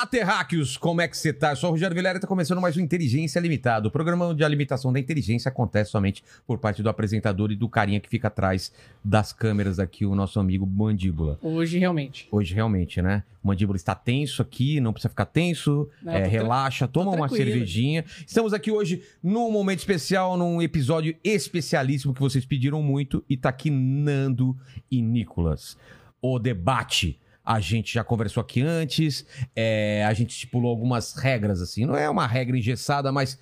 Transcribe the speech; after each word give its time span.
Olá, 0.00 0.06
terráqueos! 0.06 0.78
Como 0.78 1.02
é 1.02 1.06
que 1.06 1.14
você 1.14 1.30
tá? 1.30 1.50
Eu 1.52 1.56
sou 1.56 1.68
o 1.68 1.72
Rogério 1.72 1.94
Vilera 1.94 2.16
e 2.16 2.20
tá 2.22 2.26
começando 2.26 2.58
mais 2.58 2.74
um 2.74 2.80
Inteligência 2.80 3.38
Limitada. 3.38 3.86
O 3.86 3.90
programa 3.90 4.34
de 4.34 4.42
alimentação 4.42 4.90
da 4.90 4.98
inteligência 4.98 5.50
acontece 5.50 5.90
somente 5.90 6.24
por 6.46 6.56
parte 6.56 6.82
do 6.82 6.88
apresentador 6.88 7.52
e 7.52 7.54
do 7.54 7.68
carinha 7.68 8.00
que 8.00 8.08
fica 8.08 8.28
atrás 8.28 8.72
das 9.04 9.34
câmeras 9.34 9.78
aqui, 9.78 10.06
o 10.06 10.14
nosso 10.14 10.40
amigo 10.40 10.66
Mandíbula. 10.66 11.38
Hoje, 11.42 11.78
realmente. 11.78 12.26
Hoje, 12.32 12.54
realmente, 12.54 13.02
né? 13.02 13.24
O 13.44 13.48
Mandíbula 13.48 13.76
está 13.76 13.94
tenso 13.94 14.40
aqui, 14.40 14.80
não 14.80 14.94
precisa 14.94 15.10
ficar 15.10 15.26
tenso, 15.26 15.86
Não, 16.02 16.12
é, 16.14 16.22
tô 16.22 16.30
tra- 16.30 16.30
relaxa, 16.30 16.88
toma 16.88 17.10
uma 17.10 17.28
tranquilo. 17.28 17.50
cervejinha. 17.50 18.02
Estamos 18.26 18.54
aqui 18.54 18.70
hoje 18.70 19.02
num 19.22 19.52
momento 19.52 19.80
especial, 19.80 20.34
num 20.34 20.62
episódio 20.62 21.14
especialíssimo 21.22 22.14
que 22.14 22.20
vocês 22.20 22.46
pediram 22.46 22.82
muito 22.82 23.22
e 23.28 23.36
tá 23.36 23.50
aqui 23.50 23.68
Nando 23.68 24.56
e 24.90 25.02
Nicolas. 25.02 25.76
O 26.22 26.38
debate. 26.38 27.20
A 27.44 27.58
gente 27.60 27.94
já 27.94 28.04
conversou 28.04 28.40
aqui 28.40 28.60
antes, 28.60 29.24
é, 29.56 30.04
a 30.06 30.12
gente 30.12 30.30
estipulou 30.30 30.70
algumas 30.70 31.14
regras, 31.14 31.60
assim. 31.60 31.84
Não 31.86 31.96
é 31.96 32.08
uma 32.08 32.26
regra 32.26 32.56
engessada, 32.56 33.10
mas 33.10 33.38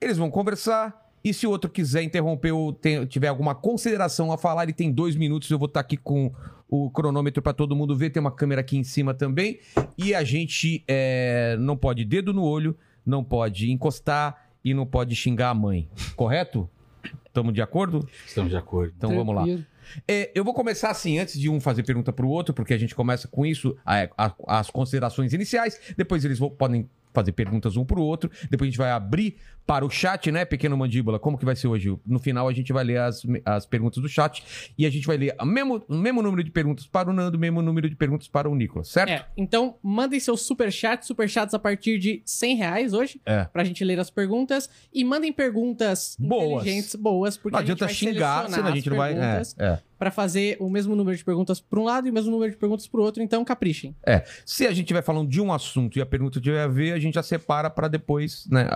eles 0.00 0.16
vão 0.18 0.30
conversar. 0.30 1.08
E 1.22 1.32
se 1.34 1.46
o 1.46 1.50
outro 1.50 1.70
quiser 1.70 2.02
interromper 2.02 2.52
ou 2.52 2.72
tem- 2.72 3.04
tiver 3.06 3.28
alguma 3.28 3.54
consideração 3.54 4.32
a 4.32 4.38
falar, 4.38 4.64
ele 4.64 4.72
tem 4.72 4.90
dois 4.90 5.14
minutos. 5.14 5.50
Eu 5.50 5.58
vou 5.58 5.66
estar 5.66 5.80
aqui 5.80 5.96
com 5.96 6.32
o 6.68 6.90
cronômetro 6.90 7.42
para 7.42 7.52
todo 7.52 7.76
mundo 7.76 7.94
ver. 7.96 8.10
Tem 8.10 8.20
uma 8.20 8.30
câmera 8.32 8.62
aqui 8.62 8.76
em 8.78 8.82
cima 8.84 9.12
também. 9.14 9.60
E 9.98 10.14
a 10.14 10.24
gente 10.24 10.82
é, 10.88 11.56
não 11.60 11.76
pode 11.76 12.04
dedo 12.04 12.32
no 12.32 12.42
olho, 12.42 12.76
não 13.04 13.22
pode 13.22 13.70
encostar 13.70 14.48
e 14.64 14.72
não 14.74 14.86
pode 14.86 15.14
xingar 15.14 15.50
a 15.50 15.54
mãe. 15.54 15.88
Correto? 16.16 16.68
Estamos 17.26 17.52
de 17.54 17.62
acordo? 17.62 18.08
Estamos 18.26 18.50
de 18.50 18.56
acordo. 18.56 18.92
Então 18.96 19.10
vamos 19.14 19.34
lá. 19.34 19.44
É, 20.08 20.30
eu 20.34 20.44
vou 20.44 20.54
começar 20.54 20.90
assim, 20.90 21.18
antes 21.18 21.38
de 21.38 21.48
um 21.48 21.60
fazer 21.60 21.82
pergunta 21.82 22.12
pro 22.12 22.28
outro, 22.28 22.52
porque 22.54 22.74
a 22.74 22.78
gente 22.78 22.94
começa 22.94 23.26
com 23.28 23.44
isso, 23.46 23.76
a- 23.84 24.08
a- 24.16 24.34
as 24.46 24.70
considerações 24.70 25.32
iniciais, 25.32 25.78
depois 25.96 26.24
eles 26.24 26.38
vão- 26.38 26.50
podem 26.50 26.88
fazer 27.12 27.32
perguntas 27.32 27.76
um 27.76 27.84
pro 27.84 28.00
outro, 28.00 28.30
depois 28.48 28.68
a 28.68 28.70
gente 28.70 28.78
vai 28.78 28.90
abrir 28.92 29.36
para 29.70 29.86
o 29.86 29.88
chat, 29.90 30.32
né, 30.32 30.44
pequeno 30.44 30.76
mandíbula, 30.76 31.16
como 31.20 31.38
que 31.38 31.44
vai 31.44 31.54
ser 31.54 31.68
hoje? 31.68 31.96
No 32.04 32.18
final 32.18 32.48
a 32.48 32.52
gente 32.52 32.72
vai 32.72 32.82
ler 32.82 32.98
as, 32.98 33.22
as 33.44 33.64
perguntas 33.64 34.02
do 34.02 34.08
chat 34.08 34.42
e 34.76 34.84
a 34.84 34.90
gente 34.90 35.06
vai 35.06 35.16
ler 35.16 35.36
o 35.40 35.46
mesmo, 35.46 35.80
o 35.88 35.94
mesmo 35.94 36.20
número 36.20 36.42
de 36.42 36.50
perguntas 36.50 36.88
para 36.88 37.08
o 37.08 37.12
Nando, 37.12 37.36
o 37.36 37.40
mesmo 37.40 37.62
número 37.62 37.88
de 37.88 37.94
perguntas 37.94 38.26
para 38.26 38.50
o 38.50 38.54
Nicolas, 38.56 38.88
certo? 38.88 39.10
É, 39.10 39.24
então 39.36 39.76
mandem 39.80 40.18
seus 40.18 40.42
superchats, 40.42 41.06
superchats 41.06 41.54
a 41.54 41.58
partir 41.60 42.00
de 42.00 42.20
100 42.24 42.56
reais 42.56 42.92
hoje, 42.92 43.20
É. 43.24 43.44
pra 43.44 43.62
gente 43.62 43.84
ler 43.84 44.00
as 44.00 44.10
perguntas. 44.10 44.68
E 44.92 45.04
mandem 45.04 45.32
perguntas 45.32 46.16
Boas. 46.18 46.62
inteligentes, 46.62 46.96
boas, 46.96 47.36
porque 47.36 47.52
Não 47.52 47.60
a 47.60 47.62
gente 47.62 47.70
adianta 47.70 47.84
vai 47.84 47.94
xingar, 47.94 48.50
senão 48.50 48.66
a 48.66 48.74
gente 48.74 48.90
não 48.90 48.96
vai... 48.96 49.12
É, 49.12 49.42
é. 49.56 49.78
pra 49.96 50.10
fazer 50.10 50.56
o 50.58 50.68
mesmo 50.68 50.96
número 50.96 51.16
de 51.16 51.24
perguntas 51.24 51.60
pra 51.60 51.78
um 51.78 51.84
lado 51.84 52.08
e 52.08 52.10
o 52.10 52.12
mesmo 52.12 52.32
número 52.32 52.50
de 52.50 52.56
perguntas 52.56 52.88
pro 52.88 53.02
outro, 53.02 53.22
então 53.22 53.44
caprichem. 53.44 53.94
É, 54.04 54.24
se 54.44 54.66
a 54.66 54.70
gente 54.70 54.80
estiver 54.80 55.02
falando 55.02 55.28
de 55.28 55.40
um 55.40 55.52
assunto 55.52 55.96
e 55.96 56.02
a 56.02 56.06
pergunta 56.06 56.40
tiver 56.40 56.62
a 56.62 56.66
ver, 56.66 56.92
a 56.92 56.98
gente 56.98 57.14
já 57.14 57.22
separa 57.22 57.70
para 57.70 57.86
depois, 57.86 58.48
né? 58.50 58.66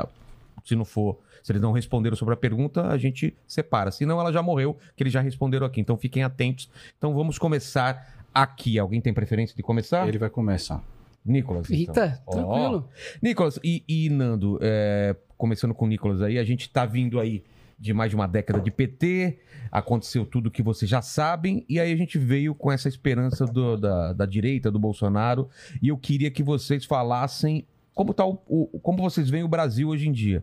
Se 0.64 0.74
não 0.74 0.84
for, 0.84 1.18
se 1.42 1.52
eles 1.52 1.60
não 1.60 1.72
responderam 1.72 2.16
sobre 2.16 2.32
a 2.34 2.36
pergunta, 2.36 2.86
a 2.88 2.96
gente 2.96 3.34
separa. 3.46 3.90
Senão 3.90 4.18
ela 4.18 4.32
já 4.32 4.42
morreu, 4.42 4.76
que 4.96 5.02
eles 5.02 5.12
já 5.12 5.20
responderam 5.20 5.66
aqui. 5.66 5.80
Então 5.80 5.96
fiquem 5.96 6.22
atentos. 6.22 6.70
Então 6.96 7.14
vamos 7.14 7.38
começar 7.38 8.24
aqui. 8.32 8.78
Alguém 8.78 9.00
tem 9.00 9.12
preferência 9.12 9.54
de 9.54 9.62
começar? 9.62 10.08
Ele 10.08 10.18
vai 10.18 10.30
começar. 10.30 10.82
Nicolas. 11.24 11.70
então. 11.70 12.02
Eita, 12.04 12.22
Ó, 12.26 12.32
tranquilo. 12.32 12.88
Nicolas, 13.22 13.58
e, 13.62 13.82
e 13.88 14.10
Nando, 14.10 14.58
é, 14.62 15.14
começando 15.38 15.72
com 15.74 15.84
o 15.84 15.88
Nicolas 15.88 16.20
aí, 16.22 16.38
a 16.38 16.44
gente 16.44 16.68
tá 16.70 16.84
vindo 16.86 17.18
aí 17.20 17.42
de 17.78 17.92
mais 17.92 18.08
de 18.10 18.16
uma 18.16 18.26
década 18.28 18.60
de 18.60 18.70
PT, 18.70 19.38
aconteceu 19.70 20.24
tudo 20.24 20.50
que 20.50 20.62
vocês 20.62 20.88
já 20.88 21.02
sabem, 21.02 21.64
e 21.68 21.80
aí 21.80 21.92
a 21.92 21.96
gente 21.96 22.18
veio 22.18 22.54
com 22.54 22.70
essa 22.70 22.88
esperança 22.88 23.44
do- 23.46 23.76
da, 23.76 24.12
da 24.12 24.26
direita, 24.26 24.70
do 24.70 24.78
Bolsonaro, 24.78 25.48
e 25.82 25.88
eu 25.88 25.98
queria 25.98 26.30
que 26.30 26.42
vocês 26.42 26.84
falassem 26.84 27.66
como, 27.92 28.14
tá 28.14 28.24
o, 28.24 28.38
o- 28.46 28.78
como 28.80 29.02
vocês 29.02 29.28
veem 29.28 29.42
o 29.44 29.48
Brasil 29.48 29.88
hoje 29.88 30.08
em 30.08 30.12
dia. 30.12 30.42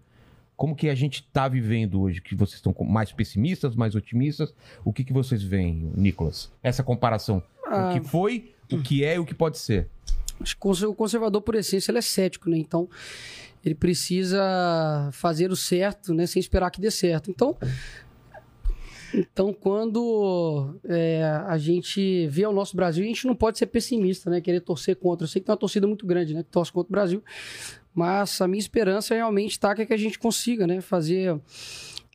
Como 0.62 0.76
que 0.76 0.90
a 0.90 0.94
gente 0.94 1.24
tá 1.34 1.48
vivendo 1.48 2.00
hoje? 2.00 2.22
Que 2.22 2.36
vocês 2.36 2.58
estão 2.58 2.72
mais 2.86 3.12
pessimistas, 3.12 3.76
mais 3.76 3.96
otimistas? 3.96 4.54
O 4.86 4.94
que, 4.94 5.04
que 5.04 5.12
vocês 5.12 5.42
veem, 5.42 5.92
Nicolas? 5.96 6.52
Essa 6.62 6.84
comparação. 6.84 7.42
Ah, 7.66 7.90
O 7.90 7.94
que 7.94 8.08
foi, 8.08 8.54
o 8.72 8.80
que 8.80 9.04
é 9.04 9.16
e 9.16 9.18
o 9.18 9.26
que 9.26 9.34
pode 9.34 9.58
ser. 9.58 9.88
acho 10.40 10.56
que 10.56 10.86
o 10.86 10.94
conservador, 10.94 11.42
por 11.42 11.56
essência, 11.56 11.90
ele 11.90 11.98
é 11.98 12.02
cético, 12.04 12.48
né? 12.48 12.60
Então, 12.60 12.88
ele 13.66 13.74
precisa 13.74 15.10
fazer 15.14 15.50
o 15.50 15.56
certo, 15.56 16.14
né? 16.14 16.28
Sem 16.28 16.40
esperar 16.40 16.70
que 16.70 16.80
dê 16.80 16.92
certo. 16.92 17.32
Então, 17.32 17.58
então 19.16 19.52
quando 19.52 20.80
é, 20.88 21.24
a 21.48 21.58
gente 21.58 22.28
vê 22.28 22.46
o 22.46 22.54
nosso 22.54 22.76
Brasil, 22.76 23.04
a 23.04 23.08
gente 23.08 23.26
não 23.26 23.36
pode 23.36 23.58
ser 23.58 23.66
pessimista, 23.66 24.30
né? 24.30 24.40
Querer 24.40 24.62
torcer 24.62 24.96
contra. 24.96 25.26
Eu 25.26 25.28
sei 25.28 25.42
que 25.42 25.48
tem 25.48 25.54
uma 25.54 25.58
torcida 25.58 25.88
muito 25.88 26.06
grande, 26.06 26.36
né? 26.36 26.44
Que 26.44 26.52
torce 26.52 26.72
contra 26.72 26.88
o 26.88 26.92
Brasil. 26.92 27.24
Mas 27.94 28.40
a 28.42 28.48
minha 28.48 28.60
esperança 28.60 29.14
realmente 29.14 29.52
está 29.52 29.76
que, 29.76 29.82
é 29.82 29.86
que 29.86 29.94
a 29.94 29.98
gente 29.98 30.18
consiga, 30.18 30.66
né? 30.66 30.80
Fazer 30.82 31.38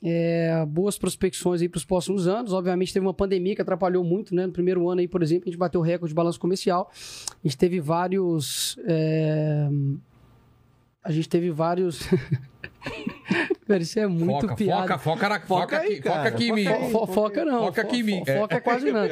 é, 0.02 0.64
boas 0.66 0.96
prospecções 0.98 1.60
aí 1.60 1.68
para 1.68 1.78
os 1.78 1.84
próximos 1.84 2.26
anos. 2.26 2.52
Obviamente 2.52 2.92
teve 2.92 3.04
uma 3.04 3.12
pandemia 3.14 3.54
que 3.54 3.62
atrapalhou 3.62 4.02
muito, 4.02 4.34
né? 4.34 4.46
No 4.46 4.52
primeiro 4.52 4.88
ano 4.88 5.00
aí, 5.00 5.08
por 5.08 5.22
exemplo, 5.22 5.44
a 5.46 5.50
gente 5.50 5.58
bateu 5.58 5.80
o 5.80 5.84
recorde 5.84 6.10
de 6.10 6.14
balanço 6.14 6.40
comercial. 6.40 6.90
A 6.92 7.46
gente 7.46 7.58
teve 7.58 7.78
vários. 7.80 8.78
é, 8.86 9.68
A 11.04 11.10
gente 11.12 11.28
teve 11.28 11.50
vários. 11.50 12.00
Cara, 13.66 13.82
isso 13.82 13.98
é 13.98 14.06
muito 14.06 14.42
foca, 14.42 14.54
piada. 14.54 14.82
foca, 14.82 14.98
foca, 14.98 15.28
na- 15.28 15.40
foca, 15.40 15.78
aí, 15.80 16.00
cara, 16.00 16.16
foca 16.18 16.28
aqui 16.28 16.44
em 16.44 16.48
foca 16.48 16.60
mim. 16.60 16.66
aí. 16.68 16.90
Fo- 16.92 17.06
foca 17.08 17.44
não. 17.44 17.64
Foca 17.64 17.82
aqui 17.82 17.96
em 17.98 18.02
mim. 18.04 18.18
fo- 18.24 18.32
Foca 18.32 18.56
é 18.56 18.60
quase 18.60 18.92
nada. 18.92 19.08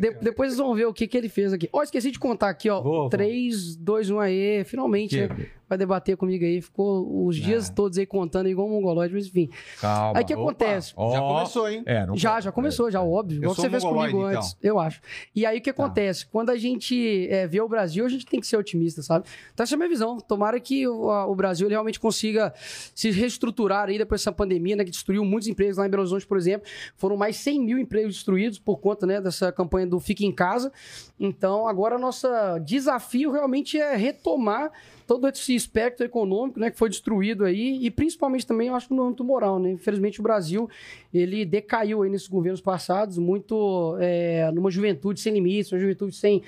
De- 0.00 0.10
depois 0.22 0.50
vocês 0.50 0.58
vão 0.58 0.72
ver 0.74 0.86
o 0.86 0.92
que, 0.92 1.06
que 1.08 1.18
ele 1.18 1.28
fez 1.28 1.52
aqui. 1.52 1.68
Ó, 1.72 1.82
esqueci 1.82 2.12
de 2.12 2.18
contar 2.18 2.48
aqui, 2.48 2.70
ó. 2.70 2.80
Vou. 2.80 3.08
3, 3.08 3.74
2, 3.76 4.10
1 4.10 4.20
aí. 4.20 4.62
Finalmente, 4.64 5.16
né? 5.26 5.28
Vai 5.68 5.76
debater 5.76 6.16
comigo 6.16 6.44
aí. 6.44 6.60
Ficou 6.62 7.26
os 7.26 7.36
dias 7.36 7.68
Ah. 7.68 7.72
todos 7.74 7.98
aí 7.98 8.06
contando 8.06 8.48
igual 8.48 8.66
um 8.66 8.70
mongolóide, 8.70 9.12
mas 9.14 9.26
enfim. 9.26 9.50
Calma. 9.80 10.18
Aí 10.18 10.24
o 10.24 10.26
que 10.26 10.34
Opa. 10.34 10.42
acontece? 10.42 10.88
Já 10.90 11.20
começou, 11.20 11.68
hein? 11.68 11.82
É, 11.86 12.06
não 12.06 12.16
Já, 12.16 12.40
já 12.40 12.50
começou, 12.52 12.90
já, 12.90 13.02
óbvio. 13.02 13.36
Eu 13.36 13.42
Igual 13.42 13.54
sou 13.54 13.64
você 13.64 13.70
fez 13.70 13.84
mongoloide, 13.84 14.12
comigo 14.12 14.28
então. 14.30 14.40
antes, 14.42 14.56
eu 14.62 14.78
acho. 14.78 15.00
E 15.34 15.44
aí 15.44 15.58
o 15.58 15.60
que 15.60 15.70
acontece? 15.70 16.26
Quando 16.26 16.50
a 16.50 16.56
gente 16.56 17.28
é, 17.30 17.46
vê 17.46 17.60
o 17.60 17.68
Brasil, 17.68 18.04
a 18.04 18.08
gente 18.08 18.24
tem 18.26 18.40
que 18.40 18.46
ser 18.46 18.56
otimista, 18.56 19.02
sabe? 19.02 19.26
Então 19.52 19.64
essa 19.64 19.74
é 19.74 19.76
a 19.76 19.78
minha 19.78 19.88
visão. 19.88 20.18
Tomara 20.18 20.58
que 20.58 20.86
o, 20.88 21.10
a- 21.10 21.26
o 21.26 21.34
Brasil 21.34 21.68
realmente 21.68 22.00
consiga 22.00 22.52
se 22.94 23.10
reestruturar 23.10 23.88
aí 23.88 23.98
depois 23.98 24.20
dessa 24.20 24.32
pandemia, 24.32 24.76
né? 24.76 24.84
Que 24.84 24.90
destruiu 24.90 25.24
muitos 25.24 25.48
empregos 25.48 25.76
lá 25.76 25.86
em 25.86 25.90
Belo 25.90 26.02
Horizonte, 26.02 26.26
por 26.26 26.38
exemplo. 26.38 26.66
Foram 26.96 27.16
mais 27.16 27.36
100 27.36 27.60
mil 27.60 27.78
empregos 27.78 28.14
destruídos 28.14 28.58
por 28.58 28.78
conta 28.78 29.06
né, 29.06 29.20
dessa 29.20 29.52
campanha 29.52 29.86
do 29.86 30.00
Fique 30.00 30.24
em 30.24 30.32
Casa. 30.32 30.72
Então 31.20 31.66
agora 31.66 31.98
nosso 31.98 32.26
desafio 32.64 33.30
realmente 33.32 33.78
é 33.78 33.94
retomar 33.96 34.70
todo 35.08 35.26
esse 35.26 35.54
espectro 35.54 36.04
econômico, 36.04 36.60
né, 36.60 36.70
que 36.70 36.76
foi 36.76 36.90
destruído 36.90 37.46
aí, 37.46 37.78
e 37.80 37.90
principalmente 37.90 38.46
também, 38.46 38.68
eu 38.68 38.74
acho, 38.74 38.92
no 38.92 39.02
âmbito 39.02 39.24
moral, 39.24 39.58
né? 39.58 39.70
Infelizmente, 39.70 40.20
o 40.20 40.22
Brasil, 40.22 40.68
ele 41.12 41.46
decaiu 41.46 42.02
aí 42.02 42.10
nesses 42.10 42.28
governos 42.28 42.60
passados, 42.60 43.16
muito 43.16 43.96
é, 43.98 44.50
numa 44.52 44.70
juventude 44.70 45.18
sem 45.18 45.32
limites, 45.32 45.72
uma 45.72 45.78
juventude 45.78 46.14
sem, 46.14 46.42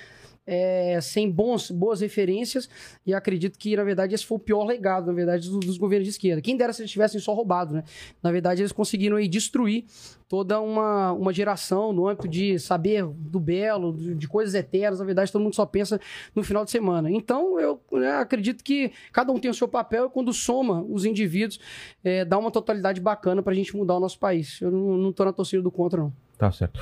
é, 0.47 0.99
sem 1.01 1.31
bons, 1.31 1.71
boas 1.71 2.01
referências, 2.01 2.69
e 3.07 3.15
acredito 3.15 3.59
que, 3.59 3.77
na 3.77 3.85
verdade, 3.85 4.15
esse 4.15 4.27
foi 4.27 4.37
o 4.37 4.41
pior 4.41 4.65
legado, 4.65 5.07
na 5.07 5.13
verdade, 5.13 5.49
dos, 5.49 5.61
dos 5.61 5.79
governos 5.79 6.07
de 6.07 6.11
esquerda. 6.11 6.43
Quem 6.43 6.57
dera 6.57 6.73
se 6.73 6.83
eles 6.83 6.91
tivessem 6.91 7.21
só 7.21 7.33
roubado, 7.33 7.75
né? 7.75 7.85
Na 8.23 8.33
verdade, 8.33 8.63
eles 8.63 8.73
conseguiram 8.73 9.17
aí 9.17 9.29
destruir 9.29 9.85
toda 10.29 10.61
uma, 10.61 11.13
uma 11.13 11.33
geração 11.33 11.93
no 11.93 12.07
âmbito 12.07 12.29
de 12.29 12.59
saber 12.59 13.05
do 13.05 13.41
belo, 13.41 13.93
de, 13.93 14.15
de 14.15 14.29
coisas 14.29 14.55
eternas, 14.55 15.01
na 15.01 15.05
verdade, 15.05 15.33
todo 15.33 15.43
mundo 15.43 15.55
só 15.57 15.67
pensa 15.67 16.01
no 16.35 16.45
final 16.45 16.65
de 16.65 16.71
semana. 16.71 17.11
Então, 17.11 17.59
eu 17.59 17.81
né, 17.93 18.13
acredito 18.13 18.63
que 18.63 18.93
cada 19.13 19.33
um 19.33 19.39
tem 19.39 19.51
o 19.51 19.55
seu 19.55 19.67
papel 19.67 20.07
e 20.07 20.11
quando 20.11 20.33
soma 20.33 20.83
os 20.89 21.05
indivíduos, 21.05 21.59
é, 22.05 22.25
dá 22.25 22.39
uma 22.39 22.51
totalidade 22.51 23.01
bacana 23.01 23.43
pra 23.43 23.53
gente 23.53 23.77
mudar 23.77 23.97
o 23.97 24.01
nosso 24.01 24.19
país. 24.19 24.61
Eu 24.61 24.71
não, 24.71 25.13
tô 25.13 25.25
na 25.25 25.33
torcida 25.33 25.63
do 25.63 25.71
contra, 25.71 26.01
não. 26.01 26.13
Tá 26.39 26.51
certo. 26.53 26.81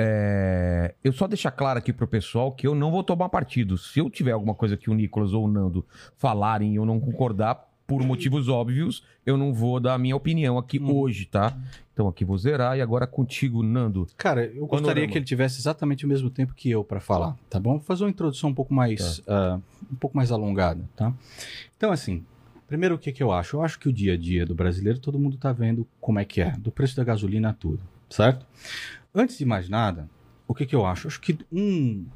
É, 0.00 0.94
eu 1.02 1.12
só 1.12 1.26
deixar 1.26 1.50
claro 1.50 1.76
aqui 1.80 1.92
pro 1.92 2.06
pessoal 2.06 2.52
que 2.52 2.64
eu 2.66 2.72
não 2.74 2.92
vou 2.92 3.02
tomar 3.02 3.28
partido. 3.28 3.76
Se 3.76 3.98
eu 3.98 4.08
tiver 4.08 4.30
alguma 4.30 4.54
coisa 4.54 4.76
que 4.76 4.88
o 4.88 4.94
Nicolas 4.94 5.32
ou 5.32 5.44
o 5.44 5.48
Nando 5.48 5.84
falarem 6.16 6.72
e 6.74 6.76
eu 6.76 6.86
não 6.86 7.00
concordar, 7.00 7.66
por 7.84 8.02
motivos 8.04 8.48
óbvios, 8.48 9.02
eu 9.26 9.36
não 9.38 9.52
vou 9.52 9.80
dar 9.80 9.94
a 9.94 9.98
minha 9.98 10.14
opinião 10.14 10.56
aqui 10.58 10.78
Hum. 10.78 10.94
hoje, 10.94 11.24
tá? 11.24 11.56
Então 11.92 12.06
aqui 12.06 12.22
vou 12.24 12.36
zerar 12.38 12.76
e 12.76 12.82
agora 12.82 13.06
contigo, 13.08 13.60
Nando. 13.62 14.06
Cara, 14.16 14.44
eu 14.44 14.66
gostaria 14.66 14.92
Panorama. 14.94 15.06
que 15.12 15.18
ele 15.18 15.24
tivesse 15.24 15.58
exatamente 15.58 16.04
o 16.04 16.08
mesmo 16.08 16.30
tempo 16.30 16.54
que 16.54 16.70
eu 16.70 16.84
para 16.84 17.00
falar, 17.00 17.34
tá 17.50 17.58
bom? 17.58 17.72
Vou 17.72 17.80
fazer 17.80 18.04
uma 18.04 18.10
introdução 18.10 18.50
um 18.50 18.54
pouco 18.54 18.72
mais, 18.72 19.20
ah, 19.26 19.58
um 19.90 19.96
pouco 19.96 20.16
mais 20.16 20.30
alongada, 20.30 20.84
tá? 20.94 21.12
Então, 21.76 21.90
assim, 21.90 22.22
primeiro 22.68 22.94
o 22.94 22.98
que, 22.98 23.10
que 23.10 23.22
eu 23.22 23.32
acho? 23.32 23.56
Eu 23.56 23.62
acho 23.62 23.78
que 23.80 23.88
o 23.88 23.92
dia 23.92 24.12
a 24.12 24.16
dia 24.18 24.44
do 24.46 24.54
brasileiro, 24.54 24.98
todo 25.00 25.18
mundo 25.18 25.38
tá 25.38 25.50
vendo 25.50 25.84
como 25.98 26.18
é 26.20 26.24
que 26.26 26.42
é, 26.42 26.50
do 26.52 26.70
preço 26.70 26.94
da 26.94 27.02
gasolina 27.02 27.48
a 27.48 27.52
tudo, 27.54 27.80
certo? 28.10 28.44
Antes 29.18 29.36
de 29.36 29.44
mais 29.44 29.68
nada, 29.68 30.08
o 30.46 30.54
que, 30.54 30.64
que 30.64 30.76
eu 30.76 30.86
acho? 30.86 31.08
Acho 31.08 31.20
que 31.20 31.36
um, 31.50 32.06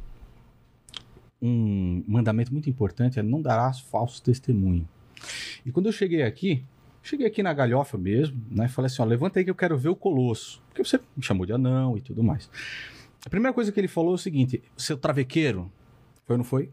um 1.42 2.04
mandamento 2.06 2.52
muito 2.52 2.70
importante 2.70 3.18
é 3.18 3.24
não 3.24 3.42
darás 3.42 3.80
falso 3.80 4.22
testemunho. 4.22 4.88
E 5.66 5.72
quando 5.72 5.86
eu 5.86 5.92
cheguei 5.92 6.22
aqui, 6.22 6.64
cheguei 7.02 7.26
aqui 7.26 7.42
na 7.42 7.52
galhofa 7.52 7.98
mesmo, 7.98 8.40
né? 8.48 8.68
Falei 8.68 8.86
assim: 8.86 9.02
ó, 9.02 9.04
levanta 9.04 9.40
aí 9.40 9.44
que 9.44 9.50
eu 9.50 9.54
quero 9.56 9.76
ver 9.76 9.88
o 9.88 9.96
colosso. 9.96 10.62
Porque 10.68 10.84
você 10.84 11.00
me 11.16 11.24
chamou 11.24 11.44
de 11.44 11.52
anão 11.52 11.98
e 11.98 12.00
tudo 12.00 12.22
mais. 12.22 12.48
A 13.26 13.28
primeira 13.28 13.52
coisa 13.52 13.72
que 13.72 13.80
ele 13.80 13.88
falou 13.88 14.12
é 14.12 14.14
o 14.14 14.18
seguinte: 14.18 14.62
seu 14.76 14.96
travequeiro. 14.96 15.68
Foi 16.24 16.34
ou 16.34 16.38
não 16.38 16.44
foi? 16.44 16.70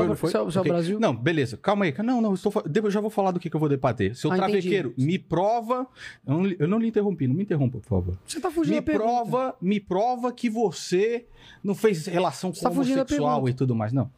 Foi, 0.00 0.08
não 0.08 0.16
foi? 0.16 0.30
Seu- 0.30 0.50
seu 0.50 0.60
Ok. 0.62 0.72
Brasil? 0.72 0.98
Não, 1.00 1.14
beleza. 1.14 1.56
Calma 1.56 1.84
aí. 1.84 1.94
Não, 2.02 2.20
não, 2.20 2.34
estou, 2.34 2.52
eu 2.74 2.90
já 2.90 3.00
vou 3.00 3.10
falar 3.10 3.30
do 3.30 3.38
que, 3.40 3.48
que 3.50 3.56
eu 3.56 3.60
vou 3.60 3.68
debater. 3.68 4.14
Seu 4.16 4.30
Ah, 4.32 4.36
entendi. 4.36 4.52
travequeiro, 4.52 4.94
me 4.96 5.18
prova. 5.18 5.86
Eu 6.26 6.34
não, 6.34 6.46
eu 6.58 6.68
não 6.68 6.78
lhe 6.78 6.88
interrompi, 6.88 7.26
não 7.28 7.34
me 7.34 7.42
interrompa, 7.42 7.78
por 7.78 7.88
favor. 7.88 8.18
Você 8.26 8.40
tá 8.40 8.50
fugindo 8.50 8.74
Me 8.74 8.80
da 8.80 8.86
pergunta. 8.86 9.08
prova, 9.10 9.56
me 9.60 9.78
prova 9.80 10.32
que 10.32 10.48
você 10.50 11.26
não 11.62 11.74
fez 11.74 12.06
relação 12.06 12.52
com 12.52 12.60
tá 12.60 12.70
homossexual 12.70 13.06
pergunta. 13.34 13.50
e 13.50 13.54
tudo 13.54 13.74
mais. 13.74 13.92
Não. 13.92 14.10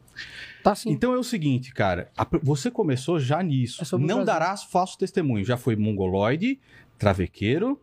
Tá 0.63 0.73
sim. 0.73 0.89
Então 0.91 1.13
é 1.13 1.17
o 1.17 1.23
seguinte, 1.23 1.73
cara. 1.73 2.09
a- 2.17 2.25
você 2.41 2.71
começou 2.71 3.19
já 3.19 3.43
nisso. 3.43 3.83
É 3.83 3.97
não 3.99 4.23
darás 4.23 4.63
falso 4.63 4.97
testemunho. 4.97 5.43
Já 5.43 5.57
foi 5.57 5.75
mongoloide, 5.75 6.59
travequeiro. 6.97 7.79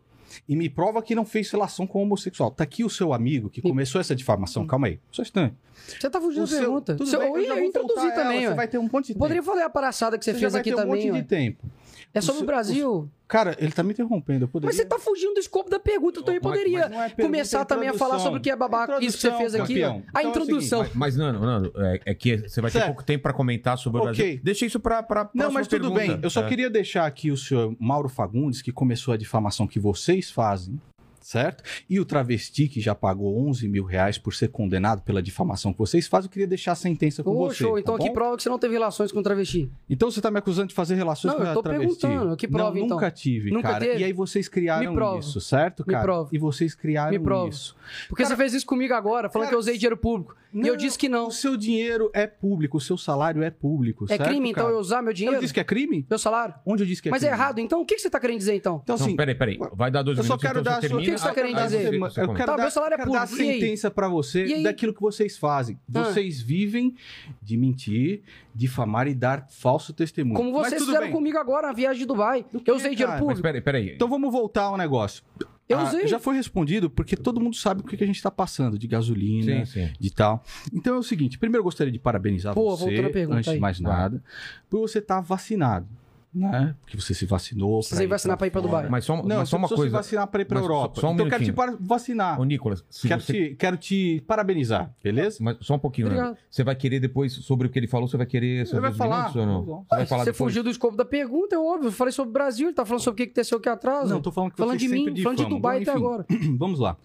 E 0.48 0.56
me 0.56 0.68
prova 0.68 1.02
que 1.02 1.14
não 1.14 1.24
fez 1.24 1.50
relação 1.50 1.86
com 1.86 2.02
homossexual. 2.02 2.50
Tá 2.50 2.64
aqui 2.64 2.84
o 2.84 2.90
seu 2.90 3.12
amigo 3.12 3.50
que 3.50 3.62
Me- 3.62 3.70
começou 3.70 4.00
essa 4.00 4.14
difamação. 4.14 4.66
Calma 4.66 4.86
aí. 4.88 4.98
Só 5.10 5.22
um 5.22 5.24
instante. 5.24 5.54
Você 6.00 6.08
tá 6.10 6.20
fugindo 6.20 6.42
da 6.42 6.46
seu- 6.46 6.58
pergunta. 6.60 6.94
Tudo 6.96 7.10
Seu- 7.10 7.18
bem, 7.20 7.28
eu 7.28 7.36
eu 7.36 7.58
ia 7.58 7.64
introduzir 7.66 8.14
também, 8.14 8.38
ela. 8.44 8.50
Você 8.52 8.56
vai 8.56 8.68
ter 8.68 8.78
um 8.78 8.88
monte 8.92 9.08
de 9.08 9.14
Poderia 9.18 9.42
tempo. 9.42 9.52
falar 9.54 9.66
a 9.66 9.70
palhaçada 9.70 10.16
que 10.18 10.24
você, 10.24 10.32
Você 10.32 10.38
fez 10.38 10.42
já 10.42 10.48
vai 10.50 10.60
aqui 10.60 10.70
ter 10.70 10.76
um 10.76 10.78
também, 10.78 10.94
monte 11.06 11.10
ué. 11.12 11.20
de 11.20 11.26
tempo. 11.26 11.64
É 12.14 12.20
sobre 12.20 12.36
o 12.36 12.38
seu- 12.40 12.46
Brasil. 12.46 13.10
Cara, 13.26 13.56
ele 13.58 13.72
tá 13.72 13.82
me 13.82 13.92
interrompendo. 13.92 14.44
Eu 14.44 14.48
poderia... 14.48 14.68
Mas 14.68 14.76
você 14.76 14.84
tá 14.84 14.98
fugindo 14.98 15.32
do 15.32 15.40
escopo 15.40 15.70
da 15.70 15.80
pergunta. 15.80 16.20
Eu 16.20 16.22
também 16.22 16.38
Mas- 16.42 16.52
poderia 16.52 16.80
mas 16.80 16.90
é 16.90 16.98
pergunta, 16.98 17.22
começar 17.22 17.60
é 17.60 17.64
também 17.64 17.88
a 17.88 17.94
falar 17.94 18.18
sobre 18.18 18.38
o 18.38 18.42
que 18.42 18.50
é 18.50 18.56
babaca, 18.56 19.02
isso 19.02 19.16
que 19.16 19.22
você 19.22 19.32
fez 19.38 19.54
aqui. 19.54 19.68
campeão. 19.68 20.02
ó. 20.06 20.18
A 20.18 20.20
Então 20.20 20.20
é 20.20 20.26
o 20.26 20.28
introdução. 20.28 20.80
Mas, 20.80 20.94
mas, 20.94 21.16
Nando, 21.16 21.40
Nando, 21.40 21.72
é, 21.76 22.00
é 22.04 22.14
que 22.14 22.36
você 22.46 22.60
vai 22.60 22.70
ter 22.70 22.78
Certo. 22.78 22.86
pouco 22.88 23.02
tempo 23.02 23.22
pra 23.22 23.32
comentar 23.32 23.78
sobre 23.78 24.00
o 24.00 24.04
Ok. 24.04 24.14
Brasil. 24.14 24.40
Deixa 24.44 24.66
isso 24.66 24.78
pra, 24.78 25.02
pra 25.02 25.30
Não, 25.32 25.50
mas 25.50 25.66
tudo 25.66 25.80
pergunta. 25.90 26.00
bem. 26.00 26.20
Eu 26.22 26.28
só 26.28 26.42
É. 26.42 26.48
queria 26.48 26.68
deixar 26.68 27.06
aqui 27.06 27.30
o 27.30 27.36
senhor 27.38 27.74
Mauro 27.80 28.10
Fagundes, 28.10 28.60
que 28.60 28.70
começou 28.70 29.14
a 29.14 29.16
difamação 29.16 29.66
que 29.66 29.80
vocês 29.80 30.30
fazem, 30.30 30.78
certo? 31.22 31.62
E 31.88 31.98
o 32.00 32.04
travesti, 32.04 32.68
que 32.68 32.80
já 32.80 32.94
pagou 32.94 33.38
11 33.48 33.68
mil 33.68 33.84
reais 33.84 34.18
por 34.18 34.34
ser 34.34 34.48
condenado 34.48 35.02
pela 35.02 35.22
difamação 35.22 35.72
que 35.72 35.78
vocês 35.78 36.06
fazem, 36.06 36.26
eu 36.28 36.32
queria 36.32 36.46
deixar 36.46 36.72
a 36.72 36.74
sentença 36.74 37.22
com 37.22 37.30
Ô, 37.30 37.48
você. 37.48 37.56
show. 37.56 37.74
tá 37.74 37.80
Então 37.80 37.94
aqui 37.94 38.10
prova 38.10 38.36
que 38.36 38.42
você 38.42 38.48
não 38.48 38.58
teve 38.58 38.74
relações 38.74 39.12
com 39.12 39.22
travesti. 39.22 39.70
Então 39.88 40.10
você 40.10 40.20
tá 40.20 40.30
me 40.30 40.38
acusando 40.38 40.68
de 40.68 40.74
fazer 40.74 40.94
relações 40.94 41.32
Não, 41.32 41.40
com 41.40 41.46
eu 41.46 41.54
tô 41.54 41.62
travesti. 41.62 42.00
perguntando. 42.00 42.36
Que 42.36 42.48
prova, 42.48 42.70
não, 42.70 42.84
então? 42.84 42.96
Nunca 42.96 43.10
tive, 43.10 43.50
Nunca 43.50 43.68
cara. 43.68 43.84
teve? 43.84 44.00
E 44.00 44.04
aí 44.04 44.12
vocês 44.12 44.48
criaram 44.48 44.92
Me 44.94 45.18
isso, 45.18 45.40
certo, 45.40 45.84
Me 45.86 45.92
cara? 45.92 46.04
prova. 46.04 46.28
E 46.32 46.38
vocês 46.38 46.74
criaram 46.74 47.10
Me 47.18 47.48
isso. 47.48 47.76
Porque 48.08 48.22
Cara- 48.22 48.34
você 48.34 48.42
fez 48.42 48.54
isso 48.54 48.66
comigo 48.66 48.92
agora, 48.94 49.28
falando 49.30 49.46
Cara, 49.46 49.48
que 49.50 49.54
eu 49.54 49.58
usei 49.60 49.74
dinheiro 49.76 49.96
público. 49.96 50.36
E 50.52 50.66
eu 50.66 50.76
disse 50.76 50.98
que 50.98 51.08
não. 51.08 51.28
O 51.28 51.30
seu 51.32 51.56
dinheiro 51.56 52.10
é 52.14 52.26
público, 52.26 52.76
o 52.76 52.80
seu 52.80 52.96
salário 52.98 53.42
é 53.42 53.50
público, 53.50 54.04
É 54.04 54.16
certo, 54.16 54.28
crime, 54.28 54.50
então, 54.50 54.64
cara? 54.64 54.74
eu 54.74 54.80
usar 54.80 55.00
meu 55.02 55.10
Eu 55.10 55.14
dinheiro? 55.14 55.40
disse 55.40 55.54
que 55.54 55.60
é 55.60 55.64
crime? 55.64 56.06
Meu 56.08 56.18
salário? 56.18 56.54
Onde 56.66 56.82
eu 56.82 56.86
disse 56.86 57.00
que 57.02 57.08
é 57.08 57.10
Mas 57.10 57.22
é 57.22 57.28
crime? 57.28 57.40
errado, 57.42 57.58
então 57.58 57.80
o 57.80 57.86
que 57.86 57.98
você 57.98 58.10
tá 58.10 58.18
querendo 58.20 58.38
dizer, 58.38 58.54
então? 58.54 58.80
Então, 58.82 58.94
Então, 58.96 59.06
assim, 59.06 59.16
peraí, 59.16 59.34
peraí. 59.34 59.58
Vai 59.72 59.90
dar 59.90 60.02
dois 60.02 60.18
Eu 60.18 60.24
só 60.24 60.28
minutos, 60.34 60.46
quero 60.48 60.60
então 60.60 60.72
dar 60.72 60.78
a 60.78 60.88
sua... 60.88 60.98
O 60.98 61.02
que 61.02 61.10
você 61.18 61.24
tá 61.24 61.34
querendo 61.34 61.56
dizer? 61.62 61.98
você- 61.98 62.20
Eu 62.20 62.26
quero. 62.34 62.38
Tá, 62.46 62.56
dar, 62.56 62.62
meu 62.62 62.70
salário 62.70 62.94
é 62.94 62.98
quero 62.98 63.10
dar 63.12 63.22
a 63.22 63.26
público, 63.26 63.42
e 63.44 63.50
aí? 63.50 63.60
sentença 63.60 63.90
pra 63.90 64.06
E 64.06 64.10
você 64.10 64.62
daquilo 64.62 64.92
que 64.94 65.00
vocês 65.00 65.36
fazem. 65.36 65.78
Ah. 65.94 66.04
Vocês 66.04 66.40
vivem 66.40 66.94
de 67.42 67.56
mentir, 67.56 68.22
difamar 68.54 69.06
e 69.08 69.14
dar 69.14 69.46
falso 69.48 69.92
testemunho. 69.92 70.36
Como 70.36 70.52
Mas 70.52 70.68
vocês 70.68 70.84
fizeram 70.84 71.06
bem. 71.06 71.12
comigo 71.12 71.38
agora 71.38 71.68
na 71.68 71.72
viagem 71.72 71.98
de 72.00 72.06
Dubai. 72.06 72.44
Do 72.52 72.60
que, 72.60 72.70
eu 72.70 72.74
usei 72.76 72.90
dinheiro 72.90 73.12
cara? 73.12 73.20
Mas 73.20 73.20
público. 73.20 73.42
peraí, 73.42 73.60
peraí. 73.60 73.94
Então 73.94 74.08
vamos 74.08 74.30
voltar 74.32 74.64
ao 74.64 74.76
negócio. 74.76 75.22
Eu 75.68 75.78
Ah, 75.78 75.84
usei. 75.84 76.06
já 76.06 76.18
foi 76.18 76.34
respondido 76.34 76.90
porque 76.90 77.16
todo 77.16 77.40
mundo 77.40 77.56
sabe 77.56 77.80
o 77.80 77.84
que 77.84 77.96
que 77.96 78.04
a 78.04 78.06
gente 78.06 78.16
está 78.16 78.30
passando 78.30 78.78
de 78.78 78.86
gasolina, 78.86 79.64
Sim, 79.64 79.86
sim. 79.86 79.92
de 79.98 80.10
tal. 80.12 80.44
Então 80.72 80.94
é 80.94 80.98
o 80.98 81.02
seguinte, 81.02 81.38
primeiro 81.38 81.60
eu 81.60 81.64
gostaria 81.64 81.92
de 81.92 81.98
parabenizar 81.98 82.52
Pô, 82.52 82.76
você, 82.76 82.84
voltando 82.84 83.06
à 83.06 83.10
pergunta 83.10 83.38
antes 83.38 83.48
aí. 83.48 83.54
de 83.54 83.60
mais 83.60 83.80
nada, 83.80 84.22
por 84.68 84.80
você 84.80 84.98
estar 84.98 85.20
vacinado, 85.20 85.86
né? 86.34 86.74
Porque 86.80 86.96
você 86.98 87.12
se 87.14 87.26
vacinou. 87.26 87.80
Precisei 87.80 88.06
vacinar 88.06 88.36
pra 88.38 88.46
ir 88.46 88.50
pra 88.50 88.60
fora. 88.62 88.70
Dubai. 88.76 88.88
Mas 88.90 89.04
só, 89.04 89.16
Não, 89.16 89.22
mas 89.36 89.48
você 89.48 89.50
só 89.50 89.56
uma 89.58 89.68
coisa. 89.68 89.84
se 89.84 89.88
vacinar 89.90 90.26
para 90.28 90.42
ir 90.42 90.44
para 90.46 90.58
só- 90.58 90.64
Europa. 90.64 91.00
só 91.00 91.10
um 91.10 91.12
então 91.14 91.26
eu 91.26 91.30
quero 91.30 91.44
te 91.44 91.52
minutinho. 91.52 91.78
vacinar. 91.80 92.40
Ô, 92.40 92.44
Nicolas, 92.44 92.84
se 92.88 93.06
Quero, 93.08 93.20
você... 93.20 93.32
te, 93.50 93.54
quero 93.56 93.76
te 93.76 94.22
parabenizar, 94.26 94.94
beleza? 95.02 95.38
Mas 95.40 95.56
só 95.60 95.74
um 95.74 95.78
pouquinho, 95.78 96.08
né? 96.08 96.34
Você 96.50 96.64
vai 96.64 96.74
querer 96.74 97.00
depois, 97.00 97.32
sobre 97.32 97.66
o 97.66 97.70
que 97.70 97.78
ele 97.78 97.86
falou, 97.86 98.08
você 98.08 98.16
vai 98.16 98.26
querer 98.26 98.66
seus 98.66 98.80
vai 98.80 98.92
falar? 98.92 99.16
minutos 99.32 99.36
ou 99.36 99.46
não? 99.46 99.64
Você 99.64 99.96
vai 99.96 100.06
falar 100.06 100.24
Você 100.24 100.32
fugiu 100.32 100.62
do 100.62 100.70
escopo 100.70 100.96
da 100.96 101.04
pergunta, 101.04 101.54
é 101.54 101.58
óbvio. 101.58 101.88
Eu 101.88 101.92
falei 101.92 102.12
sobre 102.12 102.30
o 102.30 102.32
Brasil, 102.32 102.68
ele 102.68 102.74
tá 102.74 102.84
falando 102.84 103.02
sobre 103.02 103.14
o 103.14 103.16
que 103.26 103.30
aconteceu 103.30 103.58
aqui 103.58 103.68
atrás. 103.68 104.08
Não, 104.08 104.20
tô 104.22 104.32
falando 104.32 104.50
que 104.52 104.56
falando 104.56 104.78
de 104.78 104.88
mim, 104.88 105.22
falando 105.22 105.38
de. 105.38 105.46
Dubai 105.46 105.76
Bom, 105.78 105.82
até 105.82 105.90
enfim. 105.92 106.00
agora. 106.06 106.26
Vamos 106.58 106.78
lá. 106.80 106.96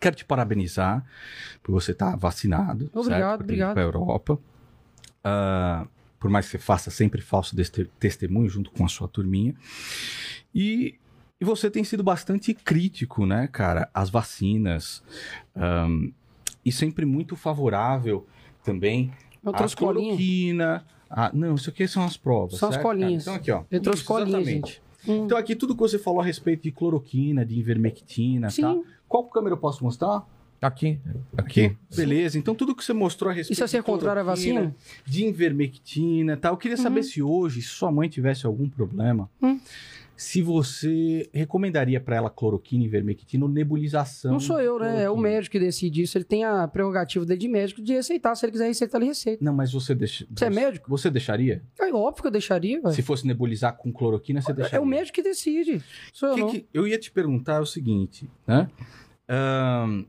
Quero 0.00 0.16
te 0.16 0.24
parabenizar 0.24 1.04
por 1.62 1.72
você 1.72 1.92
estar 1.92 2.16
vacinado. 2.16 2.90
Obrigado, 2.92 3.20
certo? 3.28 3.40
Obrigado. 3.42 3.74
Pra 3.74 3.82
Europa. 3.82 4.38
Ah, 5.22 5.86
por 6.24 6.30
mais 6.30 6.46
que 6.46 6.52
você 6.52 6.58
faça 6.58 6.90
sempre 6.90 7.20
falso 7.20 7.54
testemunho 8.00 8.48
junto 8.48 8.70
com 8.70 8.82
a 8.82 8.88
sua 8.88 9.06
turminha. 9.06 9.54
E, 10.54 10.94
e 11.38 11.44
você 11.44 11.70
tem 11.70 11.84
sido 11.84 12.02
bastante 12.02 12.54
crítico, 12.54 13.26
né, 13.26 13.46
cara, 13.46 13.90
às 13.92 14.08
vacinas. 14.08 15.02
Ahm, 15.54 16.12
e 16.64 16.72
sempre 16.72 17.04
muito 17.04 17.36
favorável 17.36 18.26
também 18.64 19.12
à 19.44 19.68
cloroquina. 19.68 20.86
a- 21.10 21.30
não, 21.34 21.56
isso 21.56 21.68
aqui 21.68 21.86
são 21.86 22.02
as 22.02 22.16
provas. 22.16 22.58
São 22.58 22.70
as 22.70 22.76
certo, 22.76 22.86
cara? 22.86 22.98
colinhas. 22.98 23.22
Então 23.24 23.34
aqui, 23.34 23.50
ó. 23.50 23.64
Eu 23.70 23.82
trouxe 23.82 24.00
Isso, 24.00 24.08
colinha, 24.08 24.40
exatamente. 24.40 24.82
Hum. 25.06 25.24
Então 25.26 25.36
aqui 25.36 25.54
tudo 25.54 25.74
que 25.74 25.80
você 25.80 25.98
falou 25.98 26.22
a 26.22 26.24
respeito 26.24 26.62
de 26.62 26.72
cloroquina, 26.72 27.44
de 27.44 27.54
ivermectina, 27.58 28.48
Sim. 28.48 28.62
tá? 28.62 28.74
Qual 29.06 29.24
câmera 29.24 29.52
eu 29.56 29.58
posso 29.58 29.84
mostrar? 29.84 30.24
Aqui. 30.66 30.98
Aqui. 31.36 31.76
Beleza, 31.94 32.38
então 32.38 32.54
tudo 32.54 32.74
que 32.74 32.82
você 32.84 32.92
mostrou 32.92 33.30
a 33.30 33.34
respeito 33.34 33.62
Isso 33.64 33.76
é 33.76 33.82
contrário 33.82 34.22
à 34.22 34.24
cloroquina, 34.24 34.60
vacina? 34.62 34.76
de 35.04 35.26
ivermectina, 35.26 36.36
tá? 36.36 36.48
Eu 36.48 36.56
queria 36.56 36.76
saber 36.76 37.00
Uhum. 37.00 37.06
se 37.06 37.22
hoje, 37.22 37.60
se 37.62 37.68
sua 37.68 37.92
mãe 37.92 38.08
tivesse 38.08 38.46
algum 38.46 38.68
problema, 38.68 39.28
Hum. 39.42 39.60
se 40.16 40.40
você 40.40 41.28
recomendaria 41.34 42.00
pra 42.00 42.16
ela 42.16 42.30
cloroquina, 42.30 42.82
ivermectina 42.84 43.44
ou 43.44 43.50
nebulização. 43.50 44.32
Não 44.32 44.40
sou 44.40 44.58
eu, 44.60 44.78
né? 44.78 45.02
É 45.02 45.10
o 45.10 45.16
médico 45.18 45.52
que 45.52 45.58
decide 45.60 46.00
isso. 46.02 46.16
Ele 46.16 46.24
tem 46.24 46.44
a 46.44 46.66
prerrogativa 46.66 47.26
dele 47.26 47.40
de 47.40 47.48
médico 47.48 47.82
de 47.82 47.92
receitar. 47.92 48.34
Se 48.34 48.46
ele 48.46 48.52
quiser 48.52 48.66
receitar, 48.68 49.00
ele 49.00 49.08
receita. 49.10 49.44
Não, 49.44 49.52
mas 49.52 49.70
você 49.72 49.94
deixa. 49.94 50.26
Você 50.34 50.46
é 50.46 50.50
médico? 50.50 50.88
Você 50.88 51.10
deixaria? 51.10 51.62
É 51.78 51.92
óbvio 51.92 52.22
que 52.22 52.28
eu 52.28 52.32
deixaria, 52.32 52.80
velho. 52.80 52.94
Se 52.94 53.02
fosse 53.02 53.26
nebulizar 53.26 53.76
com 53.76 53.92
cloroquina, 53.92 54.40
você 54.40 54.52
deixaria? 54.54 54.78
É 54.78 54.80
o 54.80 54.86
médico 54.86 55.16
que 55.16 55.22
decide. 55.22 55.82
Sou 56.12 56.30
eu, 56.30 56.34
Que 56.36 56.40
não. 56.40 56.50
que- 56.50 56.66
eu 56.72 56.86
ia 56.86 56.98
te 56.98 57.10
perguntar 57.10 57.60
o 57.60 57.66
seguinte, 57.66 58.30
né? 58.46 58.68
Ahn, 59.28 60.04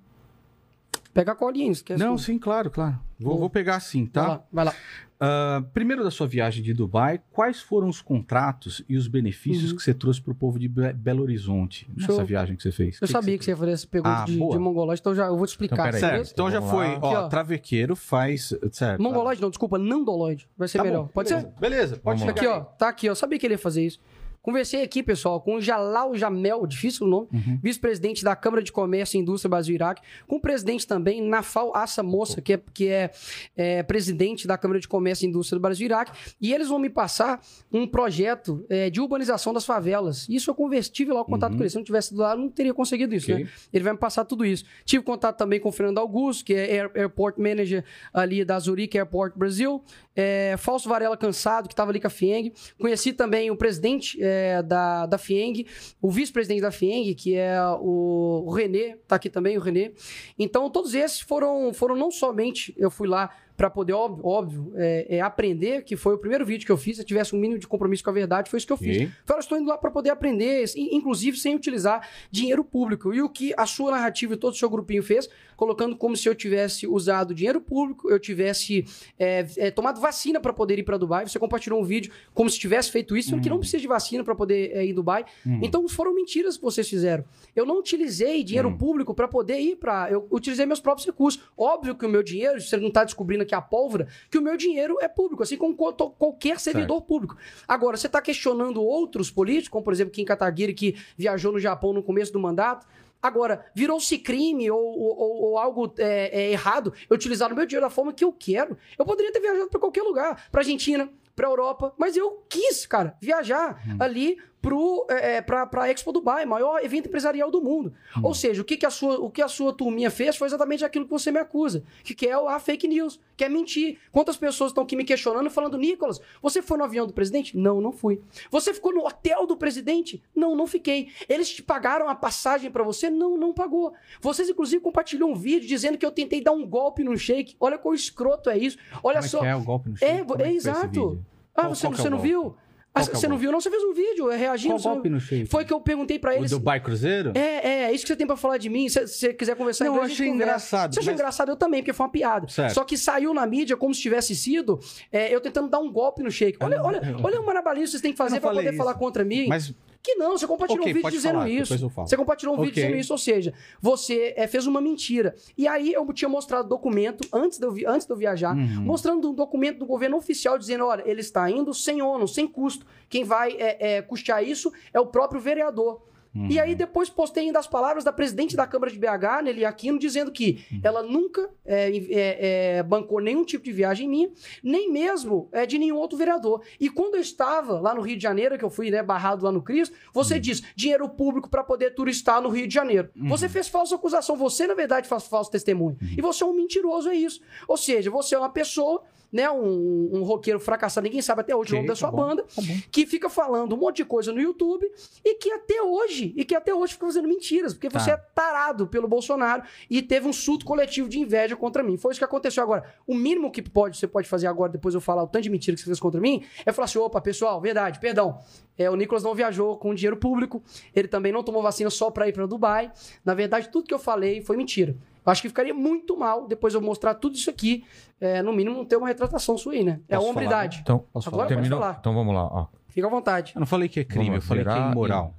Pega 1.15 1.31
a 1.31 1.35
colinha, 1.35 1.71
esquece. 1.71 2.03
não, 2.03 2.17
sim, 2.17 2.37
claro, 2.37 2.69
claro. 2.69 2.99
Vou, 3.17 3.39
Vou. 3.39 3.49
pegar 3.49 3.79
sim, 3.79 4.01
Vai 4.03 4.09
tá? 4.11 4.27
lá, 4.27 4.43
vai 4.51 4.65
lá. 4.65 4.73
Ah, 5.17 5.63
primeiro 5.73 6.03
da 6.03 6.11
sua 6.11 6.27
viagem 6.27 6.61
de 6.61 6.73
Dubai, 6.73 7.21
quais 7.31 7.61
foram 7.61 7.87
os 7.87 8.01
contratos 8.01 8.83
e 8.89 8.97
os 8.97 9.07
benefícios 9.07 9.71
Uhum. 9.71 9.77
que 9.77 9.81
você 9.83 9.93
trouxe 9.93 10.21
para 10.21 10.33
o 10.33 10.35
povo 10.35 10.59
de 10.59 10.67
Be- 10.67 10.91
Belo 10.91 11.23
Horizonte 11.23 11.89
nessa 11.95 12.11
Show. 12.13 12.25
viagem 12.25 12.57
que 12.57 12.63
você 12.63 12.71
fez? 12.73 12.99
Eu 13.01 13.07
sabia 13.07 13.37
que 13.37 13.45
você 13.45 13.51
ia 13.51 13.55
fazer 13.57 13.71
essa 13.71 13.87
pergunta 13.87 14.23
Ah, 14.23 14.25
de, 14.25 14.37
boa. 14.37 14.51
de 14.51 14.59
mongolóide, 14.59 14.99
então 14.99 15.15
já, 15.15 15.27
eu 15.27 15.37
vou 15.37 15.45
te 15.47 15.51
explicar. 15.51 15.87
Então. 15.87 15.99
Certo, 16.01 16.31
então 16.33 16.51
já 16.51 16.61
foi. 16.61 16.85
Ó, 16.87 16.95
Aqui, 16.97 17.15
ó. 17.15 17.27
travequeiro 17.29 17.95
faz. 17.95 18.53
Certo. 18.73 19.01
Mongolóide 19.01 19.41
não, 19.41 19.49
desculpa, 19.49 19.77
nandolóide. 19.79 20.49
Vai 20.57 20.67
ser 20.67 20.79
Tá 20.79 20.83
melhor. 20.83 21.03
bom, 21.03 21.07
Pode 21.13 21.29
beleza. 21.29 21.47
ser? 21.53 21.59
Beleza, 21.61 21.95
pode 21.97 22.19
chegar. 22.19 22.31
Aqui, 22.33 22.47
ó. 22.47 22.59
Tá 22.59 22.89
aqui, 22.89 23.09
ó. 23.09 23.15
Sabia 23.15 23.39
que 23.39 23.45
ele 23.47 23.53
ia 23.53 23.57
fazer 23.59 23.85
isso. 23.85 24.01
Conversei 24.45 24.83
aqui, 24.83 25.01
pessoal, 25.01 25.41
com 25.41 25.55
o 25.55 25.61
Jalal 25.61 26.13
Jamel, 26.15 26.67
difícil 26.67 27.07
o 27.07 27.09
nome, 27.09 27.27
Uhum. 27.33 27.59
vice-presidente 27.63 28.23
da 28.23 28.35
Câmara 28.35 28.61
de 28.61 28.71
Comércio 28.71 29.17
e 29.17 29.19
Indústria 29.19 29.49
Brasil-Iraque, 29.49 30.03
com 30.27 30.35
o 30.35 30.39
presidente 30.39 30.85
também, 30.85 31.19
Nafal 31.19 31.75
Assa 31.75 32.03
Moça, 32.03 32.39
que, 32.41 32.53
é, 32.53 32.61
que 32.71 32.87
é, 32.87 33.09
é, 33.57 33.81
presidente 33.81 34.45
da 34.45 34.55
Câmara 34.55 34.79
de 34.79 34.87
Comércio 34.87 35.25
e 35.25 35.29
Indústria 35.29 35.57
do 35.57 35.61
Brasil-Iraque, 35.63 36.11
e 36.39 36.53
eles 36.53 36.67
vão 36.67 36.77
me 36.77 36.91
passar 36.91 37.41
um 37.73 37.87
projeto 37.87 38.63
é, 38.69 38.91
de 38.91 39.01
urbanização 39.01 39.51
das 39.51 39.65
favelas. 39.65 40.29
Isso 40.29 40.51
eu 40.51 40.53
conversi, 40.53 40.91
tive 40.91 41.11
lá 41.11 41.21
o 41.21 41.25
contato 41.25 41.53
Uhum. 41.53 41.57
com 41.57 41.63
ele. 41.63 41.69
Se 41.71 41.77
eu 41.77 41.79
não 41.79 41.85
tivesse 41.85 42.13
ido 42.13 42.21
lá, 42.21 42.33
eu 42.33 42.37
não 42.37 42.49
teria 42.49 42.73
conseguido 42.73 43.15
isso, 43.15 43.31
Ok. 43.31 43.45
né? 43.45 43.49
Ele 43.73 43.83
vai 43.83 43.93
me 43.93 43.99
passar 43.99 44.25
tudo 44.25 44.45
isso. 44.45 44.63
Tive 44.85 45.03
contato 45.03 45.37
também 45.37 45.59
com 45.59 45.69
o 45.69 45.71
Fernando 45.71 45.97
Augusto, 45.97 46.45
que 46.45 46.53
é 46.53 46.81
Air- 46.81 46.91
Airport 46.95 47.39
Manager 47.39 47.83
ali 48.13 48.45
da 48.45 48.59
Zurich 48.59 48.95
Airport 48.95 49.35
Brasil. 49.35 49.83
É, 50.15 50.55
Falso 50.57 50.87
Varela 50.87 51.17
Cansado, 51.17 51.67
que 51.67 51.73
estava 51.73 51.91
ali 51.91 51.99
com 51.99 52.07
a 52.07 52.09
FIENG. 52.09 52.53
Conheci 52.79 53.11
também 53.11 53.49
o 53.49 53.57
presidente 53.57 54.17
é, 54.35 54.61
da, 54.63 55.05
da 55.05 55.17
FIENG, 55.17 55.65
o 56.01 56.11
vice-presidente 56.11 56.61
da 56.61 56.71
FIENG, 56.71 57.15
que 57.15 57.35
é 57.35 57.57
o, 57.79 58.43
o 58.45 58.51
Renê, 58.51 58.95
tá 59.07 59.15
aqui 59.15 59.29
também 59.29 59.57
o 59.57 59.61
Renê. 59.61 59.93
Então, 60.37 60.69
todos 60.69 60.93
esses 60.93 61.19
foram, 61.21 61.73
foram 61.73 61.95
não 61.95 62.11
somente, 62.11 62.73
eu 62.77 62.91
fui 62.91 63.07
lá 63.07 63.29
para 63.57 63.69
poder, 63.69 63.93
óbvio, 63.93 64.25
óbvio 64.27 64.73
é, 64.75 65.17
é 65.17 65.21
aprender, 65.21 65.83
que 65.85 65.95
foi 65.95 66.13
o 66.13 66.17
primeiro 66.17 66.45
vídeo 66.45 66.65
que 66.65 66.71
eu 66.71 66.75
fiz, 66.77 66.97
se 66.97 67.01
eu 67.03 67.05
tivesse 67.05 67.33
um 67.33 67.39
mínimo 67.39 67.57
de 67.57 67.65
compromisso 67.65 68.03
com 68.03 68.09
a 68.09 68.13
verdade, 68.13 68.49
foi 68.49 68.57
isso 68.57 68.67
que 68.67 68.73
eu 68.73 68.77
fiz. 68.77 68.97
Ok. 68.97 69.11
Falei, 69.25 69.39
estou 69.39 69.57
indo 69.57 69.69
lá 69.69 69.77
para 69.77 69.89
poder 69.89 70.09
aprender, 70.09 70.65
in- 70.75 70.97
inclusive 70.97 71.37
sem 71.37 71.55
utilizar 71.55 72.05
dinheiro 72.29 72.65
público. 72.65 73.13
E 73.13 73.21
o 73.21 73.29
que 73.29 73.53
a 73.55 73.65
sua 73.65 73.91
narrativa 73.91 74.33
e 74.33 74.37
todo 74.37 74.51
o 74.51 74.57
seu 74.57 74.69
grupinho 74.69 75.01
fez, 75.01 75.29
colocando 75.55 75.95
como 75.95 76.15
se 76.15 76.27
eu 76.27 76.35
tivesse 76.35 76.87
usado 76.87 77.33
dinheiro 77.33 77.61
público, 77.61 78.09
eu 78.09 78.19
tivesse 78.19 78.85
é, 79.17 79.45
é, 79.57 79.71
tomado 79.71 79.99
vacina 79.99 80.39
para 80.39 80.53
poder 80.53 80.79
ir 80.79 80.83
para 80.83 80.97
Dubai. 80.97 81.27
Você 81.27 81.39
compartilhou 81.39 81.79
um 81.79 81.83
vídeo 81.83 82.11
como 82.33 82.49
se 82.49 82.59
tivesse 82.59 82.91
feito 82.91 83.15
isso, 83.15 83.29
sendo 83.29 83.41
que 83.41 83.49
não 83.49 83.59
precisa 83.59 83.81
de 83.81 83.87
vacina 83.87 84.23
para 84.23 84.35
poder 84.35 84.71
é, 84.73 84.85
ir 84.85 84.91
em 84.91 84.93
Dubai. 84.93 85.25
Então 85.61 85.87
foram 85.87 86.13
mentiras 86.13 86.57
que 86.57 86.63
vocês 86.63 86.87
fizeram. 86.87 87.23
Eu 87.55 87.65
não 87.65 87.79
utilizei 87.79 88.43
dinheiro 88.43 88.75
público 88.77 89.13
para 89.13 89.27
poder 89.27 89.59
ir 89.59 89.75
para. 89.77 90.09
Eu 90.09 90.27
utilizei 90.31 90.65
meus 90.65 90.79
próprios 90.79 91.05
recursos. 91.05 91.41
Óbvio 91.57 91.95
que 91.95 92.05
o 92.05 92.09
meu 92.09 92.23
dinheiro, 92.23 92.59
você 92.59 92.77
não 92.77 92.87
está 92.87 93.03
descobrindo 93.03 93.43
aqui 93.43 93.55
a 93.55 93.61
pólvora, 93.61 94.07
que 94.29 94.37
o 94.37 94.41
meu 94.41 94.57
dinheiro 94.57 94.97
é 95.01 95.07
público, 95.07 95.43
assim 95.43 95.57
como 95.57 95.75
qualquer 95.75 96.59
servidor 96.59 97.01
público. 97.01 97.37
Agora, 97.67 97.97
você 97.97 98.07
está 98.07 98.21
questionando 98.21 98.81
outros 98.81 99.31
políticos, 99.31 99.69
como 99.69 99.83
por 99.83 99.93
exemplo 99.93 100.13
Kim 100.13 100.25
Kataguiri, 100.25 100.73
que 100.73 100.95
viajou 101.17 101.51
no 101.51 101.59
Japão 101.59 101.93
no 101.93 102.03
começo 102.03 102.31
do 102.31 102.39
mandato. 102.39 102.85
Agora, 103.25 103.65
virou-se 103.73 104.17
crime 104.19 104.69
ou, 104.69 104.79
ou- 104.79 105.41
ou- 105.43 105.57
algo 105.57 105.93
é, 105.97 106.29
é, 106.43 106.51
errado 106.51 106.93
eu 107.09 107.15
utilizar 107.15 107.51
o 107.51 107.55
meu 107.55 107.65
dinheiro 107.65 107.85
da 107.85 107.89
forma 107.89 108.13
que 108.13 108.23
eu 108.23 108.31
quero. 108.31 108.77
Eu 108.97 109.05
poderia 109.05 109.31
ter 109.31 109.39
viajado 109.39 109.69
para 109.69 109.79
qualquer 109.79 110.03
lugar, 110.03 110.47
para 110.51 110.61
Argentina, 110.61 111.09
para 111.35 111.47
Europa, 111.49 111.93
mas 111.97 112.15
eu 112.15 112.45
quis, 112.47 112.85
cara, 112.85 113.17
viajar 113.21 113.81
ali 113.99 114.37
pro, 114.65 115.05
é, 115.09 115.35
é, 115.35 115.41
pra, 115.41 115.65
pra 115.67 115.91
Expo 115.91 116.11
Dubai, 116.11 116.43
maior 116.43 116.83
evento 116.83 117.07
empresarial 117.07 117.51
do 117.51 117.61
mundo. 117.61 117.93
Ou 118.23 118.33
seja, 118.33 118.61
o 118.61 118.65
que, 118.65 118.75
que, 118.77 118.85
a 118.85 118.89
sua, 118.89 119.19
o 119.19 119.29
que 119.29 119.41
a 119.41 119.47
sua 119.47 119.71
turminha 119.71 120.09
fez 120.09 120.35
foi 120.35 120.47
exatamente 120.47 120.83
aquilo 120.83 121.05
que 121.05 121.11
você 121.11 121.31
me 121.31 121.37
acusa, 121.39 121.83
que, 122.03 122.15
que 122.15 122.27
é 122.27 122.33
a 122.33 122.59
fake 122.59 122.87
news, 122.87 123.19
que 123.37 123.43
é 123.43 123.49
mentir. 123.49 123.99
Quantas 124.11 124.35
pessoas 124.37 124.71
estão 124.71 124.83
aqui 124.83 124.95
me 124.95 125.03
questionando, 125.03 125.49
falando, 125.51 125.77
Nicolas, 125.77 126.19
você 126.41 126.61
foi 126.63 126.77
no 126.79 126.83
avião 126.83 127.05
do 127.05 127.13
presidente? 127.13 127.55
Não, 127.55 127.79
não 127.79 127.91
fui. 127.91 128.19
Você 128.49 128.73
ficou 128.73 128.91
no 128.93 129.05
hotel 129.05 129.45
do 129.45 129.55
presidente? 129.55 130.23
Não, 130.35 130.55
não 130.55 130.65
fiquei. 130.65 131.09
Eles 131.29 131.49
te 131.51 131.61
pagaram 131.61 132.09
a 132.09 132.15
passagem 132.15 132.71
pra 132.71 132.83
você? 132.83 133.09
Não, 133.09 133.37
não 133.37 133.53
pagou. 133.53 133.93
Vocês, 134.19 134.49
inclusive, 134.49 134.81
compartilham 134.81 135.29
um 135.29 135.35
vídeo 135.35 135.67
dizendo 135.67 135.97
que 135.97 136.05
eu 136.05 136.11
tentei 136.11 136.41
dar 136.41 136.53
um 136.53 136.65
golpe 136.65 137.03
no 137.03 137.15
shake. 137.15 137.55
Olha 137.59 137.77
quão 137.77 137.93
escroto 137.93 138.49
é 138.49 138.57
isso. 138.57 138.77
Olha 139.03 139.17
Como 139.17 139.25
é 139.25 139.29
só. 139.29 139.39
que 139.41 139.45
é 139.45 139.55
o 139.55 139.63
golpe 139.63 139.89
no 139.89 139.95
É, 139.95 139.97
shake? 139.99 140.11
É 140.21 140.25
foi 140.25 140.41
esse 140.47 140.55
exato. 140.69 141.23
Ah, 141.57 141.61
Qual- 141.61 141.75
você, 141.75 141.87
qual 141.87 141.93
é 141.93 141.97
você 141.97 142.07
o 142.07 142.11
não 142.11 142.17
golpe? 142.17 142.27
viu? 142.29 142.55
Ah, 142.95 143.01
é 143.01 143.03
o 143.03 143.05
você 143.07 143.27
não 143.27 143.31
golpe? 143.35 143.41
viu? 143.41 143.51
Não, 143.51 143.59
você 143.59 143.69
fez 143.69 143.83
um 143.83 143.93
vídeo 143.93 144.31
é, 144.31 144.37
reagindo. 144.37 144.75
Qual 144.81 144.93
golpe 144.95 145.09
no 145.09 145.19
shake? 145.19 145.45
Foi 145.47 145.65
que 145.65 145.73
eu 145.73 145.81
perguntei 145.81 146.17
pra 146.17 146.31
O 146.31 146.35
eles. 146.35 146.49
Dubai 146.51 146.79
Cruzeiro? 146.79 147.33
É, 147.35 147.39
é, 147.39 147.83
é 147.83 147.91
isso 147.93 148.03
que 148.03 148.07
você 148.07 148.15
tem 148.15 148.25
pra 148.25 148.37
falar 148.37 148.57
de 148.57 148.69
mim. 148.69 148.87
Se 148.87 149.05
você 149.05 149.33
quiser 149.33 149.55
conversar 149.55 149.85
Não, 149.85 149.97
eu 149.97 150.01
achei 150.03 150.27
engraçado, 150.29 150.93
Você 150.93 150.99
achou 151.01 151.11
mas- 151.11 151.19
engraçado? 151.19 151.49
Eu 151.49 151.55
também, 151.57 151.81
porque 151.81 151.91
foi 151.93 152.05
uma 152.05 152.11
piada. 152.11 152.47
Certo. 152.47 152.73
Só 152.73 152.83
que 152.85 152.97
saiu 152.97 153.33
na 153.33 153.45
mídia 153.45 153.75
como 153.75 153.93
se 153.93 154.01
tivesse 154.01 154.33
sido 154.35 154.79
é, 155.11 155.33
eu 155.33 155.41
tentando 155.41 155.67
dar 155.67 155.79
um 155.79 155.91
golpe 155.91 156.23
no 156.23 156.31
shake. 156.31 156.57
Olha, 156.61 156.81
olha, 156.81 157.01
olha 157.21 157.41
o 157.41 157.45
marabalinho 157.45 157.83
que 157.85 157.91
vocês 157.91 158.01
têm 158.01 158.11
que 158.13 158.17
fazer 158.17 158.35
não 158.35 158.41
pra 158.41 158.51
poder 158.51 158.69
isso. 158.69 158.77
falar 158.77 158.93
contra 158.93 159.25
mim. 159.25 159.47
Mas 159.47 159.73
Que 160.05 160.13
não, 160.13 160.37
você 160.37 160.45
compartilhou 160.45 160.83
Ok, 160.83 160.91
um 160.91 160.95
vídeo 160.97 161.09
dizendo 161.11 161.33
falar, 161.39 161.49
isso. 161.49 161.89
Você 161.95 162.15
compartilhou 162.15 162.53
um 162.53 162.57
vídeo 162.59 162.73
Ok. 162.73 162.83
dizendo 162.83 162.99
isso, 162.99 163.11
ou 163.11 163.17
seja, 163.17 163.53
você 163.81 164.35
é, 164.37 164.45
fez 164.45 164.67
uma 164.67 164.79
mentira. 164.79 165.35
E 165.57 165.67
aí 165.67 165.91
eu 165.93 166.05
tinha 166.13 166.29
mostrado 166.29 166.69
documento 166.69 167.27
antes 167.33 167.57
de 167.57 167.65
eu, 167.65 167.71
vi- 167.71 167.87
antes 167.87 168.05
de 168.05 168.13
eu 168.13 168.17
viajar, 168.17 168.55
Uhum. 168.55 168.83
mostrando 168.83 169.31
um 169.31 169.33
documento 169.33 169.79
do 169.79 169.85
governo 169.87 170.15
oficial 170.15 170.59
dizendo: 170.59 170.85
olha, 170.85 171.01
ele 171.07 171.21
está 171.21 171.49
indo 171.49 171.73
sem 171.73 172.03
ônus, 172.03 172.35
sem 172.35 172.47
custo. 172.47 172.85
Quem 173.09 173.23
vai 173.23 173.53
é, 173.53 173.95
é, 173.97 174.01
custear 174.03 174.43
isso 174.43 174.71
é 174.93 174.99
o 174.99 175.07
próprio 175.07 175.41
vereador. 175.41 176.03
Uhum. 176.35 176.47
E 176.49 176.59
aí 176.59 176.75
depois 176.75 177.09
postei 177.09 177.45
ainda 177.45 177.59
as 177.59 177.67
palavras 177.67 178.03
da 178.03 178.11
presidente 178.11 178.55
da 178.55 178.67
Câmara 178.67 178.91
de 178.91 178.99
BH, 178.99 179.43
Nelly 179.43 179.63
Aquino, 179.65 179.97
dizendo 179.97 180.31
que 180.31 180.65
Uhum. 180.71 180.79
ela 180.83 181.01
nunca 181.03 181.49
é, 181.65 181.89
é, 181.95 182.77
é, 182.77 182.83
bancou 182.83 183.19
nenhum 183.21 183.43
tipo 183.45 183.63
de 183.63 183.71
viagem 183.71 184.09
minha, 184.09 184.29
nem 184.63 184.91
mesmo 184.91 185.47
é, 185.51 185.65
de 185.65 185.77
nenhum 185.79 185.95
outro 185.95 186.17
vereador. 186.17 186.61
E 186.79 186.89
quando 186.89 187.15
eu 187.15 187.21
estava 187.21 187.79
lá 187.79 187.93
no 187.93 188.01
Rio 188.01 188.17
de 188.17 188.23
Janeiro, 188.23 188.57
que 188.57 188.65
eu 188.65 188.69
fui 188.69 188.91
né, 188.91 189.01
barrado 189.01 189.45
lá 189.45 189.51
no 189.51 189.61
Cristo, 189.61 189.93
Uhum. 189.93 190.11
você 190.13 190.39
diz 190.39 190.61
dinheiro 190.75 191.07
público 191.07 191.49
para 191.49 191.63
poder 191.63 191.91
turistar 191.91 192.41
no 192.41 192.49
Rio 192.49 192.67
de 192.67 192.73
Janeiro. 192.73 193.09
Você 193.15 193.47
fez 193.47 193.67
falsa 193.67 193.95
acusação, 193.95 194.35
você 194.35 194.67
na 194.67 194.73
verdade 194.73 195.07
faz 195.07 195.25
falso 195.27 195.49
testemunho. 195.51 195.97
Uhum. 196.01 196.07
E 196.17 196.21
você 196.21 196.43
é 196.43 196.47
um 196.47 196.53
mentiroso, 196.53 197.09
é 197.09 197.15
isso. 197.15 197.39
Ou 197.67 197.77
seja, 197.77 198.09
você 198.11 198.35
é 198.35 198.39
uma 198.39 198.49
pessoa, 198.49 199.03
né, 199.35 199.51
um, 199.51 200.09
um 200.13 200.23
roqueiro 200.23 200.59
fracassado, 200.61 201.03
ninguém 201.03 201.21
sabe 201.21 201.41
até 201.41 201.53
hoje 201.53 201.73
o 201.73 201.75
Ok, 201.75 201.77
nome 201.79 201.87
da 201.89 201.93
tá 201.93 201.99
sua 201.99 202.09
bom, 202.09 202.17
banda, 202.17 202.43
tá 202.43 202.61
que 202.89 203.05
fica 203.05 203.29
falando 203.29 203.75
um 203.75 203.77
monte 203.77 203.97
de 203.97 204.05
coisa 204.05 204.31
no 204.31 204.39
YouTube 204.39 204.89
e 205.25 205.35
que 205.35 205.51
até 205.51 205.81
hoje, 205.81 206.33
e 206.37 206.45
que 206.45 206.55
até 206.55 206.73
hoje 206.73 206.93
fica 206.93 207.05
fazendo 207.05 207.27
mentiras, 207.27 207.73
porque 207.73 207.89
Tá. 207.89 207.99
você 207.99 208.11
é 208.11 208.17
tarado 208.17 208.87
pelo 208.87 209.07
Bolsonaro 209.09 209.63
e 209.89 210.01
teve 210.01 210.25
um 210.25 210.31
surto 210.31 210.63
coletivo 210.65 211.09
de 211.09 211.19
inveja 211.19 211.55
contra 211.55 211.83
mim. 211.83 211.97
Foi 211.97 212.11
isso 212.11 212.19
que 212.19 212.23
aconteceu 212.25 212.63
agora. 212.63 212.85
O 213.05 213.13
mínimo 213.13 213.51
que 213.51 213.61
pode, 213.61 213.97
você 213.97 214.07
pode 214.07 214.27
fazer 214.27 214.47
agora, 214.47 214.71
depois 214.71 214.95
eu 214.95 215.01
falar 215.01 215.23
o 215.23 215.27
tanto 215.27 215.43
de 215.43 215.49
mentira 215.49 215.75
que 215.75 215.81
você 215.81 215.85
fez 215.87 215.99
contra 215.99 216.21
mim, 216.21 216.43
é 216.65 216.71
falar 216.71 216.85
assim: 216.85 216.97
opa, 216.99 217.19
pessoal, 217.19 217.59
verdade, 217.59 217.99
perdão. 217.99 218.39
É, 218.77 218.89
o 218.89 218.95
Nicolas 218.95 219.23
não 219.23 219.33
viajou 219.35 219.77
com 219.77 219.93
dinheiro 219.93 220.17
público, 220.17 220.63
ele 220.95 221.07
também 221.07 221.31
não 221.31 221.43
tomou 221.43 221.61
vacina 221.61 221.89
só 221.89 222.09
pra 222.09 222.27
ir 222.29 222.33
pra 222.33 222.45
Dubai. 222.45 222.91
Na 223.23 223.33
verdade, 223.33 223.69
tudo 223.69 223.85
que 223.87 223.93
eu 223.93 223.99
falei 223.99 224.41
foi 224.41 224.55
mentira. 224.57 224.95
Eu 225.25 225.31
acho 225.31 225.41
que 225.41 225.47
ficaria 225.47 225.73
muito 225.73 226.15
mal 226.17 226.47
depois 226.47 226.73
eu 226.73 226.81
mostrar 226.81 227.15
tudo 227.15 227.35
isso 227.35 227.49
aqui, 227.49 227.83
é, 228.21 228.41
no 228.43 228.53
mínimo 228.53 228.85
ter 228.85 228.95
uma 228.95 229.07
retratação 229.07 229.57
sua 229.57 229.73
aí, 229.73 229.83
né? 229.83 229.99
É 230.07 230.15
a 230.15 230.19
Posso 230.19 230.29
hombridade. 230.29 230.79
Então, 230.81 231.03
Posso 231.11 231.29
Agora 231.29 231.47
falar? 231.47 231.61
terminou? 231.61 231.89
Então 231.99 232.13
vamos 232.13 232.33
lá. 232.35 232.43
Ó. 232.45 232.67
Fica 232.89 233.07
à 233.07 233.09
vontade. 233.09 233.51
Eu 233.55 233.59
não 233.59 233.65
falei 233.67 233.89
que 233.89 233.99
é 233.99 234.03
crime, 234.03 234.25
Vamos 234.25 234.43
eu 234.43 234.47
falei 234.47 234.63
que 234.63 234.69
é 234.69 234.91
imoral. 234.91 235.33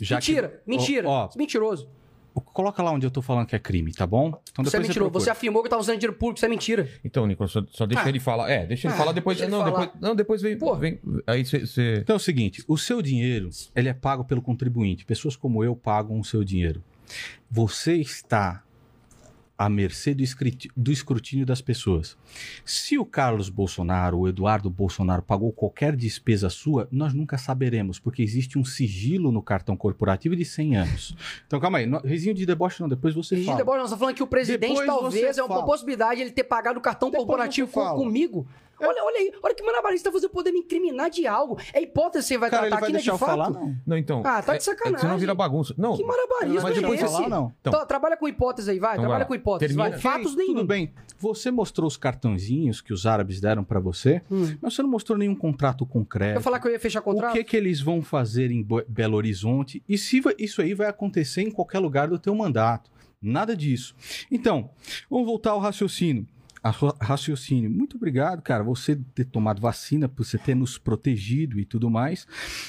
Já 0.00 0.20
que- 0.20 0.32
mentira, 0.32 0.62
mentira. 0.66 1.08
Ó, 1.08 1.28
Mentiroso. 1.36 1.88
ó, 2.34 2.40
coloca 2.40 2.82
lá 2.82 2.90
onde 2.92 3.04
eu 3.06 3.10
tô 3.10 3.20
falando 3.20 3.46
que 3.46 3.56
é 3.56 3.58
crime, 3.58 3.92
tá 3.92 4.06
bom? 4.06 4.28
Então 4.52 4.64
Você 4.64 4.76
é 4.76 4.80
mentiroso. 4.80 5.10
procura. 5.10 5.24
Você 5.24 5.30
afirmou 5.30 5.60
que 5.62 5.66
eu 5.66 5.70
tava 5.70 5.80
usando 5.82 5.96
dinheiro 5.98 6.16
público, 6.16 6.38
isso 6.38 6.46
é 6.46 6.48
mentira. 6.48 6.88
Então, 7.04 7.26
Nicolas, 7.26 7.50
só, 7.50 7.62
só 7.68 7.84
deixa 7.84 8.04
Ah. 8.04 8.08
ele 8.08 8.20
falar. 8.20 8.48
É, 8.50 8.64
deixa 8.64 8.86
ele 8.86 8.94
Ah, 8.94 8.96
falar 8.96 9.12
depois. 9.12 9.40
ele 9.40 9.50
Não, 9.50 9.58
falar. 9.64 9.80
depois, 9.86 10.00
não, 10.00 10.14
depois 10.14 10.40
vem. 10.40 10.56
Pô. 10.56 10.74
vem 10.76 11.00
aí 11.26 11.44
você. 11.44 11.96
Então 12.00 12.14
é 12.14 12.16
o 12.16 12.20
seguinte, 12.20 12.62
o 12.68 12.78
seu 12.78 13.02
dinheiro, 13.02 13.50
ele 13.74 13.88
é 13.88 13.94
pago 13.94 14.24
pelo 14.24 14.40
contribuinte. 14.40 15.04
Pessoas 15.04 15.34
como 15.36 15.64
eu 15.64 15.74
pagam 15.74 16.18
o 16.20 16.24
seu 16.24 16.44
dinheiro. 16.44 16.82
Você 17.50 17.96
está 17.96 18.62
à 19.64 19.68
mercê 19.68 20.14
do 20.14 20.22
do 20.76 20.90
escrutínio 20.92 21.44
das 21.46 21.60
pessoas. 21.60 22.16
Se 22.64 22.98
o 22.98 23.04
Carlos 23.04 23.48
Bolsonaro 23.48 24.18
o 24.18 24.28
Eduardo 24.28 24.68
Bolsonaro 24.70 25.22
pagou 25.22 25.52
qualquer 25.52 25.94
despesa 25.96 26.48
sua, 26.50 26.88
nós 26.90 27.12
nunca 27.14 27.36
saberemos, 27.38 27.98
porque 27.98 28.22
existe 28.22 28.58
um 28.58 28.64
sigilo 28.64 29.30
no 29.30 29.42
cartão 29.42 29.76
corporativo 29.76 30.34
de 30.36 30.44
100 30.44 30.76
anos. 30.76 31.16
Então 31.46 31.60
calma 31.60 31.78
aí, 31.78 31.86
no- 31.86 31.98
risinho 32.00 32.34
de 32.34 32.44
deboche 32.46 32.80
não, 32.80 32.88
depois 32.88 33.14
você 33.14 33.34
Regina 33.34 33.52
fala. 33.52 33.58
Deboche, 33.58 33.78
nós 33.78 33.86
estamos 33.86 34.00
falando 34.00 34.16
que 34.16 34.22
o 34.22 34.26
presidente 34.26 34.68
Depois 34.70 34.86
talvez 34.86 35.38
é 35.38 35.42
uma 35.42 35.48
fala. 35.48 35.64
possibilidade 35.66 36.20
ele 36.20 36.30
ter 36.30 36.44
pagado 36.44 36.78
o 36.78 36.82
cartão 36.82 37.10
Depois 37.10 37.26
corporativo 37.26 37.68
comigo. 37.96 38.46
Olha, 38.86 39.04
olha 39.04 39.16
aí, 39.18 39.32
olha 39.42 39.54
que 39.54 39.62
maravilhoso, 39.62 40.10
você 40.12 40.28
poder 40.28 40.52
me 40.52 40.60
incriminar 40.60 41.10
de 41.10 41.26
algo. 41.26 41.58
É 41.72 41.80
hipótese 41.82 42.24
que 42.24 42.28
você 42.34 42.38
vai 42.38 42.50
Cara, 42.50 42.62
ele 42.64 42.70
tratar 42.70 42.80
vai 42.80 42.88
aqui, 42.88 42.92
né, 42.92 42.98
deixar 42.98 43.12
de 43.12 43.22
eu 43.22 43.26
falar? 43.26 43.44
fato? 43.46 43.54
Não. 43.60 43.76
Não, 43.86 43.96
então. 43.96 44.22
Ah, 44.24 44.42
tá 44.42 44.52
de 44.52 44.58
é- 44.58 44.60
sacanagem. 44.60 44.96
É, 44.96 45.00
senão 45.00 45.18
vira 45.18 45.34
bagunça. 45.34 45.74
Não. 45.76 45.96
Que 45.96 46.04
maravilhoso 46.04 46.62
Mas 46.66 46.76
é 46.76 46.80
depois 46.80 47.00
esse? 47.02 47.12
falar, 47.12 47.28
não. 47.28 47.52
Então- 47.60 47.72
Então, 47.72 47.86
trabalha 47.86 48.16
com 48.16 48.28
hipótese 48.28 48.70
aí, 48.70 48.78
vai. 48.78 48.92
Então 48.92 49.02
trabalha 49.04 49.20
lá. 49.20 49.24
com 49.26 49.34
hipótese, 49.34 49.74
Termina. 49.74 49.90
vai. 49.90 49.98
Fatos 49.98 50.34
nenhum. 50.36 50.54
Tudo 50.54 50.66
bem. 50.66 50.92
Você 51.18 51.50
mostrou 51.50 51.86
os 51.86 51.96
cartãozinhos 51.96 52.80
que 52.80 52.92
os 52.92 53.06
árabes 53.06 53.40
deram 53.40 53.62
pra 53.64 53.78
você, 53.80 54.22
Hum. 54.30 54.56
mas 54.60 54.74
você 54.74 54.82
não 54.82 54.90
mostrou 54.90 55.16
nenhum 55.18 55.34
contrato 55.34 55.84
concreto. 55.86 56.38
Eu 56.38 56.42
falar 56.42 56.58
que 56.60 56.66
eu 56.68 56.72
ia 56.72 56.80
fechar 56.80 57.00
O 57.00 57.02
contrato? 57.02 57.32
que 57.32 57.44
que 57.44 57.56
eles 57.56 57.80
vão 57.80 58.02
fazer 58.02 58.50
em 58.50 58.62
Bo- 58.62 58.82
Belo 58.88 59.16
Horizonte 59.16 59.82
e 59.88 59.96
se 59.98 60.20
isso 60.38 60.60
aí 60.62 60.74
vai 60.74 60.88
acontecer 60.88 61.42
em 61.42 61.50
qualquer 61.50 61.78
lugar 61.78 62.08
do 62.08 62.18
teu 62.18 62.34
mandato. 62.34 62.90
Nada 63.24 63.54
disso. 63.56 63.94
Então, 64.32 64.70
vamos 65.08 65.26
voltar 65.26 65.52
ao 65.52 65.60
raciocínio. 65.60 66.26
A 66.62 66.70
raciocínio. 67.00 67.68
Muito 67.68 67.96
obrigado, 67.96 68.40
cara. 68.40 68.62
Você 68.62 68.94
ter 69.14 69.24
tomado 69.24 69.60
vacina, 69.60 70.08
por 70.08 70.24
você 70.24 70.38
ter 70.38 70.54
nos 70.54 70.78
protegido 70.78 71.58
e 71.58 71.64
tudo 71.64 71.90
mais. 71.90 72.24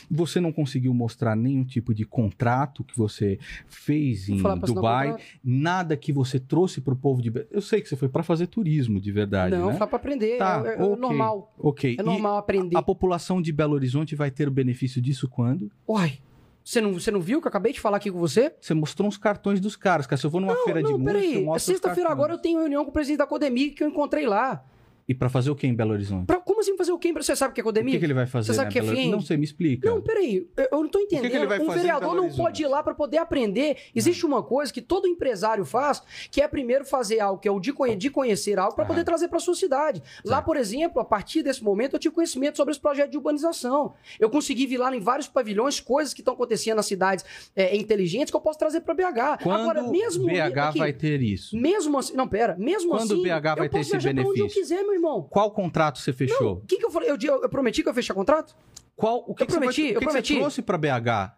Você 0.10 0.40
não 0.40 0.52
conseguiu 0.52 0.92
mostrar 0.96 1.36
nenhum 1.36 1.64
tipo 1.64 1.94
de 1.94 2.04
contrato 2.04 2.84
que 2.84 2.98
você 2.98 3.38
fez 3.68 4.30
em 4.30 4.42
Dubai. 4.66 5.16
Nada 5.44 5.96
que 5.96 6.12
você 6.12 6.40
trouxe 6.40 6.82
pro 6.82 6.96
povo 6.96 7.22
de. 7.22 7.32
Eu 7.52 7.62
sei 7.62 7.82
que 7.82 7.88
você 7.90 7.96
foi 7.96 8.10
para 8.10 8.24
fazer 8.24 8.48
turismo 8.48 9.00
de 9.00 9.12
verdade, 9.12 9.56
Não, 9.56 9.68
né? 9.68 9.78
foi 9.78 9.86
pra 9.88 9.98
aprender. 9.98 10.38
Tá, 10.38 10.64
é, 10.66 10.70
é- 10.70 10.74
é 10.80 10.84
ok. 10.84 10.96
normal. 10.98 11.54
Ok. 11.60 11.96
É 11.98 12.02
E 12.02 12.04
normal 12.04 12.38
aprender. 12.38 12.76
a 12.76 12.82
população 12.82 13.40
de 13.42 13.52
Belo 13.52 13.74
Horizonte 13.76 14.16
vai 14.16 14.32
ter 14.32 14.48
o 14.48 14.52
benefício 14.52 15.00
disso 15.00 15.28
quando? 15.28 15.70
Uai, 15.88 16.18
você 16.64 16.80
não, 16.80 16.94
você 16.94 17.12
não 17.12 17.20
viu 17.20 17.42
que 17.42 17.48
eu 17.48 17.50
acabei 17.50 17.74
de 17.74 17.80
falar 17.80 17.98
aqui 17.98 18.10
com 18.10 18.20
você? 18.20 18.56
Você 18.62 18.74
mostrou 18.74 19.08
uns 19.08 19.18
cartões 19.18 19.60
dos 19.60 19.76
caras, 19.76 20.08
cara. 20.08 20.18
Se 20.18 20.26
eu 20.26 20.30
vou 20.32 20.40
numa 20.40 20.56
feira 20.64 20.82
de 20.82 20.92
não, 20.92 20.98
música, 20.98 21.18
eu 21.18 21.22
peraí. 21.22 21.44
mostro 21.44 21.56
os 21.58 21.64
Sexta-feira 21.64 22.10
agora 22.10 22.34
eu 22.34 22.38
tenho 22.38 22.60
reunião 22.60 22.84
com 22.86 22.90
o 22.90 22.94
presidente 22.94 23.18
da 23.18 23.28
Codemig 23.28 23.72
que 23.72 23.84
eu 23.84 23.90
encontrei 23.90 24.26
lá. 24.26 24.64
E 25.08 25.14
pra 25.14 25.28
fazer 25.30 25.50
o 25.52 25.56
que 25.56 25.68
em 25.68 25.74
Belo 25.76 25.92
Horizonte? 25.92 26.26
Pra, 26.28 26.38
como 26.40 26.62
assim 26.62 26.78
fazer 26.78 26.92
o 26.92 26.98
quê? 26.98 27.12
Você 27.14 27.36
sabe 27.36 27.52
o 27.52 27.54
que 27.56 27.60
é 27.62 27.64
O 27.64 27.66
Codemig? 27.66 27.92
que, 27.92 28.00
que 28.00 28.06
ele 28.06 28.14
vai 28.14 28.26
fazer? 28.26 28.48
Você 28.48 28.54
sabe 28.54 28.68
né, 28.68 28.72
que 28.72 28.80
é? 29.02 29.06
Não 29.08 29.20
sei, 29.20 29.36
me 29.38 29.44
explica. 29.44 29.90
Não, 29.90 30.02
peraí, 30.02 30.48
eu 30.58 30.68
eu 30.72 30.82
não 30.84 30.88
tô 30.90 31.00
entendendo. 31.00 31.30
que 31.30 31.38
ele 31.38 31.46
vai 31.46 31.60
um 31.60 31.66
fazer 31.66 31.80
vereador 31.82 32.16
não 32.16 32.30
pode 32.32 32.64
ir 32.64 32.68
lá 32.68 32.82
para 32.82 32.94
poder 32.94 33.18
aprender. 33.18 33.78
Existe 33.94 34.26
uma 34.26 34.42
coisa 34.42 34.72
que 34.72 34.82
todo 34.82 35.08
empresário 35.08 35.66
faz, 35.66 36.02
que 36.32 36.42
é 36.42 36.48
primeiro 36.48 36.86
fazer 36.86 37.20
algo, 37.20 37.40
que 37.40 37.48
é 37.48 37.52
o 37.52 37.60
de, 37.60 37.72
conhe- 37.74 37.96
de 37.96 38.10
conhecer 38.10 38.58
algo 38.58 38.76
para 38.76 38.86
poder 38.86 39.04
trazer 39.04 39.28
para 39.28 39.40
sua 39.40 39.56
cidade. 39.56 40.02
Lá, 40.26 40.42
por 40.42 40.58
exemplo, 40.58 41.02
a 41.02 41.06
partir 41.06 41.44
desse 41.44 41.64
momento, 41.64 41.94
eu 41.96 42.00
tive 42.00 42.16
conhecimento 42.16 42.58
sobre 42.58 42.72
esse 42.72 42.80
projeto 42.82 43.12
de 43.12 43.18
urbanização. 43.18 43.94
Eu 44.20 44.30
consegui 44.30 44.66
vir 44.66 44.78
lá 44.78 44.94
em 44.96 45.00
vários 45.00 45.28
pavilhões, 45.28 45.80
coisas 45.80 46.14
que 46.14 46.22
estão 46.22 46.34
acontecendo 46.34 46.78
nas 46.78 46.86
cidades 46.86 47.26
é, 47.56 47.76
inteligentes 47.76 48.32
que 48.32 48.38
eu 48.38 48.42
posso 48.42 48.58
trazer 48.60 48.82
para 48.82 48.94
BH. 48.94 49.44
Quando 49.44 49.62
Agora, 49.62 49.84
mesmo 49.84 50.26
BH 50.28 50.58
aqui, 50.60 50.80
vai 50.80 50.94
ter 50.94 51.22
isso? 51.22 51.56
Mesmo 51.58 51.98
assim, 52.00 52.14
não, 52.16 52.28
pera, 52.28 52.56
mesmo 52.58 52.90
Quando 52.92 53.14
assim, 53.14 53.24
BH 53.24 53.28
vai 53.30 53.52
eu 53.52 53.56
ter 53.56 53.70
posso 53.70 53.82
esse 53.82 53.90
pra 53.92 53.98
onde 53.98 54.20
eu 54.22 54.24
benefício? 54.34 54.62
quiser, 54.62 54.84
meu 54.84 54.93
meu 54.94 55.00
irmão. 55.10 55.28
Qual 55.30 55.52
contrato 55.52 56.00
você 56.00 56.14
fechou? 56.14 56.54
O 56.58 56.66
que, 56.66 56.78
que 56.78 56.86
eu 56.86 56.92
falei? 56.92 57.10
Eu, 57.10 57.18
eu, 57.22 57.42
eu 57.44 57.50
prometi 57.50 57.82
que 57.84 57.90
eu 57.90 57.94
fechar 57.94 58.14
contrato? 58.14 58.56
Qual, 58.96 59.26
o 59.28 59.34
que 59.34 59.42
Eu 59.42 59.48
que 59.48 59.54
vai- 59.54 59.60
prometi, 59.62 59.82
o 59.82 59.86
que 59.86 59.92
eu 59.96 60.00
que 60.02 60.06
prometi. 60.06 60.34
você 60.36 60.40
trouxe 60.40 60.62
pra 60.62 60.78
BH? 60.78 60.86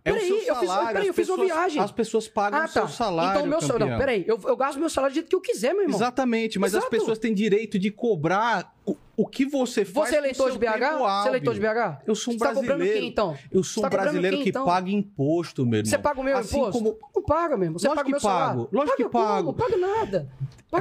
É 0.03 0.11
o 0.11 0.13
Peraí, 0.15 0.27
seu 0.27 0.35
eu 0.35 0.55
fiz- 0.55 0.67
salário. 0.67 0.87
peraí, 0.87 1.01
as 1.03 1.07
eu 1.07 1.13
fiz 1.13 1.29
uma 1.29 1.45
viagem. 1.45 1.81
As 1.81 1.91
pessoas 1.91 2.27
pagam 2.27 2.65
o 2.65 2.67
seu 2.67 2.87
salário, 2.89 3.31
Então, 3.31 3.43
o 3.45 3.47
meu 3.47 3.61
salário. 3.61 3.87
Não, 3.91 3.97
peraí. 3.97 4.25
Eu, 4.27 4.37
eu 4.45 4.57
gasto 4.57 4.77
meu 4.77 4.89
salário 4.89 5.13
do 5.13 5.15
jeito 5.15 5.29
que 5.29 5.35
eu 5.37 5.41
quiser, 5.41 5.71
meu 5.73 5.83
irmão. 5.83 5.95
Exatamente, 5.97 6.59
mas 6.59 6.73
as 6.75 6.79
Exato. 6.83 6.91
pessoas 6.91 7.17
têm 7.17 7.33
direito 7.33 7.79
de 7.79 7.89
cobrar 7.91 8.73
o, 8.85 8.97
o 9.15 9.25
que 9.25 9.45
você 9.45 9.85
faz 9.85 10.09
Você 10.09 10.15
é 10.15 10.17
eleitor 10.19 10.51
de 10.51 10.57
BH? 10.57 10.67
Você 10.67 11.27
é 11.27 11.29
eleitor 11.29 11.53
de 11.53 11.59
BH? 11.61 12.01
Eu 12.05 12.13
sou 12.13 12.33
um 12.33 12.37
Você 12.37 12.43
tá 12.43 12.53
cobrando 12.53 12.65
brasileiro. 12.67 12.99
quem, 12.99 13.07
então? 13.09 13.37
Eu 13.49 13.63
sou 13.63 13.85
um 13.85 13.89
tá 13.89 13.97
brasileiro 13.97 14.35
quem, 14.35 14.43
que 14.43 14.49
então? 14.49 14.65
paga 14.65 14.89
imposto, 14.91 15.65
meu 15.65 15.79
irmão. 15.79 15.89
Você 15.89 15.97
paga 15.97 16.19
o 16.19 16.23
meu 16.25 16.37
assim 16.37 16.57
imposto? 16.57 16.83
Como 16.83 16.99
Não 17.15 17.23
paga 17.23 17.55
mesmo. 17.55 17.79
Você 17.79 17.87
Lógico 17.87 18.03
paga 18.03 18.07
o 18.09 18.11
meu 18.11 18.21
pago. 18.21 18.37
salário. 18.39 18.69
Lógico 18.73 18.97
que 18.97 19.03
paga 19.05 19.25
pago. 19.27 19.45
Não 19.47 19.53
paga 19.53 19.77
nada. 19.77 20.29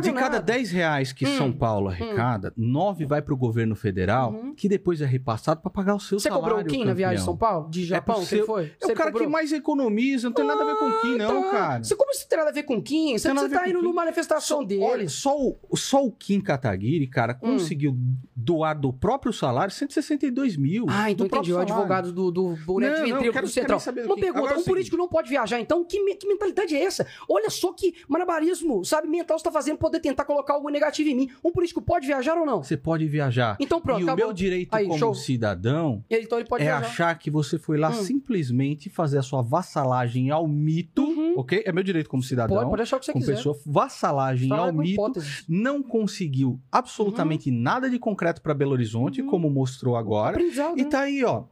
De 0.01 0.13
cada 0.13 0.37
nada. 0.37 0.41
10 0.41 0.71
reais 0.71 1.13
que 1.13 1.25
Hum. 1.27 1.37
São 1.39 1.53
Paulo 1.53 1.89
arrecada, 1.89 2.53
9 2.57 3.05
vai 3.07 3.21
pro 3.23 3.37
governo 3.37 3.75
federal, 3.77 4.35
que 4.57 4.69
depois 4.69 5.01
é 5.01 5.07
repassado 5.07 5.61
para 5.61 5.71
pagar 5.71 5.95
o 5.95 6.01
seu 6.01 6.17
Uhum. 6.17 6.21
Você 6.21 6.29
salário. 6.29 6.49
cobrou 6.57 6.65
o 6.65 6.69
Kim 6.69 6.85
na 6.85 6.95
viagem 6.95 7.19
de. 7.19 7.25
São 7.25 7.37
Paulo? 7.37 7.69
De 7.71 7.85
Japão? 7.85 8.17
pro 8.17 8.27
Quem 8.27 8.39
seu- 8.39 8.47
foi? 8.47 8.65
É 8.65 8.87
Você 8.87 8.93
o 8.93 8.95
cara 8.95 9.11
cobrou? 9.11 9.27
que 9.29 9.33
mais 9.33 9.53
economiza, 9.53 10.29
não 10.29 10.35
tem 10.35 10.45
nada 10.47 10.63
a 10.63 10.67
ver 10.67 10.77
com 10.77 10.85
o 10.89 11.01
Kim, 11.01 11.17
não, 11.17 11.43
tá. 11.45 11.51
cara. 11.51 11.85
Você, 11.85 11.97
como 11.97 12.11
isso 12.11 12.29
tem 12.29 12.39
nada 12.39 12.51
a 12.51 12.53
ver 12.53 12.63
com 12.65 12.77
o 12.77 12.83
Kim? 12.83 13.17
Você, 13.19 13.29
Tem 13.29 13.35
nada 13.35 13.49
você 13.49 13.55
a 13.55 13.59
ver 13.59 13.65
tá 13.65 13.65
com 13.65 13.71
indo 13.71 13.79
o 13.81 13.83
numa 13.83 13.95
manifestação 13.95 14.59
Olha, 14.59 14.67
dele. 14.67 15.09
só 15.09 15.37
o, 15.37 15.57
só 15.77 16.05
o 16.05 16.11
Kim 16.13 16.41
Kataguiri, 16.41 17.07
cara, 17.07 17.39
Hum. 17.43 17.53
conseguiu 17.55 17.97
doar 18.35 18.79
do 18.79 18.93
próprio 18.93 19.33
salário 19.33 19.73
162 19.73 20.57
mil. 20.57 20.87
Ah, 20.89 21.11
então 21.11 21.27
entendi. 21.27 21.53
O 21.53 21.59
advogado 21.59 22.13
do, 22.13 22.31
do 22.31 22.57
boneco 22.65 22.99
Não, 22.99 23.05
de 23.05 23.13
não, 23.13 23.33
quero- 23.33 23.47
do 23.47 23.53
Central. 23.53 23.79
Uma 24.05 24.17
pergunta. 24.17 24.53
É 24.55 24.57
o 24.57 24.61
um 24.61 24.65
político 24.65 24.97
não 24.97 25.09
pode 25.09 25.29
viajar, 25.29 25.61
então? 25.61 25.85
Que, 25.85 26.03
me- 26.05 26.15
que 26.17 26.27
mentalidade 26.27 26.75
é 26.75 26.83
essa? 26.83 27.07
Olha 27.29 27.49
só 27.51 27.73
que 27.73 27.95
malabarismo, 28.09 28.85
sabe, 28.85 29.09
mental 29.09 29.39
você 29.39 29.45
tá 29.45 29.53
fazendo 29.53 29.79
poder 29.85 30.01
tentar 30.01 30.25
colocar 30.25 30.55
algo 30.55 30.69
negativo 30.71 31.09
em 31.11 31.15
mim. 31.15 31.31
Um 31.45 31.53
político 31.53 31.83
pode 31.83 32.07
viajar 32.07 32.37
ou 32.39 32.47
não? 32.47 32.63
Você 32.63 32.77
pode 32.77 33.07
viajar. 33.07 33.57
Então 33.61 33.81
pronto, 33.81 34.01
e 34.01 34.05
o 34.05 34.07
acabou. 34.07 34.25
meu 34.27 34.33
direito 34.35 34.75
Aí, 34.75 34.87
como 34.87 34.99
show. 34.99 35.15
cidadão 35.15 36.03
Ele- 36.09 36.25
Então 36.25 36.39
ele 36.39 36.49
pode 36.49 36.63
é 36.63 36.67
viajar. 36.67 36.87
achar 36.87 37.19
que 37.19 37.31
você 37.31 37.59
foi 37.59 37.77
lá 37.77 37.91
Hum. 37.91 37.93
simplesmente 38.03 38.89
fazer 38.89 39.19
a 39.19 39.23
sua 39.23 39.43
vassalagem 39.43 40.31
ao 40.31 40.49
mito, 40.49 41.05
ok? 41.37 41.63
É 41.67 41.73
meu 41.73 41.83
direito 41.83 42.09
como 42.09 42.23
cidadão. 42.23 42.55
Uhum. 42.57 42.61
Pode, 42.63 42.71
pode 42.71 42.83
achar 42.83 42.97
o 42.97 43.01
que 43.01 43.07
você 43.07 43.13
como 43.13 43.23
quiser. 43.25 43.37
pessoa, 43.37 43.59
vassalagem 43.67 44.51
ao 44.53 44.73
mito. 44.73 45.13
Não 45.49 45.83
conseguiu 45.83 46.59
absolutamente 46.73 47.51
Uhum. 47.51 47.57
nada 47.61 47.91
de 47.91 47.99
concreto 47.99 48.41
para 48.41 48.55
Belo 48.55 48.73
Horizonte, 48.73 49.23
como 49.23 49.51
mostrou 49.51 49.97
agora. 49.97 50.31
Aprendizado, 50.37 50.79
E 50.79 50.83
né? 50.85 50.89
tá 50.89 51.01
aí, 51.01 51.23
ó. 51.25 51.45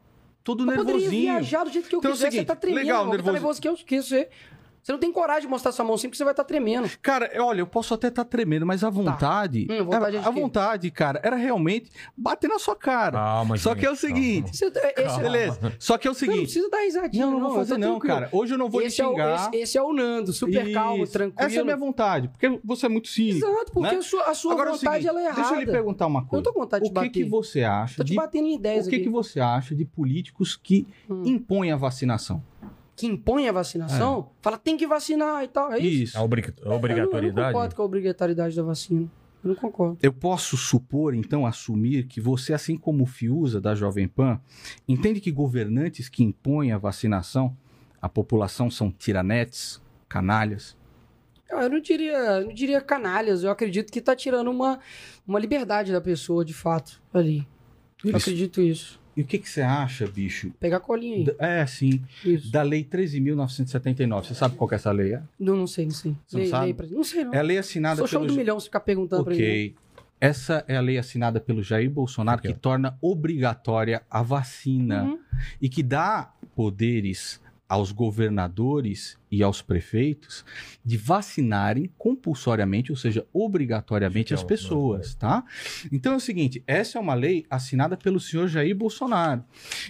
Todo 0.45 0.63
Eu 0.65 0.67
nervosinho. 0.85 1.11
viajar 1.11 1.63
do 1.65 1.71
jeito 1.71 1.89
que 1.89 1.95
eu 1.95 1.99
Então 2.01 2.11
é 2.11 2.15
o 2.15 2.17
quiser, 2.17 2.31
seguinte, 2.31 2.47
você 2.47 2.47
tá 2.47 2.57
tremendo. 2.57 2.83
legal, 2.85 3.01
irmão. 3.03 3.13
Você 3.13 3.23
tá 3.23 3.33
nervoso. 3.33 3.33
nervoso 3.33 3.61
que 3.63 3.69
eu 3.69 3.77
que 3.87 3.97
você. 4.83 4.93
Não 4.93 4.99
tem 4.99 5.13
coragem 5.13 5.43
de 5.43 5.49
mostrar 5.49 5.73
sua 5.73 5.85
mão 5.85 5.95
assim 5.95 6.09
porque 6.09 6.17
você 6.19 6.25
vai 6.25 6.33
estar 6.33 6.45
tremendo. 6.45 6.91
Cara, 7.01 7.31
olha, 7.39 7.61
eu 7.61 7.67
posso 7.67 7.95
até 7.95 8.09
estar 8.09 8.25
tremendo, 8.25 8.67
mas 8.67 8.83
a 8.85 8.91
vontade. 8.91 9.67
Hum, 9.71 9.85
vontade 9.85 10.17
é 10.17 10.21
de 10.21 10.27
a 10.27 10.31
vontade, 10.31 10.91
cara, 10.91 11.21
era 11.23 11.37
realmente 11.37 11.91
bater 12.17 12.49
na 12.49 12.59
sua 12.59 12.75
cara. 12.77 13.13
Calma, 13.19 13.57
Só 13.57 13.71
gente, 13.71 13.81
que 13.81 13.87
é 13.87 13.91
o 13.91 13.97
calma. 13.97 14.01
seguinte. 14.15 14.57
Você, 14.57 14.73
esse, 14.97 15.21
Beleza. 15.21 15.73
Só 15.79 15.97
que 15.99 16.07
é 16.09 16.11
o 16.11 16.15
Não, 16.15 16.21
não 16.21 16.27
seguinte. 16.35 16.43
precisa 16.45 16.69
dar 16.71 16.81
risadinha. 16.81 17.25
Não, 17.27 17.33
não 17.33 17.41
vou 17.41 17.49
eu 17.51 17.55
fazer, 17.57 17.75
tô 17.75 17.79
não, 17.81 17.99
cara. 17.99 18.29
Hoje 18.33 18.55
eu 18.55 18.59
não 18.59 18.69
vou 18.69 18.81
esse 18.83 19.01
lhe 19.01 19.07
É 19.07 19.09
o, 19.09 19.13
xingar. 19.13 19.35
esse, 19.55 19.57
esse 19.63 19.79
é 19.79 19.83
o 19.83 19.93
Nando, 19.93 20.33
super 20.33 20.73
calmo, 20.73 21.05
Isso. 21.05 21.13
tranquilo. 21.13 21.47
Essa 21.49 21.57
é 21.59 21.61
a 21.61 21.65
minha 21.65 21.77
vontade, 21.77 22.29
porque 22.29 22.61
você 22.65 22.87
é 22.87 22.89
muito 22.89 23.09
cínico. 23.09 23.47
Exato, 23.47 23.73
porque 23.73 23.93
né? 23.93 23.99
a 23.99 24.03
sua, 24.03 24.23
a 24.31 24.35
sua 24.35 24.53
Agora 24.53 24.71
é 24.71 24.73
o 24.73 24.77
vontade 24.77 24.93
seguinte, 25.03 25.09
ela 25.09 25.21
é 25.21 25.25
errada. 25.25 25.41
Deixa 25.41 25.55
eu 25.55 25.61
lhe 25.61 25.67
perguntar 25.67 26.07
uma 26.07 26.21
Eu 26.21 26.25
coisa. 26.27 26.37
não 26.37 26.43
tô 26.43 26.53
com 26.53 26.61
vontade 26.61 26.85
de 26.85 26.91
o 26.91 26.93
te 26.93 26.95
que, 27.01 27.07
bater. 27.09 27.25
que 27.25 27.31
você 27.31 27.63
acha 27.63 27.97
Tô 27.97 28.05
te 28.05 28.09
de 28.09 28.15
batendo 28.17 28.47
em 28.49 28.55
ideias 28.55 28.87
o 28.87 28.91
que, 28.91 28.97
aqui. 28.97 29.05
que 29.05 29.11
você 29.11 29.41
acha 29.41 29.75
de 29.75 29.85
políticos 29.85 30.57
que 30.57 30.87
Hum. 31.09 31.23
impõem 31.27 31.71
a 31.73 31.77
vacinação? 31.77 32.43
Que 32.95 33.07
impõe 33.07 33.49
a 33.49 33.53
vacinação, 33.53 34.31
fala 34.43 34.59
tem 34.59 34.77
que 34.77 34.87
vacinar 34.87 35.43
e 35.45 35.49
tal. 35.49 35.73
É 35.73 35.79
isso. 35.79 36.03
Isso. 36.05 36.19
A 36.19 36.23
obri- 36.23 36.43
a 36.43 36.47
Eu 36.47 36.53
não- 36.57 36.63
Eu 36.65 36.69
não 36.71 36.77
obrigatoriedade? 36.77 37.53
concordo 37.53 37.75
com 37.75 37.83
a 37.83 37.85
obrigatoriedade 37.85 38.55
da 38.57 38.63
vacina. 38.63 39.11
Eu 39.43 39.49
não 39.49 39.55
concordo. 39.57 39.99
Eu 40.03 40.13
posso 40.13 40.57
supor, 40.57 41.15
então, 41.15 41.45
assumir 41.45 42.07
que 42.07 42.21
você, 42.21 42.53
assim 42.55 42.77
como 42.77 43.03
o 43.03 43.07
Fiuza 43.07 43.61
da 43.61 43.75
Jovem 43.75 44.07
Pan, 44.07 44.41
entende 44.87 45.21
que 45.21 45.33
governantes 45.33 46.09
que 46.09 46.23
impõem 46.23 46.71
a 46.71 46.79
vacinação, 46.79 47.57
a 48.01 48.09
população 48.09 48.71
são 48.71 48.91
tiranetes, 48.93 49.81
canalhas? 50.09 50.77
Eu 51.51 51.69
não 51.69 51.81
diria, 51.81 52.17
eu 52.17 52.47
não 52.47 52.55
diria 52.55 52.81
canalhas. 52.81 53.43
Eu 53.43 53.51
acredito 53.51 53.91
que 53.93 54.01
tá 54.01 54.15
tirando 54.15 54.49
uma, 54.51 54.79
uma 55.27 55.39
liberdade 55.41 55.91
da 55.93 56.01
pessoa, 56.01 56.45
de 56.45 56.55
fato, 56.55 57.03
ali. 57.13 57.47
Eu 58.05 58.17
acredito 58.17 58.61
isso. 58.61 59.01
E 59.17 59.21
o 59.21 59.25
que, 59.25 59.39
que 59.39 59.49
você 59.49 59.61
acha, 59.61 60.07
bicho? 60.07 60.51
Pegar 60.59 60.79
a 60.79 60.81
colinha 60.81 61.17
aí. 61.17 61.25
Da- 61.25 61.35
É, 61.39 61.67
sim. 61.67 62.01
Isso. 62.25 62.51
Da 62.51 62.63
Lei 62.63 62.83
13.979. 62.83 64.25
Você 64.29 64.35
sabe 64.35 64.57
qual 64.57 64.67
que 64.69 64.75
é 64.75 64.77
essa 64.77 64.91
lei? 64.91 65.15
É? 65.15 65.23
Não, 65.39 65.57
não 65.57 65.67
sei, 65.67 65.85
não 65.85 65.93
sei. 65.93 66.17
Você 66.27 66.37
não 66.37 66.43
Lei- 66.43 66.51
sabe? 66.51 66.65
lei 66.65 66.75
pra- 66.75 66.87
Não 66.87 67.05
sei, 67.05 67.25
não. 67.25 67.35
É 67.35 67.39
a 67.39 67.43
lei 67.43 67.59
assinada 67.59 67.99
Sou 67.99 68.07
show 68.07 68.21
pelo... 68.21 68.33
do 68.33 68.39
milhão 68.39 68.59
se 68.59 68.67
ficar 68.67 68.81
perguntando 68.81 69.25
pra 69.25 69.35
mim. 69.35 69.39
Ok. 69.41 69.75
Essa 70.21 70.65
é 70.69 70.77
a 70.77 70.81
lei 70.81 70.99
assinada 70.99 71.41
pelo 71.41 71.63
Jair 71.63 71.91
Bolsonaro 71.91 72.39
Ok. 72.39 72.53
que 72.53 72.59
torna 72.59 72.97
obrigatória 73.03 74.03
a 74.09 74.23
vacina 74.23 75.03
Uhum. 75.05 75.19
e 75.61 75.69
que 75.69 75.83
dá 75.83 76.33
poderes 76.55 77.41
aos 77.73 77.91
governadores 77.91 79.17
e 79.31 79.43
aos 79.43 79.63
prefeitos 79.63 80.45
de 80.85 80.99
vacinarem 80.99 81.91
compulsoriamente, 81.97 82.93
ou 82.93 82.99
seja, 82.99 83.27
obrigatoriamente 83.33 84.35
as 84.35 84.41
Então, 84.41 84.49
pessoas, 84.49 85.15
tá? 85.15 85.43
Então 85.91 86.13
é 86.13 86.17
o 86.17 86.21
seguinte, 86.21 86.63
essa 86.67 86.99
é 86.99 87.01
uma 87.01 87.15
lei 87.15 87.47
assinada 87.49 87.97
pelo 87.97 88.21
senhor 88.21 88.47
Jair 88.47 88.77
Bolsonaro. 88.77 89.43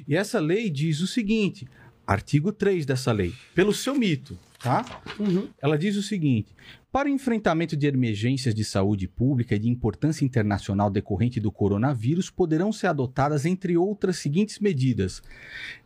E 0.06 0.14
essa 0.14 0.38
lei 0.38 0.70
diz 0.70 1.00
o 1.00 1.08
seguinte, 1.08 1.66
artigo 2.06 2.52
3 2.52 2.86
dessa 2.86 3.10
lei, 3.10 3.34
pelo 3.52 3.74
seu 3.74 3.96
mito, 3.96 4.38
tá? 4.60 4.84
Uhum. 5.18 5.48
Ela 5.60 5.76
diz 5.76 5.96
o 5.96 6.04
seguinte: 6.04 6.54
para 6.92 7.08
o 7.08 7.10
enfrentamento 7.10 7.74
de 7.74 7.86
emergências 7.86 8.54
de 8.54 8.62
saúde 8.62 9.08
pública 9.08 9.54
e 9.54 9.58
de 9.58 9.66
importância 9.66 10.26
internacional 10.26 10.90
decorrente 10.90 11.40
do 11.40 11.50
coronavírus, 11.50 12.28
poderão 12.28 12.70
ser 12.70 12.88
adotadas, 12.88 13.46
entre 13.46 13.78
outras, 13.78 14.18
seguintes 14.18 14.58
medidas: 14.58 15.22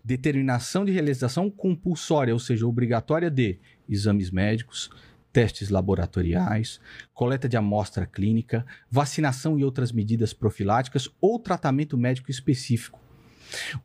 determinação 0.02 0.84
de 0.84 0.90
realização 0.90 1.48
compulsória, 1.48 2.34
ou 2.34 2.40
seja, 2.40 2.66
obrigatória 2.66 3.30
de 3.30 3.60
exames 3.88 4.32
médicos, 4.32 4.90
testes 5.32 5.70
laboratoriais, 5.70 6.80
coleta 7.14 7.48
de 7.48 7.56
amostra 7.56 8.04
clínica, 8.04 8.66
vacinação 8.90 9.56
e 9.56 9.64
outras 9.64 9.92
medidas 9.92 10.32
profiláticas 10.32 11.08
ou 11.20 11.38
tratamento 11.38 11.96
médico 11.96 12.32
específico. 12.32 13.06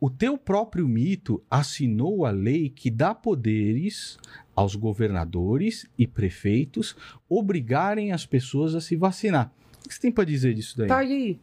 O 0.00 0.10
teu 0.10 0.36
próprio 0.36 0.88
mito 0.88 1.42
assinou 1.50 2.26
a 2.26 2.30
lei 2.30 2.68
que 2.68 2.90
dá 2.90 3.14
poderes 3.14 4.18
aos 4.54 4.74
governadores 4.74 5.86
e 5.98 6.06
prefeitos 6.06 6.96
obrigarem 7.28 8.12
as 8.12 8.26
pessoas 8.26 8.74
a 8.74 8.80
se 8.80 8.96
vacinar. 8.96 9.52
O 9.84 9.88
que 9.88 9.94
você 9.94 10.00
tem 10.00 10.12
para 10.12 10.24
dizer 10.24 10.54
disso 10.54 10.76
daí? 10.78 10.88
Tá 10.88 10.98
aí. 10.98 11.38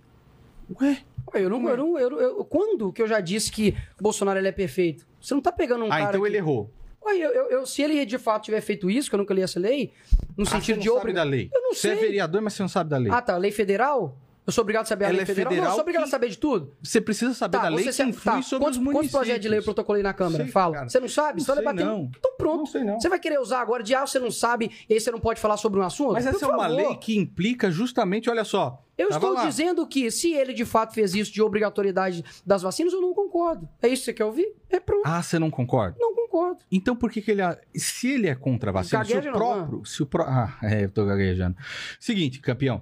Ué, 0.81 0.99
Ué, 1.33 1.43
Eu 1.43 1.49
não, 1.49 1.67
eu 1.69 1.77
não, 1.77 1.99
eu, 1.99 2.19
eu- 2.19 2.45
quando 2.45 2.91
que 2.93 3.01
eu 3.01 3.07
já 3.07 3.19
disse 3.19 3.51
que 3.51 3.75
Bolsonaro 3.99 4.39
ele 4.39 4.47
é 4.47 4.51
perfeito? 4.51 5.05
Você 5.19 5.33
não 5.33 5.41
tá 5.41 5.51
pegando 5.51 5.83
um 5.83 5.87
ah, 5.87 5.97
cara 5.97 6.03
então 6.09 6.21
que- 6.21 6.27
ele 6.27 6.37
errou. 6.37 6.69
Ué, 7.05 7.17
eu, 7.17 7.31
eu- 7.31 7.49
eu- 7.49 7.65
se 7.65 7.81
ele 7.81 8.05
de 8.05 8.17
fato 8.17 8.45
tiver 8.45 8.61
feito 8.61 8.89
isso, 8.89 9.09
que 9.09 9.15
eu 9.15 9.17
nunca 9.17 9.33
li 9.33 9.41
essa 9.41 9.59
lei, 9.59 9.91
no 10.37 10.43
Ah, 10.43 10.45
você 10.45 10.51
sentido 10.55 10.75
não 10.77 10.83
de 10.83 10.89
sabe 10.89 11.13
da 11.13 11.23
lei. 11.23 11.49
Eu 11.53 11.61
não 11.61 11.73
Você 11.73 11.89
é 11.89 11.95
sei. 11.95 12.05
vereador, 12.05 12.41
mas 12.41 12.53
você 12.53 12.61
não 12.61 12.69
sabe 12.69 12.89
da 12.89 12.97
lei. 12.97 13.11
Ah, 13.11 13.21
tá. 13.21 13.35
Lei 13.37 13.51
federal? 13.51 14.15
Eu 14.49 14.51
sou 14.51 14.63
obrigado 14.63 14.83
a 14.83 14.87
saber 14.87 15.05
a 15.05 15.07
Ela 15.09 15.15
lei 15.17 15.23
é 15.23 15.25
federal? 15.25 15.45
Não, 15.51 15.51
eu 15.51 15.55
federal 15.61 15.73
sou 15.75 15.81
obrigado 15.81 16.03
que- 16.03 16.07
a 16.07 16.11
saber 16.11 16.29
de 16.29 16.37
tudo. 16.37 16.73
Você 16.81 16.99
precisa 16.99 17.33
saber 17.35 17.59
da 17.61 17.69
lei 17.69 17.85
você 17.85 18.03
que 18.03 18.09
influi 18.09 18.23
tá, 18.35 18.41
sobre 18.41 18.65
quantos, 18.65 18.79
os 18.79 18.91
quantos 18.93 19.11
projetos 19.11 19.41
de 19.41 19.47
lei 19.49 19.59
eu 19.59 19.63
protocolei 19.63 20.01
na 20.03 20.13
Câmara? 20.13 20.43
Sei, 20.43 20.51
Fala. 20.51 20.73
cara. 20.75 20.89
Você 20.89 20.99
não 20.99 21.07
sabe? 21.07 21.39
Não 21.39 21.45
vai 21.45 21.55
sei, 21.55 21.65
debater. 21.65 21.85
não. 21.85 22.11
Então 22.17 22.31
pronto. 22.37 22.57
Não 22.57 22.65
sei, 22.65 22.83
não. 22.83 22.99
Você 22.99 23.07
vai 23.09 23.19
querer 23.19 23.39
usar 23.39 23.61
agora 23.61 23.83
de 23.83 23.93
ah, 23.93 24.05
você 24.07 24.17
não 24.19 24.31
sabe, 24.31 24.71
e 24.89 24.93
aí 24.95 24.99
você 24.99 25.11
não 25.11 25.19
pode 25.19 25.39
falar 25.39 25.57
sobre 25.57 25.79
um 25.79 25.83
assunto? 25.83 26.13
Mas 26.13 26.25
essa 26.25 26.43
é 26.45 26.47
uma 26.47 26.67
lei 26.67 26.95
que 26.95 27.15
implica 27.17 27.69
justamente, 27.69 28.29
olha 28.29 28.43
só. 28.43 28.83
Eu 28.97 29.09
tava 29.09 29.19
estou 29.27 29.33
lá. 29.37 29.45
dizendo 29.45 29.87
que 29.87 30.11
se 30.11 30.33
ele 30.33 30.51
de 30.53 30.65
fato 30.65 30.93
fez 30.93 31.13
isso 31.15 31.31
de 31.31 31.41
obrigatoriedade 31.41 32.23
das 32.45 32.61
vacinas, 32.63 32.91
eu 32.91 32.99
não 32.99 33.13
concordo. 33.13 33.69
É 33.81 33.87
isso 33.87 34.01
que 34.01 34.05
você 34.07 34.13
quer 34.13 34.25
ouvir? 34.25 34.51
É 34.69 34.79
pronto. 34.79 35.03
Ah, 35.05 35.21
você 35.23 35.39
não 35.39 35.49
concorda? 35.49 35.95
Não 35.99 36.13
concordo. 36.29 36.59
Então 36.71 36.95
por 36.95 37.11
que, 37.11 37.21
que 37.21 37.31
ele. 37.31 37.41
Se 37.75 38.11
ele 38.11 38.27
é 38.27 38.35
contra 38.35 38.69
a 38.69 38.73
vacina, 38.73 39.03
se 39.03 39.13
o 39.17 39.21
não, 39.23 39.31
próprio. 39.31 39.85
Se 39.85 40.03
o 40.03 40.05
pró- 40.05 40.25
Ah, 40.27 40.57
é, 40.63 40.85
eu 40.85 40.89
tô 40.91 41.05
gaguejando. 41.05 41.55
Seguinte, 41.99 42.39
campeão. 42.39 42.81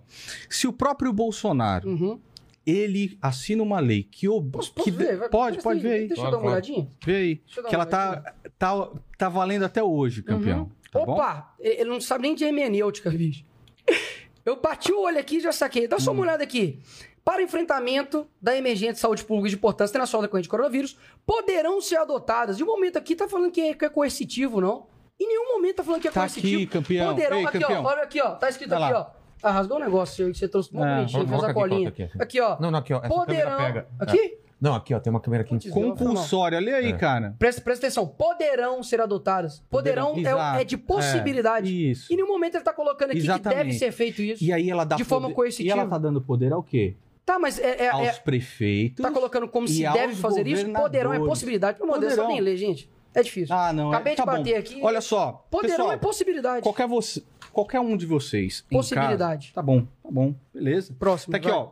Se 0.50 0.68
o 0.68 0.74
próprio 0.74 1.12
Bolsonaro 1.14 1.90
Uhum. 1.90 2.20
ele 2.66 3.18
assina 3.22 3.64
uma 3.64 3.80
lei 3.80 4.04
que. 4.04 4.28
Ob... 4.28 4.52
Posso, 4.52 4.74
posso 4.74 4.84
que 4.84 4.92
ver? 4.92 5.18
Vai, 5.18 5.30
Pode, 5.30 5.62
pode 5.64 5.80
ver 5.80 5.92
aí. 5.94 6.08
Deixa 6.08 6.22
eu 6.22 6.26
Pode, 6.26 6.32
dar 6.36 6.42
uma 6.42 6.52
olhadinha. 6.52 6.88
Vê 7.06 7.16
aí. 7.16 7.36
Que 7.68 7.74
ela 7.76 7.86
tá, 7.86 8.34
tá, 8.60 8.90
tá 9.18 9.30
valendo 9.30 9.64
até 9.66 9.82
hoje, 9.84 10.22
campeão. 10.24 10.60
Uhum. 10.64 10.70
Tá 10.92 11.06
bom? 11.06 11.14
Opa! 11.14 11.54
Ele 11.60 11.90
não 11.90 12.00
sabe 12.02 12.24
nem 12.24 12.36
de 12.36 12.44
hermenêutica, 12.44 13.10
bicho. 13.12 13.46
Eu 14.46 14.62
bati 14.62 14.94
o 14.94 15.02
olho 15.02 15.20
aqui 15.20 15.38
e 15.38 15.40
já 15.42 15.52
saquei. 15.52 15.88
Dá 15.90 16.00
só 16.00 16.12
Hum. 16.12 16.16
uma 16.16 16.24
olhada 16.24 16.42
aqui. 16.44 16.80
Para 17.28 17.42
o 17.42 17.44
enfrentamento 17.44 18.26
da 18.42 18.56
emergência 18.56 18.94
de 18.94 19.00
saúde 19.00 19.26
pública 19.26 19.50
de 19.50 19.56
importância 19.56 19.92
internacional 19.92 20.22
decorrente 20.22 20.44
de 20.46 20.50
coronavírus, 20.50 20.98
poderão 21.26 21.82
ser 21.82 21.98
adotadas. 21.98 22.56
De 22.56 22.64
um 22.64 22.68
momento 22.68 22.96
aqui 22.96 23.18
tá 23.18 23.28
falando 23.28 23.52
que 23.52 23.60
é, 23.60 23.74
que 23.74 23.84
é 23.84 23.90
coercitivo, 23.90 24.62
não. 24.62 24.86
Em 25.20 25.28
nenhum 25.28 25.54
momento 25.56 25.76
tá 25.76 25.84
falando 25.84 26.00
que 26.00 26.08
é 26.08 26.12
Tá 26.12 26.22
coercitivo. 26.22 26.56
aqui, 26.56 26.66
campeão. 26.68 27.08
Poderão, 27.14 27.38
Ei, 27.40 27.46
aqui, 27.46 27.60
campeão. 27.60 27.84
ó. 27.84 27.88
Olha 27.90 28.04
aqui, 28.04 28.22
ó. 28.22 28.30
Tá 28.36 28.48
escrito 28.48 28.70
Vai 28.70 28.82
aqui, 28.82 28.94
lá. 28.94 29.14
ó. 29.14 29.18
Ah, 29.44 29.52
rasgou 29.52 29.76
um 29.76 29.82
negócio 29.82 30.32
que 30.32 30.38
você 30.40 30.48
trouxe 30.48 30.74
muito 30.74 30.88
bonitinho, 30.88 31.28
fez 31.28 31.44
a 31.44 31.46
aqui, 31.48 31.54
colinha. 31.54 31.92
conta 31.92 32.04
aqui, 32.06 32.22
Aqui, 32.24 32.40
ó. 32.40 32.58
Não, 32.62 32.72
não, 32.72 32.80
aqui, 32.80 32.94
ó. 32.94 33.00
Essa 33.00 33.10
Poderão. 33.10 33.58
pega. 33.58 33.88
Aqui? 34.00 34.38
Não, 34.62 34.74
aqui, 34.74 34.94
ó. 34.94 35.00
Tem 35.02 35.12
uma 35.12 35.20
câmera 35.20 35.44
aqui 35.44 35.54
em 35.54 35.58
Putz, 35.60 35.74
cima. 35.74 35.86
Compulsório, 35.86 36.58
olha 36.58 36.78
aí, 36.78 36.92
É. 36.92 36.94
cara. 36.98 37.36
Presta, 37.38 37.60
presta 37.62 37.88
atenção. 37.88 38.08
Poderão 38.08 38.82
ser 38.82 39.02
adotadas. 39.02 39.62
Poderão, 39.70 40.14
é- 40.16 40.20
Exato. 40.22 40.60
é, 40.62 40.64
de 40.64 40.78
possibilidade. 40.78 41.68
É, 41.68 41.92
isso. 41.92 42.12
Em 42.12 42.16
nenhum 42.16 42.30
momento 42.30 42.56
ele 42.56 42.64
tá 42.64 42.72
colocando 42.72 43.10
aqui 43.12 43.20
que 43.20 43.26
Exatamente. 43.26 43.58
deve 43.66 43.74
ser 43.74 43.92
feito 43.92 44.22
isso. 44.22 44.42
E 44.42 44.54
aí 44.54 44.70
ela 44.72 44.86
dá 44.86 44.96
De 44.96 45.04
forma 45.04 45.26
poder- 45.26 45.36
coercitiva. 45.36 45.76
E 45.76 45.80
ela 45.80 45.90
tá 45.90 45.98
dando 45.98 46.22
poder 46.22 46.54
ao 46.54 46.64
quê? 46.64 46.96
Tá, 47.28 47.38
mas 47.38 47.60
é, 47.60 47.84
é- 47.84 47.90
aos 47.90 48.08
é- 48.08 48.14
prefeitos. 48.14 49.04
tá 49.04 49.12
colocando 49.12 49.50
como 49.50 49.68
se 49.68 49.84
deve 49.84 50.16
fazer 50.16 50.48
isso? 50.48 50.66
Poderão 50.72 51.14
é 51.14 51.20
possibilidade. 51.20 51.78
Pelo 51.78 51.90
amor 51.90 52.00
de 52.00 52.06
Deus, 52.06 52.14
só 52.14 52.22
Poderão. 52.22 52.34
nem 52.36 52.42
ler, 52.42 52.56
gente. 52.56 52.90
É 53.14 53.22
difícil. 53.22 53.54
Ah, 53.54 53.74
não. 53.74 53.90
Acabei 53.92 54.14
é, 54.14 54.16
de 54.16 54.22
tá 54.22 54.26
bater 54.26 54.54
bom. 54.54 54.60
aqui. 54.60 54.80
Olha 54.82 55.02
só. 55.02 55.46
Poderão 55.52 55.76
pessoal, 55.76 55.92
é 55.92 55.98
possibilidade. 55.98 56.64
qualquer, 56.64 56.88
você, 56.88 57.22
qualquer 57.52 57.82
um 57.82 57.98
de 57.98 58.06
vocês. 58.06 58.64
Possibilidade. 58.70 59.48
casa- 59.48 59.56
tá 59.56 59.62
bom, 59.62 59.82
tá 60.02 60.10
bom. 60.10 60.34
Beleza. 60.54 60.96
Próximo. 60.98 61.32
Tá 61.34 61.38
aqui, 61.38 61.50
vai. 61.50 61.58
ó. 61.58 61.72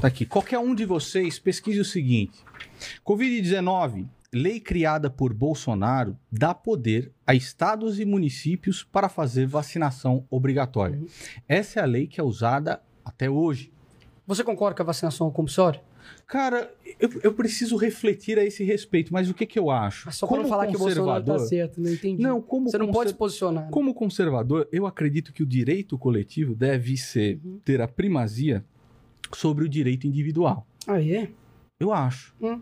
Tá 0.00 0.08
aqui. 0.08 0.26
Qualquer 0.26 0.58
um 0.58 0.74
de 0.74 0.84
vocês 0.84 1.38
pesquise 1.38 1.78
o 1.78 1.84
seguinte: 1.84 2.40
Covid-19, 3.06 4.08
lei 4.32 4.58
criada 4.58 5.08
por 5.08 5.32
Bolsonaro, 5.32 6.18
dá 6.28 6.52
poder 6.52 7.12
a 7.24 7.34
estados 7.36 8.00
e 8.00 8.04
municípios 8.04 8.82
para 8.82 9.08
fazer 9.08 9.46
vacinação 9.46 10.26
obrigatória. 10.28 10.98
Uhum. 10.98 11.06
Essa 11.48 11.78
é 11.78 11.82
a 11.84 11.86
lei 11.86 12.08
que 12.08 12.20
é 12.20 12.24
usada 12.24 12.82
até 13.04 13.30
hoje. 13.30 13.72
Você 14.26 14.44
concorda 14.44 14.76
com 14.76 14.82
a 14.82 14.86
vacinação 14.86 15.30
compulsória? 15.30 15.82
Cara, 16.26 16.72
eu, 16.98 17.10
eu 17.22 17.32
preciso 17.34 17.76
refletir 17.76 18.38
a 18.38 18.44
esse 18.44 18.62
respeito, 18.64 19.12
mas 19.12 19.28
o 19.28 19.34
que, 19.34 19.44
que 19.46 19.58
eu 19.58 19.70
acho? 19.70 20.08
Ah, 20.08 20.12
Só 20.12 20.26
não 20.36 20.46
falar 20.46 20.66
que 20.68 20.76
o 20.76 20.78
Bolsonaro 20.78 21.24
tá 21.24 21.38
certo, 21.40 21.80
não 21.80 21.90
entendi. 21.90 22.22
Não, 22.22 22.40
como 22.40 22.70
Você 22.70 22.78
não 22.78 22.86
conser- 22.86 22.98
pode 22.98 23.10
se 23.10 23.16
posicionar. 23.16 23.64
né? 23.64 23.70
Como 23.70 23.92
conservador, 23.94 24.68
eu 24.72 24.86
acredito 24.86 25.32
que 25.32 25.42
o 25.42 25.46
direito 25.46 25.98
coletivo 25.98 26.54
deve 26.54 26.96
ser 26.96 27.40
Uhum. 27.44 27.60
ter 27.64 27.80
a 27.80 27.88
primazia 27.88 28.64
sobre 29.34 29.64
o 29.64 29.68
direito 29.68 30.06
individual. 30.06 30.66
Ah, 30.86 31.00
é? 31.02 31.28
Eu 31.80 31.92
acho. 31.92 32.34
Hum. 32.40 32.60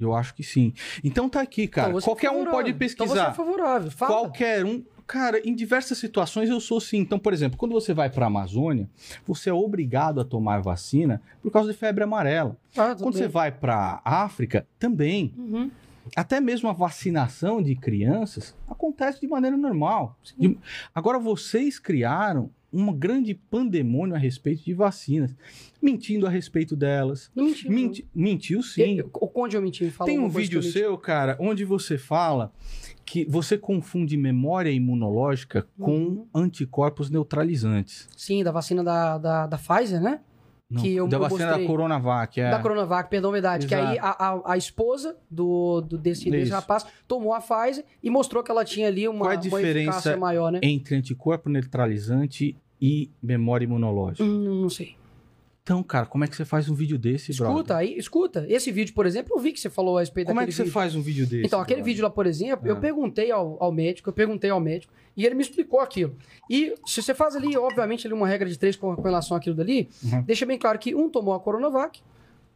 Eu 0.00 0.14
acho 0.14 0.32
que 0.34 0.44
sim. 0.44 0.72
Então 1.02 1.28
tá 1.28 1.40
aqui, 1.40 1.66
cara. 1.66 1.88
Então 1.88 2.00
você 2.00 2.04
é 2.04 2.08
Qualquer 2.10 2.30
um 2.30 2.44
pode 2.46 2.70
Então 2.70 2.78
você 2.88 2.96
pesquisar. 2.96 3.30
é 3.30 3.34
favorável. 3.34 3.90
Fala. 3.90 4.12
Qualquer 4.12 4.64
um. 4.64 4.84
Cara, 5.08 5.40
em 5.42 5.54
diversas 5.54 5.96
situações 5.96 6.50
eu 6.50 6.60
sou 6.60 6.78
sim. 6.78 6.98
Então, 6.98 7.18
por 7.18 7.32
exemplo, 7.32 7.56
quando 7.56 7.72
você 7.72 7.94
vai 7.94 8.10
para 8.10 8.26
a 8.26 8.28
Amazônia, 8.28 8.86
você 9.26 9.48
é 9.48 9.52
obrigado 9.54 10.20
a 10.20 10.24
tomar 10.24 10.60
vacina 10.60 11.22
por 11.42 11.50
causa 11.50 11.72
de 11.72 11.78
febre 11.78 12.04
amarela. 12.04 12.58
Ah, 12.76 12.94
Quando 12.94 13.14
bem. 13.14 13.22
você 13.22 13.26
vai 13.26 13.50
para 13.50 14.02
África, 14.04 14.66
também. 14.78 15.32
Uhum. 15.34 15.70
Até 16.14 16.40
mesmo 16.40 16.68
a 16.68 16.74
vacinação 16.74 17.62
de 17.62 17.74
crianças 17.74 18.54
acontece 18.68 19.18
de 19.18 19.26
maneira 19.26 19.56
normal. 19.56 20.14
Agora, 20.94 21.18
vocês 21.18 21.78
criaram 21.78 22.50
um 22.72 22.92
grande 22.92 23.34
pandemônio 23.34 24.14
a 24.14 24.18
respeito 24.18 24.64
de 24.64 24.74
vacinas, 24.74 25.34
mentindo 25.80 26.26
a 26.26 26.30
respeito 26.30 26.76
delas. 26.76 27.30
Mentiu. 27.34 27.70
Menti- 27.70 28.06
mentiu 28.14 28.62
sim. 28.62 28.98
Eu- 28.98 29.10
eu- 29.22 29.32
onde 29.34 29.56
eu 29.56 29.62
menti? 29.62 29.90
Fala 29.90 30.08
Tem 30.10 30.18
um 30.18 30.28
vídeo 30.28 30.60
menti. 30.60 30.72
seu, 30.72 30.96
cara, 30.98 31.36
onde 31.40 31.64
você 31.64 31.96
fala 31.96 32.52
que 33.06 33.24
você 33.24 33.56
confunde 33.56 34.16
memória 34.18 34.70
imunológica 34.70 35.66
com 35.78 35.96
Uhum. 35.98 36.26
anticorpos 36.34 37.08
neutralizantes. 37.08 38.06
Sim, 38.16 38.44
da 38.44 38.52
vacina 38.52 38.84
da, 38.84 39.16
da, 39.16 39.46
da 39.46 39.56
Pfizer, 39.58 40.00
né? 40.00 40.20
Não, 40.70 40.82
Que 40.82 40.94
eu- 40.96 41.08
da 41.08 41.16
eu 41.16 41.20
vacina 41.22 41.46
mostrei. 41.46 41.64
da 41.66 41.72
Coronavac. 41.72 42.40
É. 42.40 42.50
Da 42.50 42.58
Coronavac, 42.60 43.08
perdão, 43.08 43.32
verdade. 43.32 43.66
Que 43.66 43.74
aí 43.74 43.98
a, 43.98 44.10
a, 44.10 44.52
a 44.52 44.56
esposa 44.58 45.16
do, 45.30 45.80
do 45.80 45.96
desse, 45.96 46.30
desse 46.30 46.50
rapaz 46.50 46.84
tomou 47.06 47.32
a 47.32 47.40
Pfizer 47.40 47.86
e 48.02 48.10
mostrou 48.10 48.42
que 48.42 48.50
ela 48.50 48.64
tinha 48.66 48.86
ali 48.86 49.08
uma, 49.08 49.20
Qual 49.20 49.30
é 49.30 49.34
a 49.34 49.38
uma 49.38 49.42
diferença 49.42 49.78
eficácia 49.80 50.16
maior, 50.18 50.52
né? 50.52 50.60
Entre 50.62 50.94
anticorpo 50.94 51.48
neutralizante 51.48 52.54
e 52.80 53.10
memória 53.22 53.64
imunológica. 53.64 54.22
Hum, 54.22 54.60
não 54.60 54.68
sei. 54.68 54.94
Então, 55.68 55.82
cara, 55.82 56.06
como 56.06 56.24
é 56.24 56.26
que 56.26 56.34
você 56.34 56.46
faz 56.46 56.66
um 56.70 56.74
vídeo 56.74 56.98
desse, 56.98 57.30
Escuta, 57.30 57.52
brother? 57.52 57.76
aí, 57.76 57.98
escuta. 57.98 58.46
Esse 58.48 58.72
vídeo, 58.72 58.94
por 58.94 59.04
exemplo, 59.04 59.34
eu 59.36 59.38
vi 59.38 59.52
que 59.52 59.60
você 59.60 59.68
falou 59.68 59.98
a 59.98 60.00
respeito 60.00 60.28
Como 60.28 60.40
é 60.40 60.44
daquele 60.44 60.52
que 60.52 60.56
você 60.56 60.62
vídeo. 60.62 60.72
faz 60.72 60.94
um 60.96 61.02
vídeo 61.02 61.26
desse? 61.26 61.44
Então, 61.44 61.60
aquele 61.60 61.80
brother? 61.80 61.92
vídeo 61.92 62.04
lá, 62.04 62.08
por 62.08 62.26
exemplo, 62.26 62.66
eu 62.66 62.76
Ah. 62.76 62.80
perguntei 62.80 63.30
ao, 63.30 63.62
ao 63.62 63.70
médico, 63.70 64.08
eu 64.08 64.12
perguntei 64.14 64.48
ao 64.48 64.58
médico, 64.60 64.90
e 65.14 65.26
ele 65.26 65.34
me 65.34 65.42
explicou 65.42 65.80
aquilo. 65.80 66.16
E 66.48 66.72
se 66.86 67.02
você 67.02 67.12
faz 67.12 67.36
ali, 67.36 67.54
obviamente, 67.54 68.06
ali 68.06 68.14
uma 68.14 68.26
regra 68.26 68.48
de 68.48 68.58
três 68.58 68.76
com, 68.76 68.96
com 68.96 69.02
relação 69.02 69.36
àquilo 69.36 69.54
dali, 69.54 69.90
Uhum. 70.02 70.22
deixa 70.22 70.46
bem 70.46 70.56
claro 70.56 70.78
que 70.78 70.94
um 70.94 71.10
tomou 71.10 71.34
a 71.34 71.40
Coronavac, 71.40 72.00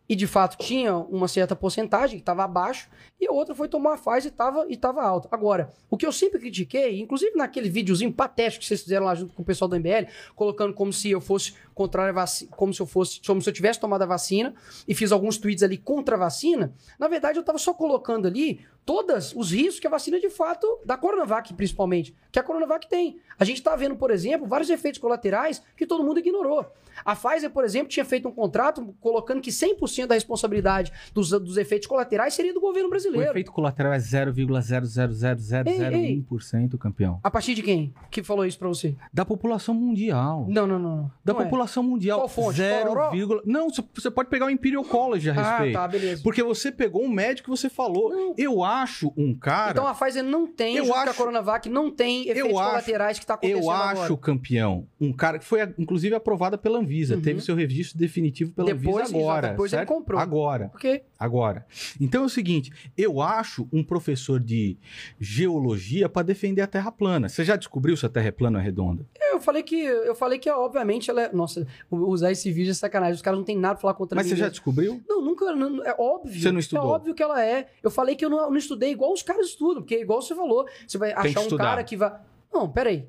e 0.09 0.17
de 0.17 0.27
fato 0.27 0.57
tinha 0.59 0.97
uma 0.97 1.29
certa 1.29 1.55
porcentagem 1.55 2.17
que 2.17 2.23
estava 2.23 2.45
abaixo, 2.45 2.89
e 3.21 3.27
a 3.27 3.33
outra 3.33 3.55
foi 3.55 3.69
tomar 3.69 3.95
a 3.95 3.97
Pfizer 3.97 4.25
e 4.25 4.29
estava 4.29 4.67
e 4.69 4.77
tava 4.77 5.03
alta. 5.03 5.29
Agora, 5.31 5.73
o 5.89 5.97
que 5.97 6.05
eu 6.05 6.13
sempre 6.13 6.41
critiquei, 6.41 7.01
inclusive 7.01 7.37
naquele 7.37 7.71
videozinho 7.71 8.13
patético 8.13 8.61
que 8.61 8.67
vocês 8.67 8.83
fizeram 8.83 9.07
lá 9.07 9.15
junto 9.15 9.35
com 9.35 9.43
o 9.43 9.45
pessoal 9.45 9.69
do 9.69 9.77
MBL, 9.77 10.09
colocando 10.35 10.75
como 10.75 10.93
se 10.93 11.11
eu 11.11 11.21
fosse 11.21 11.55
contrário 11.75 12.11
à 12.11 12.15
vacina, 12.15 12.51
como 12.51 12.75
se 12.75 12.83
eu 12.83 12.87
fosse, 12.87 13.21
como 13.25 13.41
se 13.41 13.49
eu 13.49 13.55
tivesse 13.55 13.81
tomado 13.81 14.03
a 14.03 14.07
vacina, 14.07 14.55
e 14.87 14.95
fiz 14.95 15.13
alguns 15.13 15.39
tweets 15.39 15.63
ali 15.63 15.79
contra 15.79 16.17
a 16.17 16.19
vacina, 16.19 16.75
na 16.99 17.09
verdade 17.09 17.39
eu 17.39 17.43
estava 17.43 17.59
só 17.59 17.73
colocando 17.73 18.27
ali 18.27 18.61
todos 18.85 19.33
os 19.37 19.53
riscos 19.53 19.79
que 19.81 19.87
a 19.87 19.91
vacina 19.91 20.19
de 20.21 20.29
fato, 20.31 20.67
da 20.85 20.97
Coronavac 20.97 21.53
principalmente, 21.55 22.15
que 22.31 22.39
a 22.39 22.43
Coronavac 22.43 22.89
tem. 22.89 23.19
A 23.39 23.45
gente 23.45 23.57
está 23.59 23.75
vendo, 23.77 23.97
por 23.97 24.11
exemplo, 24.11 24.47
vários 24.47 24.69
efeitos 24.71 25.01
colaterais 25.01 25.63
que 25.77 25.87
todo 25.87 26.03
mundo 26.05 26.19
ignorou. 26.19 26.67
A 27.05 27.17
Pfizer, 27.17 27.51
por 27.51 27.65
exemplo, 27.65 27.89
tinha 27.89 28.05
feito 28.05 28.29
um 28.29 28.33
contrato 28.33 28.95
colocando 29.01 29.41
que 29.41 29.51
100% 29.51 30.07
da 30.07 30.15
responsabilidade 30.15 30.93
dos, 31.15 31.31
dos 31.31 31.57
efeitos 31.57 31.89
colaterais 31.89 32.35
seria 32.35 32.53
do 32.53 32.61
governo 32.61 32.89
O 32.89 32.91
brasileiro. 32.91 33.31
efeito 33.31 33.51
colateral 33.51 33.95
é 33.95 33.99
0,0000001%, 33.99 36.77
campeão. 36.79 37.19
A 37.23 37.31
partir 37.31 37.55
de 37.55 37.63
quem 37.63 37.95
que 38.11 38.23
falou 38.23 38.45
isso 38.45 38.59
pra 38.59 38.69
você? 38.69 38.95
Da 39.13 39.25
população 39.25 39.75
mundial. 39.75 40.45
Não, 40.49 40.67
não, 40.67 40.79
não. 40.79 40.97
não. 40.97 41.11
Da 41.25 41.33
Não 41.33 41.41
é. 41.41 41.45
população 41.45 41.83
mundial. 41.83 42.19
Qual 42.21 42.29
fonte? 42.29 42.59
0, 42.59 42.89
Pororó? 42.89 43.11
vírgula- 43.11 43.43
Não, 43.45 43.69
você- 43.71 44.11
pode 44.11 44.29
pegar 44.29 44.47
o 44.47 44.51
Imperial 44.51 44.85
College 44.85 45.31
a 45.31 45.35
Ah, 45.35 45.57
respeito. 45.59 45.73
tá, 45.75 45.89
beleza. 45.89 46.23
Porque 46.23 46.43
você 46.43 46.71
pegou 46.71 47.03
um 47.03 47.09
médico 47.09 47.49
e 47.51 47.57
você 47.57 47.71
falou. 47.71 48.11
Não. 48.11 48.35
Eu 48.37 48.63
acho 48.63 48.72
um 49.17 49.35
cara. 49.35 49.71
Então 49.73 49.87
a 49.87 49.95
Pfizer 49.95 50.23
não 50.25 50.47
tem, 50.47 50.77
Eu 50.77 50.85
junto 50.85 50.95
com 50.95 50.99
a 51.01 51.03
acho- 51.05 51.15
Coronavac, 51.19 51.69
não 51.69 51.91
tem 51.91 52.29
efeitos 52.29 52.43
acho- 52.45 52.53
colaterais 52.71 53.19
que 53.19 53.25
está 53.25 53.35
acontecendo 53.35 53.63
eu 53.65 53.71
acho, 53.71 54.01
agora. 54.03 54.17
campeão, 54.17 54.87
um 55.01 55.13
cara 55.13 55.39
que 55.39 55.45
foi, 55.45 55.61
inclusive, 55.79 56.15
aprovada 56.15 56.57
pela 56.59 56.79
Anvisa. 56.79 57.15
Uhum. 57.17 57.21
Teve 57.23 57.41
seu 57.41 57.55
registro 57.55 57.99
definitivo 57.99 58.53
pela 58.53 58.67
Depois, 58.75 59.07
Anvisa 59.09 59.17
agora. 59.19 59.39
exato, 59.39 59.53
depois 59.53 59.73
ele 59.73 59.79
certo? 59.81 59.89
comprou. 59.89 60.21
Agora. 60.21 60.71
Ok. 60.75 61.03
Agora. 61.19 61.67
Então 62.01 62.23
é 62.23 62.27
o 62.27 62.29
seguinte: 62.29 62.73
eu 62.97 63.21
acho 63.21 63.69
um 63.73 63.83
professor 63.85 64.41
de 64.41 64.77
geologia 65.21 66.09
para 66.09 66.23
defender 66.27 66.61
a 66.63 66.67
Terra 66.67 66.91
plana. 66.93 67.29
Você 67.29 67.45
já 67.45 67.57
descobriu 67.57 67.97
se 67.97 68.05
a 68.05 68.09
Terra 68.09 68.29
é 68.29 68.31
plana 68.33 68.59
ou 68.59 68.63
é 68.63 68.65
redonda? 68.65 69.07
Eu 69.21 69.32
falei 69.43 69.63
que, 69.63 69.77
eu 69.83 70.15
falei 70.15 70.39
que, 70.39 70.49
obviamente, 70.51 71.11
ela 71.11 71.23
é. 71.25 71.33
Nossa, 71.33 71.67
usar 71.91 72.31
esse 72.33 72.51
vídeo 72.53 72.71
é 72.71 72.75
sacanagem. 72.75 73.15
Os 73.15 73.23
caras 73.23 73.39
não 73.39 73.45
tem 73.45 73.57
nada 73.59 73.75
pra 73.75 73.83
falar 73.83 73.95
contra 73.95 74.17
Mas 74.17 74.27
mim. 74.27 74.31
você 74.31 74.37
já 74.37 74.49
descobriu? 74.49 75.01
Não, 75.09 75.21
nunca. 75.21 75.55
não- 75.55 75.85
é 75.85 75.95
óbvio. 75.99 76.41
Você 76.41 76.51
não 76.53 76.59
estudou? 76.61 76.85
É 76.85 76.95
óbvio 76.95 77.15
que 77.15 77.23
ela 77.23 77.45
é. 77.45 77.69
Eu 77.83 77.91
falei 77.91 78.15
que 78.17 78.25
eu 78.25 78.31
não, 78.31 78.49
não 78.51 78.57
estudei 78.57 78.91
igual 78.93 79.13
os 79.13 79.23
caras 79.23 79.47
estudam, 79.49 79.83
porque 79.83 79.99
igual 79.99 80.23
você 80.23 80.35
falou, 80.35 80.67
você 80.87 80.97
vai 80.99 81.13
que 81.13 81.19
achar 81.29 81.41
um 81.41 81.43
estudar. 81.45 81.65
cara 81.65 81.85
que 81.85 81.97
vai. 81.97 82.13
Não, 82.53 82.69
peraí. 82.71 83.07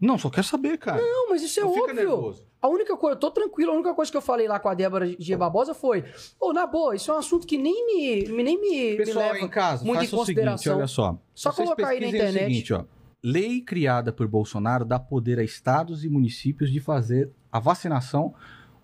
Não, 0.00 0.18
só 0.18 0.28
quer 0.30 0.42
saber, 0.44 0.78
cara. 0.78 1.00
Não, 1.00 1.28
mas 1.30 1.42
isso 1.42 1.60
é 1.60 1.62
Não 1.62 1.70
fica 1.72 1.84
óbvio. 1.84 1.96
nervoso. 1.96 2.44
A 2.60 2.68
única 2.68 2.96
coisa, 2.96 3.14
eu 3.16 3.20
tô 3.20 3.30
tranquilo, 3.30 3.72
a 3.72 3.74
única 3.74 3.92
coisa 3.94 4.10
que 4.10 4.16
eu 4.16 4.20
falei 4.22 4.46
lá 4.48 4.58
com 4.60 4.68
a 4.68 4.74
Débora 4.74 5.06
G. 5.18 5.36
Barbosa 5.36 5.74
foi: 5.74 6.04
Ô, 6.40 6.52
na 6.52 6.66
boa, 6.66 6.94
isso 6.94 7.10
é 7.10 7.14
um 7.14 7.18
assunto 7.18 7.46
que 7.46 7.56
nem 7.58 7.86
me, 7.86 8.28
me- 8.32 8.42
nem 8.42 8.60
me, 8.60 8.90
me 8.92 8.96
Pessoal 8.98 9.32
leva 9.32 9.38
em 9.44 9.48
casa, 9.48 9.84
muito 9.84 9.98
em 10.02 10.06
faça 10.06 10.16
o 10.22 10.24
seguinte, 10.26 10.44
consideração. 10.46 10.76
olha 10.78 10.86
só. 10.86 11.18
Só 11.34 11.50
Vocês 11.52 11.64
colocar 11.68 11.88
aí 11.88 12.00
na 12.00 12.06
internet. 12.08 12.36
O 12.44 12.48
seguinte, 12.48 12.72
ó. 12.74 12.84
Lei 13.22 13.60
criada 13.60 14.12
por 14.12 14.26
Bolsonaro 14.26 14.84
dá 14.84 14.98
poder 14.98 15.38
a 15.38 15.44
estados 15.44 16.04
e 16.04 16.08
municípios 16.08 16.72
de 16.72 16.80
fazer 16.80 17.30
a 17.52 17.60
vacinação 17.60 18.34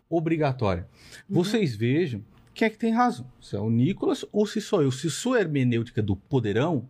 obrigatória. 0.08 0.86
Uhum. 1.28 1.36
Vocês 1.36 1.74
vejam 1.74 2.22
quem 2.54 2.66
é 2.66 2.70
que 2.70 2.78
tem 2.78 2.92
razão. 2.92 3.26
Se 3.40 3.56
é 3.56 3.58
o 3.60 3.68
Nicolas 3.68 4.24
ou 4.32 4.46
se 4.46 4.60
sou 4.60 4.82
eu. 4.82 4.92
Se 4.92 5.10
sua 5.10 5.40
hermenêutica 5.40 6.00
do 6.00 6.14
poderão, 6.14 6.88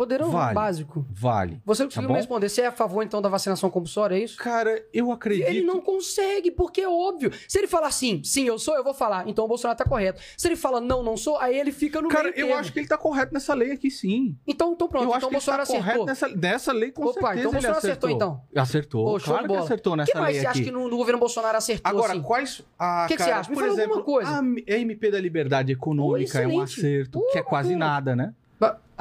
Poderão 0.00 0.30
Vale. 0.30 0.54
básico. 0.54 1.04
vale. 1.12 1.60
Você 1.66 1.84
conseguiu 1.84 2.08
bom? 2.08 2.14
me 2.14 2.20
responder. 2.20 2.48
Você 2.48 2.62
é 2.62 2.66
a 2.68 2.72
favor, 2.72 3.02
então, 3.04 3.20
da 3.20 3.28
vacinação 3.28 3.68
compulsória, 3.68 4.14
é 4.14 4.20
isso? 4.20 4.38
Cara, 4.38 4.82
eu 4.94 5.12
acredito. 5.12 5.46
Ele 5.46 5.60
não 5.60 5.78
consegue, 5.78 6.50
porque 6.50 6.80
é 6.80 6.88
óbvio. 6.88 7.30
Se 7.46 7.58
ele 7.58 7.66
falar 7.66 7.90
sim, 7.90 8.22
sim, 8.24 8.46
eu 8.46 8.58
sou, 8.58 8.74
eu 8.76 8.82
vou 8.82 8.94
falar. 8.94 9.28
Então 9.28 9.44
o 9.44 9.48
Bolsonaro 9.48 9.76
tá 9.76 9.84
correto. 9.84 10.18
Se 10.38 10.48
ele 10.48 10.56
fala 10.56 10.80
não, 10.80 11.02
não 11.02 11.18
sou, 11.18 11.36
aí 11.36 11.54
ele 11.54 11.70
fica 11.70 12.00
no 12.00 12.08
Cara, 12.08 12.30
meio 12.30 12.34
eu 12.38 12.46
termo. 12.46 12.58
acho 12.60 12.72
que 12.72 12.78
ele 12.78 12.88
tá 12.88 12.96
correto 12.96 13.34
nessa 13.34 13.52
lei 13.52 13.72
aqui, 13.72 13.90
sim. 13.90 14.38
Então, 14.46 14.72
então 14.72 14.88
pronto. 14.88 15.04
eu 15.04 15.10
acho 15.12 15.18
então 15.18 15.28
o 15.28 15.30
que 15.32 15.36
ele 15.36 15.44
tá 15.44 15.56
Bolsonaro 15.58 15.66
correto 15.66 16.02
acertou. 16.02 16.06
nessa, 16.06 16.28
nessa 16.48 16.72
lei, 16.72 16.92
com 16.92 17.02
Opa, 17.02 17.12
certeza 17.12 17.38
então 17.40 17.50
o 17.50 17.52
ele 17.52 17.52
Bolsonaro 17.52 17.78
acertou. 17.78 18.08
acertou, 18.08 18.10
então. 18.10 18.62
Acertou, 18.62 19.04
Pô, 19.04 19.20
claro 19.20 19.48
que 19.48 19.54
acertou 19.56 19.92
O 19.92 19.96
nessa 19.96 20.12
que 20.12 20.18
mais 20.18 20.32
lei 20.32 20.40
você 20.40 20.46
acha 20.46 20.62
que 20.62 20.70
no, 20.70 20.88
no 20.88 20.96
governo 20.96 21.20
Bolsonaro 21.20 21.58
acertou, 21.58 21.90
Agora, 21.90 22.12
assim? 22.14 22.22
quais. 22.22 22.62
Ah, 22.78 23.04
Que 23.06 23.14
que 23.14 23.18
cara, 23.18 23.30
você 23.34 23.38
acha? 23.40 23.50
Me 23.50 23.54
Por 23.54 23.64
alguma 23.64 23.82
exemplo, 23.82 24.02
coisa. 24.02 24.30
a 24.30 24.78
MP 24.78 25.10
da 25.10 25.20
Liberdade 25.20 25.72
Econômica 25.72 26.40
é 26.40 26.46
um 26.46 26.58
acerto, 26.58 27.20
que 27.32 27.38
é 27.38 27.42
quase 27.42 27.76
nada, 27.76 28.16
né? 28.16 28.32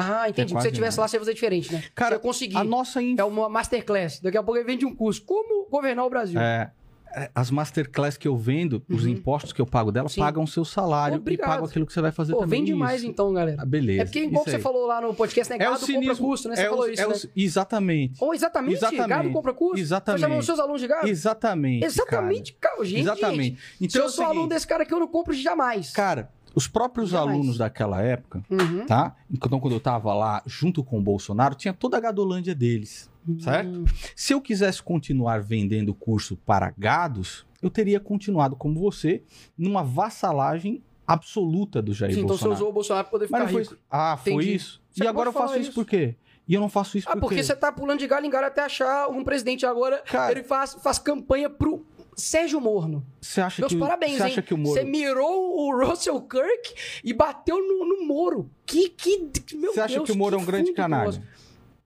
Ah, 0.01 0.29
entendi. 0.29 0.49
Se 0.49 0.53
quase 0.53 0.67
você 0.69 0.73
tivesse 0.73 0.97
nada. 0.97 1.01
lá, 1.01 1.07
você 1.09 1.15
ia 1.17 1.19
fazer 1.19 1.33
diferente, 1.33 1.73
né? 1.73 1.83
Cara, 1.93 2.11
Você 2.11 2.15
ia 2.15 2.19
conseguir. 2.19 2.57
A 2.57 2.63
nossa. 2.63 3.01
inf- 3.01 3.19
É 3.19 3.23
uma 3.23 3.49
masterclass. 3.49 4.19
Daqui 4.21 4.37
a 4.37 4.43
pouco 4.43 4.57
ele 4.57 4.65
vende 4.65 4.85
um 4.85 4.95
curso. 4.95 5.21
Como 5.23 5.67
governar 5.69 6.05
o 6.05 6.09
Brasil? 6.09 6.39
É, 6.39 6.71
é, 7.13 7.29
as 7.35 7.51
masterclass 7.51 8.15
que 8.15 8.25
eu 8.27 8.37
vendo, 8.37 8.81
os 8.89 9.03
Uhum. 9.03 9.09
impostos 9.09 9.51
que 9.51 9.59
eu 9.59 9.65
pago 9.65 9.91
dela, 9.91 10.07
Sim. 10.07 10.21
pagam 10.21 10.43
o 10.43 10.47
seu 10.47 10.63
salário 10.63 11.17
Obrigado. 11.17 11.45
e 11.47 11.49
pagam 11.51 11.65
aquilo 11.65 11.85
que 11.85 11.91
você 11.91 11.99
vai 12.01 12.11
fazer 12.13 12.31
Pô, 12.33 12.39
também. 12.39 12.59
vende 12.61 12.73
mais 12.73 13.03
então, 13.03 13.33
galera. 13.33 13.57
Ah, 13.61 13.65
beleza. 13.65 14.03
É 14.03 14.05
porque, 14.05 14.19
igual 14.21 14.43
isso 14.43 14.51
você 14.51 14.59
falou 14.59 14.85
lá 14.87 15.01
no 15.01 15.13
podcast, 15.13 15.49
né? 15.51 15.57
É 15.57 15.67
o 15.67 15.71
Gado 15.73 15.79
compra 15.81 15.93
cinismo. 16.01 16.25
custo, 16.27 16.47
né? 16.49 16.55
Você 16.55 16.61
é 16.61 16.69
falou 16.69 16.85
o- 16.85 16.89
isso, 16.89 17.01
é 17.01 17.07
o- 17.07 17.09
né? 17.09 17.15
Exatamente. 17.35 18.23
Ou 18.23 18.33
exatamente, 18.33 18.73
Exatamente. 18.75 19.07
gado 19.09 19.31
compra 19.31 19.53
curso. 19.53 19.81
Exatamente. 19.81 20.19
Você 20.21 20.25
chamou 20.25 20.39
os 20.39 20.45
seus 20.45 20.59
alunos 20.59 20.79
de 20.81 20.87
gado? 20.87 21.07
Exatamente. 21.07 21.83
Exatamente, 21.85 22.53
cara. 22.53 22.85
Gente, 22.85 23.01
Exatamente. 23.01 23.57
Então 23.81 23.89
se 23.89 23.97
é 23.97 24.01
eu 24.01 24.05
o 24.05 24.09
sou 24.09 24.23
aluno 24.23 24.39
seguinte, 24.41 24.53
desse 24.53 24.67
cara 24.67 24.83
aqui, 24.83 24.93
eu 24.93 24.99
não 24.99 25.07
compro 25.07 25.33
jamais. 25.33 25.91
Cara, 25.91 26.29
os 26.59 26.67
próprios 26.67 27.13
alunos 27.13 27.57
daquela 27.57 28.01
época, 28.01 28.43
Uhum. 28.49 28.85
tá? 28.85 29.15
Então, 29.31 29.59
quando 29.59 29.73
eu 29.73 29.79
tava 29.79 30.13
lá 30.13 30.43
junto 30.45 30.83
com 30.83 30.99
o 30.99 31.01
Bolsonaro, 31.01 31.55
tinha 31.55 31.73
toda 31.73 31.95
a 31.97 31.99
gadolândia 31.99 32.53
deles, 32.53 33.09
certo? 33.39 33.79
Hum. 33.79 33.85
Se 34.15 34.33
eu 34.33 34.41
quisesse 34.41 34.83
continuar 34.83 35.41
vendendo 35.41 35.93
curso 35.93 36.35
para 36.45 36.73
gados, 36.77 37.45
eu 37.61 37.69
teria 37.69 37.99
continuado 37.99 38.55
como 38.55 38.79
você 38.79 39.23
numa 39.57 39.83
vassalagem 39.83 40.83
absoluta 41.07 41.81
do 41.81 41.93
Jair 41.93 42.13
Sim, 42.13 42.19
então 42.21 42.29
você 42.37 42.43
Bolsonaro. 42.43 42.55
usou 42.55 42.69
o 42.69 42.73
Bolsonaro 42.73 43.05
pra 43.05 43.11
poder 43.11 43.25
ficar 43.25 43.39
Mas 43.39 43.51
foi 43.51 43.61
rico. 43.61 43.73
isso. 43.73 43.81
Ah, 43.89 44.17
foi 44.17 44.33
Entendi. 44.33 44.55
isso? 44.55 44.81
Você 44.91 45.03
e 45.03 45.07
agora 45.07 45.29
eu 45.29 45.33
faço 45.33 45.53
isso 45.53 45.61
isso. 45.61 45.73
por 45.73 45.85
quê? 45.85 46.15
E 46.47 46.53
eu 46.53 46.61
não 46.61 46.69
faço 46.69 46.97
isso 46.97 47.07
Ah, 47.09 47.13
por 47.13 47.21
porque 47.21 47.35
quê? 47.35 47.43
você 47.43 47.55
tá 47.55 47.71
pulando 47.71 47.99
de 47.99 48.07
galho 48.07 48.25
em 48.25 48.29
galho 48.29 48.47
até 48.47 48.61
achar 48.61 49.07
um 49.09 49.23
presidente 49.23 49.65
agora. 49.65 50.03
Cara- 50.05 50.31
ele 50.31 50.43
faz, 50.43 50.73
faz 50.75 50.97
campanha 50.99 51.49
pro 51.49 51.85
Sérgio 52.19 52.59
Morno. 52.61 53.05
Você 53.21 53.41
acha 53.41 53.61
Meus 53.61 53.71
que, 53.71 53.77
o- 53.77 53.79
parabéns, 53.79 54.17
você 54.17 54.23
hein? 54.23 54.31
acha 54.31 54.41
que 54.41 54.53
o 54.53 54.57
Moro... 54.57 54.73
Você 54.79 54.83
mirou 54.83 55.57
o 55.57 55.85
Russell 55.85 56.21
Kirk 56.21 56.73
e 57.03 57.13
bateu 57.13 57.57
no, 57.57 57.85
no 57.85 58.05
Moro. 58.05 58.49
Que, 58.65 58.89
que, 58.89 59.31
meu 59.55 59.73
Você 59.73 59.81
acha 59.81 59.95
Deus, 59.95 60.05
que 60.05 60.11
o 60.11 60.17
Moro 60.17 60.35
é 60.35 60.39
um 60.39 60.45
grande 60.45 60.73
canalha? 60.73 61.21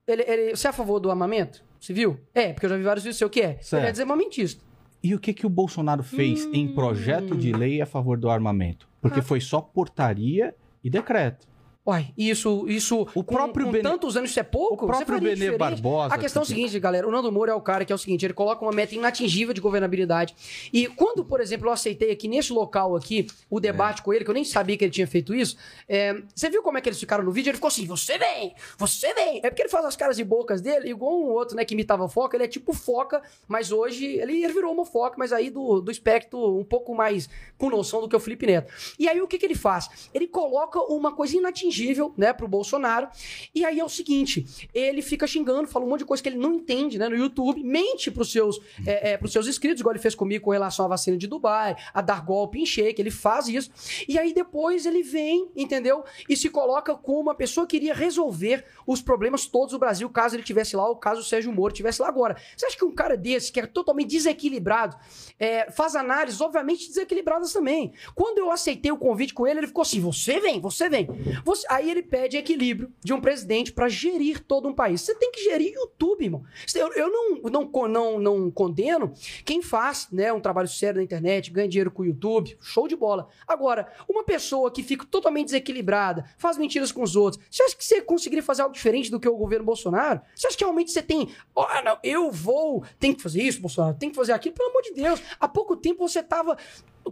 Ele, 0.06 0.22
ele, 0.26 0.56
você 0.56 0.66
é 0.66 0.70
a 0.70 0.72
favor 0.72 1.00
do 1.00 1.10
armamento? 1.10 1.64
Você 1.80 1.92
viu? 1.92 2.18
É, 2.34 2.52
porque 2.52 2.66
eu 2.66 2.70
já 2.70 2.76
vi 2.76 2.82
vários 2.82 3.04
vídeos 3.04 3.16
seu 3.18 3.30
que 3.30 3.40
é. 3.40 3.58
Certo. 3.60 3.80
Ele 3.82 3.88
é 3.88 3.92
desarmamentista. 3.92 4.62
E 5.02 5.14
o 5.14 5.18
que, 5.20 5.32
que 5.34 5.46
o 5.46 5.50
Bolsonaro 5.50 6.02
fez 6.02 6.44
em 6.52 6.66
Hum. 6.68 6.74
projeto 6.74 7.36
de 7.36 7.52
lei 7.52 7.80
a 7.82 7.86
favor 7.86 8.18
do 8.18 8.28
armamento? 8.30 8.88
Porque 9.00 9.20
Ah. 9.20 9.22
foi 9.22 9.40
só 9.40 9.60
portaria 9.60 10.54
e 10.82 10.88
decreto. 10.90 11.46
Uai, 11.86 12.14
isso, 12.16 12.64
isso 12.66 13.02
O 13.14 13.22
com, 13.22 13.34
próprio 13.34 13.66
com 13.66 13.72
Bene- 13.72 13.82
tantos 13.82 14.16
anos 14.16 14.30
isso 14.30 14.40
é 14.40 14.42
pouco? 14.42 14.84
O 14.84 14.86
próprio 14.88 15.06
faria 15.06 15.20
Benê 15.20 15.34
diferente? 15.34 15.58
Barbosa... 15.58 16.14
A 16.14 16.18
questão 16.18 16.40
é 16.40 16.44
o 16.44 16.46
que- 16.46 16.54
seguinte, 16.54 16.80
galera. 16.80 17.06
O 17.06 17.10
Nando 17.10 17.30
Moura 17.30 17.52
é 17.52 17.54
o 17.54 17.60
cara 17.60 17.84
que 17.84 17.92
é 17.92 17.94
o 17.94 17.98
seguinte: 17.98 18.24
ele 18.24 18.32
coloca 18.32 18.64
uma 18.64 18.72
meta 18.72 18.94
inatingível 18.94 19.52
de 19.52 19.60
governabilidade. 19.60 20.34
E 20.72 20.86
quando, 20.86 21.22
por 21.26 21.42
exemplo, 21.42 21.68
eu 21.68 21.72
aceitei 21.72 22.10
aqui 22.10 22.26
nesse 22.26 22.54
local 22.54 22.96
aqui 22.96 23.26
o 23.50 23.60
debate 23.60 24.02
com 24.02 24.14
ele, 24.14 24.24
que 24.24 24.30
eu 24.30 24.34
nem 24.34 24.44
sabia 24.44 24.78
que 24.78 24.84
ele 24.84 24.92
tinha 24.92 25.06
feito 25.06 25.34
isso, 25.34 25.58
é, 25.86 26.22
você 26.34 26.48
viu 26.48 26.62
como 26.62 26.78
é 26.78 26.80
que 26.80 26.88
eles 26.88 26.98
ficaram 26.98 27.22
no 27.22 27.30
vídeo? 27.30 27.50
Ele 27.50 27.56
ficou 27.56 27.68
assim: 27.68 27.84
você 27.84 28.16
vem, 28.16 28.54
você 28.78 29.12
vem. 29.12 29.40
É 29.42 29.50
porque 29.50 29.60
ele 29.60 29.68
faz 29.68 29.84
as 29.84 29.94
caras 29.94 30.18
e 30.18 30.24
bocas 30.24 30.62
dele, 30.62 30.88
igual 30.88 31.12
um 31.20 31.26
outro, 31.32 31.54
né, 31.54 31.66
que 31.66 31.74
imitava 31.74 32.08
foca. 32.08 32.34
Ele 32.34 32.44
é 32.44 32.48
tipo 32.48 32.72
foca, 32.72 33.22
mas 33.46 33.70
hoje 33.70 34.06
ele, 34.06 34.42
ele 34.42 34.52
virou 34.54 34.72
uma 34.72 34.86
foca, 34.86 35.16
mas 35.18 35.34
aí 35.34 35.50
do, 35.50 35.82
do 35.82 35.90
espectro 35.90 36.58
um 36.58 36.64
pouco 36.64 36.94
mais 36.94 37.28
com 37.58 37.68
noção 37.68 38.00
do 38.00 38.08
que 38.08 38.16
o 38.16 38.20
Felipe 38.20 38.46
Neto. 38.46 38.72
E 38.98 39.06
aí 39.06 39.20
o 39.20 39.28
que, 39.28 39.36
que 39.36 39.44
ele 39.44 39.54
faz? 39.54 40.08
Ele 40.14 40.26
coloca 40.26 40.80
uma 40.90 41.12
coisa 41.14 41.36
inatingível, 41.36 41.73
né, 42.16 42.32
pro 42.32 42.46
Bolsonaro. 42.48 43.08
E 43.54 43.64
aí 43.64 43.78
é 43.80 43.84
o 43.84 43.88
seguinte: 43.88 44.46
ele 44.72 45.02
fica 45.02 45.26
xingando, 45.26 45.68
fala 45.68 45.84
um 45.84 45.88
monte 45.88 46.00
de 46.00 46.04
coisa 46.06 46.22
que 46.22 46.28
ele 46.28 46.36
não 46.38 46.52
entende, 46.54 46.98
né, 46.98 47.08
no 47.08 47.16
YouTube, 47.16 47.62
mente 47.62 48.10
pros 48.10 48.30
seus, 48.30 48.60
é, 48.86 49.12
é, 49.12 49.16
pros 49.16 49.32
seus 49.32 49.46
inscritos, 49.46 49.80
igual 49.80 49.92
ele 49.94 50.02
fez 50.02 50.14
comigo 50.14 50.44
com 50.44 50.50
relação 50.50 50.84
à 50.84 50.88
vacina 50.88 51.16
de 51.16 51.26
Dubai, 51.26 51.76
a 51.92 52.00
dar 52.00 52.24
golpe 52.24 52.60
em 52.60 52.66
shake, 52.66 53.00
ele 53.00 53.10
faz 53.10 53.48
isso. 53.48 53.70
E 54.08 54.18
aí 54.18 54.32
depois 54.32 54.86
ele 54.86 55.02
vem, 55.02 55.48
entendeu? 55.56 56.04
E 56.28 56.36
se 56.36 56.48
coloca 56.48 56.94
como 56.94 57.20
uma 57.20 57.34
pessoa 57.34 57.66
que 57.66 57.76
iria 57.76 57.94
resolver 57.94 58.64
os 58.86 59.00
problemas 59.00 59.46
todos 59.46 59.72
do 59.72 59.78
Brasil, 59.78 60.08
caso 60.10 60.36
ele 60.36 60.42
tivesse 60.42 60.76
lá, 60.76 60.86
ou 60.88 60.96
caso 60.96 61.20
o 61.20 61.24
Sérgio 61.24 61.52
Moro 61.52 61.72
tivesse 61.72 62.00
lá 62.02 62.08
agora. 62.08 62.36
Você 62.56 62.66
acha 62.66 62.76
que 62.76 62.84
um 62.84 62.94
cara 62.94 63.16
desse, 63.16 63.50
que 63.52 63.60
é 63.60 63.66
totalmente 63.66 64.10
desequilibrado, 64.10 64.96
é, 65.38 65.70
faz 65.70 65.94
análises, 65.96 66.40
obviamente, 66.40 66.88
desequilibradas 66.88 67.52
também. 67.52 67.92
Quando 68.14 68.38
eu 68.38 68.50
aceitei 68.50 68.92
o 68.92 68.96
convite 68.98 69.32
com 69.34 69.46
ele, 69.46 69.60
ele 69.60 69.66
ficou 69.66 69.82
assim: 69.82 70.00
você 70.00 70.40
vem, 70.40 70.60
você 70.60 70.88
vem. 70.88 71.08
Você- 71.44 71.63
Aí 71.68 71.90
ele 71.90 72.02
pede 72.02 72.36
equilíbrio 72.36 72.92
de 73.02 73.12
um 73.12 73.20
presidente 73.20 73.72
para 73.72 73.88
gerir 73.88 74.40
todo 74.40 74.68
um 74.68 74.74
país. 74.74 75.00
Você 75.00 75.14
tem 75.14 75.30
que 75.30 75.42
gerir 75.42 75.72
YouTube, 75.72 76.24
irmão. 76.24 76.44
Eu, 76.74 76.92
eu 76.92 77.10
não, 77.10 77.50
não, 77.50 77.88
não, 77.88 78.18
não 78.18 78.50
condeno 78.50 79.12
quem 79.44 79.62
faz 79.62 80.08
né, 80.10 80.32
um 80.32 80.40
trabalho 80.40 80.68
sério 80.68 80.98
na 80.98 81.04
internet, 81.04 81.50
ganha 81.50 81.68
dinheiro 81.68 81.90
com 81.90 82.02
o 82.02 82.06
YouTube, 82.06 82.56
show 82.60 82.88
de 82.88 82.96
bola. 82.96 83.28
Agora, 83.46 83.92
uma 84.08 84.24
pessoa 84.24 84.70
que 84.70 84.82
fica 84.82 85.06
totalmente 85.06 85.46
desequilibrada, 85.46 86.24
faz 86.38 86.56
mentiras 86.56 86.92
com 86.92 87.02
os 87.02 87.16
outros, 87.16 87.42
você 87.50 87.62
acha 87.62 87.76
que 87.76 87.84
você 87.84 88.00
conseguiria 88.00 88.42
fazer 88.42 88.62
algo 88.62 88.74
diferente 88.74 89.10
do 89.10 89.20
que 89.20 89.28
o 89.28 89.36
governo 89.36 89.64
Bolsonaro? 89.64 90.20
Você 90.34 90.46
acha 90.46 90.56
que 90.56 90.64
realmente 90.64 90.90
você 90.90 91.02
tem, 91.02 91.28
ó, 91.54 91.66
não, 91.82 91.98
eu 92.02 92.30
vou, 92.30 92.84
tem 92.98 93.14
que 93.14 93.22
fazer 93.22 93.42
isso, 93.42 93.60
Bolsonaro, 93.60 93.96
tem 93.96 94.10
que 94.10 94.16
fazer 94.16 94.32
aquilo? 94.32 94.54
Pelo 94.54 94.70
amor 94.70 94.82
de 94.82 94.92
Deus, 94.92 95.22
há 95.38 95.48
pouco 95.48 95.76
tempo 95.76 96.06
você 96.06 96.20
estava 96.20 96.56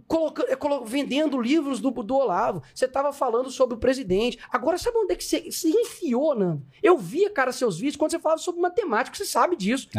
colocando, 0.07 0.47
é, 0.49 0.57
vendendo 0.85 1.39
livros 1.39 1.79
do, 1.79 1.91
do 1.91 2.15
Olavo. 2.15 2.63
Você 2.73 2.87
tava 2.87 3.13
falando 3.13 3.49
sobre 3.49 3.75
o 3.75 3.79
presidente. 3.79 4.39
Agora, 4.51 4.77
sabe 4.77 4.97
onde 4.97 5.13
é 5.13 5.15
que 5.15 5.23
você 5.23 5.51
se 5.51 5.69
enfiou, 5.69 6.35
Nando? 6.35 6.63
Eu 6.81 6.97
via, 6.97 7.29
cara, 7.29 7.51
seus 7.51 7.77
vídeos 7.77 7.95
quando 7.95 8.11
você 8.11 8.19
falava 8.19 8.41
sobre 8.41 8.61
matemática, 8.61 9.15
você 9.15 9.25
sabe 9.25 9.55
disso. 9.55 9.89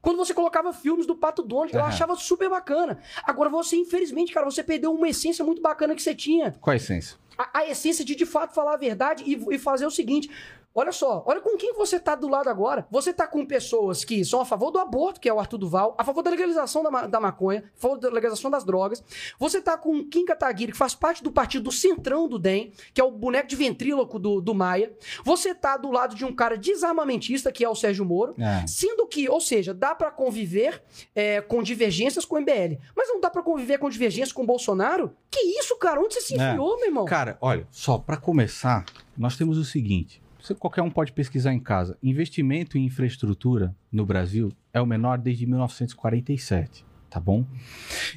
Quando 0.00 0.16
você 0.16 0.32
colocava 0.32 0.72
filmes 0.72 1.06
do 1.06 1.16
Pato 1.16 1.42
Donald, 1.42 1.74
eu 1.74 1.80
Aham. 1.80 1.88
achava 1.88 2.14
super 2.14 2.48
bacana. 2.48 2.98
Agora, 3.24 3.50
você, 3.50 3.76
infelizmente, 3.76 4.32
cara, 4.32 4.46
você 4.46 4.62
perdeu 4.62 4.92
uma 4.92 5.08
essência 5.08 5.44
muito 5.44 5.60
bacana 5.60 5.94
que 5.94 6.02
você 6.02 6.14
tinha. 6.14 6.52
Qual 6.60 6.72
a 6.72 6.76
essência? 6.76 7.16
A, 7.36 7.58
a 7.58 7.66
essência 7.68 8.04
de, 8.04 8.14
de 8.14 8.24
fato, 8.24 8.54
falar 8.54 8.74
a 8.74 8.76
verdade 8.76 9.24
e, 9.26 9.54
e 9.54 9.58
fazer 9.58 9.86
o 9.86 9.90
seguinte. 9.90 10.30
Olha 10.78 10.92
só, 10.92 11.24
olha 11.26 11.40
com 11.40 11.56
quem 11.56 11.74
você 11.74 11.98
tá 11.98 12.14
do 12.14 12.28
lado 12.28 12.48
agora. 12.48 12.86
Você 12.90 13.12
tá 13.12 13.26
com 13.26 13.44
pessoas 13.44 14.04
que 14.04 14.24
são 14.24 14.40
a 14.40 14.44
favor 14.44 14.70
do 14.70 14.78
aborto, 14.78 15.18
que 15.20 15.28
é 15.28 15.32
o 15.34 15.40
Arthur 15.40 15.58
Duval, 15.58 15.94
a 15.98 16.04
favor 16.04 16.22
da 16.22 16.30
legalização 16.30 16.82
da, 16.84 16.90
ma- 16.90 17.06
da 17.06 17.18
maconha, 17.18 17.64
a 17.76 17.80
favor 17.80 17.98
da 17.98 18.08
legalização 18.08 18.48
das 18.50 18.64
drogas. 18.64 19.02
Você 19.40 19.60
tá 19.60 19.76
com 19.76 20.04
Kim 20.08 20.24
Kataguiri, 20.24 20.70
que 20.72 20.78
faz 20.78 20.94
parte 20.94 21.22
do 21.22 21.32
partido 21.32 21.64
do 21.64 21.72
Centrão 21.72 22.28
do 22.28 22.38
DEM, 22.38 22.72
que 22.94 23.00
é 23.00 23.04
o 23.04 23.10
boneco 23.10 23.48
de 23.48 23.56
ventríloco 23.56 24.18
do, 24.20 24.40
do 24.40 24.54
Maia. 24.54 24.92
Você 25.24 25.52
tá 25.54 25.76
do 25.76 25.90
lado 25.90 26.14
de 26.14 26.24
um 26.24 26.32
cara 26.32 26.56
desarmamentista, 26.56 27.50
que 27.50 27.64
é 27.64 27.68
o 27.68 27.74
Sérgio 27.74 28.04
Moro. 28.04 28.34
É. 28.38 28.64
Sendo 28.66 29.06
que, 29.06 29.28
ou 29.28 29.40
seja, 29.40 29.74
dá 29.74 29.94
pra 29.94 30.10
conviver 30.10 30.82
é, 31.14 31.40
com 31.40 31.62
divergências 31.62 32.24
com 32.24 32.36
o 32.36 32.40
MBL, 32.40 32.78
mas 32.96 33.08
não 33.08 33.20
dá 33.20 33.28
pra 33.30 33.42
conviver 33.42 33.78
com 33.78 33.90
divergências 33.90 34.32
com 34.32 34.42
o 34.42 34.46
Bolsonaro? 34.46 35.12
Que 35.30 35.40
isso, 35.58 35.76
cara? 35.78 36.00
Onde 36.00 36.14
você 36.14 36.20
se 36.20 36.40
É. 36.40 36.50
enfiou, 36.52 36.76
meu 36.76 36.86
irmão? 36.86 37.04
Cara, 37.04 37.36
olha, 37.40 37.66
só 37.70 37.98
para 37.98 38.16
começar, 38.16 38.84
nós 39.16 39.36
temos 39.36 39.58
o 39.58 39.64
seguinte: 39.64 40.22
qualquer 40.58 40.82
um 40.82 40.90
pode 40.90 41.12
pesquisar 41.12 41.52
em 41.52 41.60
casa. 41.60 41.98
Investimento 42.02 42.78
em 42.78 42.84
infraestrutura 42.84 43.74
no 43.90 44.06
Brasil 44.06 44.52
é 44.72 44.80
o 44.80 44.86
menor 44.86 45.18
desde 45.18 45.46
1947, 45.46 46.84
tá 47.10 47.18
bom? 47.18 47.44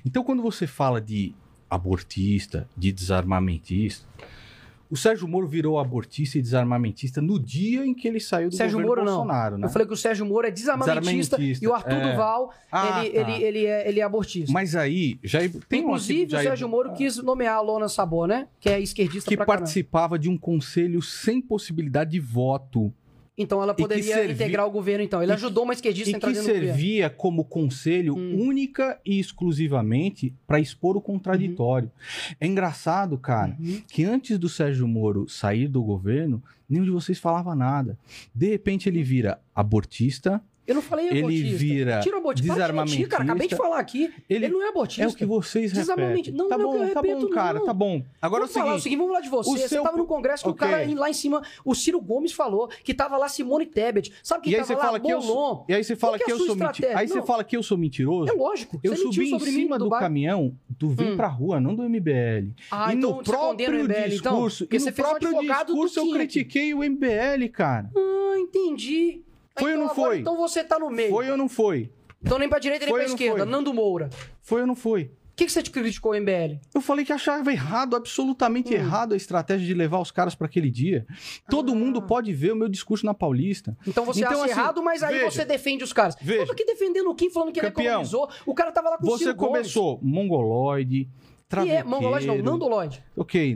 Então, 0.06 0.24
quando 0.24 0.42
você 0.42 0.68
fala 0.68 1.02
de 1.02 1.34
abortista, 1.70 2.68
de 2.78 2.92
desarmamentista, 2.92 4.08
o 4.92 4.98
Sérgio 4.98 5.26
Moro 5.26 5.48
virou 5.48 5.80
abortista 5.80 6.38
e 6.38 6.42
desarmamentista 6.42 7.22
no 7.22 7.40
dia 7.40 7.86
em 7.86 7.94
que 7.94 8.08
ele 8.08 8.20
saiu 8.20 8.50
do 8.50 8.56
Sérgio 8.56 8.78
governo 8.78 8.90
Moro, 8.90 9.06
não. 9.06 9.18
Bolsonaro, 9.20 9.58
né? 9.58 9.66
Eu 9.68 9.72
falei 9.72 9.88
que 9.88 9.94
o 9.94 9.98
Sérgio 9.98 10.26
Moro 10.26 10.46
é 10.46 10.52
desarmamentista, 10.52 11.38
Desarmamentista, 11.38 11.66
e 11.66 11.68
o 11.70 11.74
Arthur 11.74 11.94
é. 11.94 12.12
Duval, 12.12 12.54
Ah, 12.70 13.06
ele, 13.06 13.10
tá. 13.14 13.32
ele, 13.32 13.44
ele, 13.44 13.66
é, 13.66 13.88
ele 13.88 14.00
é 14.02 14.04
abortista. 14.04 14.52
Mas 14.52 14.76
aí, 14.76 15.18
Jair, 15.24 15.50
tem 15.70 15.80
um 15.80 15.84
Inclusive, 15.86 16.14
artigo 16.24 16.30
de 16.30 16.36
o 16.36 16.44
Sérgio 16.44 16.68
Moro 16.70 16.92
quis 16.94 17.18
nomear 17.18 17.56
a 17.56 17.62
Lona 17.62 17.88
Sabor, 17.88 18.28
né? 18.28 18.48
Que 18.60 18.70
é 18.70 18.80
esquerdista 18.82 19.30
que 19.30 19.38
pra 19.38 19.46
caramba. 19.46 19.62
participava 19.62 20.20
de 20.20 20.28
um 20.30 20.38
conselho 20.38 21.02
sem 21.02 21.42
possibilidade 21.42 22.12
de 22.12 22.20
voto 22.20 22.94
Então 23.42 23.62
ela 23.62 23.74
que 23.74 23.82
poderia 23.82 24.04
servi- 24.04 24.34
integrar 24.34 24.66
o 24.68 24.72
governo, 24.72 25.04
então. 25.04 25.22
Ele 25.22 25.32
e 25.32 25.36
ajudou 25.36 25.64
uma 25.64 25.74
esquerdista 25.74 26.16
a 26.16 26.18
entrar 26.18 26.30
que 26.30 26.36
dentro 26.36 26.48
do 26.52 26.54
governo. 26.56 26.74
servia 26.78 27.10
como 27.10 27.44
conselho 27.44 28.16
Hum. 28.16 28.40
única 28.48 29.00
e 29.06 29.20
exclusivamente 29.20 30.34
para 30.48 30.60
expor 30.60 30.96
o 30.98 31.02
contraditório. 31.02 31.92
É 32.40 32.48
engraçado, 32.48 33.18
cara, 33.18 33.56
Uhum. 33.60 33.82
que 33.88 34.04
antes 34.04 34.38
do 34.38 34.48
Sérgio 34.50 34.88
Moro 34.88 35.28
sair 35.30 35.68
do 35.68 35.82
governo, 35.84 36.42
nenhum 36.70 36.84
de 36.84 36.90
vocês 36.92 37.20
falava 37.20 37.56
nada. 37.56 37.98
De 38.34 38.48
repente 38.50 38.88
ele 38.88 39.04
vira 39.04 39.40
abortista, 39.54 40.42
Eu 40.68 40.76
não 40.76 40.82
falei 40.82 41.08
ele 41.08 41.20
abortista. 41.20 41.58
vira 41.58 42.00
Tira 42.02 42.16
o 42.16 42.20
abortista. 42.20 42.54
Para 42.54 42.68
de 42.68 42.74
mentir, 42.74 43.08
cara. 43.08 43.24
Acabei 43.24 43.48
de 43.48 43.56
desarmamentista. 43.56 43.58
falar 43.58 43.80
aqui. 43.80 44.14
Ele, 44.30 44.46
ele 44.46 44.54
não 44.54 44.64
é 44.64 44.70
abortista. 44.70 45.04
é 45.04 45.08
o 45.08 45.14
que 45.14 45.26
vocês 45.26 45.72
repetem. 45.72 46.34
não, 46.34 46.48
tá 46.48 46.58
não 46.58 46.66
é 46.66 46.68
o 46.68 46.72
que 46.72 46.78
bom, 46.78 46.86
eu 46.86 46.94
tá 46.94 47.02
bom, 47.02 47.30
cara, 47.30 47.60
não. 47.60 47.66
tá 47.66 47.74
bom. 47.74 48.04
Agora 48.22 48.46
vamos 48.46 48.56
é 48.56 48.60
o 48.60 48.64
seguinte, 48.64 48.84
seguinte, 48.84 48.98
vamos 49.00 49.12
falar 49.14 49.22
de 49.22 49.30
você. 49.30 49.50
Você 49.52 49.68
seu- 49.68 49.84
tava 49.84 49.98
no 49.98 50.06
congresso 50.06 50.44
que 50.44 50.50
Ok. 50.50 50.68
o 50.68 50.72
cara 50.72 50.94
lá 51.00 51.10
em 51.10 51.14
cima, 51.14 51.42
o 51.66 51.74
Ciro 51.74 52.00
Gomes 52.00 52.32
falou 52.32 52.70
que 52.84 52.94
tava 52.94 53.18
lá 53.18 53.28
Simone 53.28 53.66
Tebet. 53.66 54.14
Sabe 54.24 54.44
quem 54.44 54.54
e 54.54 54.56
aí 54.56 54.62
tava 54.62 54.68
você 54.68 54.76
lá? 54.76 54.82
fala 54.86 55.00
que 55.00 55.12
eu 55.12 55.22
sou, 55.22 55.66
e 55.68 55.74
aí 55.74 55.84
você 55.84 55.96
fala 55.96 56.18
que 56.18 56.24
é 56.24 56.26
que 56.28 56.32
eu 56.32 56.38
sou 56.40 56.56
mentiroso. 56.56 56.98
Aí 56.98 57.08
você 57.08 57.22
fala 57.24 57.44
que 57.44 57.58
eu 57.58 57.64
sou 57.64 57.78
mentiroso. 57.78 58.32
É 58.32 58.34
lógico. 58.34 58.80
Eu 58.84 58.96
subi 58.96 59.32
em 59.34 59.40
cima 59.40 59.78
do 59.80 59.90
caminhão 59.90 60.56
do 60.70 60.90
Vem 60.90 61.12
Hum. 61.14 61.18
Pra 61.18 61.28
Rua, 61.28 61.60
não 61.60 61.76
do 61.76 61.84
MBL. 61.84 62.54
Ah, 62.70 62.94
e 62.94 62.98
então 62.98 63.10
no 63.12 63.16
você 63.26 63.32
condena 63.32 63.70
o 63.74 63.80
próprio 63.80 63.84
MBL, 63.84 64.16
então? 64.16 64.34
discurso, 64.34 64.68
e 64.72 64.78
no 64.80 64.92
próprio 64.94 65.42
discurso 65.42 66.00
eu 66.00 66.10
critiquei 66.12 66.74
o 66.74 66.84
MBL, 66.84 67.50
cara. 67.52 67.90
Ah, 67.96 68.36
entendi. 68.38 69.22
Foi 69.58 69.72
ou 69.72 69.78
Então 69.78 69.86
não 69.86 69.92
agora, 69.92 70.10
foi? 70.10 70.20
Então 70.20 70.38
você 70.38 70.64
tá 70.64 70.80
no 70.80 70.90
meio. 70.90 71.10
Foi 71.12 71.30
ou 71.30 71.38
não 71.38 71.50
foi? 71.50 71.92
Então 72.24 72.38
nem 72.38 72.48
pra 72.50 72.60
direita 72.60 72.86
nem 72.86 72.94
Foi 72.94 73.02
pra 73.02 73.10
ou 73.10 73.16
esquerda. 73.16 73.38
foi? 73.44 73.46
Nando 73.52 73.74
Moura. 73.74 74.10
Foi 74.42 74.62
ou 74.62 74.68
não 74.68 74.76
foi? 74.76 75.12
O 75.32 75.34
que, 75.42 75.46
que 75.46 75.52
você 75.54 75.64
te 75.64 75.72
criticou 75.72 76.14
MBL? 76.14 76.60
Eu 76.76 76.82
falei 76.82 77.04
que 77.04 77.12
achava 77.12 77.52
errado, 77.52 77.96
absolutamente 77.96 78.70
Hum. 78.72 78.78
errado 78.78 79.14
a 79.14 79.18
estratégia 79.18 79.66
de 79.66 79.74
levar 79.74 80.00
os 80.00 80.12
caras 80.12 80.36
para 80.36 80.46
aquele 80.46 80.70
dia. 80.70 81.04
Todo 81.50 81.72
Ah. 81.72 81.76
mundo 81.76 82.00
pode 82.02 82.32
ver 82.32 82.52
o 82.52 82.56
meu 82.56 82.70
discurso 82.70 83.06
na 83.08 83.14
Paulista. 83.14 83.76
Então 83.88 84.06
você 84.06 84.20
Então, 84.20 84.34
acha 84.34 84.52
assim, 84.52 84.52
errado, 84.60 84.84
mas 84.84 85.02
aí 85.02 85.16
veja, 85.20 85.32
você 85.32 85.46
defende 85.46 85.84
os 85.84 85.94
caras. 85.94 86.16
veja. 86.22 86.42
Eu 86.42 86.46
tô 86.46 86.52
aqui 86.52 86.64
defendendo 86.66 87.10
o 87.10 87.16
Kim, 87.16 87.32
falando 87.32 87.52
que 87.52 87.60
ele 87.60 87.68
Campeão, 87.72 87.86
economizou. 88.04 88.30
O 88.46 88.54
cara 88.54 88.72
tava 88.72 88.90
lá 88.92 88.98
com 89.00 89.08
o 89.08 89.10
Você 89.10 89.34
começou 89.34 90.00
mongoloide, 90.04 91.10
E 91.52 91.70
é, 91.70 91.84
travequeiro... 91.84 91.90
Mongoloide 91.90 92.28
não, 92.28 92.38
Nandoloide. 92.38 93.04
Ok, 93.16 93.56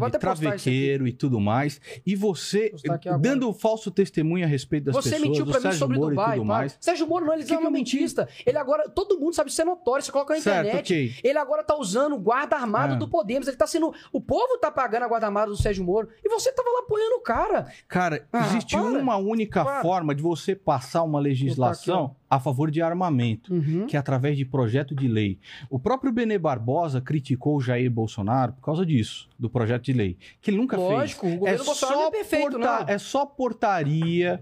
postar 0.00 0.18
travequeiro 0.18 1.06
e 1.06 1.12
tudo 1.12 1.40
mais. 1.40 1.80
E 2.06 2.14
você 2.14 2.72
dando 3.20 3.52
falso 3.52 3.90
testemunho 3.90 4.44
a 4.44 4.48
respeito 4.48 4.84
das 4.84 4.94
Você 4.94 5.10
pessoas, 5.10 5.28
mentiu 5.28 5.44
pra 5.46 5.56
mim 5.56 5.62
Sérgio 5.62 5.78
sobre 5.78 5.98
Moro 5.98 6.10
Dubai, 6.10 6.28
e 6.36 6.38
tudo 6.38 6.46
pá. 6.48 6.54
mais. 6.54 6.76
Sérgio 6.80 7.06
Moro 7.06 7.24
não, 7.26 7.34
ele 7.34 7.44
Que 7.44 7.52
é 7.54 7.58
um 7.58 7.70
mentista. 7.70 8.28
Ele 8.44 8.58
agora, 8.58 8.88
todo 8.88 9.18
mundo 9.18 9.34
sabe, 9.34 9.50
isso 9.50 9.60
é 9.60 9.64
notório, 9.64 10.04
você 10.04 10.12
coloca 10.12 10.34
na 10.34 10.40
Certo, 10.40 10.66
internet. 10.66 10.92
ok. 10.92 11.14
Ele 11.30 11.38
agora 11.38 11.62
tá 11.64 11.76
usando 11.76 12.14
o 12.14 12.18
guarda 12.18 12.56
armado 12.56 12.94
É. 12.94 12.96
do 12.96 13.08
Podemos. 13.08 13.48
Ele 13.48 13.56
tá 13.56 13.66
sendo. 13.66 13.92
O 14.12 14.20
povo 14.20 14.58
tá 14.58 14.70
pagando 14.70 15.04
a 15.04 15.08
guarda 15.08 15.26
armada 15.26 15.50
do 15.50 15.56
Sérgio 15.56 15.84
Moro. 15.84 16.08
E 16.24 16.28
você 16.28 16.52
tava 16.52 16.68
lá 16.70 16.80
apoiando 16.80 17.16
o 17.16 17.20
cara. 17.20 17.66
Cara, 17.88 18.26
Ah, 18.32 18.46
existe 18.46 18.76
para, 18.76 18.84
uma 18.84 19.16
única 19.16 19.64
para. 19.64 19.82
forma 19.82 20.14
de 20.14 20.22
você 20.22 20.54
passar 20.54 21.02
uma 21.02 21.18
legislação 21.20 22.14
a 22.28 22.40
favor 22.40 22.70
de 22.70 22.82
armamento, 22.82 23.54
Uhum. 23.54 23.86
que 23.86 23.96
é 23.96 23.98
através 23.98 24.36
de 24.36 24.44
projeto 24.44 24.94
de 24.94 25.06
lei. 25.06 25.38
O 25.70 25.78
próprio 25.78 26.10
Benê 26.12 26.38
Barbosa 26.38 27.00
criticou 27.00 27.56
o 27.56 27.60
Jair 27.60 27.90
Bolsonaro 27.90 28.52
por 28.54 28.62
causa 28.62 28.84
disso, 28.84 29.28
do 29.38 29.48
projeto 29.48 29.84
de 29.84 29.92
lei, 29.92 30.16
que 30.42 30.50
ele 30.50 30.56
nunca 30.58 30.76
fez. 30.76 30.88
Lógico, 30.88 31.26
o 31.28 31.36
governo 31.38 31.64
Bolsonaro 31.64 31.98
não 32.00 32.06
é 32.08 32.10
perfeito, 32.10 32.58
porta- 32.58 32.92
é 32.92 32.98
só 32.98 33.24
portaria, 33.24 34.40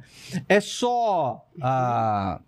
é 0.48 0.60
só 0.60 1.46
ah, 1.60 2.40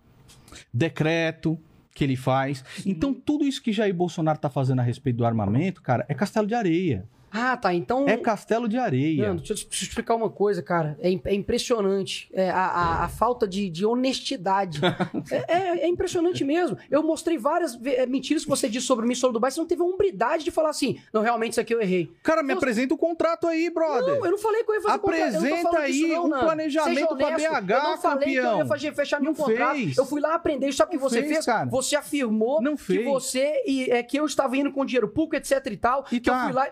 decreto 0.72 1.58
que 1.94 2.04
ele 2.04 2.16
faz. 2.16 2.62
Então, 2.84 3.14
tudo 3.14 3.44
isso 3.44 3.62
que 3.62 3.72
Jair 3.72 3.94
Bolsonaro 3.94 4.38
tá 4.38 4.50
fazendo 4.50 4.80
a 4.80 4.82
respeito 4.82 5.16
do 5.16 5.24
armamento, 5.26 5.80
cara, 5.82 6.04
é 6.08 6.14
castelo 6.14 6.46
de 6.46 6.54
areia. 6.54 7.04
Ah, 7.38 7.56
tá. 7.56 7.74
Então. 7.74 8.08
É 8.08 8.16
castelo 8.16 8.68
de 8.68 8.76
areia. 8.78 9.28
Nando, 9.28 9.42
deixa 9.42 9.52
eu 9.52 9.68
te 9.68 9.82
explicar 9.84 10.14
uma 10.14 10.30
coisa, 10.30 10.62
cara. 10.62 10.96
É, 11.00 11.08
é 11.24 11.34
impressionante. 11.34 12.28
É, 12.32 12.50
a, 12.50 12.66
a- 12.66 13.04
a 13.04 13.08
falta 13.08 13.46
de, 13.46 13.68
de 13.68 13.84
honestidade. 13.84 14.80
é, 15.30 15.44
é- 15.52 15.84
é 15.84 15.88
impressionante 15.88 16.44
mesmo. 16.44 16.76
Eu 16.90 17.02
mostrei 17.02 17.36
várias 17.38 17.78
é, 17.84 18.06
mentiras 18.06 18.44
que 18.44 18.48
você 18.48 18.68
disse 18.68 18.86
sobre 18.86 19.06
mim, 19.06 19.14
sobre 19.14 19.30
o 19.30 19.34
Dubai. 19.34 19.50
Você 19.50 19.60
não 19.60 19.66
teve 19.66 19.82
a 19.82 19.84
hombridade 19.84 20.44
de 20.44 20.50
falar 20.50 20.70
assim, 20.70 20.98
não, 21.12 21.20
realmente 21.22 21.52
isso 21.52 21.60
aqui 21.60 21.74
eu 21.74 21.80
errei. 21.80 22.12
Cara, 22.22 22.42
me 22.42 22.52
Eu- 22.52 22.56
apresenta 22.56 22.94
o 22.94 22.98
contrato 22.98 23.46
aí, 23.46 23.68
brother. 23.70 24.16
Não, 24.16 24.24
eu 24.24 24.30
não 24.32 24.38
falei 24.38 24.64
que 24.64 24.70
eu 24.70 24.74
ia 24.76 24.80
fazer 24.82 24.96
não 24.96 25.04
Apresenta 25.04 25.78
aí 25.78 26.02
não, 26.08 26.24
um 26.24 26.28
Nando. 26.28 26.44
planejamento 26.44 27.16
pra. 27.16 27.30
BH, 27.36 27.70
Eu 27.70 27.82
não 27.82 27.98
falei 27.98 28.24
que 28.24 28.30
eu 28.30 28.34
ia 28.34 28.42
campeão. 28.50 28.66
fazer, 28.66 28.94
fechar 28.94 29.20
Não 29.20 29.34
contrato. 29.34 29.76
fez. 29.76 29.96
Eu 29.96 30.06
fui 30.06 30.20
lá 30.20 30.34
aprender. 30.34 30.72
Sabe 30.72 30.88
o 30.88 30.90
que 30.92 30.96
Não 31.02 31.08
você 31.10 31.20
fez, 31.20 31.32
fez? 31.32 31.46
cara. 31.46 31.66
Você 31.70 31.96
afirmou 31.96 32.60
Não 32.62 32.76
que 32.76 33.02
você 33.04 33.62
e, 33.66 33.90
é, 33.90 34.02
que 34.02 34.18
eu 34.18 34.24
estava 34.26 34.56
indo 34.56 34.70
com 34.72 34.84
dinheiro 34.84 35.08
público, 35.08 35.36
etc 35.36 35.64
e 35.70 35.76
tal. 35.76 36.04
E 36.10 36.20
que 36.20 36.30
tá. 36.30 36.38
eu 36.38 36.44
fui 36.44 36.52
lá. 36.52 36.68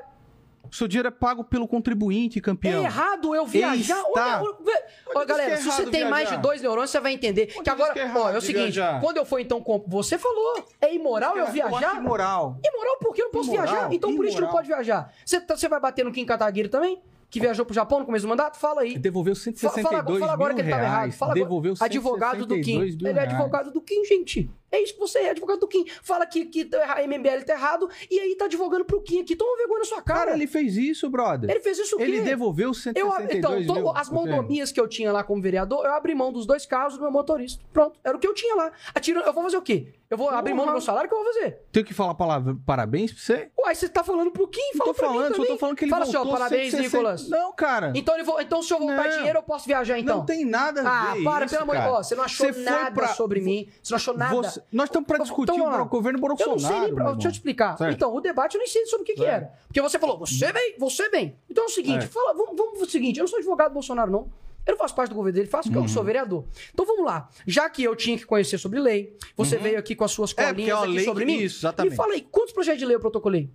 Seu 0.75 0.89
dinheiro 0.89 1.07
é 1.07 1.11
pago 1.13 1.45
pelo 1.45 1.69
contribuinte, 1.69 2.41
campeão. 2.41 2.83
É 2.83 2.85
errado 2.87 3.33
eu 3.33 3.47
viajar. 3.47 4.01
Está. 4.03 4.43
Olha, 4.43 4.83
olha, 5.15 5.25
galera, 5.25 5.53
é 5.53 5.57
se 5.59 5.63
você 5.65 5.87
tem 5.87 6.09
mais 6.11 6.29
de 6.29 6.37
dois 6.39 6.61
neurônios, 6.61 6.91
você 6.91 6.99
vai 6.99 7.13
entender. 7.13 7.47
que 7.47 7.71
agora, 7.71 7.93
que 7.93 8.01
é 8.01 8.13
ó, 8.13 8.31
é 8.31 8.37
o 8.39 8.41
seguinte: 8.41 8.73
viajar? 8.73 9.01
quando 9.01 9.19
eu 9.19 9.25
for 9.25 9.39
então. 9.39 9.61
com- 9.61 9.85
Você 9.87 10.19
falou, 10.19 10.67
é 10.81 10.93
imoral 10.93 11.37
eu 11.39 11.47
viajar? 11.47 11.97
imoral. 11.97 12.59
Imoral 12.65 12.97
porque 13.01 13.23
eu 13.23 13.27
não 13.27 13.33
posso 13.33 13.53
Imoral, 13.53 13.67
viajar. 13.73 13.93
Então 13.95 14.17
por 14.17 14.25
isso 14.25 14.35
que 14.35 14.41
não 14.41 14.49
imoral. 14.49 14.57
pode 14.57 14.67
viajar. 14.67 15.13
Você, 15.25 15.41
tá- 15.41 15.57
você 15.57 15.69
vai 15.69 15.79
bater 15.79 16.05
no 16.05 16.11
Kim 16.13 16.25
Kataguiri 16.25 16.69
também? 16.69 17.01
Que 17.35 17.41
viajou 17.41 17.67
pro 17.67 17.75
Japão 17.75 17.99
no 17.99 18.07
começo 18.07 18.25
do 18.25 18.29
mandato? 18.29 18.57
Fala 18.61 18.83
aí. 18.83 18.97
Devolveu 18.97 19.35
Fala, 19.35 19.43
162 19.43 19.83
fala, 19.83 20.21
fala 20.21 20.33
agora 20.35 20.55
mil 20.55 20.55
que 20.55 20.63
ele 20.63 20.71
tava 20.71 20.83
errado. 20.85 21.11
Fala 21.11 21.33
agora. 21.33 21.45
Devolveu 21.45 21.75
Advogado 21.81 22.47
do 22.47 22.55
Kim. 22.55 22.63
162 22.63 22.97
mil 22.97 23.11
Ele 23.11 23.19
é 23.19 23.23
advogado 23.23 23.73
do 23.73 23.81
Kim, 23.81 24.05
gente. 24.05 24.49
É 24.71 24.81
isso 24.81 24.95
que 24.95 25.01
você 25.01 25.19
é, 25.19 25.31
advogado 25.31 25.59
do 25.59 25.67
Kim. 25.67 25.85
Fala 26.01 26.27
que, 26.27 26.45
que 26.47 26.69
a 26.77 27.03
MBL 27.07 27.45
tá 27.45 27.55
errado 27.55 27.91
e 28.09 28.21
aí 28.21 28.37
tá 28.37 28.45
advogando 28.45 28.85
pro 28.85 29.01
Kim 29.03 29.21
aqui. 29.21 29.35
Toma 29.35 29.57
vergonha 29.57 29.81
na 29.81 29.85
sua 29.85 30.01
cara. 30.01 30.21
Cara, 30.27 30.33
ele 30.37 30.47
fez 30.47 30.77
isso, 30.77 31.11
brother. 31.11 31.51
Ele 31.51 31.61
fez 31.61 31.77
isso 31.77 31.97
o 31.97 31.99
quê? 31.99 32.05
Ele 32.05 32.21
devolveu 32.21 32.69
Eu, 32.69 32.75
162 32.75 33.35
então, 33.35 33.75
to- 33.75 33.75
mil. 33.75 33.97
as 33.97 34.09
mordomias 34.09 34.71
que 34.71 34.81
eu 34.81 34.87
tinha 34.87 35.11
lá 35.11 35.25
como 35.25 35.43
vereador, 35.43 35.85
eu 35.85 35.93
abri 35.93 36.15
mão 36.15 36.33
dos 36.33 36.47
dois 36.47 36.65
carros 36.65 36.95
do 36.95 37.01
meu 37.01 37.11
motorista. 37.11 37.65
Pronto, 37.73 37.99
era 38.05 38.17
o 38.17 38.21
que 38.21 38.29
eu 38.29 38.35
tinha 38.35 38.55
lá. 38.55 38.71
Atira, 38.95 39.21
eu 39.21 39.33
vou 39.33 39.43
fazer 39.43 39.57
o 39.57 39.63
quê? 39.63 39.89
Eu 40.15 40.19
vou 40.19 40.29
abrir 40.31 40.55
mão 40.55 40.65
do 40.67 40.73
meu 40.73 40.81
salário, 40.81 41.07
o 41.07 41.11
que 41.11 41.15
eu 41.19 41.25
vou 41.25 41.33
fazer? 41.35 41.59
Tenho 41.73 41.85
que 41.85 41.93
falar 41.93 42.15
palavra, 42.15 42.57
parabéns 42.65 43.13
pra 43.13 43.21
você? 43.21 43.51
Uai, 43.59 43.75
você 43.75 43.89
tá 43.89 44.05
falando 44.05 44.31
pro 44.31 44.47
Kim? 44.47 44.61
Fala 44.79 44.85
tô 44.85 44.95
pra 44.95 45.09
mim 45.09 45.15
falando, 45.15 45.29
só 45.31 45.35
também. 45.35 45.51
tô 45.53 45.59
falando 45.59 45.77
que 45.77 45.85
ele 45.85 45.91
Fala 45.91 46.05
assim, 46.05 46.17
ó, 46.17 46.21
voltou 46.21 46.39
parabéns, 46.39 46.71
160 46.71 46.83
Nicolas. 46.97 47.29
Não, 47.29 47.53
cara. 47.53 47.93
Então, 47.97 48.15
ele 48.15 48.23
vo- 48.25 48.41
então 48.41 48.63
se 48.63 48.73
eu 48.73 48.79
voltar 48.79 49.09
Não. 49.09 49.17
dinheiro, 49.17 49.39
eu 49.39 49.43
posso 49.43 49.67
viajar 49.67 49.99
então? 49.99 50.19
Não 50.19 50.25
tem 50.25 50.45
nada 50.45 50.83
a 50.83 51.11
Ah, 51.11 51.15
ver 51.15 51.25
para, 51.25 51.45
isso, 51.47 51.55
pelo 51.57 51.63
amor 51.65 51.77
de. 51.77 51.83
Deus. 51.83 52.07
Você 52.07 52.15
não 52.15 52.25
achou 52.25 52.53
Você 52.53 52.61
nada 52.61 52.91
pra- 52.93 53.09
sobre 53.09 53.41
mim. 53.41 53.69
Você 53.83 53.93
não 53.93 53.97
achou 53.97 54.17
nada. 54.17 54.35
Você- 54.37 54.63
Nós 54.73 54.89
estamos 54.89 55.07
pra 55.07 55.17
Então, 55.17 55.25
discutir 55.27 55.61
lá. 55.61 55.83
o 55.83 55.87
governo 55.87 56.19
Eu 56.19 56.21
Bolsonaro. 56.29 56.61
não 56.61 56.69
sei 56.69 56.81
nem 56.81 56.95
pra... 56.95 57.05
Deixa 57.13 57.29
eu 57.29 57.33
te 57.33 57.35
explicar. 57.35 57.77
Certo. 57.77 57.93
Então, 57.93 58.15
o 58.15 58.21
debate 58.21 58.55
eu 58.55 58.61
não 58.61 58.67
sei 58.69 58.87
sobre 58.87 59.03
o 59.03 59.07
que, 59.07 59.15
que 59.15 59.25
era. 59.25 59.53
Porque 59.67 59.81
você 59.83 59.99
falou, 59.99 60.17
você 60.19 60.53
vem, 60.53 60.77
você 60.79 61.09
vem. 61.09 61.37
Então 61.51 61.65
é 61.65 61.67
o 61.67 61.71
seguinte, 61.71 62.07
fala, 62.07 62.33
vamos, 62.35 62.57
vamos 62.57 62.79
pro 62.79 62.89
seguinte, 62.91 63.19
eu 63.19 63.23
não 63.23 63.29
sou 63.29 63.39
advogado 63.39 63.71
do 63.71 63.75
Bolsonaro, 63.75 64.11
não. 64.13 64.29
Eu 64.67 64.73
não 64.73 64.79
faço 64.79 64.95
parte 64.95 65.11
do 65.11 65.15
governo 65.17 65.37
dele, 65.37 65.49
faço 65.49 65.65
porque 65.69 65.79
eu 65.79 65.83
Uhum. 65.83 65.89
sou 65.89 66.03
vereador. 66.05 66.45
Então 66.73 66.87
vamos 66.87 67.05
lá. 67.05 67.29
Já 67.47 67.69
que 67.69 67.83
eu 67.83 67.95
tinha 67.95 68.17
que 68.17 68.25
conhecer 68.25 68.57
sobre 68.59 68.81
lei, 68.81 69.17
você 69.37 69.57
veio 69.59 69.79
aqui 69.79 69.95
com 69.95 70.05
as 70.05 70.11
suas 70.11 70.31
É, 70.33 70.35
porque 70.35 70.49
colinhas 70.53 70.71
é 70.71 70.75
uma 70.75 70.85
aqui 70.95 71.05
sobre 71.05 71.25
mim. 71.27 71.39
isso, 71.39 71.59
exatamente. 71.61 71.91
Me 71.91 71.97
fala 71.97 72.15
aí, 72.15 72.21
quantos 72.31 72.53
projetos 72.55 72.79
de 72.81 72.87
lei 72.87 72.97
eu 72.97 73.01
protocolei? 73.01 73.51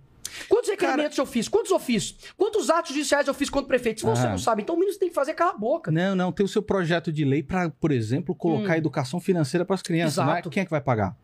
Quantos 0.48 0.70
requerimentos 0.70 1.18
eu 1.18 1.26
fiz? 1.26 1.48
Quantos 1.48 1.72
eu 1.72 1.78
fiz? 1.80 2.16
Quantos 2.36 2.70
atos 2.70 2.92
judiciais 2.94 3.26
eu 3.26 3.34
fiz 3.34 3.50
contra 3.50 3.66
prefeitos? 3.66 4.02
Se 4.02 4.06
você 4.08 4.22
Aham. 4.22 4.30
não 4.30 4.38
sabe, 4.38 4.62
então 4.62 4.76
o 4.76 4.78
mínimo 4.78 4.92
você 4.94 5.00
tem 5.00 5.08
que 5.08 5.14
fazer 5.14 5.32
é 5.32 5.34
calar 5.34 5.54
a 5.54 5.58
boca. 5.58 5.90
Não, 5.90 6.14
não, 6.14 6.30
tem 6.30 6.46
o 6.46 6.48
seu 6.48 6.62
projeto 6.62 7.10
de 7.12 7.24
lei 7.24 7.42
pra, 7.42 7.68
por 7.68 7.90
exemplo, 7.90 8.32
colocar 8.32 8.74
Hum. 8.74 8.76
educação 8.76 9.18
financeira 9.20 9.64
pras 9.64 9.82
crianças, 9.82 10.24
né? 10.24 10.32
Exato. 10.34 10.50
Quem 10.50 10.60
é 10.60 10.64
que 10.64 10.70
vai 10.70 10.80
pagar? 10.80 11.16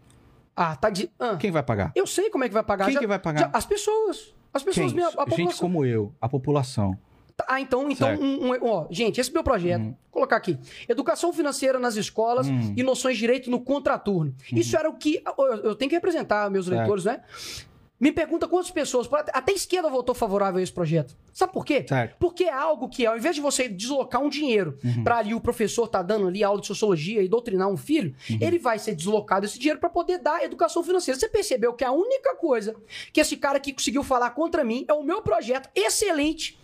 Ah, 0.57 0.75
tá 0.75 0.91
de. 0.91 1.09
Ah, 1.21 1.37
Quem 1.37 1.53
vai 1.53 1.63
pagar? 1.63 1.93
eu 1.95 2.07
sei 2.07 2.31
como 2.31 2.43
é 2.43 2.49
que 2.49 2.55
vai 2.55 2.65
pagar. 2.65 2.87
Quem 2.87 2.95
Já- 2.95 3.01
que 3.01 3.07
vai 3.07 3.19
pagar? 3.21 3.41
já- 3.43 3.51
as 3.53 3.65
pessoas. 3.67 4.35
As 4.53 4.63
pessoas 4.65 4.87
Quem? 4.93 4.97
mesmo. 4.97 5.21
A 5.21 5.25
Gente 5.25 5.37
população. 5.37 5.59
como 5.61 5.85
eu, 5.85 6.15
a 6.21 6.29
população. 6.29 6.99
Ah, 7.47 7.61
então, 7.61 7.91
então 7.91 8.15
um, 8.15 8.47
um- 8.53 8.59
ó, 8.63 8.87
gente, 8.91 9.21
esse 9.21 9.29
é 9.31 9.33
meu 9.33 9.45
projeto. 9.45 9.83
Vou 9.85 9.97
colocar 10.11 10.37
aqui. 10.37 10.59
Educação 10.89 11.33
financeira 11.33 11.79
nas 11.79 11.95
escolas 11.97 12.49
Hum. 12.49 12.73
e 12.77 12.83
noções 12.83 13.17
de 13.17 13.21
direito 13.21 13.51
no 13.51 13.61
contraturno. 13.61 14.35
Isso 14.53 14.75
era 14.77 14.89
o 14.89 14.95
que. 14.95 15.23
Eu, 15.39 15.45
eu 15.57 15.75
tenho 15.75 15.91
que 15.91 15.95
representar 15.97 16.51
meus 16.51 16.65
Certo. 16.67 16.79
leitores, 16.79 17.05
né? 17.05 17.21
Me 18.01 18.11
pergunta 18.13 18.47
quantas 18.49 18.71
pessoas. 18.71 19.09
Até 19.33 19.53
a 19.53 19.55
esquerda 19.55 19.89
votou 19.91 20.15
favorável 20.15 20.59
a 20.61 20.63
esse 20.63 20.73
projeto. 20.73 21.15
Sabe 21.33 21.53
por 21.53 21.65
quê? 21.65 21.85
Certo. 21.87 22.17
Porque 22.19 22.45
é 22.45 22.53
algo 22.53 22.89
que, 22.89 23.05
ao 23.07 23.17
invés 23.17 23.35
de 23.35 23.41
você 23.41 23.69
deslocar 23.69 24.23
um 24.23 24.29
dinheiro 24.29 24.79
Uhum. 24.85 25.03
pra 25.05 25.17
ali 25.19 25.35
o 25.35 25.41
professor 25.41 25.89
tá 25.89 26.03
dando 26.03 26.27
ali 26.29 26.43
aula 26.45 26.61
de 26.61 26.67
sociologia 26.67 27.23
e 27.23 27.29
doutrinar 27.29 27.69
um 27.69 27.77
filho, 27.77 28.15
Uhum. 28.31 28.39
ele 28.41 28.59
vai 28.59 28.79
ser 28.79 28.95
deslocado 28.95 29.45
esse 29.47 29.59
dinheiro 29.59 29.79
pra 29.81 29.89
poder 29.91 30.19
dar 30.19 30.43
educação 30.45 30.83
financeira. 30.83 31.19
Você 31.19 31.29
percebeu 31.29 31.73
que 31.75 31.85
a 31.85 31.93
única 31.93 32.35
coisa 32.37 32.75
que 33.13 33.21
esse 33.21 33.37
cara 33.37 33.57
aqui 33.59 33.73
conseguiu 33.75 34.03
falar 34.03 34.31
contra 34.31 34.63
mim 34.65 34.85
é 34.89 34.93
o 34.95 35.03
meu 35.03 35.21
projeto 35.23 35.69
excelente 35.75 36.59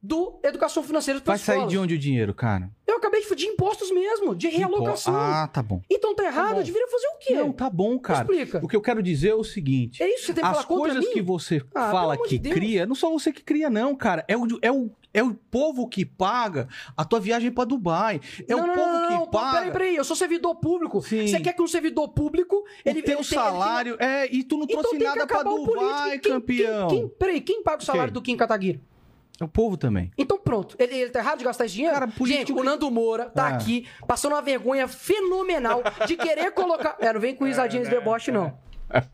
do 0.00 0.38
educação 0.44 0.82
financeira 0.82 1.20
para 1.20 1.32
Vai 1.32 1.38
sair 1.38 1.66
de 1.66 1.76
onde 1.76 1.94
o 1.94 1.98
dinheiro, 1.98 2.32
cara? 2.32 2.70
Eu 2.86 2.96
acabei 2.96 3.20
de 3.20 3.34
de 3.34 3.46
impostos 3.46 3.90
mesmo, 3.90 4.34
de 4.34 4.48
realocação. 4.48 5.14
Ah, 5.14 5.46
tá 5.52 5.62
bom. 5.62 5.80
Então 5.90 6.14
tá 6.14 6.24
errado, 6.24 6.54
bom. 6.54 6.60
eu 6.60 6.64
deveria 6.64 6.88
fazer 6.88 7.06
o 7.06 7.18
quê? 7.18 7.34
Não, 7.34 7.52
tá 7.52 7.68
bom, 7.68 7.98
cara. 7.98 8.20
Explica. 8.20 8.60
O 8.64 8.68
que 8.68 8.74
eu 8.76 8.80
quero 8.80 9.02
dizer 9.02 9.28
é 9.30 9.34
o 9.34 9.44
seguinte. 9.44 10.02
É 10.02 10.08
isso 10.08 10.20
que 10.20 10.26
você 10.26 10.34
tem 10.34 10.42
que 10.44 10.48
As 10.50 10.56
falar 10.64 10.66
coisas 10.66 11.08
que 11.08 11.20
você 11.22 11.62
Ah, 11.74 11.90
fala 11.90 12.16
que 12.16 12.38
de 12.38 12.50
cria, 12.50 12.86
não 12.86 12.94
só 12.94 13.10
você 13.10 13.32
que 13.32 13.42
cria, 13.42 13.68
não, 13.68 13.94
cara. 13.94 14.24
É 14.26 14.36
o, 14.36 14.46
é 14.62 14.72
o, 14.72 14.90
é 15.12 15.22
o 15.22 15.34
povo 15.34 15.88
que 15.88 16.04
paga 16.04 16.68
a 16.96 17.04
tua 17.04 17.20
viagem 17.20 17.50
pra 17.52 17.64
Dubai. 17.64 18.20
É 18.48 18.52
não, 18.54 18.64
o 18.64 18.66
não, 18.66 18.74
povo 18.74 18.86
não, 18.92 19.06
que 19.08 19.14
não, 19.14 19.20
pô, 19.26 19.26
paga 19.38 19.58
Peraí, 19.58 19.70
peraí, 19.72 19.96
eu 19.96 20.04
sou 20.04 20.16
servidor 20.16 20.54
público. 20.56 21.02
Sim. 21.02 21.26
Você 21.26 21.40
quer 21.40 21.52
que 21.52 21.62
um 21.62 21.68
servidor 21.68 22.08
público. 22.08 22.64
Ele, 22.84 23.00
o 23.00 23.02
teu 23.02 23.02
ele 23.02 23.02
tem- 23.02 23.14
ele 23.16 23.24
tem- 23.28 23.38
salário. 23.38 23.96
É, 24.00 24.26
e 24.34 24.42
tu 24.42 24.56
não 24.56 24.64
Então 24.64 24.80
trouxe 24.80 24.96
que 24.96 25.04
nada 25.04 25.26
o 25.50 25.66
Dubai. 25.66 26.18
Quem- 26.18 26.32
campeão. 26.32 26.88
Quem, 26.88 26.98
quem, 27.00 27.08
peraí, 27.08 27.40
quem 27.40 27.62
paga 27.62 27.82
o 27.82 27.84
salário 27.84 28.12
Quem? 28.12 28.14
do 28.14 28.22
Kim 28.22 28.36
Kataguiri? 28.36 28.80
É 29.40 29.44
o 29.44 29.48
povo 29.48 29.76
também. 29.76 30.10
Então 30.18 30.36
pronto, 30.38 30.74
ele, 30.78 30.96
ele 30.96 31.10
tá 31.10 31.20
errado 31.20 31.38
de 31.38 31.44
gastar 31.44 31.64
esse 31.66 31.74
dinheiro? 31.74 31.94
Cara, 31.94 32.10
Gente, 32.24 32.52
o 32.52 32.64
Nando 32.64 32.90
Moura 32.90 33.26
tá 33.30 33.44
Ah. 33.44 33.48
aqui 33.50 33.86
passando 34.06 34.32
uma 34.32 34.42
vergonha 34.42 34.88
fenomenal 34.88 35.82
de 36.06 36.16
querer 36.16 36.50
colocar. 36.50 36.96
É, 36.98 37.12
não 37.12 37.20
vem 37.20 37.34
com 37.34 37.44
risadinha 37.44 37.82
de 37.84 37.90
deboche, 37.90 38.32
não. 38.32 38.58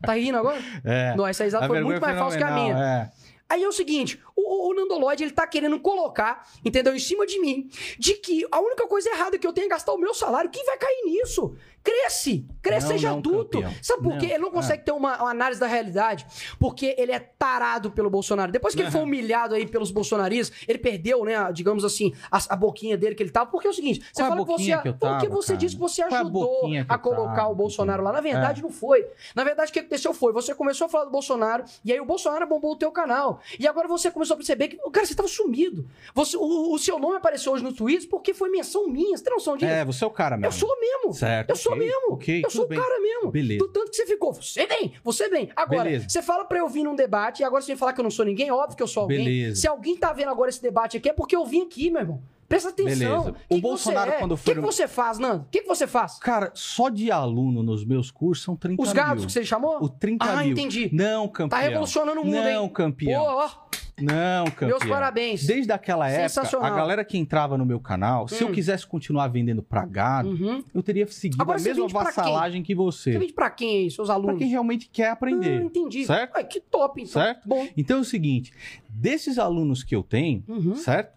Tá 0.01 0.15
rindo 0.15 0.39
agora? 0.39 0.59
É. 0.85 1.15
Não, 1.17 1.27
essa 1.27 1.45
risada 1.45 1.67
foi 1.67 1.81
muito 1.81 2.01
mais 2.01 2.17
falsa 2.19 2.39
que 2.39 2.45
a 2.45 2.51
minha. 2.51 2.75
É. 2.79 3.25
Aí 3.47 3.63
é 3.63 3.69
o 3.69 3.73
seguinte, 3.73 4.19
o, 4.35 4.69
o, 4.69 4.71
o 4.71 4.75
Nandoloid, 4.75 5.23
ele 5.23 5.31
tá 5.33 5.47
querendo 5.47 5.79
colocar, 5.79 6.49
entendeu, 6.65 6.95
em 6.95 6.99
cima 6.99 7.27
de 7.27 7.39
mim, 7.41 7.69
de 7.99 8.15
que 8.15 8.47
a 8.51 8.59
única 8.59 8.87
coisa 8.87 9.11
errada 9.11 9.39
que 9.39 9.47
eu 9.47 9.53
tenho 9.53 9.67
é 9.67 9.69
gastar 9.69 9.93
o 9.93 9.99
meu 9.99 10.15
salário. 10.15 10.49
Quem 10.49 10.65
vai 10.65 10.79
cair 10.79 11.03
nisso? 11.05 11.55
Cresce! 11.85 12.47
Cresce, 12.63 12.87
Não, 12.87 12.93
seja 12.95 13.11
não, 13.11 13.19
adulto. 13.19 13.61
campeão. 13.61 13.75
Sabe 13.83 14.03
por 14.03 14.17
quê? 14.19 14.27
Ele 14.27 14.39
não 14.39 14.51
consegue 14.51 14.83
ter 14.83 14.93
uma, 14.93 15.21
uma 15.21 15.31
análise 15.31 15.61
da 15.61 15.67
realidade, 15.67 16.27
porque 16.59 16.95
ele 16.97 17.13
é 17.13 17.19
tarado 17.19 17.91
pelo 17.91 18.09
Bolsonaro. 18.09 18.51
Depois 18.51 18.75
que 18.75 18.81
ele 18.81 18.91
foi 18.91 19.03
humilhado 19.03 19.55
aí 19.55 19.67
pelos 19.67 19.91
bolsonaristas, 19.91 20.57
ele 20.67 20.79
perdeu, 20.79 21.25
né, 21.25 21.35
digamos 21.53 21.85
assim, 21.85 22.15
a, 22.33 22.39
a 22.49 22.57
boquinha 22.57 22.97
dele 22.97 23.15
que 23.15 23.23
ele 23.23 23.31
tava. 23.31 23.51
Porque 23.51 23.67
é 23.67 23.71
o 23.71 23.75
seguinte, 23.75 24.01
você 24.01 24.23
Qual 24.23 24.27
a 24.27 24.31
fala 24.31 24.47
que 24.47 24.53
você... 24.53 24.65
que 24.65 24.89
eu 24.89 24.95
porque 24.95 25.27
tava, 25.27 25.29
você 25.29 25.47
cara? 25.49 25.59
disse 25.59 25.75
que 25.75 25.81
você 25.81 26.03
a 26.03 26.07
ajudou 26.07 26.67
a 26.89 26.95
eu 26.95 26.99
colocar 26.99 27.35
tava, 27.35 27.49
o 27.51 27.55
Bolsonaro 27.55 28.03
lá. 28.03 28.13
Na 28.13 28.21
verdade, 28.23 28.63
não 28.63 28.71
foi. 28.71 29.07
Na 29.35 29.45
verdade, 29.45 29.71
o 29.71 29.73
que 29.75 29.81
aconteceu 29.81 30.15
foi, 30.15 30.33
você 30.33 30.55
começou 30.55 30.87
a 30.87 30.89
falar 30.89 31.05
do 31.05 31.11
Bolsonaro, 31.11 31.65
e 31.85 31.93
aí 31.93 32.01
o 32.01 32.07
Bolsonaro 32.07 32.47
bombou 32.47 32.73
o 32.73 32.77
teu 32.77 32.91
canal. 32.91 33.41
E 33.59 33.69
agora 33.69 33.87
você 33.87 34.11
começou 34.11 34.35
a 34.35 34.37
perceber 34.39 34.69
que, 34.69 34.77
cara, 34.91 35.05
você 35.05 35.15
tava 35.15 35.29
sumido. 35.29 35.87
Você, 36.15 36.35
o, 36.37 36.73
o 36.73 36.79
seu 36.79 36.99
nome 36.99 37.17
apareceu 37.17 37.53
hoje 37.53 37.63
no 37.63 37.75
Twitter 37.75 38.09
porque 38.09 38.33
foi 38.33 38.49
menção 38.49 38.89
minha. 38.89 39.17
Você 39.19 39.23
tem 39.25 39.35
noção 39.35 39.55
disso? 39.57 39.71
É, 39.71 39.85
você 39.85 40.03
é 40.03 40.07
o 40.07 40.11
cara 40.11 40.37
mesmo. 40.37 40.47
Eu 40.47 40.53
sou 40.53 40.81
mesmo. 40.81 41.13
Certo, 41.13 41.51
Eu 41.51 41.57
sou 41.57 41.74
mesmo. 41.77 42.13
ok, 42.13 42.43
eu 42.45 42.51
sou 42.51 42.65
o 42.65 42.69
cara 42.69 43.01
mesmo. 43.01 43.31
Beleza. 43.31 43.59
Do 43.59 43.69
tanto 43.73 43.91
que 43.91 43.97
você 43.97 44.07
ficou. 44.07 44.33
Você 44.33 44.67
vem, 44.67 44.93
você 45.03 45.29
vem. 45.29 45.51
Agora, 45.57 45.85
Beleza. 45.85 46.07
você 46.09 46.23
fala 46.23 46.45
pra 46.45 46.59
eu 46.59 46.69
vir 46.69 46.85
num 46.85 46.95
debate 46.95 47.41
e 47.41 47.45
agora 47.45 47.63
você 47.63 47.69
vem 47.69 47.77
falar 47.77 47.93
que 47.93 48.01
eu 48.01 48.05
não 48.05 48.11
sou 48.11 48.25
ninguém. 48.25 48.51
Óbvio 48.51 48.77
que 48.77 48.83
eu 48.83 48.89
sou 48.89 49.03
alguém. 49.05 49.25
Beleza. 49.25 49.61
Se 49.61 49.69
alguém 49.69 49.97
tá 49.97 50.13
vendo 50.13 50.31
agora 50.31 50.51
esse 50.51 50.61
debate 50.63 50.97
aqui 50.97 51.09
é 51.09 51.13
porque 51.13 51.35
eu 51.37 51.45
vim 51.45 51.63
aqui, 51.63 51.91
meu 51.91 52.01
irmão. 52.03 52.23
Presta 52.47 52.69
atenção. 52.69 52.99
Beleza. 52.99 53.29
O 53.29 53.31
O 53.31 53.33
que 53.49 53.55
que 53.55 53.61
Bolsonaro, 53.63 54.11
você 54.11 54.17
é? 54.17 54.19
quando 54.21 54.33
O 54.33 54.37
foi 54.37 54.45
que, 54.55 54.61
que 54.61 54.67
no- 54.67 54.71
você 54.73 54.87
faz, 54.87 55.19
Nando? 55.19 55.45
O 55.45 55.49
que, 55.51 55.63
que 55.63 55.67
você 55.67 55.87
faz? 55.87 56.19
Cara, 56.19 56.51
só 56.55 56.91
de 56.91 57.11
aluno 57.11 57.63
nos 57.63 57.87
meus 57.87 58.11
cursos 58.11 58.45
são 58.45 58.55
30 58.55 58.83
Os 58.83 58.89
mil. 58.89 58.95
gados 58.97 59.25
que 59.25 59.33
você 59.33 59.43
chamou? 59.45 59.79
O 59.83 59.89
30 59.89 60.25
Ah, 60.27 60.37
mil. 60.43 60.53
entendi. 60.53 60.91
Não, 60.93 61.27
campeão. 61.27 61.49
Tá 61.49 61.59
revolucionando 61.67 62.21
o 62.21 62.25
mundo, 62.25 62.35
Não, 62.35 62.65
hein? 62.65 62.69
campeão. 62.69 63.25
Pô, 63.25 63.31
ó, 63.31 63.49
Não, 64.01 64.47
campeão. 64.47 64.69
Meus 64.71 64.85
parabéns. 64.85 65.47
Desde 65.47 65.71
aquela 65.73 66.09
época, 66.09 66.43
a 66.61 66.71
galera 66.71 67.05
que 67.05 67.17
entrava 67.17 67.57
no 67.57 67.65
meu 67.65 67.79
canal, 67.79 68.27
se 68.27 68.43
eu 68.43 68.49
Hum. 68.49 68.53
quisesse 68.53 68.87
continuar 68.87 69.29
vendendo 69.29 69.63
pra 69.63 69.85
gado, 69.87 70.31
Uhum. 70.31 70.65
eu 70.75 70.83
teria 70.83 71.07
seguido 71.07 71.41
Agora 71.41 71.59
a 71.59 71.63
mesma 71.63 71.87
vassalagem 71.89 72.63
que 72.63 72.75
Você 72.75 73.13
você. 73.13 73.19
vende 73.19 73.33
pra 73.33 73.51
quem 73.51 73.89
seus 73.91 74.11
alunos? 74.11 74.33
Pra 74.33 74.39
quem 74.39 74.49
realmente 74.49 74.89
quer 74.93 75.11
aprender. 75.11 75.61
Ah, 75.61 75.65
entendi. 75.65 76.05
Certo? 76.07 76.33
Ai, 76.37 76.45
que 76.45 76.61
top, 76.61 77.01
então. 77.03 77.23
Certo? 77.23 77.49
Bom. 77.49 77.69
Então 77.77 77.99
é 77.99 78.01
o 78.01 78.05
seguinte, 78.05 78.53
desses 78.89 79.39
alunos 79.39 79.85
que 79.85 79.95
eu 79.95 80.03
tenho, 80.03 80.43
Uhum. 80.49 80.75
certo? 80.75 81.13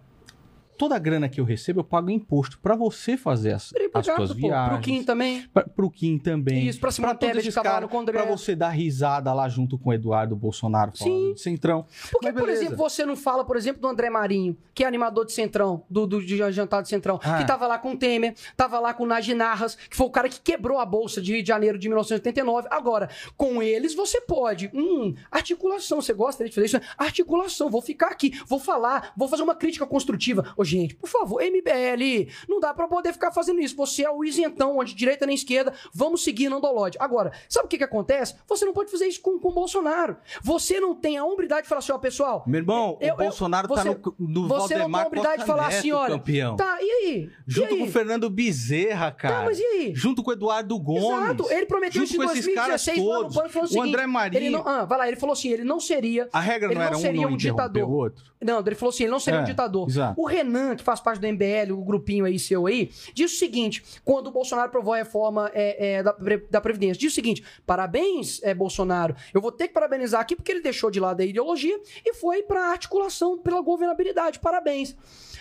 Toda 0.77 0.95
a 0.95 0.99
grana 0.99 1.27
que 1.27 1.39
eu 1.41 1.45
recebo, 1.45 1.79
eu 1.79 1.83
pago 1.83 2.09
imposto 2.09 2.59
pra 2.59 2.75
você 2.75 3.17
fazer 3.17 3.53
as, 3.53 3.73
Ele 3.73 3.89
as 3.93 4.05
tuas 4.05 4.29
pô, 4.29 4.35
viagens. 4.35 4.69
Pro 4.73 4.81
Kim 4.81 5.03
também. 5.03 5.47
Pra, 5.53 5.63
pro 5.63 5.89
Kim 5.89 6.17
também. 6.17 6.67
Isso, 6.67 6.79
pra 6.79 6.89
esses 6.89 6.99
que 6.99 7.51
tava 7.53 7.67
lá 7.69 7.73
caras, 7.75 7.81
no 7.81 7.89
Congresso. 7.89 8.25
Pra 8.25 8.35
você 8.37 8.55
dar 8.55 8.69
risada 8.69 9.33
lá 9.33 9.49
junto 9.49 9.77
com 9.77 9.89
o 9.89 9.93
Eduardo 9.93 10.35
Bolsonaro 10.35 10.91
falando 10.97 11.15
Sim. 11.27 11.33
de 11.33 11.41
Centrão. 11.41 11.85
Por 12.11 12.19
que, 12.21 12.31
Mas 12.31 12.39
por 12.39 12.49
exemplo, 12.49 12.77
você 12.77 13.05
não 13.05 13.15
fala, 13.15 13.43
por 13.43 13.57
exemplo, 13.57 13.81
do 13.81 13.87
André 13.87 14.09
Marinho, 14.09 14.57
que 14.73 14.83
é 14.83 14.87
animador 14.87 15.25
de 15.25 15.33
Centrão, 15.33 15.83
do, 15.89 16.05
do 16.05 16.23
de 16.23 16.37
jantar 16.51 16.81
de 16.81 16.89
Centrão, 16.89 17.19
Ah. 17.23 17.37
que 17.39 17.47
tava 17.47 17.65
lá 17.67 17.77
com 17.79 17.91
o 17.93 17.97
Temer, 17.97 18.35
tava 18.55 18.79
lá 18.79 18.93
com 18.93 19.03
o 19.03 19.07
Nagy 19.07 19.33
Narras, 19.33 19.75
que 19.75 19.95
foi 19.95 20.07
o 20.07 20.11
cara 20.11 20.29
que 20.29 20.39
quebrou 20.39 20.79
a 20.79 20.85
Bolsa 20.85 21.21
de 21.21 21.33
Rio 21.33 21.41
de 21.41 21.47
Janeiro 21.47 21.77
de 21.77 21.87
1989. 21.87 22.67
Agora, 22.71 23.09
com 23.35 23.61
eles 23.61 23.95
você 23.95 24.21
pode. 24.21 24.69
Hum, 24.73 25.13
articulação. 25.31 26.01
Você 26.01 26.13
gosta 26.13 26.43
de 26.45 26.51
fazer 26.53 26.65
isso? 26.67 26.79
Articulação. 26.97 27.69
Vou 27.69 27.81
ficar 27.81 28.07
aqui, 28.07 28.39
vou 28.47 28.59
falar, 28.59 29.13
vou 29.17 29.27
fazer 29.27 29.43
uma 29.43 29.55
crítica 29.55 29.85
construtiva. 29.85 30.53
Ô, 30.55 30.63
gente, 30.67 30.95
por 30.95 31.07
favor, 31.09 31.41
MBL, 31.41 32.29
não 32.47 32.59
dá 32.59 32.73
pra 32.73 32.87
poder 32.87 33.13
ficar 33.13 33.31
fazendo 33.31 33.59
isso. 33.59 33.75
Você 33.77 34.03
é 34.03 34.09
o 34.11 34.23
isentão, 34.23 34.77
onde 34.77 34.93
direita 34.93 35.25
nem 35.25 35.35
esquerda, 35.35 35.73
vamos 35.93 36.23
seguir, 36.23 36.49
não 36.49 36.59
dolode. 36.61 36.97
Agora, 36.99 37.31
sabe 37.49 37.65
o 37.65 37.69
que 37.69 37.77
que 37.77 37.83
acontece? 37.83 38.35
Você 38.47 38.65
não 38.65 38.73
pode 38.73 38.91
fazer 38.91 39.07
isso 39.07 39.21
com, 39.21 39.39
com 39.39 39.49
o 39.49 39.53
Bolsonaro. 39.53 40.17
Você 40.43 40.79
não 40.79 40.95
tem 40.95 41.17
a 41.17 41.23
hombridade 41.25 41.63
de 41.63 41.69
falar 41.69 41.79
assim, 41.79 41.91
ó, 41.91 41.97
pessoal, 41.97 42.43
Meu 42.47 42.59
irmão, 42.59 42.97
Eu- 43.01 43.07
eu- 43.09 43.13
o 43.13 43.17
Bolsonaro 43.17 43.67
você- 43.67 43.83
tá 43.95 44.11
no, 44.19 44.27
no 44.27 44.47
você 44.47 44.53
não 44.53 44.67
tem 44.67 44.77
Valdemar 44.77 45.01
a 45.01 45.07
habilidade 45.07 45.41
de 45.41 45.47
falar 45.47 45.67
Neto, 45.69 45.77
assim, 45.79 45.91
olha, 45.91 46.13
campeão. 46.13 46.55
Tá, 46.55 46.77
e 46.81 46.91
aí? 46.91 47.29
Junto 47.45 47.69
e 47.71 47.73
aí? 47.73 47.79
com 47.79 47.85
o 47.85 47.91
Fernando 47.91 48.29
Bezerra, 48.29 49.11
cara. 49.11 49.35
Tá, 49.39 49.45
mas 49.45 49.59
e 49.59 49.63
aí? 49.63 49.91
Junto 49.95 50.23
com 50.23 50.29
o 50.31 50.33
Eduardo 50.33 50.77
Gomes. 50.79 51.03
Exato, 51.03 51.51
ele 51.51 51.65
prometeu 51.65 52.03
isso 52.03 52.13
em 52.13 52.17
com 52.17 52.23
esses 52.25 52.45
caras 52.53 52.83
2016 52.85 52.97
lá 52.97 53.03
no 53.23 53.29
falou 53.29 53.69
o 53.71 53.77
o 53.77 53.81
André 53.81 53.91
seguinte, 54.01 54.07
Marinho. 54.13 54.41
Ele 54.43 54.49
não, 54.49 54.67
ah, 54.67 54.85
vai 54.85 54.97
lá, 54.97 55.07
ele 55.07 55.17
falou 55.17 55.33
assim, 55.33 55.49
ele 55.49 55.63
não 55.63 55.79
seria... 55.79 56.27
A 56.33 56.39
regra 56.39 56.67
não 56.69 56.75
não 56.75 56.81
era 56.81 56.97
um 56.97 57.01
não 57.13 57.29
um 57.33 57.37
ditador. 57.37 57.83
o 57.83 57.91
outro? 57.91 58.23
Não, 58.41 58.59
ele 58.59 58.75
falou 58.75 58.93
assim, 58.93 59.03
ele 59.03 59.11
não 59.11 59.19
seria 59.19 59.39
É, 59.39 59.43
um 59.43 59.45
ditador. 59.45 59.87
exato. 59.87 60.19
O 60.21 60.25
Renan, 60.25 60.56
que 60.75 60.83
faz 60.83 60.99
parte 60.99 61.19
do 61.19 61.27
MBL, 61.27 61.73
o 61.73 61.83
grupinho 61.83 62.25
aí 62.25 62.37
seu 62.39 62.65
aí, 62.65 62.89
diz 63.13 63.33
o 63.33 63.37
seguinte, 63.37 63.83
quando 64.03 64.27
o 64.27 64.31
Bolsonaro 64.31 64.67
aprovou 64.67 64.93
a 64.93 64.97
reforma 64.97 65.51
é, 65.53 65.95
é, 65.95 66.03
da, 66.03 66.15
da 66.49 66.61
Previdência, 66.61 66.99
diz 66.99 67.11
o 67.11 67.15
seguinte, 67.15 67.43
parabéns, 67.65 68.41
é, 68.43 68.53
Bolsonaro, 68.53 69.15
eu 69.33 69.41
vou 69.41 69.51
ter 69.51 69.67
que 69.67 69.73
parabenizar 69.73 70.21
aqui 70.21 70.35
porque 70.35 70.51
ele 70.51 70.61
deixou 70.61 70.89
de 70.89 70.99
lado 70.99 71.21
a 71.21 71.25
ideologia 71.25 71.79
e 72.05 72.13
foi 72.13 72.43
pra 72.43 72.71
articulação 72.71 73.37
pela 73.37 73.61
governabilidade, 73.61 74.39
parabéns. 74.39 74.95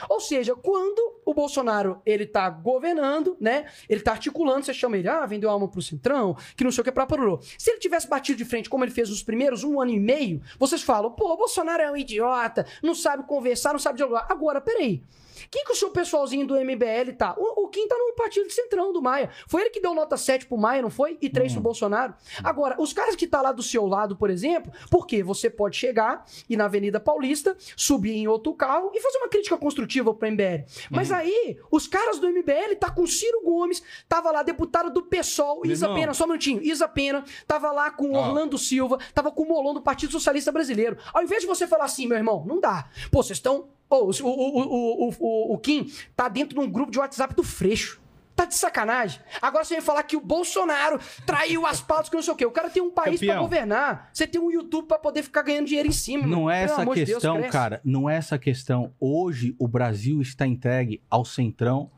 Ou 0.08 0.20
seja, 0.20 0.54
quando 0.54 1.20
o 1.24 1.32
Bolsonaro, 1.32 2.00
ele 2.04 2.26
tá 2.26 2.48
governando, 2.50 3.36
né, 3.40 3.66
ele 3.88 4.00
tá 4.00 4.12
articulando, 4.12 4.64
você 4.64 4.74
chama 4.74 4.96
ele, 4.96 5.08
ah, 5.08 5.24
vendeu 5.26 5.50
alma 5.50 5.68
pro 5.68 5.80
Centrão, 5.80 6.36
que 6.56 6.64
não 6.64 6.70
sei 6.70 6.82
o 6.82 6.84
que, 6.84 6.92
pra 6.92 7.06
parou. 7.06 7.40
Se 7.58 7.70
ele 7.70 7.78
tivesse 7.78 8.08
batido 8.08 8.38
de 8.38 8.44
frente 8.44 8.68
como 8.68 8.84
ele 8.84 8.92
fez 8.92 9.08
nos 9.08 9.22
primeiros 9.22 9.64
um 9.64 9.80
ano 9.80 9.90
e 9.90 10.00
meio, 10.00 10.42
vocês 10.58 10.82
falam, 10.82 11.10
pô, 11.10 11.32
o 11.32 11.36
Bolsonaro 11.36 11.82
é 11.82 11.90
um 11.90 11.96
idiota, 11.96 12.66
não 12.82 12.94
sabe 12.94 13.24
conversar, 13.24 13.72
não 13.72 13.78
sabe 13.78 13.96
dialogar. 13.96 14.26
Agora, 14.28 14.60
peraí, 14.60 15.02
quem 15.50 15.64
que 15.64 15.72
o 15.72 15.76
seu 15.76 15.90
pessoalzinho 15.90 16.46
do 16.46 16.54
MBL 16.54 17.12
tá? 17.16 17.34
O, 17.38 17.64
o 17.64 17.68
Kim 17.68 17.86
tá 17.86 17.96
no 17.96 18.14
partido 18.14 18.46
de 18.46 18.52
centrão 18.52 18.92
do 18.92 19.02
Maia. 19.02 19.30
Foi 19.48 19.62
ele 19.62 19.70
que 19.70 19.80
deu 19.80 19.94
nota 19.94 20.16
7 20.16 20.46
pro 20.46 20.56
Maia, 20.56 20.82
não 20.82 20.90
foi? 20.90 21.16
E 21.20 21.28
3 21.28 21.52
pro 21.52 21.62
Bolsonaro. 21.62 22.14
Agora, 22.42 22.76
os 22.80 22.92
caras 22.92 23.16
que 23.16 23.26
tá 23.26 23.40
lá 23.40 23.52
do 23.52 23.62
seu 23.62 23.86
lado, 23.86 24.16
por 24.16 24.30
exemplo, 24.30 24.72
porque 24.90 25.22
você 25.22 25.48
pode 25.48 25.76
chegar 25.76 26.24
e 26.48 26.56
na 26.56 26.64
Avenida 26.66 26.98
Paulista, 26.98 27.56
subir 27.76 28.16
em 28.16 28.28
outro 28.28 28.54
carro 28.54 28.90
e 28.94 29.00
fazer 29.00 29.18
uma 29.18 29.28
crítica 29.28 29.56
construtiva 29.56 30.12
pro 30.12 30.30
MBL. 30.30 30.64
Mas 30.90 31.12
aí, 31.12 31.58
os 31.70 31.86
caras 31.86 32.18
do 32.18 32.28
MBL 32.28 32.76
tá 32.78 32.90
com 32.90 33.06
Ciro 33.06 33.42
Gomes, 33.42 33.82
tava 34.08 34.30
lá 34.30 34.42
deputado 34.42 34.90
do 34.90 35.02
PSOL, 35.02 35.60
Meu 35.62 35.72
Isa 35.72 35.86
irmão. 35.86 36.00
Pena, 36.00 36.14
só 36.14 36.24
um 36.24 36.28
minutinho, 36.28 36.62
Isa 36.62 36.88
Pena, 36.88 37.24
tava 37.46 37.70
lá 37.72 37.90
com. 37.90 38.16
Orlando 38.16 38.58
Silva, 38.58 38.98
tava 39.14 39.30
com 39.30 39.42
o 39.42 39.48
Molon 39.48 39.74
do 39.74 39.82
Partido 39.82 40.12
Socialista 40.12 40.50
Brasileiro. 40.50 40.96
Ao 41.12 41.22
invés 41.22 41.42
de 41.42 41.46
você 41.46 41.66
falar 41.66 41.84
assim, 41.84 42.06
meu 42.06 42.16
irmão, 42.16 42.44
não 42.46 42.60
dá. 42.60 42.88
Pô, 43.10 43.22
vocês 43.22 43.38
estão. 43.38 43.68
Ô, 43.88 43.96
o, 43.96 44.10
o, 44.10 45.08
o, 45.08 45.14
o, 45.18 45.54
o, 45.54 45.58
Kim 45.58 45.90
tá 46.16 46.28
dentro 46.28 46.58
de 46.58 46.60
um 46.60 46.70
grupo 46.70 46.90
de 46.90 46.98
WhatsApp 46.98 47.34
do 47.34 47.42
Freixo. 47.42 48.00
Tá 48.34 48.44
de 48.44 48.54
sacanagem. 48.54 49.18
Agora 49.40 49.64
você 49.64 49.74
vem 49.74 49.82
falar 49.82 50.02
que 50.02 50.14
o 50.14 50.20
Bolsonaro 50.20 51.00
traiu 51.24 51.64
as 51.64 51.80
pautas 51.80 52.10
que 52.10 52.16
não 52.16 52.22
sei 52.22 52.34
o 52.34 52.36
quê. 52.36 52.44
O 52.44 52.50
cara 52.50 52.68
tem 52.68 52.82
um 52.82 52.90
país 52.90 53.18
pra 53.18 53.28
Campeão. 53.28 53.42
governar. 53.44 54.10
Você 54.12 54.26
tem 54.26 54.38
um 54.38 54.50
YouTube 54.50 54.86
pra 54.86 54.98
poder 54.98 55.22
ficar 55.22 55.40
ganhando 55.40 55.66
dinheiro 55.66 55.88
em 55.88 55.92
cima. 55.92 56.26
Não 56.26 56.42
mano. 56.42 56.50
é 56.50 56.62
essa 56.64 56.84
de 56.84 56.94
Deus, 56.96 57.08
questão, 57.08 57.36
cresce. 57.36 57.52
cara. 57.52 57.80
Não 57.82 58.10
é 58.10 58.16
essa 58.16 58.38
questão. 58.38 58.92
Hoje 59.00 59.56
o 59.58 59.66
Brasil 59.66 60.20
está 60.20 60.46
entregue 60.46 61.00
ao 61.08 61.24
centrão 61.24 61.90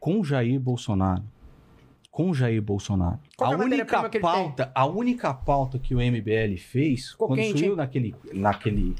com 0.00 0.24
Jair 0.24 0.58
Bolsonaro. 0.58 1.22
Com 2.10 2.34
Jair 2.34 2.60
Bolsonaro. 2.60 3.20
Qual 3.36 3.52
a 3.52 3.54
é 3.54 3.56
única 3.56 4.10
pauta, 4.20 4.72
a 4.74 4.84
única 4.84 5.32
pauta 5.32 5.78
que 5.78 5.94
o 5.94 5.98
MBL 5.98 6.56
fez 6.58 7.14
quando 7.14 7.40
subiu 7.44 7.76
naquele 7.76 8.16
naquele 8.32 8.96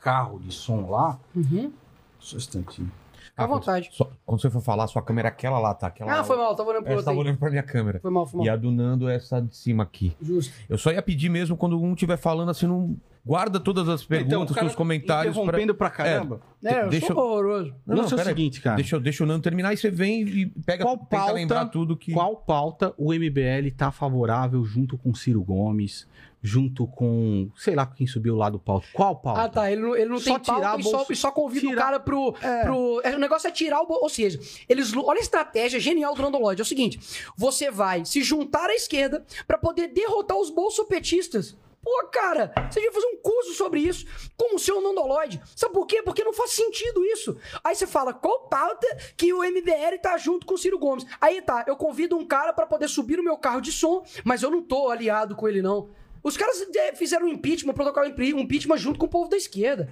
carro 0.00 0.38
de 0.38 0.52
som 0.52 0.88
lá, 0.90 1.18
Uhum. 1.34 1.72
só 2.18 2.36
um 2.36 2.38
instantinho. 2.38 2.90
À 3.34 3.46
vontade. 3.46 3.88
Só- 3.92 4.10
quando 4.26 4.40
você 4.42 4.50
for 4.50 4.60
falar, 4.60 4.86
sua 4.88 5.00
câmera 5.02 5.28
é 5.28 5.30
aquela 5.30 5.58
lá, 5.58 5.72
tá? 5.74 5.86
Aquela 5.86 6.18
Ah, 6.20 6.22
foi 6.22 6.36
mal, 6.36 6.54
tava 6.54 6.68
olhando 6.68 6.82
pro 6.82 6.90
Essa 6.92 6.96
outro 6.98 7.04
tava 7.12 7.18
olhando 7.18 7.38
pra 7.38 7.48
minha 7.50 7.62
câmera. 7.62 7.98
Foi 8.00 8.10
mal, 8.10 8.26
foi 8.26 8.38
mal. 8.38 8.46
E 8.46 8.50
a 8.50 8.56
do 8.56 8.70
Nando 8.70 9.08
é 9.08 9.16
essa 9.16 9.40
de 9.40 9.56
cima 9.56 9.82
aqui. 9.82 10.14
Justo. 10.20 10.52
Eu 10.68 10.76
só 10.76 10.92
ia 10.92 11.00
pedir 11.00 11.30
mesmo 11.30 11.56
quando 11.56 11.80
um 11.80 11.94
estiver 11.94 12.18
falando 12.18 12.50
assim, 12.50 12.66
não 12.66 12.94
guarda 13.24 13.58
todas 13.58 13.88
as 13.88 14.04
perguntas, 14.04 14.32
Então, 14.34 14.42
o 14.42 14.54
cara 14.54 14.66
os 14.66 14.74
comentários. 14.74 15.34
Pra... 15.34 15.42
interrompendo 15.44 15.74
pra 15.74 15.88
caramba. 15.88 16.40
É, 16.62 16.82
eu 16.82 16.88
Deixa 16.90 17.06
sou 17.06 17.16
horroroso. 17.16 17.70
Não, 17.86 17.96
Não, 17.96 18.02
não, 18.04 18.10
é 18.18 18.20
o 18.20 18.24
seguinte, 18.24 18.60
cara. 18.60 18.76
Deixa, 18.76 18.96
eu- 18.96 19.00
deixa 19.00 19.24
o 19.24 19.26
Nando 19.26 19.42
terminar 19.42 19.72
e 19.72 19.76
você 19.78 19.90
vem 19.90 20.22
e 20.28 20.46
pega, 20.46 20.84
Qual 20.84 20.98
tenta 20.98 21.06
pauta- 21.16 21.32
lembrar 21.32 21.66
tudo 21.66 21.96
que... 21.96 22.12
Qual 22.12 22.36
pauta 22.36 22.92
o 22.98 23.14
MBL 23.14 23.70
tá 23.74 23.90
favorável 23.90 24.62
junto 24.64 24.98
com 24.98 25.14
Ciro 25.14 25.42
Gomes, 25.42 26.06
junto 26.42 26.86
com, 26.88 27.48
sei 27.56 27.74
lá 27.76 27.86
quem 27.86 28.06
subiu 28.06 28.34
lá 28.34 28.50
do 28.50 28.58
pauta. 28.58 28.86
Qual 28.92 29.14
pauta? 29.16 29.42
Ah, 29.42 29.48
tá. 29.48 29.70
Ele 29.70 29.80
não, 29.80 29.94
ele 29.96 30.10
não 30.10 30.18
Só 30.18 30.38
tem 30.38 30.54
tirar 30.54 30.78
e, 30.78 30.82
só, 30.82 31.06
e 31.08 31.14
só 31.16 31.30
convida 31.30 31.66
o 31.66 31.70
tirar- 31.70 31.82
cara 31.82 32.00
pro. 32.00 32.32
pro 32.32 33.00
é, 33.04 33.14
o 33.14 33.18
negócio 33.18 33.46
é 33.46 33.50
tirar 33.50 33.80
o. 33.80 33.86
Ou 33.88 34.08
seja, 34.08 34.40
eles. 34.68 34.92
Olha 34.96 35.18
a 35.18 35.22
estratégia 35.22 35.78
genial 35.78 36.14
do 36.14 36.22
Nandolóide. 36.22 36.60
É 36.60 36.64
o 36.64 36.66
seguinte: 36.66 36.98
você 37.36 37.70
vai 37.70 38.04
se 38.04 38.22
juntar 38.22 38.68
à 38.68 38.74
esquerda 38.74 39.24
pra 39.46 39.56
poder 39.56 39.88
derrotar 39.88 40.36
os 40.36 40.50
bolsopetistas. 40.50 41.56
Pô, 41.84 41.90
cara, 42.12 42.52
você 42.70 42.78
devia 42.78 42.92
fazer 42.92 43.06
um 43.06 43.16
curso 43.16 43.54
sobre 43.54 43.80
isso 43.80 44.06
com 44.36 44.54
o 44.54 44.58
seu 44.58 44.80
Nandoloide. 44.80 45.42
Sabe 45.56 45.74
por 45.74 45.84
quê? 45.84 46.00
Porque 46.00 46.22
não 46.22 46.32
faz 46.32 46.52
sentido 46.52 47.04
isso. 47.04 47.36
Aí 47.64 47.74
você 47.74 47.88
fala, 47.88 48.14
qual 48.14 48.42
pauta 48.48 48.86
que 49.16 49.32
o 49.34 49.42
MBL 49.42 49.98
tá 50.00 50.16
junto 50.16 50.46
com 50.46 50.54
o 50.54 50.58
Ciro 50.58 50.78
Gomes? 50.78 51.04
Aí 51.20 51.42
tá, 51.42 51.64
eu 51.66 51.74
convido 51.74 52.16
um 52.16 52.24
cara 52.24 52.52
pra 52.52 52.66
poder 52.66 52.86
subir 52.88 53.18
o 53.18 53.24
meu 53.24 53.36
carro 53.36 53.60
de 53.60 53.72
som, 53.72 54.04
mas 54.24 54.44
eu 54.44 54.50
não 54.52 54.62
tô 54.62 54.90
aliado 54.90 55.34
com 55.34 55.48
ele, 55.48 55.60
não. 55.60 55.88
Os 56.22 56.36
caras 56.36 56.60
eh, 56.74 56.94
fizeram 56.94 57.26
um 57.26 57.30
impeachment, 57.30 57.74
protocolo 57.74 58.06
um 58.06 58.38
impeachment 58.40 58.76
junto 58.76 58.98
com 58.98 59.06
o 59.06 59.08
povo 59.08 59.28
da 59.28 59.36
esquerda. 59.36 59.88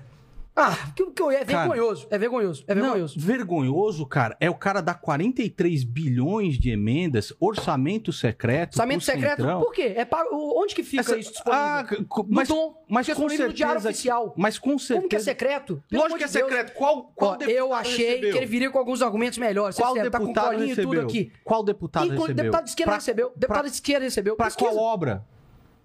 Ah, 0.56 0.76
que, 0.96 1.06
que, 1.12 1.22
é 1.22 1.44
Cara, 1.44 1.68
vergonhoso. 1.68 2.06
É 2.10 2.18
vergonhoso. 2.18 2.64
É 2.66 2.74
Não, 2.74 2.82
vergonhoso. 2.82 3.18
vergonhoso, 3.18 4.04
cara, 4.06 4.36
é 4.40 4.50
o 4.50 4.54
cara 4.54 4.80
dar 4.80 4.94
43 4.94 5.84
bilhões 5.84 6.58
de 6.58 6.70
emendas, 6.70 7.32
orçamento 7.38 8.12
secreto. 8.12 8.72
Orçamento 8.74 9.04
secreto, 9.04 9.36
Centrão. 9.38 9.60
por 9.60 9.72
quê? 9.72 9.94
É 9.96 10.06
o- 10.32 10.60
Onde 10.60 10.74
que 10.74 10.82
fica 10.82 11.02
Essa- 11.02 11.16
isso 11.16 11.30
disponível? 11.32 11.64
Ah, 11.64 11.86
No 11.88 12.26
mas, 12.28 12.48
tom, 12.48 12.84
mas 12.88 13.06
com 13.06 13.12
disponível 13.12 13.46
no 13.46 13.52
Diário 13.54 13.80
certeza. 13.80 13.88
Oficial. 13.90 14.34
Mas 14.36 14.58
com 14.58 14.76
certeza. 14.76 14.98
Como 14.98 15.08
que 15.08 15.16
é 15.16 15.20
secreto? 15.20 15.82
Pelo 15.88 16.02
Lógico 16.02 16.18
que 16.18 16.24
é 16.24 16.26
de 16.26 16.32
secreto. 16.32 16.72
Qual, 16.74 17.12
qual 17.14 17.30
Ó, 17.30 17.36
deputado 17.36 17.56
eu 17.58 17.72
achei 17.72 18.06
recebeu? 18.08 18.32
que 18.32 18.36
ele 18.38 18.46
viria 18.46 18.70
com 18.70 18.78
alguns 18.78 19.02
argumentos 19.02 19.38
melhores. 19.38 19.76
Qual 19.76 19.94
Você 19.94 20.10
tá 20.10 20.18
com 20.18 20.24
deputado 20.26 20.54
e 20.64 20.74
tudo 20.74 20.90
recebeu? 20.90 21.02
aqui. 21.02 21.32
Qual 21.44 21.62
deputado 21.62 22.10
recebeu? 22.10 22.34
Deputado 22.34 22.64
de 22.64 22.70
esquerda 22.70 22.90
Pra- 22.90 22.98
recebeu. 22.98 23.32
Deputado 23.36 23.60
pra- 23.60 23.68
de 23.68 23.74
esquerda 23.74 24.04
recebeu. 24.04 24.36
Pra 24.36 24.46
Pesquisa. 24.46 24.70
qual 24.70 24.84
obra? 24.84 25.24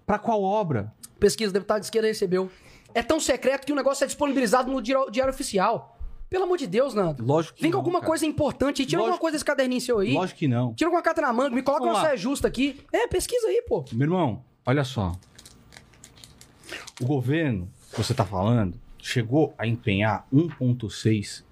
Pra 0.06 0.18
qual 0.18 0.42
obra? 0.42 0.92
Pesquisa, 1.18 1.52
deputado 1.52 1.80
de 1.80 1.86
esquerda 1.86 2.06
recebeu. 2.08 2.50
É 2.94 3.02
tão 3.02 3.18
secreto 3.20 3.66
que 3.66 3.72
o 3.72 3.76
negócio 3.76 4.04
é 4.04 4.06
disponibilizado 4.06 4.70
no 4.70 4.80
Diário, 4.80 5.28
Oficial. 5.30 5.98
Pelo 6.30 6.44
amor 6.44 6.56
de 6.58 6.66
Deus, 6.66 6.94
Nando. 6.94 7.24
Lógico 7.24 7.56
que 7.56 7.62
Vem 7.62 7.70
com 7.70 7.76
não, 7.76 7.80
alguma 7.80 8.00
cara. 8.00 8.08
coisa 8.08 8.26
importante 8.26 8.82
aí. 8.82 8.86
Tira 8.86 8.98
alguma 9.00 9.10
Lógico- 9.12 9.20
coisa 9.22 9.34
desse 9.34 9.44
caderninho 9.44 9.80
seu 9.80 9.98
aí. 9.98 10.12
Lógico 10.12 10.38
que 10.38 10.48
não. 10.48 10.74
Tira 10.74 10.88
alguma 10.88 11.02
carta 11.02 11.20
na 11.20 11.32
manga, 11.32 11.54
me 11.54 11.62
coloca 11.62 11.82
Vamos 11.84 11.96
uma 11.96 12.02
lá. 12.02 12.08
saia 12.08 12.16
justa 12.16 12.48
aqui. 12.48 12.80
É, 12.92 13.06
pesquisa 13.06 13.46
aí, 13.48 13.62
pô. 13.68 13.84
Meu 13.92 14.06
irmão, 14.06 14.44
olha 14.64 14.82
só. 14.84 15.12
O 17.00 17.06
governo, 17.06 17.70
que 17.92 17.96
você 18.02 18.12
tá 18.14 18.24
falando, 18.24 18.78
chegou 18.98 19.54
a 19.58 19.66
empenhar 19.66 20.26
1,6 20.32 21.44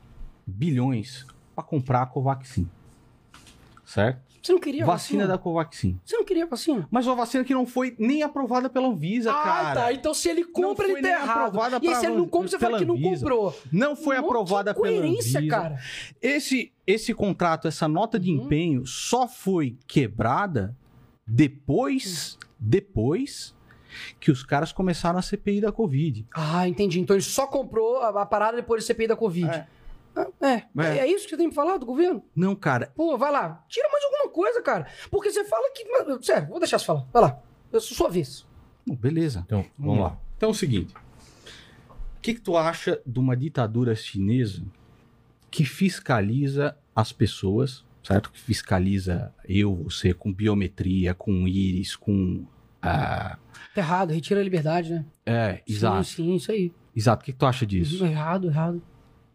bilhões 0.46 1.26
pra 1.54 1.62
comprar 1.62 2.02
a 2.02 2.06
Covaxin. 2.06 2.68
Certo? 3.84 4.23
Você 4.44 4.52
não 4.52 4.60
queria 4.60 4.84
Vacina 4.84 5.22
vacina? 5.22 5.26
da 5.26 5.38
Covaxin. 5.38 5.98
Você 6.04 6.16
não 6.18 6.24
queria 6.24 6.44
vacina? 6.46 6.86
Mas 6.90 7.06
uma 7.06 7.16
vacina 7.16 7.42
que 7.44 7.54
não 7.54 7.64
foi 7.64 7.96
nem 7.98 8.22
aprovada 8.22 8.68
pela 8.68 8.88
Anvisa, 8.88 9.30
ah, 9.32 9.42
cara. 9.42 9.74
tá. 9.80 9.92
Então 9.94 10.12
se 10.12 10.28
ele 10.28 10.44
compra, 10.44 10.86
ele 10.86 11.00
tá 11.00 11.08
errado. 11.08 11.38
aprovada 11.56 11.80
E 11.82 11.88
aí, 11.88 11.94
se 11.94 12.04
ele 12.04 12.16
não 12.16 12.28
compra, 12.28 12.48
você 12.48 12.58
fala 12.58 12.78
que 12.78 12.84
não 12.84 13.00
comprou. 13.00 13.56
Não 13.72 13.96
foi 13.96 14.16
de 14.16 14.22
aprovada 14.22 14.74
pela 14.74 14.98
Anvisa. 15.02 15.46
cara. 15.46 15.78
Esse, 16.20 16.70
esse 16.86 17.14
contrato, 17.14 17.66
essa 17.66 17.88
nota 17.88 18.18
de 18.18 18.30
Uhum. 18.30 18.44
empenho 18.44 18.86
só 18.86 19.26
foi 19.26 19.78
quebrada 19.86 20.76
depois, 21.26 22.38
depois 22.58 23.54
que 24.20 24.30
os 24.30 24.42
caras 24.42 24.72
começaram 24.72 25.18
a 25.18 25.22
CPI 25.22 25.62
da 25.62 25.72
Covid. 25.72 26.26
Ah, 26.34 26.68
entendi. 26.68 27.00
Então 27.00 27.16
ele 27.16 27.22
só 27.22 27.46
comprou 27.46 27.98
a, 28.00 28.22
a 28.22 28.26
parada 28.26 28.56
depois 28.58 28.82
do 28.84 28.86
CPI 28.86 29.06
da 29.06 29.16
Covid. 29.16 29.48
É. 29.50 29.66
É. 30.16 30.46
É. 30.48 30.64
É. 30.78 30.98
é 30.98 31.06
isso 31.10 31.24
que 31.24 31.30
você 31.30 31.36
tem 31.36 31.48
me 31.48 31.54
falado 31.54 31.80
do 31.80 31.86
governo? 31.86 32.22
Não, 32.34 32.54
cara, 32.54 32.92
Pô, 32.94 33.16
vai 33.18 33.32
lá. 33.32 33.64
Tira 33.68 33.88
mais 33.90 34.04
alguma 34.04 34.32
coisa, 34.32 34.62
cara. 34.62 34.86
Porque 35.10 35.30
você 35.30 35.44
fala 35.44 35.70
que. 35.74 35.84
Sério, 36.24 36.48
vou 36.48 36.58
deixar 36.58 36.78
você 36.78 36.84
falar. 36.84 37.06
Vai 37.12 37.22
lá. 37.22 37.38
Eu 37.72 37.80
sou 37.80 37.96
sua 37.96 38.08
vez. 38.08 38.46
Bom, 38.86 38.94
beleza. 38.94 39.42
Então, 39.46 39.64
vamos 39.78 40.00
lá. 40.02 40.18
Então 40.36 40.50
é 40.50 40.52
o 40.52 40.54
seguinte. 40.54 40.94
que, 42.22 42.34
que 42.34 42.40
tu 42.40 42.56
acha 42.56 43.00
de 43.04 43.18
uma 43.18 43.36
ditadura 43.36 43.94
chinesa 43.96 44.62
que 45.50 45.64
fiscaliza 45.64 46.76
as 46.94 47.12
pessoas, 47.12 47.84
certo? 48.02 48.30
Que 48.30 48.40
fiscaliza 48.40 49.32
eu, 49.48 49.74
você, 49.84 50.12
com 50.14 50.32
biometria, 50.32 51.14
com 51.14 51.46
íris, 51.48 51.96
com. 51.96 52.44
ah, 52.82 53.38
Tá 53.74 53.80
errado, 53.80 54.12
retira 54.12 54.40
a 54.40 54.44
liberdade, 54.44 54.92
né? 54.92 55.04
é, 55.26 55.62
exato. 55.66 56.04
Sim, 56.04 56.14
sim, 56.24 56.34
isso 56.36 56.52
aí. 56.52 56.72
Exato. 56.94 57.22
O 57.22 57.24
que, 57.24 57.32
que 57.32 57.38
tu 57.38 57.46
acha 57.46 57.66
disso? 57.66 58.04
Errado, 58.04 58.46
errado. 58.48 58.80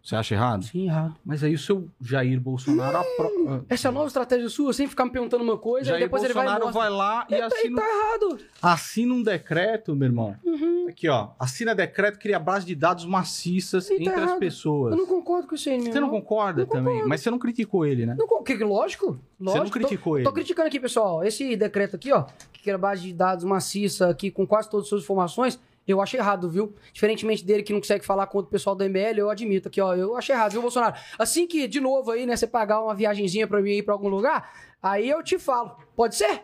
Você 0.10 0.16
acha 0.16 0.34
errado? 0.34 0.64
Sim, 0.66 0.86
errado. 0.88 1.16
Mas 1.24 1.44
aí 1.44 1.54
o 1.54 1.60
seu 1.60 1.88
Jair 2.02 2.40
Bolsonaro. 2.42 2.98
apro- 2.98 3.64
Essa 3.70 3.88
é 3.88 3.90
a 3.90 3.92
nova 3.92 4.08
estratégia 4.08 4.50
sua, 4.50 4.74
sem 4.74 4.88
ficar 4.88 5.06
me 5.06 5.12
perguntando 5.12 5.44
uma 5.44 5.56
coisa, 5.56 5.86
e 5.86 5.92
Jair 5.92 6.04
depois 6.06 6.24
ele 6.24 6.34
vai 6.34 6.46
e 6.48 6.50
Bolsonaro 6.50 6.74
vai 6.74 6.90
lá 6.90 7.28
e 7.30 7.38
Tá- 7.38 7.46
assina, 7.46 7.80
tá 7.80 7.88
errado. 7.88 8.40
assina 8.60 9.14
um 9.14 9.22
decreto, 9.22 9.96
meu 9.96 10.08
irmão. 10.08 10.36
Uhum. 10.44 10.88
Aqui, 10.90 11.08
ó. 11.08 11.30
Assina 11.40 11.76
decreto, 11.76 12.18
cria 12.18 12.40
base 12.40 12.66
de 12.66 12.74
dados 12.74 13.06
maciças 13.06 13.88
tá 13.88 13.94
entre 13.94 14.10
as 14.10 14.18
errado. 14.20 14.40
pessoas. 14.40 14.94
Eu 14.94 14.98
não 14.98 15.06
concordo 15.06 15.48
com 15.48 15.54
isso 15.54 15.70
aí, 15.70 15.76
meu 15.78 15.92
Você 15.94 16.00
não 16.00 16.08
irmão. 16.08 16.22
concorda 16.22 16.62
Não 16.64 16.68
também? 16.70 16.86
concordo. 16.86 17.08
Mas 17.10 17.22
você 17.22 17.30
não 17.30 17.38
criticou 17.38 17.86
ele, 17.86 18.08
né? 18.08 18.16
Não, 18.18 18.44
que, 18.44 18.56
lógico, 18.64 19.20
lógico. 19.40 19.58
Você 19.58 19.60
não 19.60 19.70
criticou 19.70 20.14
tô, 20.14 20.18
ele. 20.18 20.26
Tô 20.26 20.34
criticando 20.34 20.68
aqui, 20.70 20.80
pessoal. 20.80 21.24
Esse 21.24 21.56
decreto 21.56 21.96
aqui, 21.98 22.12
ó, 22.12 22.26
que 22.52 22.68
era 22.68 22.80
base 22.80 23.04
de 23.04 23.14
dados 23.14 23.44
maciça 23.46 24.10
aqui 24.10 24.32
com 24.32 24.48
quase 24.48 24.68
todas 24.72 24.86
as 24.86 24.90
suas 24.90 25.04
informações, 25.04 25.60
eu 25.88 26.02
acho 26.02 26.16
errado, 26.18 26.50
viu? 26.50 26.74
Diferentemente 26.94 27.44
dele 27.44 27.64
que 27.64 27.74
não 27.74 27.80
consegue 27.80 28.06
falar 28.06 28.28
contra 28.28 28.48
o 28.48 28.52
pessoal 28.52 28.76
do 28.76 28.84
MBL, 28.84 29.18
eu 29.20 29.30
admito 29.30 29.68
aqui, 29.68 29.82
ó, 29.82 29.96
eu 29.96 30.16
achei 30.16 30.36
errado, 30.36 30.52
viu, 30.52 30.62
Bolsonaro? 30.62 30.96
Assim 31.18 31.48
que, 31.48 31.68
de 31.68 31.80
novo 31.80 32.12
aí, 32.12 32.26
né, 32.26 32.36
você 32.36 32.46
pagar 32.48 32.82
uma 32.82 32.94
viagenzinha 32.94 33.48
pra 33.48 33.62
mim 33.62 33.72
ir 33.72 33.84
pra 33.84 33.94
algum 33.94 34.08
lugar, 34.10 34.52
aí 34.84 35.10
eu 35.10 35.24
te 35.24 35.40
falo. 35.40 35.76
Pode 35.96 36.16
ser? 36.16 36.44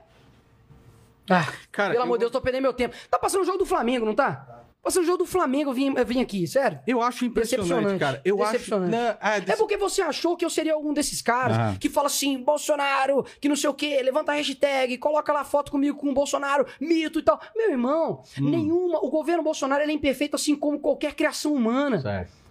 Ah, 1.30 1.52
Cara, 1.72 1.92
pelo 1.92 2.04
amor 2.04 2.14
eu- 2.14 2.18
de 2.18 2.20
Deus, 2.22 2.32
tô 2.32 2.42
perdendo 2.42 2.62
meu 2.64 2.74
tempo. 2.74 2.96
Tá 3.10 3.18
passando 3.18 3.42
o 3.42 3.46
jogo 3.46 3.58
do 3.58 3.66
Flamengo, 3.66 4.06
não 4.06 4.14
tá? 4.16 4.55
Passando 4.86 5.02
o 5.02 5.06
jogo 5.08 5.18
do 5.18 5.26
Flamengo, 5.26 5.72
eu 5.72 5.74
vim, 5.74 5.94
eu 5.98 6.06
vim 6.06 6.22
aqui, 6.22 6.46
sério. 6.46 6.80
Eu 6.86 7.02
acho 7.02 7.26
impressionante, 7.26 7.68
Decepcionante. 7.70 8.00
cara. 8.00 8.22
Eu 8.24 8.44
acho. 8.44 8.78
Não, 8.78 8.98
é, 9.00 9.44
É 9.48 9.56
porque 9.56 9.76
você 9.78 10.04
achou 10.04 10.38
que 10.38 10.46
eu 10.46 10.50
seria 10.50 10.76
algum 10.76 10.94
desses 10.94 11.24
caras 11.24 11.58
Aham. 11.58 11.78
que 11.80 11.90
fala 11.90 12.06
assim, 12.06 12.38
Bolsonaro, 12.38 13.26
que 13.42 13.50
não 13.50 13.56
sei 13.56 13.68
o 13.70 13.74
quê, 13.74 14.00
levanta 14.04 14.32
a 14.32 14.36
hashtag, 14.36 14.98
coloca 15.00 15.34
lá 15.34 15.44
foto 15.44 15.72
comigo 15.72 15.98
com 15.98 16.10
o 16.12 16.14
Bolsonaro, 16.14 16.68
mito 16.80 17.18
e 17.18 17.24
tal. 17.24 17.42
Meu 17.56 17.72
irmão, 17.72 18.22
Hum. 18.40 18.48
nenhuma. 18.50 19.00
O 19.04 19.10
governo 19.10 19.42
Bolsonaro 19.42 19.82
é 19.84 19.92
imperfeito 19.92 20.36
assim 20.36 20.56
como 20.56 20.80
qualquer 20.80 21.16
criação 21.16 21.54
humana. 21.56 22.00
Certo. 22.00 22.45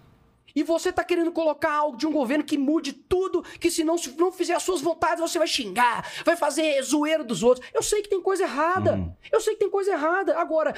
E 0.55 0.63
você 0.63 0.91
tá 0.91 1.03
querendo 1.03 1.31
colocar 1.31 1.73
algo 1.73 1.97
de 1.97 2.07
um 2.07 2.11
governo 2.11 2.43
que 2.43 2.57
mude 2.57 2.93
tudo, 2.93 3.43
que 3.59 3.69
se 3.69 3.83
não, 3.83 3.97
se 3.97 4.09
não 4.17 4.31
fizer 4.31 4.53
as 4.53 4.63
suas 4.63 4.81
vontades, 4.81 5.19
você 5.19 5.37
vai 5.37 5.47
xingar, 5.47 6.09
vai 6.23 6.37
fazer 6.37 6.81
zoeiro 6.81 7.25
dos 7.25 7.43
outros. 7.43 7.67
Eu 7.73 7.83
sei 7.83 8.01
que 8.01 8.09
tem 8.09 8.21
coisa 8.21 8.43
errada. 8.43 8.93
Uhum. 8.93 9.11
Eu 9.31 9.41
sei 9.41 9.53
que 9.53 9.59
tem 9.59 9.69
coisa 9.69 9.91
errada. 9.91 10.37
Agora, 10.37 10.73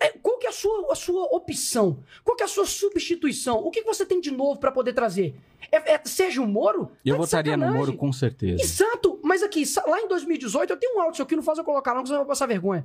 é, 0.00 0.10
qual 0.22 0.38
que 0.38 0.46
é 0.46 0.50
a 0.50 0.52
sua, 0.52 0.92
a 0.92 0.94
sua 0.94 1.24
opção? 1.34 1.98
Qual 2.22 2.36
que 2.36 2.42
é 2.42 2.46
a 2.46 2.48
sua 2.48 2.66
substituição? 2.66 3.58
O 3.58 3.70
que 3.70 3.80
que 3.80 3.86
você 3.86 4.04
tem 4.04 4.20
de 4.20 4.30
novo 4.30 4.60
pra 4.60 4.70
poder 4.70 4.92
trazer? 4.92 5.34
É, 5.70 5.94
é 5.94 6.00
Sérgio 6.04 6.46
Moro? 6.46 6.90
Eu 7.04 7.14
Tá 7.14 7.22
votaria 7.22 7.56
no. 7.56 7.72
Moro 7.72 7.96
com 7.96 8.12
certeza. 8.12 8.62
Exato, 8.62 9.18
mas 9.22 9.42
aqui, 9.42 9.62
lá 9.86 10.00
em 10.00 10.08
2018, 10.08 10.70
eu 10.70 10.76
tenho 10.76 10.98
um 10.98 11.00
áudio 11.00 11.16
seu 11.16 11.24
aqui, 11.24 11.36
não 11.36 11.42
faz 11.42 11.56
eu 11.56 11.64
colocar, 11.64 11.94
não, 11.94 12.02
que 12.02 12.08
você 12.08 12.16
vai 12.16 12.26
passar 12.26 12.46
vergonha. 12.46 12.84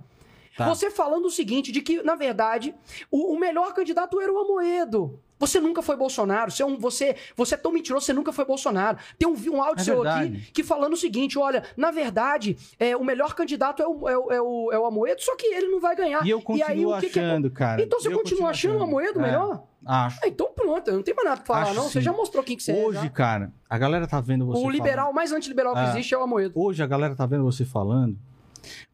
Tá. 0.55 0.67
Você 0.69 0.89
falando 0.91 1.25
o 1.25 1.31
seguinte, 1.31 1.71
de 1.71 1.81
que, 1.81 2.01
na 2.03 2.15
verdade, 2.15 2.73
o, 3.11 3.33
o 3.33 3.39
melhor 3.39 3.73
candidato 3.73 4.19
era 4.21 4.31
o 4.31 4.37
Amoedo. 4.39 5.19
Você 5.39 5.59
nunca 5.59 5.83
foi 5.83 5.95
Bolsonaro, 5.95 6.49
você 6.49 6.63
é, 6.63 6.65
um, 6.65 6.79
você, 6.79 7.15
você 7.35 7.53
é 7.53 7.57
tão 7.57 7.71
mentiroso, 7.71 8.07
você 8.07 8.11
nunca 8.13 8.33
foi 8.33 8.43
Bolsonaro. 8.43 8.97
Tem 9.19 9.27
um, 9.27 9.35
um 9.53 9.61
áudio 9.61 9.81
É 9.81 9.83
seu 9.83 10.01
verdade. 10.01 10.35
aqui 10.37 10.51
que 10.51 10.63
falando 10.63 10.93
o 10.93 10.97
seguinte: 10.97 11.37
olha, 11.37 11.63
na 11.77 11.91
verdade, 11.91 12.57
é, 12.79 12.97
o 12.97 13.03
melhor 13.05 13.35
candidato 13.35 13.83
é 13.83 13.87
o, 13.87 14.09
é, 14.09 14.17
o, 14.17 14.31
é, 14.31 14.41
o, 14.41 14.71
é 14.71 14.79
o 14.79 14.85
Amoedo, 14.87 15.21
só 15.21 15.35
que 15.35 15.45
ele 15.45 15.67
não 15.67 15.79
vai 15.79 15.95
ganhar. 15.95 16.25
E 16.25 16.31
eu 16.31 16.41
continuo 16.41 16.91
aí, 16.91 16.97
o 16.97 16.99
que 16.99 17.09
que 17.11 17.19
é- 17.19 17.23
achando, 17.23 17.51
cara. 17.51 17.79
Então 17.83 17.99
você 18.01 18.07
Eu 18.07 18.17
continua 18.17 18.49
achando 18.49 18.79
o 18.79 18.83
Amoedo 18.83 19.19
É, 19.19 19.21
melhor? 19.21 19.63
Acho. 19.85 20.19
Ah, 20.23 20.27
então 20.27 20.49
pronto, 20.55 20.91
não 20.91 21.03
tenho 21.03 21.15
mais 21.15 21.29
nada 21.29 21.41
pra 21.41 21.45
falar, 21.45 21.61
Acho 21.69 21.73
não. 21.75 21.83
Você 21.83 21.99
sim. 21.99 22.05
já 22.05 22.11
mostrou 22.11 22.43
quem 22.43 22.57
que 22.57 22.63
você 22.63 22.73
Hoje, 22.73 22.97
é. 22.97 23.01
já. 23.03 23.09
cara, 23.11 23.53
a 23.69 23.77
galera 23.77 24.07
tá 24.07 24.19
vendo 24.19 24.43
você 24.47 24.65
O 24.65 24.69
liberal 24.71 25.13
mais 25.13 25.31
antiliberal 25.31 25.73
que 25.73 25.79
Ah. 25.81 25.89
existe 25.91 26.15
é 26.15 26.17
o 26.17 26.23
Amoedo. 26.23 26.53
Hoje 26.59 26.81
a 26.81 26.87
galera 26.87 27.15
tá 27.15 27.27
vendo 27.27 27.43
você 27.43 27.63
falando, 27.63 28.17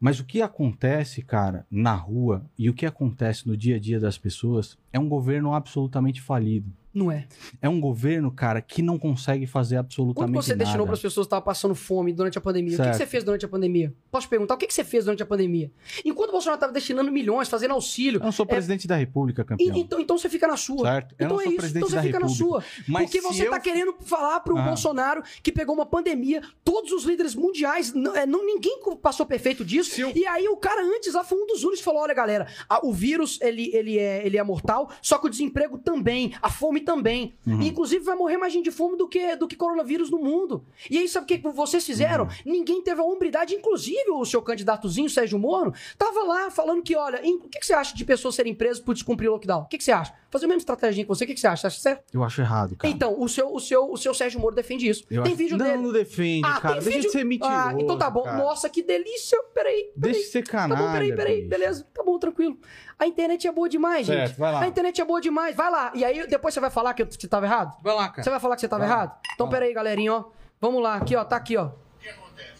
mas 0.00 0.20
o 0.20 0.24
que 0.24 0.42
acontece, 0.42 1.22
cara, 1.22 1.66
na 1.70 1.94
rua 1.94 2.44
e 2.58 2.68
o 2.68 2.74
que 2.74 2.86
acontece 2.86 3.46
no 3.46 3.56
dia 3.56 3.76
a 3.76 3.80
dia 3.80 4.00
das 4.00 4.18
pessoas 4.18 4.78
é 4.92 4.98
um 4.98 5.08
governo 5.08 5.54
absolutamente 5.54 6.20
falido. 6.20 6.70
Não 6.94 7.10
é. 7.10 7.26
É 7.60 7.68
um 7.68 7.80
governo, 7.80 8.30
cara, 8.30 8.62
que 8.62 8.80
não 8.80 8.96
consegue 8.98 9.46
fazer 9.46 9.76
absolutamente 9.76 10.32
você 10.36 10.52
nada. 10.52 10.62
destinou 10.64 10.86
para 10.86 10.94
as 10.94 11.00
pessoas 11.02 11.24
que 11.24 11.28
estavam 11.28 11.44
passando 11.44 11.74
fome 11.74 12.12
durante 12.12 12.38
a 12.38 12.40
pandemia? 12.40 12.74
O 12.74 12.76
que 12.76 12.82
que, 12.82 12.84
Certo. 12.84 12.96
você 12.98 13.06
fez 13.06 13.24
durante 13.24 13.44
a 13.44 13.48
pandemia? 13.48 13.92
Posso 14.12 14.26
te 14.28 14.30
perguntar, 14.30 14.54
o 14.54 14.56
que, 14.58 14.66
que 14.68 14.72
você 14.74 14.84
fez 14.84 15.04
durante 15.04 15.22
a 15.22 15.26
pandemia? 15.26 15.72
Enquanto 16.04 16.28
o 16.28 16.32
Bolsonaro 16.32 16.56
estava 16.56 16.72
destinando 16.72 17.10
milhões, 17.10 17.48
fazendo 17.48 17.72
auxílio. 17.72 18.20
Eu 18.20 18.24
não 18.24 18.30
sou 18.32 18.44
é, 18.44 18.48
presidente 18.48 18.86
da 18.86 18.94
República, 18.96 19.42
e- 19.42 19.44
campeão. 19.44 19.76
então, 19.76 19.98
então 20.00 20.16
você 20.16 20.28
fica 20.28 20.46
na 20.46 20.56
sua. 20.56 20.82
Certo? 20.88 21.16
Eu 21.18 21.24
Então 21.26 21.36
não 21.36 21.40
é 21.40 21.46
isso, 21.48 21.66
então 21.76 21.88
você 21.88 22.00
fica 22.02 22.20
na 22.20 22.26
República. 22.26 22.28
sua. 22.28 22.64
Mas 22.86 23.02
Porque 23.06 23.20
você 23.20 23.46
eu- 23.46 23.50
tá 23.50 23.58
querendo 23.58 23.94
falar 24.00 24.38
pro 24.40 24.56
Ah. 24.56 24.62
Bolsonaro 24.62 25.22
que 25.42 25.50
pegou 25.50 25.74
uma 25.74 25.86
pandemia, 25.86 26.42
todos 26.62 26.92
os 26.92 27.02
líderes 27.04 27.34
mundiais, 27.34 27.92
não, 27.92 28.14
é, 28.14 28.24
não- 28.24 28.46
ninguém 28.46 28.78
passou 29.02 29.26
perfeito 29.26 29.64
disso. 29.64 30.00
Eu- 30.00 30.12
E 30.14 30.24
aí 30.26 30.46
o 30.48 30.56
cara 30.56 30.82
antes 30.84 31.12
lá 31.14 31.24
foi 31.24 31.38
um 31.38 31.46
dos 31.46 31.64
únicos 31.64 31.80
falou: 31.80 32.02
olha, 32.02 32.14
galera, 32.14 32.46
a- 32.68 32.86
o 32.86 32.92
vírus 32.92 33.40
ele, 33.42 33.70
ele, 33.74 33.98
é, 33.98 34.24
ele 34.24 34.38
é 34.38 34.42
mortal, 34.44 34.90
só 35.02 35.18
que 35.18 35.26
o 35.26 35.30
desemprego 35.30 35.76
também, 35.78 36.32
a 36.40 36.48
fome 36.48 36.83
também. 36.84 37.34
Uhum. 37.46 37.60
E, 37.62 37.68
inclusive 37.68 38.04
vai 38.04 38.14
morrer 38.14 38.36
mais 38.36 38.52
gente 38.52 38.64
de 38.64 38.70
fome 38.70 38.96
do 38.96 39.08
que, 39.08 39.34
do 39.36 39.48
que 39.48 39.56
coronavírus 39.56 40.10
no 40.10 40.18
mundo. 40.18 40.64
E 40.90 40.98
aí, 40.98 41.08
sabe 41.08 41.24
o 41.24 41.26
que 41.26 41.38
vocês 41.50 41.82
Uhum. 41.82 41.86
fizeram? 41.86 42.28
Ninguém 42.44 42.82
teve 42.82 43.00
a 43.00 43.04
hombridade, 43.04 43.54
inclusive 43.54 44.10
o 44.10 44.24
seu 44.24 44.40
candidatozinho, 44.42 45.08
Sérgio 45.10 45.38
Moro, 45.38 45.72
tava 45.98 46.22
lá 46.22 46.50
falando 46.50 46.82
que, 46.82 46.94
olha, 46.96 47.20
o 47.20 47.48
que, 47.48 47.58
que 47.60 47.66
você 47.66 47.72
acha 47.74 47.96
de 47.96 48.04
pessoas 48.04 48.34
serem 48.34 48.54
presas 48.54 48.80
por 48.80 48.94
descumprir 48.94 49.28
o 49.28 49.32
lockdown? 49.32 49.62
O 49.62 49.66
que, 49.68 49.78
que 49.78 49.84
você 49.84 49.92
acha? 49.92 50.12
Fazer 50.30 50.46
a 50.46 50.48
mesma 50.48 50.58
estratégia 50.58 51.04
que 51.04 51.08
você, 51.08 51.24
o 51.24 51.26
que, 51.26 51.34
que 51.34 51.40
você 51.40 51.46
acha? 51.46 51.62
Você 51.62 51.66
acha 51.68 51.80
certo? 51.80 52.04
Eu 52.12 52.24
acho 52.24 52.40
errado, 52.40 52.76
cara. 52.76 52.92
Então, 52.92 53.20
o 53.20 53.28
seu, 53.28 53.54
o, 53.54 53.60
seu, 53.60 53.90
o 53.90 53.96
seu 53.96 54.12
Sérgio 54.12 54.40
Moro 54.40 54.54
defende 54.54 54.88
isso. 54.88 55.04
Eu 55.10 55.22
tem 55.22 55.32
acho- 55.32 55.38
vídeo 55.38 55.56
não, 55.56 55.64
dele. 55.66 55.82
não 55.82 55.92
defende, 55.92 56.46
Ah, 56.46 56.60
cara. 56.60 56.74
tem 56.74 56.82
Deixa 56.84 56.98
vídeo... 56.98 57.10
de 57.10 57.12
ser 57.18 57.24
mentiroso. 57.24 57.54
Ah, 57.56 57.74
então 57.78 57.96
tá 57.96 58.10
bom. 58.10 58.22
cara. 58.24 58.36
Nossa, 58.36 58.68
que 58.68 58.82
delícia. 58.82 59.40
Peraí, 59.54 59.74
peraí. 59.84 59.92
Deixa 59.96 60.20
de 60.20 60.26
ser 60.26 60.42
Tá 60.44 60.50
canalha. 60.52 60.82
bom, 60.82 60.92
peraí, 60.92 61.14
peraí. 61.14 61.36
bicho. 61.36 61.48
Beleza, 61.48 61.86
tá 61.94 62.02
bom, 62.02 62.18
tranquilo. 62.18 62.58
A 62.98 63.06
internet 63.06 63.46
é 63.46 63.52
boa 63.52 63.68
demais, 63.68 64.06
Certo, 64.06 64.28
gente. 64.28 64.38
vai 64.38 64.52
lá. 64.52 64.60
A 64.62 64.66
internet 64.68 65.00
é 65.00 65.04
boa 65.04 65.20
demais. 65.20 65.54
Vai 65.56 65.70
lá. 65.70 65.92
E 65.94 66.04
aí, 66.04 66.26
depois 66.28 66.54
você 66.54 66.60
vai 66.60 66.70
falar 66.70 66.94
que 66.94 67.02
eu- 67.02 67.06
que 67.06 67.26
tava 67.26 67.44
errado? 67.46 67.76
Vai 67.82 67.94
lá, 67.94 68.08
cara. 68.08 68.22
Você 68.22 68.30
vai 68.30 68.40
falar 68.40 68.54
que 68.54 68.60
você 68.60 68.68
tava 68.68 68.80
Vai 68.86 68.88
lá. 68.90 68.96
errado? 69.02 69.18
Então, 69.34 69.46
Vai 69.46 69.54
lá. 69.54 69.60
peraí, 69.60 69.74
galerinha, 69.74 70.12
ó. 70.14 70.24
Vamos 70.60 70.82
lá, 70.82 70.94
aqui, 70.96 71.16
ó. 71.16 71.24
Tá 71.24 71.36
aqui, 71.36 71.56
ó. 71.56 71.66
O 71.66 71.72
que 72.00 72.08
acontece? 72.08 72.52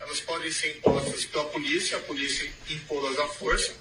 Elas 0.00 0.20
podem 0.20 0.50
ser 0.50 0.76
impostas 0.76 1.24
pela 1.24 1.44
polícia, 1.46 1.96
a 1.96 2.00
polícia 2.00 2.48
impô-las 2.70 3.18
à 3.18 3.26
força. 3.28 3.72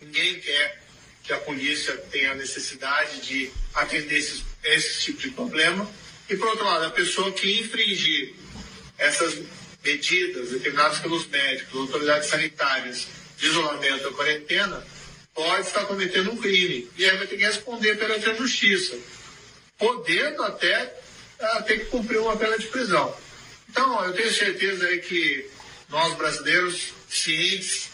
Ninguém 0.00 0.40
quer 0.40 0.82
que 1.22 1.32
a 1.32 1.38
polícia 1.38 1.96
tenha 2.10 2.32
a 2.32 2.34
necessidade 2.34 3.20
de 3.20 3.52
atender 3.74 4.16
esses, 4.16 4.42
esse 4.64 5.00
tipo 5.02 5.20
de 5.20 5.30
problema. 5.32 5.86
E, 6.28 6.36
por 6.36 6.48
outro 6.48 6.64
lado, 6.64 6.86
a 6.86 6.90
pessoa 6.90 7.30
que 7.30 7.60
infringir 7.60 8.34
essas 8.98 9.38
medidas 9.84 10.50
determinadas 10.50 10.98
pelos 11.00 11.26
médicos, 11.26 11.78
autoridades 11.80 12.28
sanitárias, 12.28 13.06
de 13.36 13.46
isolamento 13.46 14.06
ou 14.08 14.14
quarentena, 14.14 14.82
pode 15.34 15.66
estar 15.66 15.84
cometendo 15.86 16.30
um 16.30 16.36
crime. 16.36 16.88
E 16.96 17.08
aí 17.08 17.16
vai 17.16 17.26
ter 17.26 17.36
que 17.36 17.44
responder 17.44 17.96
perante 17.96 18.28
a 18.28 18.34
justiça 18.34 18.96
podendo 19.82 20.44
até 20.44 20.94
ah, 21.40 21.62
ter 21.62 21.80
que 21.80 21.84
cumprir 21.86 22.20
uma 22.20 22.36
pena 22.36 22.56
de 22.56 22.68
prisão. 22.68 23.12
Então, 23.68 24.04
eu 24.04 24.12
tenho 24.12 24.32
certeza 24.32 24.86
aí 24.86 25.00
que 25.00 25.50
nós 25.88 26.14
brasileiros, 26.14 26.92
cientes, 27.10 27.88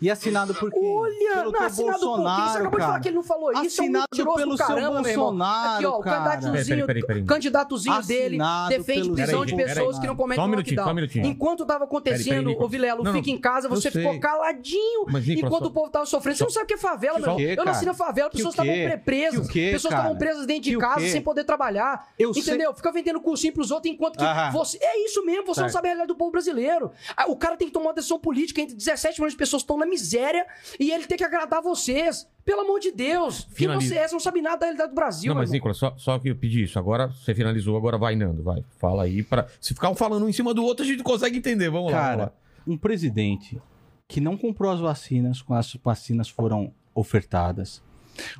E 0.00 0.08
assinado 0.10 0.54
por 0.54 0.70
quem? 0.70 0.96
Olha, 0.96 1.34
pelo 1.34 1.50
não, 1.52 1.60
assinado 1.62 1.98
por 1.98 1.98
quem? 1.98 1.98
Você 1.98 2.04
Bolsonaro, 2.06 2.50
acabou 2.60 2.70
de 2.70 2.76
falar 2.78 2.86
cara. 2.92 3.00
que 3.02 3.08
ele 3.08 3.16
não 3.16 3.22
falou 3.24 3.50
isso. 3.52 3.60
Assinado 3.62 3.96
é 3.96 3.98
um 3.98 4.02
mentiroso 4.12 4.36
pelo 4.36 4.50
do 4.52 4.56
seu 4.56 4.66
caramba, 4.66 5.00
meu 5.02 5.10
irmão. 5.10 5.24
Bolsonaro, 5.26 5.74
Aqui, 5.76 5.86
ó, 5.86 5.98
o 5.98 6.00
cara. 6.00 6.16
candidatozinho, 6.30 6.52
Peraí, 6.52 6.64
peraí, 6.66 6.86
peraí, 6.86 7.02
peraí. 7.06 7.24
candidatozinho 7.24 8.02
dele 8.02 8.38
defende 8.68 9.00
pelo 9.02 9.14
prisão 9.14 9.26
seu 9.34 9.44
de 9.44 9.52
Bolsonaro. 9.52 9.74
pessoas 9.80 9.98
que 9.98 10.06
não 10.06 10.16
cometem 10.16 10.44
um 10.44 10.48
lockdown. 10.54 10.84
só 10.84 10.90
um 10.90 10.94
minutinho. 10.94 11.26
Enquanto 11.26 11.66
tava 11.66 11.84
acontecendo, 11.84 12.50
ô 12.50 13.02
não. 13.02 13.12
fica 13.14 13.30
em 13.30 13.38
casa, 13.38 13.68
você 13.68 13.90
ficou 13.90 14.20
caladinho. 14.20 15.04
Mas, 15.08 15.26
Nicolas, 15.26 15.46
enquanto 15.48 15.62
só- 15.64 15.68
o 15.68 15.72
povo 15.72 15.90
tava 15.90 16.06
sofrendo. 16.06 16.38
Você 16.38 16.44
não 16.44 16.50
sabe 16.50 16.64
o 16.64 16.66
que 16.68 16.74
é 16.74 16.78
favela, 16.78 17.16
Que 17.18 17.26
meu. 17.26 17.40
Eu 17.40 17.56
cara? 17.56 17.70
nasci 17.72 17.84
na 17.86 17.94
favela, 17.94 18.30
Que 18.30 18.36
pessoas 18.36 18.54
estavam 18.54 18.72
pre- 18.72 18.96
presas. 18.98 19.46
Pessoas 19.52 19.82
cara? 19.82 19.96
estavam 19.96 20.16
presas 20.18 20.46
dentro 20.46 20.62
de 20.70 20.78
casa 20.78 21.08
sem 21.08 21.20
poder 21.20 21.42
trabalhar. 21.44 22.06
Entendeu? 22.18 22.72
Fica 22.72 22.92
vendendo 22.92 23.20
cursinho 23.20 23.52
pros 23.52 23.72
outros 23.72 23.92
enquanto 23.92 24.16
que 24.18 24.52
você. 24.52 24.78
É 24.80 25.04
isso 25.04 25.24
mesmo, 25.24 25.44
você 25.46 25.60
não 25.62 25.68
sabe 25.68 25.88
a 25.88 25.90
realidade 25.90 26.08
do 26.08 26.16
povo 26.16 26.30
brasileiro. 26.30 26.92
Ah, 27.16 27.26
O 27.28 27.36
cara 27.36 27.56
tem 27.56 27.66
que 27.66 27.74
tomar 27.74 27.86
uma 27.88 27.94
decisão 27.94 28.18
política 28.18 28.60
entre 28.60 28.74
17 28.76 29.18
milhões 29.20 29.32
de 29.32 29.38
pessoas 29.38 29.62
estão 29.62 29.76
na 29.76 29.87
miséria 29.88 30.46
e 30.78 30.90
ele 30.90 31.06
tem 31.06 31.16
que 31.16 31.24
agradar 31.24 31.62
vocês. 31.62 32.28
Pelo 32.44 32.62
amor 32.62 32.80
de 32.80 32.92
Deus. 32.92 33.46
Finaliza. 33.52 33.94
você 33.94 33.98
é? 34.00 34.08
Você 34.08 34.14
não 34.14 34.20
sabe 34.20 34.40
nada 34.40 34.56
da 34.56 34.66
realidade 34.66 34.90
do 34.90 34.94
Brasil. 34.94 35.28
Não, 35.28 35.34
mas 35.34 35.50
irmão. 35.50 35.54
Nicolas, 35.54 35.76
só, 35.76 35.94
só 35.98 36.18
que 36.18 36.30
eu 36.30 36.36
pedi 36.36 36.62
isso. 36.62 36.78
Agora 36.78 37.08
você 37.08 37.34
finalizou, 37.34 37.76
agora 37.76 37.98
vai, 37.98 38.16
Nando. 38.16 38.42
Vai. 38.42 38.64
Fala 38.78 39.02
aí. 39.02 39.22
Pra... 39.22 39.46
Se 39.60 39.74
ficar 39.74 39.90
um 39.90 39.94
falando 39.94 40.24
um 40.24 40.28
em 40.28 40.32
cima 40.32 40.54
do 40.54 40.64
outro, 40.64 40.82
a 40.84 40.88
gente 40.88 41.02
consegue 41.02 41.36
entender. 41.36 41.68
Vamos 41.68 41.92
lá. 41.92 41.98
Cara, 41.98 42.22
lá. 42.22 42.32
um 42.66 42.76
presidente 42.78 43.60
que 44.06 44.20
não 44.20 44.36
comprou 44.36 44.72
as 44.72 44.80
vacinas 44.80 45.42
quando 45.42 45.58
as 45.58 45.74
vacinas 45.84 46.28
foram 46.28 46.72
ofertadas. 46.94 47.82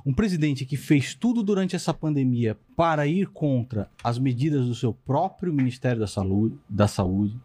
Um 0.05 0.13
presidente 0.15 0.65
que 0.65 0.77
fez 0.77 1.15
tudo 1.15 1.43
durante 1.43 1.77
essa 1.77 1.93
pandemia 1.93 2.57
para 2.75 3.07
ir 3.07 3.27
contra 3.27 3.91
as 4.03 4.19
medidas 4.19 4.67
do 4.67 4.75
seu 4.75 4.93
próprio 4.93 5.53
Ministério 5.53 6.01
da 6.01 6.07
Saúde. 6.07 6.59
Da 6.69 6.89
saúde 6.89 7.39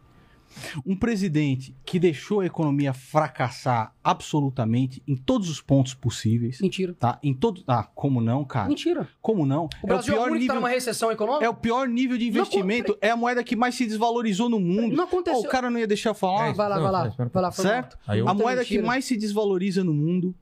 Um 0.84 0.96
presidente 0.96 1.76
que 1.84 1.98
deixou 1.98 2.40
a 2.40 2.46
economia 2.46 2.92
fracassar 2.92 3.94
absolutamente 4.02 5.02
em 5.06 5.16
todos 5.16 5.48
os 5.48 5.60
pontos 5.60 5.94
possíveis. 5.94 6.60
Mentira. 6.60 6.94
Tá? 6.94 7.18
Em 7.22 7.32
todos. 7.34 7.64
Ah, 7.66 7.84
como 7.94 8.20
não, 8.20 8.44
cara? 8.44 8.68
Mentira. 8.68 9.08
Como 9.20 9.46
não? 9.46 9.68
O 9.82 9.86
Brasil 9.86 10.14
é 10.14 10.18
o, 10.18 10.22
único 10.24 10.40
que 10.40 10.46
tá 10.46 10.54
numa 10.54 10.68
recessão 10.68 11.10
econômica? 11.10 11.44
É 11.44 11.48
o 11.48 11.54
pior 11.54 11.88
nível 11.88 12.16
de 12.18 12.26
investimento. 12.28 12.96
É 13.00 13.10
a 13.10 13.16
moeda 13.16 13.42
que 13.42 13.56
mais 13.56 13.74
se 13.74 13.86
desvalorizou 13.86 14.48
no 14.48 14.60
mundo. 14.60 14.94
Não 14.96 15.04
aconteceu. 15.04 15.40
Ó, 15.40 15.44
o 15.46 15.48
cara 15.48 15.70
não 15.70 15.78
ia 15.78 15.86
deixar 15.86 16.14
falar. 16.14 16.48
É, 16.48 16.52
Vai 16.52 16.68
lá, 16.68 16.76
Não, 16.76 16.82
vai 16.82 16.92
lá. 16.92 17.08
espera, 17.08 17.30
Vai 17.32 17.42
lá, 17.42 17.50
certo? 17.50 17.98
Aí 18.06 18.18
eu- 18.20 18.28
A 18.28 18.34
moeda 18.34 18.60
mentira. 18.62 18.80
que 18.82 18.86
mais 18.86 19.04
se 19.04 19.16
desvaloriza 19.16 19.82
no 19.82 19.92
mundo. 19.94 20.34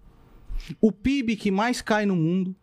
O 0.80 0.92
PIB 0.92 1.36
que 1.36 1.50
mais 1.50 1.80
cai 1.82 2.06
no 2.06 2.14
mundo. 2.14 2.54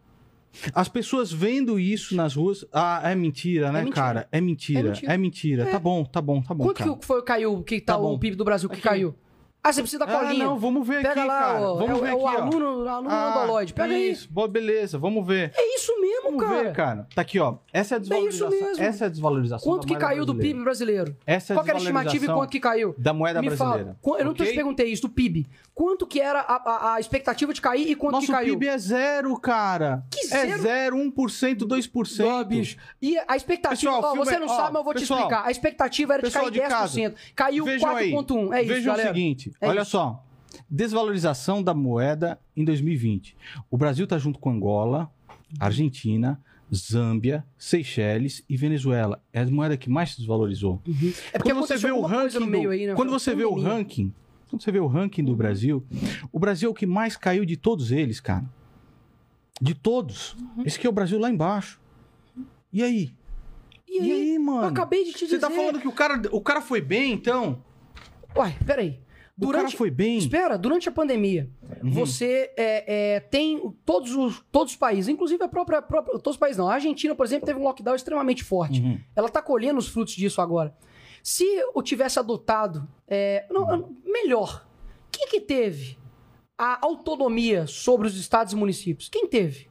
As 0.73 0.87
pessoas 0.89 1.31
vendo 1.31 1.79
isso 1.79 2.15
nas 2.15 2.35
ruas. 2.35 2.65
Ah, 2.73 3.01
é 3.03 3.15
mentira, 3.15 3.71
né, 3.71 3.79
mentira. 3.83 3.95
cara? 3.95 4.27
É 4.31 4.41
mentira. 4.41 4.79
É 4.79 4.81
É 4.81 5.17
mentira. 5.17 5.17
mentira. 5.17 5.65
Tá 5.67 5.79
bom, 5.79 6.03
tá 6.03 6.21
bom, 6.21 6.41
tá 6.41 6.53
bom. 6.53 6.63
Quanto 6.65 6.77
cara. 6.77 6.95
que 6.95 7.05
foi, 7.05 7.21
caiu, 7.23 7.61
que 7.63 7.79
tá, 7.79 7.93
Tá 7.93 7.99
o 7.99 8.17
PIB 8.19 8.35
do 8.35 8.43
Brasil 8.43 8.67
que 8.69 8.75
Aqui. 8.75 8.83
caiu? 8.83 9.15
Ah, 9.61 9.73
você 9.73 9.81
precisa 9.81 10.05
da 10.05 10.09
Ah, 10.11 10.19
colinha. 10.25 10.45
não, 10.45 10.57
vamos 10.57 10.87
ver 10.87 11.01
Pega 11.01 11.09
aqui, 11.09 11.27
lá, 11.27 11.39
cara. 11.41 11.61
ó, 11.61 11.75
Vamos 11.75 11.97
é, 11.97 12.01
ver 12.01 12.09
é 12.11 12.15
o 12.15 12.25
aqui, 12.27 12.37
ó. 12.37 12.41
aluno, 12.41 12.87
aluno 12.87 13.09
Ah, 13.09 13.43
Andoloide. 13.43 13.73
Pega 13.73 13.93
aí. 13.93 14.11
isso. 14.11 14.31
Boa, 14.31 14.47
beleza, 14.47 14.97
vamos 14.97 15.27
ver. 15.27 15.51
É 15.53 15.75
isso 15.75 15.99
mesmo, 15.99 16.23
Vamos 16.31 16.43
cara. 16.45 16.63
ver, 16.63 16.73
cara. 16.73 17.07
Tá 17.13 17.21
aqui, 17.21 17.39
ó. 17.39 17.57
Essa 17.73 17.95
é 17.95 17.97
a 17.97 17.99
É 17.99 18.01
isso 18.01 18.09
desvalorização. 18.09 18.49
mesmo. 18.69 18.83
Essa 18.85 19.03
é 19.03 19.07
a 19.07 19.09
desvalorização 19.09 19.69
Quanto 19.73 19.85
que 19.85 19.95
caiu 19.97 20.25
do. 20.25 20.33
PIB 20.33 20.63
brasileiro? 20.63 21.13
Essa 21.27 21.51
é 21.51 21.53
a 21.53 21.57
Qual 21.57 21.65
que 21.65 21.71
era 21.71 21.77
a 21.77 21.81
estimativa 21.81 22.15
e 22.15 22.19
desvalorização 22.19 22.35
quanto 22.37 22.51
que 22.51 22.59
caiu? 22.61 22.95
da 22.97 23.13
moeda 23.13 23.41
Me 23.41 23.49
fala. 23.51 23.69
brasileira. 23.71 23.99
Qu- 24.01 24.17
Eu 24.17 24.25
não 24.25 24.33
te 24.33 24.43
ok? 24.43 24.55
perguntei 24.55 24.87
isso, 24.87 25.01
do 25.01 25.09
PIB. 25.09 25.45
Quanto 25.79 26.05
que 26.05 26.19
era 26.19 26.41
a, 26.41 26.55
a- 26.55 26.93
a 26.95 26.99
expectativa 26.99 27.53
de 27.53 27.61
cair 27.61 27.89
e 27.89 27.95
quanto 27.95 28.15
Nosso 28.15 28.25
que 28.25 28.33
caiu? 28.33 28.53
PIB 28.59 28.67
é 28.67 28.77
zero, 28.77 29.39
cara. 29.39 30.03
Que 30.11 30.19
É 30.25 30.45
zero? 30.47 30.61
zero, 30.61 30.97
1%, 30.97 31.55
2%. 31.59 32.27
Ah, 32.29 32.43
bicho. 32.43 32.75
E 33.01 33.17
a 33.25 33.37
expectativa, 33.37 33.93
Pessoal, 33.93 34.11
ó, 34.11 34.15
você 34.17 34.37
não 34.37 34.47
ó, 34.47 34.55
sabe, 34.57 34.73
mas 34.73 34.75
eu 34.75 34.83
vou 34.83 34.93
pessoal, 34.93 35.19
te 35.19 35.23
explicar. 35.23 35.47
A 35.47 35.51
expectativa 35.51 36.13
era 36.15 36.23
de 36.23 36.31
cair 36.31 36.51
de 36.51 36.59
casa, 36.59 36.99
10%. 36.99 37.15
Caiu 37.33 37.63
Vejam 37.63 37.95
aí. 37.95 38.11
4,1. 38.11 38.53
É 38.53 38.59
isso, 38.61 38.67
Vejam 38.73 38.91
galera. 38.91 39.09
o 39.11 39.15
seguinte, 39.15 39.51
É 39.61 39.69
olha 39.69 39.81
isso. 39.83 39.91
só. 39.91 40.21
Desvalorização 40.69 41.63
da 41.63 41.73
moeda 41.73 42.37
em 42.57 42.65
2020. 42.65 43.37
O 43.71 43.77
Brasil 43.77 44.05
tá 44.05 44.17
junto 44.17 44.37
com 44.37 44.49
Angola, 44.49 45.09
Argentina, 45.61 46.41
Zâmbia, 46.75 47.45
Seychelles 47.57 48.43
e 48.49 48.57
Venezuela. 48.57 49.21
É 49.31 49.39
a 49.41 49.45
moeda 49.45 49.77
que 49.77 49.89
mais 49.89 50.11
se 50.11 50.17
desvalorizou. 50.17 50.81
É 51.33 51.37
porque 51.37 51.53
quando 51.53 51.65
você 51.65 51.77
vê 51.77 51.91
o 51.91 52.01
ranking 52.01 52.51
do, 52.51 52.69
aí, 52.69 52.87
né? 52.87 52.95
quando 52.95 53.09
você 53.11 53.33
vê 53.33 53.45
o 53.45 53.53
ranking, 53.55 54.13
quando 54.49 54.61
você 54.63 54.71
vê 54.71 54.79
o 54.79 54.87
ranking 54.87 55.23
do 55.23 55.35
Brasil, 55.35 55.85
o 56.31 56.39
Brasil 56.39 56.67
é 56.67 56.71
o 56.71 56.75
que 56.75 56.85
mais 56.85 57.15
caiu 57.15 57.45
de 57.45 57.55
todos 57.55 57.91
eles, 57.91 58.19
cara. 58.19 58.43
De 59.61 59.73
todos. 59.73 60.33
Uhum. 60.33 60.63
Esse 60.65 60.77
aqui 60.77 60.87
é 60.87 60.89
o 60.89 60.93
Brasil 60.93 61.19
lá 61.19 61.29
embaixo. 61.29 61.79
E 62.71 62.81
aí? 62.83 63.13
E 63.87 63.99
aí? 63.99 64.39
mano? 64.39 64.61
Eu 64.63 64.67
acabei 64.69 65.03
de 65.03 65.11
te 65.11 65.19
Você 65.19 65.25
dizer. 65.25 65.39
tá 65.39 65.49
falando 65.49 65.79
que 65.79 65.87
o 65.87 65.91
cara, 65.91 66.21
o 66.31 66.41
cara 66.41 66.61
foi 66.61 66.79
bem, 66.81 67.11
então? 67.13 67.61
Uai, 68.35 68.55
peraí. 68.65 68.99
O 69.37 69.41
cara 69.47 69.57
Durante... 69.59 69.77
foi 69.77 69.89
bem? 69.89 70.17
Espera, 70.17 70.57
durante 70.57 70.89
a 70.89 70.91
pandemia, 70.91 71.49
Uhum. 71.81 71.91
você 71.91 72.51
é, 72.57 73.15
é, 73.15 73.19
tem 73.21 73.73
todos 73.85 74.13
os, 74.13 74.43
todos 74.51 74.73
os 74.73 74.77
países, 74.77 75.07
inclusive 75.07 75.41
a 75.43 75.47
própria, 75.47 75.81
própria- 75.81 76.13
Todos 76.19 76.35
os 76.35 76.37
países 76.37 76.57
não. 76.57 76.67
A 76.69 76.73
Argentina, 76.73 77.15
por 77.15 77.25
exemplo, 77.25 77.45
teve 77.45 77.57
um 77.59 77.63
lockdown 77.63 77.95
extremamente 77.95 78.43
forte. 78.43 78.81
Uhum. 78.81 78.99
Ela 79.15 79.29
tá 79.29 79.41
colhendo 79.41 79.79
os 79.79 79.87
frutos 79.87 80.13
disso 80.13 80.41
agora. 80.41 80.75
Se 81.23 81.43
eu 81.43 81.81
tivesse 81.81 82.19
adotado. 82.19 82.87
É, 83.09 83.45
não, 83.49 83.95
melhor. 84.05 84.67
Quem 85.11 85.27
que 85.27 85.41
teve 85.41 85.97
a 86.57 86.85
autonomia 86.85 87.65
sobre 87.65 88.07
os 88.07 88.15
estados 88.15 88.53
e 88.53 88.55
municípios? 88.55 89.09
Quem 89.09 89.27
teve? 89.27 89.67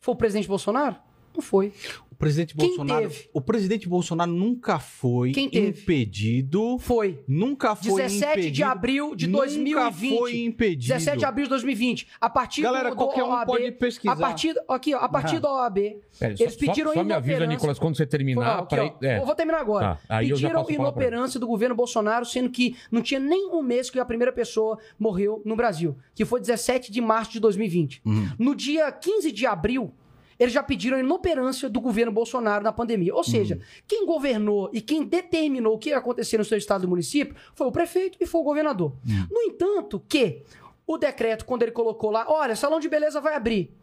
Foi 0.00 0.14
o 0.14 0.16
presidente 0.16 0.46
Bolsonaro? 0.46 0.96
Não 1.34 1.42
foi. 1.42 1.72
O 2.18 2.24
presidente 2.28 2.52
Quem 2.56 2.66
Bolsonaro, 2.66 3.02
teve? 3.08 3.30
o 3.32 3.40
presidente 3.40 3.88
Bolsonaro 3.88 4.32
nunca 4.32 4.80
foi 4.80 5.30
Quem 5.30 5.48
teve? 5.48 5.68
impedido, 5.68 6.76
Foi. 6.80 7.22
nunca 7.28 7.76
foi 7.76 8.02
17 8.02 8.32
impedido. 8.32 8.54
de 8.56 8.62
abril 8.64 9.14
de 9.14 9.28
nunca 9.28 9.44
2020. 9.44 10.18
foi 10.18 10.38
impedido. 10.44 10.92
17 10.94 11.18
de 11.18 11.24
abril 11.24 11.44
de 11.44 11.50
2020. 11.50 12.08
A 12.20 12.28
partir 12.28 12.62
Galera, 12.62 12.88
do, 12.88 12.96
do 12.96 12.96
qualquer 12.96 13.22
um 13.22 13.28
OAB, 13.30 13.46
pode 13.46 13.70
pesquisar. 13.70 14.12
A 14.14 14.16
partir, 14.16 14.52
aqui, 14.68 14.94
ó, 14.96 14.98
a 14.98 15.08
partir 15.08 15.36
Ah. 15.36 15.40
da 15.40 15.52
OAB, 15.52 15.78
Pera, 16.18 16.34
eles 16.36 16.52
só- 16.54 16.58
pediram 16.58 16.88
só, 16.90 16.94
só 16.98 17.04
me 17.04 17.12
avisa. 17.12 17.46
Nicolas, 17.46 17.78
quando 17.78 17.94
você 17.96 18.02
Foi 18.02 18.06
terminar. 18.10 18.40
mal, 18.44 18.64
aqui, 18.64 18.74
pra... 18.74 19.08
é. 19.08 19.18
Eu 19.20 19.24
vou 19.24 19.34
terminar 19.36 19.60
agora. 19.60 19.94
Tá, 19.94 20.00
aí 20.16 20.28
eu 20.30 20.36
já 20.36 20.48
Pediram 20.50 20.68
inoperância 20.68 21.38
do 21.38 21.46
governo 21.46 21.76
Bolsonaro, 21.76 22.24
sendo 22.26 22.50
que 22.50 22.74
não 22.90 23.00
tinha 23.00 23.20
nem 23.20 23.48
um 23.52 23.62
mês 23.62 23.90
que 23.90 23.98
a 24.00 24.04
primeira 24.04 24.32
pessoa 24.32 24.76
morreu 24.98 25.40
no 25.44 25.54
Brasil, 25.54 25.96
que 26.16 26.24
foi 26.24 26.40
17 26.40 26.90
de 26.90 27.00
março 27.00 27.30
de 27.30 27.38
2020. 27.38 28.02
Uhum. 28.04 28.28
No 28.36 28.56
dia 28.56 28.90
15 28.90 29.30
de 29.30 29.46
abril, 29.46 29.92
eles 30.38 30.52
já 30.52 30.62
pediram 30.62 30.96
a 30.96 31.00
inoperância 31.00 31.68
do 31.68 31.80
governo 31.80 32.12
Bolsonaro 32.12 32.62
na 32.62 32.72
pandemia. 32.72 33.14
Ou 33.14 33.24
seja, 33.24 33.56
Uhum. 33.56 33.60
quem 33.86 34.06
governou 34.06 34.70
e 34.72 34.80
quem 34.80 35.04
determinou 35.04 35.74
o 35.74 35.78
que 35.78 35.88
ia 35.90 35.98
acontecer 35.98 36.38
no 36.38 36.44
seu 36.44 36.56
estado 36.58 36.84
e 36.84 36.86
município 36.86 37.34
foi 37.54 37.66
o 37.66 37.72
prefeito 37.72 38.16
e 38.20 38.26
foi 38.26 38.40
o 38.40 38.44
governador. 38.44 38.92
Uhum. 39.06 39.26
No 39.30 39.42
entanto, 39.42 40.02
que 40.08 40.42
o 40.86 40.96
decreto, 40.96 41.44
quando 41.44 41.62
ele 41.62 41.72
colocou 41.72 42.10
lá, 42.10 42.24
olha, 42.28 42.54
salão 42.56 42.78
de 42.80 42.88
beleza 42.88 43.20
vai 43.20 43.34
abrir. 43.34 43.74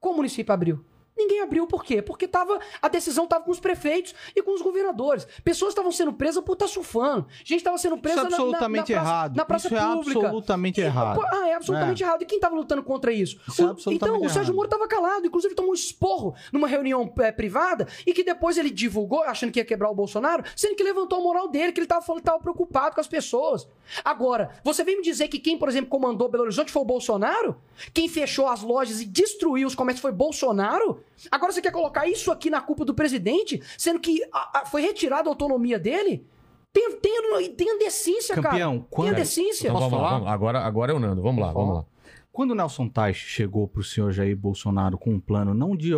Qual 0.00 0.14
município 0.14 0.52
abriu? 0.52 0.84
Ninguém 1.18 1.40
abriu 1.40 1.66
por 1.66 1.84
quê? 1.84 2.00
Porque 2.00 2.28
tava, 2.28 2.58
a 2.80 2.88
decisão 2.88 3.24
estava 3.24 3.44
com 3.44 3.50
os 3.50 3.58
prefeitos 3.58 4.14
e 4.36 4.40
com 4.42 4.54
os 4.54 4.62
governadores. 4.62 5.26
Pessoas 5.44 5.70
estavam 5.72 5.90
sendo 5.90 6.12
presas 6.12 6.42
por 6.44 6.52
estar 6.52 6.68
surfando. 6.68 7.26
Gente 7.44 7.56
estava 7.58 7.76
sendo 7.76 7.98
presa 7.98 8.18
Isso 8.18 8.26
é 8.26 8.30
na- 8.30 8.36
na- 8.36 8.36
absolutamente 8.44 8.92
na, 8.92 8.98
praça, 9.00 9.10
errado. 9.10 9.36
na 9.36 9.44
praça 9.44 9.66
Isso 9.66 9.76
é 9.76 9.80
pública. 9.80 10.20
absolutamente 10.20 10.80
E- 10.80 10.84
errado. 10.84 11.20
Ah, 11.32 11.48
é 11.48 11.54
absolutamente 11.54 12.02
É. 12.02 12.06
errado. 12.06 12.22
E 12.22 12.26
quem 12.26 12.36
estava 12.38 12.54
lutando 12.54 12.82
contra 12.82 13.12
isso? 13.12 13.38
Isso 13.48 13.60
é 13.62 13.64
O- 13.66 13.70
absolutamente 13.70 14.14
então, 14.16 14.26
o 14.26 14.28
Sérgio 14.32 14.42
errado. 14.50 14.54
Moro 14.56 14.66
estava 14.66 14.86
calado. 14.88 15.26
Inclusive, 15.26 15.54
tomou 15.54 15.72
um 15.72 15.74
esporro 15.74 16.34
numa 16.52 16.68
reunião 16.68 17.12
é, 17.18 17.32
privada 17.32 17.86
e 18.06 18.12
que 18.14 18.22
depois 18.22 18.56
ele 18.56 18.70
divulgou, 18.70 19.22
achando 19.24 19.50
que 19.50 19.58
ia 19.58 19.64
quebrar 19.64 19.90
o 19.90 19.94
Bolsonaro, 19.94 20.44
sendo 20.54 20.76
que 20.76 20.82
levantou 20.84 21.18
a 21.18 21.22
moral 21.22 21.48
dele, 21.48 21.72
que 21.72 21.80
ele 21.80 21.86
estava 21.86 22.00
falando 22.00 22.22
que 22.22 22.28
estava 22.28 22.40
preocupado 22.42 22.94
com 22.94 23.00
as 23.00 23.08
pessoas. 23.08 23.66
Agora, 24.04 24.50
você 24.62 24.84
vem 24.84 24.96
me 24.96 25.02
dizer 25.02 25.26
que 25.28 25.38
quem, 25.40 25.58
por 25.58 25.68
exemplo, 25.68 25.90
comandou 25.90 26.28
Belo 26.28 26.44
Horizonte 26.44 26.70
foi 26.70 26.82
o 26.82 26.84
Bolsonaro? 26.84 27.56
Quem 27.92 28.08
fechou 28.08 28.46
as 28.46 28.62
lojas 28.62 29.00
e 29.00 29.04
destruiu 29.04 29.66
os 29.66 29.74
comércios 29.74 30.02
foi 30.02 30.12
Bolsonaro? 30.12 31.02
Agora 31.30 31.52
você 31.52 31.60
quer 31.62 31.72
colocar 31.72 32.06
isso 32.06 32.30
aqui 32.30 32.48
na 32.50 32.60
culpa 32.60 32.84
do 32.84 32.94
presidente, 32.94 33.60
sendo 33.76 33.98
que 34.00 34.22
a- 34.32 34.60
a- 34.60 34.66
foi 34.66 34.82
retirada 34.82 35.28
a 35.28 35.32
autonomia 35.32 35.78
dele? 35.78 36.26
Tenha, 36.72 36.96
tenha, 36.96 37.50
tenha 37.50 37.78
decência, 37.78 38.34
Campeão, 38.34 38.78
cara. 38.78 38.86
quando- 38.90 39.08
Tenha 39.08 39.18
decência. 39.20 39.68
Então, 39.68 39.78
Posso 39.78 39.90
vamos 39.90 40.02
lá, 40.02 40.08
falar? 40.08 40.18
vamos- 40.20 40.32
agora, 40.34 40.58
agora 40.60 40.92
é 40.92 40.94
o 40.94 40.98
Nando. 41.00 41.22
Vamos 41.22 41.40
lá, 41.42 41.52
vamos 41.52 41.74
lá. 41.76 41.84
Quando 42.30 42.52
o 42.52 42.54
Nelson 42.54 42.88
Teich 42.88 43.18
chegou 43.18 43.66
para 43.66 43.80
o 43.80 43.84
senhor 43.84 44.12
Jair 44.12 44.36
Bolsonaro 44.36 44.96
com 44.96 45.12
um 45.14 45.18
plano 45.18 45.54
não 45.54 45.74
de 45.74 45.90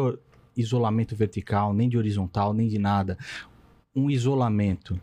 isolamento 0.57 1.14
vertical, 1.14 1.75
nem 1.75 1.89
de 1.89 1.99
horizontal, 1.99 2.55
nem 2.55 2.66
de 2.68 2.79
nada, 2.79 3.18
um 3.95 4.09
isolamento 4.11 4.99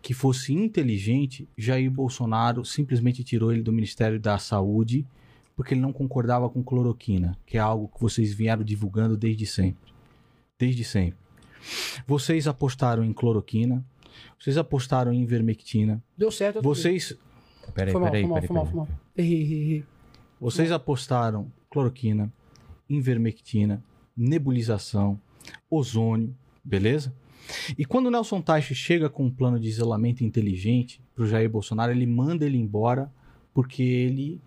que 0.00 0.14
fosse 0.14 0.54
inteligente, 0.54 1.48
Jair 1.58 1.90
Bolsonaro 1.90 2.64
simplesmente 2.64 3.22
tirou 3.24 3.52
ele 3.52 3.62
do 3.62 3.72
Ministério 3.72 4.18
da 4.20 4.38
Saúde 4.38 5.04
porque 5.58 5.74
ele 5.74 5.80
não 5.80 5.92
concordava 5.92 6.48
com 6.48 6.62
cloroquina, 6.62 7.36
que 7.44 7.56
é 7.56 7.60
algo 7.60 7.88
que 7.88 8.00
vocês 8.00 8.32
vieram 8.32 8.62
divulgando 8.62 9.16
desde 9.16 9.44
sempre. 9.44 9.92
Desde 10.56 10.84
sempre. 10.84 11.18
Vocês 12.06 12.46
apostaram 12.46 13.02
em 13.02 13.12
cloroquina, 13.12 13.84
vocês 14.38 14.56
apostaram 14.56 15.12
em 15.12 15.20
ivermectina, 15.20 16.00
Deu 16.16 16.30
certo. 16.30 16.62
vocês 16.62 17.18
Peraí, 17.74 17.92
peraí, 17.92 18.24
peraí. 19.16 19.84
Vocês 20.40 20.70
apostaram 20.70 21.50
cloroquina, 21.68 22.32
invermectina, 22.88 23.82
nebulização, 24.16 25.20
ozônio, 25.68 26.32
beleza? 26.62 27.12
E 27.76 27.84
quando 27.84 28.06
o 28.06 28.10
Nelson 28.12 28.40
Teich 28.40 28.76
chega 28.76 29.10
com 29.10 29.24
um 29.24 29.30
plano 29.30 29.58
de 29.58 29.66
isolamento 29.66 30.22
inteligente 30.22 31.02
pro 31.16 31.26
Jair 31.26 31.50
Bolsonaro, 31.50 31.90
ele 31.90 32.06
manda 32.06 32.46
ele 32.46 32.58
embora 32.58 33.12
porque 33.52 33.82
ele 33.82 34.40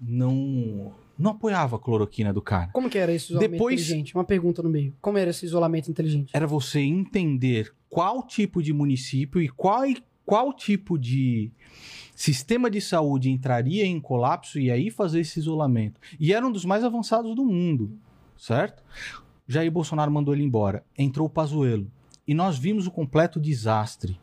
não 0.00 0.92
não 1.18 1.32
apoiava 1.32 1.74
a 1.76 1.78
cloroquina 1.80 2.32
do 2.32 2.40
cara. 2.40 2.70
Como 2.72 2.88
que 2.88 2.96
era 2.96 3.12
esse 3.12 3.26
isolamento 3.32 3.50
Depois- 3.50 3.80
inteligente? 3.80 4.14
Uma 4.14 4.22
pergunta 4.24 4.62
no 4.62 4.68
meio. 4.70 4.94
Como 5.00 5.18
era 5.18 5.30
esse 5.30 5.44
isolamento 5.44 5.90
inteligente? 5.90 6.30
Era 6.32 6.46
você 6.46 6.78
entender 6.80 7.74
qual 7.90 8.22
tipo 8.24 8.62
de 8.62 8.72
município 8.72 9.40
e 9.42 9.48
qual, 9.48 9.82
qual 10.24 10.52
tipo 10.52 10.96
de 10.96 11.50
sistema 12.14 12.70
de 12.70 12.80
saúde 12.80 13.30
entraria 13.30 13.84
em 13.84 13.98
colapso 14.00 14.60
e 14.60 14.70
aí 14.70 14.90
fazer 14.90 15.20
esse 15.20 15.40
isolamento. 15.40 16.00
E 16.20 16.32
era 16.32 16.46
um 16.46 16.52
dos 16.52 16.64
mais 16.64 16.84
avançados 16.84 17.34
do 17.34 17.44
mundo, 17.44 17.98
certo? 18.36 18.80
Jair 19.48 19.72
Bolsonaro 19.72 20.12
mandou 20.12 20.32
ele 20.34 20.44
embora. 20.44 20.84
Entrou 20.96 21.26
o 21.26 21.30
Pazuello. 21.30 21.90
E 22.26 22.32
nós 22.34 22.56
vimos 22.58 22.86
o 22.86 22.90
completo 22.92 23.40
desastre. 23.40 24.20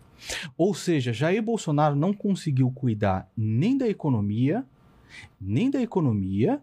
Ou 0.58 0.74
seja, 0.74 1.12
Jair 1.12 1.42
Bolsonaro 1.44 1.96
não 1.96 2.14
conseguiu 2.14 2.72
cuidar 2.72 3.30
nem 3.36 3.78
da 3.78 3.88
economia, 3.88 4.64
nem 5.40 5.70
da 5.70 5.82
economia 5.82 6.62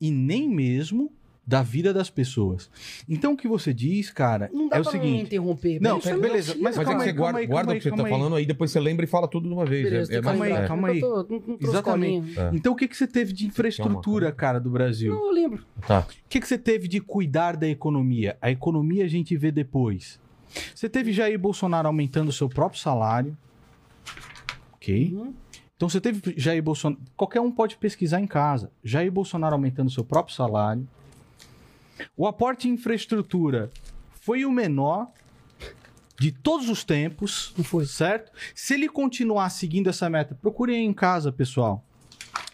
e 0.00 0.10
nem 0.10 0.48
mesmo 0.48 1.10
da 1.46 1.62
vida 1.62 1.94
das 1.94 2.10
pessoas. 2.10 2.68
Então 3.08 3.34
o 3.34 3.36
que 3.36 3.46
você 3.46 3.72
diz, 3.72 4.10
cara, 4.10 4.50
Não 4.52 4.68
dá 4.68 4.78
é 4.78 4.80
o 4.80 4.82
pra 4.82 4.92
me 4.94 4.98
seguinte. 4.98 5.22
interromper. 5.26 5.80
Não, 5.80 5.98
isso 5.98 6.08
é 6.08 6.18
beleza, 6.18 6.54
mas 6.54 6.76
Mas 6.76 6.78
é 6.78 6.84
calma 6.84 6.98
que 6.98 7.08
aí, 7.08 7.08
você 7.08 7.14
calma 7.14 7.22
guarda, 7.22 7.38
aí, 7.38 7.46
guarda 7.46 7.66
calma 7.66 7.72
o 7.72 7.76
que 7.76 7.82
você 7.82 7.88
aí, 7.88 7.90
tá 7.92 7.96
calma 7.96 8.08
aí. 8.08 8.20
falando 8.20 8.36
aí, 8.36 8.46
depois 8.46 8.70
você 8.72 8.80
lembra 8.80 9.04
e 9.04 9.08
fala 9.08 9.28
tudo 9.28 9.46
de 9.48 9.54
uma 9.54 9.64
vez. 9.64 9.84
Beleza, 9.84 10.12
é, 10.12 10.16
é 10.16 10.20
tô 10.20 10.24
mais, 10.26 10.38
calma 10.38 10.44
aí, 10.58 10.66
calma 10.66 10.90
é. 10.90 11.00
calma 11.00 11.44
aí. 11.48 11.56
Exatamente. 11.60 12.34
colinha. 12.34 12.50
Então 12.52 12.72
o 12.72 12.76
que, 12.76 12.88
que 12.88 12.96
você 12.96 13.06
teve 13.06 13.32
de 13.32 13.46
infraestrutura, 13.46 14.32
cara, 14.32 14.58
do 14.58 14.70
Brasil? 14.70 15.14
Não, 15.14 15.26
eu 15.26 15.32
lembro. 15.32 15.64
Tá. 15.86 16.00
O 16.00 16.28
que, 16.28 16.40
que 16.40 16.48
você 16.48 16.58
teve 16.58 16.88
de 16.88 17.00
cuidar 17.00 17.56
da 17.56 17.68
economia? 17.68 18.36
A 18.42 18.50
economia 18.50 19.04
a 19.04 19.08
gente 19.08 19.36
vê 19.36 19.52
depois. 19.52 20.18
Você 20.74 20.88
teve 20.88 21.12
Jair 21.12 21.38
Bolsonaro 21.38 21.86
aumentando 21.86 22.30
o 22.30 22.32
seu 22.32 22.48
próprio 22.48 22.80
salário. 22.80 23.36
Ok? 24.74 25.12
Uhum. 25.14 25.32
Então 25.76 25.88
você 25.88 26.00
teve 26.00 26.34
Jair 26.36 26.62
Bolsonaro. 26.62 27.00
Qualquer 27.16 27.40
um 27.40 27.52
pode 27.52 27.76
pesquisar 27.76 28.20
em 28.20 28.26
casa. 28.26 28.70
Jair 28.82 29.12
Bolsonaro 29.12 29.54
aumentando 29.54 29.90
seu 29.90 30.02
próprio 30.02 30.34
salário. 30.34 30.88
O 32.16 32.26
aporte 32.26 32.68
em 32.68 32.72
infraestrutura 32.72 33.70
foi 34.20 34.44
o 34.44 34.50
menor 34.50 35.08
de 36.18 36.32
todos 36.32 36.70
os 36.70 36.82
tempos. 36.82 37.52
Não 37.56 37.64
foi. 37.64 37.84
Certo? 37.84 38.32
Se 38.54 38.74
ele 38.74 38.88
continuar 38.88 39.50
seguindo 39.50 39.90
essa 39.90 40.08
meta, 40.08 40.34
procurem 40.34 40.86
em 40.86 40.94
casa, 40.94 41.30
pessoal. 41.30 41.84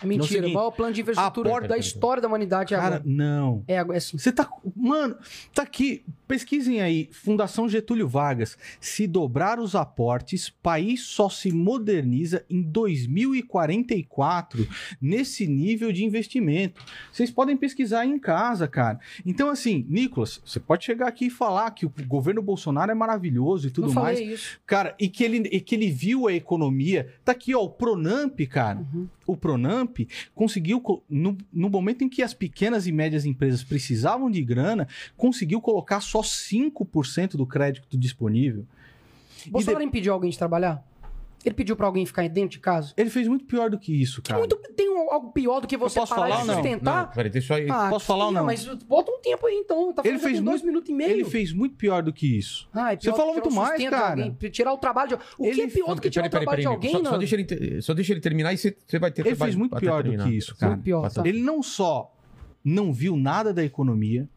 É 0.02 0.06
mentira. 0.06 0.28
seguinte, 0.28 0.50
o 0.50 0.54
maior 0.54 0.70
plano 0.70 0.92
de 0.92 1.00
infraestrutura 1.00 1.48
porta- 1.50 1.68
da 1.68 1.78
história 1.78 2.20
da 2.20 2.28
humanidade 2.28 2.74
é 2.74 2.76
Cara, 2.76 2.96
agora. 2.96 3.02
não. 3.06 3.64
É, 3.68 3.74
é 3.74 3.96
assim. 3.96 4.18
Você 4.18 4.32
tá. 4.32 4.48
Mano, 4.76 5.16
tá 5.54 5.62
aqui. 5.62 6.04
Pesquisem 6.28 6.80
aí. 6.80 7.10
Fundação 7.12 7.68
Getúlio 7.68 8.08
Vargas. 8.08 8.56
Se 8.80 9.06
dobrar 9.06 9.58
os 9.60 9.74
aportes, 9.74 10.48
país 10.48 11.02
só 11.02 11.28
se 11.28 11.52
moderniza 11.52 12.44
em 12.48 12.62
2044 12.62 14.66
nesse 15.00 15.46
nível 15.46 15.92
de 15.92 16.04
investimento. 16.04 16.80
Vocês 17.12 17.30
podem 17.30 17.56
pesquisar 17.56 18.00
aí 18.00 18.10
em 18.10 18.18
casa, 18.18 18.66
cara. 18.66 18.98
Então, 19.26 19.50
assim, 19.50 19.84
Nicolas, 19.88 20.40
você 20.44 20.58
pode 20.58 20.84
chegar 20.84 21.06
aqui 21.08 21.26
e 21.26 21.30
falar 21.30 21.70
que 21.72 21.84
o 21.84 21.92
governo 22.06 22.40
Bolsonaro 22.42 22.90
é 22.90 22.94
maravilhoso 22.94 23.68
e 23.68 23.70
tudo 23.70 23.88
Não 23.88 23.94
mais. 24.02 24.18
isso. 24.20 24.58
Cara, 24.66 24.94
e 24.98 25.08
que, 25.08 25.22
ele, 25.24 25.48
e 25.52 25.60
que 25.60 25.74
ele 25.74 25.90
viu 25.90 26.26
a 26.28 26.32
economia. 26.32 27.12
Tá 27.24 27.32
aqui, 27.32 27.54
ó, 27.54 27.62
o 27.62 27.70
Pronamp, 27.70 28.38
cara. 28.48 28.84
O 29.26 29.36
Pronamp 29.36 29.91
conseguiu, 30.34 30.80
co- 30.80 31.02
no, 31.08 31.36
no 31.52 31.68
momento 31.70 32.02
em 32.04 32.08
que 32.08 32.22
as 32.22 32.34
pequenas 32.34 32.86
e 32.86 32.92
médias 32.92 33.24
empresas 33.24 33.62
precisavam 33.62 34.30
de 34.30 34.42
grana, 34.42 34.88
conseguiu 35.16 35.60
colocar 35.60 36.00
só 36.00 36.20
5% 36.22 37.36
do 37.36 37.46
crédito 37.46 37.96
disponível. 37.96 38.66
Bolsonaro 39.48 39.82
impediu 39.84 40.12
alguém 40.12 40.30
de 40.30 40.38
trabalhar? 40.38 40.84
Ele 41.44 41.54
pediu 41.54 41.74
pra 41.76 41.86
alguém 41.86 42.06
ficar 42.06 42.28
dentro 42.28 42.50
de 42.50 42.58
casa? 42.60 42.92
Ele 42.96 43.10
fez 43.10 43.26
muito 43.26 43.44
pior 43.44 43.68
do 43.70 43.78
que 43.78 43.92
isso, 44.00 44.22
cara. 44.22 44.38
Muito, 44.38 44.56
tem 44.76 44.88
um- 44.90 45.10
algo 45.12 45.30
pior 45.32 45.60
do 45.60 45.66
que 45.66 45.76
você 45.76 45.98
posso 45.98 46.14
parar 46.14 46.22
falar 46.28 46.36
de 46.36 46.40
ou 46.42 46.46
não? 46.46 46.54
sustentar? 46.62 47.06
Não, 47.06 47.12
peraí, 47.12 47.30
deixa 47.30 47.58
eu... 47.60 47.72
Ah, 47.72 47.88
Posso 47.90 48.06
falar 48.06 48.26
ou 48.26 48.32
não? 48.32 48.44
Mas 48.44 48.64
bota 48.64 49.10
um 49.10 49.20
tempo 49.20 49.46
aí 49.46 49.54
então. 49.56 49.92
Tá 49.92 50.02
Ele 50.04 50.18
fez 50.18 50.38
com 50.38 50.44
dois 50.44 50.62
muito- 50.62 50.66
minutos 50.66 50.90
e 50.90 50.92
meio. 50.94 51.10
Ele 51.10 51.24
fez 51.24 51.52
muito 51.52 51.74
pior 51.76 52.02
do 52.02 52.12
que 52.12 52.38
isso. 52.38 52.68
Ah, 52.72 52.92
é 52.92 52.96
Você 52.96 53.10
falou 53.10 53.34
que 53.34 53.40
muito 53.40 53.48
o 53.50 53.54
mais, 53.54 53.80
de 53.80 53.90
cara. 53.90 54.10
alguém, 54.24 54.50
tirar 54.50 54.72
o 54.72 54.78
trabalho 54.78 55.08
de... 55.08 55.14
O 55.14 55.18
que 55.42 55.46
Ele 55.48 55.62
é 55.62 55.66
pior 55.68 55.94
do 55.94 56.00
que 56.00 56.08
tirar 56.10 56.30
Peraí, 56.30 56.44
o 56.44 56.46
peraí, 56.48 56.62
trabalho 56.64 56.78
de 56.80 56.88
peraí. 56.88 56.94
alguém, 56.94 57.04
Só, 57.04 57.10
só 57.10 57.18
deixa 57.18 57.34
ele, 57.36 57.82
só 57.82 57.94
deixa 57.94 58.12
ele 58.12 58.20
terminar 58.20 58.52
e 58.52 58.58
você, 58.58 58.76
você 58.86 58.98
vai 58.98 59.10
ter... 59.10 59.26
Ele 59.26 59.34
fez 59.36 59.54
muito 59.54 59.76
pior 59.76 60.02
do 60.02 60.16
que 60.16 60.30
isso, 60.30 60.56
cara. 60.56 60.72
Muito 60.72 60.84
pior. 60.84 61.10
Ele 61.24 61.42
não 61.42 61.62
só 61.62 62.10
não 62.64 62.92
viu 62.92 63.16
nada 63.16 63.52
da 63.52 63.64
economia, 63.64 64.28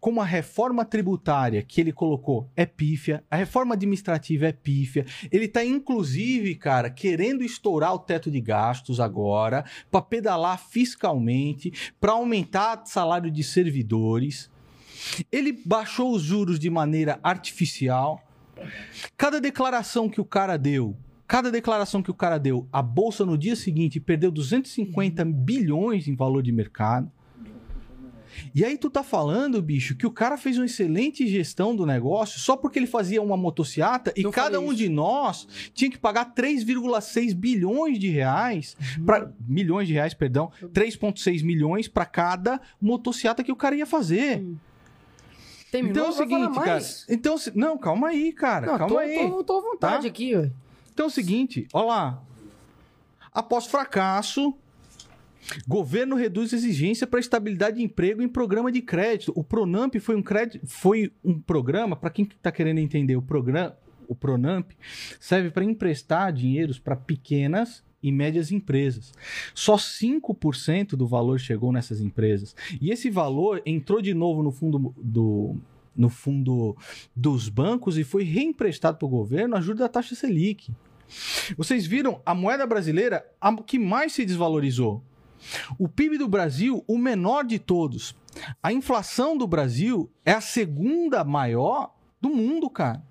como 0.00 0.20
a 0.20 0.24
reforma 0.24 0.84
tributária 0.84 1.62
que 1.62 1.80
ele 1.80 1.92
colocou 1.92 2.50
é 2.54 2.66
pífia, 2.66 3.24
a 3.30 3.36
reforma 3.36 3.74
administrativa 3.74 4.46
é 4.46 4.52
pífia. 4.52 5.06
Ele 5.30 5.48
tá 5.48 5.64
inclusive, 5.64 6.54
cara, 6.54 6.90
querendo 6.90 7.42
estourar 7.42 7.94
o 7.94 7.98
teto 7.98 8.30
de 8.30 8.40
gastos 8.40 9.00
agora 9.00 9.64
para 9.90 10.02
pedalar 10.02 10.58
fiscalmente, 10.58 11.72
para 12.00 12.12
aumentar 12.12 12.82
o 12.82 12.86
salário 12.86 13.30
de 13.30 13.42
servidores. 13.42 14.50
Ele 15.30 15.52
baixou 15.64 16.12
os 16.12 16.22
juros 16.22 16.58
de 16.58 16.70
maneira 16.70 17.18
artificial. 17.22 18.20
Cada 19.16 19.40
declaração 19.40 20.08
que 20.08 20.20
o 20.20 20.24
cara 20.24 20.56
deu, 20.56 20.96
cada 21.26 21.50
declaração 21.50 22.02
que 22.02 22.10
o 22.10 22.14
cara 22.14 22.38
deu, 22.38 22.68
a 22.72 22.80
bolsa 22.80 23.24
no 23.24 23.36
dia 23.36 23.54
seguinte 23.54 24.00
perdeu 24.00 24.30
250 24.30 25.24
bilhões 25.24 26.08
em 26.08 26.16
valor 26.16 26.42
de 26.42 26.52
mercado. 26.52 27.10
E 28.54 28.64
aí 28.64 28.76
tu 28.78 28.88
tá 28.90 29.02
falando, 29.02 29.60
bicho, 29.62 29.94
que 29.96 30.06
o 30.06 30.10
cara 30.10 30.36
fez 30.36 30.56
uma 30.56 30.66
excelente 30.66 31.26
gestão 31.26 31.74
do 31.74 31.84
negócio 31.86 32.38
só 32.40 32.56
porque 32.56 32.78
ele 32.78 32.86
fazia 32.86 33.22
uma 33.22 33.36
motociata 33.36 34.12
e 34.16 34.24
cada 34.30 34.60
um 34.60 34.66
isso. 34.66 34.76
de 34.76 34.88
nós 34.88 35.46
tinha 35.74 35.90
que 35.90 35.98
pagar 35.98 36.34
3,6 36.34 37.34
bilhões 37.34 37.98
de 37.98 38.08
reais 38.08 38.76
para 39.04 39.30
milhões 39.46 39.86
de 39.88 39.94
reais, 39.94 40.14
perdão, 40.14 40.50
3,6 40.72 41.44
milhões 41.44 41.88
para 41.88 42.04
cada 42.06 42.60
motociata 42.80 43.42
que 43.44 43.52
o 43.52 43.56
cara 43.56 43.76
ia 43.76 43.86
fazer. 43.86 44.44
Terminou, 45.70 45.90
então 45.90 46.06
é 46.06 46.08
o 46.08 46.12
seguinte, 46.12 46.54
cara. 46.60 46.82
Então, 47.08 47.36
não, 47.54 47.76
calma 47.76 48.08
aí, 48.08 48.32
cara. 48.32 48.66
Não, 48.66 48.78
calma 48.78 48.94
tô, 48.94 48.98
aí. 48.98 49.28
Tô, 49.30 49.44
tô 49.44 49.58
à 49.58 49.60
vontade 49.62 50.02
Tá? 50.02 50.08
aqui, 50.08 50.34
ué. 50.36 50.50
Então 50.92 51.06
é 51.06 51.08
o 51.08 51.12
seguinte, 51.12 51.66
ó 51.72 51.82
lá. 51.84 52.22
Após 53.32 53.66
fracasso, 53.66 54.54
governo 55.66 56.16
reduz 56.16 56.52
exigência 56.52 57.06
para 57.06 57.20
estabilidade 57.20 57.76
de 57.76 57.82
emprego 57.82 58.22
em 58.22 58.28
programa 58.28 58.70
de 58.70 58.82
crédito. 58.82 59.32
O 59.34 59.44
Pronamp 59.44 59.94
foi 59.96 60.16
um 60.16 60.22
crédito, 60.22 60.66
foi 60.66 61.12
um 61.24 61.38
programa 61.40 61.96
para 61.96 62.10
quem 62.10 62.24
está 62.24 62.50
querendo 62.50 62.78
entender 62.78 63.16
o 63.16 63.22
programa, 63.22 63.76
o 64.08 64.14
Pronamp 64.14 64.70
serve 65.18 65.50
para 65.50 65.64
emprestar 65.64 66.32
dinheiros 66.32 66.78
para 66.78 66.96
pequenas 66.96 67.84
e 68.02 68.12
médias 68.12 68.52
empresas. 68.52 69.12
Só 69.54 69.76
5% 69.76 70.90
do 70.90 71.06
valor 71.06 71.40
chegou 71.40 71.72
nessas 71.72 72.00
empresas. 72.00 72.54
E 72.80 72.90
esse 72.90 73.10
valor 73.10 73.60
entrou 73.66 74.00
de 74.00 74.14
novo 74.14 74.42
no 74.42 74.52
fundo 74.52 74.94
do 74.96 75.56
no 75.96 76.10
fundo 76.10 76.76
dos 77.14 77.48
bancos 77.48 77.96
e 77.96 78.04
foi 78.04 78.22
reemprestado 78.22 78.98
para 78.98 79.06
o 79.06 79.08
governo 79.08 79.54
a 79.54 79.58
ajuda 79.58 79.84
da 79.84 79.88
taxa 79.88 80.14
Selic. 80.14 80.70
Vocês 81.56 81.86
viram 81.86 82.20
a 82.26 82.34
moeda 82.34 82.66
brasileira 82.66 83.26
a 83.40 83.54
que 83.62 83.78
mais 83.78 84.12
se 84.12 84.24
desvalorizou. 84.24 85.02
O 85.78 85.88
PIB 85.88 86.18
do 86.18 86.28
Brasil, 86.28 86.84
o 86.86 86.98
menor 86.98 87.44
de 87.44 87.58
todos. 87.58 88.14
A 88.62 88.72
inflação 88.72 89.36
do 89.36 89.46
Brasil 89.46 90.10
é 90.24 90.32
a 90.32 90.40
segunda 90.40 91.24
maior 91.24 91.94
do 92.20 92.28
mundo, 92.28 92.68
cara. 92.68 93.02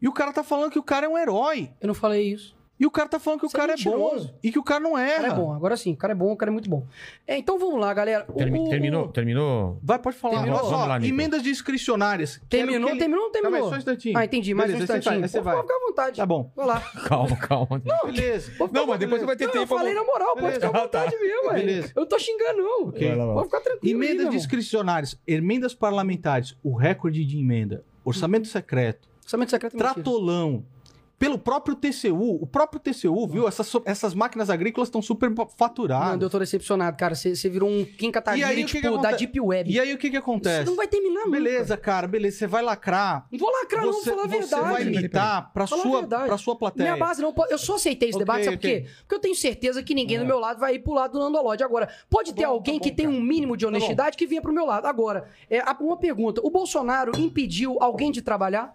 E 0.00 0.08
o 0.08 0.12
cara 0.12 0.32
tá 0.32 0.42
falando 0.42 0.70
que 0.70 0.78
o 0.78 0.82
cara 0.82 1.06
é 1.06 1.08
um 1.08 1.18
herói. 1.18 1.72
Eu 1.80 1.88
não 1.88 1.94
falei 1.94 2.32
isso. 2.32 2.56
E 2.80 2.86
o 2.86 2.90
cara 2.90 3.06
tá 3.10 3.18
falando 3.20 3.40
que 3.40 3.46
o 3.46 3.48
é 3.48 3.52
cara 3.52 3.72
é, 3.72 3.76
mentiroso. 3.76 4.28
bom. 4.28 4.34
E 4.42 4.50
que 4.50 4.58
o 4.58 4.62
cara 4.64 4.80
não 4.80 4.94
O 4.94 4.98
erra. 4.98 5.16
cara 5.22 5.28
é 5.28 5.36
bom, 5.36 5.52
agora 5.52 5.76
sim. 5.76 5.92
O 5.92 5.96
cara 5.96 6.14
é 6.14 6.16
bom, 6.16 6.32
o 6.32 6.36
cara 6.36 6.50
é 6.50 6.54
muito 6.54 6.70
bom. 6.70 6.86
É, 7.26 7.36
então 7.36 7.58
vamos 7.58 7.78
lá, 7.78 7.92
galera. 7.92 8.24
O- 8.26 8.32
Termi- 8.32 8.58
o- 8.60 8.68
terminou? 8.70 9.04
o- 9.04 9.08
Terminou? 9.08 9.78
Vai, 9.82 9.98
pode 9.98 10.16
falar. 10.16 10.36
Terminou? 10.36 10.58
Vamos 10.70 10.88
lá, 10.88 10.96
emendas 11.04 11.42
discricionárias. 11.42 12.40
Terminou, 12.48 12.88
ele- 12.88 12.98
terminou 12.98 13.24
ou 13.24 13.26
não 13.26 13.32
Calma 13.32 13.50
terminou? 13.50 13.66
aí, 13.66 13.70
só 13.70 13.74
um 13.76 13.78
instantinho. 13.78 14.18
Ah, 14.18 14.24
entendi, 14.24 14.54
mais 14.54 14.70
um 14.70 14.72
Beleza, 14.72 14.92
você 14.94 14.98
instantinho. 14.98 15.20
vai, 15.20 15.28
você 15.28 15.38
Pode 15.42 15.54
vai. 15.56 15.62
ficar 15.62 15.74
à 15.74 15.86
vontade. 15.86 16.16
Tá 16.16 16.26
bom. 16.26 16.50
Vai 16.56 16.66
lá. 16.66 16.80
Calma, 17.06 17.36
calma. 17.36 17.82
Beleza. 18.06 18.52
Não, 18.72 18.86
mas 18.86 18.98
depois 18.98 19.20
você 19.20 19.26
vai 19.26 19.36
ter 19.36 19.44
Não, 19.46 19.52
tempo. 19.52 19.62
eu 19.74 19.78
falei 19.78 19.92
na 19.94 20.02
moral, 20.04 20.28
pode 20.34 20.40
Beleza. 20.46 20.66
ficar 20.66 20.78
à 20.78 20.82
Ah, 20.84 20.88
tá. 20.88 20.98
vontade 21.04 21.20
mesmo. 21.20 21.52
Beleza. 21.52 21.92
Eu 21.94 22.00
não 22.00 22.08
tô 22.08 22.18
xingando, 22.18 22.62
não. 22.62 22.90
Pode 23.34 23.44
ficar 23.44 23.60
tranquilo. 23.60 23.94
Emendas 24.02 24.30
discricionárias, 24.30 25.18
emendas 25.26 25.74
parlamentares, 25.74 26.56
o 26.62 26.74
recorde 26.74 27.26
de 27.26 27.38
emenda, 27.38 27.84
orçamento 28.04 28.48
secreto, 28.48 29.10
Orçamento 29.22 29.50
secreto 29.50 29.74
é 29.74 29.76
mentira. 29.76 29.94
Pelo 31.20 31.38
próprio 31.38 31.76
TCU, 31.76 32.38
o 32.42 32.46
próprio 32.46 32.80
TCU, 32.80 33.28
viu? 33.28 33.46
Essas, 33.46 33.70
essas 33.84 34.14
máquinas 34.14 34.48
agrícolas 34.48 34.88
estão 34.88 35.02
super 35.02 35.30
faturadas. 35.54 36.08
Mano, 36.12 36.22
eu 36.22 36.30
tô 36.30 36.38
decepcionado, 36.38 36.96
cara. 36.96 37.14
Você 37.14 37.36
você 37.36 37.46
virou 37.50 37.68
um 37.68 37.84
Kim 37.84 38.10
Kataguiri, 38.10 38.42
aí, 38.48 38.64
que 38.64 38.80
tipo, 38.80 38.96
que 38.96 39.02
da 39.02 39.12
Deep 39.12 39.38
Web. 39.38 39.70
E 39.70 39.78
aí 39.78 39.92
o 39.92 39.98
que 39.98 40.08
que 40.08 40.12
Você 40.16 40.18
acontece? 40.18 40.64
não 40.64 40.76
vai 40.76 40.88
terminar 40.88 41.26
nunca. 41.26 41.32
Beleza, 41.32 41.76
cara, 41.76 42.08
beleza, 42.08 42.38
você 42.38 42.46
vai 42.46 42.62
lacrar. 42.62 43.26
Não 43.30 43.38
vou 43.38 43.50
lacrar, 43.52 43.84
não, 43.84 43.92
você, 43.92 44.10
vou 44.12 44.20
falar 44.20 44.24
a 44.24 44.40
você 44.42 44.54
verdade. 44.56 44.72
vai 44.72 44.82
imitar 44.94 45.52
pra 45.52 45.64
a 45.64 45.66
sua, 45.66 46.02
pra 46.08 46.38
sua 46.38 46.56
plateia. 46.56 46.94
Minha 46.94 47.06
base 47.06 47.20
não. 47.20 47.34
Eu 47.50 47.58
só 47.58 47.74
aceitei 47.74 48.08
esse 48.08 48.16
Ok, 48.16 48.24
debate, 48.24 48.44
sabe 48.46 48.56
ok. 48.56 48.80
por 48.80 48.86
quê? 48.88 48.94
Porque 49.00 49.14
eu 49.14 49.20
tenho 49.20 49.34
certeza 49.34 49.82
que 49.82 49.94
ninguém 49.94 50.16
É. 50.16 50.20
do 50.20 50.24
meu 50.26 50.38
lado 50.38 50.58
vai 50.58 50.76
ir 50.76 50.78
pro 50.78 50.94
lado 50.94 51.12
do 51.12 51.18
Nandolode. 51.18 51.62
Agora, 51.62 51.90
pode 52.08 52.32
ter 52.32 52.46
bom, 52.46 52.52
alguém 52.52 52.78
tá 52.78 52.84
que 52.84 52.90
bom, 52.92 52.96
tem 52.96 53.06
cara. 53.06 53.18
um 53.18 53.20
mínimo 53.20 53.58
de 53.58 53.66
honestidade 53.66 54.16
que 54.16 54.26
venha 54.26 54.40
pro 54.40 54.54
meu 54.54 54.64
lado. 54.64 54.86
Agora, 54.86 55.28
é, 55.50 55.62
uma 55.80 55.98
pergunta: 55.98 56.40
o 56.42 56.48
Bolsonaro 56.48 57.12
impediu 57.18 57.76
alguém 57.78 58.10
de 58.10 58.22
trabalhar? 58.22 58.74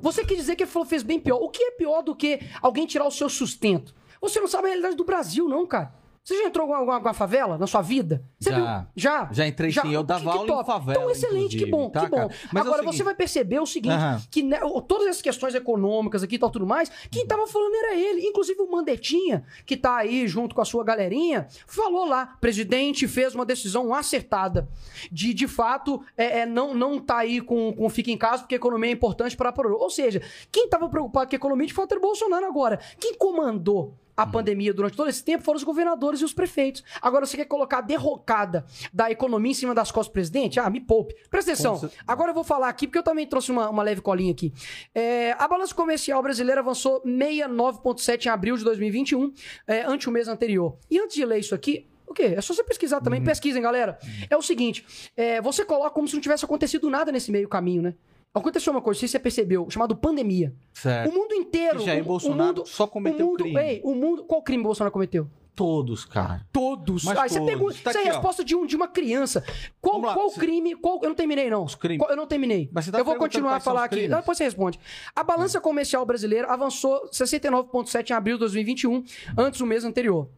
Você 0.00 0.24
quer 0.24 0.34
dizer 0.34 0.56
que 0.56 0.62
ele 0.62 0.70
falou, 0.70 0.88
fez 0.88 1.02
bem 1.02 1.18
pior. 1.20 1.36
O 1.36 1.48
que 1.48 1.62
é 1.62 1.70
pior 1.72 2.02
do 2.02 2.14
que 2.14 2.40
alguém 2.62 2.86
tirar 2.86 3.06
o 3.06 3.10
seu 3.10 3.28
sustento? 3.28 3.94
Você 4.20 4.40
não 4.40 4.48
sabe 4.48 4.66
a 4.66 4.68
realidade 4.68 4.96
do 4.96 5.04
Brasil, 5.04 5.48
não, 5.48 5.66
cara. 5.66 5.94
Você 6.26 6.38
já 6.38 6.48
entrou 6.48 6.68
em 6.68 6.72
alguma, 6.72 7.14
favela 7.14 7.56
na 7.56 7.68
sua 7.68 7.82
vida? 7.82 8.20
Você 8.36 8.50
Já. 8.50 8.56
viu? 8.56 8.86
Já? 8.96 9.28
Já 9.30 9.46
entrei 9.46 9.70
sim, 9.70 9.92
eu 9.92 10.02
dava 10.02 10.28
aula 10.28 10.42
em 10.42 10.46
top. 10.48 10.66
favela, 10.66 10.98
Então, 10.98 11.08
excelente, 11.08 11.56
que 11.56 11.66
bom, 11.66 11.88
tá, 11.88 12.00
que 12.00 12.08
bom. 12.08 12.28
Mas 12.52 12.64
é 12.64 12.68
Agora, 12.68 12.82
você 12.82 13.04
vai 13.04 13.14
perceber 13.14 13.60
o 13.60 13.66
seguinte, 13.66 13.94
Aham. 13.94 14.20
que 14.28 14.42
né, 14.42 14.58
todas 14.88 15.06
essas 15.06 15.22
questões 15.22 15.54
econômicas 15.54 16.24
aqui 16.24 16.34
e 16.34 16.38
tal, 16.40 16.50
tudo 16.50 16.66
mais, 16.66 16.90
quem 17.12 17.24
tava 17.24 17.46
falando 17.46 17.76
era 17.76 17.94
ele. 17.94 18.22
Inclusive 18.22 18.60
o 18.60 18.68
Mandetinha, 18.68 19.44
que 19.64 19.76
tá 19.76 19.98
aí 19.98 20.26
junto 20.26 20.52
com 20.52 20.60
a 20.60 20.64
sua 20.64 20.82
galerinha, 20.82 21.46
falou 21.64 22.04
lá, 22.04 22.36
presidente 22.40 23.06
fez 23.06 23.32
uma 23.32 23.46
decisão 23.46 23.94
acertada 23.94 24.68
de, 25.12 25.32
de 25.32 25.46
fato, 25.46 26.02
é, 26.16 26.40
é, 26.40 26.46
não, 26.46 26.74
não 26.74 26.98
tá 26.98 27.18
aí 27.18 27.40
com, 27.40 27.72
com 27.72 27.88
fica 27.88 28.10
em 28.10 28.18
casa 28.18 28.42
porque 28.42 28.56
a 28.56 28.58
economia 28.58 28.90
é 28.90 28.92
importante 28.92 29.36
para 29.36 29.50
a 29.50 29.68
Ou 29.68 29.90
seja, 29.90 30.20
quem 30.50 30.68
tava 30.68 30.88
preocupado 30.88 31.28
com 31.28 31.36
a 31.36 31.38
economia, 31.38 31.68
de 31.68 31.72
fato, 31.72 31.92
era 31.92 32.00
o 32.00 32.02
Bolsonaro 32.02 32.46
agora. 32.46 32.80
Quem 32.98 33.14
comandou 33.14 33.94
a 34.16 34.26
pandemia 34.26 34.72
durante 34.72 34.96
todo 34.96 35.08
esse 35.10 35.22
tempo 35.22 35.44
foram 35.44 35.56
os 35.58 35.64
governadores 35.64 36.20
e 36.20 36.24
os 36.24 36.32
prefeitos. 36.32 36.82
Agora 37.02 37.26
você 37.26 37.36
quer 37.36 37.44
colocar 37.44 37.78
a 37.78 37.80
derrocada 37.82 38.64
da 38.92 39.10
economia 39.10 39.50
em 39.50 39.54
cima 39.54 39.74
das 39.74 39.90
costas 39.90 40.10
do 40.10 40.12
presidente? 40.14 40.58
Ah, 40.58 40.70
me 40.70 40.80
poupe. 40.80 41.14
Presta 41.30 41.52
atenção. 41.52 41.76
cer- 41.76 41.90
Agora 42.06 42.30
eu 42.30 42.34
vou 42.34 42.44
falar 42.44 42.68
aqui, 42.68 42.86
porque 42.86 42.98
eu 42.98 43.02
também 43.02 43.26
trouxe 43.26 43.50
uma, 43.52 43.68
uma 43.68 43.82
leve 43.82 44.00
colinha 44.00 44.32
aqui. 44.32 44.52
É, 44.94 45.32
a 45.38 45.46
balança 45.46 45.74
comercial 45.74 46.22
brasileira 46.22 46.60
avançou 46.60 47.02
69,7 47.02 48.26
em 48.26 48.28
abril 48.28 48.56
de 48.56 48.64
2021, 48.64 49.32
é, 49.66 49.82
ante 49.82 50.08
o 50.08 50.12
mês 50.12 50.28
anterior. 50.28 50.76
E 50.90 50.98
antes 50.98 51.16
de 51.16 51.24
ler 51.24 51.38
isso 51.38 51.54
aqui, 51.54 51.86
o 52.06 52.14
quê? 52.14 52.34
É 52.36 52.40
só 52.40 52.54
você 52.54 52.62
pesquisar 52.64 53.00
também. 53.00 53.22
Pesquisem, 53.22 53.60
galera. 53.60 53.98
É 54.30 54.36
o 54.36 54.42
seguinte: 54.42 54.86
é, 55.16 55.40
você 55.40 55.64
coloca 55.64 55.90
como 55.90 56.06
se 56.08 56.14
não 56.14 56.20
tivesse 56.20 56.44
acontecido 56.44 56.88
nada 56.88 57.10
nesse 57.12 57.30
meio 57.30 57.48
caminho, 57.48 57.82
né? 57.82 57.94
Aconteceu 58.38 58.72
uma 58.72 58.82
coisa, 58.82 58.96
não 58.96 59.00
sei 59.00 59.08
se 59.08 59.12
você 59.12 59.18
percebeu, 59.18 59.66
chamado 59.70 59.96
pandemia. 59.96 60.54
Certo. 60.72 61.10
O 61.10 61.14
mundo 61.14 61.34
inteiro. 61.34 61.80
E 61.80 61.84
Jair 61.86 62.00
o- 62.00 62.04
o 62.04 62.08
Bolsonaro 62.08 62.46
mundo- 62.58 62.66
só 62.66 62.86
cometeu 62.86 63.26
o 63.26 63.30
mundo, 63.30 63.42
crime. 63.44 63.60
Ei, 63.60 63.80
o 63.82 63.94
mundo. 63.94 64.24
Qual 64.24 64.42
crime 64.42 64.60
o 64.62 64.64
Bolsonaro 64.64 64.92
cometeu? 64.92 65.28
Todos, 65.54 66.04
cara. 66.04 66.44
Todos. 66.52 67.02
Mas 67.04 67.16
Aí 67.18 67.28
você 67.30 67.38
todos. 67.38 67.50
pergunta. 67.50 67.74
Tá 67.82 67.90
isso 67.90 67.98
é 67.98 68.02
a 68.02 68.12
resposta 68.12 68.44
de, 68.44 68.54
um, 68.54 68.66
de 68.66 68.76
uma 68.76 68.88
criança. 68.88 69.42
Qual, 69.80 69.98
lá, 70.02 70.12
qual 70.12 70.28
você- 70.28 70.38
crime. 70.38 70.74
Qual, 70.74 71.00
eu 71.02 71.08
não 71.08 71.16
terminei, 71.16 71.48
não. 71.48 71.64
Os 71.64 71.74
crimes. 71.74 71.98
Qual- 71.98 72.10
eu 72.10 72.16
não 72.16 72.26
terminei. 72.26 72.68
Mas 72.70 72.84
você 72.84 72.92
tá 72.92 72.98
eu 72.98 73.04
vou 73.06 73.16
continuar 73.16 73.56
a 73.56 73.60
falar 73.60 73.84
aqui. 73.84 74.06
Não, 74.06 74.18
Depois 74.18 74.36
você 74.36 74.44
responde. 74.44 74.78
A 75.14 75.22
balança 75.24 75.58
comercial 75.58 76.04
brasileira 76.04 76.46
avançou 76.52 77.08
69,7 77.10 78.10
em 78.10 78.12
abril 78.12 78.36
de 78.36 78.40
2021, 78.40 79.02
antes 79.38 79.58
do 79.60 79.64
mês 79.66 79.82
anterior. 79.82 80.28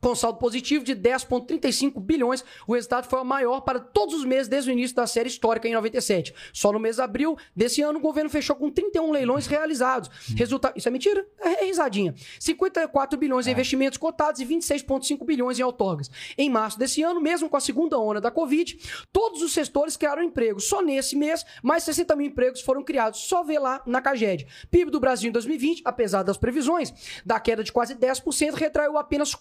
Com 0.00 0.14
saldo 0.14 0.38
positivo 0.38 0.84
de 0.84 0.94
10,35 0.94 2.00
bilhões, 2.00 2.44
o 2.66 2.74
resultado 2.74 3.08
foi 3.08 3.20
o 3.20 3.24
maior 3.24 3.62
para 3.62 3.80
todos 3.80 4.14
os 4.14 4.24
meses 4.24 4.46
desde 4.46 4.70
o 4.70 4.72
início 4.72 4.94
da 4.94 5.06
série 5.06 5.28
histórica 5.28 5.66
em 5.66 5.74
97. 5.74 6.32
Só 6.52 6.72
no 6.72 6.78
mês 6.78 6.96
de 6.96 7.02
abril 7.02 7.36
desse 7.54 7.82
ano, 7.82 7.98
o 7.98 8.02
governo 8.02 8.30
fechou 8.30 8.54
com 8.54 8.70
31 8.70 9.10
leilões 9.10 9.46
realizados. 9.46 10.08
Resulta... 10.36 10.72
Isso 10.76 10.88
é 10.88 10.90
mentira? 10.90 11.26
É, 11.40 11.64
é 11.64 11.66
risadinha. 11.66 12.14
54 12.38 13.18
bilhões 13.18 13.46
em 13.46 13.50
investimentos 13.50 13.98
cotados 13.98 14.40
e 14.40 14.46
26,5 14.46 15.24
bilhões 15.24 15.58
em 15.58 15.62
outorgas. 15.64 16.10
Em 16.36 16.48
março 16.48 16.78
desse 16.78 17.02
ano, 17.02 17.20
mesmo 17.20 17.48
com 17.48 17.56
a 17.56 17.60
segunda 17.60 17.98
onda 17.98 18.20
da 18.20 18.30
Covid, 18.30 18.78
todos 19.12 19.42
os 19.42 19.52
setores 19.52 19.96
criaram 19.96 20.22
empregos. 20.22 20.68
Só 20.68 20.80
nesse 20.80 21.16
mês, 21.16 21.44
mais 21.62 21.82
60 21.82 22.14
mil 22.14 22.26
empregos 22.28 22.60
foram 22.60 22.84
criados. 22.84 23.20
Só 23.20 23.42
vê 23.42 23.58
lá 23.58 23.82
na 23.84 24.00
Caged. 24.00 24.46
PIB 24.70 24.90
do 24.92 25.00
Brasil 25.00 25.28
em 25.28 25.32
2020, 25.32 25.82
apesar 25.84 26.22
das 26.22 26.36
previsões 26.36 26.92
da 27.26 27.40
queda 27.40 27.64
de 27.64 27.72
quase 27.72 27.96
10%, 27.96 28.54
retraiu 28.54 28.96
apenas 28.96 29.34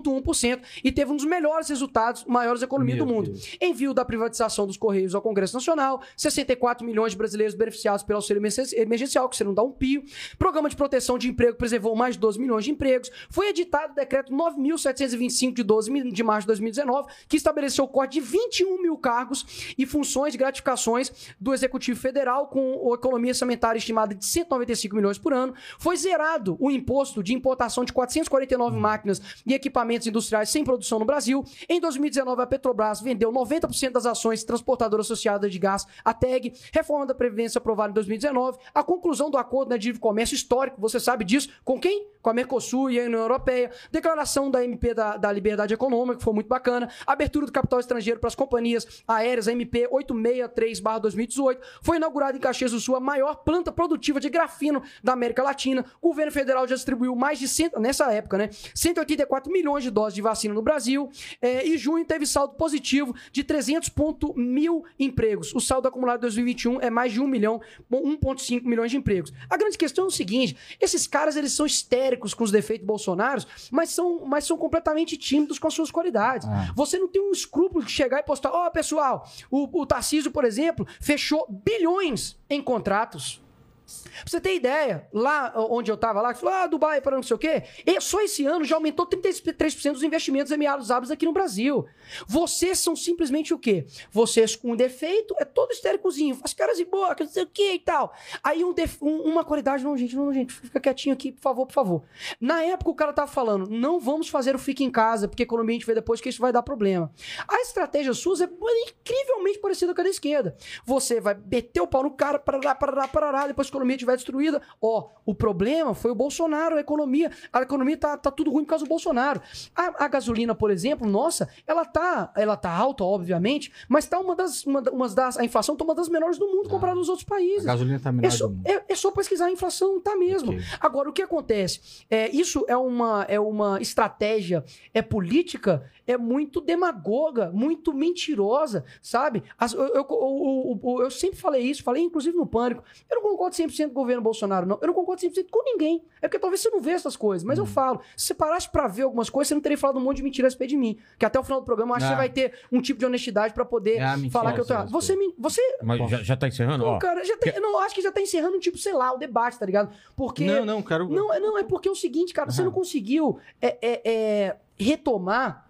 4,1% 0.00 0.60
e 0.84 0.92
teve 0.92 1.10
um 1.12 1.16
dos 1.16 1.24
melhores 1.24 1.68
resultados, 1.68 2.24
maiores 2.24 2.62
economias 2.62 2.96
Meu 2.98 3.06
do 3.06 3.12
mundo. 3.12 3.30
Deus. 3.30 3.56
Envio 3.60 3.92
da 3.94 4.04
privatização 4.04 4.66
dos 4.66 4.76
Correios 4.76 5.14
ao 5.14 5.22
Congresso 5.22 5.54
Nacional, 5.54 6.02
64 6.16 6.84
milhões 6.86 7.12
de 7.12 7.18
brasileiros 7.18 7.54
beneficiados 7.54 8.02
pelo 8.02 8.18
auxílio 8.18 8.40
emergen- 8.40 8.66
emergencial, 8.78 9.28
que 9.28 9.36
você 9.36 9.44
não 9.44 9.54
dá 9.54 9.62
um 9.62 9.70
pio. 9.72 10.02
Programa 10.38 10.68
de 10.68 10.76
proteção 10.76 11.18
de 11.18 11.28
emprego 11.28 11.56
preservou 11.56 11.94
mais 11.96 12.14
de 12.14 12.20
12 12.20 12.38
milhões 12.38 12.64
de 12.64 12.70
empregos. 12.70 13.10
Foi 13.30 13.48
editado 13.48 13.92
o 13.92 13.96
decreto 13.96 14.32
9.725 14.32 15.54
de 15.54 15.62
12 15.62 15.90
mi- 15.90 16.10
de 16.12 16.22
março 16.22 16.42
de 16.42 16.48
2019, 16.48 17.08
que 17.28 17.36
estabeleceu 17.36 17.84
o 17.84 17.88
corte 17.88 18.14
de 18.14 18.20
21 18.20 18.80
mil 18.82 18.96
cargos 18.96 19.74
e 19.76 19.86
funções 19.86 20.34
e 20.34 20.38
gratificações 20.38 21.12
do 21.40 21.52
Executivo 21.54 21.98
Federal, 21.98 22.48
com 22.48 22.90
a 22.92 22.94
economia 22.94 23.30
orçamentária 23.30 23.78
estimada 23.78 24.14
de 24.14 24.24
195 24.24 24.94
milhões 24.96 25.18
por 25.18 25.32
ano. 25.32 25.54
Foi 25.78 25.96
zerado 25.96 26.56
o 26.60 26.70
imposto 26.70 27.22
de 27.22 27.34
importação 27.34 27.84
de 27.84 27.92
449 27.92 28.76
máquinas 28.78 29.20
e 29.46 29.54
equipamentos 29.54 29.85
industriais 29.94 30.50
sem 30.50 30.64
produção 30.64 30.98
no 30.98 31.04
Brasil. 31.04 31.44
Em 31.68 31.80
2019, 31.80 32.42
a 32.42 32.46
Petrobras 32.46 33.00
vendeu 33.00 33.32
90% 33.32 33.90
das 33.90 34.06
ações 34.06 34.44
transportadora 34.44 35.02
associada 35.02 35.48
de 35.48 35.58
gás, 35.58 35.86
a 36.04 36.12
TEG, 36.12 36.52
reforma 36.72 37.06
da 37.06 37.14
Previdência 37.14 37.58
aprovada 37.58 37.90
em 37.90 37.94
2019, 37.94 38.58
a 38.74 38.82
conclusão 38.82 39.30
do 39.30 39.36
acordo 39.36 39.70
né, 39.70 39.78
de 39.78 39.88
livre 39.88 40.00
comércio 40.00 40.34
histórico, 40.34 40.80
você 40.80 40.98
sabe 40.98 41.24
disso, 41.24 41.48
com 41.64 41.78
quem? 41.78 42.08
Com 42.20 42.30
a 42.30 42.34
Mercosul 42.34 42.90
e 42.90 43.00
a 43.00 43.04
União 43.04 43.20
Europeia, 43.20 43.70
declaração 43.90 44.50
da 44.50 44.64
MP 44.64 44.94
da, 44.94 45.16
da 45.16 45.30
Liberdade 45.30 45.72
Econômica, 45.74 46.18
que 46.18 46.24
foi 46.24 46.34
muito 46.34 46.48
bacana, 46.48 46.90
abertura 47.06 47.46
do 47.46 47.52
capital 47.52 47.78
estrangeiro 47.80 48.18
para 48.18 48.28
as 48.28 48.34
companhias 48.34 49.02
aéreas, 49.06 49.46
a 49.48 49.52
MP 49.52 49.88
863-2018, 49.88 51.58
foi 51.82 51.96
inaugurada 51.96 52.36
em 52.36 52.40
Caxias 52.40 52.72
do 52.72 52.80
Sul 52.80 52.96
a 52.96 53.00
maior 53.00 53.36
planta 53.36 53.70
produtiva 53.70 54.18
de 54.18 54.28
grafeno 54.28 54.82
da 55.02 55.12
América 55.12 55.42
Latina, 55.42 55.84
o 56.00 56.08
governo 56.08 56.32
federal 56.32 56.66
já 56.66 56.74
distribuiu 56.74 57.14
mais 57.14 57.38
de, 57.38 57.48
cento, 57.48 57.78
nessa 57.78 58.12
época, 58.12 58.38
né, 58.38 58.50
184 58.74 59.52
milhões 59.52 59.75
de 59.82 59.90
doses 59.90 60.14
de 60.14 60.22
vacina 60.22 60.54
no 60.54 60.62
Brasil, 60.62 61.10
é, 61.40 61.66
e 61.66 61.76
junho 61.76 62.04
teve 62.04 62.26
saldo 62.26 62.54
positivo 62.54 63.14
de 63.32 63.44
300 63.44 63.88
ponto 63.88 64.34
mil 64.36 64.84
empregos. 64.98 65.54
O 65.54 65.60
saldo 65.60 65.88
acumulado 65.88 66.18
de 66.18 66.22
2021 66.22 66.80
é 66.80 66.90
mais 66.90 67.12
de 67.12 67.20
1 67.20 67.26
milhão, 67.26 67.60
1,5 67.90 68.64
milhões 68.64 68.90
de 68.90 68.96
empregos. 68.96 69.32
A 69.48 69.56
grande 69.56 69.78
questão 69.78 70.04
é 70.04 70.08
o 70.08 70.10
seguinte: 70.10 70.56
esses 70.80 71.06
caras 71.06 71.36
eles 71.36 71.52
são 71.52 71.66
histéricos 71.66 72.34
com 72.34 72.44
os 72.44 72.50
defeitos 72.50 72.86
bolsonaros, 72.86 73.46
mas 73.70 73.90
são, 73.90 74.24
mas 74.24 74.44
são 74.44 74.56
completamente 74.56 75.16
tímidos 75.16 75.58
com 75.58 75.68
as 75.68 75.74
suas 75.74 75.90
qualidades. 75.90 76.46
Ah. 76.48 76.72
Você 76.74 76.98
não 76.98 77.08
tem 77.08 77.22
um 77.22 77.32
escrúpulo 77.32 77.84
de 77.84 77.90
chegar 77.90 78.20
e 78.20 78.22
postar, 78.22 78.50
ó, 78.50 78.68
pessoal, 78.70 79.28
o, 79.50 79.80
o 79.80 79.86
Tarcísio, 79.86 80.30
por 80.30 80.44
exemplo, 80.44 80.86
fechou 81.00 81.46
bilhões 81.48 82.36
em 82.48 82.62
contratos. 82.62 83.40
Pra 83.86 84.24
você 84.26 84.40
ter 84.40 84.54
ideia, 84.56 85.06
lá 85.12 85.52
onde 85.70 85.90
eu 85.90 85.96
tava 85.96 86.20
lá, 86.20 86.34
que 86.34 86.40
falou, 86.40 86.54
ah, 86.54 86.66
Dubai 86.66 87.00
para 87.00 87.16
não 87.16 87.22
sei 87.22 87.36
o 87.36 87.38
quê, 87.38 87.62
e 87.86 88.00
só 88.00 88.20
esse 88.20 88.44
ano 88.44 88.64
já 88.64 88.74
aumentou 88.76 89.06
33% 89.06 89.92
dos 89.92 90.02
investimentos 90.02 90.50
Emirados 90.50 90.90
Árabes 90.90 91.10
aqui 91.10 91.24
no 91.24 91.32
Brasil. 91.32 91.86
Vocês 92.26 92.78
são 92.78 92.96
simplesmente 92.96 93.54
o 93.54 93.58
quê? 93.58 93.86
Vocês 94.10 94.56
com 94.56 94.74
defeito 94.74 95.34
é 95.38 95.44
todo 95.44 95.70
histéricozinho, 95.72 96.34
faz 96.34 96.52
caras 96.54 96.80
boa, 96.82 97.14
que 97.14 97.24
não 97.24 97.30
sei 97.30 97.44
o 97.44 97.46
quê 97.46 97.74
e 97.74 97.78
tal. 97.78 98.12
Aí 98.42 98.64
um 98.64 98.72
def- 98.72 99.00
um- 99.02 99.22
uma 99.22 99.44
qualidade, 99.44 99.84
não, 99.84 99.96
gente, 99.96 100.16
não, 100.16 100.32
gente, 100.32 100.52
fica 100.52 100.80
quietinho 100.80 101.12
aqui, 101.14 101.32
por 101.32 101.40
favor, 101.42 101.66
por 101.66 101.72
favor. 101.72 102.02
Na 102.40 102.62
época 102.62 102.90
o 102.90 102.94
cara 102.94 103.12
tava 103.12 103.30
falando, 103.30 103.68
não 103.70 104.00
vamos 104.00 104.28
fazer 104.28 104.54
o 104.54 104.58
fique 104.58 104.82
em 104.84 104.90
casa, 104.90 105.28
porque 105.28 105.42
a 105.42 105.44
economia 105.44 105.74
a 105.74 105.78
gente 105.78 105.86
vê 105.86 105.94
depois 105.94 106.20
que 106.20 106.28
isso 106.28 106.40
vai 106.40 106.52
dar 106.52 106.62
problema. 106.62 107.12
A 107.46 107.60
estratégia 107.60 108.12
SUS 108.14 108.40
é 108.40 108.48
incrivelmente 108.88 109.58
parecida 109.58 109.94
com 109.94 110.00
a 110.00 110.04
da 110.04 110.10
esquerda. 110.10 110.56
Você 110.84 111.20
vai 111.20 111.34
meter 111.34 111.80
o 111.80 111.86
pau 111.86 112.02
no 112.02 112.10
cara, 112.10 112.38
parará, 112.38 112.74
parará, 112.74 113.08
parará, 113.08 113.46
depois 113.46 113.70
economia 113.76 113.96
estiver 113.96 114.16
destruída. 114.16 114.60
Ó, 114.80 115.08
o 115.24 115.34
problema 115.34 115.94
foi 115.94 116.10
o 116.10 116.14
Bolsonaro, 116.14 116.76
a 116.76 116.80
economia. 116.80 117.30
A 117.52 117.60
economia 117.62 117.96
tá, 117.96 118.16
tá 118.16 118.30
tudo 118.30 118.50
ruim 118.50 118.64
por 118.64 118.70
causa 118.70 118.84
do 118.84 118.88
Bolsonaro. 118.88 119.40
A, 119.74 120.04
a 120.04 120.08
gasolina, 120.08 120.54
por 120.54 120.70
exemplo, 120.70 121.06
nossa, 121.08 121.48
ela 121.66 121.84
tá, 121.84 122.32
ela 122.36 122.56
tá 122.56 122.70
alta, 122.70 123.04
obviamente, 123.04 123.72
mas 123.88 124.06
tá 124.06 124.18
uma 124.18 124.34
das, 124.34 124.64
uma, 124.64 124.80
umas 124.90 125.14
das. 125.14 125.36
A 125.38 125.44
inflação 125.44 125.76
tá 125.76 125.84
uma 125.84 125.94
das 125.94 126.08
menores 126.08 126.38
do 126.38 126.46
mundo 126.46 126.68
comparado 126.68 126.98
aos 126.98 127.08
outros 127.08 127.26
A 127.26 127.30
países. 127.30 127.64
gasolina 127.64 128.00
tá 128.00 128.10
menor 128.10 128.26
É 128.26 128.30
só, 128.30 128.46
do 128.46 128.54
mundo. 128.54 128.66
é- 128.66 128.84
é 128.88 128.94
só 128.94 129.10
pesquisar 129.10 129.46
a 129.46 129.50
inflação, 129.50 130.00
tá 130.00 130.16
mesmo. 130.16 130.52
Ok. 130.52 130.64
Agora, 130.80 131.10
o 131.10 131.12
que 131.12 131.22
acontece? 131.22 132.04
É, 132.10 132.28
isso 132.34 132.64
é 132.68 132.76
uma, 132.76 133.24
é 133.28 133.38
uma 133.38 133.80
estratégia, 133.80 134.64
é 134.94 135.02
política, 135.02 135.82
é 136.06 136.16
muito 136.16 136.60
demagoga, 136.60 137.50
muito 137.52 137.92
mentirosa, 137.92 138.84
sabe? 139.02 139.42
As- 139.58 139.72
eu, 139.74 139.82
eu, 139.88 140.06
eu- 140.10 141.00
eu- 141.02 141.10
sempre 141.10 141.38
falei 141.38 141.62
isso, 141.62 141.82
falei 141.82 142.02
inclusive 142.02 142.36
no 142.36 142.46
Pânico. 142.46 142.82
Eu 143.10 143.16
não 143.16 143.22
concordo 143.30 143.54
100% 143.56 143.86
com 143.86 143.90
o 144.00 144.02
governo 144.02 144.22
Bolsonaro, 144.22 144.66
não. 144.66 144.78
Eu 144.80 144.86
não 144.88 144.94
concordo 144.94 145.20
100% 145.20 145.48
com 145.50 145.62
ninguém. 145.64 146.02
É 146.22 146.28
porque 146.28 146.38
talvez 146.38 146.60
você 146.60 146.70
não 146.70 146.80
vê 146.80 146.92
essas 146.92 147.16
coisas, 147.16 147.44
mas 147.44 147.58
Hum. 147.58 147.62
eu 147.62 147.66
falo. 147.66 148.00
Se 148.16 148.26
você 148.26 148.34
parasse 148.34 148.70
pra 148.70 148.86
ver 148.88 149.02
algumas 149.02 149.28
coisas, 149.30 149.48
você 149.48 149.54
não 149.54 149.60
teria 149.60 149.78
falado 149.78 149.96
um 149.98 150.02
monte 150.02 150.18
de 150.18 150.22
mentira 150.22 150.48
a 150.48 150.66
de 150.66 150.76
mim. 150.76 150.98
Que 151.18 151.24
até 151.26 151.38
o 151.38 151.42
final 151.44 151.60
do 151.60 151.64
programa 151.64 151.92
eu 151.92 151.96
acho 151.96 152.06
que 152.06 152.12
Ah. 152.12 152.16
você 152.16 152.18
vai 152.18 152.28
ter 152.28 152.52
um 152.72 152.80
tipo 152.80 152.98
de 152.98 153.06
honestidade 153.06 153.52
pra 153.54 153.64
poder 153.64 153.96
É, 153.96 154.02
a 154.04 154.16
mentira, 154.16 154.32
falar 154.32 154.52
que 154.52 154.60
eu 154.60 154.66
tô 154.66 154.72
errado. 154.72 154.90
Você, 154.90 155.14
me- 155.16 155.34
você 155.38 155.60
Mas 155.82 156.10
já, 156.10 156.22
já 156.22 156.36
tá 156.36 156.48
encerrando? 156.48 156.84
não, 156.84 156.92
Ó, 156.94 156.98
cara, 156.98 157.24
já 157.24 157.36
tem, 157.36 157.58
não, 157.60 157.78
acho 157.80 157.94
que 157.94 158.02
já 158.02 158.10
tá 158.12 158.20
encerrando, 158.20 158.58
tipo, 158.58 158.78
sei 158.78 158.92
lá, 158.92 159.12
o 159.12 159.18
debate, 159.18 159.58
tá 159.58 159.66
ligado? 159.66 159.92
Porque. 160.16 160.44
Não, 160.44 160.64
não, 160.64 160.82
quero. 160.82 161.08
Não, 161.08 161.32
é- 161.32 161.40
não, 161.40 161.58
é 161.58 161.62
porque 161.64 161.88
é 161.88 161.90
o 161.92 161.94
seguinte, 161.94 162.32
cara, 162.32 162.50
você 162.50 162.60
Aham. 162.62 162.68
não 162.70 162.74
conseguiu 162.74 163.38
é, 163.60 163.76
é, 163.82 164.00
é, 164.04 164.56
retomar 164.78 165.65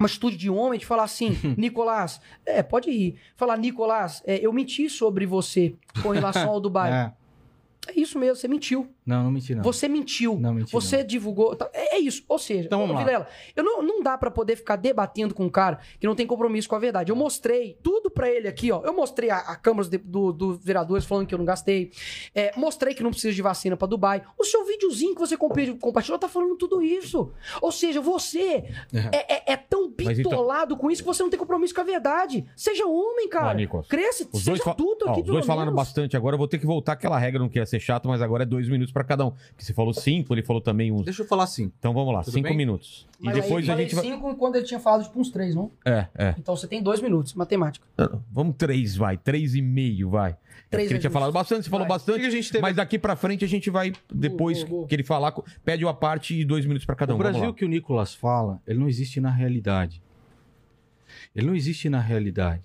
uma 0.00 0.06
atitude 0.06 0.36
de 0.36 0.48
homem 0.48 0.80
de 0.80 0.86
falar 0.86 1.04
assim, 1.04 1.36
Nicolás, 1.56 2.20
é, 2.46 2.62
pode 2.62 2.90
ir. 2.90 3.16
Falar, 3.36 3.58
Nicolás, 3.58 4.22
é, 4.26 4.44
eu 4.44 4.52
menti 4.52 4.88
sobre 4.88 5.26
você 5.26 5.74
com 6.02 6.08
relação 6.08 6.48
ao 6.48 6.60
Dubai. 6.60 6.90
É. 7.16 7.20
É 7.88 7.98
isso 7.98 8.18
mesmo, 8.18 8.36
você 8.36 8.46
mentiu. 8.46 8.88
Não, 9.04 9.24
não 9.24 9.30
menti, 9.30 9.54
não. 9.54 9.62
Você 9.62 9.88
mentiu. 9.88 10.38
Não, 10.38 10.54
menti, 10.54 10.70
Você 10.72 10.98
não. 10.98 11.06
divulgou. 11.06 11.56
tá- 11.56 11.70
É, 11.72 11.96
é 11.96 11.98
isso. 11.98 12.22
Ou 12.28 12.38
seja, 12.38 12.66
Então 12.66 12.86
vamos. 12.86 12.98
Vilela, 13.02 13.26
eu 13.56 13.64
não, 13.64 13.82
não 13.82 14.02
dá 14.02 14.16
pra 14.18 14.30
poder 14.30 14.56
ficar 14.56 14.76
debatendo 14.76 15.34
com 15.34 15.44
um 15.44 15.48
cara 15.50 15.78
que 15.98 16.06
não 16.06 16.14
tem 16.14 16.26
compromisso 16.26 16.68
com 16.68 16.76
a 16.76 16.78
verdade. 16.78 17.10
Eu 17.10 17.16
mostrei 17.16 17.78
tudo 17.82 18.10
pra 18.10 18.28
ele 18.30 18.46
aqui, 18.46 18.70
ó. 18.70 18.82
Eu 18.84 18.92
mostrei 18.94 19.30
a, 19.30 19.38
a 19.38 19.56
Câmara 19.56 19.88
de- 19.88 19.98
do, 19.98 20.32
do 20.32 20.54
vereadores 20.56 21.04
falando 21.04 21.26
que 21.26 21.34
eu 21.34 21.38
não 21.38 21.44
gastei. 21.44 21.90
É, 22.34 22.52
mostrei 22.56 22.94
que 22.94 23.02
não 23.02 23.10
precisa 23.10 23.34
de 23.34 23.42
vacina 23.42 23.76
pra 23.76 23.86
Dubai. 23.88 24.22
O 24.38 24.44
seu 24.44 24.64
videozinho 24.66 25.14
que 25.14 25.20
você 25.20 25.36
compa- 25.36 25.60
compartilhou 25.80 26.18
tá 26.18 26.28
falando 26.28 26.56
tudo 26.56 26.82
isso. 26.82 27.32
Ou 27.62 27.72
seja, 27.72 28.00
você 28.00 28.64
é, 29.12 29.34
é- 29.34 29.52
é 29.52 29.56
tão 29.56 29.92
Mas 30.04 30.18
então- 30.18 30.30
bitolado 30.30 30.76
com 30.76 30.90
isso 30.90 31.02
que 31.02 31.06
você 31.08 31.22
não 31.22 31.30
tem 31.30 31.38
compromisso 31.38 31.74
com 31.74 31.80
a 31.80 31.84
verdade. 31.84 32.44
Seja 32.56 32.86
homem, 32.86 33.28
cara. 33.28 33.58
Cresce, 33.88 34.28
Os 34.32 34.40
seja 34.40 34.50
dois, 34.52 34.62
fa- 34.62 34.70
adulto 34.72 35.06
ó, 35.08 35.12
aqui, 35.12 35.20
os 35.20 35.26
dois 35.26 35.46
falaram 35.46 35.70
menos. 35.72 35.80
bastante 35.86 36.16
agora. 36.16 36.34
Eu 36.34 36.38
vou 36.38 36.48
ter 36.48 36.58
que 36.58 36.66
voltar 36.66 36.92
aquela 36.92 37.18
regra, 37.18 37.40
não 37.40 37.48
queria 37.48 37.66
ser 37.66 37.80
chato, 37.80 38.08
mas 38.08 38.20
agora 38.22 38.42
é 38.42 38.46
dois 38.46 38.68
minutos 38.68 38.92
pra 38.92 38.99
cada 39.04 39.26
um. 39.26 39.30
Porque 39.30 39.64
você 39.64 39.72
falou 39.72 39.92
cinco, 39.92 40.34
ele 40.34 40.42
falou 40.42 40.60
também 40.62 40.90
uns. 40.92 41.04
Deixa 41.04 41.22
eu 41.22 41.26
falar 41.26 41.44
assim. 41.44 41.72
Então 41.78 41.92
vamos 41.94 42.12
lá, 42.14 42.20
Tudo 42.22 42.32
cinco 42.34 42.48
bem? 42.48 42.56
minutos. 42.56 43.06
E 43.20 43.26
Mas 43.26 43.34
aí 43.36 43.42
depois 43.42 43.68
eu 43.68 43.74
a 43.74 43.76
gente 43.76 43.94
vai. 43.94 44.04
cinco 44.04 44.34
quando 44.36 44.56
ele 44.56 44.64
tinha 44.64 44.80
falado 44.80 45.04
tipo 45.04 45.20
uns 45.20 45.30
três, 45.30 45.54
não? 45.54 45.70
É, 45.84 46.06
é. 46.14 46.34
Então 46.38 46.56
você 46.56 46.66
tem 46.66 46.82
dois 46.82 47.00
minutos, 47.00 47.34
matemática. 47.34 47.86
Vamos 48.32 48.54
três, 48.56 48.96
vai. 48.96 49.16
Três 49.16 49.54
e 49.54 49.62
meio, 49.62 50.10
vai. 50.10 50.30
É 50.32 50.36
Três 50.70 50.84
porque 50.86 50.94
ele 50.94 51.00
tinha 51.00 51.10
falado 51.10 51.32
bastante, 51.32 51.64
você 51.64 51.70
falou 51.70 51.86
Vai. 51.86 51.96
O 51.96 52.00
que 52.00 52.04
que 52.06 52.10
bastante. 52.12 52.26
a 52.26 52.30
gente 52.30 52.52
teve 52.52 52.62
Mas 52.62 52.76
daqui 52.76 52.98
pra 52.98 53.16
frente 53.16 53.44
a 53.44 53.48
gente 53.48 53.68
vai, 53.70 53.92
depois 54.12 54.58
Boa, 54.58 54.68
boa, 54.68 54.78
boa. 54.80 54.88
que 54.88 54.94
ele 54.94 55.02
falar, 55.02 55.34
pede 55.64 55.84
uma 55.84 55.94
parte 55.94 56.38
e 56.38 56.44
dois 56.44 56.64
minutos 56.64 56.86
pra 56.86 56.94
cada 56.94 57.12
um. 57.12 57.16
o 57.16 57.18
Brasil 57.18 57.52
que 57.52 57.64
o 57.64 57.68
Nicolas 57.68 58.14
fala, 58.14 58.60
ele 58.66 58.78
não 58.78 58.88
existe 58.88 59.20
na 59.20 59.30
realidade. 59.30 60.00
Ele 61.34 61.46
não 61.46 61.54
existe 61.54 61.88
na 61.88 62.00
realidade. 62.00 62.62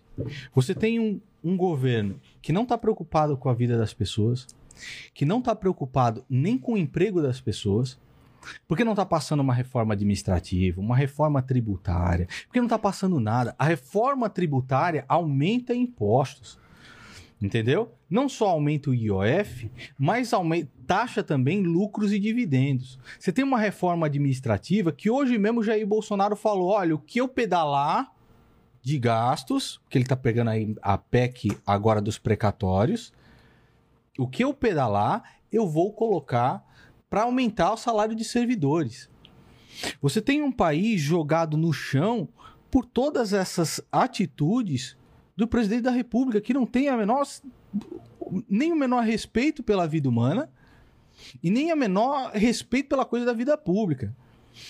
Você 0.54 0.74
tem 0.74 1.00
um, 1.00 1.20
um 1.44 1.58
governo 1.58 2.20
que 2.42 2.54
não 2.54 2.64
está 2.64 2.78
preocupado 2.78 3.36
com 3.38 3.50
a 3.50 3.54
vida 3.54 3.78
das 3.78 3.94
pessoas, 3.94 4.48
que 5.14 5.26
não 5.26 5.40
está 5.40 5.56
preocupado 5.56 6.26
nem 6.30 6.58
com 6.58 6.74
o 6.74 6.78
emprego 6.78 7.22
das 7.22 7.40
pessoas, 7.42 8.00
porque 8.68 8.84
não 8.84 8.94
está 8.94 9.06
passando 9.06 9.40
uma 9.40 9.54
reforma 9.54 9.94
administrativa, 9.94 10.80
uma 10.80 10.96
reforma 10.96 11.42
tributária, 11.42 12.28
porque 12.46 12.60
não 12.60 12.68
está 12.68 12.78
passando 12.78 13.20
nada. 13.20 13.56
A 13.58 13.66
reforma 13.66 14.30
tributária 14.30 15.06
aumenta 15.08 15.74
impostos. 15.74 16.60
Entendeu? 17.42 17.94
Não 18.10 18.30
só 18.30 18.48
aumenta 18.48 18.90
o 18.90 18.94
IOF, 18.94 19.70
mas 20.00 20.34
aumenta, 20.34 20.72
taxa 20.88 21.22
também 21.22 21.62
lucros 21.64 22.14
e 22.14 22.20
dividendos. 22.20 22.98
Você 23.20 23.32
tem 23.32 23.44
uma 23.44 23.60
reforma 23.60 24.06
administrativa 24.06 24.92
que 24.92 25.10
hoje 25.10 25.38
mesmo 25.38 25.62
Jair 25.62 25.86
Bolsonaro 25.86 26.36
falou: 26.36 26.70
olha, 26.70 26.96
o 26.96 27.00
que 27.00 27.20
eu 27.20 27.28
pedalar 27.28 28.10
de 28.82 28.98
gastos, 28.98 29.82
que 29.90 29.98
ele 29.98 30.06
tá 30.06 30.16
pegando 30.16 30.50
aí 30.50 30.76
a 30.82 30.98
PEC 30.98 31.58
agora 31.68 32.00
dos 32.00 32.18
precatórios, 32.18 33.12
o 34.18 34.28
que 34.28 34.44
eu 34.44 34.54
pedalar, 34.54 35.40
eu 35.52 35.68
vou 35.68 35.94
colocar 35.94 36.64
para 37.10 37.24
aumentar 37.24 37.74
o 37.74 37.78
salário 37.78 38.16
de 38.16 38.24
servidores. 38.24 39.10
Você 40.02 40.22
tem 40.22 40.42
um 40.42 40.52
país 40.52 41.02
jogado 41.02 41.58
no 41.58 41.74
chão 41.74 42.28
por 42.72 42.86
todas 42.86 43.34
essas 43.34 43.82
atitudes 43.92 44.98
do 45.36 45.48
presidente 45.48 45.84
da 45.84 45.92
República 45.92 46.42
que 46.42 46.54
não 46.54 46.66
tem 46.66 46.88
a 46.88 46.98
menor 46.98 47.26
nem 48.50 48.72
o 48.72 48.76
menor 48.76 49.04
respeito 49.04 49.62
pela 49.62 49.88
vida 49.88 50.10
humana 50.10 50.50
e 51.44 51.50
nem 51.50 51.72
a 51.72 51.76
menor 51.76 52.32
respeito 52.32 52.90
pela 52.90 53.06
coisa 53.06 53.26
da 53.26 53.34
vida 53.34 53.58
pública. 53.58 54.16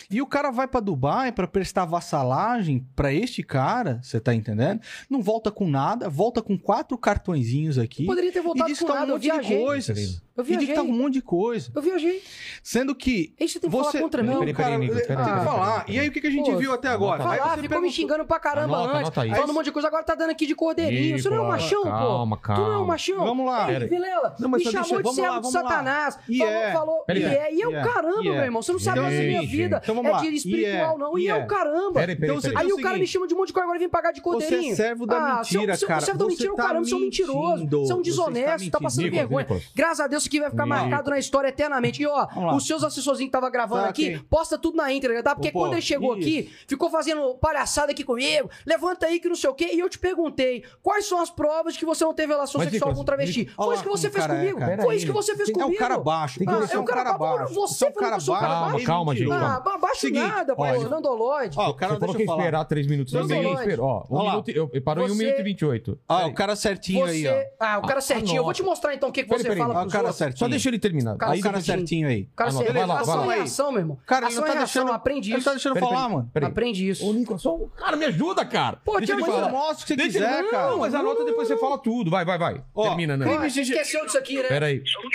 E 0.09 0.21
o 0.21 0.27
cara 0.27 0.51
vai 0.51 0.67
para 0.67 0.79
Dubai 0.79 1.31
para 1.31 1.47
prestar 1.47 1.85
vassalagem 1.85 2.87
para 2.95 3.13
este 3.13 3.43
cara, 3.43 3.99
você 4.01 4.19
tá 4.19 4.33
entendendo? 4.33 4.81
Não 5.09 5.21
volta 5.21 5.51
com 5.51 5.67
nada, 5.69 6.09
volta 6.09 6.41
com 6.41 6.57
quatro 6.57 6.97
cartõezinhos 6.97 7.77
aqui. 7.77 8.05
Poderia 8.05 8.31
ter 8.31 8.41
voltado 8.41 8.75
com 8.75 8.85
tá 8.85 8.93
nada, 8.93 9.05
um 9.05 9.09
eu 9.09 9.13
monte 9.15 9.21
de 9.21 9.31
viajei. 9.31 9.63
coisas. 9.63 10.24
Eu 10.37 10.43
E 10.43 10.47
que 10.47 10.73
tá 10.73 10.81
um 10.81 10.85
viajei. 10.85 11.01
monte 11.01 11.13
de 11.13 11.21
coisa. 11.21 11.71
Eu 11.73 11.81
viajei. 11.81 12.21
Sendo 12.61 12.93
que 12.93 13.33
Aí 13.39 13.47
você 13.47 13.59
tem 13.59 13.69
que 13.69 13.75
você 13.75 13.91
falar 13.91 14.03
contra 14.03 14.21
mim. 14.23 14.29
não, 14.29 14.39
Peraí, 14.39 14.53
peraí, 14.53 14.89
cara, 15.07 15.23
tem 15.23 15.33
que 15.39 15.45
falar. 15.45 15.79
peraí. 15.85 15.95
E 15.95 15.99
aí 15.99 16.07
o 16.09 16.11
que 16.11 16.19
que 16.21 16.27
a 16.27 16.29
gente 16.29 16.51
Pô, 16.51 16.57
viu 16.57 16.73
até 16.73 16.87
agora? 16.89 17.23
Falar, 17.23 17.35
você 17.37 17.41
ficou 17.43 17.61
me 17.61 17.67
pergunta- 17.69 17.91
xingando 17.93 18.25
pra 18.25 18.39
caramba 18.39 18.75
Anota, 18.77 18.97
antes. 18.97 19.17
anota. 19.17 19.35
Falando 19.35 19.49
um 19.49 19.53
monte 19.53 19.65
de 19.65 19.71
coisa, 19.71 19.87
agora 19.87 20.03
tá 20.03 20.13
dando 20.15 20.31
aqui 20.31 20.45
de 20.45 20.55
cordeirinho. 20.55 21.17
Você 21.19 21.29
não 21.29 21.37
é 21.37 21.41
um 21.41 21.47
machão, 21.47 21.83
pô. 21.83 21.89
calma, 21.89 22.37
Tu 22.37 22.47
não 22.49 22.55
é 22.55 22.59
um 22.67 22.71
calma. 22.71 22.85
machão. 22.87 23.17
Vamos 23.23 23.45
lá. 23.45 23.71
Ei. 23.71 23.87
Vilela, 23.87 24.35
Não, 24.39 24.49
mas 24.49 24.63
me 24.65 24.71
chamou 24.71 24.81
deixa- 24.83 24.97
de 24.97 25.03
vamos 25.03 25.15
servo 25.15 25.31
lá, 25.33 25.39
de. 25.39 25.51
Satanás. 25.51 26.19
E 26.27 26.37
falou, 26.39 26.53
é. 26.53 26.73
falou. 26.73 27.05
E 27.07 27.23
é, 27.23 27.53
e 27.53 27.61
é 27.61 27.67
o 27.67 27.71
E 27.71 27.75
é. 27.75 27.83
caramba, 27.83 28.21
meu 28.23 28.33
irmão. 28.35 28.61
Você 28.61 28.71
não 28.73 28.79
sabe 28.79 28.99
mais 28.99 29.15
a 29.17 29.21
o 29.21 29.23
minha 29.25 29.41
vida. 29.41 29.81
então 29.83 30.05
é 30.05 30.21
de 30.21 30.35
espiritual, 30.35 30.97
não. 30.97 31.17
E 31.17 31.27
é 31.29 31.35
o 31.35 31.47
caramba. 31.47 32.03
Então 32.11 32.35
você-. 32.35 32.51
Aí 32.55 32.73
o 32.73 32.81
cara 32.81 32.97
me 32.97 33.07
chama 33.07 33.25
de 33.27 33.33
um 33.33 33.37
monte 33.37 33.47
de 33.47 33.53
coisa, 33.53 33.63
agora 33.65 33.79
vem 33.79 33.87
pagar 33.89 34.11
de 34.11 34.19
Você 34.19 34.23
cordeirinho. 34.23 34.73
é 34.73 34.75
servo 34.75 35.05
da 35.05 35.17
ah, 35.17 35.35
mentira, 35.37 35.77
cara. 35.77 36.01
Servo 36.01 36.19
da 36.19 36.25
Você 36.25 36.31
mentira, 36.31 36.55
tá 36.55 36.63
caramba, 36.63 36.85
você 36.85 36.93
é 36.93 36.97
um 36.97 36.99
mentiroso. 36.99 37.55
mentindo. 37.57 37.79
Você 37.85 37.91
é 37.91 37.95
um 37.95 38.03
Você 38.03 38.09
está 38.09 38.23
desonesto, 38.25 38.69
tá 38.71 38.79
passando 38.79 39.09
vergonha. 39.11 39.47
Graças 39.73 39.99
a 40.01 40.07
Deus 40.07 40.24
isso 40.25 40.29
aqui 40.29 40.39
vai 40.39 40.49
ficar 40.49 40.63
Nicolas. 40.65 40.83
marcado 40.89 41.09
na 41.11 41.19
história 41.19 41.47
eternamente. 41.49 42.01
E 42.01 42.07
ó, 42.07 42.27
os 42.55 42.65
seus 42.65 42.83
assessorzinhos 42.83 43.27
que 43.29 43.31
tava 43.31 43.49
gravando 43.49 43.83
Tá 43.83 43.89
aqui, 43.89 44.15
aqui. 44.15 44.23
posta 44.25 44.57
tudo 44.57 44.77
na 44.77 44.91
íntegra, 44.91 45.21
tá? 45.23 45.35
Porque 45.35 45.51
Pô, 45.51 45.59
quando 45.59 45.73
ele 45.73 45.81
chegou 45.81 46.17
isso. 46.17 46.27
aqui, 46.27 46.51
ficou 46.67 46.89
fazendo 46.89 47.35
palhaçada 47.35 47.91
aqui 47.91 48.03
comigo, 48.03 48.49
levanta 48.65 49.05
aí 49.05 49.19
que 49.19 49.27
não 49.27 49.35
sei 49.35 49.49
o 49.49 49.53
quê, 49.53 49.69
e 49.73 49.79
eu 49.79 49.89
te 49.89 49.99
perguntei, 49.99 50.63
quais 50.81 51.05
são 51.05 51.19
as 51.21 51.29
provas 51.29 51.77
que 51.77 51.85
você 51.85 52.03
não 52.03 52.13
teve 52.13 52.33
relação 52.33 52.59
Mas, 52.59 52.69
sexual 52.69 52.91
Nicolas, 52.91 52.95
com 52.97 53.01
um 53.01 53.05
travesti? 53.05 53.41
Olha 53.41 53.55
Foi 53.55 53.67
lá 53.67 53.73
isso 53.75 53.83
que 53.83 53.89
você 53.89 54.09
fez 54.09 54.25
é, 54.25 54.27
comigo. 54.27 54.59
Foi 54.81 54.95
isso 54.95 55.05
que 55.05 55.11
você 55.11 55.35
fez 55.35 55.45
Tem 55.47 55.55
que- 55.55 55.61
É 55.61 55.63
comigo. 55.63 55.83
um 55.83 55.87
cara 55.87 55.97
baixo. 55.99 56.39
Tem 56.39 56.47
que 56.47 56.53
Ah, 56.53 56.67
é 56.71 56.75
é 56.75 56.79
um 56.79 56.85
cara 56.85 57.13
baixo. 57.17 57.53
Você 57.53 57.85
é 57.85 57.89
um 57.89 57.93
cara 57.93 58.17
que 58.17 58.25
baixo. 58.25 58.45
Calma, 58.45 58.79
é 58.79 58.83
calma, 58.83 59.13
gente, 59.15 59.27
mentiroso. 59.27 59.45
Ah, 59.55 59.59
ba- 59.59 59.77
baixo 59.77 60.09
nada, 60.11 60.55
pô, 60.55 60.63
olha, 60.63 60.89
Nandoloide. 60.89 61.57
Ó, 61.59 61.69
o 61.69 61.73
cara 61.73 61.99
deixa 61.99 62.15
que 62.15 62.23
esperar 62.23 62.65
3 62.65 62.87
minutos. 62.87 63.13
Não, 63.13 63.25
não. 63.27 63.35
Ó, 63.79 64.05
um 64.09 64.29
minuto, 64.29 64.49
eu, 64.51 64.69
parou 64.81 65.07
em 65.07 65.11
1 65.11 65.15
Você- 65.15 65.23
minuto 65.23 65.39
e 65.39 65.43
28. 65.43 65.99
Ah, 66.07 66.25
o 66.27 66.33
cara 66.33 66.55
certinho 66.55 67.05
aí, 67.05 67.27
ó. 67.27 67.33
Ah, 67.59 67.77
o 67.79 67.81
cara 67.87 67.99
Ah, 67.99 68.01
certinho. 68.01 68.37
Eu 68.37 68.43
vou 68.43 68.53
te 68.53 68.63
mostrar 68.63 68.93
então 68.93 69.09
o 69.09 69.11
que, 69.11 69.23
que 69.23 69.29
você 69.29 69.55
fala 69.55 69.73
o 69.73 69.79
pros 69.81 69.91
cara 69.93 70.03
outros. 70.05 70.14
Certinho. 70.15 70.39
Só 70.39 70.47
deixa 70.47 70.69
ele 70.69 70.79
terminar. 70.79 71.17
Cara, 71.17 71.33
Aí 71.33 71.39
o 71.39 71.43
cara 71.43 71.61
certinho 71.61 72.07
aí. 72.07 72.27
Cara 72.35 72.49
Anota, 72.49 72.73
vai 72.73 72.85
lá, 72.85 72.99
ação 72.99 73.17
vai 73.17 73.27
lá. 73.27 73.35
é 73.37 73.41
ação, 73.41 73.71
meu 73.71 73.81
irmão. 73.81 73.99
Cara, 74.05 74.25
ele 74.25 74.33
ação 74.33 74.41
não 74.41 74.47
tá 74.47 74.55
é 74.55 74.59
deixando. 74.59 74.91
aprende 74.91 75.29
Ele 75.29 75.37
isso. 75.37 75.45
tá 75.45 75.51
deixando 75.51 75.73
Peraí, 75.73 75.89
falar, 75.89 76.01
peraí, 76.01 76.15
mano. 76.15 76.31
peraí. 76.33 76.49
Aprende 76.49 76.89
isso. 76.89 77.07
Ô, 77.07 77.13
Nicolas, 77.13 77.41
só... 77.41 77.57
cara, 77.77 77.95
me 77.95 78.05
ajuda, 78.05 78.45
cara. 78.45 78.77
Pô, 78.77 78.97
Deixa 78.97 79.13
ele 79.13 79.21
mas 79.21 79.29
eu 79.29 79.49
mostro 79.49 79.73
o 79.73 79.77
que 79.81 79.87
você 79.87 79.95
Deixa 79.95 80.11
quiser, 80.13 80.39
ele- 80.39 80.49
cara. 80.49 80.71
Não, 80.71 80.79
mas 80.79 80.95
anota 80.95 81.25
depois 81.25 81.47
você 81.47 81.57
fala 81.57 81.77
tudo. 81.77 82.09
Vai, 82.09 82.25
vai, 82.25 82.37
vai. 82.37 82.63
Ó, 82.73 82.87
Termina, 82.87 83.15
né? 83.17 83.25
Você 83.49 83.61
esqueceu 83.61 84.05
disso 84.05 84.17
aqui, 84.17 84.37
né? 84.41 84.47
Pera 84.47 84.65
aí. 84.67 84.79
O 84.79 85.09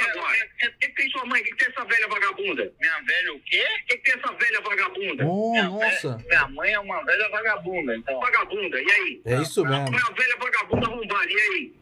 que, 0.78 0.88
tem 0.90 1.10
sua 1.10 1.24
mãe? 1.26 1.40
O 1.40 1.44
que, 1.44 1.56
tem 1.56 1.68
essa 1.68 1.84
velha 1.84 2.08
vagabunda? 2.08 2.72
Minha 2.80 3.02
velha 3.06 3.34
o 3.34 3.40
quê? 3.40 3.64
O 3.82 3.86
que, 3.86 3.98
tem 3.98 4.14
essa 4.14 4.32
velha 4.32 4.60
vagabunda? 4.60 5.24
Oh, 5.26 5.62
nossa. 5.62 6.18
minha 6.28 6.48
mãe 6.48 6.72
é 6.72 6.80
uma 6.80 7.04
velha 7.04 7.28
vagabunda, 7.30 7.96
então. 7.96 8.20
Vagabunda, 8.20 8.80
e 8.80 8.90
aí? 8.90 9.22
É 9.24 9.42
isso 9.42 9.64
mesmo. 9.64 9.88
Uma 9.88 10.12
velha 10.14 10.36
vagabunda 10.38 10.86
arrombada, 10.86 11.30
e 11.30 11.40
aí? 11.40 11.72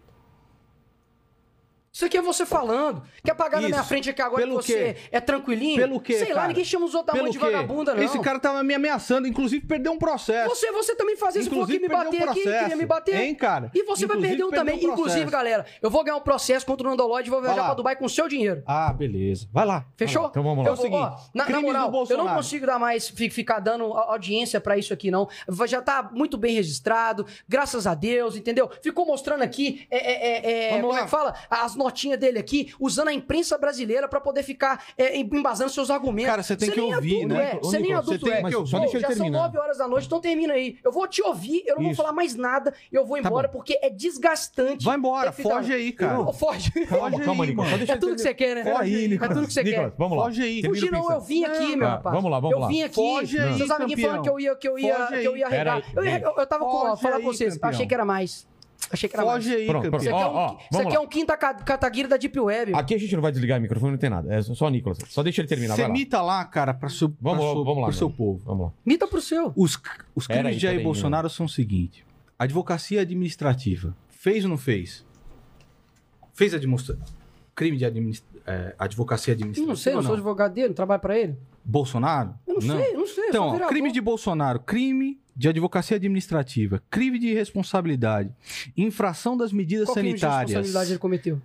Isso 1.99 2.05
aqui 2.05 2.17
é 2.17 2.23
você 2.23 2.47
falando. 2.47 3.03
Quer 3.25 3.35
pagar 3.35 3.61
na 3.61 3.67
minha 3.67 3.81
Isso. 3.81 3.89
frente 3.89 4.09
aqui 4.09 4.23
agora 4.23 4.41
Pelo 4.41 4.61
que 4.61 4.67
você 4.67 4.95
quê? 4.95 5.01
é 5.11 5.19
tranquilinho? 5.21 5.79
Pelo 5.79 6.01
quê, 6.01 6.17
Sei 6.17 6.29
lá, 6.29 6.35
cara? 6.37 6.47
ninguém 6.47 6.65
chama 6.65 6.87
os 6.87 6.95
outros 6.95 7.13
da 7.17 7.21
mãe 7.21 7.33
de 7.33 7.39
vagabunda, 7.39 7.93
não. 7.93 8.01
Esse 8.05 8.21
cara 8.21 8.39
tava 8.39 8.63
me 8.63 8.73
ameaçando, 8.73 9.27
inclusive 9.27 9.67
perdeu 9.67 9.91
um 9.91 9.99
processo. 9.99 10.49
Você, 10.49 10.71
você 10.71 10.95
também 10.95 11.17
fazia 11.17 11.41
isso, 11.41 11.51
falou 11.51 11.67
que 11.67 11.77
me 11.81 11.89
bater 11.89 12.23
um 12.25 12.31
aqui, 12.31 12.43
queria 12.45 12.77
me 12.77 12.87
bater. 12.87 13.17
Hein, 13.21 13.35
cara? 13.35 13.73
E 13.75 13.83
você 13.83 14.07
vai 14.07 14.17
Inclusive, 14.17 14.29
perder 14.39 14.45
um 14.45 14.51
também. 14.57 14.77
um. 14.87 14.93
Inclusive, 14.93 15.29
galera, 15.29 15.67
eu 15.83 15.91
vou 15.91 16.05
ganhar 16.05 16.17
um 16.19 16.21
processo 16.21 16.65
contra 16.65 16.87
o 16.87 16.91
Nandolode 16.91 17.27
e 17.27 17.31
vou 17.33 17.41
viajar 17.41 17.55
Vai 17.57 17.63
lá. 17.63 17.69
pra 17.71 17.75
Dubai 17.75 17.97
com 17.97 18.05
o 18.05 18.09
seu 18.09 18.29
dinheiro. 18.29 18.63
Ah, 18.65 18.93
beleza. 18.93 19.49
Vai 19.53 19.67
lá. 19.67 19.85
Fechou? 19.97 20.23
Vai 20.23 20.27
lá. 20.27 20.31
Então 20.31 20.43
vamos 20.45 20.65
lá. 20.65 20.71
Eu 20.71 20.77
vou, 20.77 20.87
É 20.87 20.91
ó, 21.03 21.17
na, 21.35 21.49
na 21.49 21.61
moral, 21.61 22.07
eu 22.09 22.17
não 22.17 22.29
consigo 22.29 22.65
dar 22.65 22.79
mais, 22.79 23.09
fi- 23.09 23.29
ficar 23.29 23.59
dando 23.59 23.83
audiência 23.93 24.61
pra 24.61 24.79
isso 24.79 24.93
aqui, 24.95 25.11
não. 25.11 25.29
Vai- 25.49 25.67
Já 25.67 25.83
tá 25.83 26.09
muito 26.13 26.39
bem 26.39 26.55
registrado, 26.55 27.27
graças 27.49 27.89
a 27.89 27.95
Deus, 27.95 28.37
entendeu? 28.37 28.71
Ficou 28.85 29.05
mostrando 29.05 29.43
aqui, 29.43 29.85
é, 29.91 29.97
é, 29.97 30.13
é, 30.13 30.69
é, 30.77 30.81
como 30.81 30.93
é 30.93 30.97
lá. 30.99 31.03
que 31.05 31.11
fala? 31.11 31.35
As 31.51 31.75
notinhas 31.89 32.19
dele 32.19 32.39
aqui, 32.39 32.73
usando 32.79 33.09
a 33.09 33.13
imprensa 33.13 33.57
brasileira 33.57 34.07
pra 34.09 34.21
poder 34.21 34.43
ficar 34.43 34.85
é, 34.97 35.19
embasando 35.19 35.71
seus 35.71 35.91
argumentos. 35.91 36.31
Cara, 36.31 36.43
você 36.43 36.57
tem 36.57 36.71
que 36.71 36.81
nem 36.81 36.95
ouvir, 36.95 37.17
adulto 37.25 37.35
né? 37.35 37.51
É. 37.55 37.59
Você 37.59 37.79
nem 37.79 37.91
você 37.93 37.99
adulto 37.99 38.25
tem- 38.27 38.35
é. 38.35 38.41
mas 38.43 38.55
Pô, 38.55 38.67
só 38.67 38.79
deixa 38.79 38.97
ele 38.97 39.01
já 39.03 39.09
terminar. 39.09 39.39
são 39.39 39.47
9 39.47 39.59
horas 39.59 39.79
da 39.79 39.89
noite, 39.89 40.07
então 40.07 40.21
termina 40.21 40.55
aí. 40.55 40.77
Eu 40.85 40.93
vou 40.93 41.07
te 41.09 41.23
ouvir, 41.23 41.63
eu 41.67 41.77
não 41.77 41.83
vou 41.83 41.93
Isso. 41.93 42.01
falar 42.03 42.13
mais 42.13 42.35
nada, 42.35 42.75
eu 42.93 43.05
vou 43.07 43.21
Tá 43.21 43.29
embora 43.29 43.49
bom. 43.49 43.55
porque 43.55 43.79
é 43.83 43.89
desgastante. 43.91 44.85
Vai 44.85 44.97
embora, 44.97 45.33
foge 45.33 45.73
aí, 45.73 45.93
cara. 45.93 46.33
Foge. 46.33 46.71
Calma, 46.87 47.11
Foge 47.11 47.25
calma, 47.25 47.45
aí, 47.45 47.51
Nicolas. 47.51 47.89
É 47.89 47.97
tudo 47.97 48.15
que 48.15 48.21
você 48.23 48.35
quer, 48.35 48.55
né? 48.57 48.63
Peraí, 48.65 49.05
É 49.05 49.09
Nicolas. 49.09 49.35
tudo 49.35 49.47
que 49.47 49.53
você 49.53 49.65
quer. 49.65 49.71
Nicolas, 49.71 49.93
vamos 49.97 50.19
lá. 50.19 50.25
Foge 50.25 50.43
aí. 50.43 50.63
Fugir 50.65 50.91
não, 50.93 51.11
eu 51.11 51.21
vim 51.21 51.45
aqui, 51.45 51.69
meu 51.77 51.81
Tá, 51.87 51.91
rapaz. 51.95 52.15
vamos 52.17 52.31
lá, 52.31 52.41
vamos 52.41 52.55
eu 52.57 52.61
lá. 52.61 52.69
vim 52.69 52.83
aqui. 52.83 52.95
Foge 52.95 53.39
aí, 53.39 53.57
Seus 53.57 53.71
amiguinhos 53.71 54.01
falando 54.03 54.23
que 54.23 54.29
eu 54.31 54.41
ia, 54.41 54.57
que 54.57 54.69
eu 54.69 54.79
ia, 54.79 54.95
Foge 54.95 55.21
que 55.21 55.29
eu 55.29 55.37
ia 55.37 55.47
aí. 55.47 55.55
arregar. 55.55 55.83
Eu, 55.95 56.03
aí, 56.03 56.23
eu, 56.23 56.35
eu 56.37 56.47
tava 56.47 56.65
com. 56.65 56.71
Foge 56.71 57.03
falar 57.03 57.17
aí, 57.17 57.23
com 57.23 57.33
vocês. 57.33 57.59
Achei 57.63 57.87
que 57.87 57.95
era 57.95 58.05
mais. 58.05 58.47
Achei 58.91 59.09
que 59.09 59.17
era 59.17 59.25
Foge 59.25 59.49
mais. 59.49 59.61
aí, 59.61 59.67
Pronto, 59.67 59.91
campeão. 59.91 60.01
Isso 60.01 60.09
aqui, 60.15 60.23
é 60.23 60.27
um, 60.27 60.35
ó, 60.35 60.57
isso 60.71 60.81
aqui 60.81 60.95
é 60.95 60.99
lá. 60.99 61.05
um 61.05 61.07
quinta 61.09 61.37
ca- 61.37 61.55
cataguira 61.55 62.09
da 62.09 62.17
Deep 62.17 62.39
Web. 62.39 62.75
Aqui 62.75 62.95
a 62.95 62.99
gente 62.99 63.15
não 63.15 63.21
vai 63.23 63.33
desligar 63.33 63.59
o 63.59 63.63
microfone, 63.63 63.93
não 63.93 63.99
tem 63.99 64.09
nada. 64.09 64.33
É 64.33 64.41
só 64.41 64.67
o 64.67 64.71
Nicolas. 64.71 64.99
Só 65.09 65.23
deixa 65.23 65.41
ele 65.41 65.49
terminar. 65.49 65.75
Você 65.77 65.83
Vai 65.83 66.07
lá. 66.13 66.23
lá, 66.23 66.45
cara, 66.45 66.73
pra 66.73 66.89
seu, 66.89 67.13
Vamos, 67.21 67.39
pra 67.45 67.53
seu, 67.55 67.65
vamos 67.65 67.81
lá. 67.83 67.89
pro 67.89 67.97
seu 67.97 68.11
povo. 68.11 68.41
Vamos 68.45 68.67
lá. 68.67 68.73
Mita 68.87 69.07
pro 69.07 69.21
seu. 69.21 69.53
Os, 69.57 69.79
os 70.15 70.27
crimes 70.27 70.47
aí, 70.47 70.55
de 70.55 70.59
Jair 70.61 70.83
Bolsonaro 70.83 71.29
são 71.29 71.47
o 71.47 71.49
seguinte: 71.49 72.07
advocacia 72.39 73.01
administrativa. 73.03 73.95
Fez 74.09 74.45
ou 74.45 74.51
não 74.51 74.59
fez? 74.59 75.05
Fez 76.33 76.55
administra... 76.55 76.97
crime 77.55 77.77
de 77.77 77.85
administ... 77.85 78.25
é, 78.47 78.75
advocacia 78.79 79.35
administrativa? 79.35 79.69
Não 79.69 79.77
sei, 79.77 79.93
não 79.93 79.99
ou 80.01 80.05
sou 80.07 80.15
advogado 80.15 80.55
dele, 80.55 80.69
não 80.69 80.75
trabalho 80.75 81.01
pra 81.01 81.19
ele. 81.19 81.37
Bolsonaro? 81.65 82.35
Eu 82.47 82.55
não, 82.55 82.61
sei, 82.61 82.71
eu 82.71 82.99
não 82.99 83.07
sei. 83.07 83.25
eu 83.29 83.33
sou 83.33 83.55
Então, 83.57 83.57
ó, 83.65 83.69
crime 83.69 83.93
de 83.93 84.01
Bolsonaro, 84.01 84.61
crime 84.61 85.21
de 85.39 85.49
advocacia 85.49 85.97
administrativa, 85.97 86.83
crime 86.91 87.17
de 87.17 87.29
irresponsabilidade, 87.29 88.31
infração 88.77 89.37
das 89.37 89.53
medidas 89.53 89.87
Qual 89.87 89.95
crime 89.95 90.15
de 90.15 90.21
sanitárias. 90.21 90.51
responsabilidade 90.51 90.91
ele 90.91 90.99
cometeu? 90.99 91.41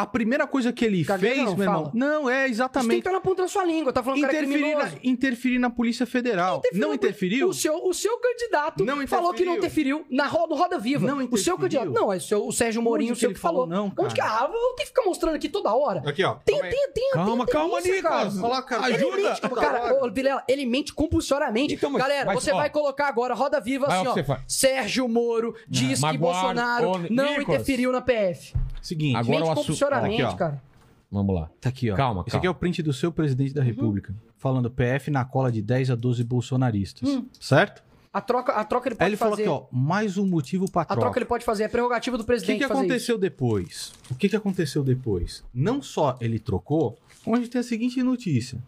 A 0.00 0.06
primeira 0.06 0.46
coisa 0.46 0.72
que 0.72 0.82
ele 0.82 1.04
fez, 1.04 1.36
não, 1.36 1.54
meu 1.54 1.64
irmão, 1.64 1.84
fala. 1.84 1.90
não 1.92 2.30
é 2.30 2.32
Isso 2.32 2.32
tem 2.32 2.44
que 2.46 2.50
exatamente 2.52 2.98
estar 2.98 3.12
na 3.12 3.20
ponta 3.20 3.42
da 3.42 3.48
sua 3.48 3.64
língua. 3.64 3.92
Tá 3.92 4.02
falando 4.02 4.18
que 4.20 4.24
o 4.24 4.28
cara 4.28 4.38
é 4.38 4.46
interferir 4.46 4.74
na, 4.74 4.90
interferir 5.04 5.58
na 5.58 5.68
Polícia 5.68 6.06
Federal. 6.06 6.58
Interferiu 6.58 6.86
não 6.86 6.94
interferiu? 6.94 7.48
O 7.48 7.52
seu, 7.52 7.86
o 7.86 7.92
seu 7.92 8.18
candidato 8.18 8.82
Não 8.82 9.06
falou 9.06 9.34
que 9.34 9.44
não 9.44 9.56
interferiu 9.56 10.06
na 10.10 10.26
roda, 10.26 10.54
roda 10.54 10.78
viva. 10.78 11.06
Não 11.06 11.18
o 11.18 11.36
seu 11.36 11.54
interferiu? 11.54 11.58
candidato. 11.58 11.90
Não, 11.92 12.10
é 12.10 12.16
o, 12.16 12.20
seu, 12.20 12.46
o 12.46 12.52
Sérgio 12.52 12.80
Mourinho, 12.80 13.12
o 13.12 13.16
seu 13.16 13.28
que 13.28 13.34
que, 13.34 13.38
ele 13.38 13.42
falou. 13.42 13.68
falou 13.68 13.84
não, 13.84 14.04
Onde 14.04 14.14
que. 14.14 14.20
cara? 14.22 14.44
Ah, 14.44 14.44
eu 14.46 14.52
tenho 14.52 14.76
que 14.76 14.86
ficar 14.86 15.02
mostrando 15.04 15.34
aqui 15.34 15.48
toda 15.50 15.74
hora. 15.74 16.02
Aqui, 16.08 16.24
ó. 16.24 16.34
Tem, 16.44 16.56
calma 16.58 16.70
tem, 16.70 16.92
tem. 16.92 17.10
Calma, 17.12 17.44
tem, 17.44 17.52
calma, 17.52 17.82
tem 17.82 17.92
isso, 17.92 18.02
cara. 18.02 18.24
Nicolas. 18.24 18.40
Coloca, 18.40 18.62
cara. 18.62 18.86
Ele 18.88 18.96
Ajuda. 18.96 19.16
mente, 19.16 19.40
cara, 19.40 20.04
ô, 20.04 20.10
Vilela, 20.10 20.44
ele 20.48 20.64
mente 20.64 20.94
compulsoriamente. 20.94 21.74
Então, 21.74 21.90
mas- 21.90 22.00
Galera, 22.02 22.24
mas, 22.26 22.42
você 22.42 22.52
ó. 22.52 22.56
vai 22.56 22.70
colocar 22.70 23.08
agora 23.08 23.34
roda 23.34 23.60
viva 23.60 23.86
assim, 23.86 24.06
ó, 24.06 24.14
você. 24.14 24.24
Sérgio 24.48 25.06
Moro 25.08 25.54
diz 25.68 26.00
que 26.00 26.16
Bolsonaro 26.18 26.92
não 27.10 27.42
interferiu 27.42 27.92
na 27.92 28.00
PF. 28.00 28.54
Seguinte, 28.82 29.16
Agora 29.16 29.38
mente 29.38 29.48
o 29.48 29.52
assu- 29.52 29.60
compulsoriamente, 29.62 30.22
Aqui, 30.22 30.32
ó. 30.32 30.36
cara. 30.36 30.62
Vamos 31.10 31.34
lá. 31.34 31.50
tá 31.60 31.68
aqui, 31.68 31.90
ó. 31.90 31.96
Calma, 31.96 32.20
Esse 32.22 32.30
calma. 32.30 32.38
aqui 32.40 32.46
é 32.46 32.50
o 32.50 32.54
print 32.54 32.82
do 32.82 32.92
seu 32.92 33.10
presidente 33.10 33.52
da 33.52 33.62
República, 33.62 34.14
falando 34.38 34.70
PF 34.70 35.10
na 35.10 35.24
cola 35.24 35.50
de 35.50 35.60
10 35.60 35.90
a 35.90 35.94
12 35.94 36.22
bolsonaristas. 36.24 37.08
Hum. 37.08 37.26
Certo? 37.38 37.82
A 38.12 38.20
troca, 38.20 38.52
a 38.52 38.64
troca 38.64 38.88
ele 38.88 38.94
Aí 38.94 38.98
pode 38.98 39.10
ele 39.10 39.16
falou 39.16 39.32
fazer. 39.36 39.42
aqui, 39.42 39.50
ó, 39.50 39.64
mais 39.70 40.16
um 40.18 40.26
motivo 40.26 40.68
pra 40.70 40.82
a 40.82 40.84
troca. 40.84 41.00
troca 41.00 41.18
ele 41.18 41.26
pode 41.26 41.44
fazer. 41.44 41.64
É 41.64 41.68
prerrogativa 41.68 42.16
do 42.16 42.20
O 42.22 42.24
que, 42.24 42.26
presidente 42.26 42.58
que 42.58 42.66
fazer 42.66 42.80
aconteceu 42.80 43.16
depois? 43.18 43.92
O 44.10 44.14
que, 44.16 44.28
que 44.28 44.34
aconteceu 44.36 44.82
depois? 44.82 45.44
Não 45.54 45.80
só 45.80 46.16
ele 46.20 46.38
trocou, 46.40 46.98
como 47.24 47.36
a 47.36 47.38
gente 47.38 47.50
tem 47.50 47.60
a 47.60 47.64
seguinte 47.64 48.02
notícia. 48.02 48.58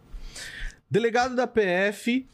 Delegado 0.89 1.35
da 1.35 1.45
PF 1.47 2.25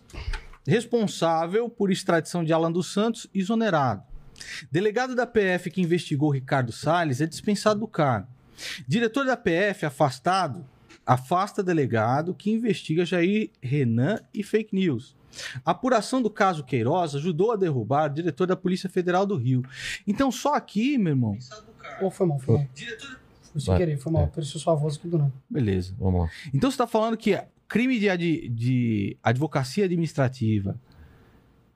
responsável 0.67 1.67
por 1.69 1.91
extradição 1.91 2.43
de 2.43 2.53
Alan 2.53 2.71
dos 2.71 2.91
Santos, 2.93 3.27
exonerado. 3.34 4.03
Delegado 4.71 5.15
da 5.15 5.25
PF 5.27 5.69
que 5.71 5.81
investigou 5.81 6.29
Ricardo 6.31 6.71
Salles 6.71 7.21
é 7.21 7.25
dispensado 7.25 7.79
do 7.79 7.87
cargo. 7.87 8.27
Diretor 8.87 9.25
da 9.25 9.37
PF 9.37 9.85
afastado, 9.85 10.65
afasta 11.05 11.63
delegado 11.63 12.33
que 12.33 12.51
investiga 12.51 13.05
Jair 13.05 13.49
Renan 13.61 14.19
e 14.33 14.43
fake 14.43 14.75
news. 14.75 15.15
A 15.63 15.71
apuração 15.71 16.21
do 16.21 16.29
caso 16.29 16.63
Queiroz 16.63 17.15
ajudou 17.15 17.51
a 17.51 17.55
derrubar 17.55 18.09
o 18.09 18.13
diretor 18.13 18.47
da 18.47 18.55
Polícia 18.55 18.89
Federal 18.89 19.25
do 19.25 19.35
Rio. 19.35 19.63
Então, 20.07 20.31
só 20.31 20.55
aqui, 20.55 20.97
meu 20.97 21.11
irmão, 21.13 21.37
Ou 22.01 22.09
foi 22.11 22.25
mal, 22.27 22.39
foi 22.39 22.55
mal. 22.57 22.67
Foi 23.51 23.61
sem 23.61 23.67
Vai. 23.67 23.77
querer, 23.77 23.97
foi 23.97 24.11
mal. 24.11 24.23
É. 24.23 24.25
Apareceu 24.25 24.59
sua 24.59 24.75
voz 24.75 24.95
aqui 24.97 25.07
do 25.07 25.17
nada. 25.17 25.33
Beleza. 25.49 25.93
Vamos 25.99 26.21
lá. 26.21 26.29
Então 26.53 26.69
você 26.69 26.75
está 26.75 26.85
falando 26.87 27.15
que 27.17 27.39
crime 27.67 27.99
de, 27.99 28.09
ad- 28.09 28.49
de 28.49 29.17
advocacia 29.23 29.85
administrativa, 29.85 30.79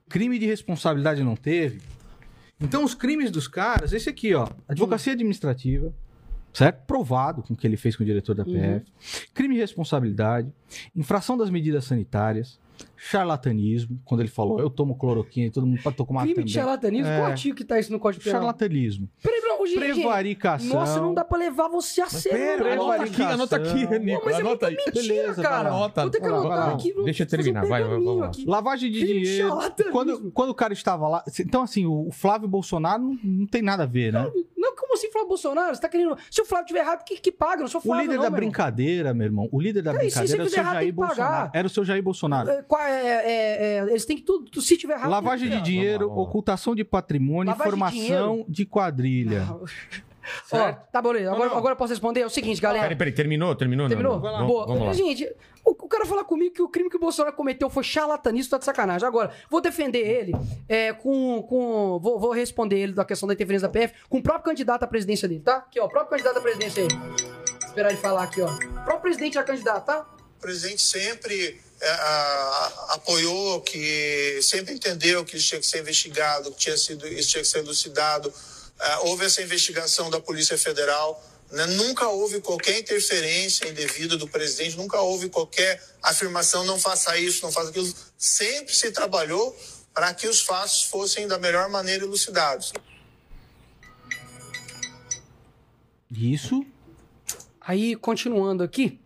crime 0.09 0.37
de 0.37 0.45
responsabilidade 0.45 1.23
não 1.23 1.35
teve. 1.35 1.81
Então 2.63 2.83
os 2.83 2.95
crimes 2.95 3.29
dos 3.29 3.47
caras, 3.47 3.91
esse 3.91 4.09
aqui, 4.09 4.33
ó, 4.33 4.47
advocacia 4.67 5.11
administrativa, 5.11 5.93
certo? 6.53 6.85
Provado 6.85 7.43
com 7.43 7.53
o 7.53 7.57
que 7.57 7.67
ele 7.67 7.75
fez 7.75 7.95
com 7.97 8.03
o 8.03 8.05
diretor 8.05 8.33
da 8.33 8.45
PF, 8.45 8.85
crime 9.33 9.55
de 9.55 9.59
responsabilidade, 9.59 10.49
infração 10.95 11.37
das 11.37 11.49
medidas 11.49 11.83
sanitárias, 11.83 12.57
charlatanismo, 13.09 13.99
quando 14.05 14.21
ele 14.21 14.29
falou, 14.29 14.59
eu 14.59 14.69
tomo 14.69 14.95
cloroquina 14.97 15.47
e 15.47 15.51
todo 15.51 15.65
mundo 15.67 15.81
pode 15.81 15.95
tomar 15.95 16.21
Crime 16.21 16.35
também. 16.35 16.45
de 16.45 16.53
charlatanismo? 16.53 17.07
É. 17.07 17.17
Qual 17.19 17.27
artigo 17.31 17.55
que 17.55 17.63
tá 17.63 17.79
isso 17.79 17.91
no 17.91 17.99
Código 17.99 18.23
Penal? 18.23 18.41
Charlatanismo, 18.41 19.09
Peraí, 19.21 19.41
não, 19.41 19.65
gente, 19.65 19.79
gente, 19.79 19.93
prevaricação. 20.01 20.69
Nossa, 20.79 20.99
não 21.01 21.13
dá 21.13 21.23
pra 21.23 21.37
levar 21.37 21.67
você 21.69 22.01
a 22.01 22.07
sério. 22.07 22.63
Pera, 22.63 22.75
não. 22.75 22.91
anota 22.91 23.03
aqui, 23.03 23.21
anota 23.21 23.55
aqui, 23.55 23.99
Nico. 23.99 24.21
mas 24.25 24.35
é 24.35 24.39
Anota 24.41 24.67
aí. 24.67 24.75
mentira, 24.75 24.93
Beleza, 25.01 25.33
vai 25.41 25.43
cara. 25.51 25.69
Anota. 25.69 26.01
Vou 26.01 26.09
ter 26.11 26.17
que 26.21 26.29
Vai 26.29 26.39
anotar 26.39 26.65
vai 26.65 26.73
aqui. 26.75 26.93
Deixa 27.03 27.23
eu 27.23 27.27
fazer 27.27 27.35
um 27.41 27.43
terminar, 27.43 27.65
vai, 27.65 27.83
vai, 27.83 28.27
aqui. 28.27 28.45
Lavagem 28.45 28.91
de 28.91 28.99
Crime 28.99 29.13
de 29.19 29.25
dinheiro. 29.25 29.47
charlatanismo. 29.49 29.91
Quando, 29.91 30.31
quando 30.31 30.49
o 30.49 30.55
cara 30.55 30.73
estava 30.73 31.07
lá. 31.07 31.23
Então, 31.39 31.61
assim, 31.61 31.85
o 31.85 32.09
Flávio 32.11 32.47
Bolsonaro 32.47 33.01
não, 33.03 33.17
não 33.23 33.47
tem 33.47 33.61
nada 33.61 33.83
a 33.83 33.85
ver, 33.87 34.11
né? 34.13 34.29
Não, 34.57 34.75
como 34.75 34.93
assim 34.93 35.11
Flávio 35.11 35.27
Bolsonaro? 35.29 35.75
Você 35.75 35.81
tá 35.81 35.89
querendo... 35.89 36.17
Se 36.31 36.41
o 36.41 36.45
Flávio 36.45 36.67
tiver 36.67 36.79
errado, 36.79 37.03
que, 37.03 37.17
que 37.17 37.31
paga? 37.31 37.61
Não 37.61 37.67
sou 37.67 37.79
O 37.79 37.83
Flávio, 37.83 38.03
líder 38.03 38.15
não, 38.15 38.23
da 38.23 38.29
meu 38.29 38.37
brincadeira, 38.39 39.13
meu 39.13 39.25
irmão. 39.25 39.49
O 39.51 39.59
líder 39.61 39.81
da 39.81 39.91
É, 39.93 39.97
brincadeira 39.97 40.33
era 40.35 40.43
o 40.43 40.45
fizer 40.49 40.63
seu 40.63 40.71
Jair. 40.73 40.93
Bolsonaro. 40.93 41.51
Era 41.53 41.67
o 41.67 41.69
seu 41.69 41.85
Jair 41.85 42.03
Bolsonaro. 42.03 42.49
É, 42.49 42.61
qual 42.63 42.81
é, 42.81 42.92
é, 42.93 43.77
é, 43.77 43.79
eles 43.89 44.05
têm 44.05 44.17
que 44.17 44.23
tudo... 44.23 44.61
Se 44.61 44.77
tiver 44.77 44.93
errado... 44.93 45.09
Lavagem 45.09 45.49
de 45.49 45.57
que- 45.57 45.61
dinheiro, 45.61 45.99
Vamos 45.99 46.01
lá, 46.01 46.07
vamos 46.07 46.23
lá. 46.25 46.29
ocultação 46.29 46.75
de 46.75 46.83
patrimônio, 46.83 47.51
Lavagem 47.51 47.63
de 47.73 47.79
formação 47.79 47.99
dinheiro? 48.33 48.45
de 48.47 48.65
quadrilha. 48.65 49.47
Ó, 50.51 50.71
tá, 50.91 51.01
beleza. 51.01 51.31
Agora, 51.33 51.49
não. 51.49 51.57
agora 51.57 51.73
eu 51.73 51.77
posso 51.77 51.91
responder? 51.91 52.21
É 52.21 52.25
o 52.25 52.29
seguinte, 52.29 52.61
galera. 52.61 52.83
Peraí, 52.83 52.97
peraí, 52.97 53.13
terminou? 53.13 53.53
Terminou? 53.55 53.89
Não, 53.89 53.89
Terminou? 53.89 54.21
não. 54.21 54.47
Boa. 54.47 54.65
Vamos. 54.65 54.95
Gente, 54.95 55.25
o, 55.65 55.71
o 55.71 55.87
cara 55.89 56.05
falar 56.05 56.23
comigo 56.23 56.53
que 56.55 56.61
o 56.61 56.69
crime 56.69 56.89
que 56.89 56.95
o 56.95 56.99
Bolsonaro 56.99 57.35
cometeu 57.35 57.69
foi 57.69 57.83
charlatanismo, 57.83 58.51
tá 58.51 58.57
de 58.57 58.63
sacanagem. 58.63 59.05
Agora, 59.05 59.31
vou 59.49 59.59
defender 59.59 59.99
ele 59.99 60.31
é, 60.69 60.93
com. 60.93 61.43
com 61.43 61.99
vou, 62.01 62.17
vou 62.19 62.31
responder 62.31 62.77
ele 62.79 62.93
da 62.93 63.03
questão 63.03 63.27
da 63.27 63.33
interferência 63.33 63.67
da 63.67 63.71
PF 63.71 63.93
com 64.07 64.19
o 64.19 64.23
próprio 64.23 64.45
candidato 64.45 64.83
à 64.83 64.87
presidência 64.87 65.27
dele, 65.27 65.41
tá? 65.41 65.57
Aqui, 65.57 65.77
ó, 65.79 65.85
o 65.85 65.89
próprio 65.89 66.11
candidato 66.11 66.37
à 66.37 66.41
presidência 66.41 66.83
aí. 66.83 66.87
Esperar 67.65 67.89
ele 67.89 67.97
falar 67.97 68.23
aqui, 68.23 68.41
ó. 68.41 68.47
O 68.49 68.57
próprio 68.85 69.01
presidente 69.01 69.37
é 69.37 69.43
candidato, 69.43 69.85
tá? 69.85 70.05
O 70.37 70.41
presidente 70.41 70.81
sempre 70.81 71.47
é, 71.47 71.55
a- 71.89 72.85
apoiou, 72.95 73.61
que 73.61 74.39
sempre 74.41 74.73
entendeu 74.73 75.23
que 75.25 75.37
isso 75.37 75.47
tinha 75.49 75.61
que 75.61 75.67
ser 75.67 75.79
investigado, 75.79 76.51
que 76.51 76.57
tinha 76.59 76.77
sido, 76.77 77.07
isso 77.07 77.29
tinha 77.29 77.41
que 77.43 77.47
ser 77.49 77.59
elucidado. 77.59 78.33
É, 78.79 78.97
houve 78.99 79.25
essa 79.25 79.41
investigação 79.41 80.09
da 80.09 80.19
Polícia 80.19 80.57
Federal. 80.57 81.21
né? 81.51 81.67
Nunca 81.67 82.07
houve 82.07 82.41
qualquer 82.41 82.79
interferência 82.79 83.67
indevida 83.69 84.17
do 84.17 84.27
presidente, 84.27 84.75
nunca 84.75 84.99
houve 85.01 85.29
qualquer 85.29 85.79
afirmação, 86.01 86.65
não 86.65 86.79
faça 86.79 87.15
isso, 87.17 87.43
não 87.45 87.51
faça 87.51 87.69
aquilo. 87.69 87.93
Sempre 88.17 88.73
se 88.73 88.89
trabalhou 88.91 89.55
para 89.93 90.11
que 90.15 90.27
os 90.27 90.41
fatos 90.41 90.83
fossem 90.85 91.27
da 91.27 91.37
melhor 91.37 91.69
maneira 91.69 92.03
elucidados. 92.05 92.73
Isso, 96.11 96.65
Aí, 97.65 97.95
continuando 97.95 98.61
aqui. 98.61 98.99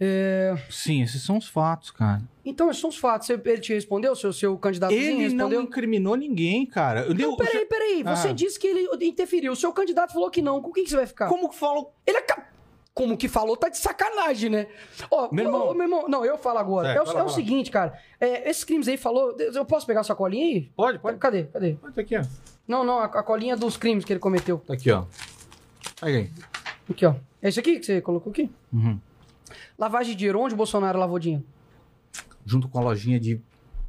É, 0.00 0.56
sim, 0.70 1.02
esses 1.02 1.22
são 1.22 1.36
os 1.36 1.46
fatos, 1.46 1.90
cara. 1.90 2.22
Então, 2.44 2.70
esses 2.70 2.80
são 2.80 2.88
os 2.88 2.96
fatos. 2.96 3.26
Você- 3.26 3.34
Ele 3.44 3.60
te 3.60 3.74
respondeu? 3.74 4.16
Seu, 4.16 4.32
seu 4.32 4.56
candidato 4.56 4.92
Ele 4.92 5.12
não 5.12 5.18
respondeu? 5.20 5.62
incriminou 5.62 6.16
ninguém, 6.16 6.64
cara. 6.64 7.02
Eu, 7.02 7.14
Não, 7.14 7.30
eu- 7.32 7.36
peraí, 7.36 7.66
peraí. 7.66 8.02
Você 8.02 8.28
Ah. 8.28 8.32
disse 8.32 8.58
que 8.58 8.66
ele 8.66 8.88
interferiu. 9.06 9.52
O 9.52 9.56
seu 9.56 9.72
candidato 9.72 10.12
falou 10.14 10.30
que 10.30 10.40
não. 10.40 10.60
Com 10.62 10.72
quem 10.72 10.84
que 10.84 10.90
você 10.90 10.96
vai 10.96 11.06
ficar? 11.06 11.28
Como 11.28 11.48
que 11.50 11.56
falou? 11.56 11.94
Ele 12.06 12.16
é. 12.18 12.22
ca- 12.22 12.46
Como 12.92 13.16
que 13.16 13.28
falou, 13.28 13.56
tá 13.56 13.68
de 13.68 13.78
sacanagem, 13.78 14.50
né? 14.50 14.66
Ó, 15.10 15.28
Meu 15.32 15.44
irmão- 15.44 15.72
meu 15.74 15.82
irmão, 15.84 16.08
não, 16.08 16.24
eu 16.24 16.36
falo 16.36 16.58
agora. 16.58 16.88
É, 16.92 16.96
É, 16.96 17.02
o, 17.02 17.04
é 17.18 17.22
o 17.22 17.28
seguinte, 17.28 17.70
cara. 17.70 17.96
é, 18.20 18.50
esses 18.50 18.64
crimes 18.64 18.88
aí 18.88 18.96
falou. 18.96 19.36
Eu 19.38 19.64
posso 19.64 19.86
pegar 19.86 20.02
sua 20.02 20.16
colinha 20.16 20.44
aí? 20.46 20.70
Pode, 20.76 20.98
Cadê? 21.18 21.44
Cadê? 21.44 21.74
Pode 21.74 21.98
aqui, 22.00 22.16
ó. 22.16 22.22
Não, 22.66 22.82
não, 22.84 22.98
a, 22.98 23.04
a 23.04 23.22
colinha 23.22 23.56
dos 23.56 23.76
crimes 23.76 24.04
que 24.04 24.12
ele 24.12 24.20
cometeu. 24.20 24.58
Tá 24.66 24.74
aqui, 24.74 24.90
ó. 24.90 25.04
Aí. 26.02 26.30
Aqui, 26.90 27.06
ó. 27.06 27.14
É 27.40 27.48
isso 27.48 27.60
aqui 27.60 27.78
que 27.78 27.86
você 27.86 28.00
colocou 28.00 28.30
aqui? 28.32 28.50
Uhum. 28.72 28.98
Lavagem 29.78 30.12
de 30.12 30.18
dinheiro. 30.18 30.40
Onde 30.40 30.54
o 30.54 30.56
Bolsonaro 30.56 30.98
lavou 30.98 31.18
dinheiro? 31.18 31.44
Junto 32.44 32.68
com 32.68 32.78
a 32.78 32.82
lojinha 32.82 33.18
de 33.20 33.40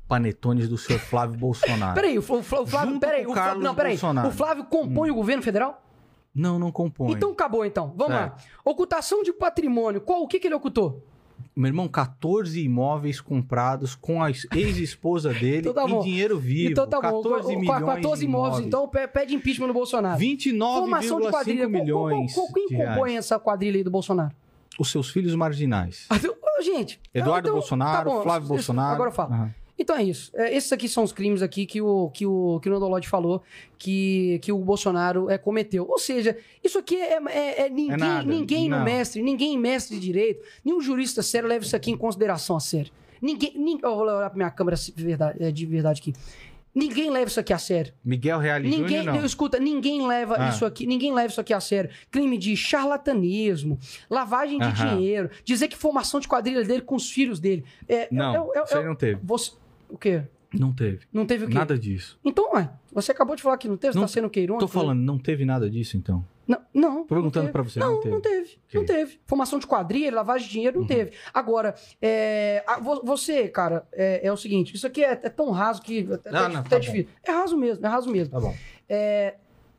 panetones 0.07 0.67
do 0.67 0.77
senhor 0.77 0.99
Flávio 0.99 1.37
Bolsonaro. 1.39 1.95
Peraí, 1.95 2.17
o, 2.17 2.21
Flávio. 2.21 2.91
Junto 2.93 2.99
Peraí, 2.99 3.25
o 3.25 3.33
Flávio. 3.33 3.61
Não, 3.61 3.73
peraí. 3.75 3.91
Bolsonaro. 3.93 4.27
O 4.27 4.31
Flávio 4.31 4.65
compõe 4.65 5.09
o 5.09 5.15
governo 5.15 5.41
federal? 5.41 5.81
Não, 6.35 6.59
não 6.59 6.71
compõe. 6.71 7.11
Então 7.11 7.31
acabou, 7.31 7.65
então. 7.65 7.93
Vamos 7.95 8.13
lá. 8.13 8.29
Certo. 8.37 8.43
Ocultação 8.63 9.23
de 9.23 9.33
patrimônio. 9.33 10.01
Qual, 10.01 10.21
o 10.21 10.27
que, 10.27 10.39
que 10.39 10.47
ele 10.47 10.55
ocultou? 10.55 11.05
Meu 11.55 11.67
irmão, 11.67 11.87
14 11.87 12.61
imóveis 12.63 13.19
comprados 13.19 13.95
com 13.95 14.21
a 14.23 14.29
ex-esposa 14.29 15.33
dele 15.33 15.59
Então 15.69 15.73
tá 15.73 15.83
em 15.85 15.89
bom. 15.89 15.99
dinheiro 16.01 16.37
vivo. 16.39 16.71
então 16.71 16.87
tá 16.87 17.01
bom. 17.01 17.21
14 17.21 17.53
Com- 17.53 17.59
milhões 17.59 17.79
14 17.85 18.19
de 18.21 18.25
imóveis. 18.25 18.65
Então 18.65 18.87
pe- 18.87 19.07
pede 19.07 19.35
impeachment 19.35 19.67
no 19.67 19.73
Bolsonaro. 19.73 20.19
29,5 20.19 21.67
milhões 21.67 22.33
Qual, 22.33 22.47
qual, 22.47 22.53
quem 22.67 22.77
compõe 22.77 23.17
essa 23.17 23.39
quadrilha 23.39 23.77
aí 23.77 23.83
do 23.83 23.91
Bolsonaro? 23.91 24.33
Os 24.81 24.89
seus 24.89 25.09
filhos 25.09 25.35
marginais. 25.35 26.07
Ah, 26.09 26.17
Gente. 26.63 26.99
Eduardo 27.13 27.47
então, 27.47 27.59
Bolsonaro, 27.59 28.09
tá 28.09 28.15
bom, 28.15 28.23
Flávio 28.23 28.47
Bolsonaro. 28.47 28.93
Agora 28.95 29.09
eu 29.09 29.13
falo. 29.13 29.33
Aham. 29.33 29.55
Então 29.77 29.95
é 29.95 30.03
isso. 30.03 30.31
É, 30.35 30.55
esses 30.55 30.71
aqui 30.71 30.87
são 30.87 31.03
os 31.03 31.11
crimes 31.11 31.41
aqui 31.41 31.65
que 31.65 31.81
o, 31.81 32.09
que 32.09 32.25
o, 32.25 32.59
que 32.61 32.69
o 32.69 32.71
Nandolodi 32.71 33.07
falou 33.07 33.41
que, 33.79 34.39
que 34.43 34.51
o 34.51 34.59
Bolsonaro 34.59 35.29
é, 35.29 35.37
cometeu. 35.39 35.87
Ou 35.89 35.97
seja, 35.97 36.37
isso 36.63 36.77
aqui 36.77 36.95
é, 36.95 37.17
é- 37.29 37.61
é 37.65 37.69
ninguém, 37.69 37.97
nada, 37.97 38.23
ninguém 38.23 38.69
no 38.69 38.83
mestre, 38.83 39.23
ninguém 39.23 39.57
mestre 39.57 39.99
de 39.99 40.05
direito, 40.05 40.43
nenhum 40.63 40.79
jurista 40.81 41.23
sério 41.23 41.49
leva 41.49 41.65
isso 41.65 41.75
aqui 41.75 41.89
em 41.89 41.97
consideração 41.97 42.55
a 42.55 42.59
sério. 42.59 42.91
Ninguém. 43.19 43.53
ninguém 43.55 43.79
eu 43.83 43.95
vou 43.95 44.05
olhar 44.05 44.29
pra 44.29 44.37
minha 44.37 44.51
câmera 44.51 44.75
de 44.77 45.03
verdade, 45.03 45.43
é, 45.43 45.51
de 45.51 45.65
verdade 45.65 45.99
aqui. 46.01 46.13
Ninguém 46.73 47.09
leva 47.11 47.27
isso 47.29 47.39
aqui 47.39 47.51
a 47.51 47.57
sério. 47.57 47.93
Miguel 48.03 48.39
Reale 48.39 48.69
Ninguém, 48.69 48.99
Júnior, 48.99 49.15
não. 49.17 49.25
escuta, 49.25 49.59
ninguém 49.59 50.07
leva 50.07 50.35
Ah. 50.39 50.49
isso 50.49 50.65
aqui, 50.65 50.87
ninguém 50.87 51.13
leva 51.13 51.27
isso 51.27 51.41
aqui 51.41 51.53
a 51.53 51.59
sério. 51.59 51.89
Crime 52.09 52.37
de 52.37 52.55
charlatanismo, 52.55 53.77
lavagem 54.09 54.57
de 54.57 54.65
Aham. 54.65 54.95
dinheiro, 54.97 55.29
dizer 55.43 55.67
que 55.67 55.75
formação 55.77 56.19
de 56.19 56.27
quadrilha 56.27 56.63
dele 56.63 56.81
com 56.81 56.95
os 56.95 57.09
filhos 57.11 57.39
dele. 57.39 57.63
É, 57.87 58.07
Não, 58.11 58.53
é- 58.53 58.59
é- 58.59 58.63
isso 58.63 58.77
aí 58.77 58.83
é- 58.83 58.87
não 58.87 58.95
teve. 58.95 59.19
você, 59.23 59.51
o 59.89 59.97
quê? 59.97 60.23
Não 60.53 60.73
teve. 60.73 60.99
Não 61.13 61.25
teve 61.25 61.45
o 61.45 61.47
quê? 61.47 61.53
Nada 61.53 61.77
disso. 61.77 62.19
Então, 62.25 62.51
ué, 62.53 62.69
você 62.91 63.11
acabou 63.11 63.35
de 63.35 63.41
falar 63.41 63.57
que 63.57 63.67
não 63.69 63.77
teve, 63.77 63.93
você 63.93 63.99
Não- 63.99 64.05
tá 64.05 64.11
sendo 64.13 64.29
queirônico. 64.29 64.65
Tô 64.65 64.67
falando, 64.67 64.99
não 64.99 65.17
teve 65.17 65.45
nada 65.45 65.69
disso, 65.69 65.95
então. 65.97 66.25
Não, 66.51 66.61
não. 66.73 66.97
Tô 67.03 67.15
perguntando 67.15 67.45
não 67.45 67.51
pra 67.51 67.61
teve. 67.63 67.73
você, 67.73 67.79
Não, 67.79 67.91
não 67.93 67.99
teve. 68.01 68.09
não 68.15 68.21
teve. 68.21 68.59
Não 68.73 68.81
Ok. 68.81 68.95
teve. 68.95 69.19
Formação 69.25 69.59
de 69.59 69.67
quadrilha, 69.67 70.13
lavagem 70.15 70.47
de 70.47 70.53
dinheiro, 70.53 70.75
não 70.75 70.81
Uhum. 70.81 70.87
teve. 70.87 71.11
Agora, 71.33 71.75
é, 72.01 72.63
a- 72.67 72.79
vo- 72.79 73.01
você, 73.03 73.47
cara, 73.47 73.87
é, 73.93 74.27
é 74.27 74.31
o 74.33 74.37
seguinte, 74.37 74.75
isso 74.75 74.85
aqui 74.85 75.03
é, 75.03 75.11
é 75.11 75.29
tão 75.29 75.49
raso 75.51 75.81
que 75.81 76.07
até, 76.11 76.29
Ah, 76.29 76.39
até- 76.45 76.53
não, 76.53 76.59
até 76.59 76.69
tá 76.69 76.79
difícil. 76.79 77.07
É 77.23 77.31
raso 77.31 77.57
mesmo, 77.57 77.85
é 77.85 77.89
raso 77.89 78.09
mesmo. 78.11 78.33
Tá 78.33 78.39
bom. 78.39 78.53
É, 78.89 79.35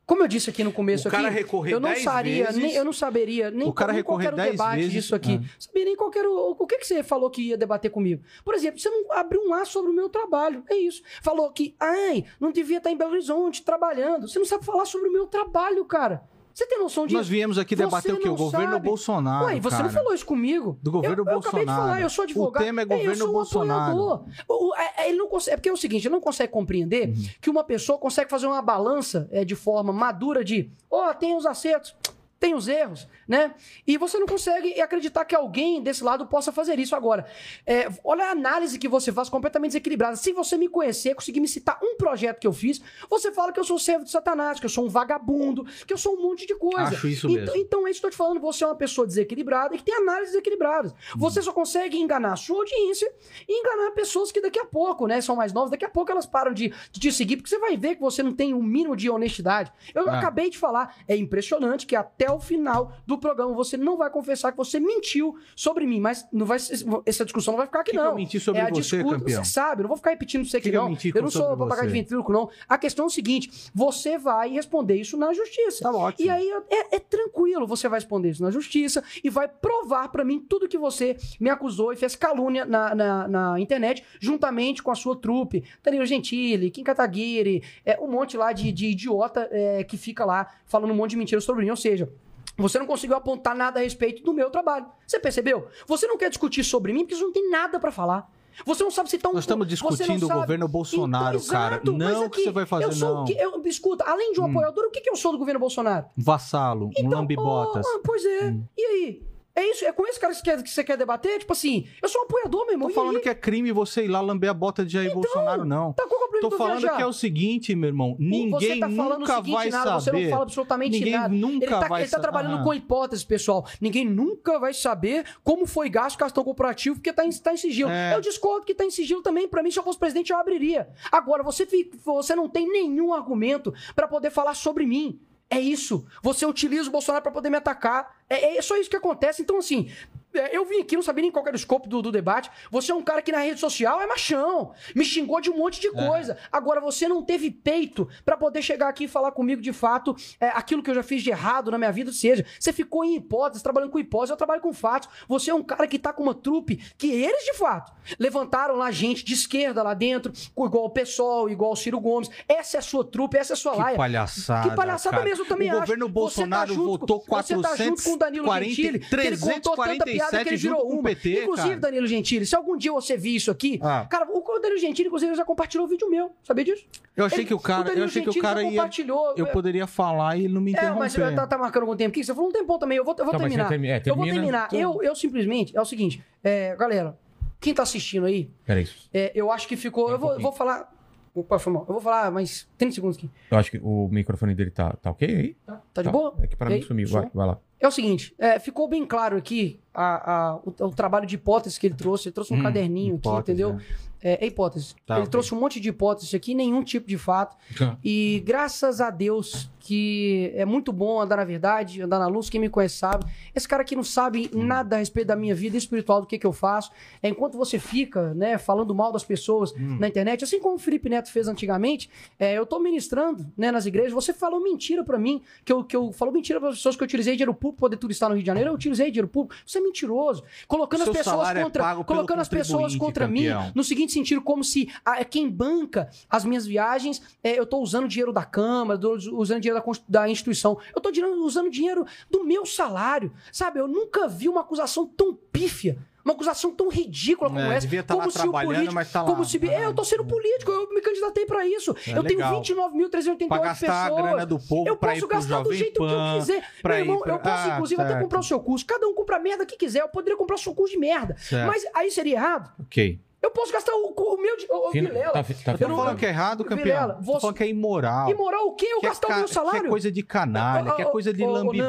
como 0.06 0.22
eu 0.22 0.28
disse 0.28 0.50
aqui 0.50 0.62
no 0.64 0.72
começo 0.72 1.08
O 1.08 1.10
cara 1.10 1.28
aqui, 1.28 1.36
recorrer 1.36 1.72
eu 1.74 1.80
não 1.80 1.88
10 1.90 2.02
saberia, 2.02 2.46
vezes- 2.46 2.60
nem, 2.62 2.74
eu 2.74 2.84
não 2.84 2.92
saberia 2.92 3.50
nem, 3.50 3.66
O 3.68 3.72
cara 3.72 4.02
qual 4.02 4.20
era 4.20 4.34
o 4.34 4.36
10 4.36 4.50
debate 4.50 4.76
vezes- 4.76 4.92
disso 4.92 5.14
aqui. 5.14 5.40
Ah. 5.42 5.48
Sabia 5.58 5.84
nem 5.84 5.96
qual 5.96 6.10
era 6.14 6.28
o, 6.30 6.56
o 6.58 6.66
que, 6.66 6.76
que 6.78 6.86
você 6.86 7.02
falou 7.02 7.30
que 7.30 7.40
ia 7.48 7.56
debater 7.56 7.90
comigo. 7.90 8.22
Por 8.44 8.54
exemplo, 8.54 8.78
você 8.80 8.90
não 8.90 9.12
abriu 9.12 9.40
um 9.46 9.54
ar 9.54 9.64
sobre 9.66 9.90
o 9.90 9.94
meu 9.94 10.08
trabalho. 10.08 10.64
É 10.68 10.74
isso. 10.76 11.02
Falou 11.22 11.50
que, 11.52 11.74
ai, 11.80 12.24
não 12.40 12.50
devia 12.52 12.78
estar 12.78 12.90
em 12.90 12.96
Belo 12.96 13.12
Horizonte 13.12 13.62
trabalhando. 13.64 14.28
Você 14.28 14.38
não 14.38 14.46
sabe 14.46 14.64
falar 14.64 14.84
sobre 14.86 15.08
o 15.08 15.12
meu 15.12 15.26
trabalho, 15.26 15.84
cara. 15.84 16.22
Você 16.54 16.66
tem 16.66 16.78
noção 16.78 17.06
disso? 17.06 17.16
Nós 17.18 17.28
viemos 17.28 17.56
aqui 17.58 17.74
debater 17.74 18.12
o 18.14 18.18
quê? 18.18 18.28
O 18.28 18.36
governo 18.36 18.72
sabe. 18.74 18.88
Bolsonaro. 18.88 19.46
Ué, 19.46 19.60
você 19.60 19.76
cara. 19.76 19.82
não 19.84 19.90
falou 19.90 20.14
isso 20.14 20.26
comigo. 20.26 20.78
Do 20.82 20.90
governo 20.90 21.24
eu, 21.26 21.32
eu 21.32 21.38
acabei 21.38 21.60
de 21.60 21.66
Bolsonaro. 21.66 21.82
falar, 21.88 22.00
eu 22.02 22.10
sou 22.10 22.24
advogado. 22.24 22.62
O 22.62 22.64
tema 22.66 22.82
é 22.82 22.84
governo 22.84 23.28
um 23.28 23.32
Bolsonaro. 23.32 24.24
O- 24.48 24.74
é- 24.76 25.02
é, 25.04 25.08
ele 25.08 25.18
não 25.18 25.28
consegue, 25.28 25.54
é 25.54 25.56
porque 25.56 25.68
é 25.68 25.72
o 25.72 25.76
seguinte, 25.76 26.06
ele 26.06 26.12
não 26.14 26.20
consegue 26.20 26.52
compreender 26.52 27.08
Uhum. 27.08 27.24
que 27.40 27.50
uma 27.50 27.64
pessoa 27.64 27.98
consegue 27.98 28.30
fazer 28.30 28.46
uma 28.46 28.60
balança 28.62 29.28
é, 29.32 29.44
de 29.44 29.54
forma 29.54 29.92
madura 29.92 30.44
de, 30.44 30.70
ó, 30.90 31.12
tem 31.14 31.36
os 31.36 31.46
acertos, 31.46 31.94
tem 32.42 32.54
os 32.54 32.66
erros, 32.66 33.06
né? 33.28 33.54
E 33.86 33.96
você 33.96 34.18
não 34.18 34.26
consegue 34.26 34.80
acreditar 34.80 35.24
que 35.24 35.32
alguém 35.32 35.80
desse 35.80 36.02
lado 36.02 36.26
possa 36.26 36.50
fazer 36.50 36.76
isso 36.80 36.96
agora. 36.96 37.24
É, 37.64 37.88
olha 38.02 38.24
a 38.26 38.30
análise 38.32 38.80
que 38.80 38.88
você 38.88 39.12
faz 39.12 39.28
completamente 39.28 39.70
desequilibrada. 39.70 40.16
Se 40.16 40.32
você 40.32 40.56
me 40.56 40.66
conhecer, 40.68 41.14
conseguir 41.14 41.38
me 41.38 41.46
citar 41.46 41.78
um 41.80 41.96
projeto 41.96 42.40
que 42.40 42.46
eu 42.48 42.52
fiz, 42.52 42.82
você 43.08 43.30
fala 43.30 43.52
que 43.52 43.60
eu 43.60 43.64
sou 43.64 43.78
servo 43.78 44.04
de 44.04 44.10
Satanás, 44.10 44.58
que 44.58 44.66
eu 44.66 44.70
sou 44.70 44.84
um 44.86 44.88
vagabundo, 44.88 45.64
que 45.86 45.92
eu 45.92 45.96
sou 45.96 46.14
um 46.16 46.22
monte 46.22 46.44
de 46.44 46.56
coisa. 46.56 46.82
Acho 46.96 47.06
isso 47.06 47.28
então, 47.28 47.44
mesmo. 47.54 47.56
então, 47.56 47.86
é 47.86 47.90
isso 47.92 48.00
que 48.00 48.06
eu 48.06 48.10
tô 48.10 48.14
te 48.14 48.18
falando. 48.18 48.40
Você 48.40 48.64
é 48.64 48.66
uma 48.66 48.74
pessoa 48.74 49.06
desequilibrada 49.06 49.76
e 49.76 49.78
que 49.78 49.84
tem 49.84 49.94
análises 49.94 50.32
desequilibradas. 50.32 50.92
Você 51.16 51.40
só 51.42 51.52
consegue 51.52 51.96
enganar 51.96 52.32
a 52.32 52.36
sua 52.36 52.56
audiência 52.58 53.08
e 53.48 53.60
enganar 53.60 53.92
pessoas 53.92 54.32
que 54.32 54.40
daqui 54.40 54.58
a 54.58 54.64
pouco, 54.64 55.06
né, 55.06 55.20
são 55.20 55.36
mais 55.36 55.52
novas, 55.52 55.70
daqui 55.70 55.84
a 55.84 55.88
pouco 55.88 56.10
elas 56.10 56.26
param 56.26 56.52
de, 56.52 56.74
de 56.90 56.98
te 56.98 57.12
seguir, 57.12 57.36
porque 57.36 57.48
você 57.50 57.58
vai 57.60 57.76
ver 57.76 57.94
que 57.94 58.00
você 58.00 58.20
não 58.20 58.32
tem 58.32 58.52
um 58.52 58.62
mínimo 58.62 58.96
de 58.96 59.08
honestidade. 59.08 59.72
Eu 59.94 60.08
Ah. 60.10 60.18
acabei 60.18 60.50
de 60.50 60.58
falar, 60.58 60.96
é 61.06 61.16
impressionante 61.16 61.86
que 61.86 61.94
até 61.94 62.31
o 62.32 62.40
final 62.40 62.92
do 63.06 63.18
programa. 63.18 63.52
Você 63.54 63.76
não 63.76 63.96
vai 63.96 64.10
confessar 64.10 64.50
que 64.52 64.58
você 64.58 64.80
mentiu 64.80 65.36
sobre 65.54 65.86
mim, 65.86 66.00
mas 66.00 66.26
não 66.32 66.46
vai, 66.46 66.58
essa 67.06 67.24
discussão 67.24 67.52
não 67.52 67.58
vai 67.58 67.66
ficar 67.66 67.80
aqui, 67.80 67.90
Que 67.92 67.96
que 67.96 68.02
não. 68.02 68.10
eu 68.10 68.16
menti 68.16 68.40
sobre 68.40 68.60
é 68.60 68.64
a 68.64 68.68
você, 68.68 68.96
disputa, 68.96 69.18
campeão? 69.18 69.44
Você 69.44 69.50
sabe, 69.50 69.80
eu 69.80 69.82
não 69.84 69.88
vou 69.88 69.96
ficar 69.96 70.10
repetindo 70.10 70.42
isso 70.44 70.56
aqui, 70.56 70.64
Que 70.64 70.70
que 70.70 70.76
eu 70.76 70.82
não. 70.82 70.88
menti 70.90 71.12
eu 71.14 71.22
não 71.22 71.30
sou 71.30 71.56
papagaio 71.56 71.88
de 71.88 71.92
ventríloco, 71.92 72.32
não. 72.32 72.50
A 72.68 72.78
questão 72.78 73.04
é 73.04 73.08
o 73.08 73.10
seguinte: 73.10 73.70
você 73.74 74.18
vai 74.18 74.50
responder 74.50 74.96
isso 74.96 75.16
na 75.16 75.32
justiça. 75.32 75.82
Tá 75.82 75.92
ótimo. 75.92 76.26
E 76.26 76.30
aí 76.30 76.48
é, 76.70 76.96
é 76.96 76.98
tranquilo, 76.98 77.66
você 77.66 77.88
vai 77.88 77.98
responder 77.98 78.30
isso 78.30 78.42
na 78.42 78.50
justiça 78.50 79.02
e 79.22 79.30
vai 79.30 79.48
provar 79.48 80.08
pra 80.08 80.24
mim 80.24 80.40
tudo 80.40 80.68
que 80.68 80.78
você 80.78 81.16
me 81.40 81.50
acusou 81.50 81.92
e 81.92 81.96
fez 81.96 82.14
calúnia 82.16 82.64
na, 82.64 82.94
na, 82.94 83.28
na 83.28 83.60
internet, 83.60 84.02
juntamente 84.20 84.82
com 84.82 84.90
a 84.90 84.94
sua 84.94 85.16
trupe. 85.16 85.64
Danilo 85.82 86.06
Gentili, 86.06 86.70
Kim 86.70 86.82
Kataguiri, 86.84 87.62
é, 87.84 87.98
um 88.00 88.08
monte 88.08 88.36
lá 88.36 88.52
de, 88.52 88.70
de 88.72 88.86
idiota 88.86 89.48
é, 89.50 89.84
que 89.84 89.96
fica 89.96 90.24
lá 90.24 90.46
falando 90.64 90.90
um 90.90 90.94
monte 90.94 91.10
de 91.10 91.16
mentiras 91.16 91.44
sobre 91.44 91.64
mim. 91.64 91.70
Ou 91.70 91.76
seja, 91.76 92.08
você 92.56 92.78
não 92.78 92.86
conseguiu 92.86 93.16
apontar 93.16 93.54
nada 93.54 93.80
a 93.80 93.82
respeito 93.82 94.22
do 94.22 94.32
meu 94.32 94.50
trabalho. 94.50 94.86
Você 95.06 95.18
percebeu? 95.18 95.68
Você 95.86 96.06
não 96.06 96.16
quer 96.18 96.28
discutir 96.28 96.62
sobre 96.64 96.92
mim 96.92 97.00
porque 97.00 97.14
você 97.16 97.22
não 97.22 97.32
tem 97.32 97.50
nada 97.50 97.78
pra 97.80 97.90
falar. 97.90 98.30
Você 98.66 98.84
não 98.84 98.90
sabe 98.90 99.08
se 99.08 99.16
tá 99.18 99.30
um 99.30 99.32
Nós 99.32 99.44
estamos 99.44 99.66
discutindo 99.66 100.24
o 100.24 100.26
sabe- 100.28 100.40
governo 100.40 100.68
Bolsonaro, 100.68 101.38
Então, 101.38 101.48
cara. 101.48 101.76
exato, 101.76 101.92
Não 101.92 102.26
o 102.26 102.30
que 102.30 102.44
você 102.44 102.50
vai 102.50 102.66
fazer, 102.66 102.84
eu 102.84 102.92
sou 102.92 103.10
o 103.10 103.14
não. 103.14 103.24
que- 103.24 103.32
eu- 103.32 103.62
escuta, 103.64 104.04
além 104.04 104.32
de 104.32 104.40
um 104.40 104.44
Hum. 104.44 104.50
apoiador, 104.50 104.84
o 104.84 104.90
que, 104.90 105.00
que 105.00 105.08
eu 105.08 105.16
sou 105.16 105.32
do 105.32 105.38
governo 105.38 105.58
Bolsonaro? 105.58 106.04
Vassalo, 106.14 106.90
um 106.98 107.08
lambibotas. 107.08 107.86
Oh, 107.86 108.00
pois 108.04 108.22
é. 108.26 108.44
Hum. 108.50 108.64
E 108.76 108.82
aí? 108.84 109.22
É 109.54 109.62
isso? 109.70 109.84
É 109.84 109.92
com 109.92 110.06
esse 110.06 110.18
cara 110.18 110.32
que 110.32 110.38
você 110.38 110.44
quer, 110.44 110.62
que 110.62 110.70
você 110.70 110.82
quer 110.82 110.96
debater? 110.96 111.38
Tipo 111.40 111.52
assim, 111.52 111.86
eu 112.02 112.08
sou 112.08 112.22
um 112.22 112.24
apoiador, 112.24 112.64
meu 112.64 112.72
irmão. 112.72 112.88
Tô 112.88 112.94
falando 112.94 113.20
que 113.20 113.28
é 113.28 113.34
crime 113.34 113.70
você 113.70 114.04
ir 114.04 114.08
lá 114.08 114.18
lamber 114.22 114.48
a 114.48 114.54
bota 114.54 114.82
de 114.82 114.94
Jair 114.94 115.12
Bolsonaro, 115.12 115.62
não. 115.66 115.92
Tá, 115.92 116.06
qual 116.08 116.28
que 116.30 116.36
é 116.36 116.38
o 116.38 116.40
Tô 116.40 116.56
falando 116.56 116.78
viajar? 116.80 116.96
que 116.96 117.02
é 117.02 117.06
o 117.06 117.12
seguinte, 117.12 117.74
meu 117.74 117.88
irmão. 117.88 118.16
você 118.16 118.24
Ninguém 118.24 118.80
tá 118.80 118.88
falando 118.88 119.20
nunca 119.20 119.32
o 119.32 119.36
seguinte, 119.36 119.54
vai 119.54 119.68
nada, 119.68 120.00
Você 120.00 120.04
saber. 120.06 120.22
não 120.24 120.30
fala 120.30 120.42
absolutamente 120.42 120.98
Ninguém 120.98 121.12
nada. 121.12 121.34
nunca 121.34 121.64
ele 121.66 121.74
tá, 121.74 121.88
vai 121.88 122.02
ele 122.02 122.10
tá 122.10 122.18
trabalhando 122.18 122.60
Ah. 122.60 122.64
com 122.64 122.72
hipóteses, 122.72 123.24
pessoal. 123.26 123.66
Ninguém 123.78 124.06
nunca 124.08 124.58
vai 124.58 124.72
saber 124.72 125.26
como 125.44 125.66
foi 125.66 125.90
gasto 125.90 126.16
o 126.16 126.18
cartão 126.18 126.42
corporativo 126.44 126.96
porque 126.96 127.12
tá 127.12 127.24
em, 127.26 127.30
tá 127.30 127.52
em 127.52 127.56
sigilo. 127.58 127.90
É. 127.90 128.14
Eu 128.14 128.22
discordo 128.22 128.64
que 128.64 128.74
tá 128.74 128.86
em 128.86 128.90
sigilo 128.90 129.20
também. 129.20 129.46
Pra 129.46 129.62
mim, 129.62 129.70
se 129.70 129.78
eu 129.78 129.82
fosse 129.82 129.98
presidente, 129.98 130.32
eu 130.32 130.38
abriria. 130.38 130.88
Agora, 131.10 131.42
você, 131.42 131.66
fica- 131.66 131.98
você 132.04 132.34
não 132.34 132.48
tem 132.48 132.66
nenhum 132.66 133.12
argumento 133.12 133.72
pra 133.94 134.08
poder 134.08 134.30
falar 134.30 134.54
sobre 134.54 134.86
mim. 134.86 135.20
É 135.52 135.60
isso. 135.60 136.06
Você 136.22 136.46
utiliza 136.46 136.88
o 136.88 136.92
Bolsonaro 136.92 137.22
pra 137.22 137.30
poder 137.30 137.50
me 137.50 137.58
atacar. 137.58 138.16
É, 138.26 138.56
é 138.56 138.62
só 138.62 138.74
isso 138.78 138.88
que 138.88 138.96
acontece. 138.96 139.42
Então, 139.42 139.58
assim, 139.58 139.92
eu 140.34 140.64
vim 140.64 140.80
aqui, 140.80 140.94
não 140.96 141.02
sabia 141.02 141.22
nem 141.22 141.30
qual 141.30 141.44
era 141.46 141.54
o 141.54 141.56
escopo 141.58 141.88
do, 141.88 142.00
do 142.02 142.10
debate. 142.12 142.50
Você 142.70 142.92
é 142.92 142.94
um 142.94 143.02
cara 143.02 143.20
que 143.22 143.32
na 143.32 143.38
rede 143.38 143.60
social 143.60 144.00
é 144.00 144.06
machão. 144.06 144.72
Me 144.94 145.04
xingou 145.04 145.40
de 145.40 145.50
um 145.50 145.56
monte 145.56 145.80
de 145.80 145.88
É. 145.88 145.90
coisa. 146.08 146.38
Agora, 146.50 146.80
você 146.80 147.06
não 147.08 147.22
teve 147.22 147.50
peito 147.50 148.08
pra 148.24 148.36
poder 148.36 148.62
chegar 148.62 148.88
aqui 148.88 149.04
e 149.04 149.08
falar 149.08 149.32
comigo 149.32 149.60
de 149.62 149.72
fato 149.72 150.16
é, 150.40 150.48
aquilo 150.48 150.82
que 150.82 150.90
eu 150.90 150.94
já 150.94 151.02
fiz 151.02 151.22
de 151.22 151.30
errado 151.30 151.70
na 151.70 151.78
minha 151.78 151.92
vida, 151.92 152.12
seja. 152.12 152.44
Você 152.58 152.72
ficou 152.72 153.04
em 153.04 153.16
hipóteses, 153.16 153.62
trabalhando 153.62 153.90
com 153.90 153.98
hipóteses, 153.98 154.30
eu 154.30 154.36
trabalho 154.36 154.60
com 154.60 154.72
fatos. 154.72 155.08
Você 155.28 155.50
é 155.50 155.54
um 155.54 155.62
cara 155.62 155.86
que 155.86 155.98
tá 155.98 156.12
com 156.12 156.22
uma 156.22 156.34
trupe 156.34 156.76
que 156.96 157.08
eles, 157.10 157.44
de 157.44 157.54
fato, 157.54 157.92
levantaram 158.18 158.76
lá 158.76 158.90
gente 158.90 159.24
de 159.24 159.34
esquerda 159.34 159.82
lá 159.82 159.94
dentro, 159.94 160.32
igual 160.56 160.84
o 160.84 160.90
PSOL, 160.90 161.48
igual 161.50 161.72
o 161.72 161.76
Ciro 161.76 162.00
Gomes. 162.00 162.30
Essa 162.48 162.76
é 162.76 162.80
a 162.80 162.82
sua 162.82 163.04
trupe, 163.04 163.36
essa 163.36 163.52
é 163.52 163.54
a 163.54 163.56
sua 163.56 163.72
Que 163.72 163.78
laia. 163.78 163.96
palhaçada. 163.96 164.68
Que 164.70 164.76
palhaçada 164.76 165.16
cara. 165.16 165.28
mesmo, 165.28 165.44
eu 165.44 165.48
também 165.48 165.68
O 165.68 165.72
acho. 165.72 165.80
governo 165.80 166.06
Você 166.06 166.12
Bolsonaro 166.12 166.68
tá 166.68 166.74
junto 166.74 166.98
votou 166.98 167.20
com- 167.20 167.36
Você 167.36 167.60
tá 167.60 167.76
junto 167.76 168.02
com 168.02 168.14
o 168.14 168.16
Danilo 168.18 168.44
440, 168.46 168.74
Gentili, 168.74 168.98
que 169.00 169.14
ele 169.26 169.36
contou 169.38 169.76
tanta 169.76 170.04
piada 170.30 170.44
que 170.44 170.50
ele 170.50 170.58
347 170.58 170.62
virou 170.62 170.86
o 170.86 170.94
uma. 170.94 171.02
PT, 171.02 171.42
inclusive, 171.42 171.68
cara. 171.68 171.80
Danilo 171.80 172.06
Gentili, 172.06 172.46
se 172.46 172.54
algum 172.56 172.76
dia 172.76 172.92
você 172.92 173.16
vir 173.16 173.36
isso 173.36 173.50
aqui, 173.50 173.78
Ah. 173.82 174.06
cara, 174.10 174.26
o 174.30 174.60
Danilo 174.60 174.80
Gentili, 174.80 175.06
inclusive, 175.08 175.34
já 175.34 175.44
compartilhou 175.44 175.86
o 175.86 175.88
vídeo 175.88 176.08
meu. 176.10 176.32
Sabia 176.42 176.64
disso? 176.64 176.84
Eu 177.16 177.24
achei 177.26 177.40
Ele- 177.40 177.46
que 177.46 177.54
o 177.54 177.58
cara, 177.58 177.84
Danilo 177.84 178.02
eu 178.02 178.04
achei 178.06 178.22
que 178.22 178.28
o 178.28 178.32
Gentili 178.32 178.46
cara 178.46 178.62
ia 178.62 178.70
compartilhou. 178.70 179.34
eu 179.36 179.46
poderia 179.46 179.86
falar 179.86 180.36
e 180.36 180.44
ele 180.44 180.54
não 180.54 180.60
me 180.60 180.70
É, 180.70 180.74
interromper. 180.74 180.98
mas 180.98 181.14
tá, 181.34 181.46
tá 181.46 181.58
marcando 181.58 181.82
algum 181.82 181.96
tempo 181.96 182.10
aqui? 182.10 182.24
Você 182.24 182.34
falou 182.34 182.48
um 182.48 182.52
tempão 182.52 182.78
também. 182.78 182.98
Eu 182.98 183.04
vou, 183.04 183.14
eu 183.18 183.24
vou 183.24 183.32
Tá, 183.32 183.38
terminar. 183.38 183.64
você 183.64 183.68
termi- 183.70 183.88
é, 183.88 184.02
Eu 184.04 184.14
vou 184.16 184.24
termina. 184.24 184.34
terminar. 184.68 184.68
Eu, 184.72 185.02
eu 185.02 185.14
simplesmente. 185.14 185.76
É 185.76 185.80
o 185.80 185.84
seguinte, 185.84 186.22
é, 186.42 186.74
galera, 186.76 187.16
quem 187.60 187.72
tá 187.74 187.82
assistindo 187.82 188.26
aí, 188.26 188.50
Peraí. 188.66 188.88
é, 189.14 189.32
eu 189.34 189.50
acho 189.52 189.68
que 189.68 189.76
ficou. 189.76 190.06
É 190.08 190.10
um 190.10 190.14
eu 190.14 190.18
vou, 190.18 190.40
vou 190.40 190.52
falar. 190.52 190.90
Opa, 191.34 191.58
foi 191.58 191.72
mal. 191.72 191.82
Eu 191.88 191.94
vou 191.94 192.00
falar 192.00 192.30
mais 192.30 192.68
30 192.76 192.94
segundos 192.94 193.16
aqui. 193.16 193.30
Eu 193.50 193.56
acho 193.56 193.70
que 193.70 193.78
o 193.82 194.06
microfone 194.12 194.54
dele 194.54 194.70
tá, 194.70 194.92
tá 195.00 195.10
ok 195.10 195.26
aí? 195.26 195.56
Tá 195.94 196.02
de 196.02 196.10
boa? 196.10 196.34
É 196.42 196.46
que 196.46 196.54
pra 196.54 196.66
E 196.68 196.74
mim 196.74 196.80
aí? 196.80 196.82
sumiu. 196.86 197.08
Vai, 197.08 197.30
vai 197.32 197.46
lá. 197.46 197.58
É 197.80 197.88
o 197.88 197.90
seguinte, 197.90 198.34
é, 198.38 198.58
ficou 198.58 198.86
bem 198.86 199.06
claro 199.06 199.36
aqui 199.38 199.80
a- 199.94 200.32
a- 200.32 200.56
o, 200.56 200.72
o 200.86 200.90
trabalho 200.90 201.26
de 201.26 201.34
hipótese 201.36 201.78
que 201.78 201.86
ele 201.86 201.94
trouxe. 201.94 202.28
Ele 202.28 202.34
trouxe 202.34 202.52
um 202.54 202.58
Hum, 202.58 202.62
caderninho 202.62 203.14
aqui, 203.16 203.28
hipótese, 203.28 203.40
entendeu? 203.52 203.74
né? 203.74 203.82
É, 204.24 204.44
é 204.44 204.46
hipótese. 204.46 204.94
Tá, 205.04 205.14
ele 205.14 205.22
ok. 205.22 205.30
trouxe 205.32 205.52
um 205.52 205.58
monte 205.58 205.80
de 205.80 205.88
hipóteses 205.88 206.32
aqui, 206.32 206.54
nenhum 206.54 206.84
tipo 206.84 207.08
de 207.08 207.18
fato. 207.18 207.56
Tá. 207.76 207.98
E 208.04 208.40
graças 208.46 209.00
a 209.00 209.10
Deus 209.10 209.68
que 209.84 210.52
é 210.54 210.64
muito 210.64 210.92
bom 210.92 211.20
andar 211.20 211.38
na 211.38 211.44
verdade, 211.44 212.00
andar 212.00 212.20
na 212.20 212.28
luz. 212.28 212.48
Quem 212.48 212.60
me 212.60 212.68
conhece 212.68 212.96
sabe. 212.98 213.26
Esse 213.52 213.66
cara 213.66 213.82
aqui 213.82 213.96
não 213.96 214.04
sabe 214.04 214.48
Hum. 214.54 214.62
nada 214.62 214.94
a 214.94 214.98
respeito 215.00 215.26
da 215.26 215.34
minha 215.34 215.56
vida 215.56 215.76
espiritual, 215.76 216.20
do 216.20 216.26
que, 216.28 216.38
que 216.38 216.46
eu 216.46 216.52
faço. 216.52 216.92
É, 217.20 217.28
enquanto 217.28 217.58
você 217.58 217.80
fica, 217.80 218.32
né, 218.32 218.58
falando 218.58 218.94
mal 218.94 219.10
das 219.10 219.24
pessoas 219.24 219.72
Hum. 219.72 219.96
na 219.98 220.06
internet, 220.06 220.44
assim 220.44 220.60
como 220.60 220.76
o 220.76 220.78
Felipe 220.78 221.08
Neto 221.08 221.32
fez 221.32 221.48
antigamente, 221.48 222.08
é, 222.38 222.56
eu 222.56 222.64
tô 222.64 222.78
ministrando, 222.78 223.44
né, 223.56 223.72
nas 223.72 223.84
igrejas. 223.84 224.12
Você 224.12 224.32
falou 224.32 224.62
mentira 224.62 225.02
pra 225.02 225.18
mim, 225.18 225.42
que 225.64 225.72
eu, 225.72 225.82
que 225.82 225.96
eu 225.96 226.12
falou 226.12 226.32
mentira 226.32 226.60
para 226.60 226.68
as 226.68 226.76
pessoas 226.76 226.94
que 226.94 227.02
eu 227.02 227.06
utilizei 227.06 227.34
dinheiro 227.34 227.52
público 227.52 227.78
pra 227.80 227.86
poder 227.88 227.96
turistar 227.96 228.28
no 228.28 228.36
Rio 228.36 228.42
de 228.44 228.46
Janeiro. 228.46 228.70
Eu 228.70 228.74
utilizei 228.74 229.06
dinheiro 229.10 229.26
público. 229.26 229.60
Você 229.66 229.78
é 229.78 229.80
mentiroso. 229.82 230.42
Colocando 230.68 231.00
O 231.00 231.02
as 231.02 231.06
seu 231.06 231.14
pessoas 231.14 231.48
é 231.50 231.62
contra, 231.62 231.82
pelo 231.90 232.04
colocando 232.04 232.40
as 232.40 232.48
pessoas 232.48 232.96
contra 232.96 233.26
mim 233.28 233.42
no 233.74 233.82
seguinte 233.84 234.12
sentido, 234.12 234.40
como 234.40 234.62
se 234.62 234.90
ah, 235.04 235.24
quem 235.24 235.48
banca 235.48 236.08
as 236.28 236.44
minhas 236.44 236.66
viagens, 236.66 237.20
é, 237.42 237.58
eu 237.58 237.66
tô 237.66 237.78
usando 237.78 238.08
dinheiro 238.08 238.32
da 238.32 238.44
Câmara, 238.44 238.98
tô 238.98 239.14
usando 239.32 239.60
dinheiro 239.60 239.82
da, 239.84 239.92
da 240.08 240.28
instituição. 240.28 240.78
Eu 240.94 241.00
tô 241.00 241.10
dinheiro- 241.10 241.42
usando 241.44 241.70
dinheiro 241.70 242.04
do 242.30 242.44
meu 242.44 242.64
salário. 242.66 243.32
Sabe, 243.50 243.80
eu 243.80 243.88
nunca 243.88 244.28
vi 244.28 244.48
uma 244.48 244.60
acusação 244.60 245.06
tão 245.06 245.34
pífia. 245.34 245.98
Uma 246.24 246.34
acusação 246.34 246.72
tão 246.72 246.88
ridícula 246.88 247.50
como 247.50 247.60
É, 247.60 247.70
essa. 247.76 247.80
devia 247.80 248.02
tá 248.02 248.14
como 248.14 248.26
lá 248.26 248.30
se 248.32 248.38
trabalhando, 248.38 248.72
político, 248.74 248.94
mas 248.94 249.10
tá 249.12 249.22
lá. 249.22 249.28
como 249.28 249.44
se 249.44 249.68
é, 249.68 249.84
eu 249.86 249.92
tô 249.94 250.04
sendo 250.04 250.24
político, 250.24 250.70
eu 250.70 250.88
me 250.94 251.00
candidatei 251.00 251.44
pra 251.46 251.66
isso. 251.66 251.90
É 252.06 252.16
eu 252.16 252.22
tenho 252.22 252.38
legal. 252.38 252.62
29.388 252.62 253.48
Pra 253.48 253.58
gastar 253.58 254.04
pessoas. 254.10 254.18
a 254.18 254.22
grana 254.30 254.46
do 254.46 254.58
povo, 254.58 254.88
Eu 254.88 254.96
posso 254.96 255.26
gastar 255.26 255.62
do 255.62 255.72
jeito 255.74 255.94
que 255.94 256.02
eu 256.02 256.06
Pan, 256.08 256.38
quiser. 256.38 256.64
Meu 256.84 256.96
irmão, 256.96 257.16
ir 257.16 257.22
pra- 257.22 257.32
eu 257.34 257.38
posso, 257.40 257.68
Ah, 257.70 257.74
inclusive, 257.74 258.02
até 258.02 258.20
comprar 258.20 258.38
o 258.40 258.42
seu 258.42 258.60
curso. 258.60 258.86
Cada 258.86 259.06
um 259.08 259.14
compra 259.14 259.36
a 259.36 259.40
merda 259.40 259.66
que 259.66 259.76
quiser. 259.76 260.00
Eu 260.02 260.08
poderia 260.08 260.36
comprar 260.36 260.54
o 260.54 260.58
seu 260.58 260.74
curso 260.74 260.92
de 260.94 260.98
merda. 261.00 261.34
Certo. 261.38 261.66
Mas 261.66 261.84
aí 261.94 262.10
seria 262.10 262.34
errado. 262.36 262.72
Ok. 262.80 263.18
Eu 263.42 263.50
posso 263.50 263.72
gastar 263.72 263.92
o, 263.92 264.14
o 264.16 264.40
meu. 264.40 264.56
Fina- 264.92 265.08
Vilela, 265.10 265.32
tá 265.32 265.42
tá 265.42 265.72
Eu 265.72 265.88
tô 265.88 265.96
falando 265.96 266.16
que 266.16 266.24
é 266.24 266.28
errado, 266.28 266.64
campeão. 266.64 266.84
Vilela, 266.84 267.14
Tô 267.14 267.20
você- 267.22 267.40
falando 267.40 267.56
que 267.56 267.64
é 267.64 267.68
imoral. 267.68 268.30
Imoral 268.30 268.66
o 268.68 268.74
quê? 268.76 268.86
Eu 268.86 269.00
que 269.00 269.06
é 269.06 269.08
gastar 269.08 269.26
ca- 269.28 269.34
o 269.34 269.38
meu 269.38 269.48
salário? 269.48 269.80
Que 269.80 269.86
é 269.86 269.90
coisa 269.90 270.12
de 270.12 270.22
canalha, 270.22 270.92
que 270.92 271.02
é 271.02 271.04
coisa 271.06 271.32
de 271.34 271.42
ô, 271.44 271.50
lambibota. 271.50 271.86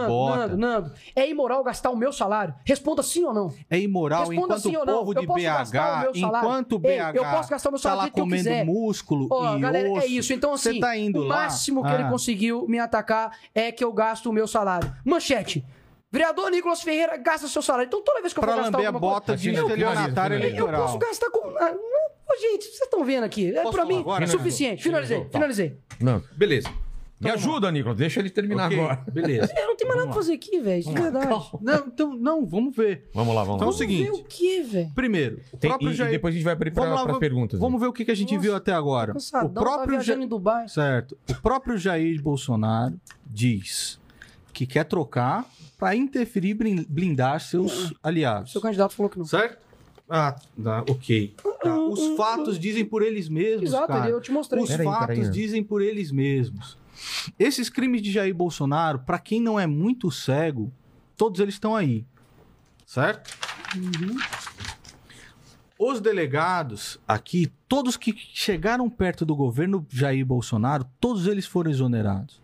Nando, 0.47 0.57
Nando, 0.57 0.57
Nando, 0.57 0.91
é 1.15 1.29
imoral 1.29 1.63
gastar 1.63 1.91
o 1.91 1.95
meu 1.95 2.11
salário? 2.11 2.55
Responda 2.65 3.03
sim 3.03 3.23
ou 3.23 3.33
não. 3.33 3.53
É 3.69 3.79
imoral 3.79 4.21
Responda 4.21 4.41
enquanto 4.55 4.59
sim 4.61 4.75
o 4.75 4.79
ou 4.79 4.85
não. 4.85 4.97
povo 4.99 5.11
Eu 5.13 5.21
de 5.21 5.27
posso 5.27 5.41
gastar 5.43 5.63
o 5.77 5.91
BH, 5.99 6.01
meu 6.01 6.15
salário? 6.15 6.47
enquanto 6.47 6.71
o 6.73 6.75
Ei, 6.87 6.97
BH 6.97 7.15
eu 7.17 7.23
posso 7.25 7.49
gastar 7.49 7.69
o 7.69 7.71
meu 7.71 7.79
tá 7.81 7.89
salário 7.89 8.03
lá 8.03 8.09
que 8.13 8.19
eu 8.19 8.23
comendo 8.23 8.43
quiser. 8.43 8.65
músculo 8.65 9.27
Ó, 9.31 9.55
e 9.55 9.59
galera, 9.59 9.91
osso, 9.91 10.01
é 10.01 10.07
isso. 10.07 10.33
Então, 10.33 10.53
assim, 10.53 10.79
tá 10.79 10.97
indo 10.97 11.19
o 11.19 11.23
lá. 11.23 11.35
máximo 11.35 11.83
que 11.83 11.91
ele 11.93 12.03
Ah. 12.03 12.09
conseguiu 12.09 12.65
me 12.67 12.79
atacar 12.79 13.31
é 13.53 13.71
que 13.71 13.83
eu 13.83 13.93
gasto 13.93 14.25
o 14.27 14.33
meu 14.33 14.47
salário. 14.47 14.91
Manchete. 15.05 15.63
Vereador 16.13 16.51
Nicolas 16.51 16.81
Ferreira 16.83 17.17
gasta 17.17 17.47
seu 17.47 17.61
salário. 17.63 17.87
Então, 17.87 18.03
toda 18.03 18.21
vez 18.21 18.31
que 18.31 18.39
eu 18.39 18.43
Pra 18.43 18.53
for 18.53 18.57
gastar 18.61 18.77
lamber 18.77 18.85
a 18.85 18.89
alguma 18.93 19.13
bota 19.13 19.25
coisa, 19.33 19.41
de 19.41 19.49
eu- 19.49 19.61
estelionatário 19.63 20.37
finaliza, 20.37 20.57
eu 20.61 20.65
eleitoral. 20.67 20.81
posso 20.85 20.97
gastar 20.99 21.29
com... 21.31 21.39
Ah, 21.57 21.73
Ô, 22.25 22.39
gente, 22.39 22.63
vocês 22.65 22.81
estão 22.81 23.03
vendo 23.03 23.23
aqui. 23.23 23.49
É 23.55 23.69
pra 23.69 23.83
mim 23.85 23.99
agora, 23.99 24.21
né? 24.21 24.27
suficiente. 24.27 24.81
Finalizei, 24.83 25.21
tá. 25.25 25.29
finalizei. 25.31 25.77
Não. 25.99 26.23
Beleza. 26.37 26.69
Me 27.19 27.29
ajuda, 27.29 27.71
Nicolas. 27.71 27.97
Deixa 27.97 28.19
ele 28.19 28.29
terminar 28.29 28.67
Ok, 28.67 28.79
agora. 28.79 29.03
Beleza. 29.11 29.53
Eu 29.57 29.67
não 29.67 29.75
tenho 29.77 29.87
mais 29.89 29.99
nada 30.01 30.11
pra 30.11 30.21
fazer 30.21 30.33
aqui, 30.33 30.59
velho. 30.59 30.83
De 30.83 30.91
verdade. 30.93 31.27
Não, 31.61 31.87
então, 31.87 32.15
não, 32.15 32.45
vamos 32.45 32.75
ver. 32.75 33.09
Vamos 33.13 33.33
lá, 33.35 33.43
vamos 33.43 33.55
Então 33.57 33.67
é 33.67 33.71
lá. 33.71 33.75
o 33.75 33.77
seguinte. 33.77 34.03
Ver 34.05 34.11
o 34.11 34.23
quê, 34.23 34.61
velho? 34.63 34.91
Primeiro, 34.93 35.39
Tem- 35.59 35.69
próprio 35.69 35.89
e, 35.89 35.93
e 35.93 35.95
Jair... 35.95 36.11
depois 36.11 36.33
a 36.33 36.35
gente 36.35 36.43
vai 36.43 36.53
abrir 36.53 36.71
Vamos 36.71 36.89
pra, 36.89 36.95
lá, 36.99 37.05
vamos- 37.05 37.19
perguntas. 37.19 37.59
Vamos 37.59 37.79
ver 37.79 37.87
o 37.87 37.93
que, 37.93 38.05
que 38.05 38.11
a 38.11 38.15
gente 38.15 38.31
Nossa, 38.33 38.41
viu 38.41 38.55
até 38.55 38.71
agora. 38.73 39.13
Cansadão, 39.13 39.49
o 39.49 39.53
tá 39.53 39.61
próprio 39.61 39.89
viajando 39.91 40.19
Ja- 40.19 40.25
em 40.25 40.27
Dubai. 40.27 40.67
Certo. 40.69 41.17
O 41.29 41.35
próprio 41.41 41.77
Jair 41.77 42.21
Bolsonaro 42.21 42.95
diz 43.25 43.99
que 44.51 44.65
quer 44.65 44.83
trocar 44.85 45.45
para 45.83 45.95
interferir 45.97 46.51
e 46.51 46.53
blin- 46.53 46.85
blindar 46.87 47.41
seus 47.41 47.93
aliados. 48.01 48.53
Seu 48.53 48.61
candidato 48.61 48.93
falou 48.95 49.09
que 49.09 49.17
não. 49.19 49.25
Certo? 49.25 49.57
Ah, 50.09 50.33
tá, 50.63 50.79
ok. 50.89 51.35
Tá, 51.61 51.77
Os 51.77 52.15
fatos 52.15 52.57
dizem 52.57 52.85
por 52.85 53.01
eles 53.01 53.27
mesmos, 53.27 53.69
Exato, 53.69 53.87
cara. 53.87 54.09
eu 54.09 54.21
te 54.21 54.31
mostrei. 54.31 54.63
Os 54.63 54.69
Peraí, 54.69 54.85
fatos 54.85 55.07
peraí, 55.17 55.29
dizem 55.29 55.61
por 55.61 55.81
eles 55.81 56.09
mesmos. 56.09 56.77
Esses 57.37 57.69
crimes 57.69 58.01
de 58.01 58.13
Jair 58.13 58.33
Bolsonaro, 58.33 58.99
para 58.99 59.19
quem 59.19 59.41
não 59.41 59.59
é 59.59 59.67
muito 59.67 60.09
cego, 60.09 60.71
todos 61.17 61.41
eles 61.41 61.55
estão 61.55 61.75
aí. 61.75 62.05
Certo? 62.85 63.37
Os 65.77 65.99
delegados 65.99 66.97
aqui, 67.05 67.51
todos 67.67 67.97
que 67.97 68.13
chegaram 68.15 68.89
perto 68.89 69.25
do 69.25 69.35
governo 69.35 69.85
Jair 69.89 70.25
Bolsonaro, 70.25 70.85
todos 70.99 71.27
eles 71.27 71.45
foram 71.45 71.71
exonerados. 71.71 72.41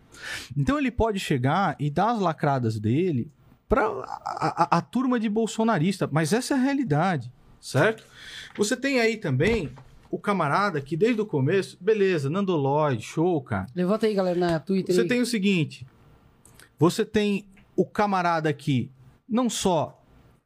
Então 0.56 0.78
ele 0.78 0.90
pode 0.90 1.18
chegar 1.18 1.76
e 1.78 1.90
dar 1.90 2.10
as 2.12 2.20
lacradas 2.20 2.78
dele 2.78 3.30
para 3.68 3.82
a, 3.86 4.66
a- 4.74 4.78
a 4.78 4.80
turma 4.80 5.18
de 5.20 5.28
bolsonarista, 5.28 6.08
mas 6.10 6.32
essa 6.32 6.54
é 6.54 6.56
a 6.56 6.60
realidade, 6.60 7.30
certo? 7.60 8.02
Você 8.56 8.76
tem 8.76 9.00
aí 9.00 9.16
também 9.16 9.70
o 10.10 10.18
camarada 10.18 10.80
que 10.80 10.96
desde 10.96 11.20
o 11.20 11.26
começo, 11.26 11.78
beleza, 11.80 12.28
Nando 12.28 12.56
Lloyd, 12.56 13.00
show, 13.02 13.40
cara. 13.40 13.66
Levanta 13.74 14.06
aí, 14.06 14.14
galera, 14.14 14.38
na 14.38 14.58
Twitter. 14.58 14.92
Você 14.94 15.02
aí. 15.02 15.08
tem 15.08 15.20
o 15.20 15.26
seguinte: 15.26 15.86
você 16.78 17.04
tem 17.04 17.46
o 17.76 17.84
camarada 17.84 18.48
aqui 18.48 18.90
não 19.28 19.48
só 19.48 19.99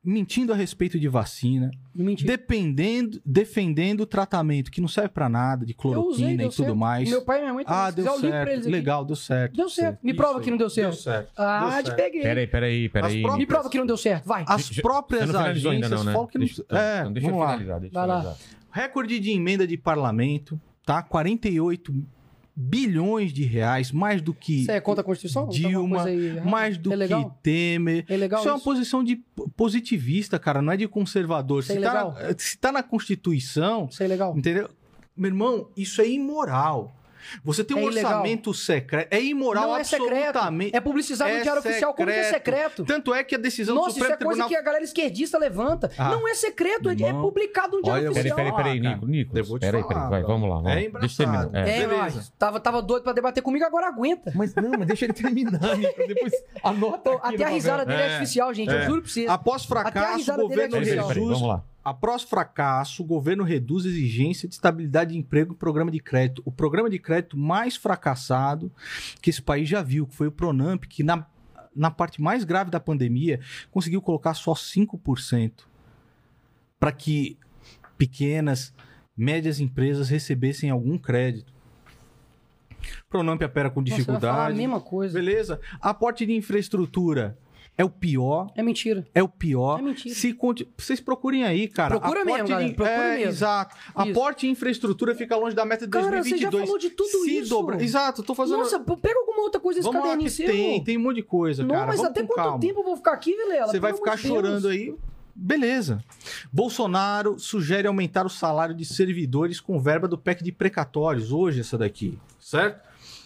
mentindo 0.05 0.53
a 0.53 0.57
respeito 0.57 0.99
de 1.01 1.09
vacina, 1.09 1.71
Mentira. 1.95 2.31
dependendo, 2.37 3.21
defendendo 3.25 4.01
o 4.03 4.07
tratamento 4.07 4.71
que 4.71 4.81
não 4.81 4.89
serve 4.89 5.09
pra 5.09 5.29
nada, 5.29 5.65
de 5.65 5.73
usei, 5.73 5.75
cloroquina 5.81 6.37
deu 6.37 6.47
e 6.49 6.51
tudo 6.51 6.65
certo. 6.67 6.77
mais. 6.77 7.09
Meu 7.09 7.23
pai 7.25 7.39
e 7.39 7.41
minha 7.43 7.55
mãe 7.55 7.65
Ah, 7.67 7.91
deu 7.91 8.05
certo. 8.19 8.49
eles 8.51 8.61
aqui. 8.67 8.71
Legal, 8.71 9.05
deu 9.05 9.17
certo. 9.17 9.57
Deu 9.57 9.69
certo. 9.69 9.99
Me 10.03 10.13
prova 10.13 10.41
que 10.41 10.51
não 10.51 10.59
deu 10.59 10.69
certo. 10.69 10.91
Deu 10.93 10.99
certo. 11.01 11.31
Ah, 11.37 11.61
deu 11.61 11.83
te 11.83 11.87
certo. 11.87 11.97
peguei. 11.97 12.21
Peraí, 12.23 12.47
peraí, 12.47 12.89
peraí. 12.89 13.15
As 13.17 13.21
próprias- 13.23 13.39
Me 13.39 13.47
prova 13.47 13.71
que 13.71 13.79
não 13.79 13.87
deu 13.87 13.97
certo. 13.97 14.27
Vai. 14.27 14.45
As 14.47 14.69
próprias 14.71 15.29
não 15.31 15.41
agências 15.41 15.73
ainda 15.73 15.89
não, 15.89 16.05
né? 16.05 16.13
falam 16.13 16.27
que 16.29 16.39
não... 16.39 16.45
Deixa, 16.47 16.65
é, 16.71 17.01
então 17.01 17.13
deixa 17.13 17.29
eu 17.31 17.37
lá. 17.39 17.47
finalizar. 17.53 17.81
Deixa 17.81 17.95
eu 17.97 17.99
Vai 18.01 18.07
lá. 18.09 18.21
finalizar. 18.21 18.47
Recorde 18.71 19.21
de 19.21 19.31
emenda 19.31 19.67
de 19.67 19.77
parlamento, 19.79 20.61
tá? 20.85 21.03
48 21.03 21.95
bilhões 22.57 23.33
de 23.33 23.45
reais, 23.45 23.91
mais 23.91 24.23
do 24.23 24.33
que 24.33 24.65
Você 24.65 24.73
é 24.73 24.81
contra 24.81 25.01
a 25.03 25.05
Constituição? 25.05 25.49
Tem 25.49 25.75
alguma 25.75 26.05
Dilma, 26.05 26.43
mais 26.43 26.79
do 26.79 26.93
é 26.93 27.09
que 27.09 27.27
Temer. 27.43 28.05
É 28.09 28.17
legal 28.17 28.41
isso 28.41 28.49
é 28.49 28.53
uma 28.53 28.57
isso? 28.59 28.65
posição 28.65 29.03
de 29.03 29.17
positivista, 29.57 30.39
cara, 30.39 30.63
não 30.63 30.73
é 30.73 30.77
de 30.77 30.87
conservador. 30.87 31.61
Isso 31.63 31.73
é 31.73 31.77
Se 31.77 31.81
tá, 31.81 31.93
na, 32.05 32.35
se 32.39 32.59
tá 32.59 32.73
na 32.73 32.83
Constituição, 32.83 33.89
Isso 33.91 34.03
é 34.03 34.07
legal. 34.07 34.37
entendeu? 34.37 34.69
Meu 35.17 35.31
irmão, 35.31 35.69
isso 35.77 36.01
é 36.01 36.09
imoral. 36.09 36.95
Você 37.43 37.65
tem 37.65 37.77
um 37.77 37.81
É 37.81 37.85
ilegal. 37.85 38.13
orçamento 38.13 38.55
secreto. 38.55 39.09
É 39.13 39.23
imoral 39.23 39.69
Não 39.69 39.77
é 39.77 39.85
secreto. 39.85 40.13
absolutamente. 40.37 40.77
É 40.77 40.81
publicizado 40.81 41.31
no 41.31 41.37
É 41.39 41.43
Diário 41.43 41.61
Oficial. 41.61 41.95
Como 41.95 42.09
que 42.09 42.15
é 42.15 42.23
secreto. 42.25 42.43
secreto? 42.45 42.85
Tanto 42.85 43.15
é 43.15 43.25
que 43.25 43.35
a 43.35 43.39
decisão 43.39 43.75
Nossa, 43.75 43.87
do 43.87 43.91
isso 43.93 43.99
Supremo 44.01 44.15
é 44.15 44.17
coisa 44.25 44.31
Tribunal 44.33 44.49
que 44.49 44.57
a 44.57 44.63
galera 44.63 44.85
esquerdista 44.85 45.39
levanta. 45.39 45.91
Ah. 45.99 46.11
Não 46.11 46.29
é 46.29 46.35
secreto, 46.35 46.89
é, 46.89 46.93
é 46.93 46.97
Irmão, 46.97 47.23
publicado 47.23 47.77
no 47.77 47.83
Diário 47.83 48.05
olha, 48.07 48.15
Peraí, 48.15 48.31
Oficial. 48.33 48.37
peraí, 48.37 48.53
peraí, 48.65 48.83
cara. 48.83 48.95
Nico, 48.95 49.07
Nico. 49.07 49.39
Eu 49.39 49.45
vou 49.45 49.59
te 49.59 49.63
Peraí, 49.63 49.83
falar, 49.83 49.95
peraí, 49.95 50.11
vai, 50.11 50.21
bro. 50.23 50.29
vamos 50.33 50.49
lá. 50.49 50.55
Vamos. 50.57 50.71
É 50.73 50.91
lá. 50.93 51.01
Deixa 51.01 51.23
eu 51.23 51.27
terminar. 51.27 51.51
É. 51.55 51.79
É, 51.81 52.11
tava, 52.39 52.61
tava 52.61 52.83
doido 52.83 53.03
pra 53.03 53.13
debater 53.13 53.43
comigo, 53.43 53.65
agora 53.65 53.89
aguenta. 53.89 54.33
Mas 54.35 54.55
não, 54.55 54.71
mas 54.71 54.87
deixa 54.87 55.05
ele 55.07 55.13
terminar, 55.13 55.61
Nico. 55.77 56.07
Depois 56.07 56.33
anota 56.63 57.13
até 57.23 57.45
a 57.45 57.49
no 57.49 57.55
risada 57.55 57.79
papel. 57.79 57.97
dele 57.97 58.03
é, 58.03 58.07
É, 58.07 58.13
artificial, 58.15 58.55
gente. 58.55 58.71
Eu 58.71 58.79
é. 58.79 58.83
juro 58.87 59.03
pra 59.03 59.11
você. 59.11 59.27
Após 59.29 59.63
Até 59.65 59.79
a 59.79 59.83
fracasso, 59.83 60.17
risada 60.19 60.45
o 60.45 60.49
dele 60.49 60.61
é 60.63 60.67
governo 60.69 60.85
Peraí, 60.87 60.97
peraí, 60.97 61.09
peraí, 61.09 61.23
reduz 61.25 61.39
vamos 61.41 61.49
lá. 61.55 61.65
Após 61.85 62.23
fracasso, 62.23 63.03
o 63.03 63.07
governo 63.07 63.45
reduz 63.45 63.85
a 63.85 63.89
exigência 63.89 64.49
de 64.49 64.55
estabilidade 64.55 65.13
de 65.13 65.19
emprego 65.19 65.51
no 65.51 65.57
programa 65.57 65.91
de 65.91 66.01
crédito. 66.01 66.41
O 66.45 66.51
programa 66.51 66.89
de 66.89 66.99
crédito 66.99 67.37
mais 67.37 67.77
fracassado 67.77 68.73
que 69.21 69.29
esse 69.29 69.43
país 69.43 69.69
já 69.69 69.83
viu, 69.83 70.07
que 70.07 70.15
foi 70.15 70.29
o 70.29 70.33
Pronamp, 70.33 70.85
que 70.85 71.03
na, 71.03 71.27
na 71.77 71.91
parte 71.91 72.23
mais 72.23 72.43
grave 72.43 72.71
da 72.71 72.81
pandemia 72.81 73.39
conseguiu 73.71 74.01
colocar 74.01 74.33
só 74.33 74.55
5% 74.55 75.53
para 76.81 76.91
que 76.91 77.37
pequenas, 77.99 78.73
médias 79.15 79.61
empresas 79.61 80.09
recebessem 80.09 80.71
algum 80.71 80.97
crédito. 80.97 81.53
Pronamp 83.11 83.43
opera 83.43 83.69
com 83.69 83.83
Nossa, 83.83 83.99
ia 83.99 84.05
falar 84.05 84.17
a 84.17 84.21
dificuldade. 84.21 84.57
mesma 84.57 84.81
coisa. 84.81 85.19
Beleza? 85.19 85.61
Aporte 85.83 86.25
de 86.25 86.33
infraestrutura 86.33 87.39
é 87.77 87.85
o 87.85 87.91
pior. 87.91 88.51
É 88.55 88.63
mentira. 88.63 89.07
É 89.15 89.23
o 89.23 89.29
pior. 89.29 89.79
É 89.81 89.83
mentira. 89.83 90.15
Se 90.15 90.33
conti- 90.33 90.69
Vocês 90.77 91.01
procurem 91.01 91.43
aí, 91.45 91.67
cara. 91.67 91.99
Procura 91.99 92.21
Aporte 92.23 92.35
mesmo, 92.43 92.49
galera. 92.49 92.69
de... 92.69 92.75
Procura 92.77 92.97
é, 92.97 93.17
mesmo. 93.17 93.31
Exato. 93.33 93.77
Aporte 93.95 94.47
em 94.47 94.51
infraestrutura 94.51 95.15
fica 95.15 95.37
longe 95.37 95.57
da 95.57 95.65
meta 95.65 95.85
de 95.87 95.91
Cara, 95.91 96.05
você 96.23 96.37
já 96.37 96.49
2022. 96.51 96.65
falou 96.65 96.79
de 96.79 96.91
tudo 96.91 97.09
Se 97.25 97.39
isso. 97.39 97.49
dobra- 97.51 97.83
Exato, 97.83 98.23
tô 98.23 98.35
fazendo... 98.35 98.59
Nossa, 98.59 98.79
pega 98.79 99.19
alguma 99.19 99.43
outra 99.43 99.61
coisa 99.61 99.81
lá, 99.85 99.93
caderninho 99.93 100.31
seu. 100.31 100.47
tem, 100.47 100.85
tem 100.85 100.97
um 100.99 101.01
monte 101.03 101.17
de 101.17 101.23
coisa, 101.25 101.63
Não, 101.65 101.75
cara. 101.75 101.87
mas 101.89 101.97
Vamos 101.97 102.11
até 102.11 102.23
quanto 102.23 102.37
calma. 102.37 102.61
tempo 102.61 102.81
eu 102.81 102.85
vou 102.85 102.97
ficar 102.97 103.13
aqui, 103.13 103.35
Vilela? 103.37 103.67
Você 103.67 103.81
vai 103.81 103.93
ficar 103.93 104.11
Deus. 104.13 104.21
chorando 104.23 104.69
aí. 104.69 104.95
Beleza. 105.37 105.99
Bolsonaro 106.53 107.39
sugere 107.41 107.89
aumentar 107.89 108.25
o 108.25 108.29
salário 108.29 108.73
de 108.73 108.85
servidores 108.85 109.61
com 109.61 109.81
verba 109.81 110.07
do 110.07 110.17
PEC 110.17 110.45
de 110.45 110.53
precatórios. 110.53 111.33
Hoje, 111.33 111.59
essa 111.61 111.77
daqui, 111.77 112.17
certo? 112.39 112.81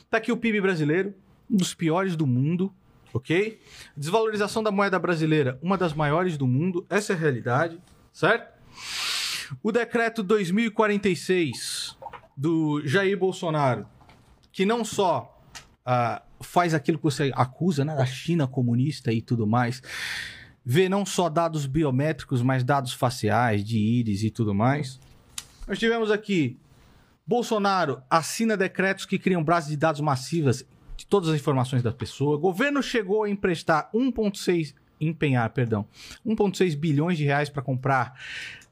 Tá 0.08 0.16
aqui 0.16 0.32
o 0.32 0.36
PIB 0.38 0.62
brasileiro, 0.62 1.12
um 1.50 1.56
dos 1.58 1.74
piores 1.74 2.16
do 2.16 2.26
mundo, 2.26 2.72
ok? 3.12 3.60
Desvalorização 3.96 4.62
da 4.62 4.70
moeda 4.70 4.98
brasileira, 4.98 5.58
uma 5.62 5.76
das 5.76 5.92
maiores 5.92 6.36
do 6.36 6.46
mundo. 6.46 6.86
Essa 6.88 7.12
é 7.12 7.16
a 7.16 7.18
realidade, 7.18 7.80
certo? 8.12 8.56
O 9.62 9.72
decreto 9.72 10.22
2046 10.22 11.96
do 12.36 12.86
Jair 12.86 13.18
Bolsonaro, 13.18 13.86
que 14.52 14.64
não 14.66 14.84
só 14.84 15.40
ah, 15.84 16.22
faz 16.40 16.74
aquilo 16.74 16.98
que 16.98 17.04
você 17.04 17.32
acusa, 17.34 17.84
né, 17.84 17.96
da 17.96 18.06
China 18.06 18.46
comunista 18.46 19.12
e 19.12 19.22
tudo 19.22 19.46
mais, 19.46 19.82
vê 20.64 20.88
não 20.88 21.06
só 21.06 21.28
dados 21.28 21.66
biométricos, 21.66 22.42
mas 22.42 22.62
dados 22.62 22.92
faciais, 22.92 23.64
de 23.64 23.78
íris 23.78 24.22
e 24.22 24.30
tudo 24.30 24.54
mais. 24.54 25.00
Nós 25.66 25.78
tivemos 25.78 26.10
aqui 26.10 26.58
Bolsonaro 27.26 28.02
assina 28.08 28.56
decretos 28.56 29.04
que 29.04 29.18
criam 29.18 29.44
bases 29.44 29.68
de 29.68 29.76
dados 29.76 30.00
massivas 30.00 30.64
de 30.98 31.06
todas 31.06 31.28
as 31.30 31.36
informações 31.36 31.82
da 31.82 31.92
pessoa. 31.92 32.36
O 32.36 32.40
governo 32.40 32.82
chegou 32.82 33.22
a 33.22 33.30
emprestar 33.30 33.88
1,6 33.94 34.74
empenhar, 35.00 35.48
perdão, 35.50 35.86
1,6 36.26 36.76
bilhões 36.76 37.16
de 37.16 37.24
reais 37.24 37.48
para 37.48 37.62
comprar 37.62 38.20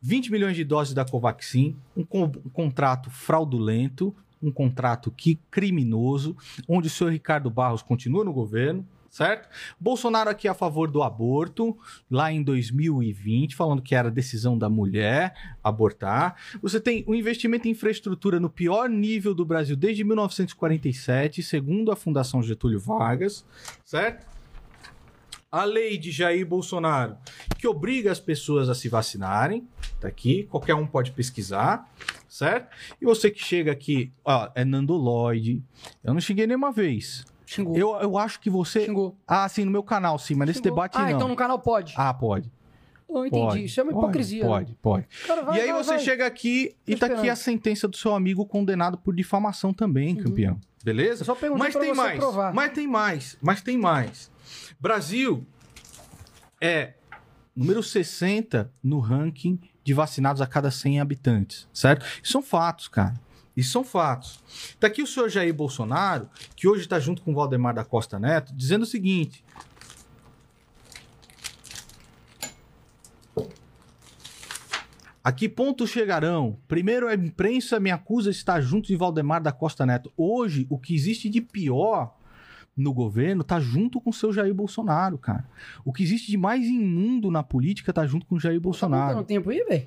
20 0.03 0.33
milhões 0.33 0.57
de 0.57 0.65
doses 0.65 0.93
da 0.93 1.05
Covaxin, 1.05 1.77
um, 1.97 2.03
con- 2.05 2.33
um 2.45 2.49
contrato 2.51 3.09
fraudulento, 3.11 4.13
um 4.43 4.51
contrato 4.51 5.11
que 5.13 5.39
criminoso, 5.53 6.37
onde 6.69 6.89
o 6.89 6.91
senhor 6.91 7.11
Ricardo 7.13 7.49
Barros 7.49 7.81
continua 7.81 8.25
no 8.25 8.33
governo, 8.33 8.85
certo? 9.17 9.49
Bolsonaro 9.81 10.29
aqui 10.29 10.47
a 10.47 10.53
favor 10.53 10.91
do 10.91 11.03
aborto, 11.03 11.75
lá 12.11 12.31
em 12.31 12.43
2020, 12.43 13.57
falando 13.57 13.81
que 13.81 13.95
era 13.95 14.11
decisão 14.11 14.59
da 14.59 14.69
mulher 14.69 15.57
abortar. 15.65 16.37
Você 16.61 16.79
tem 16.79 17.03
um 17.09 17.15
investimento 17.15 17.67
em 17.67 17.71
infraestrutura 17.71 18.39
no 18.39 18.51
pior 18.51 18.91
nível 18.91 19.35
do 19.35 19.43
Brasil 19.43 19.75
desde 19.75 20.05
1947, 20.05 21.43
segundo 21.43 21.91
a 21.91 21.97
Fundação 21.97 22.43
Getúlio 22.43 22.79
Vargas, 22.79 23.43
certo? 23.87 24.27
A 25.51 25.65
lei 25.65 25.97
de 25.97 26.11
Jair 26.11 26.47
Bolsonaro, 26.47 27.17
que 27.59 27.67
obriga 27.67 28.13
as 28.13 28.21
pessoas 28.21 28.69
a 28.69 28.75
se 28.75 28.87
vacinarem, 28.87 29.67
tá 29.99 30.09
aqui, 30.09 30.43
qualquer 30.45 30.75
um 30.75 30.87
pode 30.87 31.13
pesquisar, 31.13 31.91
certo? 32.29 32.69
E 33.01 33.07
você 33.07 33.31
que 33.31 33.43
chega 33.43 33.73
aqui, 33.73 34.13
ó, 34.23 34.51
é 34.55 34.63
Nando 34.63 34.93
Lloyd, 34.93 35.63
eu 36.05 36.13
não 36.13 36.21
cheguei 36.21 36.47
nenhuma 36.47 36.71
vez. 36.71 37.25
Xingou. 37.47 37.77
Eu, 37.77 37.95
eu 38.01 38.19
acho 38.19 38.41
que 38.41 38.51
você. 38.51 38.85
Xingou. 38.85 39.17
Ah, 39.27 39.49
sim, 39.49 39.65
no 39.65 39.71
meu 39.71 39.83
canal, 39.83 40.19
sim, 40.19 40.35
mas 40.35 40.49
nesse 40.49 40.59
Xingou. 40.59 40.73
debate 40.73 40.99
ah, 40.99 41.03
não. 41.03 41.11
então 41.11 41.29
no 41.29 41.37
canal 41.37 41.59
pode. 41.59 41.95
Ah, 41.97 42.13
pode. 42.13 42.53
Eu 43.09 43.25
entendi. 43.25 43.47
Pode, 43.47 43.65
Isso 43.65 43.81
é 43.81 43.83
uma 43.85 43.93
pode, 43.93 44.05
hipocrisia. 44.05 44.43
né? 44.43 44.49
Pode, 44.49 44.75
pode. 44.83 45.07
Cara, 45.27 45.43
vai, 45.43 45.57
e 45.57 45.61
aí 45.61 45.73
vai, 45.73 45.85
você 45.85 45.91
vai. 45.91 45.99
chega 46.01 46.27
aqui 46.27 46.77
e 46.87 46.97
Tô 46.97 47.07
tá 47.07 47.15
aqui 47.15 47.31
a 47.31 47.37
sentença 47.37 47.87
do 47.87 47.97
seu 47.97 48.13
amigo 48.15 48.45
condenado 48.45 48.99
por 48.99 49.15
difamação 49.15 49.73
também, 49.73 50.17
campeão. 50.17 50.59
Beleza? 50.85 51.23
Eu 51.23 51.27
só 51.27 51.35
perguntei 51.35 51.67
Mas 51.67 51.73
pra 51.73 51.81
tem 51.83 51.91
você 51.95 51.97
mais. 52.01 52.19
provar. 52.19 52.53
Mas 52.53 52.73
tem 52.73 52.87
mais. 52.87 53.39
Mas 53.41 53.63
tem 53.63 53.79
mais. 53.79 54.31
Brasil 54.79 55.47
é 56.61 56.95
número 57.55 57.83
60 57.83 58.71
no 58.83 58.99
ranking 58.99 59.59
de 59.85 59.95
vacinados 59.95 60.43
a 60.43 60.47
cada 60.47 60.71
100 60.71 61.01
habitantes, 61.01 61.69
certo? 61.73 62.05
Isso 62.23 62.33
são 62.33 62.43
fatos, 62.43 62.89
cara. 62.89 63.15
Isso 63.57 63.73
são 63.73 63.83
fatos. 63.83 64.39
Tá 64.79 64.87
aqui 64.87 65.03
o 65.03 65.07
senhor 65.07 65.31
Jair 65.31 65.55
Bolsonaro, 65.55 66.29
que 66.55 66.69
hoje 66.69 66.83
está 66.83 67.01
junto 67.01 67.23
com 67.23 67.33
o 67.33 67.35
Valdemar 67.35 67.75
da 67.75 67.85
Costa 67.85 68.19
Neto, 68.19 68.55
dizendo 68.55 68.83
o 68.83 68.87
seguinte: 68.87 69.43
A 75.27 75.33
que 75.33 75.49
ponto 75.49 75.89
chegarão? 75.89 76.57
Primeiro, 76.69 77.09
a 77.09 77.15
imprensa 77.15 77.81
me 77.81 77.91
acusa 77.91 78.31
de 78.31 78.37
estar 78.37 78.61
junto 78.61 78.87
de 78.87 78.95
Valdemar 78.95 79.43
da 79.43 79.51
Costa 79.51 79.85
Neto. 79.85 80.13
Hoje, 80.17 80.69
o 80.71 80.79
que 80.79 80.95
existe 80.95 81.29
de 81.29 81.41
pior 81.41 82.15
no 82.77 82.93
governo 82.93 83.43
tá 83.43 83.59
junto 83.59 84.01
com 84.01 84.11
o 84.11 84.13
seu 84.13 84.33
Jair 84.33 84.53
Bolsonaro, 84.55 85.17
cara. 85.17 85.49
O 85.85 85.93
que 85.93 86.03
existe 86.03 86.31
de 86.31 86.37
mais 86.37 86.65
imundo 86.67 87.31
na 87.31 87.43
política 87.43 87.93
tá 87.93 88.07
junto 88.07 88.27
com 88.27 88.35
o 88.35 88.41
Jair 88.41 88.59
Tá 88.59 88.63
Bolsonaro. 88.63 89.25
tempo 89.25 89.51
aí, 89.51 89.65
velho? 89.65 89.87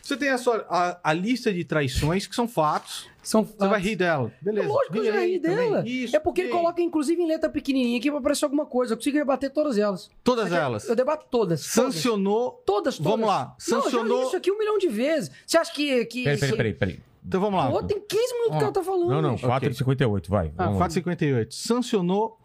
Você 0.00 0.16
tem 0.16 0.28
a, 0.28 0.38
sua, 0.38 0.64
a, 0.70 1.10
a 1.10 1.12
lista 1.12 1.52
de 1.52 1.64
traições, 1.64 2.24
que 2.26 2.34
são 2.36 2.46
fatos. 2.46 3.08
São 3.20 3.42
Você 3.44 3.66
vai 3.68 3.80
rir 3.80 3.96
dela. 3.96 4.32
Beleza. 4.40 4.68
Lógico 4.68 4.92
que 4.92 4.98
eu 5.00 5.04
já 5.12 5.20
ri 5.20 5.38
dela. 5.40 5.82
Isso, 5.86 6.14
é 6.16 6.20
porque 6.20 6.42
ele 6.42 6.50
coloca, 6.50 6.80
inclusive, 6.80 7.20
em 7.20 7.26
letra 7.26 7.50
pequenininha 7.50 7.98
aqui 7.98 8.10
pra 8.10 8.20
aparecer 8.20 8.44
alguma 8.44 8.64
coisa. 8.64 8.92
Eu 8.92 8.96
consigo 8.96 9.18
rebater 9.18 9.50
todas 9.52 9.76
elas. 9.76 10.08
Todas 10.22 10.52
elas. 10.52 10.88
Eu 10.88 10.94
debato 10.94 11.26
todas. 11.28 11.60
Sancionou. 11.62 12.62
Todas, 12.64 12.96
todas. 12.96 13.10
Vamos 13.10 13.26
lá. 13.26 13.56
Não, 13.68 13.78
eu 13.78 13.82
já 13.82 13.90
Sancionou- 13.90 14.20
li 14.20 14.26
isso 14.28 14.36
aqui 14.36 14.52
um 14.52 14.58
milhão 14.58 14.78
de 14.78 14.88
vezes. 14.88 15.30
Você 15.44 15.58
acha 15.58 15.72
que... 15.72 16.04
que 16.06 16.22
Peraí, 16.24 16.38
peraí, 16.38 16.56
peraí, 16.56 16.74
peraí. 16.74 17.00
Então 17.24 17.40
vamos 17.40 17.58
lá. 17.62 17.70
Pô, 17.70 17.82
tem 17.82 18.00
15 18.00 18.34
minutos 18.34 18.58
que 18.58 18.64
ela 18.64 18.72
tá 18.72 18.82
falando. 18.82 19.10
Não, 19.10 19.22
não, 19.22 19.34
bicho. 19.34 19.46
4,58, 19.46 20.28
vai. 20.28 20.46
Ah, 20.56 20.64
vamos 20.64 20.80
lá. 20.80 20.86
458. 20.86 21.54
Sancionou 21.54 22.38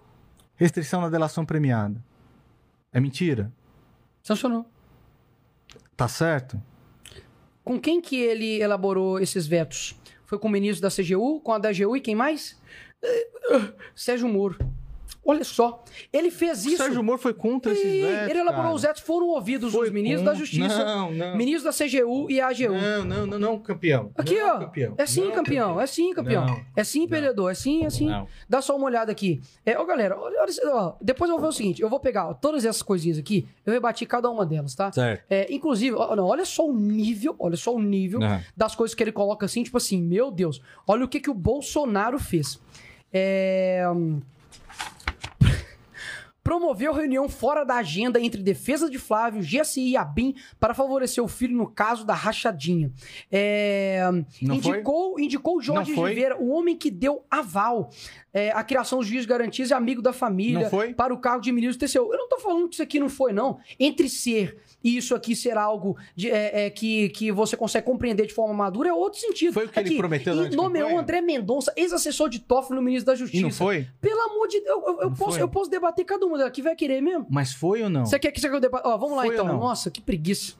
restrição 0.55 1.01
na 1.01 1.09
delação 1.09 1.45
premiada. 1.45 2.03
É 2.91 2.99
mentira? 2.99 3.51
Sancionou. 4.23 4.65
Tá 5.95 6.07
certo? 6.07 6.61
Com 7.63 7.79
quem 7.79 8.01
que 8.01 8.15
ele 8.15 8.61
elaborou 8.61 9.19
esses 9.19 9.47
vetos? 9.47 9.95
Foi 10.25 10.37
com 10.37 10.47
o 10.47 10.51
ministro 10.51 10.81
da 10.81 10.89
CGU, 10.89 11.39
com 11.41 11.51
a 11.51 11.57
da 11.57 11.69
AGU 11.69 11.95
e 11.95 12.01
quem 12.01 12.15
mais? 12.15 12.59
Eh, 13.01 13.27
Sérgio 13.95 14.27
Moro. 14.27 14.57
Olha 15.27 15.43
só, 15.43 15.83
ele 16.13 16.29
fez 16.29 16.63
O 16.65 16.67
isso. 16.69 16.77
Sérgio 16.77 17.03
Moro 17.03 17.17
foi 17.17 17.33
contra 17.33 17.71
esses 17.71 17.83
vetos, 17.83 18.29
ele 18.29 18.39
elaborou 18.39 18.63
cara. 18.65 18.75
os 18.75 18.81
vetos, 18.83 19.01
foram 19.01 19.29
ouvidos 19.29 19.73
Foi 19.73 19.87
os 19.87 19.91
ministros 19.93 20.23
da. 20.23 20.33
Justiça, 20.35 20.85
Não, 20.85 21.11
não. 21.11 21.35
ministros 21.35 21.63
da 21.63 21.85
CGU 21.85 22.29
e 22.29 22.39
AGU. 22.39 22.73
Não, 22.73 23.03
não, 23.05 23.25
não, 23.25 23.39
não, 23.39 23.59
campeão. 23.59 24.11
Aqui, 24.15 24.35
Não, 24.39 24.55
ó. 24.55 24.59
campeão. 24.59 24.93
É 24.97 25.05
sim, 25.07 25.31
campeão. 25.31 25.81
É 25.81 25.87
sim, 25.87 26.13
campeão. 26.13 26.45
É 26.75 26.83
sim, 26.83 27.07
perdedor. 27.07 27.49
É 27.51 27.55
sim, 27.55 27.85
é 27.85 27.89
sim. 27.89 28.07
Dá 28.47 28.61
só 28.61 28.75
uma 28.77 28.85
olhada 28.85 29.11
aqui. 29.11 29.41
É, 29.65 29.75
ó, 29.79 29.83
galera, 29.85 30.15
olha, 30.19 30.45
ó, 30.65 30.93
depois 31.01 31.29
eu 31.29 31.37
vou 31.37 31.41
ver 31.43 31.49
o 31.49 31.51
seguinte: 31.51 31.81
eu 31.81 31.89
vou 31.89 31.99
pegar 31.99 32.27
ó, 32.29 32.33
todas 32.35 32.63
essas 32.63 32.83
coisinhas 32.83 33.17
aqui, 33.17 33.47
eu 33.65 33.73
rebati 33.73 34.05
cada 34.05 34.29
uma 34.29 34.45
delas, 34.45 34.75
tá? 34.75 34.91
Certo. 34.91 35.23
É, 35.27 35.51
inclusive, 35.51 35.95
ó, 35.95 36.15
não, 36.15 36.25
olha 36.27 36.45
só 36.45 36.67
o 36.67 36.73
nível, 36.77 37.35
olha 37.39 37.57
só 37.57 37.73
o 37.73 37.81
nível 37.81 38.19
das 38.55 38.75
coisas 38.75 38.93
que 38.93 39.01
ele 39.03 39.11
coloca 39.11 39.45
assim, 39.47 39.63
tipo 39.63 39.77
assim, 39.77 39.99
meu 40.01 40.29
Deus, 40.29 40.61
olha 40.87 41.03
o 41.03 41.07
que, 41.07 41.19
que 41.19 41.29
o 41.31 41.33
Bolsonaro 41.33 42.19
fez. 42.19 42.59
É. 43.11 43.83
Promoveu 46.45 46.93
reunião 46.93 47.27
fora 47.27 47.63
da 47.63 47.73
agenda 47.77 48.21
entre 48.21 48.39
defesa 48.43 48.87
de 48.87 48.99
Flávio, 48.99 49.41
GSI 49.41 49.89
e 49.89 49.97
ABIN 49.97 50.35
para 50.59 50.75
favorecer 50.75 51.23
o 51.23 51.27
filho 51.27 51.57
no 51.57 51.65
caso 51.65 52.05
da 52.05 52.13
rachadinha. 52.13 52.91
É, 53.31 54.07
Não 54.43 54.61
foi? 54.61 54.75
indicou, 54.75 55.19
indicou 55.19 55.59
Jorge? 55.59 55.99
Oliveira, 55.99 56.37
o 56.39 56.49
homem 56.49 56.77
que 56.77 56.91
deu 56.91 57.25
aval 57.31 57.89
é, 58.35 58.51
à 58.51 58.61
criação 58.65 58.99
dos 58.99 59.07
juízes 59.07 59.25
garantias 59.25 59.69
e 59.69 59.73
amigo 59.73 60.01
da 60.01 60.11
família 60.11 60.69
para 60.97 61.13
o 61.13 61.17
cargo 61.17 61.41
de 61.41 61.53
ministro 61.53 61.79
do 61.79 61.89
TCU. 61.89 62.11
Eu 62.11 62.17
não 62.17 62.27
tô 62.27 62.37
falando 62.37 62.67
que 62.67 62.73
isso 62.75 62.83
aqui 62.83 62.99
não 62.99 63.07
foi, 63.07 63.31
não. 63.31 63.59
Entre 63.79 64.09
ser 64.09 64.57
e 64.83 64.97
isso 64.97 65.15
aqui 65.15 65.33
ser 65.33 65.57
algo 65.57 65.95
de, 66.13 66.29
é, 66.29 66.65
é, 66.65 66.69
que, 66.69 67.07
que 67.09 67.31
você 67.31 67.55
consegue 67.55 67.85
compreender 67.85 68.27
de 68.27 68.33
forma 68.33 68.53
madura 68.53 68.89
é 68.89 68.93
outro 68.93 69.21
sentido. 69.21 69.53
Foi 69.53 69.65
o 69.65 69.69
que 69.69 69.79
ele 69.79 69.87
Aqui, 69.87 69.97
prometeu 69.97 70.33
E 70.33 70.35
durante 70.35 70.53
a 70.53 70.57
nomeou 70.57 70.87
campanha? 70.89 71.01
André 71.01 71.21
Mendonça, 71.21 71.73
ex-assessor 71.77 72.27
de 72.27 72.39
Toffoli 72.39 72.75
no 72.77 72.83
ministro 72.85 73.05
da 73.07 73.15
Justiça. 73.15 73.39
E 73.39 73.41
não 73.41 73.51
foi? 73.51 73.87
Pelo 74.01 74.19
amor 74.29 74.49
de 74.49 74.59
Deus, 74.59 74.83
eu, 74.85 75.01
eu- 75.03 75.11
posso, 75.11 75.31
foi? 75.31 75.41
eu 75.41 75.47
posso 75.47 75.71
debater 75.71 76.03
cada 76.03 76.25
uma 76.25 76.37
delas. 76.37 76.51
Que 76.51 76.61
vai 76.61 76.75
querer 76.75 77.01
mesmo? 77.01 77.25
Mas 77.29 77.53
foi 77.53 77.81
ou 77.83 77.89
não? 77.89 78.05
Você 78.05 78.19
quer 78.19 78.31
que 78.31 78.41
você 78.41 78.47
quer 78.47 78.51
que 78.51 78.57
eu 78.57 78.61
debate? 78.61 78.85
Ó, 78.85 78.97
vamos 78.97 79.15
lá 79.15 79.23
Foi 79.23 79.33
então. 79.33 79.45
ou 79.47 79.53
não? 79.53 79.59
Nossa, 79.61 79.89
que 79.89 80.01
preguiça. 80.01 80.53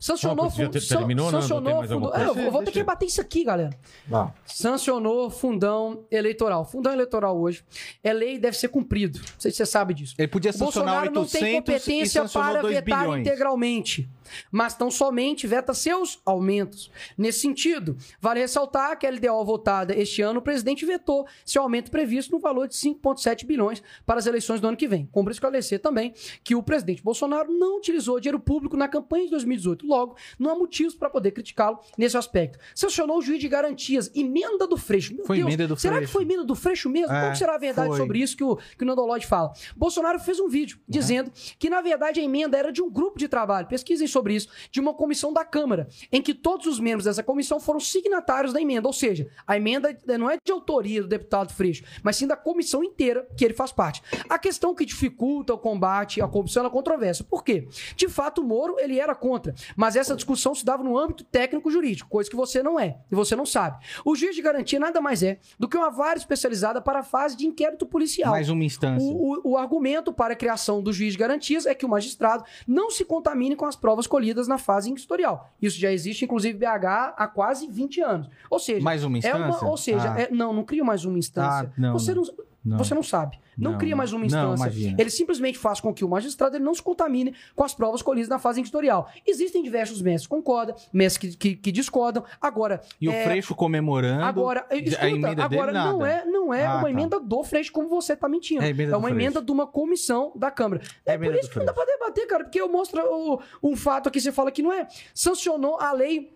Sancionou, 0.00 0.44
Não, 0.44 0.50
você 0.50 0.56
já 0.62 0.64
fun- 0.64 0.70
te- 0.70 0.80
san- 0.80 0.96
terminou, 0.96 1.30
sancionou 1.30 1.62
Tem 1.64 1.74
mais 1.74 1.90
fundo- 1.90 2.14
É, 2.14 2.46
eu 2.46 2.50
vou- 2.50 2.64
ter 2.64 2.70
que 2.72 2.78
debater 2.78 3.06
isso 3.06 3.20
aqui, 3.20 3.44
galera. 3.44 3.68
Vá. 4.08 4.32
Sancionou 4.46 5.28
fundão 5.28 6.04
eleitoral. 6.10 6.64
Fundão 6.64 6.92
eleitoral 6.92 7.38
hoje 7.38 7.62
é 8.02 8.10
lei 8.12 8.36
e 8.36 8.38
deve 8.38 8.56
ser 8.56 8.68
cumprido. 8.68 9.18
Não 9.18 9.24
sei 9.38 9.50
se 9.50 9.58
você 9.58 9.66
sabe 9.66 9.92
disso. 9.92 10.14
Ele 10.18 10.26
podia 10.28 10.50
O 10.52 10.54
sancionar 10.54 11.04
Bolsonaro 11.04 11.14
não 11.14 11.26
tem 11.26 11.56
800 11.56 11.84
competência 11.84 12.24
para 12.28 12.60
2 12.62 12.74
vetar 12.76 13.00
bilhões. 13.00 13.20
integralmente, 13.26 14.08
mas 14.50 14.74
tão 14.74 14.90
somente 14.90 15.46
veta 15.46 15.74
seus 15.74 16.20
aumentos. 16.24 16.90
Nesse 17.16 17.40
sentido, 17.40 17.96
vale 18.20 18.40
ressaltar 18.40 18.98
que 18.98 19.06
a 19.06 19.10
LDO 19.10 19.44
votada 19.44 19.94
este 19.96 20.22
ano, 20.22 20.40
o 20.40 20.42
presidente 20.42 20.84
vetou 20.84 21.26
seu 21.44 21.62
aumento 21.62 21.90
previsto 21.90 22.32
no 22.32 22.38
valor 22.38 22.68
de 22.68 22.74
5,7 22.74 23.44
bilhões 23.44 23.82
para 24.06 24.18
as 24.18 24.26
eleições 24.26 24.60
do 24.60 24.68
ano 24.68 24.76
que 24.76 24.88
vem. 24.88 25.06
Cumpre 25.12 25.32
esclarecer 25.32 25.80
também 25.80 26.12
que 26.42 26.54
o 26.54 26.62
presidente 26.62 27.02
Bolsonaro 27.02 27.52
não 27.52 27.78
utilizou 27.78 28.20
dinheiro 28.20 28.40
público 28.40 28.76
na 28.76 28.88
campanha 28.88 29.24
de 29.24 29.30
2018. 29.30 29.86
Logo, 29.86 30.16
não 30.38 30.50
há 30.50 30.54
motivos 30.54 30.94
para 30.94 31.10
poder 31.10 31.30
criticá-lo 31.32 31.78
nesse 31.96 32.16
aspecto. 32.16 32.58
Sancionou 32.74 33.18
o 33.18 33.22
juiz 33.22 33.40
de 33.40 33.48
garantias, 33.48 34.10
emenda 34.14 34.66
do 34.66 34.76
Freixo. 34.76 35.14
Meu 35.14 35.24
Foi 35.24 35.36
Deus, 35.38 35.48
emenda 35.48 35.68
do 35.68 35.76
será 35.76 35.94
Freixo. 35.96 36.08
que 36.08 36.12
foi 36.12 36.22
emenda 36.24 36.44
do 36.44 36.54
Freixo 36.54 36.88
mesmo? 36.88 37.12
É, 37.12 37.20
Qual 37.20 37.34
será 37.34 37.54
a 37.54 37.58
verdade 37.58 37.88
foi. 37.88 37.98
sobre 37.98 38.18
isso 38.20 38.36
que 38.36 38.44
o, 38.44 38.56
que 38.56 38.84
o 38.84 38.86
Nando 38.86 39.04
Lodge 39.04 39.26
fala? 39.26 39.52
Bolsonaro 39.76 40.18
fez 40.18 40.38
um 40.38 40.48
vídeo 40.48 40.78
dizendo 40.88 41.30
que, 41.58 41.70
na 41.70 41.80
verdade, 41.80 42.20
a 42.20 42.22
emenda 42.22 42.56
era 42.56 42.72
de 42.72 42.82
um 42.82 42.90
grupo 42.90 43.18
de 43.18 43.28
trabalho, 43.28 43.66
pesquisem 43.66 44.06
sobre 44.06 44.19
isso, 44.28 44.48
de 44.70 44.80
uma 44.80 44.92
comissão 44.92 45.32
da 45.32 45.44
Câmara, 45.44 45.88
em 46.12 46.20
que 46.20 46.34
todos 46.34 46.66
os 46.66 46.78
membros 46.80 47.04
dessa 47.04 47.22
comissão 47.22 47.58
foram 47.60 47.80
signatários 47.80 48.52
da 48.52 48.60
emenda. 48.60 48.86
Ou 48.88 48.92
seja, 48.92 49.28
a 49.46 49.56
emenda 49.56 49.96
não 50.18 50.28
é 50.30 50.36
de 50.44 50.52
autoria 50.52 51.02
do 51.02 51.08
deputado 51.08 51.52
Freixo, 51.52 51.82
mas 52.02 52.16
sim 52.16 52.26
da 52.26 52.36
comissão 52.36 52.82
inteira 52.84 53.26
que 53.36 53.44
ele 53.44 53.54
faz 53.54 53.72
parte. 53.72 54.02
A 54.28 54.38
questão 54.38 54.74
que 54.74 54.84
dificulta 54.84 55.54
o 55.54 55.58
combate 55.58 56.20
à 56.20 56.26
corrupção 56.28 56.64
é 56.64 56.66
a 56.66 56.70
controvérsia. 56.70 57.24
Por 57.24 57.44
quê? 57.44 57.66
De 57.96 58.08
fato, 58.08 58.40
o 58.42 58.44
Moro 58.44 58.76
ele 58.78 58.98
era 58.98 59.14
contra, 59.14 59.54
mas 59.76 59.96
essa 59.96 60.14
discussão 60.16 60.54
se 60.54 60.64
dava 60.64 60.82
no 60.82 60.98
âmbito 60.98 61.24
técnico-jurídico, 61.24 62.08
coisa 62.10 62.28
que 62.28 62.36
você 62.36 62.62
não 62.62 62.78
é 62.78 62.98
e 63.10 63.14
você 63.14 63.34
não 63.36 63.46
sabe. 63.46 63.84
O 64.04 64.14
juiz 64.16 64.34
de 64.34 64.42
garantia 64.42 64.78
nada 64.80 65.00
mais 65.00 65.22
é 65.22 65.38
do 65.58 65.68
que 65.68 65.76
uma 65.76 65.90
vara 65.90 66.18
especializada 66.18 66.80
para 66.80 67.00
a 67.00 67.02
fase 67.02 67.36
de 67.36 67.46
inquérito 67.46 67.86
policial. 67.86 68.30
Mais 68.32 68.48
uma 68.48 68.64
instância. 68.64 69.06
O, 69.06 69.36
o- 69.46 69.50
o 69.52 69.56
argumento 69.56 70.12
para 70.12 70.32
a 70.32 70.36
criação 70.36 70.82
do 70.82 70.92
juiz 70.92 71.12
de 71.12 71.18
garantias 71.18 71.66
é 71.66 71.74
que 71.74 71.84
o 71.84 71.88
magistrado 71.88 72.44
não 72.66 72.90
se 72.90 73.04
contamine 73.04 73.54
com 73.56 73.66
as 73.66 73.76
provas 73.76 74.06
colhidas 74.10 74.46
na 74.48 74.58
fase 74.58 74.90
inquisitorial. 74.90 75.48
Isso 75.62 75.78
já 75.80 75.90
existe, 75.90 76.24
inclusive, 76.24 76.58
BH 76.58 77.14
há 77.16 77.26
quase 77.28 77.66
20 77.68 78.00
anos. 78.02 78.28
Ou 78.50 78.58
seja, 78.58 78.82
Mais 78.84 79.04
uma 79.04 79.16
é 79.16 79.20
instância? 79.20 79.38
uma, 79.62 79.70
ou 79.70 79.76
seja, 79.76 80.12
Ah. 80.14 80.20
é- 80.20 80.30
não, 80.30 80.52
não 80.52 80.64
cria 80.64 80.84
mais 80.84 81.04
uma 81.04 81.18
instância. 81.18 81.68
Ah, 81.68 81.72
não, 81.80 81.92
você 81.94 82.12
não, 82.12 82.22
Não. 82.24 82.49
Você 82.64 82.94
não 82.94 83.02
sabe. 83.02 83.38
Não, 83.56 83.72
Não, 83.72 83.78
cria 83.78 83.90
não. 83.90 83.98
mais 83.98 84.12
uma 84.12 84.20
Não, 84.20 84.26
instância. 84.26 84.54
imagina. 84.64 84.96
ele 85.00 85.10
simplesmente 85.10 85.58
faz 85.58 85.80
com 85.80 85.92
que 85.92 86.04
o 86.04 86.08
magistrado 86.08 86.56
ele 86.56 86.64
não 86.64 86.74
se 86.74 86.82
contamine 86.82 87.34
com 87.54 87.62
as 87.64 87.74
provas 87.74 88.00
colhidas 88.02 88.28
na 88.28 88.38
fase 88.38 88.60
inquisitorial. 88.60 89.08
Existem 89.26 89.62
diversos 89.62 90.00
mestres 90.02 90.26
que 90.26 90.34
concordam, 90.34 90.74
mestres 90.92 91.34
que, 91.36 91.54
que- 91.54 91.56
que 91.56 91.72
discordam. 91.72 92.24
Agora, 92.40 92.80
E 93.00 93.08
o 93.08 93.12
é, 93.12 93.24
Freixo 93.24 93.54
comemorando. 93.54 94.24
Agora, 94.24 94.66
escuta, 94.70 95.04
a 95.04 95.08
emenda 95.10 95.44
agora 95.44 95.72
dele, 95.72 95.84
nada. 95.84 95.92
não 95.92 96.06
é, 96.06 96.24
não 96.26 96.54
é 96.54 96.64
Ah, 96.66 96.74
uma 96.76 96.82
tá. 96.84 96.90
emenda 96.90 97.20
do 97.20 97.44
Freixo, 97.44 97.72
como 97.72 97.88
você 97.88 98.16
tá 98.16 98.28
mentindo. 98.28 98.62
É 98.62 98.66
É, 98.66 98.70
emenda 98.70 98.96
uma 98.96 99.08
Freixo. 99.08 99.20
emenda 99.20 99.42
de 99.42 99.52
uma 99.52 99.66
comissão 99.66 100.32
da 100.36 100.50
Câmara. 100.50 100.82
É 101.04 101.14
É, 101.14 101.18
por 101.18 101.34
isso 101.34 101.50
que 101.50 101.58
não 101.58 101.66
dá 101.66 101.72
pra 101.72 101.84
debater, 101.84 102.26
cara, 102.26 102.44
porque 102.44 102.60
eu 102.60 102.68
mostro 102.68 103.00
o- 103.02 103.40
um 103.62 103.76
fato 103.76 104.08
aqui, 104.08 104.20
você 104.20 104.32
fala 104.32 104.50
que 104.50 104.62
não 104.62 104.72
é. 104.72 104.86
Sancionou 105.14 105.78
a 105.80 105.92
lei, 105.92 106.32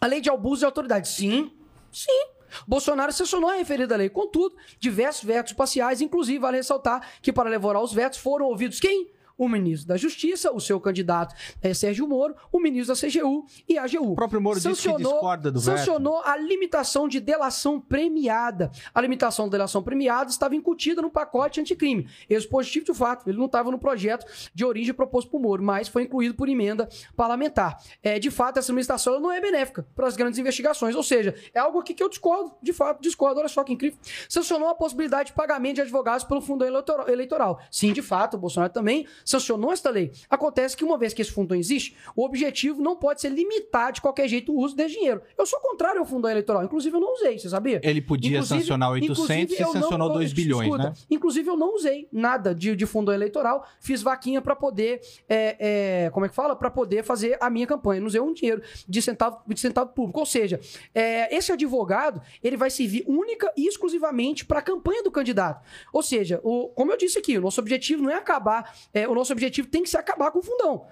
a 0.00 0.06
lei 0.06 0.20
de 0.20 0.28
abuso 0.30 0.60
de 0.60 0.64
autoridade. 0.66 1.08
Sim, 1.08 1.50
sim. 1.90 2.35
Bolsonaro 2.66 3.12
sancionou 3.12 3.50
a 3.50 3.54
referida 3.54 3.96
lei. 3.96 4.08
Contudo, 4.08 4.56
diversos 4.78 5.24
vetos 5.24 5.52
parciais, 5.52 6.00
inclusive, 6.00 6.38
vale 6.38 6.58
ressaltar 6.58 7.06
que 7.20 7.32
para 7.32 7.50
levar 7.50 7.76
aos 7.76 7.92
vetos 7.92 8.18
foram 8.18 8.46
ouvidos 8.46 8.78
quem? 8.78 9.10
O 9.38 9.48
ministro 9.48 9.88
da 9.88 9.96
Justiça, 9.96 10.50
o 10.50 10.60
seu 10.60 10.80
candidato 10.80 11.34
eh, 11.60 11.74
Sérgio 11.74 12.08
Moro, 12.08 12.34
o 12.50 12.58
ministro 12.58 12.94
da 12.94 13.00
CGU 13.00 13.44
e 13.68 13.76
a 13.76 13.84
AGU. 13.84 14.12
O 14.12 14.14
próprio 14.14 14.40
Moro 14.40 14.58
disse 14.58 14.88
que 14.88 14.96
discorda 14.96 15.52
do 15.52 15.60
veto. 15.60 15.76
sancionou 15.76 16.22
a 16.24 16.36
limitação 16.36 17.06
de 17.06 17.20
delação 17.20 17.78
premiada. 17.78 18.70
A 18.94 19.00
limitação 19.00 19.44
de 19.46 19.50
delação 19.50 19.82
premiada 19.82 20.30
estava 20.30 20.56
incutida 20.56 21.02
no 21.02 21.10
pacote 21.10 21.60
anticrime. 21.60 22.08
Esse 22.30 22.48
positivo 22.48 22.86
de 22.86 22.94
fato, 22.94 23.28
ele 23.28 23.36
não 23.36 23.44
estava 23.44 23.70
no 23.70 23.78
projeto 23.78 24.26
de 24.54 24.64
origem 24.64 24.94
proposto 24.94 25.30
por 25.30 25.40
Moro, 25.40 25.62
mas 25.62 25.86
foi 25.88 26.04
incluído 26.04 26.34
por 26.34 26.48
emenda 26.48 26.88
parlamentar. 27.14 27.78
É, 28.02 28.18
de 28.18 28.30
fato, 28.30 28.58
essa 28.58 28.72
limitação 28.72 29.20
não 29.20 29.30
é 29.30 29.40
benéfica 29.40 29.86
para 29.94 30.06
as 30.06 30.16
grandes 30.16 30.38
investigações, 30.38 30.94
ou 30.94 31.02
seja, 31.02 31.34
é 31.52 31.58
algo 31.58 31.78
aqui 31.78 31.92
que 31.92 32.02
eu 32.02 32.08
discordo, 32.08 32.52
de 32.62 32.72
fato, 32.72 33.02
discordo. 33.02 33.40
Olha 33.40 33.48
só 33.48 33.62
que 33.62 33.72
incrível. 33.72 33.98
Sancionou 34.28 34.68
a 34.68 34.74
possibilidade 34.74 35.28
de 35.28 35.34
pagamento 35.34 35.76
de 35.76 35.80
advogados 35.82 36.24
pelo 36.24 36.40
fundo 36.40 36.64
eleitoral. 36.64 37.60
Sim, 37.70 37.92
de 37.92 38.00
fato, 38.00 38.34
o 38.34 38.38
Bolsonaro 38.38 38.72
também 38.72 39.06
sancionou 39.26 39.72
esta 39.72 39.90
lei. 39.90 40.10
Acontece 40.30 40.74
que 40.76 40.84
uma 40.84 40.96
vez 40.96 41.12
que 41.12 41.20
esse 41.20 41.30
fundo 41.32 41.54
existe, 41.54 41.94
o 42.16 42.24
objetivo 42.24 42.80
não 42.80 42.96
pode 42.96 43.20
ser 43.20 43.28
limitar 43.28 43.92
de 43.92 44.00
qualquer 44.00 44.28
jeito 44.28 44.52
o 44.52 44.58
uso 44.58 44.74
desse 44.74 44.94
dinheiro. 44.94 45.20
Eu 45.36 45.44
sou 45.44 45.60
contrário 45.60 45.98
ao 46.00 46.06
fundo 46.06 46.26
eleitoral, 46.28 46.64
inclusive 46.64 46.96
eu 46.96 47.00
não 47.00 47.12
usei, 47.12 47.38
você 47.38 47.48
sabia? 47.50 47.80
Ele 47.82 48.00
podia 48.00 48.30
Inclusive- 48.38 48.60
sancionar 48.60 48.90
800 48.92 49.18
inclusive, 49.24 49.54
e 49.54 49.60
não- 49.60 49.72
sancionou 49.72 50.08
eu- 50.08 50.14
2 50.14 50.32
bilhões, 50.32 50.66
escuta, 50.68 50.82
né? 50.84 50.94
Inclusive, 51.10 51.50
eu 51.50 51.56
não 51.56 51.74
usei 51.74 52.08
nada 52.12 52.54
de, 52.54 52.76
de 52.76 52.86
fundo 52.86 53.12
eleitoral. 53.12 53.66
Fiz 53.80 54.00
vaquinha 54.00 54.40
pra 54.40 54.54
poder. 54.56 55.00
é, 55.28 56.04
é, 56.06 56.10
como 56.10 56.24
é 56.24 56.28
que 56.28 56.34
fala? 56.34 56.54
Pra 56.54 56.70
poder 56.70 57.02
fazer 57.02 57.36
a 57.40 57.50
minha 57.50 57.66
campanha. 57.66 58.00
Não 58.00 58.06
usei 58.06 58.20
um 58.20 58.32
dinheiro 58.32 58.62
de 58.88 59.02
centavo, 59.02 59.40
de 59.46 59.58
centavo 59.58 59.90
público. 59.92 60.20
Ou 60.20 60.26
seja, 60.26 60.60
é, 60.94 61.34
esse 61.36 61.50
advogado 61.50 62.20
ele 62.42 62.56
vai 62.56 62.70
servir 62.70 63.04
única 63.08 63.52
e 63.56 63.66
exclusivamente 63.66 64.44
para 64.44 64.60
a 64.60 64.62
campanha 64.62 65.02
do 65.02 65.10
candidato. 65.10 65.64
Ou 65.92 66.02
seja, 66.02 66.40
o, 66.44 66.68
como 66.68 66.92
eu 66.92 66.96
disse 66.96 67.18
aqui, 67.18 67.36
o 67.36 67.40
nosso 67.40 67.60
objetivo 67.60 68.02
não 68.02 68.10
é 68.10 68.14
acabar. 68.14 68.72
é, 68.94 69.08
o 69.08 69.14
nosso 69.16 69.32
objetivo 69.32 69.68
tem 69.68 69.82
que 69.82 69.88
se 69.90 69.96
acabar 69.96 70.30
com 70.30 70.38
o 70.38 70.42
fundão. 70.42 70.86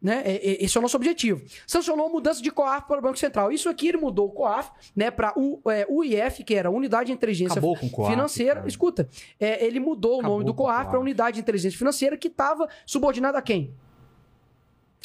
Né? 0.00 0.22
É- 0.24 0.50
é- 0.50 0.64
Esse 0.64 0.76
é 0.76 0.78
o 0.78 0.82
nosso 0.82 0.96
objetivo. 0.96 1.42
Sancionou 1.66 2.08
mudança 2.08 2.40
de 2.40 2.52
COAF 2.52 2.86
para 2.86 2.98
o 2.98 3.02
Banco 3.02 3.18
Central. 3.18 3.50
Isso 3.50 3.68
aqui 3.68 3.88
ele 3.88 3.96
mudou 3.98 4.28
o 4.28 4.30
COAF 4.30 4.70
né, 4.94 5.10
para 5.10 5.32
o 5.36 5.60
é, 5.68 5.84
UIF, 5.90 6.44
que 6.44 6.54
era 6.54 6.70
Unidade 6.70 7.06
de 7.08 7.12
Inteligência 7.14 7.54
Acabou 7.54 7.76
com 7.76 7.86
o 7.86 7.90
COAF, 7.90 8.10
Financeira. 8.12 8.54
cara. 8.56 8.68
Escuta, 8.68 9.08
é, 9.40 9.64
ele 9.66 9.80
mudou 9.80 10.12
o 10.12 10.18
Acabou 10.20 10.36
nome 10.36 10.44
do 10.44 10.52
o 10.52 10.54
COAF 10.54 10.76
COAF. 10.76 10.90
para 10.90 11.00
Unidade 11.00 11.34
de 11.34 11.40
Inteligência 11.40 11.76
Financeira, 11.76 12.16
que 12.16 12.28
estava 12.28 12.68
subordinada 12.86 13.38
a 13.38 13.42
quem? 13.42 13.74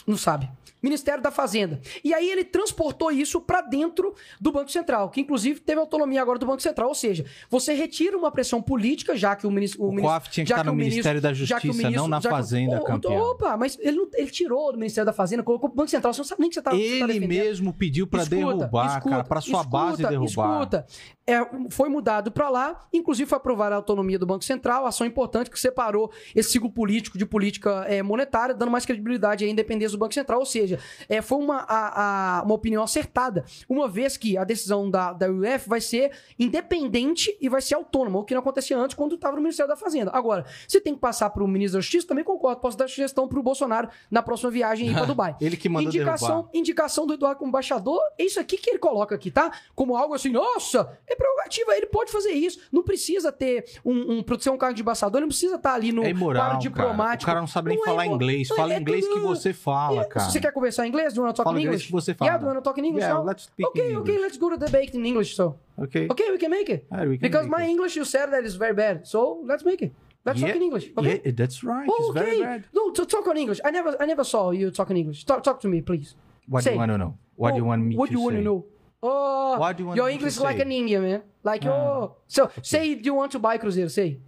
Não 0.05 0.17
sabe. 0.17 0.49
Ministério 0.81 1.23
da 1.23 1.31
Fazenda. 1.31 1.80
E 2.03 2.13
aí 2.13 2.30
ele 2.30 2.43
transportou 2.43 3.09
isso 3.09 3.39
para 3.39 3.61
dentro 3.61 4.13
do 4.41 4.51
Banco 4.51 4.69
Central, 4.69 5.09
que 5.09 5.21
inclusive 5.21 5.61
teve 5.61 5.80
autonomia 5.80 6.21
agora 6.21 6.38
do 6.38 6.45
Banco 6.45 6.61
Central. 6.61 6.89
Ou 6.89 6.95
seja, 6.95 7.23
você 7.49 7.73
retira 7.73 8.17
uma 8.17 8.30
pressão 8.30 8.61
política, 8.61 9.15
já 9.15 9.34
que 9.34 9.47
o 9.47 9.51
ministro. 9.51 9.81
O 9.81 9.95
COAF 9.95 10.30
tinha 10.30 10.43
que 10.43 10.49
já 10.49 10.55
estar 10.55 10.65
no 10.65 10.73
o 10.73 10.75
Ministério 10.75 11.21
da 11.21 11.30
que 11.30 11.35
o 11.35 11.38
Justiça, 11.38 11.89
não 11.89 12.09
na 12.09 12.19
que 12.19 12.27
o- 12.27 12.30
Fazenda, 12.30 12.81
Ô, 12.81 12.84
campeão. 12.84 13.13
Opa, 13.31 13.55
mas 13.55 13.77
ele, 13.80 13.95
não- 13.95 14.09
ele 14.13 14.30
tirou 14.30 14.73
do 14.73 14.77
Ministério 14.77 15.05
da 15.05 15.13
Fazenda, 15.13 15.41
colocou 15.41 15.69
pro 15.69 15.77
Banco 15.77 15.89
Central. 15.89 16.13
Você 16.13 16.19
não 16.19 16.25
sabe 16.25 16.41
nem 16.41 16.47
o 16.47 16.49
que 16.49 16.55
você 16.55 16.61
tá, 16.61 16.71
você 16.71 16.99
tá 16.99 17.05
Ele 17.13 17.27
mesmo 17.27 17.71
pediu 17.73 18.05
Escuta, 18.05 18.30
derrubar, 18.35 18.97
escuta, 18.97 19.23
pra 19.23 19.39
sua 19.39 19.63
base 19.63 20.01
escuta, 20.01 20.09
derrubar. 20.09 20.53
Escuta, 20.59 20.85
É, 21.25 21.38
foi 21.69 21.88
mudado 21.88 22.30
para 22.34 22.49
lá, 22.49 22.85
inclusive 22.91 23.30
foi 23.30 23.38
aprovada 23.38 23.73
a 23.73 23.77
autonomia 23.77 24.19
do 24.19 24.25
Banco 24.25 24.43
Central, 24.43 24.85
ação 24.85 25.07
importante 25.07 25.49
que 25.49 25.57
separou 25.57 26.11
esse 26.35 26.51
ciclo 26.51 26.69
político 26.69 27.17
de 27.17 27.25
política 27.25 27.85
é, 27.88 28.03
monetária, 28.03 28.53
dando 28.53 28.69
mais 28.69 28.85
credibilidade 28.85 29.45
à 29.45 29.47
independência 29.47 29.92
do 29.93 29.99
Banco 29.99 30.13
Central, 30.13 30.39
ou 30.39 30.45
seja, 30.45 30.79
é, 31.07 31.21
foi 31.21 31.37
uma, 31.37 31.57
a- 31.67 32.39
a- 32.39 32.43
uma 32.43 32.53
opinião 32.55 32.83
acertada, 32.83 33.43
uma 33.69 33.87
vez 33.87 34.17
que 34.17 34.37
a 34.37 34.43
decisão 34.43 34.89
da, 34.89 35.13
da 35.13 35.27
UF 35.29 35.67
vai 35.67 35.81
ser 35.81 36.11
independente 36.57 37.35
e 37.41 37.49
vai 37.49 37.61
ser 37.61 37.75
autônoma, 37.75 38.19
o 38.19 38.23
que 38.23 38.33
não 38.33 38.41
acontecia 38.41 38.77
antes 38.77 38.95
quando 38.95 39.15
estava 39.15 39.35
no 39.35 39.41
Ministério 39.41 39.69
da 39.69 39.75
Fazenda. 39.75 40.11
Agora, 40.13 40.45
se 40.67 40.79
tem 40.79 40.93
que 40.93 40.99
passar 40.99 41.29
para 41.29 41.43
o 41.43 41.47
ministro 41.47 41.77
da 41.77 41.81
Justiça, 41.81 42.07
também 42.07 42.23
concordo, 42.23 42.61
posso 42.61 42.77
dar 42.77 42.87
sugestão 42.87 43.27
para 43.27 43.39
o 43.39 43.43
Bolsonaro 43.43 43.89
na 44.09 44.21
próxima 44.21 44.51
viagem 44.51 44.93
para 44.93 45.05
Dubai. 45.13 45.35
Ele 45.41 45.57
que 45.57 45.67
manda 45.69 45.87
indicação, 45.87 46.27
derrubar. 46.29 46.49
indicação 46.53 47.07
do 47.07 47.13
Eduardo 47.13 47.39
como 47.39 47.49
embaixador, 47.49 47.99
é 48.17 48.23
isso 48.25 48.39
aqui 48.39 48.57
que 48.57 48.69
ele 48.69 48.79
coloca 48.79 49.15
aqui, 49.15 49.31
tá? 49.31 49.51
Como 49.75 49.95
algo 49.95 50.13
assim, 50.13 50.29
nossa, 50.29 50.97
é 51.07 51.15
prerrogativa, 51.15 51.75
ele 51.75 51.87
pode 51.87 52.11
fazer 52.11 52.31
isso. 52.31 52.59
Não 52.71 52.83
precisa 52.83 53.31
ter 53.31 53.65
um, 53.83 54.19
um, 54.19 54.39
ser 54.39 54.49
um 54.49 54.57
cargo 54.57 54.75
de 54.75 54.81
embaixador, 54.81 55.17
ele 55.19 55.25
não 55.25 55.29
precisa 55.29 55.55
estar 55.55 55.73
ali 55.73 55.91
no 55.91 56.03
É 56.03 56.09
imoral, 56.09 56.47
cara. 56.49 56.57
diplomático. 56.59 57.23
O 57.23 57.25
cara 57.27 57.39
não 57.39 57.47
sabe 57.47 57.69
nem 57.69 57.77
Não 57.77 57.83
é 57.85 57.87
falar 57.87 58.05
imo- 58.05 58.15
inglês. 58.15 58.47
Fala 58.49 58.73
é 58.73 58.79
inglês 58.79 59.07
que 59.07 59.19
você 59.19 59.53
fala, 59.53 59.82
É, 59.91 60.05
cara. 60.05 60.26
Se 60.26 60.31
você 60.31 60.39
quer 60.39 60.51
conversar 60.53 60.85
em 60.85 60.89
inglês, 60.89 61.14
do 61.14 61.19
you 61.19 61.23
want 61.26 61.35
to 61.35 61.43
talk 61.43 61.49
Fala 61.49 61.60
in 61.60 61.65
English? 61.65 61.91
você 61.91 62.14
fala. 62.14 62.30
Yeah, 62.31 62.38
do 62.39 62.43
you 62.45 62.53
want 62.53 62.64
to 62.64 62.69
talk 62.69 62.77
in 62.80 62.85
English 62.85 63.03
Yeah, 63.03 63.14
now? 63.19 63.26
let's 63.26 63.43
speak 63.43 63.68
okay, 63.69 63.91
in 63.91 63.97
okay, 63.97 64.11
English. 64.14 64.22
let's 64.22 64.38
go 64.38 64.49
to 64.49 64.57
the 64.57 64.65
debate 64.65 64.93
in 64.97 65.05
English, 65.05 65.35
so. 65.35 65.55
Ok. 65.77 66.07
Okay, 66.10 66.31
we 66.31 66.38
can 66.38 66.49
make 66.49 66.69
it. 66.72 66.85
Ah, 66.91 67.01
we 67.03 67.18
can 67.18 67.27
Because 67.27 67.47
make 67.47 67.57
my 67.57 67.64
it. 67.65 67.69
English, 67.72 67.95
you 67.97 68.05
said 68.05 68.27
that 68.31 68.43
is 68.45 68.55
very 68.55 68.73
bad. 68.73 69.05
So, 69.07 69.41
let's 69.45 69.64
make 69.65 69.81
it. 69.81 69.91
Let's 70.26 70.39
Yeah, 70.39 70.47
talk 70.47 70.55
in 70.55 70.61
English, 70.64 70.85
okay? 70.97 71.22
Yeah, 71.26 71.31
that's 71.35 71.64
right. 71.64 71.88
Oh, 71.89 71.95
It's 71.99 72.14
very 72.14 72.38
okay. 72.38 72.43
bad. 72.43 72.64
No, 72.73 72.91
to 72.91 73.05
talk 73.05 73.27
on 73.27 73.35
English. 73.38 73.60
I 73.65 73.72
never, 73.72 73.91
I 73.99 74.05
never 74.05 74.23
saw 74.23 74.51
you 74.51 74.72
talk 74.72 74.89
in 74.89 74.97
English. 74.97 75.26
Talk, 75.26 75.43
talk 75.43 75.60
to 75.61 75.68
me, 75.68 75.81
please. 75.81 76.15
What 76.47 76.64
Say. 76.64 76.69
do 76.72 76.73
you 76.76 76.80
want 76.80 76.91
to 76.93 76.97
know? 76.97 77.18
What 77.35 77.51
do 77.51 77.57
you 77.57 77.64
Oh, 77.64 77.68
want 77.68 77.81
me 77.84 77.95
what 77.95 77.95
to 77.95 77.99
What 77.99 78.10
do 78.10 78.14
you 78.14 78.22
want 78.23 78.35
to 78.38 78.41
know? 78.43 78.65
Oh, 79.05 79.57
What 79.60 79.76
do 79.76 79.84
you 79.84 79.88
want 79.88 79.97
your 79.97 80.10
English 80.10 80.34
is 80.35 80.39
like 80.41 80.60
an 80.60 80.72
Indian, 80.72 81.01
man. 81.03 81.22
Like, 81.43 81.65
Ah, 81.65 81.72
oh. 81.72 82.15
So, 82.27 82.49
say, 82.61 82.95
do 82.95 83.03
you 83.03 83.14
want 83.15 83.31
to 83.34 83.39
buy 83.39 83.57
Cruzeiro? 83.57 83.91
Say. 83.91 84.19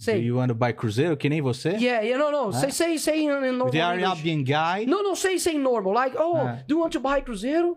Do 0.00 0.04
Say. 0.04 0.18
you 0.22 0.36
want 0.38 0.48
to 0.48 0.54
buy 0.54 0.72
Cruzeiro 0.72 1.14
que 1.14 1.28
nem 1.28 1.42
você? 1.42 1.72
Yeah, 1.76 2.00
yeah, 2.02 2.16
no, 2.16 2.30
no. 2.30 2.52
Say, 2.54 2.70
say, 2.70 2.96
say 2.98 3.20
in, 3.22 3.28
in 3.44 3.52
normal 3.58 3.70
The 3.70 3.78
English. 3.80 4.04
Arabian 4.06 4.42
guy? 4.44 4.86
No, 4.86 5.02
no, 5.02 5.14
say, 5.14 5.38
say 5.38 5.58
normal. 5.58 5.92
Like, 5.92 6.16
oh, 6.18 6.36
Ah. 6.38 6.58
do 6.66 6.74
you 6.74 6.80
want 6.80 6.90
to 6.92 7.00
buy 7.00 7.20
Cruzeiro? 7.20 7.76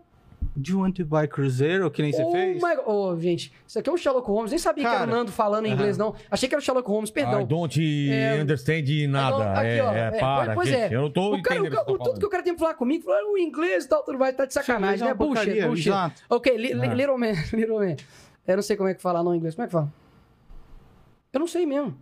Do 0.56 0.70
you 0.72 0.78
want 0.80 0.94
to 0.96 1.04
buy 1.04 1.26
Cruzeiro 1.26 1.90
que 1.90 2.00
nem 2.00 2.12
você 2.12 2.22
oh 2.22 2.30
fez? 2.32 2.62
my 2.62 2.76
God. 2.76 2.84
Oh, 2.86 3.20
gente, 3.20 3.52
isso 3.66 3.78
aqui 3.78 3.90
é 3.90 3.92
o 3.92 3.96
Sherlock 3.98 4.26
Holmes. 4.26 4.52
Nem 4.52 4.58
sabia 4.58 4.84
que 4.84 4.88
era 4.88 5.00
Cara, 5.00 5.10
o 5.10 5.14
Nando 5.14 5.32
falando 5.32 5.66
em 5.66 5.72
inglês, 5.72 5.98
não. 5.98 6.14
Achei 6.30 6.48
que 6.48 6.54
era 6.54 6.62
o 6.62 6.64
Sherlock 6.64 6.88
Holmes, 6.88 7.10
perdão. 7.10 7.42
I 7.42 7.44
don't 7.44 8.10
É, 8.10 8.40
understand 8.40 8.84
nada. 9.08 9.36
Não, 9.44 9.52
aqui, 9.52 9.66
é, 9.66 9.82
ó, 9.84 9.92
é, 9.92 10.10
para, 10.18 10.54
pois 10.54 10.68
gente. 10.68 10.94
é. 10.94 10.96
Eu 10.96 11.02
não 11.02 11.10
tô 11.10 11.34
o 11.34 11.42
cara, 11.42 11.60
entendendo 11.60 11.74
o, 11.74 11.84
que 11.84 11.84
você 11.84 11.92
o- 11.92 11.98
tá 11.98 12.04
tudo 12.04 12.20
que 12.20 12.26
o 12.26 12.30
cara 12.30 12.42
tem 12.42 12.54
que 12.54 12.58
falar 12.60 12.74
comigo, 12.74 13.04
falar 13.04 13.22
o 13.30 13.36
inglês 13.36 13.84
e 13.84 13.88
tal, 13.88 14.02
tudo 14.02 14.16
vai 14.16 14.30
estar 14.30 14.46
de 14.46 14.54
sacanagem, 14.54 15.04
é 15.04 15.08
né? 15.08 15.14
Bullshit, 15.14 15.34
porcaria, 15.44 15.66
bullshit. 15.66 15.88
exato. 15.90 16.22
Ok, 16.30 16.56
li, 16.56 16.72
li- 16.72 16.94
little 16.94 17.18
man, 17.18 17.32
little 17.52 17.78
man. 17.80 17.96
Eu 18.46 18.56
não 18.56 18.62
sei 18.62 18.76
como 18.76 18.88
é 18.88 18.94
que 18.94 19.02
fala 19.02 19.22
no 19.22 19.34
inglês. 19.34 19.54
Como 19.54 19.64
é 19.64 19.66
que 19.66 19.72
fala? 19.72 19.92
Eu 21.32 21.40
não 21.40 21.46
sei 21.48 21.66
mesmo. 21.66 21.96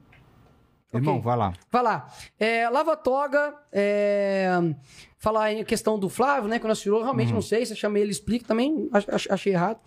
Irmão, 0.93 1.15
Ok. 1.15 1.25
vai 1.25 1.37
lá. 1.37 1.53
Vai 1.71 1.83
lá. 1.83 2.07
É, 2.39 2.69
lava 2.69 2.97
toga, 2.97 3.55
é, 3.73 4.49
falar 5.19 5.53
em 5.53 5.65
questão 5.65 5.99
do 5.99 6.09
Flávio, 6.09 6.49
né? 6.49 6.59
Que 6.59 6.67
nós 6.69 6.81
tirou, 6.81 7.03
realmente 7.03 7.29
Uhum. 7.29 7.35
não 7.37 7.43
sei. 7.43 7.65
Se 7.65 7.73
eu 7.73 7.77
chamei 7.77 8.03
ele, 8.03 8.11
explica 8.13 8.47
também. 8.47 8.89
ach- 8.93 9.09
ach- 9.11 9.27
achei 9.31 9.53
errado. 9.55 9.79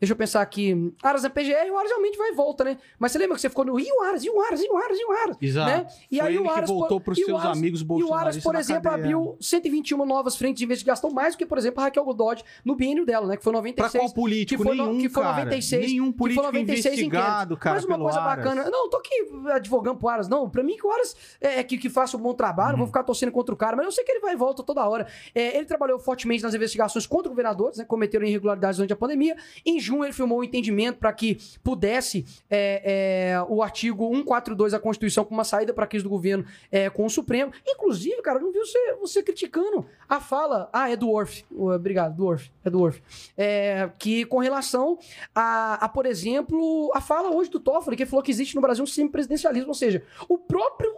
Deixa 0.00 0.12
eu 0.12 0.16
pensar 0.16 0.42
aqui. 0.42 0.92
Aras 1.02 1.22
na 1.22 1.30
PGR, 1.30 1.70
o 1.70 1.78
Aras 1.78 1.88
realmente 1.90 2.18
vai 2.18 2.30
e 2.30 2.34
volta, 2.34 2.64
né? 2.64 2.76
Mas 2.98 3.12
você 3.12 3.18
lembra 3.18 3.36
que 3.36 3.40
você 3.40 3.48
ficou 3.48 3.64
no. 3.64 3.78
E 3.80 3.90
o 3.90 4.02
Aras, 4.02 4.24
e 4.24 4.28
o 4.28 4.40
Aras, 4.40 4.60
e 4.60 4.68
o 4.68 4.76
Aras, 4.76 4.98
e 4.98 5.04
o 5.04 5.12
Aras? 5.12 5.36
Exato. 5.40 5.70
Né? 5.70 5.86
E 6.10 6.18
Foi 6.18 6.26
aí 6.28 6.38
o 6.38 6.42
que 6.42 6.48
Aras. 6.48 6.68
voltou 6.68 7.00
por- 7.00 7.04
pros 7.04 7.18
e 7.18 7.22
o 7.22 7.26
seus 7.26 7.40
Aras- 7.40 7.58
amigos 7.58 7.80
E 7.80 7.84
o 7.84 7.86
Aras, 7.94 8.04
bolsonaristas 8.36 8.42
por 8.44 8.54
exemplo, 8.56 8.90
abriu 8.90 9.36
121 9.40 10.04
novas 10.04 10.36
frentes 10.36 10.58
de 10.58 10.64
investigação, 10.64 11.10
mais 11.10 11.34
do 11.34 11.38
que, 11.38 11.46
por 11.46 11.56
exemplo, 11.58 11.80
a 11.80 11.84
Raquel 11.84 12.04
Godot 12.04 12.42
no 12.64 12.74
biênio 12.74 13.06
dela, 13.06 13.26
né? 13.26 13.36
Que 13.36 13.42
foi 13.42 13.52
Pra 13.52 13.58
96. 13.60 14.02
qual 14.04 14.14
político? 14.14 14.62
que 14.62 14.68
foi, 14.68 14.76
Nenhum, 14.76 14.98
que 14.98 15.08
foi 15.08 15.22
cara. 15.22 15.36
96. 15.36 15.86
Nenhum 15.86 16.12
que 16.12 16.18
político 16.18 16.42
foi 16.42 16.52
96 16.52 16.94
investigado, 16.98 17.56
cara, 17.56 17.76
Mas 17.76 17.84
uma 17.84 17.98
coisa 17.98 18.20
Aras. 18.20 18.36
bacana. 18.44 18.70
Não, 18.70 18.90
tô 18.90 18.96
aqui 18.98 19.14
advogando 19.52 19.98
pro 19.98 20.08
Aras, 20.08 20.28
não. 20.28 20.50
Pra 20.50 20.62
mim, 20.62 20.76
que 20.76 20.86
o 20.86 20.90
Aras 20.90 21.16
é 21.40 21.62
que, 21.62 21.78
que 21.78 21.88
faça 21.88 22.16
um 22.16 22.20
bom 22.20 22.34
trabalho, 22.34 22.72
Uhum. 22.72 22.78
vou 22.78 22.86
ficar 22.88 23.04
torcendo 23.04 23.32
contra 23.32 23.54
o 23.54 23.56
cara, 23.56 23.76
mas 23.76 23.86
eu 23.86 23.92
sei 23.92 24.04
que 24.04 24.10
ele 24.12 24.20
vai 24.20 24.34
e 24.34 24.36
volta 24.36 24.62
toda 24.62 24.86
hora. 24.86 25.06
É, 25.34 25.56
ele 25.56 25.64
trabalhou 25.66 25.98
fortemente 25.98 26.42
nas 26.42 26.52
investigações 26.54 27.06
contra 27.06 27.28
governadores, 27.28 27.78
né? 27.78 27.84
Cometeram 27.84 28.26
irregularidades 28.26 28.76
durante 28.78 28.92
a 28.92 28.96
pandemia. 28.96 29.36
Em 29.64 29.78
junho, 29.84 30.04
ele 30.04 30.12
firmou 30.12 30.40
um 30.40 30.44
entendimento 30.44 30.98
para 30.98 31.12
que 31.12 31.38
pudesse 31.62 32.24
é, 32.50 33.34
é, 33.34 33.42
o 33.48 33.62
artigo 33.62 34.08
142 34.08 34.72
da 34.72 34.80
Constituição 34.80 35.24
com 35.24 35.34
uma 35.34 35.44
saída 35.44 35.72
para 35.72 35.84
a 35.84 35.86
crise 35.86 36.02
do 36.02 36.10
governo 36.10 36.44
é, 36.70 36.88
com 36.90 37.04
o 37.04 37.10
Supremo. 37.10 37.52
Inclusive, 37.66 38.20
cara, 38.22 38.38
não 38.38 38.52
viu 38.52 38.64
você, 38.64 38.94
você 39.00 39.22
criticando 39.22 39.86
a 40.08 40.20
fala. 40.20 40.68
Ah, 40.72 40.90
é 40.90 40.96
do 40.96 41.10
Orff. 41.10 41.44
Obrigado, 41.50 42.16
do 42.16 42.26
Orff. 42.26 42.50
É 42.64 42.70
do 42.70 42.80
Orff. 42.80 43.02
É, 43.36 43.90
que 43.98 44.24
com 44.24 44.38
relação 44.38 44.98
a, 45.34 45.74
a, 45.84 45.88
por 45.88 46.06
exemplo, 46.06 46.90
a 46.94 47.00
fala 47.00 47.30
hoje 47.30 47.50
do 47.50 47.60
Toffoli, 47.60 47.96
que 47.96 48.06
falou 48.06 48.22
que 48.22 48.30
existe 48.30 48.54
no 48.54 48.60
Brasil 48.60 48.84
um 48.84 48.86
semipresidencialismo, 48.86 49.68
ou 49.68 49.74
seja, 49.74 50.02
o 50.28 50.38
próprio 50.38 50.92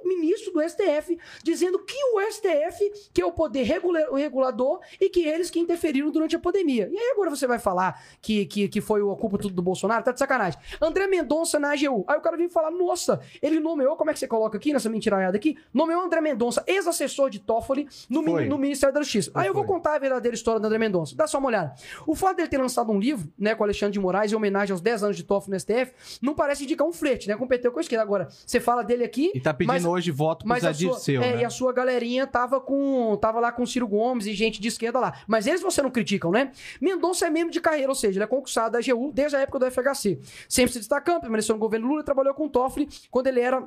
do 0.57 0.69
STF 0.69 1.19
dizendo 1.43 1.79
que 1.85 1.95
o 2.15 2.21
STF, 2.33 3.11
que 3.13 3.21
é 3.21 3.27
o 3.27 3.33
poder 3.33 3.63
regula- 3.65 4.17
regulador, 4.17 4.81
e 5.01 5.09
que 5.09 5.21
eles 5.27 5.51
que 5.51 5.59
interferiram 5.61 6.11
durante 6.11 6.35
a 6.37 6.39
pandemia. 6.39 6.89
E 6.93 6.99
aí 6.99 7.11
agora 7.13 7.31
você 7.31 7.47
vai 7.47 7.59
falar 7.59 8.03
que, 8.21 8.47
que, 8.47 8.69
que 8.69 8.81
foi 8.81 9.01
a 9.01 9.17
culpa 9.17 9.39
tudo 9.39 9.55
do 9.55 9.63
Bolsonaro? 9.63 10.03
Tá 10.05 10.13
de 10.13 10.19
sacanagem. 10.19 10.59
André 10.81 11.07
Mendonça 11.07 11.59
na 11.59 11.73
AGU. 11.73 12.05
Aí 12.09 12.19
o 12.19 12.21
cara 12.21 12.37
vem 12.37 12.49
falar, 12.49 12.71
nossa, 12.71 13.21
ele 13.43 13.61
nomeou, 13.61 13.97
como 13.97 14.11
é 14.11 14.13
que 14.15 14.19
você 14.21 14.27
coloca 14.29 14.57
aqui, 14.57 14.73
nessa 14.73 14.89
mentiraiada 14.89 15.37
aqui? 15.37 15.57
Nomeou 15.73 16.03
André 16.03 16.21
Mendonça, 16.21 16.63
ex-assessor 16.67 17.31
de 17.31 17.39
Toffoli, 17.41 17.89
no, 18.09 18.23
no 18.23 18.59
Ministério 18.59 18.95
da 18.95 19.03
Justiça. 19.03 19.31
Aí 19.35 19.47
eu 19.47 19.55
vou 19.55 19.65
contar 19.65 19.95
a 19.95 19.99
verdadeira 19.99 20.35
história 20.35 20.61
do 20.61 20.67
André 20.67 20.79
Mendonça. 20.79 21.15
Dá 21.17 21.27
só 21.27 21.39
uma 21.39 21.49
olhada. 21.49 21.75
O 22.07 22.15
fato 22.15 22.37
dele 22.37 22.49
ter 22.49 22.59
lançado 22.59 22.91
um 22.91 22.99
livro, 22.99 23.29
né, 23.39 23.55
com 23.55 23.65
Alexandre 23.65 23.93
de 23.93 24.01
Moraes, 24.01 24.33
em 24.33 24.37
homenagem 24.37 24.73
aos 24.73 24.81
10 24.81 25.03
anos 25.05 25.17
de 25.17 25.23
Toffoli 25.25 25.53
no 25.55 25.61
STF, 25.61 25.93
não 26.23 26.35
parece 26.35 26.65
indicar 26.65 26.87
um 26.87 26.93
flerte, 26.93 27.29
né? 27.29 27.37
Competiu 27.37 27.71
com 27.73 27.79
a 27.79 27.83
esquerda. 27.83 28.03
Agora, 28.03 28.29
você 28.47 28.61
fala 28.61 28.83
dele 28.83 29.05
aqui. 29.05 29.31
E 29.35 29.41
tá 29.41 29.53
pedindo 29.53 29.73
mas- 29.73 29.85
hoje 29.85 30.11
voto 30.11 30.46
mas 30.47 30.65
a 30.65 30.73
sua, 30.73 30.93
Dirceu, 30.93 31.23
é, 31.23 31.35
né? 31.35 31.43
e 31.43 31.45
a 31.45 31.51
sua 31.51 31.73
galerinha 31.73 32.27
tava 32.27 32.61
com 32.61 33.17
tava 33.17 33.41
lá 33.41 33.51
com 33.51 33.63
o 33.63 33.67
Ciro 33.67 33.87
Gomes 33.87 34.27
e 34.27 34.33
gente 34.33 34.61
de 34.61 34.69
esquerda 34.69 34.99
lá. 34.99 35.21
Mas 35.27 35.47
eles 35.47 35.61
você 35.61 35.83
não 35.83 35.91
criticam, 35.91 36.31
né? 36.31 36.53
Mendonça 36.81 37.27
é 37.27 37.31
membro 37.31 37.53
de 37.53 37.61
carreira, 37.61 37.89
ou 37.89 37.95
seja, 37.95 38.19
ele 38.19 38.25
é 38.25 38.27
concursado 38.27 38.73
da 38.73 38.79
AGU 38.79 39.11
desde 39.13 39.37
a 39.37 39.41
época 39.41 39.59
do 39.59 39.71
FHC. 39.71 40.19
Sempre 40.49 40.73
se 40.73 40.79
destacando, 40.79 41.21
permaneceu 41.21 41.55
no 41.55 41.59
governo 41.59 41.89
Lula 41.89 42.03
e 42.03 42.05
trabalhou 42.05 42.35
com 42.35 42.47
o 42.47 42.49
Toffoli 42.49 42.89
quando 43.11 43.27
ele 43.27 43.41
era 43.41 43.63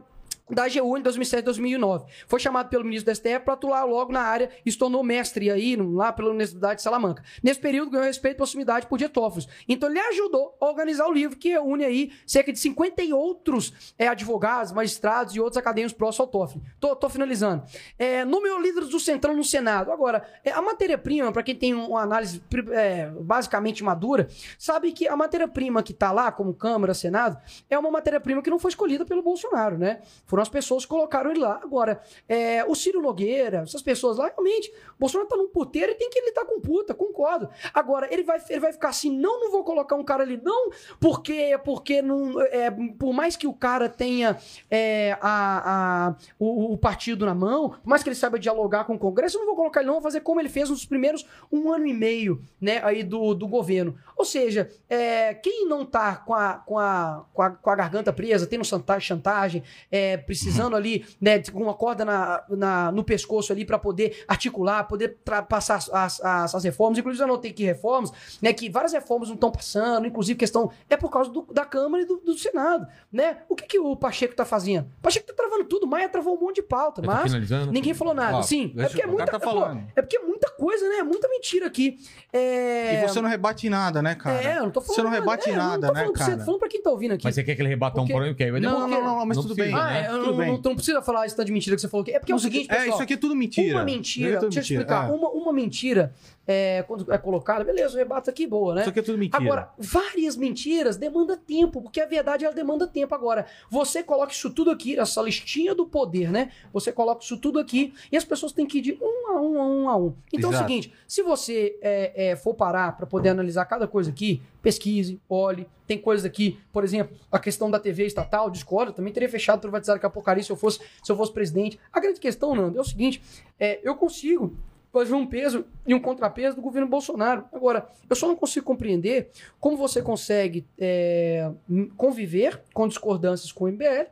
da 0.50 0.64
AGU 0.64 0.98
em 0.98 1.02
2007 1.02 1.42
e 1.42 1.46
2009. 1.46 2.06
Foi 2.28 2.40
chamado 2.40 2.70
pelo 2.70 2.84
ministro 2.84 3.12
do 3.12 3.16
STF 3.16 3.40
para 3.42 3.54
atuar 3.54 3.84
logo 3.84 4.12
na 4.12 4.22
área 4.22 4.50
e 4.66 4.72
se 4.72 4.78
tornou 4.78 5.04
mestre 5.04 5.50
aí, 5.52 5.76
lá 5.76 6.12
pela 6.12 6.30
Universidade 6.30 6.78
de 6.78 6.82
Salamanca. 6.82 7.24
Nesse 7.44 7.60
período 7.60 7.92
ganhou 7.92 8.06
respeito 8.06 8.36
e 8.36 8.38
proximidade 8.38 8.88
por 8.88 8.98
Dietófilos. 8.98 9.48
Então 9.68 9.90
ele 9.90 10.00
ajudou 10.00 10.58
a 10.60 10.66
organizar 10.66 11.08
o 11.08 11.14
livro 11.14 11.38
que 11.38 11.50
reúne 11.50 11.86
aí 11.86 12.12
cerca 12.26 12.52
de 12.52 12.60
50 12.60 13.04
e 13.04 13.14
outros 13.14 13.94
é, 13.98 14.08
advogados, 14.08 14.72
magistrados 14.72 15.36
e 15.36 15.40
outros 15.40 15.58
acadêmicos 15.58 15.94
próximos 15.94 16.22
ao 16.22 16.28
Toffoli. 16.28 16.64
Tô, 16.80 16.96
tô 16.96 17.10
finalizando. 17.10 17.64
É, 17.98 18.26
nomeou 18.26 18.60
líderes 18.60 18.90
do 18.90 19.00
Centrão 19.00 19.36
no 19.36 19.44
Senado. 19.44 19.92
Agora, 19.92 20.24
é, 20.44 20.52
a 20.52 20.62
matéria-prima, 20.62 21.32
para 21.32 21.44
quem 21.44 21.56
tem 21.56 21.74
uma 21.74 22.02
análise 22.02 22.42
é, 22.72 23.08
basicamente 23.22 23.84
madura, 23.84 24.28
sabe 24.58 24.92
que 24.92 25.08
a 25.08 25.16
matéria-prima 25.16 25.84
que 25.84 25.94
tá 25.94 26.12
lá, 26.12 26.32
como 26.32 26.54
Câmara, 26.54 26.94
Senado, 26.94 27.38
é 27.70 27.78
uma 27.78 27.92
matéria-prima 27.92 28.42
que 28.42 28.50
não 28.50 28.60
foi 28.60 28.70
escolhida 28.70 29.06
pelo 29.06 29.22
Bolsonaro, 29.22 29.78
né? 29.78 30.02
Foram 30.26 30.44
as 30.44 30.50
pessoas 30.50 30.84
que 30.84 30.90
colocaram 30.90 31.32
ele 31.32 31.40
lá. 31.40 31.60
Agora, 31.64 32.02
é, 32.28 32.64
o 32.66 32.76
Ciro 32.76 33.02
Nogueira, 33.02 33.60
essas 33.60 33.82
pessoas 33.82 34.18
lá, 34.18 34.28
realmente, 34.28 34.72
Bolsonaro 35.00 35.30
tá 35.30 35.36
num 35.38 35.48
puteiro 35.48 35.92
e 35.92 35.96
tem 35.96 36.10
que 36.10 36.22
lidar 36.22 36.46
com 36.46 36.60
puta, 36.62 36.94
concordo. 36.94 37.50
Agora, 37.74 38.08
ele 38.12 38.24
vai, 38.24 38.40
ele 38.50 38.60
vai 38.60 38.72
ficar 38.74 38.90
assim, 38.90 39.10
não, 39.18 39.40
não 39.40 39.52
vou 39.52 39.64
colocar 39.64 39.96
um 39.96 40.04
cara 40.04 40.24
ali, 40.24 40.40
não, 40.44 40.70
porque, 41.00 41.60
porque 41.64 42.02
não, 42.02 42.40
é, 42.42 42.70
por 42.98 43.14
mais 43.14 43.36
que 43.36 43.48
o 43.48 43.54
cara 43.54 43.88
tenha 43.90 44.38
é, 44.70 45.18
a, 45.22 46.08
a- 46.10 46.16
o, 46.38 46.74
o 46.74 46.78
partido 46.78 47.26
na 47.26 47.34
mão, 47.34 47.70
por 47.70 47.88
mais 47.88 48.04
que 48.04 48.10
ele 48.10 48.16
saiba 48.16 48.38
dialogar 48.40 48.84
com 48.86 48.94
o 48.96 49.00
Congresso, 49.00 49.38
eu 49.38 49.40
não 49.42 49.48
vou 49.48 49.56
colocar 49.56 49.80
ele, 49.80 49.88
não, 49.88 49.96
vou 49.96 50.04
fazer 50.04 50.22
como 50.22 50.40
ele 50.40 50.50
fez 50.50 50.70
nos 50.70 50.86
primeiros 50.86 51.26
um 51.52 51.72
ano 51.72 51.88
e 51.88 51.94
meio, 51.94 52.42
né, 52.60 52.82
aí 52.84 53.04
do, 53.04 53.34
do 53.34 53.48
governo. 53.48 53.98
Ou 54.16 54.26
seja, 54.26 54.70
é, 54.90 55.34
quem 55.34 55.66
não 55.68 55.86
tá 55.86 56.16
com 56.18 56.34
a, 56.34 56.54
com, 56.66 56.78
a, 56.78 57.26
com, 57.34 57.42
a, 57.42 57.50
com 57.52 57.70
a 57.70 57.76
garganta 57.76 58.12
presa, 58.14 58.46
tendo 58.48 58.66
chanta- 58.66 59.00
chantagem, 59.00 59.64
é, 59.92 60.09
precisando 60.18 60.76
ali, 60.76 61.06
né, 61.20 61.38
de- 61.40 61.52
com 61.52 61.62
uma 61.62 61.74
corda 61.74 62.04
na, 62.06 62.44
na- 62.50 62.92
no 62.92 63.04
pescoço 63.04 63.52
ali 63.52 63.66
para 63.66 63.78
poder 63.80 64.24
articular, 64.28 64.84
poder 64.86 65.18
passar 65.48 65.76
as, 65.76 65.90
as, 65.90 66.22
as- 66.22 66.56
as 66.56 66.64
reformas, 66.64 66.98
inclusive 67.00 67.22
eu 67.24 67.28
anotei 67.28 67.52
aqui 67.52 67.64
reformas, 67.64 68.12
né, 68.42 68.54
que 68.54 68.70
várias 68.70 68.94
reformas 68.94 69.28
não 69.30 69.36
estão 69.36 69.52
passando, 69.52 70.06
inclusive 70.08 70.38
questão 70.38 70.72
é 70.90 70.96
por 70.98 71.10
causa 71.10 71.30
do- 71.32 71.48
da 71.52 71.66
Câmara 71.66 72.04
e 72.04 72.06
do, 72.06 72.18
do 72.18 72.38
Senado, 72.38 72.88
né? 73.12 73.38
O 73.48 73.56
que, 73.56 73.66
que 73.66 73.80
o 73.80 73.96
Pacheco 73.96 74.36
tá 74.36 74.46
fazendo? 74.46 74.86
O 75.00 75.02
Pacheco 75.02 75.26
tá 75.28 75.34
travando 75.34 75.66
tudo, 75.66 75.86
Maia 75.88 76.10
travou 76.10 76.36
um 76.38 76.40
monte 76.40 76.56
de 76.58 76.64
pauta, 76.64 77.02
tô 77.02 77.08
mas 77.08 77.32
ninguém 77.72 77.94
falou 77.94 78.14
nada. 78.14 78.38
Ó, 78.38 78.42
Sim, 78.42 78.74
é 78.78 78.86
porque 78.88 79.02
é 79.02 79.06
muita, 79.08 79.26
cara 79.26 79.40
tá 79.40 79.46
pô, 79.48 79.60
falando. 79.62 79.84
é 79.96 80.02
porque 80.02 80.18
é 80.18 80.22
muita 80.22 80.50
coisa, 80.52 80.88
né? 80.90 81.04
Muita 81.04 81.28
mentira 81.28 81.66
aqui. 81.68 81.98
É... 82.34 83.04
E 83.04 83.08
você 83.08 83.22
não 83.22 83.30
rebate 83.30 83.70
nada, 83.70 84.02
né, 84.02 84.16
cara? 84.16 84.42
É, 84.44 84.58
eu 84.58 84.64
não 84.64 84.72
tô 84.72 84.82
falando 84.82 84.96
Você 84.96 85.04
não 85.04 85.10
rebate 85.12 85.50
é, 85.50 85.56
não 85.56 85.58
nada, 85.70 85.88
tô 85.88 85.94
né, 85.94 86.04
pra 86.04 86.10
você, 86.12 86.18
cara? 86.18 86.38
tô 86.38 86.46
falando 86.46 86.60
pra 86.60 86.70
quem 86.70 86.82
tá 86.82 86.90
ouvindo 86.90 87.14
aqui. 87.14 87.24
Mas 87.24 87.36
você 87.36 87.44
quer 87.44 87.56
que 87.56 87.62
ele 87.62 87.70
rebata 87.70 87.98
um 88.00 88.04
Porque- 88.04 88.14
problema? 88.14 88.36
Que 88.36 88.44
aí 88.44 88.52
vai 88.52 88.60
Não, 88.62 88.80
não, 88.82 88.88
não, 88.88 89.04
não, 89.20 89.26
mas 89.26 89.38
tudo 89.38 89.56
precisa, 89.56 89.76
bem. 89.78 89.84
Ah, 89.86 89.94
né? 89.94 89.99
É, 90.06 90.10
eu 90.10 90.62
não, 90.64 90.76
precisa 90.76 91.02
falar 91.02 91.26
esse 91.26 91.36
tanto 91.36 91.48
de 91.48 91.52
mentira 91.54 91.76
que 91.76 91.82
você 91.82 91.88
falou 91.90 92.04
aqui. 92.04 92.12
É 92.12 92.20
porque 92.20 92.32
é 92.32 92.36
o 92.36 92.40
seguinte, 92.40 92.68
É, 92.70 92.76
pessoal. 92.76 92.90
isso 92.94 93.04
aqui 93.04 93.14
é 93.14 93.18
tudo 93.18 93.36
mentira. 93.36 93.76
Uma 93.78 93.84
mentira, 93.86 94.30
É 94.30 94.40
tudo 94.40 94.50
deixa 94.54 94.74
eu 94.74 94.78
explicar. 94.80 95.10
é. 95.10 95.12
Uma, 95.12 95.30
uma 95.30 95.50
uma 95.50 95.54
mentira 95.54 96.14
é, 96.52 96.82
quando 96.88 97.14
é 97.14 97.18
colocada, 97.20 97.64
beleza, 97.64 97.94
eu 97.94 98.00
rebato 98.00 98.28
aqui, 98.28 98.48
boa, 98.48 98.74
né? 98.74 98.82
Isso 98.82 98.90
aqui 98.90 99.00
é 99.02 99.04
tudo 99.04 99.20
mentira. 99.20 99.44
Agora, 99.44 99.70
várias 99.78 100.36
mentiras 100.36 100.98
demanda 100.98 101.38
tempo, 101.38 101.80
porque 101.80 102.02
a 102.02 102.08
verdade 102.08 102.44
ela 102.44 102.56
demanda 102.56 102.88
tempo. 102.88 103.14
Agora, 103.14 103.46
você 103.70 104.02
coloca 104.02 104.34
isso 104.34 104.50
tudo 104.50 104.72
aqui, 104.72 105.00
essa 105.00 105.22
listinha 105.22 105.76
do 105.76 105.86
poder, 105.86 106.32
né? 106.32 106.52
Você 106.74 106.92
coloca 106.92 107.24
isso 107.24 107.38
tudo 107.38 107.60
aqui 107.60 107.94
e 108.12 108.18
as 108.18 108.26
pessoas 108.26 108.52
têm 108.52 108.66
que 108.66 108.80
ir 108.80 108.82
de 108.82 108.98
um 109.00 109.30
a 109.30 109.40
um 109.40 109.62
a 109.62 109.68
um 109.68 109.90
a 109.90 109.96
um. 109.96 110.16
Então 110.34 110.50
é 110.50 110.54
o 110.54 110.56
Exato. 110.56 110.68
seguinte: 110.68 110.92
se 111.08 111.22
você 111.22 111.78
é, 111.84 112.32
é, 112.32 112.36
for 112.36 112.56
parar 112.56 112.98
para 112.98 113.06
poder 113.06 113.30
analisar 113.30 113.66
cada 113.66 113.88
coisa 113.88 114.10
aqui, 114.10 114.42
pesquise, 114.60 115.22
olhe. 115.30 115.68
Tem 115.86 116.00
coisas 116.00 116.24
aqui, 116.24 116.60
por 116.72 116.84
exemplo, 116.84 117.18
a 117.32 117.40
questão 117.40 117.70
da 117.70 117.80
TV 117.80 118.06
estatal, 118.06 118.50
discordo, 118.52 118.94
também 118.94 119.12
teria 119.12 119.28
fechado, 119.28 119.60
privatizado 119.60 120.00
com 120.00 120.06
a 120.06 120.10
porcaria 120.10 120.44
se 120.44 120.52
eu 120.52 120.56
fosse, 120.56 120.80
se 121.04 121.12
eu 121.12 121.16
fosse 121.16 121.32
presidente. 121.32 121.80
A 121.92 122.00
grande 122.00 122.20
questão, 122.20 122.56
Nando, 122.56 122.78
é 122.78 122.82
o 122.82 122.84
seguinte: 122.84 123.22
é, 123.60 123.80
eu 123.84 123.96
consigo 123.96 124.56
fazer 124.92 125.14
um 125.14 125.26
peso 125.28 125.66
e 125.86 125.94
um 125.94 126.00
contrapeso 126.00 126.56
do 126.56 126.62
governo 126.62 126.88
Bolsonaro. 126.88 127.46
Agora, 127.54 127.88
eu 128.10 128.16
só 128.16 128.28
não 128.28 128.36
consigo 128.36 128.66
compreender 128.66 129.30
como 129.60 129.78
você 129.78 130.02
consegue 130.02 130.66
é, 130.78 131.52
conviver 131.96 132.62
com 132.74 132.88
discordâncias 132.88 133.52
com 133.52 133.66
o 133.66 133.68
MBL, 133.68 134.08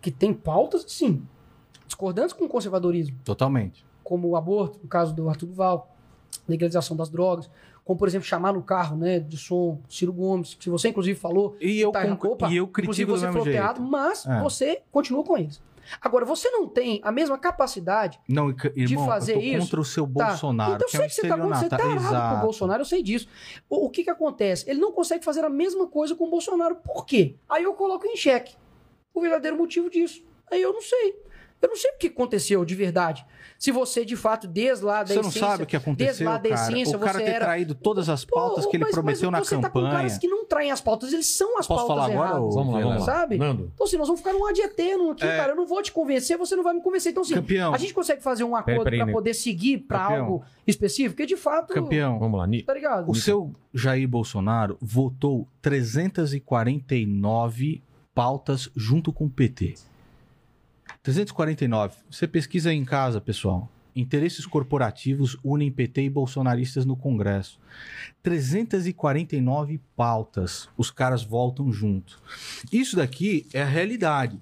que 0.00 0.10
tem 0.10 0.32
pautas, 0.32 0.84
sim, 0.88 1.22
discordâncias 1.86 2.32
com 2.32 2.44
o 2.44 2.48
conservadorismo, 2.48 3.16
Totalmente. 3.24 3.84
como 4.04 4.28
o 4.28 4.36
aborto, 4.36 4.78
no 4.82 4.88
caso 4.88 5.14
do 5.14 5.28
Arthur 5.28 5.46
Duval, 5.46 5.94
legalização 6.48 6.96
das 6.96 7.08
drogas, 7.08 7.50
como, 7.84 7.98
por 7.98 8.06
exemplo, 8.06 8.26
chamar 8.26 8.52
no 8.52 8.62
carro 8.62 8.96
né, 8.96 9.18
de 9.18 9.36
som 9.36 9.80
Ciro 9.88 10.12
Gomes, 10.12 10.54
que 10.54 10.70
você, 10.70 10.88
inclusive, 10.90 11.18
falou 11.18 11.56
E 11.60 11.80
eu, 11.80 11.90
tá 11.90 12.06
conc- 12.06 12.24
Opa, 12.24 12.48
e 12.48 12.56
eu 12.56 12.64
inclusive 12.64 12.72
critico 12.86 13.12
do 13.12 13.18
você 13.18 13.26
mesmo 13.26 13.32
falou 13.40 13.44
mas 13.80 14.24
É. 14.26 14.40
você 14.40 14.82
continua 14.92 15.24
com 15.24 15.36
eles. 15.36 15.60
Agora, 16.00 16.24
você 16.24 16.50
não 16.50 16.68
tem 16.68 17.00
a 17.02 17.10
mesma 17.10 17.38
capacidade 17.38 18.20
Não, 18.28 18.54
irmão, 18.76 19.06
fazer 19.06 19.32
eu 19.32 19.40
tô 19.40 19.44
isso, 19.46 19.58
contra 19.60 19.80
o 19.80 19.84
seu 19.84 20.06
Tá. 20.06 20.26
Bolsonaro, 20.26 20.74
Então 20.74 20.86
eu 20.86 20.90
que 20.90 20.96
é 20.96 20.98
sei 20.98 21.06
um 21.06 21.08
que 21.08 21.14
você 21.14 21.28
tá, 21.28 21.36
você 21.36 21.68
tá 21.68 21.78
errado 21.90 22.32
com 22.34 22.38
o. 22.38 22.40
Bolsonaro, 22.42 22.80
eu 22.82 22.86
sei 22.86 23.02
disso. 23.02 23.28
O, 23.68 23.86
o 23.86 23.90
que 23.90 24.04
que 24.04 24.10
acontece? 24.10 24.68
Ele 24.68 24.80
não 24.80 24.92
consegue 24.92 25.24
fazer 25.24 25.44
a 25.44 25.50
mesma 25.50 25.86
coisa 25.86 26.14
com 26.14 26.24
o 26.26 26.30
Bolsonaro. 26.30 26.76
Por 26.76 27.04
quê? 27.06 27.36
Aí 27.48 27.64
eu 27.64 27.74
coloco 27.74 28.06
em 28.06 28.16
xeque 28.16 28.54
o 29.14 29.20
verdadeiro 29.20 29.56
motivo 29.56 29.88
disso. 29.90 30.22
Aí 30.50 30.60
eu 30.60 30.72
não 30.72 30.82
sei. 30.82 31.16
Eu 31.62 31.68
não 31.68 31.76
sei 31.76 31.90
o 31.90 31.98
que 31.98 32.06
aconteceu 32.06 32.64
de 32.64 32.74
verdade. 32.74 33.22
Se 33.58 33.70
você, 33.70 34.02
de 34.06 34.16
fato, 34.16 34.48
desde 34.48 34.82
lá 34.82 35.02
da 35.02 35.08
Você 35.08 35.14
não 35.16 35.20
essência... 35.28 35.40
sabe 35.40 35.64
o 35.64 35.66
que 35.66 35.76
aconteceu, 35.76 36.06
desde 36.06 36.24
lá 36.24 36.38
da 36.38 36.48
cara. 36.48 36.72
essência, 36.72 36.96
o 36.96 37.00
cara 37.00 37.18
você 37.18 37.24
ter 37.26 37.30
era- 37.32 37.44
traído 37.44 37.74
todas 37.74 38.08
as 38.08 38.24
Pô, 38.24 38.34
pautas 38.36 38.64
que 38.64 38.76
ele 38.78 38.84
mas- 38.84 38.94
prometeu 38.94 39.30
mas 39.30 39.40
na 39.40 39.44
você 39.44 39.56
tá 39.60 39.68
com 39.68 39.78
campanha. 39.80 39.94
caras 39.96 40.16
que 40.18 40.26
não 40.26 40.46
traem 40.46 40.70
as 40.72 40.80
pautas, 40.80 41.12
eles 41.12 41.26
são 41.26 41.58
as 41.58 41.66
Posso 41.66 41.86
pautas 41.86 42.04
falar 42.06 42.14
agora, 42.14 42.30
erradas. 42.30 42.46
ô? 42.46 42.50
Vamos 42.58 42.74
lá, 42.74 42.80
vamos 42.80 42.98
lá. 43.00 43.04
Sabe? 43.04 43.36
Nando. 43.36 43.70
Então, 43.74 43.86
assim, 43.86 43.98
nós 43.98 44.06
vamos 44.08 44.20
ficar 44.22 44.32
num 44.32 44.46
ad 44.46 44.58
eterno 44.58 45.10
aqui, 45.10 45.22
É. 45.24 45.36
cara. 45.36 45.52
Eu 45.52 45.56
não 45.56 45.66
vou 45.66 45.82
te 45.82 45.92
convencer, 45.92 46.38
você 46.38 46.56
não 46.56 46.64
vai 46.64 46.72
me 46.72 46.80
convencer. 46.82 47.12
Então, 47.12 47.22
assim, 47.22 47.34
Campeão. 47.34 47.74
a 47.74 47.78
gente 47.78 47.92
consegue 47.92 48.22
fazer 48.22 48.44
um 48.44 48.56
acordo 48.56 48.90
né? 48.90 49.12
poder 49.12 49.34
seguir 49.34 49.76
pra 49.80 49.98
Campeão. 50.04 50.24
algo 50.24 50.42
específico? 50.66 51.14
Porque, 51.16 51.26
de 51.26 51.36
fato, 51.36 51.74
Campeão, 51.74 52.18
Vamos 52.18 52.40
lá, 52.40 52.46
Ni. 52.46 52.62
tá 52.62 52.72
ligado? 52.72 53.10
o 53.10 53.14
seu 53.14 53.52
Jair 53.74 54.08
Bolsonaro 54.08 54.78
votou 54.80 55.46
349 55.60 57.82
pautas 58.14 58.70
junto 58.74 59.12
com 59.12 59.26
o 59.26 59.30
PT. 59.30 59.74
349. 61.02 61.96
Você 62.10 62.26
pesquisa 62.26 62.70
aí 62.70 62.76
em 62.76 62.84
casa, 62.84 63.20
pessoal. 63.20 63.68
Interesses 63.96 64.46
corporativos 64.46 65.36
unem 65.42 65.70
PT 65.70 66.02
e 66.02 66.10
bolsonaristas 66.10 66.84
no 66.86 66.94
Congresso. 66.96 67.58
349 68.22 69.80
pautas. 69.96 70.68
Os 70.76 70.90
caras 70.90 71.22
voltam 71.22 71.72
junto. 71.72 72.20
Isso 72.72 72.96
daqui 72.96 73.46
é 73.52 73.62
a 73.62 73.66
realidade. 73.66 74.38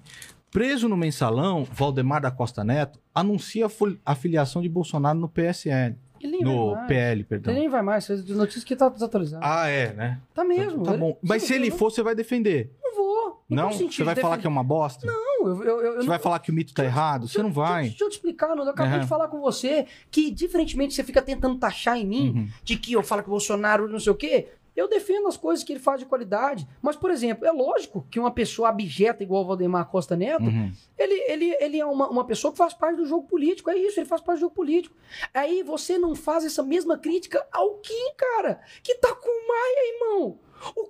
Preso 0.51 0.87
no 0.87 0.97
mensalão, 0.97 1.63
Valdemar 1.63 2.21
da 2.21 2.31
Costa 2.31 2.63
Neto 2.63 2.99
anuncia 3.13 3.67
a 4.05 4.15
filiação 4.15 4.61
de 4.61 4.69
Bolsonaro 4.69 5.17
no 5.19 5.29
PSL. 5.29 5.95
Ele 6.21 6.31
nem 6.33 6.41
No 6.41 6.67
vai 6.71 6.75
mais. 6.75 6.87
PL, 6.87 7.23
perdão. 7.23 7.53
Ele 7.53 7.59
nem 7.61 7.69
vai 7.69 7.81
mais, 7.81 8.05
fez 8.05 8.25
notícias 8.27 8.63
que 8.65 8.75
tá 8.75 8.89
desatualizado. 8.89 9.41
Ah, 9.45 9.67
é, 9.67 9.93
né? 9.93 10.19
tá 10.33 10.43
mesmo. 10.43 10.83
Tá 10.83 10.91
ele- 10.91 10.99
bom. 10.99 11.17
Mas 11.23 11.43
se 11.43 11.53
ele 11.53 11.69
não- 11.69 11.77
for, 11.77 11.91
você 11.91 12.03
vai 12.03 12.13
defender. 12.13 12.71
Não 12.83 12.95
vou. 12.95 13.43
Não? 13.49 13.71
sentido 13.71 13.93
Você 13.93 14.03
vai 14.03 14.15
de 14.15 14.21
falar 14.21 14.35
defender? 14.35 14.41
que 14.41 14.47
é 14.47 14.49
uma 14.49 14.63
bosta? 14.63 15.07
Não, 15.07 15.28
eu, 15.47 15.63
eu, 15.63 15.81
eu 15.81 15.91
Você 15.93 15.99
não- 15.99 16.05
vai 16.07 16.19
falar 16.19 16.39
que 16.39 16.51
o 16.51 16.53
mito 16.53 16.73
tá 16.73 16.83
errado? 16.83 17.27
Você 17.27 17.41
não 17.41 17.51
vai. 17.51 17.83
Deixa 17.89 18.03
eu 18.03 18.09
te 18.09 18.13
explicar, 18.13 18.49
Nando. 18.49 18.63
Eu 18.63 18.69
acabei 18.71 18.93
Aham. 18.93 19.01
de 19.01 19.07
falar 19.07 19.27
com 19.27 19.39
você 19.39 19.85
que, 20.11 20.29
diferentemente, 20.31 20.93
você 20.93 21.03
fica 21.03 21.21
tentando 21.21 21.57
taxar 21.57 21.97
em 21.97 22.05
mim 22.05 22.29
Uhum. 22.35 22.49
de 22.63 22.77
que 22.77 22.93
eu 22.93 23.03
falo 23.03 23.21
que 23.23 23.29
o 23.29 23.31
Bolsonaro 23.31 23.87
não 23.87 23.99
sei 23.99 24.11
o 24.11 24.15
quê. 24.15 24.47
Eu 24.75 24.87
defendo 24.87 25.27
as 25.27 25.35
coisas 25.35 25.61
que 25.65 25.73
ele 25.73 25.79
faz 25.79 25.99
de 25.99 26.05
qualidade. 26.05 26.65
Mas, 26.81 26.95
por 26.95 27.11
exemplo, 27.11 27.45
é 27.45 27.51
lógico 27.51 28.05
que 28.09 28.17
uma 28.17 28.31
pessoa 28.31 28.69
abjeta 28.69 29.21
igual 29.23 29.43
o 29.43 29.47
Valdemar 29.47 29.85
Costa 29.87 30.15
Neto, 30.15 30.43
Uhum. 30.43 30.71
ele, 30.97 31.13
ele, 31.27 31.57
ele 31.59 31.79
é 31.79 31.85
uma, 31.85 32.07
uma 32.09 32.23
pessoa 32.23 32.51
que 32.51 32.57
faz 32.57 32.73
parte 32.73 32.95
do 32.95 33.05
jogo 33.05 33.27
político. 33.27 33.69
É 33.69 33.75
isso, 33.77 33.99
ele 33.99 34.05
faz 34.07 34.21
parte 34.21 34.37
do 34.37 34.41
jogo 34.41 34.55
político. 34.55 34.95
Aí 35.33 35.63
você 35.63 35.97
não 35.97 36.15
faz 36.15 36.45
essa 36.45 36.63
mesma 36.63 36.97
crítica 36.97 37.45
ao 37.51 37.75
Kim, 37.79 38.13
cara, 38.15 38.61
que 38.81 38.95
tá 38.95 39.13
com 39.13 39.27
o 39.27 39.47
Maia, 39.47 39.93
irmão. 39.95 40.39
O, 40.75 40.81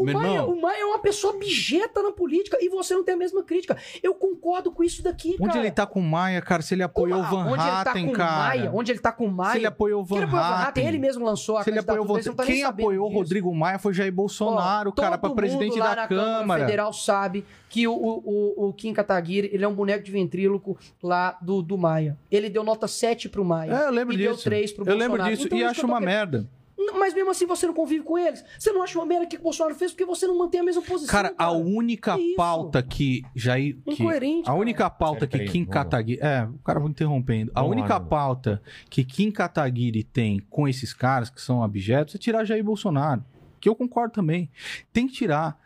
o, 0.00 0.02
o 0.02 0.12
Maia, 0.12 0.44
o 0.44 0.60
Maia 0.60 0.80
é 0.82 0.84
uma 0.84 0.98
pessoa 0.98 1.34
abjeta 1.34 2.02
na 2.02 2.12
política 2.12 2.56
e 2.60 2.68
você 2.68 2.94
não 2.94 3.04
tem 3.04 3.14
a 3.14 3.18
mesma 3.18 3.42
crítica. 3.42 3.76
Eu 4.02 4.14
concordo 4.14 4.70
com 4.72 4.82
isso 4.82 5.02
daqui, 5.02 5.36
Onde 5.40 5.48
cara. 5.52 5.58
ele 5.60 5.70
tá 5.70 5.86
com 5.86 6.00
o 6.00 6.02
Maia, 6.02 6.40
cara? 6.40 6.62
Se 6.62 6.74
ele 6.74 6.82
apoiou 6.82 7.20
o 7.20 7.22
Van 7.24 7.44
onde 7.46 7.52
ele 7.62 7.70
tá 7.70 7.80
Hatten, 7.90 8.06
com 8.06 8.12
o 8.12 8.14
cara. 8.14 8.38
Maia, 8.48 8.70
onde 8.74 8.92
ele 8.92 8.98
tá 8.98 9.12
com 9.12 9.26
o 9.26 9.30
Maia. 9.30 9.52
Se 9.52 9.58
ele 9.58 9.66
apoiou 9.66 10.00
o 10.02 10.04
Van 10.04 10.24
o 10.24 10.26
Van 10.26 10.38
Hatten? 10.38 10.66
Hatten. 10.68 10.86
Ele 10.88 10.98
mesmo 10.98 11.24
lançou 11.24 11.56
a 11.56 11.62
Se 11.64 11.70
ele 11.70 11.78
apoiou 11.78 12.04
você 12.04 12.32
tá 12.32 12.44
Quem 12.44 12.64
apoiou 12.64 13.10
o. 13.10 13.12
Rodrigo 13.12 13.54
Maia 13.54 13.78
foi 13.78 13.92
Jair 13.92 14.12
Bolsonaro, 14.12 14.92
cara, 14.92 15.18
pra 15.18 15.30
presidente 15.30 15.70
mundo 15.72 15.80
lá 15.80 15.94
da 15.94 16.02
na 16.02 16.08
Câmara. 16.08 16.64
Federal 16.64 16.92
sabe 16.92 17.44
que 17.68 17.86
o, 17.86 17.92
o, 17.94 18.68
o, 18.68 18.72
Kim 18.72 18.92
Kataguiri, 18.94 19.50
ele 19.52 19.64
é 19.64 19.68
um 19.68 19.74
boneco 19.74 20.02
de 20.02 20.10
ventríloco 20.10 20.78
lá 21.02 21.36
do, 21.42 21.60
do 21.62 21.76
Maia. 21.76 22.16
Ele 22.30 22.48
deu 22.48 22.64
nota 22.64 22.88
7 22.88 23.28
pro 23.28 23.44
Maia. 23.44 23.72
É, 23.72 23.86
eu 23.86 23.90
lembro 23.90 24.14
e 24.14 24.16
disso. 24.16 24.28
deu 24.34 24.42
3 24.42 24.72
pro 24.72 24.82
eu 24.82 24.86
Bolsonaro. 24.86 25.12
lembro 25.12 25.30
disso 25.30 25.46
Então, 25.46 25.58
e 25.58 25.64
acho 25.64 25.80
eu 25.82 25.84
uma 25.84 25.98
querendo- 25.98 26.08
merda. 26.14 26.48
Mas 26.96 27.12
mesmo 27.12 27.30
assim 27.30 27.44
você 27.46 27.66
não 27.66 27.74
convive 27.74 28.04
com 28.04 28.16
eles. 28.16 28.44
Você 28.58 28.70
não 28.70 28.82
acha 28.82 28.98
uma 28.98 29.04
merda 29.06 29.26
que 29.26 29.36
o 29.36 29.40
Bolsonaro 29.40 29.74
fez 29.74 29.90
porque 29.90 30.04
você 30.04 30.26
não 30.26 30.38
mantém 30.38 30.60
a 30.60 30.64
mesma 30.64 30.80
posição. 30.82 31.10
Cara, 31.10 31.34
a 31.36 31.50
única 31.50 32.14
Que 32.16 32.20
isso? 32.22 32.36
pauta 32.36 32.82
que 32.82 33.22
Jair. 33.34 33.76
Que, 33.84 33.94
Incoerente. 34.02 34.48
a 34.48 34.54
única 34.54 34.88
pauta 34.88 35.26
que 35.26 35.38
peraí, 35.38 35.48
Kim. 35.50 35.64
Kataguiri. 35.64 36.20
É, 36.22 36.44
o 36.44 36.58
cara 36.58 36.78
vai 36.78 36.88
interrompendo. 36.88 37.50
A 37.54 37.64
única 37.64 37.98
pauta 37.98 38.62
que 38.88 39.04
Kim 39.04 39.30
Kataguiri 39.30 40.04
tem 40.04 40.38
com 40.48 40.68
esses 40.68 40.92
caras 40.94 41.30
que 41.30 41.40
são 41.42 41.62
abjetos 41.62 42.14
é 42.14 42.18
tirar 42.18 42.44
Jair 42.44 42.62
Bolsonaro. 42.62 43.24
Que 43.60 43.68
eu 43.68 43.74
concordo 43.74 44.14
também. 44.14 44.48
Tem 44.92 45.06
que 45.08 45.14
tirar. 45.14 45.58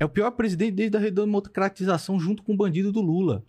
É 0.00 0.04
o 0.04 0.08
pior 0.08 0.30
presidente 0.32 0.72
desde 0.72 0.96
a 0.96 1.00
redemocratização 1.00 2.18
junto 2.18 2.42
com 2.42 2.52
o 2.52 2.56
bandido 2.56 2.90
do 2.92 3.00
Lula. 3.00 3.42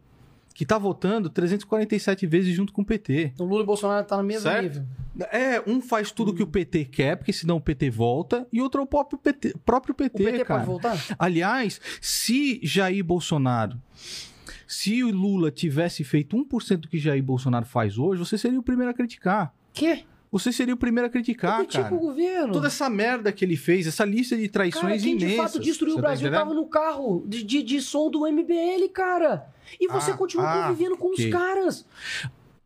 Que 0.57 0.65
tá 0.65 0.75
votando 0.79 1.29
347 1.29 2.25
vezes 2.25 2.55
junto 2.55 2.73
com 2.73 2.81
o 2.81 2.85
PT. 2.85 3.34
O 3.38 3.43
Lula 3.43 3.59
e 3.59 3.63
o 3.63 3.65
Bolsonaro 3.67 4.03
tá 4.07 4.17
no 4.17 4.23
mesmo 4.23 4.41
Certo? 4.41 4.63
nível. 4.63 4.85
É, 5.31 5.61
um 5.67 5.79
faz 5.79 6.09
tudo 6.11 6.34
que 6.34 6.41
o 6.41 6.47
PT 6.47 6.85
quer, 6.85 7.15
porque 7.15 7.31
senão 7.31 7.57
o 7.57 7.61
PT 7.61 7.91
volta, 7.91 8.47
e 8.51 8.59
outro 8.59 8.81
é 8.81 8.84
o 8.84 8.88
próprio 8.88 9.19
PT, 9.19 9.53
próprio 9.63 9.93
O 9.93 9.95
PT, 9.95 10.17
PT 10.23 10.45
cara. 10.45 10.59
pode 10.61 10.65
voltar? 10.65 10.97
Aliás, 11.19 11.79
se 12.01 12.59
Jair 12.63 13.03
Bolsonaro, 13.05 13.79
se 14.67 15.03
o 15.03 15.11
Lula 15.11 15.51
tivesse 15.51 16.03
feito 16.03 16.35
1% 16.35 16.77
do 16.77 16.88
que 16.88 16.97
Jair 16.97 17.21
Bolsonaro 17.23 17.67
faz 17.67 17.99
hoje, 17.99 18.17
você 18.25 18.35
seria 18.35 18.59
o 18.59 18.63
primeiro 18.63 18.89
a 18.89 18.95
criticar. 18.95 19.53
Quê? 19.71 20.05
Você 20.38 20.51
seria 20.51 20.73
o 20.73 20.77
primeiro 20.77 21.07
a 21.07 21.09
criticar, 21.09 21.53
Eu 21.59 21.65
critico 21.65 21.84
cara. 21.84 21.95
o 21.95 21.99
governo. 21.99 22.53
Toda 22.53 22.68
essa 22.68 22.89
merda 22.89 23.31
que 23.31 23.43
ele 23.43 23.55
fez, 23.55 23.88
essa 23.88 24.05
lista 24.05 24.35
de 24.35 24.43
Cara, 24.49 24.69
traições 24.69 25.01
quem 25.03 25.14
imensas. 25.14 25.30
de 25.31 25.35
fato 25.38 25.59
destruiu 25.59 25.93
o 25.93 25.95
tá 25.97 26.01
Brasil 26.01 26.27
entendendo? 26.27 26.39
tava 26.47 26.53
no 26.53 26.65
carro 26.68 27.23
de, 27.26 27.43
de, 27.43 27.64
de 27.64 27.81
som 27.81 28.09
do 28.09 28.22
MBL, 28.27 28.88
cara. 28.93 29.47
E 29.80 29.88
você 29.88 30.11
Ah, 30.11 30.18
continua 30.18 30.45
ah, 30.49 30.68
convivendo 30.68 30.97
com 30.97 31.07
ok. 31.09 31.26
os 31.26 31.31
caras. 31.31 31.85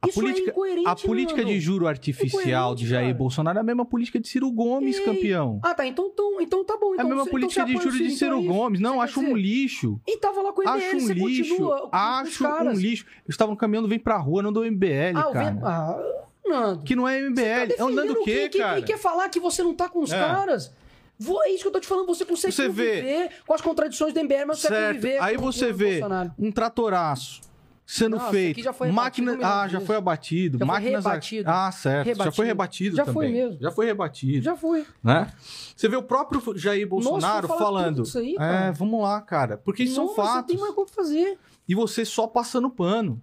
A 0.04 0.08
Isso 0.08 0.20
política- 0.20 0.50
é 0.52 0.90
A 0.90 0.96
política 0.96 1.42
mano. 1.44 1.50
de 1.54 1.60
juro 1.60 1.88
artificial 1.88 2.74
de 2.74 2.88
Jair 2.88 3.06
cara. 3.10 3.14
Bolsonaro 3.20 3.58
é 3.60 3.62
a 3.62 3.64
mesma 3.64 3.86
política 3.86 4.20
de 4.20 4.28
Ciro 4.28 4.50
Gomes, 4.52 4.98
Ei. 4.98 5.06
campeão. 5.06 5.60
Ah, 5.62 5.76
tá. 5.76 5.86
Então, 5.86 6.08
então, 6.12 6.42
então 6.42 6.66
tá 6.66 6.76
bom. 6.76 6.90
É 6.92 6.94
Então, 6.96 7.06
a 7.06 7.10
mesma 7.10 7.24
você- 7.26 7.30
política 7.30 7.62
então 7.62 7.66
de 7.68 7.72
apoia 7.78 7.92
juro 7.92 8.04
de 8.04 8.10
isso, 8.12 8.26
então 8.26 8.40
Ciro 8.40 8.52
é. 8.52 8.58
Gomes. 8.58 8.80
Não, 8.80 9.00
acho 9.00 9.20
um 9.20 9.36
lixo. 9.36 10.02
E 10.08 10.18
tava 10.18 10.42
lá 10.42 10.52
com 10.54 10.62
o 10.62 10.64
MBL, 10.64 10.86
Acho 10.88 10.96
um 10.96 11.00
você 11.02 11.14
lixo. 11.14 11.50
continua 11.50 11.90
Acho 11.92 12.48
um 12.48 12.72
lixo. 12.74 13.06
Eles 13.06 13.30
estavam 13.30 13.56
caminhando, 13.56 13.88
vem 13.88 14.00
pra 14.00 14.18
rua, 14.18 14.42
não 14.42 14.52
do 14.52 14.66
MBL, 14.66 15.16
Ah, 15.18 15.30
o 15.30 15.34
cara. 15.34 15.60
Ah, 15.64 16.24
Nando. 16.46 16.84
Que 16.84 16.96
não 16.96 17.08
é 17.08 17.20
MBL. 17.22 17.68
Você 17.76 17.82
é 17.82 17.84
o 17.84 17.90
Nando 17.90 18.14
o 18.14 18.24
quê, 18.24 18.50
quê? 18.50 18.60
cara? 18.60 18.80
E 18.80 18.84
quer 18.84 18.98
falar 18.98 19.30
que 19.30 19.40
você 19.40 19.64
não 19.64 19.74
tá 19.74 19.88
com 19.90 20.00
os 20.02 20.12
É. 20.12 20.18
caras? 20.20 20.74
Vou- 21.18 21.44
É 21.44 21.50
isso 21.52 21.62
que 21.64 21.68
eu 21.68 21.72
tô 21.72 21.80
te 21.80 21.88
falando. 21.88 22.08
Você 22.08 22.26
consegue 22.26 22.52
Você 22.54 22.68
vê. 22.68 22.96
conviver 23.02 23.30
com 23.46 23.54
as 23.54 23.62
contradições 23.62 24.14
do 24.14 24.20
MBL, 24.20 24.46
mas 24.48 24.60
você 24.60 24.68
Certo. 24.70 24.88
conviver 24.96 25.22
Aí 25.22 25.36
com 25.38 25.44
você 25.44 25.72
vê 25.72 26.00
Bolsonaro. 26.00 26.32
um 26.40 26.52
tratoraço 26.52 27.42
sendo 27.86 28.16
Não, 28.18 28.24
esse 28.24 28.32
feito. 28.32 28.62
já 28.64 28.74
foi 28.74 28.92
Máquina... 28.92 29.38
Ah, 29.44 29.68
já 29.68 29.80
foi 29.80 29.98
abatido. 29.98 30.58
Já 30.58 30.66
foi 30.66 30.74
Máquinas... 30.74 31.04
rebatido. 31.06 31.50
Ah, 31.50 31.72
certo. 31.72 32.06
Já 32.08 32.12
Rebatido. 32.14 32.36
foi 32.36 32.46
rebatido 32.48 32.96
Já 32.96 33.06
foi 33.06 33.26
também. 33.28 33.44
mesmo. 33.44 33.62
Já 33.62 33.72
foi 33.72 33.86
rebatido. 33.86 34.44
Já 34.44 34.56
fui. 34.56 34.86
Né? 35.04 35.32
Você 35.76 35.88
vê 35.88 35.96
o 35.96 36.02
próprio 36.04 36.42
Jair 36.58 36.88
Bolsonaro 36.88 37.48
falar 37.48 37.60
falando. 37.60 38.02
disso 38.02 38.18
aí, 38.18 38.34
cara. 38.36 38.66
é, 38.68 38.72
vamos 38.72 39.02
lá, 39.04 39.22
cara. 39.22 39.58
Porque 39.58 39.84
isso 39.84 39.96
são 39.96 40.06
Nossa, 40.06 40.16
fatos. 40.24 40.48
Tem 40.56 40.60
mais 40.60 40.74
como 40.74 40.88
fazer. 40.88 41.38
E 41.68 41.76
você 41.76 42.04
só 42.04 42.26
passando 42.26 42.70
pano. 42.70 43.22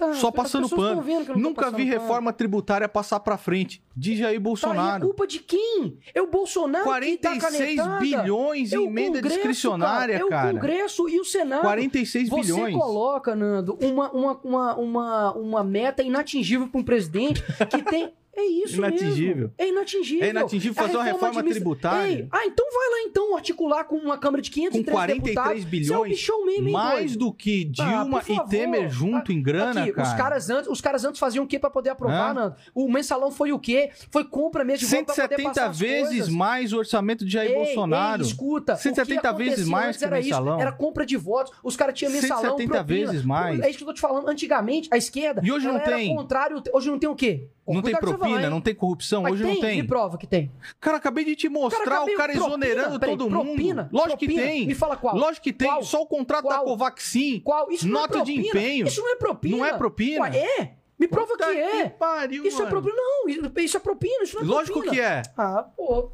Tá, 0.00 0.14
só 0.14 0.28
as 0.28 0.34
passando 0.34 0.68
pano. 0.68 1.02
Nunca 1.36 1.70
vi 1.70 1.84
pano. 1.84 1.90
reforma 2.00 2.32
tributária 2.32 2.88
passar 2.88 3.20
pra 3.20 3.36
frente 3.36 3.82
de 3.94 4.16
Jair 4.16 4.38
Tá, 4.38 4.42
Bolsonaro. 4.42 5.04
culpa 5.06 5.26
de 5.26 5.40
quem? 5.40 5.98
É 6.14 6.22
o 6.22 6.26
Bolsonaro 6.26 6.84
que 7.00 7.18
dá 7.18 7.30
46 7.30 7.76
canetada. 7.76 8.00
bilhões 8.00 8.72
É 8.72 8.76
em 8.76 8.78
o 8.78 8.86
emenda 8.86 9.18
Congresso, 9.18 9.34
discricionária, 9.36 10.14
cara. 10.18 10.26
É 10.26 10.30
cara. 10.30 10.48
o 10.48 10.52
Congresso 10.54 11.08
e 11.08 11.20
o 11.20 11.24
Senado. 11.24 11.62
46 11.62 12.28
Você 12.30 12.40
bilhões. 12.52 12.74
coloca, 12.76 13.34
Nando, 13.36 13.76
uma, 13.82 14.10
uma, 14.10 14.40
uma, 14.42 14.74
uma, 14.76 15.32
uma 15.34 15.64
meta 15.64 16.02
inatingível 16.02 16.66
para 16.68 16.80
um 16.80 16.84
presidente 16.84 17.42
que 17.68 17.82
tem 17.84 18.12
É 18.32 18.42
isso 18.44 18.76
Inatingível. 18.76 19.36
mesmo. 19.36 19.54
É 19.58 19.68
inatingível. 19.68 20.24
É 20.24 20.30
inatingível 20.30 20.74
fazer 20.74 20.96
uma 20.96 21.02
reforma 21.04 21.40
administra- 21.40 21.54
tributária. 21.60 22.12
Ei, 22.12 22.28
ah, 22.30 22.46
então 22.46 22.64
vai 22.72 22.88
lá 22.90 23.08
então 23.08 23.34
articular 23.36 23.84
com 23.84 23.96
uma 23.96 24.16
Câmara 24.18 24.40
de 24.40 24.50
503 24.50 24.86
Com 24.86 24.92
43 24.92 25.24
deputados. 25.24 25.64
Você 25.64 26.30
é 26.30 26.34
um 26.34 26.46
bilhões, 26.46 26.66
hein, 26.66 26.72
mais 26.72 27.16
do 27.16 27.32
que 27.32 27.68
Ah, 27.78 27.84
Dilma 28.04 28.20
por 28.20 28.22
e. 28.22 28.48
Temer 28.48 28.88
junto 28.88 29.32
em 29.32 29.42
grana, 29.42 29.82
Aqui, 29.82 29.92
cara. 29.92 30.08
Os 30.08 30.14
caras, 30.14 30.48
antes, 30.50 30.70
os 30.70 30.80
caras 30.80 31.04
antes 31.04 31.18
faziam 31.18 31.44
o 31.44 31.46
quê 31.48 31.58
pra 31.58 31.70
poder 31.70 31.90
aprovar, 31.90 32.30
Hã? 32.30 32.34
Nando? 32.34 32.56
O 32.74 32.88
mensalão 32.90 33.30
foi 33.32 33.52
o 33.52 33.58
quê? 33.58 33.90
Foi 34.10 34.24
compra 34.24 34.64
mesmo 34.64 34.86
de 34.86 34.94
voto 34.94 35.04
pra 35.06 35.14
poder 35.14 35.28
170 35.28 35.48
passar 35.48 35.70
as 35.70 35.78
vezes 35.78 36.28
mais 36.28 36.72
o 36.72 36.78
orçamento 36.78 37.24
de 37.24 37.32
Jair 37.32 37.50
Ei, 37.50 37.56
Bolsonaro. 37.56 38.22
Ei, 38.22 38.28
escuta, 38.28 38.76
170 38.76 39.30
o 39.32 39.36
que 39.36 39.42
vezes 39.44 39.66
mais 39.66 39.96
que 39.96 40.04
o 40.04 40.06
isso, 40.06 40.14
mensalão. 40.14 40.60
Era 40.60 40.72
compra 40.72 41.04
de 41.04 41.16
votos. 41.16 41.52
Os 41.64 41.76
caras 41.76 41.98
tinham 41.98 42.12
mensalão, 42.12 42.42
170 42.42 42.74
propina. 42.74 43.06
vezes 43.06 43.24
mais. 43.24 43.60
É 43.60 43.68
isso 43.68 43.78
que 43.78 43.84
eu 43.84 43.88
tô 43.88 43.94
te 43.94 44.00
falando. 44.00 44.28
Antigamente, 44.28 44.88
a 44.92 44.96
esquerda. 44.96 45.40
E 45.44 45.50
hoje 45.50 45.66
não 45.66 45.80
tem. 45.80 46.14
contrário. 46.14 46.62
Hoje 46.72 46.90
não 46.90 46.98
tem 46.98 47.08
o 47.10 47.14
quê? 47.14 47.48
Não 47.74 47.82
tem 47.82 47.94
que 47.94 48.00
propina, 48.00 48.28
fala, 48.28 48.42
hein? 48.42 48.50
não 48.50 48.60
tem 48.60 48.74
corrupção, 48.74 49.22
Mas 49.22 49.32
hoje 49.34 49.44
não 49.44 49.60
tem. 49.60 49.82
Me 49.82 49.88
prova 49.88 50.18
que 50.18 50.26
tem. 50.26 50.50
Cara, 50.80 50.96
acabei 50.96 51.24
de 51.24 51.36
te 51.36 51.48
mostrar 51.48 51.82
acabei- 51.82 52.14
o 52.14 52.16
cara 52.16 52.32
propina, 52.32 52.46
exonerando 52.66 53.00
peraí, 53.00 53.16
todo 53.16 53.28
propina, 53.30 53.82
mundo. 53.84 53.88
Lógico 53.92 54.16
que 54.18 54.26
propina. 54.26 54.46
tem. 54.48 54.66
Me 54.66 54.74
fala 54.74 54.96
qual. 54.96 55.16
Lógico 55.16 55.44
que 55.44 55.52
tem. 55.52 55.68
Qual? 55.68 55.82
Só 55.82 56.02
o 56.02 56.06
contrato 56.06 56.44
da 56.48 56.56
Qual? 56.56 56.64
Covaxin. 56.64 57.40
Qual? 57.40 57.70
Isso 57.70 57.88
Nota 57.88 58.14
não 58.16 58.22
é 58.22 58.24
de 58.24 58.32
propina. 58.34 58.48
empenho. 58.60 58.86
Isso 58.86 59.00
não 59.00 59.12
é 59.12 59.16
propina. 59.16 59.56
Não 59.56 59.64
é 59.64 59.72
propina? 59.76 60.20
Ué, 60.22 60.36
é? 60.36 60.70
Me 60.98 61.08
prova 61.08 61.28
Puta 61.32 61.46
que 61.46 61.58
é. 61.58 61.88
pariu, 61.88 62.44
Isso 62.46 62.56
é 62.62 62.64
mano. 62.66 62.70
propina. 62.82 62.94
Não, 62.96 63.28
isso 63.62 63.76
é 63.76 63.80
propina. 63.80 64.22
Isso 64.24 64.36
não 64.36 64.42
é 64.42 64.46
Lógico 64.46 64.80
propina. 64.80 64.94
que 64.94 65.00
é. 65.00 65.22
Ah, 65.36 65.66
pô. 65.76 66.10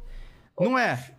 Não 0.59 0.77
é. 0.79 1.11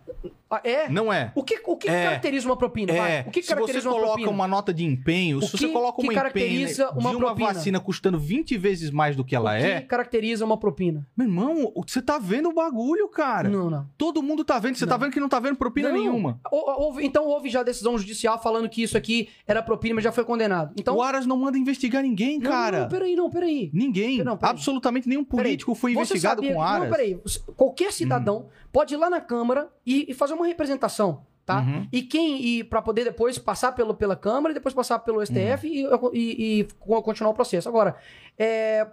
Ah, 0.51 0.61
é? 0.63 0.89
Não 0.89 1.13
é. 1.13 1.31
O 1.35 1.43
que, 1.43 1.59
o 1.63 1.77
que 1.77 1.87
É. 1.87 2.03
caracteriza 2.05 2.47
uma 2.47 2.57
propina? 2.57 2.91
É, 2.91 3.23
O 3.27 3.29
que 3.31 3.41
se 3.41 3.47
você 3.49 3.53
caracteriza 3.53 3.87
uma 3.87 3.93
coloca 3.95 4.11
propina? 4.13 4.31
uma 4.31 4.47
nota 4.47 4.73
de 4.73 4.83
empenho, 4.83 5.37
O 5.37 5.41
se 5.43 5.51
você 5.51 5.67
que- 5.67 5.71
coloca 5.73 5.97
que 5.97 6.07
uma 6.07 6.11
empenho 6.13 6.17
caracteriza 6.17 6.85
de 6.85 6.99
uma 6.99 7.09
uma 7.11 7.19
propina? 7.19 7.53
vacina 7.53 7.79
custando 7.79 8.17
20 8.19 8.57
vezes 8.57 8.89
mais 8.89 9.15
do 9.15 9.23
que 9.23 9.35
ela 9.35 9.55
o 9.55 9.59
que 9.59 9.65
é, 9.65 9.81
caracteriza 9.81 10.43
uma 10.43 10.57
propina? 10.57 11.05
meu 11.15 11.27
irmão, 11.27 11.71
você 11.87 12.01
tá 12.01 12.17
vendo 12.17 12.49
o 12.49 12.53
bagulho, 12.53 13.07
cara. 13.09 13.47
Não, 13.47 13.69
não. 13.69 13.87
Todo 13.97 14.23
mundo 14.23 14.43
tá 14.43 14.57
vendo, 14.57 14.75
você 14.75 14.87
tá 14.87 14.93
Não. 14.95 15.01
vendo 15.01 15.13
que 15.13 15.19
não 15.19 15.29
tá 15.29 15.39
vendo 15.39 15.55
propina 15.55 15.89
Não. 15.89 15.97
nenhuma. 15.97 16.39
Houve- 16.51 17.05
então 17.05 17.25
houve 17.27 17.47
já 17.49 17.61
decisão 17.61 17.95
judicial 17.97 18.41
falando 18.41 18.67
que 18.67 18.81
isso 18.81 18.97
aqui 18.97 19.29
era 19.47 19.61
propina, 19.61 19.95
mas 19.95 20.03
já 20.03 20.11
foi 20.11 20.23
condenado. 20.25 20.73
Então. 20.79 20.95
o 20.95 21.01
Aras 21.03 21.25
não 21.27 21.37
manda 21.37 21.57
investigar 21.59 22.01
ninguém, 22.01 22.39
Não, 22.39 22.49
cara. 22.49 22.79
Não, 22.81 22.87
peraí, 22.89 23.15
não, 23.15 23.29
peraí. 23.29 23.69
Ninguém. 23.71 24.23
Não, 24.23 24.35
peraí. 24.35 24.51
Absolutamente 24.51 25.07
nenhum 25.07 25.23
Peraí, 25.23 25.43
político 25.45 25.75
foi 25.75 25.93
Você 25.93 25.99
investigado 25.99 26.41
sabia 26.41 26.53
com 26.55 26.61
Aras. 26.61 26.83
Não, 26.83 26.89
peraí. 26.89 27.19
Qualquer 27.55 27.93
cidadão 27.93 28.47
pode 28.71 28.93
ir 28.93 28.97
lá 28.97 29.09
na 29.09 29.21
Câmara 29.21 29.69
e, 29.85 30.05
e 30.09 30.13
fazer 30.13 30.33
uma 30.33 30.45
representação, 30.47 31.25
tá? 31.45 31.59
Uhum. 31.59 31.87
E 31.91 32.01
quem 32.01 32.41
e 32.41 32.63
para 32.63 32.81
poder 32.81 33.03
depois 33.03 33.37
passar 33.37 33.71
pelo, 33.73 33.93
pela 33.93 34.15
Câmara 34.15 34.51
e 34.51 34.53
depois 34.55 34.73
passar 34.73 34.99
pelo 34.99 35.21
STF 35.25 35.65
Uhum. 35.67 36.09
e, 36.13 36.19
e- 36.19 36.59
e 36.61 36.63
co- 36.79 37.01
continuar 37.01 37.31
o 37.31 37.33
processo. 37.33 37.67
Agora, 37.67 37.95
é, 38.37 38.87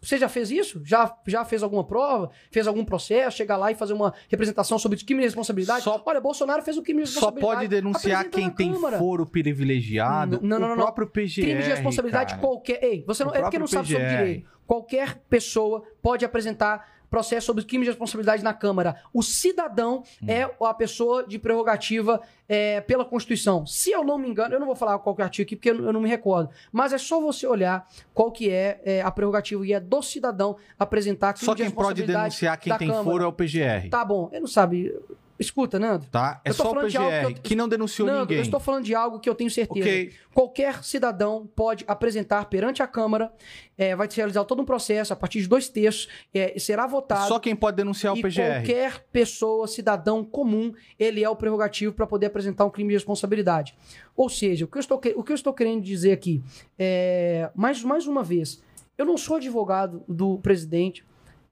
você 0.00 0.16
já 0.16 0.28
fez 0.28 0.50
isso? 0.50 0.80
Já, 0.84 1.14
já 1.26 1.44
fez 1.44 1.62
alguma 1.62 1.84
prova? 1.84 2.30
Fez 2.50 2.66
algum 2.66 2.84
processo? 2.84 3.36
Chegar 3.36 3.56
lá 3.58 3.70
e 3.70 3.74
fazer 3.74 3.92
uma 3.92 4.14
representação 4.28 4.78
sobre 4.78 4.96
crime 5.04 5.20
de 5.20 5.26
responsabilidade? 5.26 5.82
Só- 5.82 6.00
Olha, 6.06 6.20
Bolsonaro 6.20 6.62
fez 6.62 6.78
o 6.78 6.82
crime 6.82 7.02
de 7.02 7.08
Só 7.10 7.26
responsabilidade. 7.26 7.56
pode 7.58 7.68
denunciar 7.68 8.24
quem 8.30 8.48
tem 8.48 8.72
Câmara. 8.72 8.98
foro 8.98 9.26
privilegiado. 9.26 10.38
Não, 10.42 10.48
não, 10.58 10.66
o 10.66 10.70
não, 10.70 10.76
não. 10.76 10.84
próprio 10.84 11.06
PGR. 11.08 11.42
Crime 11.42 11.62
de 11.62 11.68
responsabilidade 11.68 12.30
cara. 12.34 12.40
qualquer. 12.46 12.82
Ei, 12.82 13.04
você 13.06 13.24
não 13.24 13.32
O 13.32 13.34
é 13.34 13.40
porque 13.42 13.58
não 13.58 13.66
próprio 13.66 13.68
sabe 13.68 13.88
sobre 13.88 14.04
PGR. 14.04 14.24
direito. 14.24 14.48
Qualquer 14.66 15.16
pessoa 15.28 15.82
pode 16.02 16.24
apresentar 16.24 16.95
processo 17.16 17.46
sobre 17.46 17.64
crime 17.64 17.84
de 17.84 17.90
responsabilidade 17.90 18.44
na 18.44 18.52
Câmara. 18.52 18.96
O 19.10 19.22
cidadão 19.22 20.02
Hum. 20.22 20.26
é 20.28 20.50
a 20.60 20.74
pessoa 20.74 21.26
de 21.26 21.38
prerrogativa 21.38 22.20
é, 22.46 22.82
pela 22.82 23.06
Constituição. 23.06 23.64
Se 23.64 23.90
eu 23.90 24.04
não 24.04 24.18
me 24.18 24.28
engano, 24.28 24.54
eu 24.54 24.60
não 24.60 24.66
vou 24.66 24.76
falar 24.76 24.98
qual 24.98 25.16
que 25.16 25.22
é 25.22 25.24
o 25.24 25.26
artigo 25.26 25.46
aqui 25.46 25.56
porque 25.56 25.70
eu, 25.70 25.92
não 25.94 26.00
me 26.02 26.10
recordo. 26.10 26.50
Mas 26.70 26.92
é 26.92 26.98
só 26.98 27.18
você 27.18 27.46
olhar 27.46 27.88
qual 28.12 28.30
que 28.30 28.50
é, 28.50 28.82
é, 28.84 29.00
a 29.00 29.10
prerrogativa 29.10 29.66
e 29.66 29.72
é 29.72 29.80
do 29.80 30.02
cidadão 30.02 30.58
apresentar 30.78 31.32
crime 31.32 31.46
Só 31.46 31.54
de 31.54 31.62
quem 31.62 31.70
pode 31.70 32.02
responsabilidade 32.02 32.24
denunciar 32.24 32.58
quem 32.58 32.76
tem 32.76 32.88
Câmara. 32.88 33.04
foro 33.04 33.24
é 33.24 33.26
o 33.26 33.32
PGR. 33.32 33.88
Tá? 33.88 33.98
Tá 33.98 34.04
bom, 34.04 34.28
ele 34.30 34.40
não 34.40 34.46
sabe. 34.46 34.94
Escuta, 35.38 35.78
Nando. 35.78 36.06
É 36.44 36.50
Eu 36.50 36.54
tô 36.54 36.62
só 36.62 36.72
o 36.72 36.80
PGR 36.80 37.34
que 37.34 37.40
que, 37.40 37.54
eu- 37.54 37.58
não 37.58 37.68
denunciou 37.68 38.06
Nando, 38.08 38.20
ninguém. 38.20 38.38
eu 38.38 38.42
estou 38.42 38.58
falando 38.58 38.84
de 38.84 38.94
algo 38.94 39.20
que 39.20 39.28
eu 39.28 39.34
tenho 39.34 39.50
certeza. 39.50 39.86
Ok. 39.86 40.12
Qualquer 40.32 40.82
cidadão 40.82 41.46
pode 41.54 41.84
apresentar 41.86 42.44
perante 42.46 42.82
a 42.82 42.86
Câmara, 42.86 43.32
é, 43.76 43.94
vai 43.94 44.10
se 44.10 44.16
realizar 44.16 44.44
todo 44.44 44.62
um 44.62 44.64
processo 44.64 45.12
a 45.12 45.16
partir 45.16 45.40
de 45.42 45.48
dois 45.48 45.68
terços, 45.68 46.08
é, 46.32 46.58
será 46.58 46.86
votado. 46.86 47.28
Só 47.28 47.38
quem 47.38 47.54
pode 47.54 47.76
denunciar 47.76 48.16
é 48.16 48.18
o 48.18 48.22
PGR. 48.22 48.42
qualquer 48.42 49.06
pessoa, 49.12 49.66
cidadão 49.68 50.24
comum, 50.24 50.72
ele 50.98 51.22
é 51.22 51.28
o 51.28 51.36
prerrogativo 51.36 51.92
para 51.92 52.06
poder 52.06 52.26
apresentar 52.26 52.64
um 52.64 52.70
crime 52.70 52.88
de 52.90 52.94
responsabilidade. 52.96 53.74
Ou 54.16 54.28
seja, 54.28 54.64
o 54.64 54.68
que 54.68 54.78
eu 54.78 54.80
estou, 54.80 54.98
o 55.16 55.22
que 55.22 55.32
eu 55.32 55.34
estou 55.36 55.52
querendo 55.52 55.82
dizer 55.82 56.12
aqui 56.12 56.42
é, 56.78 57.50
mais, 57.54 57.82
mais 57.82 58.06
uma 58.06 58.22
vez, 58.22 58.62
eu 58.96 59.04
não 59.04 59.16
sou 59.18 59.36
advogado 59.36 60.02
do 60.08 60.38
presidente, 60.38 61.04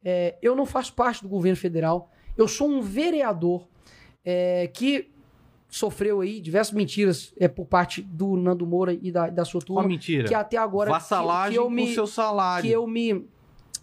é, 0.03 0.37
eu 0.43 0.55
não 0.57 0.65
faço 0.67 0.95
parte 0.95 1.23
do 1.23 1.29
governo 1.29 1.57
federal, 1.57 2.11
eu 2.37 2.49
sou 2.49 2.69
um 2.69 2.81
vereador 2.81 3.69
é, 4.25 4.67
que 4.69 5.11
sofreu 5.69 6.21
aí 6.21 6.41
diversas 6.41 6.73
mentiras 6.73 7.33
é, 7.39 7.49
por 7.49 7.67
parte 7.67 8.01
do 8.01 8.37
Nando 8.37 8.65
Moura 8.67 8.93
e 9.01 9.11
da, 9.11 9.29
da 9.29 9.45
sua 9.45 9.61
turma, 9.61 9.83
mentira. 9.89 10.29
que 10.29 10.35
até 10.35 10.57
agora 10.57 10.89
que- 10.91 10.95
Vassalagem 10.97 11.53
que 11.53 11.59
eu 11.59 11.65
com 11.65 11.71
me, 11.71 11.93
seu 11.95 12.07
salário. 12.07 12.65
que 12.69 12.73
eu 12.75 12.87
me 12.87 13.25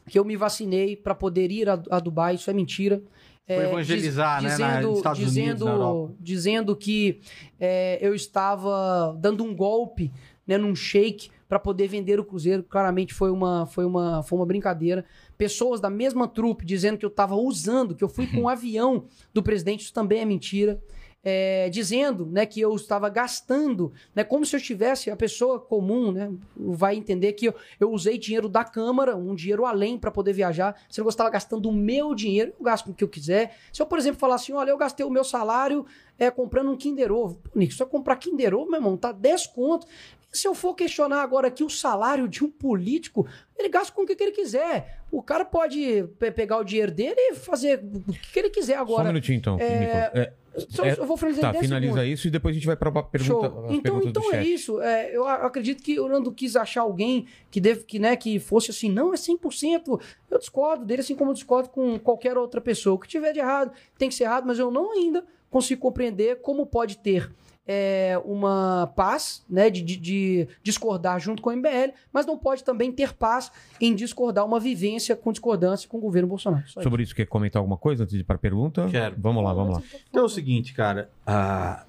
que 0.09 0.17
eu 0.17 0.25
me 0.25 0.35
vacinei 0.35 0.95
para 0.95 1.13
poder 1.13 1.51
ir 1.51 1.69
a, 1.69 1.73
a 1.89 1.99
Dubai, 1.99 2.35
isso 2.35 2.49
é 2.49 2.53
mentira. 2.53 3.01
Foi 3.45 3.55
É, 3.55 3.69
evangelizar, 3.69 4.41
diz- 4.41 4.51
né, 4.51 4.57
na- 4.57 4.69
Dizendo, 4.71 4.87
nos 4.89 4.97
Estados 4.97 5.19
Unidos, 5.19 5.33
dizendo, 5.35 5.65
na 5.65 5.71
Europa. 5.71 6.13
dizendo 6.19 6.75
que 6.75 7.19
é, 7.59 7.99
eu 8.01 8.15
estava 8.15 9.15
dando 9.19 9.43
um 9.43 9.55
golpe 9.55 10.11
né, 10.47 10.57
num 10.57 10.75
shake 10.75 11.29
para 11.51 11.59
poder 11.59 11.89
vender 11.89 12.17
o 12.17 12.23
Cruzeiro. 12.23 12.63
Claramente 12.63 13.13
foi 13.13 13.29
uma, 13.29 13.65
foi, 13.65 13.83
uma, 13.83 14.23
foi 14.23 14.39
uma 14.39 14.45
brincadeira. 14.45 15.03
Pessoas 15.37 15.81
da 15.81 15.89
mesma 15.89 16.25
trupe 16.25 16.65
dizendo 16.65 16.97
que 16.97 17.03
eu 17.03 17.09
estava 17.09 17.35
usando, 17.35 17.93
que 17.93 18.01
eu 18.01 18.07
fui 18.07 18.25
com 18.25 18.43
o 18.43 18.47
avião 18.47 19.03
do 19.33 19.43
presidente, 19.43 19.81
isso 19.81 19.93
também 19.93 20.21
é 20.21 20.25
mentira. 20.25 20.81
É, 21.23 21.69
dizendo 21.69 22.25
né, 22.25 22.45
que 22.45 22.59
eu 22.61 22.73
estava 22.73 23.07
gastando, 23.09 23.91
né, 24.15 24.23
como 24.23 24.43
se 24.45 24.55
eu 24.55 24.59
estivesse, 24.59 25.11
a 25.11 25.15
pessoa 25.15 25.59
comum 25.59 26.11
né, 26.11 26.31
vai 26.55 26.95
entender 26.95 27.33
que 27.33 27.49
eu, 27.49 27.55
eu 27.79 27.91
usei 27.91 28.17
dinheiro 28.17 28.47
da 28.47 28.63
Câmara, 28.63 29.15
um 29.15 29.35
dinheiro 29.35 29.65
além 29.65 29.99
para 29.99 30.09
poder 30.09 30.33
viajar. 30.33 30.75
Se 30.89 31.01
eu 31.01 31.07
estava 31.09 31.29
gastando 31.29 31.69
o 31.69 31.73
meu 31.73 32.15
dinheiro, 32.15 32.53
eu 32.57 32.63
gasto 32.63 32.85
com 32.85 32.91
o 32.91 32.95
que 32.95 33.03
eu 33.03 33.09
quiser. 33.09 33.57
Se 33.73 33.81
eu, 33.81 33.85
por 33.85 33.99
exemplo, 33.99 34.19
falar 34.21 34.35
assim, 34.35 34.53
olha, 34.53 34.71
eu 34.71 34.77
gastei 34.77 35.05
o 35.05 35.11
meu 35.11 35.25
salário 35.25 35.85
é, 36.17 36.31
comprando 36.31 36.71
um 36.71 36.77
Kinder 36.77 37.11
Ovo. 37.11 37.35
Pô, 37.43 37.49
Nick, 37.55 37.73
se 37.73 37.83
eu 37.83 37.87
comprar 37.87 38.15
Kinder 38.15 38.55
Ovo, 38.55 38.71
meu 38.71 38.79
irmão, 38.79 38.95
tá 38.95 39.11
10 39.11 39.47
conto. 39.47 39.85
Se 40.31 40.47
eu 40.47 40.55
for 40.55 40.73
questionar 40.75 41.21
agora 41.21 41.47
aqui 41.49 41.63
o 41.63 41.69
salário 41.69 42.27
de 42.27 42.43
um 42.43 42.49
político, 42.49 43.27
ele 43.57 43.67
gasta 43.69 43.91
com 43.91 44.03
o 44.03 44.05
que, 44.05 44.15
que 44.15 44.23
ele 44.23 44.31
quiser. 44.31 44.99
O 45.11 45.21
cara 45.21 45.43
pode 45.43 46.05
pe- 46.17 46.31
pegar 46.31 46.57
o 46.57 46.63
dinheiro 46.63 46.91
dele 46.91 47.15
e 47.19 47.35
fazer 47.35 47.83
o 47.83 48.13
que, 48.13 48.31
que 48.31 48.39
ele 48.39 48.49
quiser 48.49 48.75
Só 48.75 48.79
um 48.79 48.83
agora. 48.83 49.07
minutinho, 49.09 49.37
então, 49.37 49.57
é. 49.59 50.11
É, 50.13 50.33
Só- 50.69 50.85
é- 50.85 50.97
eu 50.97 51.05
vou 51.05 51.17
finalizar 51.17 51.43
tá, 51.43 51.49
em 51.49 51.51
10 51.53 51.65
finaliza 51.65 51.93
segundos. 51.95 52.13
isso 52.19 52.27
e 52.27 52.31
depois 52.31 52.53
a 52.53 52.57
gente 52.57 52.65
vai 52.67 52.75
para 52.77 52.89
a 52.89 53.03
pergunta, 53.03 53.47
Então, 53.73 54.01
então 54.03 54.33
é 54.33 54.41
isso. 54.43 54.81
É, 54.81 55.13
eu 55.15 55.27
acredito 55.27 55.83
que 55.83 55.99
o 55.99 56.07
Nando 56.07 56.31
quis 56.31 56.55
achar 56.55 56.81
alguém 56.81 57.25
que, 57.49 57.59
deve, 57.59 57.83
que, 57.83 57.99
né, 57.99 58.15
que 58.15 58.39
fosse 58.39 58.71
assim, 58.71 58.89
não, 58.89 59.13
é 59.13 59.17
100%. 59.17 59.99
Eu 60.29 60.39
discordo 60.39 60.85
dele, 60.85 61.01
assim 61.01 61.15
como 61.15 61.31
eu 61.31 61.35
discordo 61.35 61.67
com 61.69 61.99
qualquer 61.99 62.37
outra 62.37 62.61
pessoa. 62.61 62.95
O 62.95 62.99
que 62.99 63.07
tiver 63.07 63.33
de 63.33 63.39
errado 63.39 63.73
tem 63.97 64.07
que 64.07 64.15
ser 64.15 64.23
errado, 64.23 64.45
mas 64.47 64.57
eu 64.59 64.71
não 64.71 64.93
ainda 64.93 65.25
consigo 65.49 65.81
compreender 65.81 66.37
como 66.41 66.65
pode 66.65 66.97
ter 66.99 67.29
é, 67.67 68.19
uma 68.25 68.91
paz 68.95 69.45
né, 69.49 69.69
de, 69.69 69.81
de- 69.81 69.97
de 69.97 70.47
discordar 70.63 71.19
junto 71.19 71.41
com 71.41 71.49
o 71.49 71.53
MBL, 71.55 71.93
mas 72.11 72.25
não 72.25 72.37
pode 72.37 72.63
também 72.63 72.91
ter 72.91 73.13
paz 73.13 73.51
em 73.79 73.93
discordar 73.95 74.45
uma 74.45 74.59
vivência 74.59 75.15
com 75.15 75.31
discordância 75.31 75.87
com 75.87 75.97
o 75.97 76.01
governo 76.01 76.27
Bolsonaro. 76.27 76.63
Só 76.67 76.79
isso. 76.81 76.89
Sobre 76.89 77.03
isso, 77.03 77.15
quer 77.15 77.25
comentar 77.27 77.59
alguma 77.59 77.77
coisa 77.77 78.03
antes 78.03 78.13
de 78.15 78.21
ir 78.21 78.23
para 78.23 78.35
a 78.35 78.39
pergunta? 78.39 78.87
Quero. 78.89 79.15
Vamos 79.19 79.43
lá, 79.43 79.53
vamos 79.53 79.75
lá. 79.77 79.83
Então 80.09 80.23
é 80.23 80.25
o 80.25 80.29
seguinte, 80.29 80.73
cara. 80.73 81.09
A 81.25 81.85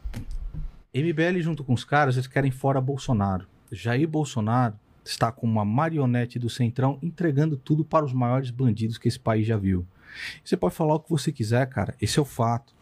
MBL 0.94 1.40
junto 1.40 1.64
com 1.64 1.72
os 1.72 1.84
caras, 1.84 2.16
eles 2.16 2.26
querem 2.26 2.50
fora 2.50 2.80
Bolsonaro. 2.80 3.46
Jair 3.70 4.06
Bolsonaro 4.06 4.74
está 5.04 5.32
com 5.32 5.46
uma 5.46 5.64
marionete 5.64 6.38
do 6.38 6.50
Centrão 6.50 6.98
entregando 7.02 7.56
tudo 7.56 7.84
para 7.84 8.04
os 8.04 8.12
maiores 8.12 8.50
bandidos 8.50 8.98
que 8.98 9.08
esse 9.08 9.18
país 9.18 9.46
já 9.46 9.56
viu. 9.56 9.86
Você 10.44 10.56
pode 10.56 10.74
falar 10.74 10.94
o 10.94 11.00
que 11.00 11.08
você 11.08 11.32
quiser, 11.32 11.66
cara. 11.68 11.94
Esse 12.00 12.18
é 12.18 12.22
o 12.22 12.26
fato. 12.26 12.74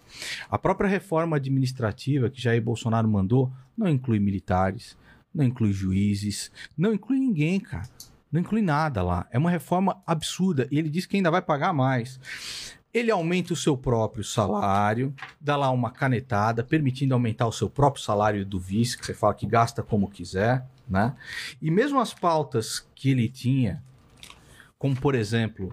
A 0.51 0.59
própria 0.59 0.89
reforma 0.89 1.37
administrativa 1.37 2.31
que 2.31 2.41
Jair 2.41 2.63
Bolsonaro 2.63 3.09
mandou 3.09 3.53
não 3.77 3.89
inclui 3.89 4.19
militares, 4.19 4.97
não 5.35 5.45
inclui 5.45 5.73
juízes, 5.73 6.51
não 6.77 6.93
inclui 6.93 7.19
ninguém, 7.19 7.61
cara. 7.61 7.89
Não 8.31 8.41
inclui 8.41 8.63
nada 8.63 9.03
lá. 9.03 9.27
É 9.31 9.39
uma 9.39 9.51
reforma 9.51 10.01
absurda. 10.07 10.69
E 10.71 10.79
ele 10.79 10.89
diz 10.89 11.05
que 11.05 11.17
ainda 11.17 11.31
vai 11.31 11.43
pagar 11.43 11.73
mais. 11.73 12.21
Ele 12.93 13.11
aumenta 13.11 13.53
o 13.53 13.57
seu 13.57 13.77
próprio 13.77 14.25
salário, 14.25 15.15
dá 15.41 15.57
lá 15.57 15.71
uma 15.71 15.91
canetada, 15.91 16.63
permitindo 16.63 17.15
aumentar 17.15 17.47
o 17.47 17.53
seu 17.53 17.71
próprio 17.71 18.03
salário 18.03 18.45
do 18.45 18.59
vice, 18.59 18.99
que 18.99 19.07
você 19.07 19.15
fala 19.15 19.35
que 19.35 19.47
gasta 19.47 19.83
como 19.83 20.11
quiser, 20.11 20.67
né? 20.89 21.15
E 21.63 21.71
mesmo 21.71 22.01
as 22.01 22.13
pautas 22.13 22.85
que 22.95 23.11
ele 23.11 23.29
tinha, 23.29 23.83
como 24.77 24.97
por 24.97 25.15
exemplo, 25.15 25.73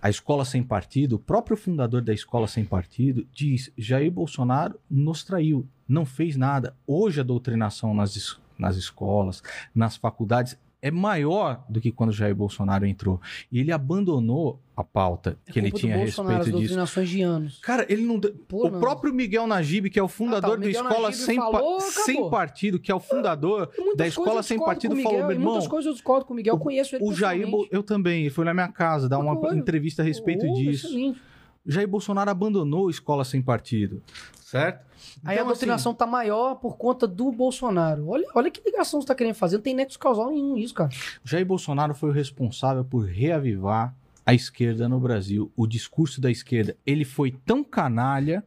a 0.00 0.10
escola 0.10 0.44
sem 0.44 0.62
partido, 0.62 1.16
o 1.16 1.18
próprio 1.18 1.56
fundador 1.56 2.02
da 2.02 2.12
escola 2.12 2.46
sem 2.46 2.64
partido 2.64 3.26
diz: 3.32 3.72
Jair 3.76 4.10
Bolsonaro 4.10 4.78
nos 4.90 5.24
traiu, 5.24 5.66
não 5.88 6.04
fez 6.04 6.36
nada. 6.36 6.76
Hoje 6.86 7.20
a 7.20 7.24
doutrinação 7.24 7.94
nas, 7.94 8.38
nas 8.58 8.76
escolas, 8.76 9.42
nas 9.74 9.96
faculdades 9.96 10.58
é 10.86 10.90
maior 10.90 11.64
do 11.68 11.80
que 11.80 11.90
quando 11.90 12.12
Jair 12.12 12.34
Bolsonaro 12.34 12.86
entrou. 12.86 13.20
E 13.50 13.58
ele 13.60 13.72
abandonou 13.72 14.60
a 14.76 14.84
pauta 14.84 15.38
que 15.50 15.58
ele 15.58 15.68
É 15.68 15.70
Culpa 15.70 15.78
do 15.78 15.80
tinha 15.88 15.96
a 15.96 15.98
Bolsonaro, 16.04 16.36
respeito 16.36 16.58
disso. 16.58 16.74
de 17.08 17.22
anos. 17.22 17.58
Cara, 17.60 17.86
ele 17.88 18.02
não. 18.02 18.20
Pô, 18.20 18.66
o 18.68 18.70
não. 18.70 18.78
próprio 18.80 19.12
Miguel 19.12 19.46
Najib, 19.46 19.88
que 19.90 19.98
é 19.98 20.02
o 20.02 20.08
fundador 20.08 20.38
Ah, 20.38 20.52
tá, 20.52 20.52
o 20.52 20.60
do 20.60 20.66
Miguel 20.66 20.82
Escola 20.82 21.08
Najib 21.08 21.24
sem, 21.24 21.36
Pa- 21.36 21.50
falou, 21.50 21.80
sem 21.80 22.14
acabou. 22.14 22.30
Partido, 22.30 22.78
que 22.78 22.92
é 22.92 22.94
o 22.94 23.00
fundador 23.00 23.70
Muitas 23.78 23.96
da 23.96 24.06
Escola 24.06 24.42
Sem 24.42 24.58
Partido, 24.58 24.92
o 24.94 24.96
falou: 24.96 25.12
Miguel, 25.12 25.26
meu 25.28 25.36
irmão. 25.36 25.52
Muitas 25.54 25.68
coisas 25.68 25.86
eu 25.86 25.92
discordo 25.94 26.24
com 26.26 26.32
o 26.34 26.36
Miguel, 26.36 26.54
eu 26.54 26.58
conheço 26.60 26.94
ele 26.96 27.04
O 27.04 27.12
Jair, 27.14 27.48
eu 27.70 27.82
também, 27.82 28.20
ele 28.22 28.30
foi 28.30 28.44
na 28.44 28.52
minha 28.54 28.68
casa 28.68 29.08
dar 29.08 29.18
uma 29.18 29.34
entrevista 29.54 30.02
a 30.02 30.04
respeito 30.04 30.46
disso. 30.54 30.86
excelente. 30.86 31.20
Jair 31.68 31.88
Bolsonaro 31.88 32.30
abandonou 32.30 32.86
a 32.86 32.90
escola 32.92 33.24
sem 33.24 33.42
partido, 33.42 34.00
certo? 34.46 34.86
Aí 35.24 35.34
Então, 35.34 35.44
a 35.44 35.48
doutrinação 35.48 35.92
tá 35.92 36.06
maior 36.06 36.54
por 36.54 36.76
conta 36.76 37.04
do 37.04 37.32
Bolsonaro. 37.32 38.08
Olha, 38.08 38.26
olha 38.32 38.48
que 38.48 38.62
ligação 38.64 39.00
você 39.00 39.08
tá 39.08 39.14
querendo 39.14 39.34
fazer. 39.34 39.56
Não 39.56 39.62
tem 39.62 39.74
nexo 39.74 39.98
causal 39.98 40.30
nenhum 40.30 40.54
nisso, 40.54 40.72
cara. 40.72 40.88
assim, 40.88 41.20
Jair 41.24 41.44
Bolsonaro 41.44 41.94
foi 41.94 42.10
o 42.10 42.12
responsável 42.12 42.84
por 42.84 43.04
reavivar 43.04 43.92
a 44.24 44.32
esquerda 44.32 44.88
no 44.88 45.00
Brasil. 45.00 45.52
O 45.56 45.66
discurso 45.66 46.20
da 46.20 46.30
esquerda, 46.30 46.76
ele 46.86 47.04
foi 47.04 47.32
tão 47.32 47.64
canalha 47.64 48.44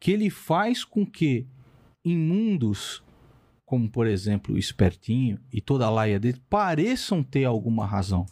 que 0.00 0.10
ele 0.10 0.28
faz 0.28 0.84
com 0.84 1.06
que 1.06 1.46
em 2.04 2.18
mundos 2.18 3.00
como, 3.64 3.88
por 3.88 4.06
exemplo, 4.06 4.54
o 4.54 4.58
Espertinho 4.58 5.38
e 5.52 5.60
toda 5.60 5.86
a 5.86 5.90
laia 5.90 6.18
dele 6.18 6.42
pareçam 6.50 7.22
ter 7.22 7.44
alguma 7.44 7.86
razão. 7.86 8.26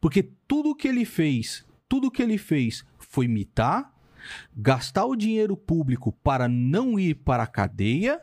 Porque 0.00 0.22
tudo 0.46 0.74
que 0.76 0.86
ele 0.86 1.04
fez, 1.04 1.64
tudo 1.88 2.10
que 2.10 2.22
ele 2.22 2.38
fez 2.38 2.84
foi 2.98 3.24
imitar, 3.24 3.97
gastar 4.56 5.06
o 5.06 5.16
dinheiro 5.16 5.56
público 5.56 6.12
para 6.22 6.48
não 6.48 6.98
ir 6.98 7.14
para 7.14 7.42
a 7.42 7.46
cadeia 7.46 8.20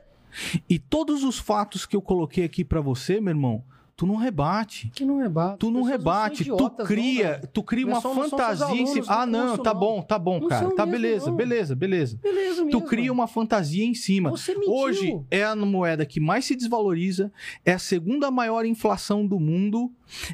e 0.69 0.77
todos 0.77 1.23
os 1.23 1.39
fatos 1.39 1.85
que 1.85 1.95
eu 1.95 2.01
coloquei 2.01 2.43
aqui 2.43 2.63
para 2.63 2.81
você, 2.81 3.22
meu 3.22 3.31
irmão, 3.31 3.63
tu 3.97 4.05
não 4.05 4.15
rebate. 4.15 4.91
Que 4.93 5.05
não 5.05 5.17
rebate. 5.19 5.59
Tu 5.59 5.72
não 5.72 5.81
Pessoas 5.84 5.99
rebate, 5.99 6.43
são 6.43 6.57
tu 6.57 6.63
idiotas, 6.65 6.88
cria, 6.88 7.39
não, 7.41 7.49
tu 7.53 7.63
cria 7.63 7.88
uma 7.88 8.01
fantasia 8.01 8.81
em 8.81 8.85
cima. 8.88 9.05
Ah, 9.07 9.26
não, 9.26 9.57
tá 9.57 9.73
bom, 9.73 10.01
tá 10.01 10.19
bom, 10.19 10.39
Não 10.41 10.47
cara. 10.49 10.69
Tá 10.72 10.85
mesmo, 10.85 10.91
beleza, 11.01 11.31
beleza, 11.31 11.76
beleza. 11.76 12.19
Beleza 12.22 12.61
Tu 12.61 12.65
mesmo. 12.65 12.81
cria 12.81 13.11
uma 13.11 13.27
fantasia 13.27 13.85
em 13.85 13.93
cima. 13.93 14.34
Hoje 14.67 15.19
é 15.31 15.43
a 15.43 15.55
moeda 15.55 16.05
que 16.05 16.19
mais 16.19 16.43
se 16.45 16.55
desvaloriza, 16.55 17.31
é 17.63 17.72
a 17.73 17.80
segunda 17.80 18.30
maior 18.30 18.65
inflação 18.65 19.26
do 19.26 19.39
mundo, 19.39 19.91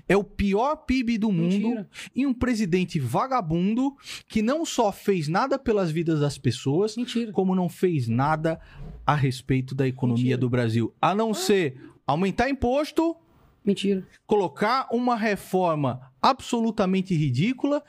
é 0.09 0.17
o 0.17 0.23
pior 0.23 0.75
PIB 0.77 1.17
do 1.19 1.31
mundo 1.31 1.51
Mentira. 1.67 1.89
e 2.15 2.25
um 2.25 2.33
presidente 2.33 2.99
vagabundo 2.99 3.95
que 4.27 4.41
não 4.41 4.65
só 4.65 4.91
fez 4.91 5.27
nada 5.27 5.59
pelas 5.59 5.91
vidas 5.91 6.19
das 6.19 6.37
pessoas, 6.37 6.97
Mentira. 6.97 7.31
como 7.31 7.53
não 7.55 7.69
fez 7.69 8.07
nada 8.07 8.59
a 9.05 9.15
respeito 9.15 9.75
da 9.75 9.87
economia 9.87 10.23
Mentira. 10.23 10.37
do 10.39 10.49
Brasil, 10.49 10.93
a 11.01 11.13
não 11.13 11.33
ser 11.33 11.79
aumentar 12.07 12.49
imposto, 12.49 13.15
Mentira. 13.63 14.03
colocar 14.25 14.87
uma 14.91 15.15
reforma 15.15 16.11
absolutamente 16.21 17.15
ridícula 17.15 17.83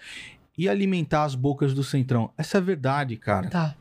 e 0.57 0.69
alimentar 0.69 1.25
as 1.25 1.35
bocas 1.35 1.73
do 1.73 1.83
Centrão. 1.83 2.31
Essa 2.37 2.59
é 2.59 2.61
a 2.61 2.63
verdade, 2.63 3.17
cara. 3.17 3.49
Tá. 3.49 3.77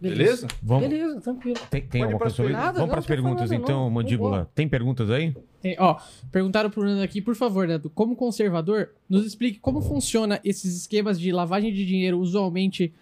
Beleza? 0.00 0.48
Vamos, 0.62 0.88
Beleza, 0.88 1.20
tranquilo. 1.20 1.58
tem, 1.70 1.82
tem 1.82 2.02
alguma 2.02 2.18
coisa 2.18 2.34
sobre. 2.34 2.52
Vamos 2.52 2.72
para 2.74 2.82
as 2.82 2.90
não 2.90 3.02
perguntas 3.02 3.50
nada, 3.50 3.62
então, 3.62 3.84
não. 3.84 3.90
Mandíbula. 3.90 4.50
Tem 4.54 4.68
perguntas 4.68 5.10
aí? 5.10 5.34
É, 5.62 5.76
ó, 5.78 5.98
perguntaram 6.30 6.68
pro 6.68 6.84
Nando 6.84 7.02
aqui, 7.02 7.22
por 7.22 7.34
favor, 7.34 7.66
Nando, 7.66 7.88
como 7.88 8.14
conservador, 8.14 8.90
nos 9.08 9.24
explique 9.24 9.58
como 9.58 9.80
funciona 9.80 10.40
esses 10.44 10.76
esquemas 10.76 11.18
de 11.18 11.32
lavagem 11.32 11.72
de 11.72 11.86
dinheiro 11.86 12.18
usualmente 12.18 12.92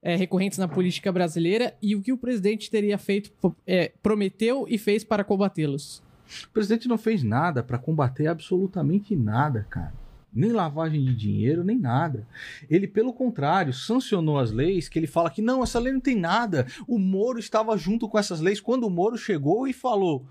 é, 0.00 0.14
recorrentes 0.14 0.58
na 0.58 0.68
política 0.68 1.10
brasileira 1.10 1.74
e 1.82 1.96
o 1.96 2.02
que 2.02 2.12
o 2.12 2.18
presidente 2.18 2.70
teria 2.70 2.96
feito, 2.96 3.32
é, 3.66 3.90
prometeu 4.02 4.66
e 4.68 4.78
fez 4.78 5.02
para 5.02 5.24
combatê-los. 5.24 6.02
O 6.44 6.48
presidente 6.50 6.88
não 6.88 6.98
fez 6.98 7.22
nada 7.22 7.62
para 7.62 7.78
combater 7.78 8.26
absolutamente 8.26 9.14
nada, 9.16 9.66
cara. 9.68 9.92
Nem 10.34 10.50
lavagem 10.50 11.04
de 11.04 11.14
dinheiro, 11.14 11.62
nem 11.62 11.78
nada. 11.78 12.26
Ele, 12.70 12.86
pelo 12.86 13.12
contrário, 13.12 13.72
sancionou 13.72 14.38
as 14.38 14.50
leis 14.50 14.88
que 14.88 14.98
ele 14.98 15.06
fala 15.06 15.28
que 15.28 15.42
não, 15.42 15.62
essa 15.62 15.78
lei 15.78 15.92
não 15.92 16.00
tem 16.00 16.16
nada. 16.16 16.66
O 16.88 16.98
Moro 16.98 17.38
estava 17.38 17.76
junto 17.76 18.08
com 18.08 18.18
essas 18.18 18.40
leis 18.40 18.60
quando 18.60 18.84
o 18.84 18.90
Moro 18.90 19.18
chegou 19.18 19.68
e 19.68 19.74
falou: 19.74 20.24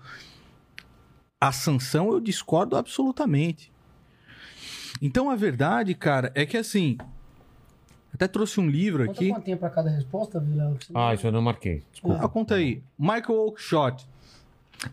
a 1.40 1.52
sanção 1.52 2.12
eu 2.12 2.20
discordo 2.20 2.76
absolutamente. 2.76 3.72
Então 5.00 5.30
a 5.30 5.34
verdade, 5.34 5.94
cara, 5.94 6.30
é 6.34 6.46
que 6.46 6.56
assim. 6.56 6.96
Até 8.14 8.28
trouxe 8.28 8.60
um 8.60 8.68
livro 8.68 9.06
Conta 9.06 9.18
aqui. 9.18 9.30
quanto 9.30 9.44
tempo 9.44 9.60
pra 9.60 9.70
cada 9.70 9.88
resposta, 9.90 10.38
Vila? 10.38 10.76
Ah, 10.94 11.14
isso 11.14 11.26
eu 11.26 11.32
não 11.32 11.40
marquei. 11.40 11.82
Desculpa. 11.90 12.20
Ah, 12.22 12.28
conta 12.28 12.56
aí. 12.56 12.82
Michael 12.98 13.38
Oakeshott. 13.46 14.06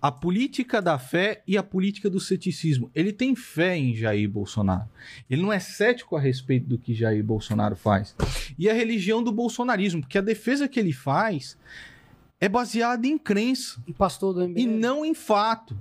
A 0.01 0.11
política 0.11 0.81
da 0.81 0.99
fé 0.99 1.41
e 1.47 1.57
a 1.57 1.63
política 1.63 2.09
do 2.09 2.19
ceticismo. 2.19 2.91
Ele 2.93 3.11
tem 3.11 3.35
fé 3.35 3.75
em 3.77 3.95
Jair 3.95 4.29
Bolsonaro. 4.29 4.87
Ele 5.29 5.41
não 5.41 5.51
é 5.51 5.59
cético 5.59 6.15
a 6.15 6.19
respeito 6.19 6.67
do 6.67 6.77
que 6.77 6.93
Jair 6.93 7.23
Bolsonaro 7.23 7.75
faz. 7.75 8.15
E 8.57 8.69
a 8.69 8.73
religião 8.73 9.23
do 9.23 9.31
bolsonarismo, 9.31 10.01
porque 10.01 10.17
a 10.17 10.21
defesa 10.21 10.67
que 10.67 10.79
ele 10.79 10.93
faz 10.93 11.57
é 12.39 12.47
baseada 12.47 13.05
em 13.07 13.17
crença 13.17 13.81
E 13.87 13.91
pastor 13.93 14.33
do 14.33 14.41
MBL. 14.47 14.59
e 14.61 14.67
não 14.67 15.03
em 15.05 15.13
fato. 15.13 15.75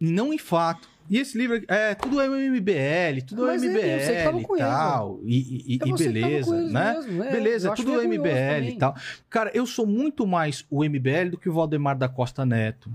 E 0.00 0.10
não 0.10 0.32
em 0.32 0.38
fato. 0.38 0.88
E 1.08 1.18
esse 1.18 1.38
livro 1.38 1.56
aqui- 1.56 1.66
é 1.68 1.94
tudo 1.94 2.20
é 2.20 2.26
MBL, 2.26 3.22
tudo 3.24 3.48
é 3.48 3.54
é, 3.54 3.58
MBL 3.58 4.40
e 4.40 4.58
tal. 4.58 5.20
E, 5.24 5.74
e- 5.74 5.78
É 5.80 5.88
e 5.88 5.92
beleza, 5.94 6.62
né? 6.68 6.94
mesmo, 6.94 7.22
é. 7.22 7.30
Beleza, 7.30 7.68
é 7.70 7.74
tudo 7.76 8.02
MBL 8.02 8.56
também. 8.56 8.68
e 8.70 8.76
tal. 8.78 8.96
Cara, 9.30 9.52
eu 9.54 9.64
sou 9.66 9.86
muito 9.86 10.26
mais 10.26 10.66
o 10.68 10.82
MBL 10.84 11.30
do 11.30 11.38
que 11.38 11.48
o 11.48 11.52
Valdemar 11.52 11.96
da 11.96 12.08
Costa 12.08 12.44
Neto, 12.44 12.90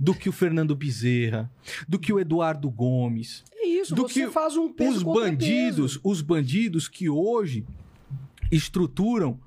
do 0.00 0.14
que 0.14 0.28
o 0.28 0.32
Fernando 0.32 0.74
Bezerra, 0.74 1.50
do 1.88 1.98
que 1.98 2.12
o 2.12 2.18
Eduardo 2.20 2.70
Gomes, 2.70 3.44
É 3.54 3.66
isso, 3.66 3.94
do 3.94 4.02
você 4.08 4.26
que 4.26 4.30
faz 4.32 4.56
um 4.56 4.72
peso 4.72 4.96
os 4.98 5.02
bandidos, 5.02 5.96
peso. 5.96 6.00
os 6.04 6.20
bandidos 6.22 6.88
que 6.88 7.08
hoje 7.08 7.64
estruturam 8.50 9.38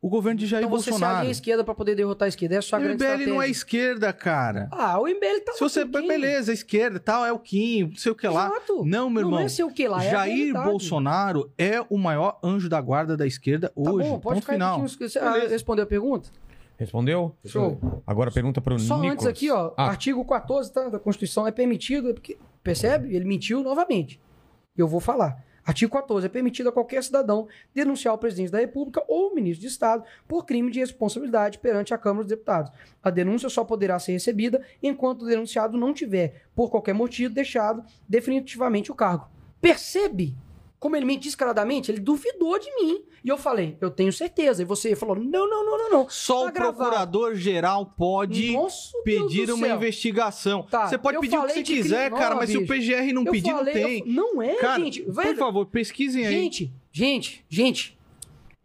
o 0.00 0.08
governo 0.08 0.38
de 0.38 0.46
Jair 0.46 0.64
Então 0.64 0.70
você 0.76 0.84
se 0.84 0.90
Bolsonaro. 0.90 1.18
alia 1.18 1.30
à 1.30 1.32
esquerda 1.32 1.64
pra 1.64 1.74
poder 1.74 1.96
derrotar 1.96 2.26
a 2.26 2.28
esquerda. 2.28 2.54
É 2.54 2.58
a 2.58 2.78
O 2.78 2.80
MBL 2.94 3.26
não 3.26 3.42
é 3.42 3.48
esquerda, 3.50 4.12
cara. 4.12 4.68
Ah, 4.70 4.96
o 5.00 5.08
MBL 5.08 5.40
tá 5.44 5.52
Se 5.54 5.60
você. 5.60 5.84
Beleza, 5.84 6.52
esquerda, 6.52 7.00
tal, 7.00 7.26
é 7.26 7.32
o 7.32 7.38
Kim, 7.38 7.88
não 7.88 7.96
sei 7.96 8.12
o 8.12 8.14
que 8.14 8.28
lá. 8.28 8.46
Exato. 8.46 8.84
Não, 8.84 9.10
meu 9.10 9.22
irmão. 9.22 9.40
Não 9.40 9.46
é 9.46 9.48
ser 9.48 9.64
o 9.64 9.72
que 9.72 9.88
lá, 9.88 10.04
é 10.04 10.10
Jair. 10.10 10.52
Bolsonaro 10.54 11.52
é 11.58 11.84
o 11.90 11.98
maior 11.98 12.38
anjo 12.44 12.68
da 12.68 12.80
guarda 12.80 13.16
da 13.16 13.26
esquerda 13.26 13.68
Tá 13.70 13.74
hoje. 13.90 14.08
bom, 14.08 14.20
pode 14.20 14.34
ponto 14.36 14.40
ficar 14.40 14.52
final. 14.52 14.86
Você 14.86 15.18
ah, 15.18 15.48
respondeu 15.48 15.82
a 15.82 15.86
pergunta? 15.86 16.30
Respondeu? 16.78 17.34
Show. 17.44 17.78
Agora 18.06 18.30
pergunta 18.30 18.60
para 18.60 18.74
o 18.74 18.78
Só 18.78 18.94
Nicolas. 18.96 19.12
antes 19.14 19.26
aqui, 19.26 19.50
ó, 19.50 19.72
Ah, 19.76 19.88
artigo 19.88 20.24
14 20.24 20.72
tá, 20.72 20.88
da 20.88 20.98
Constituição 20.98 21.44
é 21.46 21.50
permitido, 21.50 22.10
é 22.10 22.12
porque, 22.12 22.38
percebe? 22.62 23.14
Ele 23.14 23.24
mentiu 23.24 23.62
novamente. 23.64 24.20
Eu 24.76 24.86
vou 24.86 25.00
falar. 25.00 25.44
Artigo 25.64 25.92
14. 25.92 26.24
É 26.26 26.28
permitido 26.30 26.68
a 26.68 26.72
qualquer 26.72 27.02
cidadão 27.02 27.46
denunciar 27.74 28.14
o 28.14 28.18
presidente 28.18 28.52
da 28.52 28.58
República 28.58 29.04
ou 29.08 29.32
o 29.32 29.34
ministro 29.34 29.60
de 29.62 29.66
Estado 29.66 30.02
por 30.26 30.46
crime 30.46 30.70
de 30.70 30.78
responsabilidade 30.78 31.58
perante 31.58 31.92
a 31.92 31.98
Câmara 31.98 32.22
dos 32.22 32.30
Deputados. 32.30 32.70
A 33.02 33.10
denúncia 33.10 33.50
só 33.50 33.64
poderá 33.64 33.98
ser 33.98 34.12
recebida 34.12 34.62
enquanto 34.82 35.22
o 35.22 35.26
denunciado 35.26 35.76
não 35.76 35.92
tiver, 35.92 36.44
por 36.54 36.70
qualquer 36.70 36.94
motivo, 36.94 37.34
deixado 37.34 37.82
definitivamente 38.08 38.90
o 38.90 38.94
cargo. 38.94 39.28
Percebe? 39.60 40.34
Como 40.80 40.94
ele 40.94 41.04
mente 41.04 41.24
descaradamente, 41.24 41.90
ele 41.90 41.98
duvidou 42.00 42.56
de 42.58 42.72
mim. 42.76 43.02
E 43.24 43.28
eu 43.28 43.36
falei, 43.36 43.76
eu 43.80 43.90
tenho 43.90 44.12
certeza. 44.12 44.62
E 44.62 44.64
você 44.64 44.94
falou, 44.94 45.16
não, 45.16 45.48
não, 45.50 45.64
não, 45.66 45.76
não, 45.78 45.90
não. 45.90 46.08
Só 46.08 46.44
Tá 46.44 46.50
o 46.50 46.52
procurador-geral 46.72 47.86
pode 47.96 48.52
Nossa, 48.52 48.92
pedir 49.04 49.50
uma 49.50 49.66
céu. 49.66 49.76
investigação. 49.76 50.62
Tá, 50.70 50.86
você 50.88 50.96
pode 50.96 51.16
eu 51.16 51.20
pedir 51.20 51.36
o 51.36 51.42
que 51.46 51.52
você 51.54 51.62
quiser, 51.62 52.10
crime- 52.10 52.18
cara, 52.22 52.36
Ó, 52.36 52.38
mas 52.38 52.50
se 52.50 52.56
o 52.56 52.60
bicho, 52.60 52.72
PGR 52.72 53.12
não 53.12 53.24
Eu 53.24 53.32
pedir, 53.32 53.48
não 53.50 53.56
falei, 53.58 53.74
eu 53.82 53.86
tem. 53.88 53.98
fa- 54.00 54.04
Não 54.08 54.40
é, 54.42 54.54
Cara, 54.54 54.84
gente. 54.84 55.02
por 55.02 55.14
Velho, 55.14 55.36
favor, 55.38 55.66
pesquisem 55.66 56.26
aí. 56.26 56.32
Gente, 56.32 56.72
gente, 56.92 57.44
gente. 57.48 57.97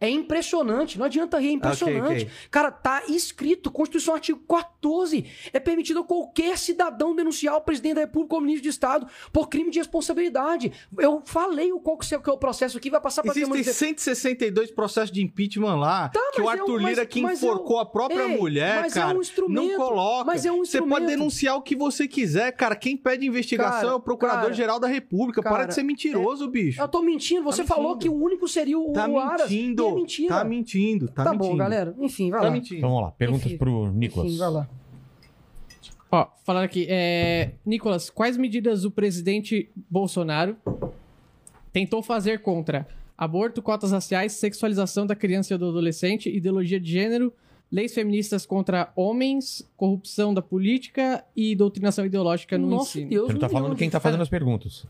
É 0.04 0.10
impressionante, 0.10 0.98
não 0.98 1.06
adianta 1.06 1.38
rir, 1.38 1.48
é 1.48 1.52
impressionante. 1.52 2.24
ok. 2.24 2.28
Cara, 2.50 2.70
tá 2.70 3.02
escrito, 3.08 3.70
Constituição 3.70 4.14
artigo 4.14 4.40
14. 4.48 5.24
É 5.52 5.58
permitido 5.60 6.00
a 6.00 6.04
qualquer 6.04 6.58
cidadão 6.58 7.14
denunciar 7.14 7.56
o 7.56 7.60
presidente 7.60 7.94
da 7.94 8.00
República 8.02 8.34
ou 8.34 8.40
o 8.40 8.44
ministro 8.44 8.62
de 8.64 8.68
Estado 8.68 9.06
por 9.32 9.48
crime 9.48 9.70
de 9.70 9.78
responsabilidade. 9.78 10.72
Eu 10.98 11.22
falei 11.24 11.72
o 11.72 11.80
qual 11.80 11.96
que 11.98 12.14
é 12.14 12.18
o 12.32 12.38
processo 12.38 12.76
aqui, 12.78 12.90
vai 12.90 13.00
passar 13.00 13.22
pra 13.22 13.30
Existem 13.32 13.44
Câmara 13.48 13.62
de- 13.62 13.72
162 13.72 14.70
processos 14.70 15.10
de 15.10 15.22
impeachment 15.22 15.76
lá, 15.76 16.08
Tá, 16.08 16.20
que 16.34 16.40
o 16.40 16.44
mas 16.44 16.54
é 16.54 16.56
um- 16.58 16.62
Arthur 16.62 16.78
Lira, 16.78 16.96
mas- 17.02 17.08
que 17.08 17.20
mas 17.22 17.42
é 17.42 17.46
um- 17.46 17.48
enforcou 17.50 17.78
a 17.78 17.86
própria 17.86 18.22
Ei, 18.28 18.36
mulher, 18.36 18.80
mas 18.82 18.96
é 18.96 19.00
cara, 19.00 19.16
um 19.16 19.20
instrumento, 19.20 19.68
não 19.70 19.76
coloca. 19.76 20.24
mas 20.24 20.44
é 20.44 20.52
um 20.52 20.64
Você 20.64 20.78
pode 20.78 20.90
instrumento. 20.90 21.06
denunciar 21.18 21.56
o 21.56 21.62
que 21.62 21.74
você 21.76 22.06
quiser, 22.08 22.52
cara. 22.52 22.76
Quem 22.76 22.96
pede 22.96 23.26
investigação 23.26 23.80
Cara, 23.80 23.92
é 23.92 23.94
o 23.94 24.00
Procurador-Geral 24.00 24.78
da 24.78 24.86
República. 24.88 25.42
Para 25.42 25.52
cara, 25.52 25.64
de 25.66 25.74
ser 25.74 25.82
mentiroso, 25.82 26.48
bicho. 26.48 26.80
Eu 26.80 26.88
tô 26.88 27.02
mentindo, 27.02 27.42
você 27.42 27.62
Tá 27.62 27.74
falou 27.74 27.94
mentindo. 27.94 28.02
que 28.02 28.08
o 28.08 28.22
único 28.24 28.46
seria 28.48 28.78
o, 28.78 28.92
Tá 28.92 29.06
o 29.08 29.18
Aras. 29.18 29.50
mentindo. 29.50 29.93
É 29.94 30.00
mentira. 30.00 30.28
Tá 30.34 30.44
mentindo, 30.44 31.08
tá, 31.08 31.24
Tá, 31.24 31.32
mentindo. 31.32 31.50
bom, 31.50 31.56
galera. 31.56 31.94
Enfim, 31.98 32.30
vai 32.30 32.40
Tá 32.40 32.46
lá. 32.46 32.52
mentindo. 32.52 32.78
Então 32.78 32.90
vamos 32.90 33.04
lá. 33.04 33.10
Perguntas 33.12 33.46
Enfim. 33.46 33.56
pro 33.58 33.90
Nicolas. 33.92 34.28
Enfim, 34.28 34.38
vai 34.38 34.50
lá. 34.50 34.68
Ó, 36.10 36.28
falando 36.44 36.64
aqui, 36.64 36.86
é... 36.88 37.52
Nicolas, 37.66 38.08
quais 38.08 38.36
medidas 38.36 38.84
o 38.84 38.90
presidente 38.90 39.68
Bolsonaro 39.90 40.56
tentou 41.72 42.02
fazer 42.02 42.40
contra 42.40 42.86
aborto, 43.18 43.60
cotas 43.60 43.90
raciais, 43.90 44.32
sexualização 44.32 45.06
da 45.06 45.16
criança 45.16 45.54
e 45.54 45.58
do 45.58 45.68
adolescente, 45.68 46.28
ideologia 46.28 46.78
de 46.78 46.90
gênero, 46.90 47.32
leis 47.70 47.92
feministas 47.92 48.46
contra 48.46 48.92
homens, 48.94 49.68
corrupção 49.76 50.32
da 50.32 50.40
política 50.42 51.24
e 51.34 51.56
doutrinação 51.56 52.06
ideológica 52.06 52.56
no 52.56 52.68
Nossa 52.68 52.90
ensino. 52.98 53.10
Deus, 53.10 53.24
Ele 53.30 53.32
não 53.34 53.40
tá 53.40 53.48
falando 53.48 53.64
milhão 53.64 53.76
quem 53.78 53.90
tá 53.90 53.98
fazendo 53.98 54.22
as 54.22 54.28
perguntas. 54.28 54.86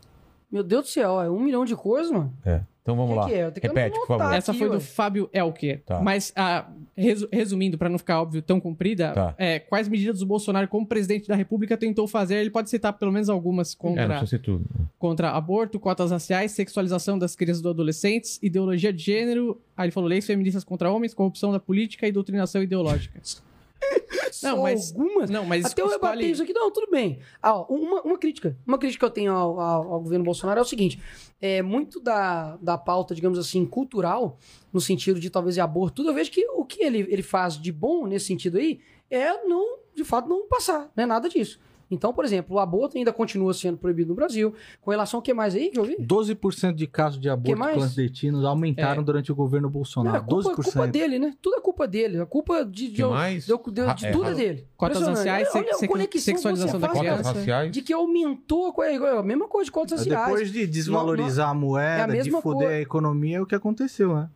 Meu 0.51 0.63
Deus 0.63 0.83
do 0.85 0.89
céu, 0.89 1.21
é 1.21 1.29
um 1.29 1.39
milhão 1.39 1.65
de 1.65 1.75
coisas, 1.75 2.11
mano. 2.11 2.33
É. 2.45 2.61
Então 2.81 2.95
vamos 2.95 3.13
Que 3.13 3.17
lá. 3.19 3.25
que 3.27 3.33
é? 3.33 3.37
Eu 3.45 3.51
tenho 3.51 3.61
que 3.61 3.67
Repete, 3.67 3.99
por 3.99 4.07
favor. 4.07 4.31
Essa 4.35 4.51
aqui, 4.51 4.59
foi 4.59 4.69
ué. 4.69 4.75
do 4.75 4.79
Fábio 4.79 5.27
Elker. 5.33 5.81
Tá. 5.83 5.99
Mas, 6.01 6.31
ah, 6.35 6.69
resu- 6.95 7.27
resumindo, 7.33 7.79
para 7.79 7.89
não 7.89 7.97
ficar 7.97 8.21
óbvio 8.21 8.43
tão 8.43 8.59
comprida, 8.59 9.11
Tá. 9.11 9.33
é, 9.39 9.57
quais 9.57 9.87
medidas 9.87 10.21
o 10.21 10.25
Bolsonaro, 10.25 10.67
como 10.67 10.85
presidente 10.85 11.27
da 11.27 11.35
República, 11.35 11.75
tentou 11.75 12.07
fazer? 12.07 12.35
Ele 12.35 12.51
pode 12.51 12.69
citar 12.69 12.93
pelo 12.93 13.11
menos 13.11 13.27
algumas 13.27 13.73
É, 13.73 13.75
contra, 13.75 14.23
tudo. 14.37 14.65
contra 14.99 15.31
aborto, 15.31 15.79
cotas 15.79 16.11
raciais, 16.11 16.51
sexualização 16.51 17.17
das 17.17 17.35
crianças 17.35 17.59
e 17.61 17.63
dos 17.63 17.71
adolescentes, 17.71 18.37
ideologia 18.43 18.93
de 18.93 19.01
gênero. 19.03 19.59
Aí 19.75 19.85
ele 19.85 19.91
falou 19.91 20.07
leis 20.07 20.25
feministas 20.27 20.63
contra 20.63 20.91
homens, 20.91 21.11
corrupção 21.15 21.51
da 21.51 21.59
política 21.59 22.07
e 22.07 22.11
doutrinação 22.11 22.61
ideológica. 22.61 23.19
Não, 24.43 24.55
Só 24.57 24.61
mas- 24.63 24.91
algumas. 24.91 25.29
Não, 25.29 25.45
mas 25.45 25.65
Até 25.65 25.81
eu 25.81 25.87
rebatei 25.87 26.17
escolhe... 26.17 26.31
isso 26.31 26.43
aqui, 26.43 26.53
não, 26.53 26.69
tudo 26.71 26.89
bem. 26.91 27.19
Ah, 27.41 27.55
ó, 27.55 27.65
uma, 27.69 28.01
uma 28.01 28.17
crítica. 28.17 28.57
Uma 28.67 28.77
crítica 28.77 28.99
que 28.99 29.05
eu 29.05 29.13
tenho 29.13 29.31
ao, 29.33 29.59
ao- 29.59 29.93
ao 29.93 30.01
governo 30.01 30.25
Bolsonaro 30.25 30.59
é 30.59 30.61
o 30.61 30.65
seguinte: 30.65 30.99
é 31.41 31.61
muito 31.61 31.99
da, 31.99 32.57
da 32.57 32.77
pauta, 32.77 33.15
digamos 33.15 33.39
assim, 33.39 33.65
cultural, 33.65 34.37
no 34.73 34.81
sentido 34.81 35.19
de 35.19 35.29
talvez 35.29 35.55
de 35.55 35.61
aborto, 35.61 35.95
tudo, 35.97 36.09
eu 36.09 36.13
vejo 36.13 36.31
que 36.31 36.45
o 36.49 36.65
que 36.65 36.83
ele, 36.83 36.99
ele 37.09 37.23
faz 37.23 37.59
de 37.59 37.71
bom 37.71 38.05
nesse 38.05 38.25
sentido 38.25 38.57
aí 38.57 38.79
é 39.09 39.43
não, 39.45 39.79
de 39.95 40.03
fato, 40.03 40.27
não 40.27 40.47
passar, 40.47 40.91
não 40.95 41.03
é 41.03 41.07
nada 41.07 41.29
disso. 41.29 41.59
Então, 41.89 42.11
por 42.11 42.25
exemplo, 42.25 42.55
o 42.55 42.59
aborto 42.59 42.97
ainda 42.97 43.13
continua 43.13 43.53
sendo 43.53 43.77
proibido 43.77 44.09
no 44.09 44.15
Brasil. 44.15 44.53
Com 44.81 44.89
relação 44.91 45.19
ao 45.19 45.21
que 45.21 45.33
mais 45.33 45.53
aí 45.53 45.69
que 45.69 45.77
eu 45.79 45.83
vi? 45.83 45.95
12% 45.99 46.73
de 46.73 46.87
casos 46.87 47.19
de 47.19 47.29
aborto 47.29 47.61
clandestinos 47.61 48.43
aumentaram 48.43 49.01
É. 49.01 49.05
durante 49.05 49.31
o 49.31 49.35
governo 49.35 49.67
É, 49.67 49.71
Bolsonaro. 49.71 50.17
a 50.17 50.19
culpa, 50.21 50.49
12%. 50.49 50.63
culpa 50.73 50.87
dele, 50.87 51.19
né? 51.19 51.33
Tudo 51.41 51.57
é 51.57 51.61
culpa 51.61 51.87
dele. 51.87 52.19
A 52.19 52.25
culpa 52.25 52.65
de, 52.65 52.89
de, 52.89 53.03
mais? 53.05 53.45
de, 53.45 53.53
de- 53.53 53.71
de- 53.95 54.05
é, 54.07 54.11
tudo 54.11 54.29
é 54.29 54.33
dele. 54.33 54.67
Cotas 54.75 55.01
raciais, 55.03 55.47
Olha 55.89 56.07
que 56.07 56.19
sexualização 56.19 56.79
da 56.79 56.89
criança. 56.89 57.31
raciais. 57.33 57.71
de 57.71 57.81
que 57.81 57.93
aumentou 57.93 58.67
a, 58.67 58.73
coisa, 58.73 59.19
a 59.19 59.23
mesma 59.23 59.47
coisa 59.47 59.65
de 59.65 59.71
cotas 59.71 59.99
raciais. 59.99 60.25
Depois 60.27 60.51
de 60.51 60.65
desvalorizar 60.67 61.49
a 61.49 61.53
moeda, 61.53 62.15
é 62.15 62.19
a 62.19 62.23
de 62.23 62.31
foder 62.31 62.69
a 62.69 62.81
economia, 62.81 63.37
é 63.37 63.41
o 63.41 63.45
que 63.45 63.55
aconteceu, 63.55 64.15
né? 64.15 64.29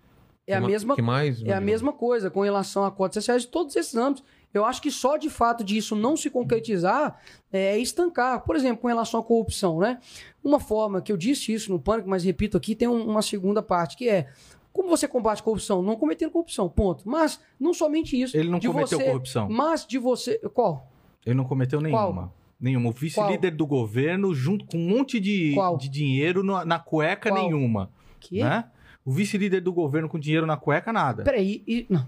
é 0.48 0.56
a 0.56 0.62
mesma 0.62 0.96
que 0.96 1.02
mais? 1.02 1.44
é 1.44 1.54
a 1.54 1.62
mesma 1.62 1.94
coisa 1.94 2.30
com 2.32 2.42
relação 2.42 2.84
a 2.84 2.90
cotas 2.92 3.18
raciais 3.18 3.44
de 3.44 3.50
todos 3.50 3.76
esses 3.76 3.96
âmbitos. 3.96 4.24
Eu 4.54 4.66
acho 4.66 4.82
que 4.82 4.90
só 4.90 5.16
de 5.18 5.30
fato 5.30 5.64
disso 5.64 5.96
não 5.96 6.18
se 6.18 6.30
concretizar 6.30 7.20
é 7.52 7.78
estancar. 7.78 8.44
Por 8.44 8.56
exemplo, 8.56 8.82
com 8.82 8.88
relação 8.88 9.20
à 9.20 9.24
corrupção, 9.24 9.80
né? 9.80 10.00
Uma 10.44 10.60
forma 10.60 11.02
que 11.02 11.12
eu 11.12 11.18
disse 11.18 11.54
isso 11.54 11.72
no 11.72 11.80
pânico, 11.80 12.10
mas 12.10 12.24
repito 12.24 12.58
aqui, 12.58 12.74
tem 12.76 12.88
um- 12.88 13.06
uma 13.08 13.22
segunda 13.22 13.62
parte 13.62 13.96
que 13.96 14.10
é 14.10 14.28
como 14.74 14.90
você 14.90 15.08
combate 15.08 15.44
corrupção? 15.44 15.82
Não 15.82 15.96
cometendo 15.96 16.32
corrupção, 16.32 16.70
ponto. 16.70 17.08
Mas 17.08 17.40
não 17.60 17.74
somente 17.74 18.20
isso. 18.20 18.36
Ele 18.38 18.50
não 18.50 18.60
cometeu 18.60 18.98
você- 18.98 19.06
corrupção. 19.06 19.50
Mas 19.50 19.86
de 19.86 19.98
você. 19.98 20.38
Qual? 20.54 20.92
Ele 21.26 21.36
não 21.36 21.44
cometeu 21.46 21.80
Qual? 21.82 21.92
nenhuma. 22.14 22.34
Nenhuma. 22.60 22.90
O 22.90 22.94
vice-líder 22.94 23.52
do 23.52 23.66
governo, 23.68 24.34
junto 24.34 24.66
com 24.66 24.78
um 24.78 24.90
monte 24.98 25.20
de, 25.20 25.54
Qual? 25.54 25.78
de 25.78 25.90
dinheiro 25.90 26.44
na, 26.44 26.66
na 26.66 26.80
cueca, 26.80 27.30
Qual? 27.30 27.42
nenhuma. 27.44 27.92
Que? 28.20 28.42
Né? 28.44 28.66
O 29.06 29.12
vice-líder 29.12 29.62
do 29.62 29.72
governo 29.74 30.10
com 30.10 30.20
dinheiro 30.20 30.46
na 30.46 30.58
cueca, 30.58 30.92
nada. 30.94 31.24
Peraí. 31.24 31.64
E, 31.68 31.86
não. 31.90 32.06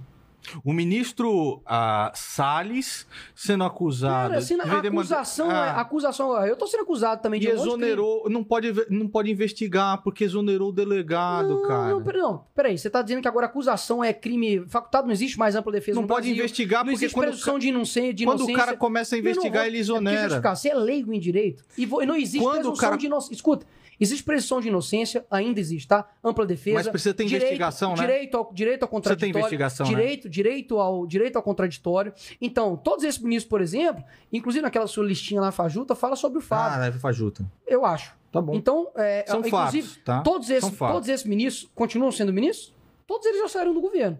O 0.63 0.73
ministro 0.73 1.61
ah, 1.65 2.11
Salles 2.15 3.05
sendo 3.35 3.63
acusado. 3.63 4.29
Pera, 4.29 4.39
assim, 4.39 4.55
de 4.57 4.87
acusação, 4.87 5.49
Ah, 5.49 5.65
é, 5.77 5.79
acusação. 5.79 6.45
Eu 6.45 6.55
tô 6.55 6.65
sendo 6.67 6.81
acusado 6.83 7.21
também 7.21 7.39
de 7.39 7.47
um 7.47 7.51
de 7.55 7.57
exonerou, 7.61 8.29
não 8.29 8.43
pode, 8.43 8.73
não 8.89 9.07
pode 9.07 9.31
investigar, 9.31 10.01
porque 10.03 10.23
exonerou 10.23 10.69
o 10.69 10.71
delegado, 10.71 11.49
Não, 11.49 11.67
cara. 11.67 11.89
não, 11.91 12.03
peraí, 12.03 12.21
não, 12.21 12.45
peraí. 12.55 12.77
Você 12.77 12.89
tá 12.89 13.01
dizendo 13.01 13.21
que 13.21 13.27
agora 13.27 13.45
acusação 13.45 14.03
é 14.03 14.13
crime 14.13 14.65
facultado, 14.67 15.05
não 15.07 15.13
existe 15.13 15.37
mais 15.37 15.55
ampla 15.55 15.71
defesa 15.71 15.99
Não 15.99 16.07
pode 16.07 16.27
Brasil, 16.27 16.35
investigar, 16.43 16.79
Não 16.85 16.91
porque 16.91 17.05
existe 17.05 17.13
quando, 17.43 17.59
de 17.59 17.67
inocência. 17.69 18.13
De 18.13 18.25
quando 18.25 18.39
o 18.39 18.43
inocência. 18.43 18.65
cara 18.65 18.77
começa 18.77 19.15
a 19.15 19.17
Não, 19.17 19.23
não, 19.23 19.31
investigar, 19.31 19.65
ele 19.67 19.75
é 19.77 19.79
deixa 19.79 19.91
eu 19.91 19.95
exonera. 19.97 20.27
explicar, 20.27 20.55
Você 20.55 20.69
é 20.69 20.73
leigo 20.75 21.13
em 21.13 21.19
direito 21.19 21.63
e 21.77 21.85
vo- 21.85 22.01
e 22.01 22.05
não 22.05 22.15
existe 22.15 22.39
Quando 22.39 22.55
presunção 22.61 22.75
cara- 22.75 22.97
de 22.97 23.05
inocência. 23.05 23.35
Escuta, 23.35 23.65
existe 24.01 24.23
presunção 24.23 24.59
de 24.59 24.67
inocência, 24.67 25.25
ainda 25.31 25.59
existe, 25.59 25.87
tá? 25.87 26.09
Ampla 26.23 26.45
defesa. 26.45 26.75
Mas 26.77 26.87
precisa 26.89 27.13
ter 27.13 27.23
direito- 27.25 27.43
investigação, 27.43 27.91
né? 27.91 27.95
Direito 28.01 28.35
ao, 28.37 28.53
direito 28.53 28.83
ao 28.83 28.89
Precisa 28.89 29.15
ter 29.15 29.25
contraditório. 29.27 29.37
investigação, 29.39 29.85
né? 29.85 29.89
direito, 29.95 30.29
direito, 30.29 30.79
ao, 30.79 31.07
direito 31.07 31.35
ao 31.37 31.43
contraditório. 31.43 32.13
Então, 32.41 32.75
todos 32.75 33.05
esses 33.05 33.21
ministros, 33.21 33.49
por 33.49 33.61
exemplo, 33.61 34.03
inclusive 34.33 34.61
naquela 34.63 34.87
sua 34.87 35.05
listinha 35.05 35.39
lá, 35.39 35.51
fajuta, 35.51 35.95
fala 35.95 36.15
sobre 36.17 36.39
o 36.39 36.41
fato. 36.41 36.73
Ah, 36.73 36.77
leve 36.79 36.99
fajuta. 36.99 37.45
eu 37.67 37.85
acho. 37.85 38.19
Tá 38.31 38.41
bom. 38.41 38.53
Então, 38.55 38.89
é, 38.95 39.23
São 39.27 39.39
inclusive, 39.41 39.87
fatos, 39.87 40.03
tá? 40.05 40.21
todos, 40.21 40.49
esses, 40.49 40.61
São 40.63 40.71
fatos. 40.71 40.95
todos 40.95 41.09
esses 41.09 41.25
ministros 41.25 41.69
continuam 41.75 42.11
sendo 42.11 42.33
ministros? 42.33 42.73
Todos 43.05 43.25
eles 43.27 43.39
já 43.39 43.49
saíram 43.49 43.73
do 43.73 43.81
governo. 43.81 44.17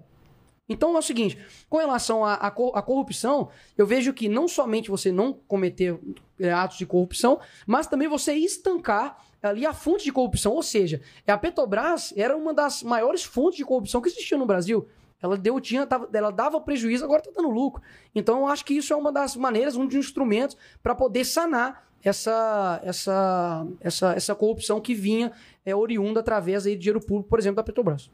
Então 0.68 0.96
é 0.96 1.00
o 1.00 1.02
seguinte, 1.02 1.38
com 1.70 1.78
relação 1.78 2.24
à, 2.24 2.34
à 2.36 2.52
corrupção, 2.52 3.50
eu 3.78 3.86
vejo 3.86 4.14
que 4.14 4.30
não 4.30 4.48
somente 4.48 4.90
você 4.90 5.12
não 5.12 5.34
cometer 5.34 6.00
é, 6.40 6.52
atos 6.52 6.78
de 6.78 6.86
corrupção, 6.86 7.40
mas 7.68 7.88
também 7.88 8.08
você 8.08 8.34
estancar 8.34 9.18
ali 9.42 9.66
a 9.66 9.74
fonte 9.74 10.04
de 10.04 10.12
corrupção. 10.12 10.54
Ou 10.54 10.64
seja, 10.64 11.02
a 11.26 11.38
Petrobras 11.38 12.14
era 12.16 12.36
uma 12.36 12.54
das 12.54 12.84
maiores 12.84 13.24
fontes 13.24 13.58
de 13.58 13.66
corrupção 13.66 14.02
que 14.02 14.10
existia 14.10 14.38
no 14.38 14.46
Brasil. 14.46 14.88
Ela 15.22 15.38
deu, 15.38 15.60
tinha, 15.60 15.88
ela 16.14 16.32
dava 16.32 16.60
prejuízo, 16.60 17.06
agora 17.06 17.22
está 17.22 17.32
dando 17.32 17.50
lucro. 17.50 17.82
Então 18.14 18.40
eu 18.40 18.48
acho 18.48 18.66
que 18.66 18.74
isso 18.74 18.92
é 18.92 18.96
uma 18.96 19.12
das 19.12 19.36
maneiras, 19.36 19.76
um 19.76 19.86
dos 19.86 19.96
instrumentos 19.96 20.58
para 20.82 20.96
poder 20.96 21.24
sanar 21.26 21.88
essa, 22.04 22.82
essa, 22.84 23.68
essa, 23.80 24.14
essa 24.14 24.36
corrupção 24.36 24.82
que 24.82 24.96
vinha 24.96 25.32
é, 25.64 25.76
oriunda 25.76 26.20
através 26.20 26.66
aí 26.66 26.74
de 26.76 26.82
dinheiro 26.82 27.00
público, 27.00 27.30
por 27.30 27.38
exemplo, 27.38 27.58
da 27.58 27.64
Petrobras. 27.64 28.10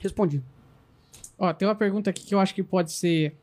Respondido. 0.00 0.44
Ó, 1.36 1.52
tem 1.52 1.66
uma 1.66 1.74
pergunta 1.74 2.10
aqui 2.10 2.24
que 2.24 2.34
eu 2.34 2.38
acho 2.38 2.54
que 2.54 2.62
pode 2.62 2.92
ser 2.92 3.36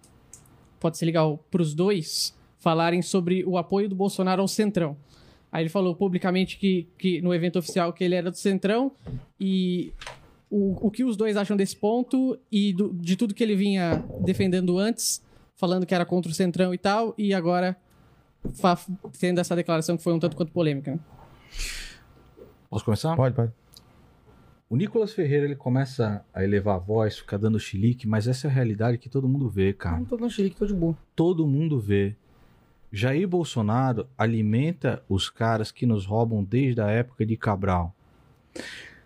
pode 0.80 0.98
ser 0.98 1.06
legal 1.06 1.44
pros 1.52 1.74
dois 1.74 2.34
falarem 2.58 3.02
sobre 3.02 3.44
o 3.44 3.58
apoio 3.58 3.90
do 3.90 3.96
Bolsonaro 3.96 4.42
ao 4.42 4.48
Centrão. 4.48 4.96
Aí 5.52 5.64
ele 5.64 5.70
falou 5.70 5.96
publicamente 5.96 6.58
que, 6.58 6.88
que 6.98 7.22
no 7.22 7.34
evento 7.34 7.58
oficial 7.60 7.92
que 7.92 8.04
ele 8.04 8.16
era 8.16 8.30
do 8.30 8.38
Centrão 8.38 8.92
e 9.40 9.92
o, 10.50 10.88
o 10.88 10.92
que 10.92 11.04
os 11.04 11.18
dois 11.18 11.36
acham 11.38 11.58
desse 11.58 11.76
ponto 11.76 12.38
e 12.52 12.72
do- 12.74 12.94
de 12.94 13.16
tudo 13.16 13.34
que 13.34 13.44
ele 13.44 13.56
vinha 13.56 14.04
defendendo 14.22 14.78
antes, 14.78 15.24
falando 15.56 15.86
que 15.86 15.94
era 15.96 16.06
contra 16.06 16.32
o 16.32 16.36
Centrão 16.36 16.74
e 16.74 16.78
tal, 16.78 17.14
e 17.18 17.34
agora 17.34 17.76
tendo 19.20 19.40
essa 19.42 19.56
declaração 19.56 19.98
que 19.98 20.04
foi 20.04 20.14
um 20.14 20.20
tanto 20.20 20.36
quanto 20.36 20.52
polêmica. 20.52 20.92
né? 20.92 21.00
Posso 22.70 22.86
começar? 22.86 23.16
Pode, 23.16 23.36
pode. 23.36 23.52
O 24.70 24.76
Nicolas 24.76 25.12
Ferreira, 25.14 25.46
ele 25.46 25.56
começa 25.56 26.24
a 26.32 26.44
elevar 26.44 26.76
a 26.76 26.80
voz, 26.80 27.18
fica 27.18 27.40
dando 27.40 27.60
chilique, 27.60 28.08
mas 28.08 28.28
essa 28.28 28.46
é 28.48 28.50
a 28.52 28.54
realidade 28.54 29.00
que 29.00 29.10
todo 29.10 29.28
mundo 29.28 29.50
vê, 29.50 29.74
cara. 29.74 29.98
Não 29.98 30.06
tô 30.06 30.16
dando 30.16 30.30
xerique, 30.30 30.56
tô 30.56 30.66
de 30.68 30.76
boa. 30.76 30.96
Todo 31.16 31.48
mundo 31.48 31.80
vê. 31.80 32.16
Jair 32.92 33.28
Bolsonaro 33.28 34.08
alimenta 34.18 35.04
os 35.08 35.30
caras 35.30 35.72
que 35.72 35.86
nos 35.86 36.06
roubam 36.06 36.44
desde 36.44 36.82
a 36.82 36.88
época 36.88 37.26
de 37.26 37.38
Cabral. 37.38 37.96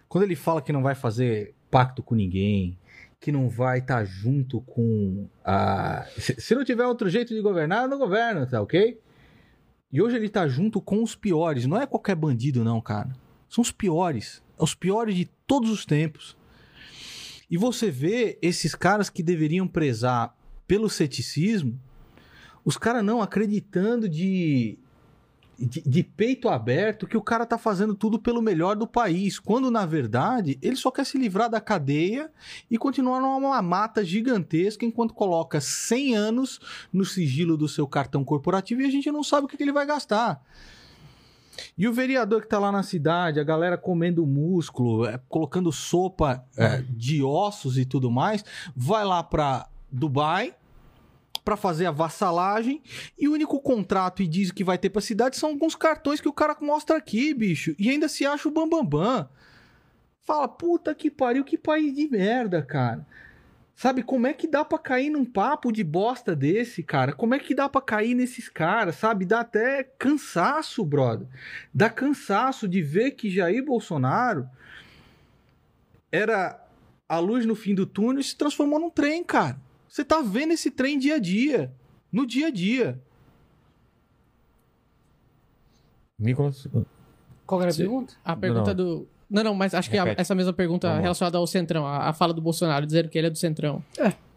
Quando 0.07 0.23
ele 0.23 0.35
fala 0.35 0.61
que 0.61 0.71
não 0.71 0.81
vai 0.81 0.95
fazer 0.95 1.53
pacto 1.69 2.01
com 2.01 2.15
ninguém, 2.15 2.77
que 3.19 3.31
não 3.31 3.49
vai 3.49 3.79
estar 3.79 4.03
junto 4.05 4.61
com 4.61 5.27
a. 5.43 6.05
Se, 6.17 6.53
não 6.53 6.63
tiver 6.63 6.85
outro 6.85 7.09
jeito 7.09 7.33
de 7.33 7.41
governar, 7.41 7.87
não 7.87 7.97
governa, 7.97 8.45
tá 8.45 8.61
ok? 8.61 8.99
E 9.91 10.01
hoje 10.01 10.15
ele 10.15 10.29
tá 10.29 10.47
junto 10.47 10.81
com 10.81 11.01
os 11.01 11.15
piores. 11.15 11.65
Não 11.65 11.79
é 11.79 11.85
qualquer 11.85 12.15
bandido, 12.15 12.63
não, 12.63 12.81
cara. 12.81 13.15
São 13.49 13.61
os 13.61 13.71
piores. 13.71 14.43
Os 14.57 14.75
piores 14.75 15.15
de 15.15 15.25
todos 15.47 15.69
os 15.69 15.85
tempos. 15.85 16.37
E 17.49 17.57
você 17.57 17.89
vê 17.89 18.37
esses 18.41 18.75
caras 18.75 19.09
que 19.09 19.21
deveriam 19.21 19.67
prezar 19.67 20.35
pelo 20.67 20.89
ceticismo, 20.89 21.79
os 22.65 22.77
caras 22.77 23.03
não 23.03 23.21
acreditando 23.21 24.07
de, 24.07 24.77
de, 25.57 25.81
de 25.81 26.03
peito 26.03 26.49
aberto 26.49 27.07
que 27.07 27.17
o 27.17 27.21
cara 27.21 27.45
tá 27.45 27.57
fazendo 27.57 27.93
tudo 27.93 28.19
pelo 28.19 28.41
melhor 28.41 28.75
do 28.75 28.87
país, 28.87 29.39
quando 29.39 29.69
na 29.69 29.85
verdade 29.85 30.57
ele 30.61 30.75
só 30.75 30.89
quer 30.91 31.05
se 31.05 31.17
livrar 31.17 31.49
da 31.49 31.61
cadeia 31.61 32.31
e 32.69 32.77
continuar 32.77 33.21
numa 33.21 33.61
mata 33.61 34.03
gigantesca 34.03 34.85
enquanto 34.85 35.13
coloca 35.13 35.59
100 35.59 36.15
anos 36.15 36.59
no 36.91 37.05
sigilo 37.05 37.57
do 37.57 37.67
seu 37.67 37.87
cartão 37.87 38.23
corporativo 38.23 38.81
e 38.81 38.85
a 38.85 38.91
gente 38.91 39.11
não 39.11 39.23
sabe 39.23 39.45
o 39.45 39.47
que, 39.47 39.57
que 39.57 39.63
ele 39.63 39.71
vai 39.71 39.85
gastar. 39.85 40.41
E 41.77 41.87
o 41.87 41.93
vereador 41.93 42.41
que 42.41 42.47
tá 42.47 42.57
lá 42.57 42.71
na 42.71 42.81
cidade, 42.81 43.39
a 43.39 43.43
galera 43.43 43.77
comendo 43.77 44.25
músculo, 44.25 45.05
é, 45.05 45.19
colocando 45.29 45.71
sopa 45.71 46.43
é, 46.57 46.83
de 46.89 47.23
ossos 47.23 47.77
e 47.77 47.85
tudo 47.85 48.09
mais, 48.09 48.43
vai 48.75 49.05
lá 49.05 49.21
pra 49.21 49.67
Dubai 49.91 50.55
pra 51.43 51.57
fazer 51.57 51.85
a 51.85 51.91
vassalagem 51.91 52.81
e 53.17 53.27
o 53.27 53.33
único 53.33 53.59
contrato 53.59 54.21
e 54.21 54.27
diz 54.27 54.51
que 54.51 54.63
vai 54.63 54.77
ter 54.77 54.89
pra 54.89 55.01
cidade 55.01 55.37
são 55.37 55.49
alguns 55.49 55.75
cartões 55.75 56.21
que 56.21 56.29
o 56.29 56.33
cara 56.33 56.55
mostra 56.61 56.97
aqui, 56.97 57.33
bicho, 57.33 57.75
e 57.77 57.89
ainda 57.89 58.07
se 58.07 58.25
acha 58.25 58.47
o 58.47 58.51
bambambam. 58.51 59.01
Bam, 59.01 59.17
bam. 59.17 59.29
Fala, 60.23 60.47
puta 60.47 60.95
que 60.95 61.11
pariu, 61.11 61.43
que 61.43 61.57
país 61.57 61.93
de 61.93 62.07
merda, 62.07 62.61
cara. 62.61 63.05
Sabe, 63.75 64.03
como 64.03 64.27
é 64.27 64.33
que 64.33 64.47
dá 64.47 64.63
pra 64.63 64.77
cair 64.77 65.09
num 65.09 65.25
papo 65.25 65.71
de 65.71 65.83
bosta 65.83 66.35
desse, 66.35 66.81
cara? 66.81 67.11
Como 67.11 67.33
é 67.33 67.39
que 67.39 67.55
dá 67.55 67.67
pra 67.67 67.81
cair 67.81 68.13
nesses 68.13 68.47
caras, 68.47 68.95
sabe? 68.95 69.25
Dá 69.25 69.41
até 69.41 69.83
cansaço, 69.83 70.85
brother. 70.85 71.27
Dá 71.73 71.89
cansaço 71.89 72.67
de 72.67 72.81
ver 72.81 73.11
que 73.11 73.29
Jair 73.29 73.65
Bolsonaro 73.65 74.47
era 76.11 76.63
a 77.09 77.19
luz 77.19 77.45
no 77.45 77.55
fim 77.55 77.75
do 77.75 77.85
túnel 77.85 78.21
e 78.21 78.23
se 78.23 78.37
transformou 78.37 78.79
num 78.79 78.89
trem, 78.89 79.23
cara. 79.23 79.59
Você 79.93 80.03
tá 80.03 80.21
vendo 80.23 80.53
esse 80.53 80.71
trem 80.71 80.97
dia 80.97 81.17
a 81.17 81.19
dia. 81.19 81.71
No 82.11 82.25
dia 82.25 82.47
a 82.47 82.49
dia. 82.49 82.99
Nicolas, 86.17 86.67
Qual 87.45 87.61
era 87.61 87.69
a 87.69 87.73
Sim. 87.73 87.83
pergunta? 87.83 88.15
A 88.25 88.35
pergunta 88.35 88.73
Não. 88.73 88.75
do. 88.75 89.07
Não, 89.29 89.43
não, 89.43 89.53
mas 89.53 89.75
acho 89.75 89.91
que 89.91 89.97
a- 89.97 90.03
Repete. 90.03 90.21
essa 90.21 90.33
mesma 90.33 90.51
pergunta 90.51 90.99
relacionada 90.99 91.37
ao 91.37 91.45
Centrão, 91.45 91.85
a, 91.85 92.09
a 92.09 92.13
fala 92.13 92.33
do 92.33 92.41
Bolsonaro, 92.41 92.87
dizendo 92.87 93.07
que 93.07 93.19
ele 93.19 93.27
é 93.27 93.29
do 93.29 93.37
Centrão. 93.37 93.83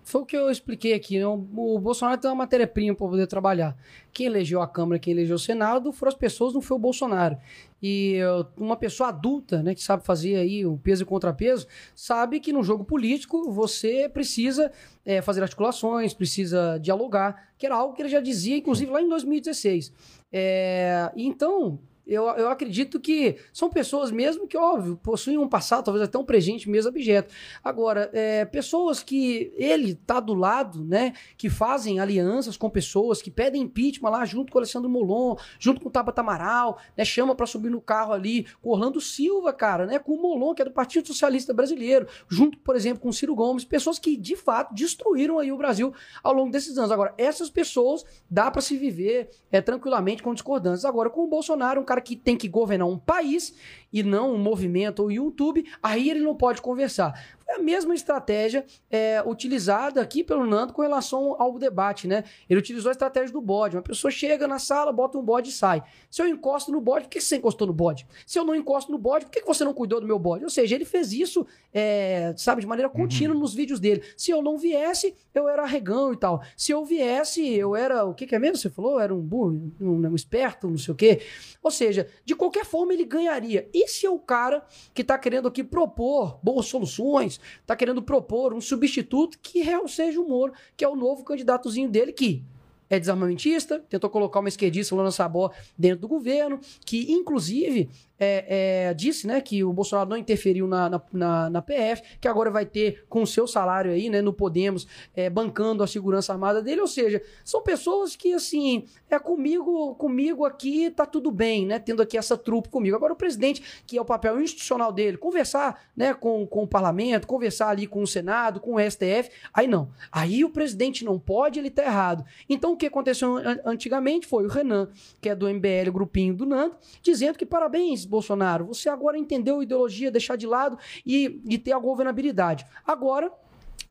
Foi 0.07 0.20
o 0.20 0.24
que 0.24 0.37
eu 0.37 0.49
expliquei 0.49 0.95
aqui. 0.95 1.19
né? 1.19 1.27
O, 1.27 1.37
Bolsonaro 1.81 2.20
tem 2.20 2.31
uma 2.31 2.37
matéria-prima 2.37 2.95
para 2.95 3.09
poder 3.09 3.27
trabalhar. 3.27 3.77
Quem 4.12 4.27
elegeu 4.27 4.62
a 4.62 4.69
Câmara, 4.69 5.01
quem 5.01 5.12
elegeu 5.12 5.35
o 5.35 5.39
Senado 5.39 5.93
foram 5.93 6.11
as 6.11 6.15
pessoas, 6.15 6.55
não 6.55 6.61
foi 6.61 6.77
o 6.77 6.81
Bolsonaro. 6.81 7.37
E 7.83 8.20
uh, 8.23 8.47
uma 8.57 8.77
pessoa 8.77 9.09
adulta, 9.09 9.65
né, 9.65 9.74
que 9.74 9.83
sabe 9.83 10.07
fazer 10.07 10.37
aí 10.37 10.65
o 10.65 10.78
peso 10.78 11.03
e 11.03 11.07
contrapeso, 11.07 11.66
sabe 11.93 12.39
que 12.39 12.53
no 12.53 12.62
jogo 12.62 12.85
político 12.85 13.51
você 13.51 14.09
precisa 14.09 14.70
eh, 15.05 15.20
fazer 15.20 15.43
articulações, 15.43 16.15
precisa 16.15 16.78
dialogar, 16.78 17.51
que 17.59 17.66
era 17.66 17.74
algo 17.74 17.93
que 17.93 18.01
ele 18.03 18.09
já 18.09 18.20
dizia, 18.20 18.57
inclusive 18.57 18.89
lá 18.93 19.03
em 19.03 19.09
2016. 19.09 19.93
É, 20.33 21.11
então, 21.16 21.81
eu, 22.07 22.24
eu 22.37 22.49
acredito 22.49 23.01
que 23.01 23.37
são 23.53 23.69
pessoas 23.69 24.12
mesmo 24.12 24.47
que, 24.47 24.57
óbvio, 24.57 24.97
possuem 24.97 25.37
um 25.39 25.49
passado, 25.49 25.85
talvez 25.85 26.05
até 26.05 26.16
um 26.16 26.24
presente 26.24 26.70
mesmo 26.70 26.91
objeto. 26.91 27.35
Agora, 27.65 28.09
é, 28.12 28.45
pessoas 28.45 29.03
que 29.03 29.53
ele 29.57 29.95
tá 29.95 30.20
do 30.20 30.33
lado, 30.33 30.85
né, 30.85 31.15
que 31.37 31.51
fazem 31.51 31.99
alianças 31.99 32.57
com 32.57 32.70
pessoas, 32.70 33.20
que 33.20 33.31
pedem 33.31 33.62
impeachment 33.62 34.11
lá 34.11 34.24
junto 34.24 34.53
com 34.53 34.59
o 34.59 34.61
Alessandro 34.61 34.89
Molon, 34.89 35.37
junto 35.59 35.81
com 35.81 35.89
o 35.89 35.93
Tabata 35.93 36.20
Amaral, 36.20 36.78
né, 36.97 37.05
chama 37.05 37.35
para 37.35 37.47
subir 37.47 37.70
no 37.70 37.81
carro 37.81 38.12
ali 38.12 38.47
com 38.62 38.70
Orlando 38.70 39.01
Silva, 39.01 39.53
cara, 39.53 39.85
né, 39.85 39.99
com 39.99 40.12
o 40.12 40.23
Molon, 40.23 40.55
que 40.55 40.62
é 40.62 40.65
do 40.65 40.70
Partido 40.70 41.09
Socialista 41.09 41.53
Brasileiro, 41.53 42.07
junto, 42.28 42.57
por 42.59 42.77
exemplo, 42.77 43.01
com 43.01 43.09
o 43.09 43.12
Ciro 43.12 43.35
Gomes, 43.35 43.65
pessoas 43.65 43.99
que 43.99 44.16
de 44.16 44.37
fato 44.37 44.73
destruíram 44.73 45.41
aí 45.41 45.51
o 45.51 45.57
Brasil 45.57 45.93
ao 46.23 46.33
longo 46.33 46.53
desses 46.53 46.78
anos. 46.78 46.93
Agora, 46.93 47.12
essas 47.19 47.51
pessoas 47.51 48.05
dá 48.31 48.49
para 48.49 48.62
se 48.62 48.77
viver 48.77 49.31
é, 49.51 49.61
tranquilamente 49.61 50.23
com 50.23 50.33
discordâncias. 50.33 50.85
Agora, 50.85 51.11
com 51.11 51.24
o 51.24 51.28
Bolsonaro, 51.28 51.81
um 51.81 51.85
cara 51.85 51.95
que 52.01 52.16
tem 52.16 52.36
que 52.36 52.48
governar 52.48 52.89
um 52.89 52.98
país 52.98 53.55
e 53.93 54.02
não 54.02 54.35
um 54.35 54.39
movimento 54.39 55.01
ou 55.01 55.10
YouTube, 55.10 55.64
aí 55.82 56.10
ele 56.10 56.20
não 56.20 56.35
pode 56.35 56.60
conversar. 56.60 57.36
Foi 57.47 57.55
a 57.55 57.59
mesma 57.60 57.94
estratégia 57.94 58.66
é, 58.90 59.23
utilizada 59.24 60.01
aqui 60.02 60.24
pelo 60.24 60.44
Nando 60.44 60.73
com 60.73 60.82
relação 60.82 61.40
ao 61.40 61.56
debate, 61.59 62.09
né? 62.09 62.24
Ele 62.51 62.59
utilizou 62.59 62.89
a 62.89 62.93
estratégia 62.93 63.32
do 63.32 63.40
bode. 63.40 63.77
Uma 63.77 63.82
pessoa 63.82 64.10
chega 64.10 64.48
na 64.48 64.59
sala, 64.59 64.93
bota 64.93 65.16
um 65.16 65.23
bode 65.23 65.51
e 65.51 65.52
sai. 65.52 65.81
Se 66.10 66.20
eu 66.20 66.27
encosto 66.27 66.73
no 66.73 66.81
bode, 66.81 67.05
por 67.05 67.10
que 67.10 67.20
você 67.20 67.36
encostou 67.36 67.68
no 67.68 67.73
bode? 67.73 68.05
Se 68.27 68.36
eu 68.36 68.44
não 68.44 68.52
encosto 68.52 68.90
no 68.90 68.98
bode, 68.98 69.27
por 69.27 69.31
que 69.31 69.44
você 69.44 69.64
não 69.64 69.73
cuidou 69.73 70.01
do 70.01 70.06
meu 70.09 70.18
bode? 70.18 70.43
Ou 70.43 70.51
seja, 70.51 70.74
ele 70.74 70.85
fez 70.85 71.12
isso, 71.12 71.47
é, 71.73 72.35
sabe, 72.36 72.62
de 72.62 72.66
maneira 72.66 72.90
contínua 72.90 73.36
nos 73.36 73.55
vídeos 73.55 73.78
dele. 73.78 74.02
Se 74.16 74.32
eu 74.32 74.43
não 74.43 74.59
viesse, 74.59 75.14
eu 75.32 75.48
era 75.48 75.62
arregão 75.62 76.12
e 76.12 76.16
tal. 76.16 76.43
Se 76.56 76.73
eu 76.73 76.85
viesse, 76.85 77.47
eu 77.55 77.77
era. 77.77 78.05
O 78.05 78.12
que, 78.12 78.27
que 78.27 78.35
é 78.35 78.40
mesmo? 78.40 78.56
Você 78.56 78.70
falou? 78.70 78.94
Eu 78.94 79.01
era 79.01 79.14
um 79.14 79.20
burro, 79.20 79.73
um, 79.81 80.09
um 80.09 80.14
esperto, 80.16 80.68
não 80.68 80.78
sei 80.78 80.93
o 80.93 80.97
quê. 80.97 81.20
Ou 81.62 81.70
seja, 81.70 82.09
de 82.24 82.35
qualquer 82.35 82.64
forma 82.64 82.93
ele 82.93 83.05
ganharia. 83.05 83.68
Esse 83.73 84.05
é 84.05 84.10
o 84.10 84.18
cara 84.18 84.66
que 84.93 85.02
está 85.02 85.16
querendo 85.16 85.47
aqui 85.47 85.62
propor 85.62 86.40
boas 86.43 86.66
soluções, 86.66 87.36
está 87.61 87.77
querendo 87.77 88.03
propor 88.03 88.53
um 88.53 88.61
substituto 88.61 89.39
que 89.41 89.63
seja 89.89 90.21
o 90.21 90.29
Moro, 90.29 90.53
que 90.77 90.85
é 90.85 90.89
o 90.89 90.97
novo 90.97 91.25
candidatozinho 91.25 91.89
dele, 91.89 92.13
que 92.13 92.43
é 92.89 92.99
desarmamentista, 92.99 93.81
tentou 93.89 94.09
colocar 94.09 94.41
uma 94.41 94.49
esquerdista, 94.49 94.95
Lona 94.95 95.11
Sabó, 95.11 95.51
dentro 95.77 96.03
do 96.03 96.09
governo, 96.09 96.61
que 96.85 97.11
inclusive 97.13 97.89
é, 98.18 98.88
é, 98.88 98.94
disse 98.94 99.26
né, 99.26 99.40
que 99.40 99.62
o 99.62 99.72
Bolsonaro 99.72 100.09
não 100.09 100.16
interferiu 100.16 100.66
na, 100.66 100.88
na, 100.88 101.02
na, 101.12 101.51
na 101.51 101.62
PF, 101.62 102.02
que 102.20 102.26
agora 102.28 102.51
vai 102.51 102.64
ter 102.64 103.05
com 103.09 103.22
o 103.22 103.26
seu 103.26 103.47
salário 103.47 103.90
aí, 103.93 104.09
né, 104.09 104.22
no 104.22 104.32
Podemos, 104.32 104.86
é, 105.14 105.28
bancando 105.28 105.82
a 105.82 105.86
segurança 105.86 106.32
armada 106.32 106.62
dele. 106.62 106.80
Ou 106.80 106.86
seja, 106.86 107.22
são 107.44 107.62
pessoas 107.62 108.16
que, 108.16 108.32
assim, 108.32 108.86
é 109.10 109.18
comigo, 109.18 109.94
comigo 109.97 110.44
aqui 110.44 110.90
tá 110.90 111.05
tudo 111.05 111.30
bem, 111.30 111.66
né? 111.66 111.78
Tendo 111.78 112.02
aqui 112.02 112.16
essa 112.16 112.36
trupe 112.36 112.68
comigo. 112.68 112.97
Agora, 112.97 113.12
o 113.12 113.16
presidente, 113.16 113.62
que 113.86 113.98
é 113.98 114.01
o 114.01 114.05
papel 114.05 114.40
institucional 114.40 114.93
dele, 114.93 115.16
conversar 115.16 115.84
né, 115.97 116.14
com, 116.14 116.47
com 116.47 116.62
o 116.62 116.66
parlamento, 116.66 117.26
conversar 117.26 117.68
ali 117.68 117.86
com 117.86 118.02
o 118.02 118.06
Senado, 118.06 118.60
com 118.60 118.74
o 118.74 118.80
STF, 118.80 119.30
aí 119.52 119.66
não. 119.66 119.90
Aí 120.10 120.44
o 120.44 120.51
presidente 120.51 121.05
não 121.05 121.18
pode, 121.18 121.59
ele 121.59 121.70
tá 121.70 121.84
errado. 121.84 122.24
Então, 122.48 122.72
o 122.72 122.76
que 122.76 122.86
aconteceu 122.86 123.36
an- 123.36 123.60
antigamente 123.64 124.26
foi 124.26 124.44
o 124.44 124.48
Renan, 124.48 124.88
que 125.20 125.28
é 125.28 125.34
do 125.34 125.48
MBL, 125.48 125.90
grupinho 125.93 126.34
do 126.34 126.47
Nando, 126.47 126.76
dizendo 127.02 127.36
que 127.36 127.44
parabéns, 127.44 128.06
Bolsonaro, 128.09 128.66
você 128.66 128.89
agora 128.89 129.19
entendeu 129.19 129.61
a 129.61 129.62
ideologia, 129.62 130.11
deixar 130.11 130.37
de 130.37 130.47
lado 130.47 130.78
e, 131.05 131.41
e 131.49 131.59
ter 131.59 131.73
a 131.73 131.78
governabilidade. 131.78 132.66
Agora, 132.87 133.33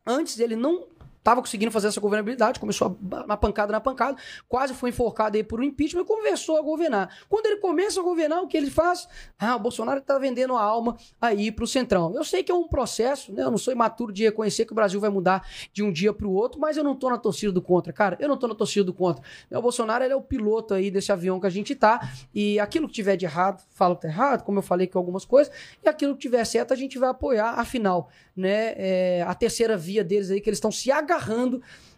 antes 0.06 0.40
ele 0.40 0.56
não 0.56 0.88
estava 1.26 1.42
conseguindo 1.42 1.72
fazer 1.72 1.88
essa 1.88 2.00
governabilidade, 2.00 2.60
começou 2.60 3.00
a, 3.28 3.36
pancada 3.36 3.72
na 3.72 3.82
pancada, 3.82 4.16
quase 4.48 4.76
foi 4.76 4.92
enforcado 4.92 5.36
aí 5.36 5.44
por 5.44 5.60
um 5.60 5.64
impeachment 5.64 6.04
e 6.04 6.06
começou 6.06 6.56
a 6.56 6.62
governar. 6.62 7.10
Quando 7.28 7.48
ele 7.48 7.58
começa 7.58 8.00
a 8.00 8.04
governar, 8.04 8.44
o 8.44 8.48
que 8.48 8.56
ele 8.56 8.70
faz? 8.70 9.08
Ah, 9.40 9.56
o 9.56 9.60
Bolsonaro 9.60 10.00
está 10.00 10.20
vendendo 10.20 10.56
a 10.56 10.62
alma 10.62 10.96
aí 11.20 11.52
para 11.52 11.64
o 11.64 11.68
Centrão. 11.68 12.14
Eu 12.16 12.24
sei 12.24 12.44
que 12.44 12.52
é 12.52 12.56
um 12.56 12.68
processo, 12.68 13.34
né? 13.34 13.42
Eu 13.42 13.50
não 13.50 13.58
sou 13.58 13.74
imaturo 13.74 14.14
de 14.14 14.24
reconhecer 14.24 14.66
que 14.66 14.72
o 14.72 14.76
Brasil 14.76 15.00
vai 15.00 15.10
mudar 15.10 15.48
de 15.74 15.82
um 15.82 15.92
dia 15.92 16.14
para 16.14 16.28
o 16.28 16.32
outro, 16.32 16.62
mas 16.62 16.78
eu 16.78 16.84
não 16.84 16.96
tô 16.96 17.10
na 17.10 17.18
torcida 17.18 17.52
do 17.52 17.62
contra, 17.62 17.92
cara. 17.92 18.16
Eu 18.20 18.28
não 18.28 18.38
tô 18.38 18.48
na 18.48 18.54
torcida 18.54 18.84
do 18.84 18.94
contra. 18.94 19.24
O 19.50 19.62
Bolsonaro 19.62 20.04
ele 20.04 20.14
é 20.14 20.16
o 20.16 20.22
piloto 20.22 20.76
aí 20.76 20.92
desse 20.92 21.12
avião 21.12 21.40
que 21.40 21.48
a 21.48 21.50
gente 21.50 21.74
tá 21.74 22.08
e 22.36 22.60
aquilo 22.60 22.88
que 22.88 22.94
tiver 22.94 23.16
de 23.16 23.26
errado, 23.26 23.64
fala 23.72 23.96
que 23.96 24.04
tá 24.04 24.10
errado, 24.10 24.44
como 24.44 24.60
eu 24.60 24.64
falei 24.64 24.86
que 24.86 24.96
algumas 24.96 25.26
coisas, 25.26 25.52
e 25.84 25.90
aquilo 25.90 26.14
que 26.14 26.22
tiver 26.22 26.46
certo 26.46 26.72
a 26.72 26.76
gente 26.76 27.00
vai 27.00 27.10
apoiar. 27.10 27.60
Afinal, 27.60 28.10
né? 28.36 28.76
é, 28.78 29.24
a 29.26 29.34
terceira 29.34 29.76
via 29.76 30.04
deles 30.04 30.30
aí 30.30 30.40
que 30.40 30.50
eles 30.50 30.58
estão 30.58 30.72
se 30.72 30.92
agarrando 30.92 31.15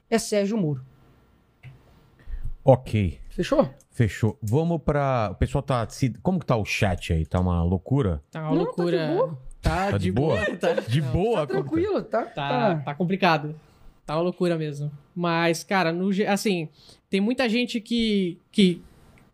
é 0.09 0.17
Sérgio 0.19 0.57
Moro. 0.57 0.81
ok. 2.63 3.19
Fechou? 3.29 3.69
Fechou. 3.91 4.37
Vamos 4.41 4.81
pra. 4.83 5.29
O 5.31 5.35
pessoal 5.35 5.61
tá. 5.61 5.87
se- 5.89 6.13
Como 6.21 6.39
que 6.39 6.45
tá 6.45 6.55
o 6.55 6.65
chat 6.65 7.13
aí? 7.13 7.25
Tá 7.25 7.39
uma 7.39 7.63
loucura? 7.63 8.21
Tá 8.31 8.41
uma 8.41 8.49
Não, 8.49 8.57
tá 8.57 8.63
loucura. 8.63 8.97
de 9.07 9.13
boa. 9.15 9.39
Tá, 9.61 9.91
Tá 9.91 9.97
de 9.97 10.11
boa? 10.11 10.57
Tá, 10.57 10.73
De 10.73 11.01
não, 11.01 11.11
boa? 11.11 11.47
Tranquilo, 11.47 12.01
tá? 12.03 12.23
Tá, 12.25 12.75
tá 12.77 12.95
complicado. 12.95 13.55
Tá 14.05 14.15
uma 14.15 14.21
loucura 14.23 14.57
mesmo. 14.57 14.91
Mas, 15.15 15.63
cara, 15.63 15.91
no, 15.91 16.09
assim, 16.27 16.69
tem 17.09 17.19
muita 17.21 17.47
gente 17.49 17.79
que. 17.81 18.39
que 18.51 18.81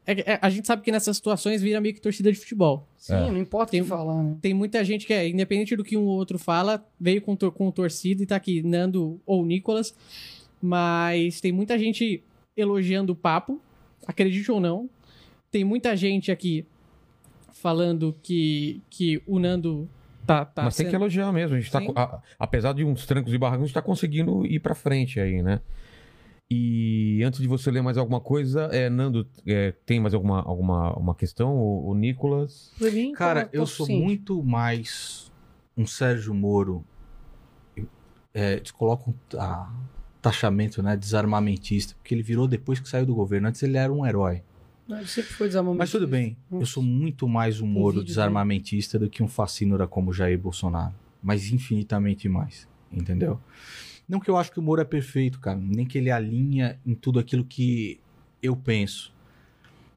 é- 0.05 0.33
é- 0.33 0.39
a 0.41 0.49
gente 0.49 0.65
sabe 0.67 0.81
que 0.81 0.91
nessas 0.91 1.15
situações 1.17 1.61
vira 1.61 1.79
meio 1.81 1.93
que 1.93 2.01
torcida 2.01 2.31
de 2.31 2.37
futebol. 2.37 2.87
Sim, 2.97 3.13
É. 3.13 3.19
não 3.31 3.37
importa 3.37 3.69
o 3.69 3.71
Tem- 3.71 3.83
que 3.83 3.87
falar, 3.89 4.21
né? 4.23 4.35
Tem 4.41 4.53
muita 4.53 4.83
gente 4.83 5.05
que 5.07 5.13
é, 5.13 5.27
independente 5.27 5.75
do 5.75 5.83
que 5.83 5.95
um 5.97 6.01
ou 6.03 6.17
outro 6.17 6.37
fala, 6.39 6.85
veio 6.99 7.21
com, 7.21 7.35
com 7.37 7.71
torcida 7.71 8.21
e 8.23 8.25
tá 8.25 8.35
aqui, 8.35 8.61
Nando 8.63 9.19
ou 9.25 9.45
Nicolas. 9.45 9.93
Mas 10.61 11.41
tem 11.41 11.51
muita 11.51 11.77
gente 11.77 12.23
elogiando 12.55 13.11
o 13.13 13.15
papo, 13.15 13.61
acredite 14.07 14.51
ou 14.51 14.59
não. 14.59 14.89
Tem 15.51 15.63
muita 15.63 15.95
gente 15.95 16.31
aqui 16.31 16.65
falando 17.51 18.15
que, 18.23 18.81
que 18.89 19.21
o 19.27 19.39
Nando 19.39 19.87
tá. 20.25 20.45
tá 20.45 20.63
Mas 20.63 20.75
tem 20.75 20.85
que 20.85 20.91
sendo- 20.91 21.01
elogiar 21.01 21.31
mesmo. 21.31 21.55
A 21.55 21.59
gente 21.59 21.71
tá, 21.71 21.79
a- 21.95 22.21
apesar 22.39 22.73
de 22.73 22.83
uns 22.83 23.05
trancos 23.05 23.33
e 23.33 23.37
barrancos, 23.37 23.63
a 23.63 23.67
gente 23.67 23.73
tá 23.73 23.81
conseguindo 23.81 24.45
ir 24.45 24.59
pra 24.59 24.73
frente 24.75 25.19
aí, 25.19 25.41
né? 25.41 25.59
E 26.55 27.23
antes 27.23 27.39
de 27.39 27.47
você 27.47 27.71
ler 27.71 27.81
mais 27.81 27.97
alguma 27.97 28.19
coisa, 28.19 28.65
é, 28.71 28.87
Nando, 28.87 29.27
é, 29.47 29.73
tem 29.87 29.99
mais 29.99 30.13
alguma, 30.13 30.39
alguma 30.43 30.93
uma 30.95 31.15
questão? 31.15 31.55
O, 31.55 31.89
o 31.89 31.95
Nicolas? 31.95 32.71
Mim, 32.79 33.11
Cara, 33.13 33.45
tá- 33.45 33.49
eu 33.51 33.61
tá 33.61 33.65
sou 33.65 33.85
suficiente. 33.87 34.03
muito 34.05 34.43
mais 34.43 35.31
um 35.75 35.87
Sérgio 35.87 36.31
Moro. 36.31 36.85
É, 38.31 38.53
eles 38.53 38.69
colocam 38.69 39.15
a 39.35 39.73
taxamento, 40.21 40.83
né? 40.83 40.95
Desarmamentista. 40.95 41.95
Porque 41.95 42.13
ele 42.13 42.21
virou 42.21 42.47
depois 42.47 42.79
que 42.79 42.87
saiu 42.87 43.05
do 43.07 43.15
governo. 43.15 43.47
Antes 43.47 43.63
ele 43.63 43.75
era 43.77 43.91
um 43.91 44.05
herói. 44.05 44.43
Ele 44.87 45.07
sempre 45.07 45.31
foi 45.33 45.47
desarmamento. 45.47 45.79
Mas 45.79 45.89
tudo 45.89 46.07
bem. 46.07 46.37
Eu 46.51 46.67
sou 46.67 46.83
muito 46.83 47.27
mais 47.27 47.61
um 47.61 47.65
Moro 47.65 47.93
vídeo 47.95 48.05
desarmamentista 48.05 48.99
do 48.99 49.09
que 49.09 49.23
um 49.23 49.27
fascínora 49.27 49.87
como 49.87 50.13
Jair 50.13 50.37
Bolsonaro. 50.37 50.93
Mas 51.21 51.51
infinitamente 51.51 52.29
mais. 52.29 52.67
Entendeu? 52.91 53.39
Não 54.07 54.19
que 54.19 54.29
eu 54.29 54.37
acho 54.37 54.51
que 54.51 54.59
o 54.59 54.61
Moro 54.61 54.81
é 54.81 54.85
perfeito, 54.85 55.39
cara. 55.39 55.57
Nem 55.57 55.85
que 55.85 55.97
ele 55.97 56.11
alinha 56.11 56.79
em 56.85 56.93
tudo 56.93 57.19
aquilo 57.19 57.43
que 57.43 57.99
eu 58.41 58.55
penso. 58.55 59.13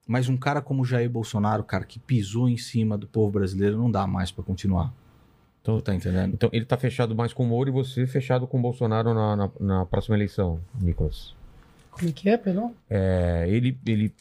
Mas 0.07 0.29
um 0.29 0.37
cara 0.37 0.61
como 0.63 0.85
Jair 0.85 1.11
Bolsonaro, 1.11 1.65
cara, 1.65 1.85
que 1.85 1.99
pisou 1.99 2.49
em 2.49 2.57
cima 2.57 2.97
do 2.97 3.07
povo 3.09 3.33
brasileiro, 3.33 3.77
não 3.77 3.91
dá 3.91 4.07
mais 4.07 4.31
pra 4.31 4.45
continuar. 4.45 4.93
Então- 5.61 5.79
Tu 5.79 5.83
tá 5.83 5.93
entendendo? 5.95 6.33
Então, 6.33 6.49
ele 6.53 6.65
tá 6.65 6.77
fechado 6.77 7.15
mais 7.17 7.33
com 7.33 7.43
o 7.43 7.47
Moro 7.47 7.69
e 7.69 7.73
você 7.73 8.07
fechado 8.07 8.47
com 8.47 8.59
o 8.59 8.63
Bolsonaro 8.63 9.13
na, 9.13 9.35
na, 9.35 9.51
na 9.59 9.87
próxima 9.87 10.17
eleição, 10.17 10.61
Nicolas. 10.81 11.35
Como 11.91 12.09
é 12.09 12.13
que 12.13 12.29
é, 12.29 12.37
perdão? 12.37 12.73
É, 12.89 13.47
ele, 13.49 13.77
ele 13.85 14.13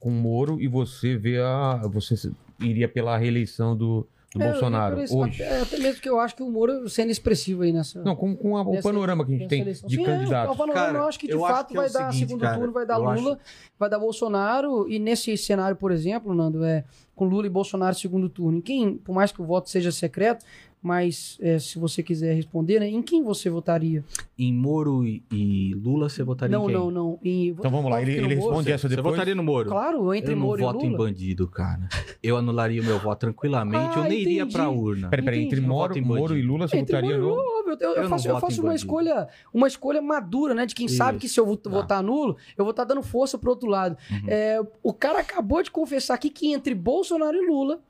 com 0.00 0.08
o 0.08 0.12
Moro 0.12 0.60
e 0.60 0.66
você 0.66 1.16
vê 1.16 1.38
a. 1.38 1.82
Você 1.92 2.32
iria 2.58 2.88
pela 2.88 3.16
reeleição 3.16 3.76
do, 3.76 4.08
do 4.36 4.42
É, 4.44 4.50
Bolsonaro 4.50 5.00
eu- 5.00 5.16
hoje. 5.18 5.42
é, 5.42 5.60
Até 5.62 5.78
mesmo 5.78 6.00
que 6.00 6.08
eu 6.08 6.20
acho 6.20 6.36
que 6.36 6.42
o 6.42 6.50
Moro 6.50 6.88
sendo 6.88 7.10
expressivo 7.10 7.62
aí 7.62 7.72
nessa. 7.72 8.02
Não, 8.02 8.14
com, 8.14 8.36
com 8.36 8.56
a- 8.56 8.62
o 8.62 8.80
panorama 8.82 9.24
que 9.24 9.34
a 9.34 9.38
gente 9.38 9.48
tem 9.48 9.60
eleição. 9.62 9.88
de 9.88 9.96
Sim, 9.96 10.02
é, 10.02 10.04
candidatos. 10.04 10.54
o 10.54 10.58
panorama 10.58 10.86
Cara, 10.86 10.98
eu 10.98 11.04
acho 11.08 11.18
que 11.18 11.26
de 11.26 11.32
eu 11.32 11.40
fato 11.40 11.68
que 11.68 11.76
é 11.76 11.80
vai 11.80 11.90
dar 11.90 12.12
seguinte, 12.12 12.28
segundo 12.28 12.40
cara, 12.40 12.56
turno, 12.58 12.72
vai 12.72 12.86
dar 12.86 12.98
eu 12.98 13.08
acho- 13.08 13.22
Lula, 13.22 13.38
vai 13.78 13.88
dar 13.90 13.98
Bolsonaro, 13.98 14.88
e 14.88 14.98
nesse 14.98 15.36
cenário, 15.36 15.76
por 15.76 15.90
exemplo, 15.92 16.34
Nando, 16.34 16.64
é 16.64 16.84
com 17.14 17.24
Lula 17.24 17.46
e 17.46 17.50
Bolsonaro 17.50 17.94
segundo 17.94 18.28
turno. 18.28 18.58
E 18.58 18.62
quem, 18.62 18.96
por 18.98 19.14
mais 19.14 19.32
que 19.32 19.40
o 19.40 19.44
voto 19.44 19.70
seja 19.70 19.90
secreto, 19.90 20.44
mas 20.86 21.36
é, 21.40 21.58
se 21.58 21.78
você 21.78 22.02
quiser 22.02 22.32
responder, 22.34 22.78
né? 22.78 22.88
Em 22.88 23.02
quem 23.02 23.22
você 23.22 23.50
votaria? 23.50 24.04
Em 24.38 24.52
Moro 24.52 25.04
e, 25.04 25.22
e 25.32 25.74
Lula, 25.74 26.08
você 26.08 26.22
votaria 26.22 26.56
não, 26.56 26.64
em 26.64 26.66
quem? 26.68 26.76
não, 26.76 26.90
não. 26.90 27.18
Em, 27.24 27.48
Então 27.48 27.70
vamos 27.70 27.90
lá, 27.90 28.00
ele, 28.00 28.12
ele 28.12 28.20
no 28.22 28.28
Moro. 28.28 28.40
responde 28.50 28.72
essa 28.72 28.88
Você 28.88 28.94
depois. 28.96 29.14
votaria 29.14 29.34
no 29.34 29.42
Moro? 29.42 29.68
Claro, 29.68 30.14
entre 30.14 30.32
eu 30.32 30.36
não 30.36 30.46
Moro 30.46 30.62
voto 30.62 30.84
e 30.84 30.86
em 30.86 30.90
Lula. 30.92 31.04
bandido, 31.04 31.48
cara. 31.48 31.88
Eu 32.22 32.36
anularia 32.36 32.80
o 32.80 32.84
meu 32.84 32.98
voto 33.00 33.18
tranquilamente. 33.20 33.96
eu 33.96 34.02
Ah, 34.04 34.08
nem 34.08 34.20
iria 34.20 34.42
entendi. 34.42 34.52
pra 34.52 34.68
urna. 34.70 35.08
Peraí, 35.08 35.24
peraí, 35.24 35.44
entre. 35.44 35.60
Moro, 35.60 35.88
Voto 35.94 35.98
em 35.98 36.02
Moro 36.02 36.36
e. 36.38 36.42
Lula, 36.42 36.68
você 36.68 36.76
Entre 36.78 36.94
votaria 36.94 37.18
Moro 37.18 37.34
no... 37.36 37.56
Eu, 37.72 37.76
eu 37.80 37.94
Eu 37.96 38.02
não 38.04 38.08
faço, 38.10 38.28
eu 38.28 38.34
voto 38.34 38.44
em 38.44 38.48
faço 38.48 38.60
uma 38.62 38.68
bandido. 38.68 38.74
escolha, 38.86 39.28
uma 39.52 39.66
escolha 39.66 40.00
madura, 40.00 40.54
né? 40.54 40.66
De 40.66 40.74
quem 40.74 40.86
Isso. 40.86 40.96
sabe 40.96 41.18
que 41.18 41.28
se 41.28 41.40
eu 41.40 41.56
Tá. 41.56 41.70
votar 41.70 42.02
nulo, 42.02 42.36
eu 42.56 42.64
vou 42.64 42.70
estar 42.70 42.84
dando 42.84 43.02
força 43.02 43.36
pro 43.36 43.50
outro 43.50 43.68
lado. 43.68 43.96
Uhum. 44.10 44.24
É, 44.28 44.60
o 44.82 44.92
cara 44.92 45.18
acabou 45.20 45.62
de 45.62 45.70
confessar 45.70 46.14
aqui 46.14 46.30
que 46.30 46.52
entre 46.52 46.74
Bolsonaro 46.74 47.36
e 47.36 47.44
Lula, 47.46 47.80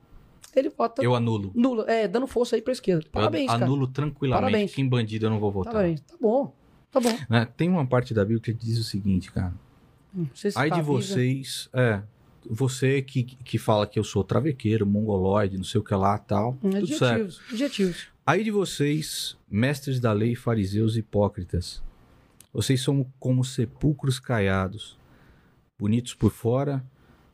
ele 0.59 0.69
vota 0.69 1.03
Eu 1.03 1.15
anulo. 1.15 1.51
nulo. 1.55 1.83
É, 1.87 2.07
dando 2.07 2.27
força 2.27 2.55
aí 2.55 2.61
pra 2.61 2.73
esquerda. 2.73 3.05
Parabéns, 3.11 3.43
eu 3.43 3.47
cara. 3.53 3.65
anulo 3.65 3.87
tranquilamente 3.87 4.45
Parabéns. 4.45 4.73
que 4.75 4.81
em 4.81 4.87
bandido 4.87 5.25
eu 5.25 5.29
não 5.29 5.39
vou 5.39 5.51
votar. 5.51 5.73
Parabéns. 5.73 6.01
Tá 6.01 6.15
bom. 6.19 6.53
Tá 6.91 6.99
bom. 6.99 7.17
Né? 7.29 7.47
Tem 7.57 7.69
uma 7.69 7.85
parte 7.85 8.13
da 8.13 8.23
Bíblia 8.23 8.41
que 8.41 8.53
diz 8.53 8.77
o 8.79 8.83
seguinte, 8.83 9.31
cara. 9.31 9.53
Se 10.33 10.49
Ai 10.55 10.69
tá 10.69 10.75
de 10.77 10.81
vocês, 10.81 11.69
é, 11.73 12.01
você 12.49 13.01
que, 13.01 13.23
que 13.23 13.57
fala 13.57 13.85
que 13.85 13.99
eu 13.99 14.03
sou 14.03 14.23
travequeiro, 14.23 14.85
mongoloide, 14.85 15.57
não 15.57 15.63
sei 15.63 15.79
o 15.79 15.83
que 15.83 15.93
lá 15.93 16.17
tal, 16.17 16.57
Hum, 16.63 16.69
tudo 16.71 16.87
certo. 16.87 17.21
Adjetivos. 17.23 17.41
Adjetivos. 17.51 18.07
Aí 18.25 18.43
de 18.43 18.51
vocês, 18.51 19.37
mestres 19.49 19.99
da 19.99 20.11
lei, 20.11 20.33
fariseus 20.35 20.95
e 20.95 20.99
hipócritas, 20.99 21.83
vocês 22.53 22.81
são 22.81 23.05
como 23.19 23.43
sepulcros 23.43 24.19
caiados, 24.19 24.97
bonitos 25.77 26.13
por 26.15 26.31
fora, 26.31 26.83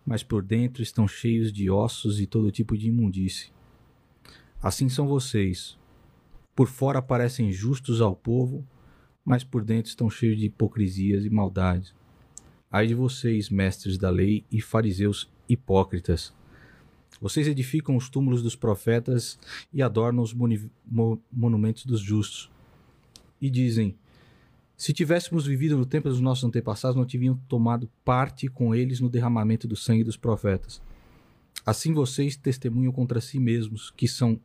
mas 0.06 0.24
por 0.24 0.44
dentro 0.44 0.84
estão 0.84 1.08
cheios 1.08 1.52
de 1.52 1.70
ossos 1.70 2.20
e 2.20 2.26
todo 2.26 2.52
tipo 2.52 2.78
de 2.78 2.88
imundície. 2.88 3.52
Assim 4.62 4.90
são 4.90 5.08
vocês. 5.08 5.78
Por 6.56 6.68
fora 6.68 7.02
parecem 7.02 7.52
justos 7.52 8.02
ao 8.02 8.16
povo, 8.16 8.66
mas 9.26 9.44
por 9.44 9.64
dentro 9.64 9.90
estão 9.90 10.10
cheios 10.10 10.38
de 10.38 10.46
hipocrisias 10.46 11.26
e 11.26 11.30
maldades. 11.30 11.94
Ai 12.72 12.88
de 12.88 12.96
vocês, 12.96 13.50
mestres 13.50 13.98
da 13.98 14.10
lei 14.10 14.46
e 14.52 14.62
fariseus 14.62 15.30
hipócritas. 15.48 16.34
Vocês 17.22 17.48
edificam 17.48 17.96
os 17.96 18.10
túmulos 18.10 18.42
dos 18.42 18.56
profetas 18.56 19.40
e 19.72 19.82
adornam 19.82 20.24
os 20.24 20.34
mo- 20.34 21.22
monumentos 21.32 21.86
dos 21.86 22.02
justos. 22.02 22.52
E 23.40 23.50
dizem: 23.50 23.96
Se 24.76 24.92
tivéssemos 24.92 25.46
vivido 25.46 25.78
no 25.78 25.86
tempo 25.86 26.10
dos 26.10 26.20
nossos 26.20 26.44
antepassados, 26.44 26.98
não 26.98 27.06
teriam 27.06 27.36
tomado 27.48 27.90
parte 28.04 28.48
com 28.48 28.74
eles 28.74 29.00
no 29.00 29.10
derramamento 29.10 29.68
do 29.68 29.76
sangue 29.76 30.04
dos 30.04 30.18
profetas. 30.18 30.82
Assim 31.66 31.94
vocês 31.94 32.36
testemunham 32.36 32.92
contra 32.92 33.22
si 33.22 33.40
mesmos, 33.40 33.92
que 33.92 34.08
são 34.08 34.40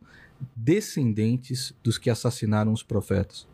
descendentes 0.55 1.75
dos 1.83 1.99
que 1.99 2.11
assassinaram 2.11 2.73
os 2.73 2.83
profetas. 2.83 3.49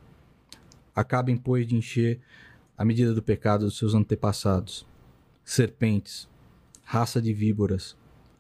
Acabem, 0.94 1.36
pois, 1.36 1.66
de 1.66 1.74
encher 1.74 2.20
a 2.76 2.84
medida 2.84 3.14
do 3.14 3.22
pecado 3.22 3.64
dos 3.64 3.78
seus 3.78 3.94
antepassados. 3.94 4.86
Serpentes, 5.44 6.28
raça 6.82 7.22
de 7.22 7.32
víboras, 7.32 7.96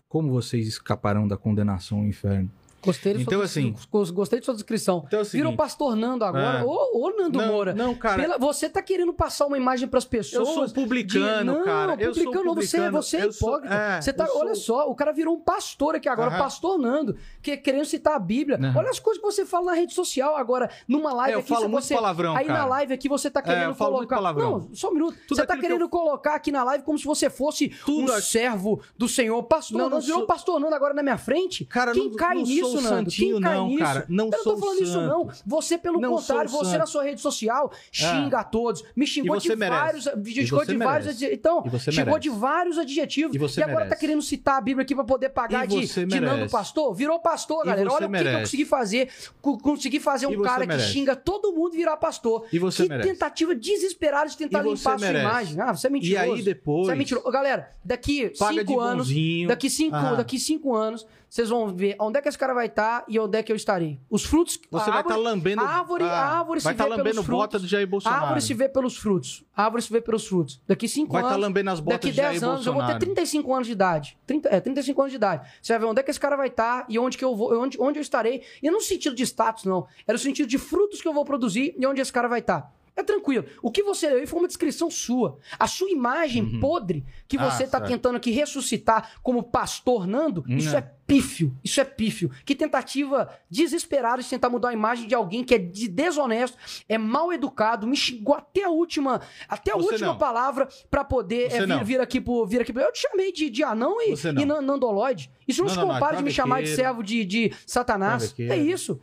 como 0.08 0.30
vocês 0.30 0.68
escaparão 0.68 1.26
da 1.26 1.36
condenação 1.36 1.98
ao 1.98 2.06
inferno? 2.06 2.50
Gostei 2.84 3.14
de 3.14 3.22
Então, 3.22 3.34
sua, 3.38 3.44
assim- 3.44 3.74
gostei 4.12 4.38
de 4.40 4.44
sua 4.44 4.54
descrição. 4.54 5.04
Então 5.06 5.20
é 5.20 5.22
o 5.22 5.24
Virou 5.24 5.50
seguinte- 5.50 5.56
pastor 5.56 5.96
Nando 5.96 6.24
agora. 6.24 6.58
É. 6.60 6.64
Ô, 6.64 6.90
ô, 7.06 7.10
Nando 7.16 7.38
Não, 7.38 7.46
Moura. 7.46 7.74
não, 7.74 7.94
cara. 7.94 8.22
Pela- 8.22 8.38
você 8.38 8.68
tá 8.68 8.82
querendo 8.82 9.12
passar 9.12 9.46
uma 9.46 9.56
imagem 9.56 9.88
pras 9.88 10.04
Eu 10.04 10.10
pessoas. 10.10 10.46
sou 10.48 10.68
publicano, 10.82 11.38
de- 11.38 11.44
não, 11.58 11.64
cara. 11.64 11.92
Eu 11.98 12.14
sou 12.14 12.24
publicano, 12.24 12.54
você, 12.54 12.76
publicano. 12.78 13.02
você 13.02 13.16
é 13.16 13.24
Eu 13.24 13.30
hipócrita. 13.30 13.74
é, 13.74 14.00
você 14.00 14.12
tá, 14.12 14.24
eu 14.24 14.30
sou- 14.32 14.40
Olha 14.40 14.54
só, 14.54 14.88
o 14.90 14.94
cara 14.94 15.12
virou 15.12 15.34
um 15.34 15.40
pastor 15.40 15.94
aqui 15.94 16.08
agora, 16.08 16.30
Aham. 16.30 16.38
pastor 16.38 16.78
Nando, 16.78 17.16
que 17.42 17.56
querendo 17.56 17.84
citar 17.84 18.14
a 18.14 18.18
Bíblia. 18.18 18.58
Olha 18.76 18.90
as 18.90 18.98
coisas 18.98 19.20
que 19.22 19.26
você 19.26 19.46
fala 19.46 19.66
na 19.66 19.72
rede 19.74 19.94
social 19.94 20.36
agora, 20.36 20.70
numa 20.86 21.12
live 21.12 21.32
É, 21.32 21.34
eu 21.36 21.40
aqui. 21.40 21.48
falo 21.48 21.68
muito 21.68 21.84
você, 21.84 21.94
palavrão, 21.94 22.36
Aí 22.36 22.46
na 22.46 22.54
cara. 22.54 22.66
live 22.66 22.92
aqui 22.94 23.08
você 23.08 23.30
tá 23.30 23.40
querendo 23.42 23.70
eu 23.70 23.74
falo 23.74 23.96
muito 23.96 24.08
colocar. 24.08 24.16
palavrão. 24.16 24.50
Não, 24.68 24.74
só 24.74 24.90
um 24.90 24.94
minuto. 24.94 25.16
Tudo 25.26 25.36
você 25.38 25.46
tá 25.46 25.56
querendo 25.56 25.88
colocar 25.88 26.34
aqui 26.34 26.50
na 26.52 26.62
live 26.64 26.84
como 26.84 26.98
se 26.98 27.04
você 27.04 27.30
fosse 27.30 27.68
Tudo 27.84 28.12
um 28.12 28.20
servo 28.20 28.80
do 28.98 29.08
Senhor. 29.08 29.42
Pastor 29.44 29.78
Não, 29.78 29.88
Nando, 29.90 30.02
virou 30.04 30.26
pastor 30.26 30.58
Nando 30.60 30.74
agora 30.74 30.92
na 30.94 31.02
minha 31.02 31.18
frente. 31.18 31.64
Cara, 31.64 31.92
Quem 31.92 32.10
cai 32.14 32.36
nisso, 32.36 32.73
sou 32.80 32.90
Nando? 32.90 33.10
santinho, 33.10 33.32
Quem 33.34 33.40
não, 33.40 33.66
nisso? 33.68 33.78
cara. 33.78 34.04
Não 34.08 34.24
eu 34.26 34.30
não 34.30 34.38
sou 34.42 34.54
tô 34.54 34.60
falando 34.60 34.82
isso, 34.82 34.92
santo. 34.92 35.06
não. 35.08 35.30
Você, 35.46 35.78
pelo 35.78 36.00
Não 36.00 36.16
contrário, 36.16 36.50
você 36.50 36.64
santo. 36.70 36.78
na 36.78 36.86
sua 36.86 37.04
rede 37.04 37.20
social 37.20 37.72
xinga 37.90 38.38
a 38.40 38.44
todos. 38.44 38.84
Me 38.96 39.06
xingou 39.06 39.36
E 39.36 39.40
de 39.40 39.56
merece. 39.56 39.80
vários. 39.80 40.06
E 40.06 40.44
Xingou 40.46 40.64
de 40.64 40.76
vários. 40.76 41.06
merece. 41.06 41.34
Então, 41.34 41.64
E 41.66 41.78
xingou 41.92 42.04
merece. 42.06 42.20
de 42.20 42.30
vários 42.30 42.78
adjetivos. 42.78 43.34
E 43.34 43.38
você 43.38 43.62
agora 43.62 43.76
merece. 43.80 43.94
tá 43.94 43.96
querendo 44.00 44.22
citar 44.22 44.58
a 44.58 44.60
Bíblia 44.60 44.82
aqui 44.84 44.94
pra 44.94 45.04
poder 45.04 45.28
pagar 45.30 45.64
E 45.64 45.68
de, 45.68 46.06
de 46.06 46.20
Nando. 46.20 46.50
Pastor. 46.50 46.94
Virou 46.94 47.18
pastor, 47.20 47.62
E 47.64 47.68
galera. 47.68 47.90
Olha 47.92 48.06
o 48.06 48.10
que 48.10 48.16
eu 48.28 48.38
consegui 48.40 48.64
fazer. 48.64 49.08
Co- 49.40 49.58
Consegui 49.58 50.00
fazer 50.00 50.30
E 50.30 50.36
um 50.36 50.42
cara 50.42 50.66
que 50.66 50.78
xinga 50.78 51.14
todo 51.16 51.52
mundo 51.52 51.72
virar 51.72 51.96
pastor. 51.96 52.44
E 52.52 52.58
você 52.58 52.88
que 52.88 52.98
tentativa 52.98 53.54
desesperada 53.54 54.28
de 54.28 54.36
tentar 54.36 54.60
E 54.64 54.70
limpar 54.70 54.94
a 54.94 54.98
sua 54.98 55.10
imagem. 55.10 55.60
Ah, 55.60 55.72
você 55.74 55.86
é 55.86 55.90
E 55.90 55.92
mentiroso. 55.92 56.32
aí 56.32 56.42
depois. 56.42 56.86
Você 56.86 56.92
é 56.92 56.94
mentiroso. 56.94 57.30
Galera, 57.30 57.70
daqui 57.84 58.30
Paga 58.38 58.60
cinco 58.60 58.80
anos. 58.80 59.08
bonzinho. 59.08 59.48
Daqui 59.48 59.70
cinco, 59.70 59.96
Ah. 59.96 60.14
daqui 60.14 60.38
cinco 60.38 60.74
anos, 60.74 61.06
vocês 61.34 61.48
vão 61.48 61.74
ver 61.74 61.96
onde 61.98 62.16
é 62.16 62.22
que 62.22 62.28
esse 62.28 62.38
cara 62.38 62.54
vai 62.54 62.66
estar 62.66 63.04
e 63.08 63.18
onde 63.18 63.36
é 63.36 63.42
que 63.42 63.50
eu 63.50 63.56
estarei. 63.56 63.98
Os 64.08 64.24
frutos. 64.24 64.56
Você 64.70 64.88
a 64.88 64.92
vai 64.92 65.02
estar 65.02 65.14
árvore- 65.14 65.18
lambendo. 65.18 65.62
A 65.62 65.66
árvore, 65.68 66.04
ah, 66.04 66.08
a 66.12 66.38
árvore 66.38 66.60
vai 66.60 66.72
se 66.72 66.74
estar 66.76 66.84
vê 66.84 66.90
lambendo 66.90 67.10
pelos 67.10 67.26
bota 67.26 67.50
frutos. 67.50 67.62
do 67.62 67.66
Jair 67.68 67.82
A 67.88 67.90
Bolsonaro. 67.90 68.22
árvore 68.22 68.40
se 68.40 68.54
vê 68.54 68.68
pelos 68.68 68.96
frutos. 68.96 69.44
A 69.56 69.64
árvore 69.64 69.82
se 69.82 69.92
vê 69.92 70.00
pelos 70.00 70.26
frutos. 70.28 70.62
Daqui 70.64 70.86
cinco 70.86 71.12
Vai 71.14 71.22
estar 71.22 71.34
anos. 71.34 71.44
lambendo 71.44 71.70
as 71.70 71.80
botas 71.80 71.94
Daqui 71.98 72.10
de 72.12 72.16
Jair 72.18 72.30
10 72.30 72.42
anos, 72.44 72.64
eu 72.66 72.72
vou 72.72 72.82
ter 72.82 72.86
Bolsonaro. 72.92 73.04
35 73.04 73.52
anos 73.54 73.66
de 73.66 73.72
idade. 73.72 74.16
30, 74.28 74.48
é, 74.48 74.60
35 74.60 75.00
anos 75.02 75.10
de 75.10 75.16
idade. 75.16 75.48
Você 75.60 75.72
vai 75.72 75.80
ver 75.80 75.86
onde 75.86 76.00
é 76.00 76.02
que 76.04 76.10
esse 76.12 76.20
cara 76.20 76.36
vai 76.36 76.46
estar 76.46 76.86
e 76.88 76.98
onde 77.00 77.18
que 77.18 77.24
eu 77.24 77.34
vou, 77.34 77.52
onde, 77.60 77.76
onde 77.80 77.98
eu 77.98 78.02
estarei. 78.02 78.44
E 78.62 78.66
não 78.70 78.74
no 78.78 78.80
sentido 78.80 79.16
de 79.16 79.24
status, 79.24 79.64
não. 79.64 79.88
É 80.06 80.12
no 80.12 80.18
sentido 80.20 80.46
de 80.48 80.56
frutos 80.56 81.02
que 81.02 81.08
eu 81.08 81.12
vou 81.12 81.24
produzir 81.24 81.74
e 81.76 81.84
onde 81.84 82.00
esse 82.00 82.12
cara 82.12 82.28
vai 82.28 82.38
estar. 82.38 82.72
É 82.96 83.02
tranquilo. 83.02 83.44
O 83.60 83.72
que 83.72 83.82
você 83.82 84.08
leu 84.08 84.18
aí 84.18 84.26
foi 84.28 84.38
uma 84.38 84.46
descrição 84.46 84.88
sua. 84.88 85.36
A 85.58 85.66
sua 85.66 85.90
imagem 85.90 86.60
podre 86.60 87.04
que 87.26 87.36
Ah, 87.36 87.50
você 87.50 87.64
está 87.64 87.78
certo. 87.78 87.90
tentando 87.90 88.14
aqui 88.18 88.30
ressuscitar 88.30 89.14
como 89.20 89.42
pastor 89.42 90.06
Nando, 90.06 90.44
Hum, 90.48 90.56
isso 90.58 90.76
é. 90.76 90.92
Pífio. 91.06 91.54
Isso 91.62 91.80
é 91.80 91.84
pífio. 91.84 92.30
Que 92.44 92.54
tentativa 92.54 93.28
desesperada 93.50 94.22
de 94.22 94.28
tentar 94.28 94.48
mudar 94.48 94.70
a 94.70 94.72
imagem 94.72 95.06
de 95.06 95.14
alguém 95.14 95.44
que 95.44 95.54
é 95.54 95.58
de- 95.58 95.88
desonesto, 95.88 96.56
é 96.88 96.96
mal 96.98 97.32
educado, 97.32 97.86
me 97.86 97.96
xingou 97.96 98.34
até 98.34 98.64
a 98.64 98.70
última, 98.70 99.20
até 99.48 99.72
a 99.72 99.76
Você 99.76 99.92
última 99.92 100.08
não. 100.12 100.18
palavra 100.18 100.68
pra 100.90 101.04
poder 101.04 101.52
é, 101.52 101.66
vir, 101.66 101.84
vir 101.84 102.00
aqui 102.00 102.20
pro 102.20 102.46
vir 102.46 102.60
aqui 102.62 102.72
pro... 102.72 102.82
Eu 102.82 102.92
te 102.92 103.00
chamei 103.00 103.32
de, 103.32 103.50
de 103.50 103.62
anão 103.62 103.96
e, 104.00 104.14
não. 104.32 104.42
e 104.42 104.44
nan- 104.46 104.60
nandoloide. 104.62 105.30
Isso 105.46 105.62
não, 105.62 105.68
Não, 105.68 105.74
se 105.74 105.80
compara 105.80 106.16
de 106.16 106.22
me 106.22 106.30
chamar 106.30 106.62
de 106.62 106.68
servo 106.74 107.02
de, 107.02 107.24
de 107.24 107.52
Satanás. 107.66 108.34
É 108.38 108.56
isso. 108.56 108.98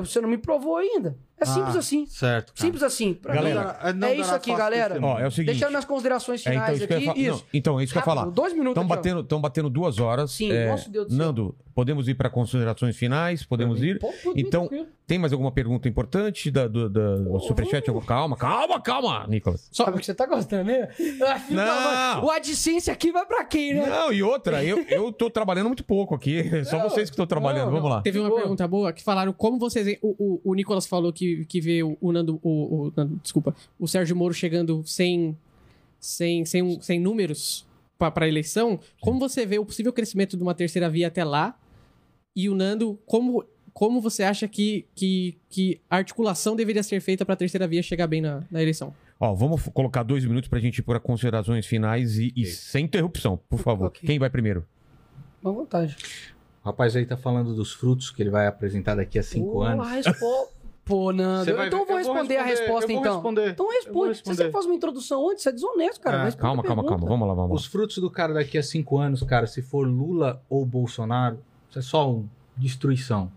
Você 0.00 0.20
não 0.20 0.28
me 0.28 0.36
provou 0.38 0.76
ainda. 0.76 1.16
É 1.40 1.44
simples 1.46 1.76
Ah, 1.76 1.78
assim. 1.78 2.06
Certo. 2.06 2.52
cara. 2.52 2.66
Simples 2.66 2.82
assim. 2.82 3.14
Pra 3.14 3.34
Galera, 3.34 3.78
mim, 3.92 3.98
não 3.98 4.08
é 4.08 4.14
isso 4.14 4.34
aqui, 4.34 4.54
galera. 4.54 4.98
Ó, 5.02 5.18
é 5.18 5.26
o 5.26 5.30
seguinte. 5.30 5.52
Deixando 5.52 5.70
minhas 5.70 5.84
considerações 5.84 6.46
É, 6.46 6.50
então, 6.50 6.62
finais 6.62 6.78
isso 6.78 6.86
que 6.88 6.94
aqui. 6.94 7.04
fa- 7.06 7.14
não, 7.14 7.20
Isso. 7.20 7.46
então, 7.54 7.80
isso 7.80 7.92
que 7.92 7.98
eu 7.98 8.00
ia 8.00 8.04
falar. 8.04 8.26
Dois 8.26 8.52
minutos 8.52 8.70
Estão 8.82 8.86
batendo, 8.86 9.24
tão 9.24 9.40
batendo 9.40 9.70
duas 9.70 9.98
horas. 9.98 10.30
Sim, 10.32 10.52
É, 10.52 10.68
nossa, 10.70 10.88
Deus 10.90 11.06
do 11.08 11.16
céu. 11.16 11.26
Nando, 11.26 11.54
podemos 11.74 12.08
ir 12.08 12.14
para 12.14 12.28
considerações 12.28 12.96
finais? 12.96 13.42
Podemos 13.42 13.82
ir? 13.82 13.98
Pô, 13.98 14.08
bem, 14.10 14.32
Então, 14.36 14.66
tranquilo. 14.68 14.86
tem 15.06 15.18
mais 15.18 15.32
alguma 15.32 15.50
pergunta 15.50 15.88
importante 15.88 16.50
da, 16.50 16.68
do, 16.68 16.88
da, 16.90 17.16
do 17.16 17.40
Superchat? 17.40 17.90
Calma, 18.06 18.36
calma, 18.36 18.80
calma, 18.80 19.26
Nicolas. 19.26 19.68
Só 19.72 19.84
porque 19.86 20.04
você 20.04 20.14
tá 20.14 20.26
gostando, 20.26 20.64
né? 20.64 20.88
Não. 21.48 22.24
O 22.24 22.30
AdSense 22.30 22.90
aqui 22.90 23.10
vai 23.12 23.24
pra 23.26 23.44
quem, 23.44 23.74
né? 23.74 23.86
Não, 23.86 24.12
e 24.12 24.22
outra, 24.22 24.62
eu, 24.64 24.84
eu 24.88 25.12
tô 25.12 25.30
trabalhando 25.30 25.66
muito 25.66 25.84
pouco 25.84 26.14
aqui. 26.14 26.42
Só 26.64 26.78
Não, 26.78 26.88
vocês 26.88 27.08
que 27.08 27.14
estão 27.14 27.26
trabalhando. 27.26 27.66
não, 27.66 27.74
Vamos 27.76 27.90
lá. 27.90 28.02
Teve 28.02 28.18
uma 28.18 28.34
pergunta 28.34 28.66
boa 28.68 28.92
que 28.92 29.02
falaram 29.02 29.32
como 29.32 29.58
vocês. 29.58 29.84
veem- 29.86 29.98
O, 30.02 30.40
o, 30.44 30.50
o 30.50 30.54
Nicolas 30.54 30.86
falou 30.86 31.12
que, 31.12 31.29
que 31.48 31.60
vê 31.60 31.82
o, 31.82 31.96
o 32.00 32.12
Nando. 32.12 32.38
O, 32.42 32.86
o 32.88 32.92
Nando, 32.96 33.20
desculpa. 33.22 33.54
O 33.78 33.86
Sérgio 33.88 34.14
Moro 34.16 34.34
chegando 34.34 34.82
sem, 34.86 35.36
sem, 35.98 36.44
sem, 36.44 36.80
sem 36.80 37.00
números 37.00 37.66
para 37.98 38.24
a 38.24 38.28
eleição. 38.28 38.78
Como 39.00 39.18
você 39.18 39.44
vê 39.44 39.58
o 39.58 39.64
possível 39.64 39.92
crescimento 39.92 40.36
de 40.36 40.42
uma 40.42 40.54
terceira 40.54 40.88
via 40.88 41.08
até 41.08 41.22
lá? 41.24 41.58
E 42.34 42.48
o 42.48 42.54
Nando, 42.54 42.98
como, 43.06 43.44
como 43.72 44.00
você 44.00 44.22
acha 44.22 44.46
que, 44.48 44.86
que, 44.94 45.36
que 45.48 45.80
a 45.90 45.96
articulação 45.96 46.54
deveria 46.56 46.82
ser 46.82 47.00
feita 47.00 47.24
para 47.26 47.34
a 47.34 47.36
terceira 47.36 47.66
via 47.68 47.82
chegar 47.82 48.06
bem 48.06 48.20
na, 48.20 48.42
na 48.50 48.62
eleição? 48.62 48.94
Ó, 49.18 49.34
vamos 49.34 49.62
colocar 49.74 50.02
dois 50.02 50.24
minutos 50.24 50.48
pra 50.48 50.58
gente 50.60 50.78
ir 50.78 50.82
para 50.82 50.98
considerações 50.98 51.66
finais 51.66 52.16
e, 52.16 52.32
e 52.34 52.46
sem 52.46 52.86
interrupção, 52.86 53.38
por 53.48 53.58
favor. 53.58 53.88
Ok. 53.88 54.00
Quem 54.06 54.18
vai 54.18 54.30
primeiro? 54.30 54.64
Boa 55.42 55.54
vontade. 55.54 55.96
O 56.62 56.66
rapaz 56.66 56.94
aí 56.96 57.04
tá 57.04 57.16
falando 57.16 57.54
dos 57.54 57.72
frutos 57.72 58.10
que 58.10 58.22
ele 58.22 58.30
vai 58.30 58.46
apresentar 58.46 58.94
daqui 58.94 59.18
a 59.18 59.22
cinco 59.22 59.52
Pô, 59.52 59.62
anos. 59.62 59.86
a 59.86 59.90
respo- 59.90 60.48
Pô, 60.90 61.12
Nando. 61.12 61.44
Você 61.44 61.52
vai 61.52 61.68
então 61.68 61.78
eu 61.80 61.86
vou 61.86 61.98
eu 61.98 62.04
vou 62.04 62.14
responder 62.14 62.36
a 62.36 62.42
responder, 62.42 62.60
resposta, 62.66 62.90
eu 62.90 62.96
vou 62.96 63.04
então. 63.04 63.14
responder, 63.14 63.50
Então 63.50 63.70
responde. 63.70 63.94
Você 63.94 64.08
responder. 64.08 64.36
sempre 64.36 64.52
faz 64.52 64.66
uma 64.66 64.74
introdução 64.74 65.30
antes, 65.30 65.42
você 65.44 65.48
é 65.48 65.52
desonesto, 65.52 66.00
cara. 66.00 66.24
Responde 66.24 66.42
Calma, 66.42 66.62
calma, 66.64 66.84
calma. 66.84 67.06
Vamos 67.06 67.28
lá, 67.28 67.34
vamos 67.34 67.50
lá. 67.50 67.56
Os 67.56 67.66
frutos 67.66 67.98
do 67.98 68.10
cara 68.10 68.34
daqui 68.34 68.58
a 68.58 68.62
cinco 68.62 68.98
anos, 68.98 69.22
cara, 69.22 69.46
se 69.46 69.62
for 69.62 69.86
Lula 69.86 70.42
ou 70.50 70.66
Bolsonaro, 70.66 71.38
isso 71.68 71.78
é 71.78 71.82
só 71.82 72.10
um. 72.10 72.26
Destruição. 72.56 73.30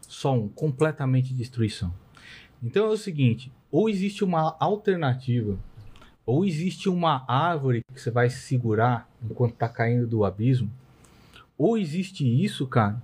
Só 0.00 0.32
um. 0.32 0.48
Completamente 0.48 1.34
destruição. 1.34 1.92
Então 2.62 2.86
é 2.86 2.88
o 2.88 2.96
seguinte: 2.96 3.52
ou 3.70 3.88
existe 3.90 4.24
uma 4.24 4.56
alternativa, 4.58 5.58
ou 6.24 6.44
existe 6.44 6.88
uma 6.88 7.22
árvore 7.28 7.82
que 7.94 8.00
você 8.00 8.10
vai 8.10 8.30
segurar 8.30 9.08
enquanto 9.22 9.54
tá 9.54 9.68
caindo 9.68 10.06
do 10.06 10.24
abismo, 10.24 10.70
ou 11.58 11.76
existe 11.76 12.24
isso, 12.26 12.66
cara, 12.66 13.02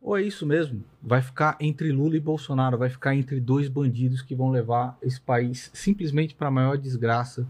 Ou 0.00 0.16
é 0.16 0.22
isso 0.22 0.46
mesmo? 0.46 0.84
Vai 1.08 1.22
ficar 1.22 1.56
entre 1.60 1.92
Lula 1.92 2.16
e 2.16 2.20
Bolsonaro, 2.20 2.76
vai 2.76 2.90
ficar 2.90 3.14
entre 3.14 3.38
dois 3.38 3.68
bandidos 3.68 4.22
que 4.22 4.34
vão 4.34 4.50
levar 4.50 4.98
esse 5.00 5.20
país 5.20 5.70
simplesmente 5.72 6.34
para 6.34 6.48
a 6.48 6.50
maior 6.50 6.76
desgraça 6.76 7.46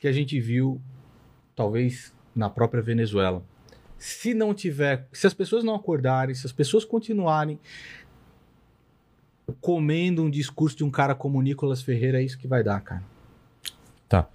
que 0.00 0.08
a 0.08 0.12
gente 0.12 0.40
viu, 0.40 0.80
talvez, 1.54 2.12
na 2.34 2.50
própria 2.50 2.82
Venezuela. 2.82 3.44
Se 3.96 4.34
não 4.34 4.52
tiver, 4.52 5.06
se 5.12 5.28
as 5.28 5.32
pessoas 5.32 5.62
não 5.62 5.76
acordarem, 5.76 6.34
se 6.34 6.44
as 6.44 6.50
pessoas 6.52 6.84
continuarem 6.84 7.56
comendo 9.60 10.22
um 10.24 10.30
discurso 10.30 10.76
de 10.76 10.82
um 10.84 10.90
cara 10.90 11.14
como 11.14 11.38
o 11.38 11.42
Nicolas 11.42 11.82
Ferreira, 11.82 12.20
é 12.20 12.24
isso 12.24 12.36
que 12.38 12.48
vai 12.48 12.64
dar, 12.64 12.80
cara. 12.80 13.02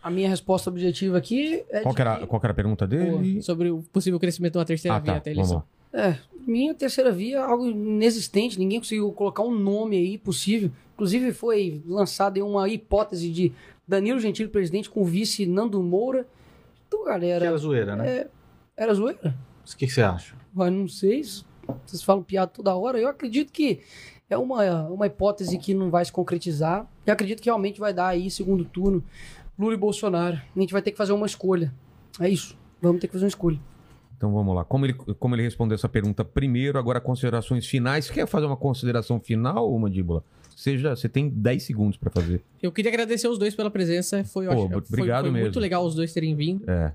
A 0.01 0.09
minha 0.09 0.27
resposta 0.27 0.71
objetiva 0.71 1.17
aqui 1.19 1.63
é 1.69 1.81
Qual 1.81 1.93
era, 1.95 2.17
que- 2.17 2.25
qual 2.25 2.39
que 2.39 2.45
era 2.47 2.51
a 2.51 2.55
pergunta 2.55 2.87
dele? 2.87 3.41
Sobre 3.43 3.69
o 3.69 3.83
possível 3.93 4.19
crescimento 4.19 4.53
de 4.53 4.57
uma 4.57 4.65
terceira 4.65 4.95
Ah, 4.97 4.99
via 4.99 5.11
tá. 5.13 5.17
até 5.19 5.29
a 5.29 5.33
eleição. 5.33 5.63
É, 5.93 6.17
minha 6.47 6.73
terceira 6.73 7.11
via 7.11 7.37
é 7.37 7.41
algo 7.41 7.67
inexistente, 7.67 8.57
ninguém 8.57 8.79
conseguiu 8.79 9.11
colocar 9.11 9.43
um 9.43 9.51
nome 9.51 9.97
aí 9.97 10.17
possível. 10.17 10.71
Inclusive 10.93 11.33
foi 11.33 11.81
lançada 11.85 12.43
uma 12.43 12.67
hipótese 12.69 13.29
de 13.29 13.53
Danilo 13.87 14.19
Gentili 14.19 14.49
presidente 14.49 14.89
com 14.89 15.01
o 15.01 15.05
vice 15.05 15.45
Nando 15.45 15.81
Moura. 15.83 16.27
Então, 16.87 17.03
Que 17.03 17.09
galera, 17.09 17.45
era 17.45 17.57
zoeira, 17.57 17.95
né? 17.95 18.27
era 18.75 18.93
zoeira? 18.93 19.35
O 19.63 19.77
que, 19.77 19.85
que 19.85 19.93
você 19.93 20.01
acha? 20.01 20.35
Mas 20.53 20.71
não 20.71 20.87
sei, 20.87 21.21
vocês 21.85 22.01
falam 22.01 22.23
piada 22.23 22.47
toda 22.47 22.75
hora. 22.75 22.97
Eu 22.97 23.09
acredito 23.09 23.51
que 23.51 23.81
é 24.29 24.37
uma, 24.37 24.87
uma 24.89 25.05
hipótese 25.05 25.57
que 25.57 25.73
não 25.73 25.89
vai 25.89 26.03
se 26.03 26.11
concretizar. 26.11 26.87
E 27.05 27.11
acredito 27.11 27.41
que 27.41 27.49
realmente 27.49 27.79
vai 27.79 27.93
dar 27.93 28.07
aí 28.07 28.31
segundo 28.31 28.63
turno 28.65 29.03
Lula 29.59 29.73
e 29.73 29.77
Bolsonaro. 29.77 30.37
A 30.55 30.59
gente 30.59 30.71
vai 30.71 30.81
ter 30.81 30.91
que 30.91 30.97
fazer 30.97 31.11
uma 31.13 31.25
escolha. 31.25 31.73
É 32.19 32.29
isso. 32.29 32.57
Vamos 32.81 33.01
ter 33.01 33.07
que 33.07 33.13
fazer 33.13 33.25
uma 33.25 33.29
escolha. 33.29 33.59
Então 34.18 34.34
vamos 34.34 34.56
lá. 34.56 34.65
Como 34.65 34.85
ele, 34.85 34.94
como 34.94 35.35
ele 35.35 35.44
respondeu 35.44 35.76
essa 35.76 35.88
pergunta 35.88 36.26
primeiro, 36.26 36.80
agora 36.80 36.99
considerações 36.99 37.65
finais. 37.68 38.06
Você 38.06 38.14
quer 38.14 38.27
fazer 38.27 38.48
uma 38.48 38.57
consideração 38.57 39.19
final, 39.19 39.77
Mandíbula? 39.77 40.23
Seja, 40.56 40.95
você 40.95 41.07
tem 41.07 41.30
10 41.30 41.61
segundos 41.64 41.98
para 41.98 42.10
fazer. 42.10 42.41
Eu 42.61 42.72
queria 42.72 42.89
agradecer 42.89 43.27
os 43.27 43.38
dois 43.38 43.53
pela 43.56 43.69
presença. 43.69 44.23
Foi, 44.23 44.48
Pô, 44.48 44.53
obrigado 44.64 44.89
foi, 44.89 45.06
foi 45.06 45.31
mesmo. 45.31 45.39
muito 45.41 45.60
legal 45.60 45.85
os 45.85 45.94
dois 45.94 46.11
terem 46.14 46.35
vindo. 46.35 46.68
É. 46.69 46.91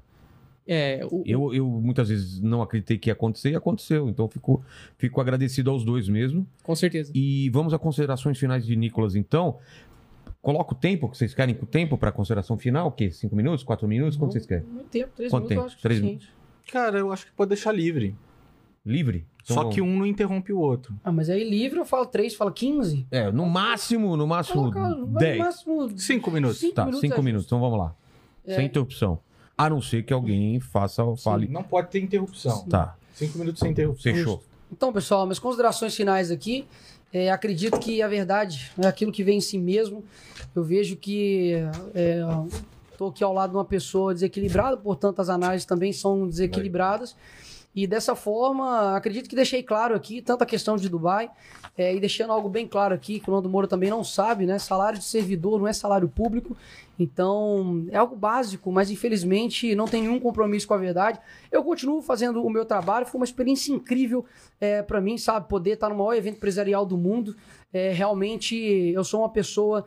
É, 0.66 1.06
o- 1.10 1.22
Eu, 1.26 1.52
eu 1.54 1.66
muitas 1.68 2.08
vezes 2.08 2.40
não 2.40 2.60
acreditei 2.62 2.98
que 2.98 3.08
ia 3.08 3.12
acontecer 3.12 3.50
e 3.50 3.56
aconteceu. 3.56 4.08
Então 4.08 4.28
fico, 4.28 4.64
fico 4.98 5.20
agradecido 5.20 5.70
aos 5.70 5.84
dois 5.84 6.08
mesmo. 6.08 6.44
Com 6.64 6.74
certeza. 6.74 7.12
E 7.14 7.48
vamos 7.50 7.72
a 7.72 7.78
considerações 7.78 8.36
finais 8.38 8.66
de 8.66 8.74
Nicolas, 8.74 9.14
então. 9.14 9.58
Coloca 10.40 10.72
o 10.72 10.76
tempo 10.76 11.08
que 11.08 11.16
vocês 11.16 11.32
querem 11.34 11.54
com 11.54 11.62
o 11.64 11.68
tempo 11.68 11.96
para 11.96 12.10
consideração 12.10 12.58
final? 12.58 12.88
O 12.88 12.92
quê? 12.92 13.12
Cinco 13.12 13.36
minutos? 13.36 13.62
Quatro 13.62 13.86
minutos? 13.86 14.16
Quanto 14.16 14.32
vocês 14.32 14.44
querem? 14.44 14.64
Muito 14.66 14.88
tempo, 14.88 15.12
três 15.14 15.30
Quanto 15.30 15.48
minutos, 15.48 15.56
tempo? 15.56 15.66
acho 15.66 15.76
que 15.76 15.80
é 15.80 15.88
Três 15.88 16.00
suficiente. 16.00 16.32
Cara, 16.70 16.98
eu 16.98 17.12
acho 17.12 17.26
que 17.26 17.32
pode 17.32 17.48
deixar 17.48 17.72
livre. 17.72 18.14
Livre? 18.84 19.26
Então 19.44 19.56
Só 19.56 19.64
que 19.70 19.80
um 19.80 19.98
não 19.98 20.06
interrompe 20.06 20.52
o 20.52 20.58
outro. 20.58 20.94
Ah, 21.02 21.10
mas 21.10 21.28
aí 21.28 21.48
livre 21.48 21.78
eu 21.78 21.84
falo 21.84 22.06
três, 22.06 22.34
fala 22.34 22.52
15. 22.52 23.06
É, 23.10 23.30
no 23.32 23.46
máximo, 23.46 24.16
no 24.16 24.26
máximo 24.26 24.70
Coloca 24.72 24.88
no 24.96 25.06
10. 25.18 25.38
máximo 25.38 25.98
Cinco 25.98 26.30
minutos. 26.30 26.58
Cinco 26.58 26.74
Tá, 26.74 26.82
minutos 26.84 27.00
cinco 27.00 27.18
é 27.20 27.22
minutos. 27.22 27.46
Então 27.46 27.60
vamos 27.60 27.78
lá. 27.78 27.94
É. 28.46 28.54
Sem 28.56 28.66
interrupção. 28.66 29.18
A 29.58 29.68
não 29.68 29.80
ser 29.82 30.04
que 30.04 30.12
alguém 30.12 30.58
faça, 30.60 31.02
fale. 31.16 31.48
Não 31.48 31.62
pode 31.62 31.90
ter 31.90 32.00
interrupção. 32.00 32.64
Tá, 32.68 32.96
Cinco 33.14 33.38
minutos 33.38 33.60
sem 33.60 33.70
interrupção. 33.72 34.12
fechou. 34.14 34.42
Então, 34.70 34.92
pessoal, 34.92 35.26
minhas 35.26 35.38
considerações 35.38 35.94
finais 35.94 36.30
aqui. 36.30 36.64
é, 37.12 37.30
acredito 37.30 37.78
que 37.78 38.00
a 38.00 38.08
verdade 38.08 38.70
é 38.78 38.86
aquilo 38.86 39.12
que 39.12 39.22
vem 39.22 39.38
em 39.38 39.40
si 39.40 39.58
mesmo. 39.58 40.02
Eu 40.54 40.64
vejo 40.64 40.96
que 40.96 41.54
estou 43.02 43.10
aqui 43.10 43.24
ao 43.24 43.32
lado 43.32 43.50
de 43.50 43.56
uma 43.56 43.64
pessoa 43.64 44.14
desequilibrada, 44.14 44.76
portanto, 44.76 45.20
as 45.20 45.28
análises 45.28 45.66
também 45.66 45.92
são 45.92 46.28
desequilibradas. 46.28 47.16
E 47.74 47.86
dessa 47.86 48.14
forma, 48.14 48.94
acredito 48.94 49.30
que 49.30 49.34
deixei 49.34 49.62
claro 49.62 49.94
aqui, 49.94 50.20
tanto 50.20 50.42
a 50.42 50.46
questão 50.46 50.76
de 50.76 50.90
Dubai, 50.90 51.30
é, 51.76 51.94
e 51.94 51.98
deixando 51.98 52.30
algo 52.30 52.50
bem 52.50 52.68
claro 52.68 52.94
aqui, 52.94 53.18
que 53.18 53.30
o 53.30 53.32
Nando 53.32 53.48
Moura 53.48 53.66
também 53.66 53.88
não 53.88 54.04
sabe, 54.04 54.44
né? 54.44 54.58
Salário 54.58 54.98
de 54.98 55.04
servidor 55.06 55.58
não 55.58 55.66
é 55.66 55.72
salário 55.72 56.06
público. 56.06 56.54
Então, 56.98 57.86
é 57.90 57.96
algo 57.96 58.14
básico, 58.14 58.70
mas 58.70 58.90
infelizmente 58.90 59.74
não 59.74 59.86
tem 59.86 60.02
nenhum 60.02 60.20
compromisso 60.20 60.68
com 60.68 60.74
a 60.74 60.78
verdade. 60.78 61.18
Eu 61.50 61.64
continuo 61.64 62.02
fazendo 62.02 62.44
o 62.44 62.50
meu 62.50 62.66
trabalho, 62.66 63.06
foi 63.06 63.18
uma 63.18 63.24
experiência 63.24 63.72
incrível 63.72 64.22
é, 64.60 64.82
para 64.82 65.00
mim, 65.00 65.16
sabe? 65.16 65.48
Poder 65.48 65.72
estar 65.72 65.88
no 65.88 65.96
maior 65.96 66.12
evento 66.12 66.36
empresarial 66.36 66.84
do 66.84 66.98
mundo. 66.98 67.34
É, 67.72 67.90
realmente, 67.90 68.54
eu 68.54 69.02
sou 69.02 69.20
uma 69.20 69.30
pessoa 69.30 69.86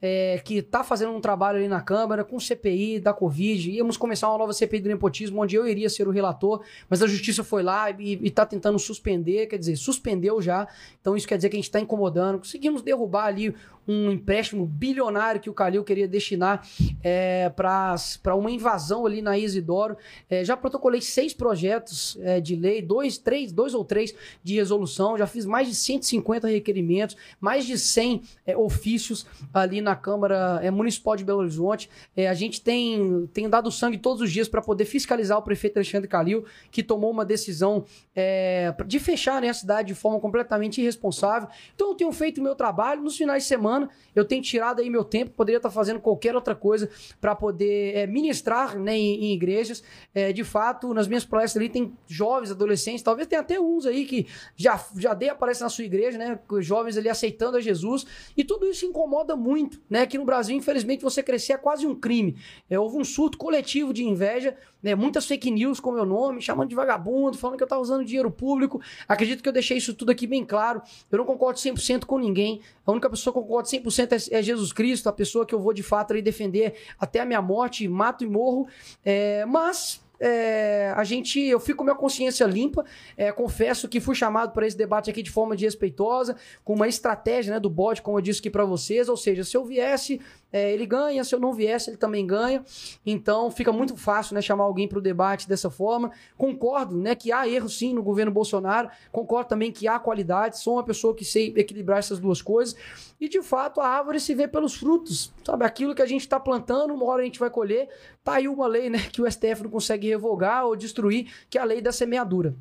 é, 0.00 0.40
que 0.44 0.58
está 0.58 0.84
fazendo 0.84 1.12
um 1.12 1.20
trabalho 1.20 1.58
ali 1.58 1.66
na 1.66 1.80
Câmara 1.80 2.22
com 2.22 2.38
CPI 2.38 3.00
da 3.00 3.12
Covid. 3.12 3.70
Íamos 3.70 3.96
começar 3.96 4.28
uma 4.28 4.38
nova 4.38 4.52
CPI 4.52 4.80
do 4.80 4.88
nepotismo, 4.88 5.42
onde 5.42 5.56
eu 5.56 5.66
iria 5.66 5.90
ser 5.90 6.06
o 6.06 6.12
relator, 6.12 6.62
mas 6.88 7.02
a 7.02 7.06
Justiça 7.06 7.42
foi 7.42 7.62
lá 7.62 7.90
e 7.90 8.20
está 8.22 8.46
tentando 8.46 8.78
suspender, 8.78 9.46
quer 9.46 9.58
dizer, 9.58 9.74
suspendeu 9.76 10.40
já. 10.40 10.68
Então, 11.00 11.16
isso 11.16 11.26
quer 11.26 11.36
dizer 11.36 11.48
que 11.48 11.56
a 11.56 11.58
gente 11.58 11.64
está 11.64 11.80
incomodando. 11.80 12.38
Conseguimos 12.38 12.82
derrubar 12.82 13.26
ali 13.26 13.54
um 13.86 14.10
empréstimo 14.10 14.66
bilionário 14.66 15.40
que 15.40 15.50
o 15.50 15.54
Calil 15.54 15.84
queria 15.84 16.08
destinar 16.08 16.66
é, 17.02 17.50
para 17.50 18.34
uma 18.34 18.50
invasão 18.50 19.06
ali 19.06 19.20
na 19.20 19.38
Isidoro. 19.38 19.96
É, 20.28 20.44
já 20.44 20.56
protocolei 20.56 21.00
seis 21.00 21.34
projetos 21.34 22.16
é, 22.20 22.40
de 22.40 22.56
lei, 22.56 22.80
dois, 22.80 23.18
três, 23.18 23.52
dois 23.52 23.74
ou 23.74 23.84
três 23.84 24.14
de 24.42 24.54
resolução. 24.54 25.18
Já 25.18 25.26
fiz 25.26 25.44
mais 25.44 25.68
de 25.68 25.74
150 25.74 26.48
requerimentos, 26.48 27.16
mais 27.40 27.66
de 27.66 27.78
100 27.78 28.22
é, 28.46 28.56
ofícios 28.56 29.26
ali 29.52 29.80
na 29.80 29.94
Câmara 29.94 30.60
é, 30.62 30.70
Municipal 30.70 31.16
de 31.16 31.24
Belo 31.24 31.40
Horizonte. 31.40 31.90
É, 32.16 32.28
a 32.28 32.34
gente 32.34 32.60
tem, 32.60 33.28
tem 33.32 33.48
dado 33.48 33.70
sangue 33.70 33.98
todos 33.98 34.22
os 34.22 34.32
dias 34.32 34.48
para 34.48 34.62
poder 34.62 34.84
fiscalizar 34.84 35.38
o 35.38 35.42
prefeito 35.42 35.76
Alexandre 35.76 36.08
Calil, 36.08 36.44
que 36.70 36.82
tomou 36.82 37.10
uma 37.10 37.24
decisão 37.24 37.84
é, 38.14 38.74
de 38.86 38.98
fechar 38.98 39.40
né, 39.40 39.48
a 39.48 39.54
cidade 39.54 39.88
de 39.88 39.94
forma 39.94 40.18
completamente 40.20 40.80
irresponsável. 40.80 41.48
Então 41.74 41.90
eu 41.90 41.94
tenho 41.94 42.12
feito 42.12 42.38
o 42.38 42.42
meu 42.42 42.54
trabalho 42.54 43.02
nos 43.02 43.16
finais 43.16 43.42
de 43.42 43.48
semana. 43.48 43.73
Eu 44.14 44.24
tenho 44.24 44.42
tirado 44.42 44.80
aí 44.80 44.88
meu 44.88 45.04
tempo, 45.04 45.32
poderia 45.32 45.56
estar 45.56 45.70
fazendo 45.70 46.00
qualquer 46.00 46.34
outra 46.34 46.54
coisa 46.54 46.88
para 47.20 47.34
poder 47.34 47.96
é, 47.96 48.06
ministrar 48.06 48.78
né, 48.78 48.96
em, 48.96 49.24
em 49.24 49.32
igrejas. 49.34 49.82
É, 50.14 50.32
de 50.32 50.44
fato, 50.44 50.94
nas 50.94 51.08
minhas 51.08 51.24
palestras 51.24 51.60
ali 51.60 51.68
tem 51.68 51.92
jovens, 52.06 52.50
adolescentes, 52.50 53.02
talvez 53.02 53.26
tenha 53.26 53.40
até 53.40 53.60
uns 53.60 53.86
aí 53.86 54.04
que 54.04 54.26
já, 54.56 54.82
já 54.96 55.14
dei 55.14 55.28
a 55.28 55.34
palestra 55.34 55.66
na 55.66 55.70
sua 55.70 55.84
igreja, 55.84 56.16
né? 56.16 56.38
Jovens 56.60 56.96
ali 56.96 57.08
aceitando 57.08 57.56
a 57.56 57.60
Jesus. 57.60 58.06
E 58.36 58.44
tudo 58.44 58.66
isso 58.66 58.86
incomoda 58.86 59.36
muito, 59.36 59.80
né? 59.88 60.02
Aqui 60.02 60.18
no 60.18 60.24
Brasil, 60.24 60.56
infelizmente, 60.56 61.02
você 61.02 61.22
crescer 61.22 61.54
é 61.54 61.58
quase 61.58 61.86
um 61.86 61.94
crime. 61.94 62.36
É, 62.68 62.78
houve 62.78 62.96
um 62.96 63.04
surto 63.04 63.38
coletivo 63.38 63.92
de 63.92 64.04
inveja, 64.04 64.56
né? 64.84 64.94
Muitas 64.94 65.24
fake 65.24 65.50
news 65.50 65.80
com 65.80 65.90
meu 65.90 66.04
nome, 66.04 66.42
chamando 66.42 66.68
de 66.68 66.74
vagabundo, 66.74 67.38
falando 67.38 67.56
que 67.56 67.62
eu 67.62 67.66
estava 67.66 67.80
usando 67.80 68.04
dinheiro 68.04 68.30
público. 68.30 68.82
Acredito 69.08 69.42
que 69.42 69.48
eu 69.48 69.52
deixei 69.52 69.78
isso 69.78 69.94
tudo 69.94 70.12
aqui 70.12 70.26
bem 70.26 70.44
claro. 70.44 70.82
Eu 71.10 71.16
não 71.16 71.24
concordo 71.24 71.58
100% 71.58 72.04
com 72.04 72.18
ninguém. 72.18 72.60
A 72.86 72.92
única 72.92 73.08
pessoa 73.08 73.32
que 73.32 73.38
eu 73.38 73.42
concordo 73.42 73.66
100% 73.66 74.30
é, 74.30 74.38
é 74.38 74.42
Jesus 74.42 74.74
Cristo, 74.74 75.08
a 75.08 75.12
pessoa 75.12 75.46
que 75.46 75.54
eu 75.54 75.58
vou 75.58 75.72
de 75.72 75.82
fato 75.82 76.10
ali 76.10 76.20
defender 76.20 76.74
até 77.00 77.20
a 77.20 77.24
minha 77.24 77.40
morte, 77.40 77.88
mato 77.88 78.22
e 78.22 78.26
morro. 78.26 78.68
É, 79.02 79.46
mas 79.46 80.04
é, 80.20 80.92
a 80.96 81.02
gente, 81.02 81.40
eu 81.40 81.58
fico 81.58 81.78
com 81.78 81.84
minha 81.84 81.96
consciência 81.96 82.44
limpa. 82.44 82.84
É, 83.16 83.32
confesso 83.32 83.88
que 83.88 84.00
fui 84.00 84.14
chamado 84.14 84.52
para 84.52 84.66
esse 84.66 84.76
debate 84.76 85.10
aqui 85.10 85.22
de 85.22 85.30
forma 85.30 85.54
desrespeitosa, 85.54 86.36
com 86.64 86.74
uma 86.74 86.88
estratégia 86.88 87.54
né, 87.54 87.60
do 87.60 87.70
bode, 87.70 88.02
como 88.02 88.18
eu 88.18 88.22
disse 88.22 88.40
aqui 88.40 88.50
para 88.50 88.64
vocês. 88.64 89.08
Ou 89.08 89.16
seja, 89.16 89.44
se 89.44 89.56
eu 89.56 89.64
viesse, 89.64 90.20
é, 90.52 90.72
ele 90.72 90.86
ganha, 90.86 91.24
se 91.24 91.34
eu 91.34 91.40
não 91.40 91.52
viesse, 91.52 91.90
ele 91.90 91.96
também 91.96 92.26
ganha. 92.26 92.64
Então 93.04 93.50
fica 93.50 93.72
muito 93.72 93.96
fácil 93.96 94.34
né, 94.34 94.40
chamar 94.40 94.64
alguém 94.64 94.86
para 94.86 94.98
o 94.98 95.02
debate 95.02 95.48
dessa 95.48 95.68
forma. 95.68 96.12
Concordo 96.36 96.96
né, 96.96 97.14
que 97.14 97.32
há 97.32 97.48
erros 97.48 97.76
sim 97.76 97.92
no 97.92 98.02
governo 98.02 98.30
Bolsonaro, 98.30 98.88
concordo 99.10 99.48
também 99.48 99.72
que 99.72 99.88
há 99.88 99.98
qualidade, 99.98 100.60
sou 100.60 100.74
uma 100.74 100.84
pessoa 100.84 101.14
que 101.14 101.24
sei 101.24 101.52
equilibrar 101.56 101.98
essas 101.98 102.18
duas 102.18 102.40
coisas. 102.40 102.76
E 103.20 103.28
de 103.28 103.42
fato 103.42 103.80
a 103.80 103.88
árvore 103.88 104.20
se 104.20 104.34
vê 104.34 104.46
pelos 104.46 104.74
frutos, 104.74 105.32
sabe? 105.44 105.64
Aquilo 105.64 105.94
que 105.94 106.02
a 106.02 106.06
gente 106.06 106.20
está 106.20 106.38
plantando, 106.38 106.94
uma 106.94 107.06
hora 107.06 107.22
a 107.22 107.24
gente 107.24 107.38
vai 107.38 107.50
colher. 107.50 107.88
Tá 108.22 108.34
aí 108.34 108.46
uma 108.46 108.66
lei 108.66 108.88
né, 108.88 108.98
que 109.10 109.20
o 109.20 109.30
STF 109.30 109.64
não 109.64 109.70
consegue 109.70 110.08
revogar 110.08 110.66
ou 110.66 110.76
destruir, 110.76 111.32
que 111.50 111.58
é 111.58 111.60
a 111.60 111.64
lei 111.64 111.80
da 111.80 111.92
semeadura. 111.92 112.54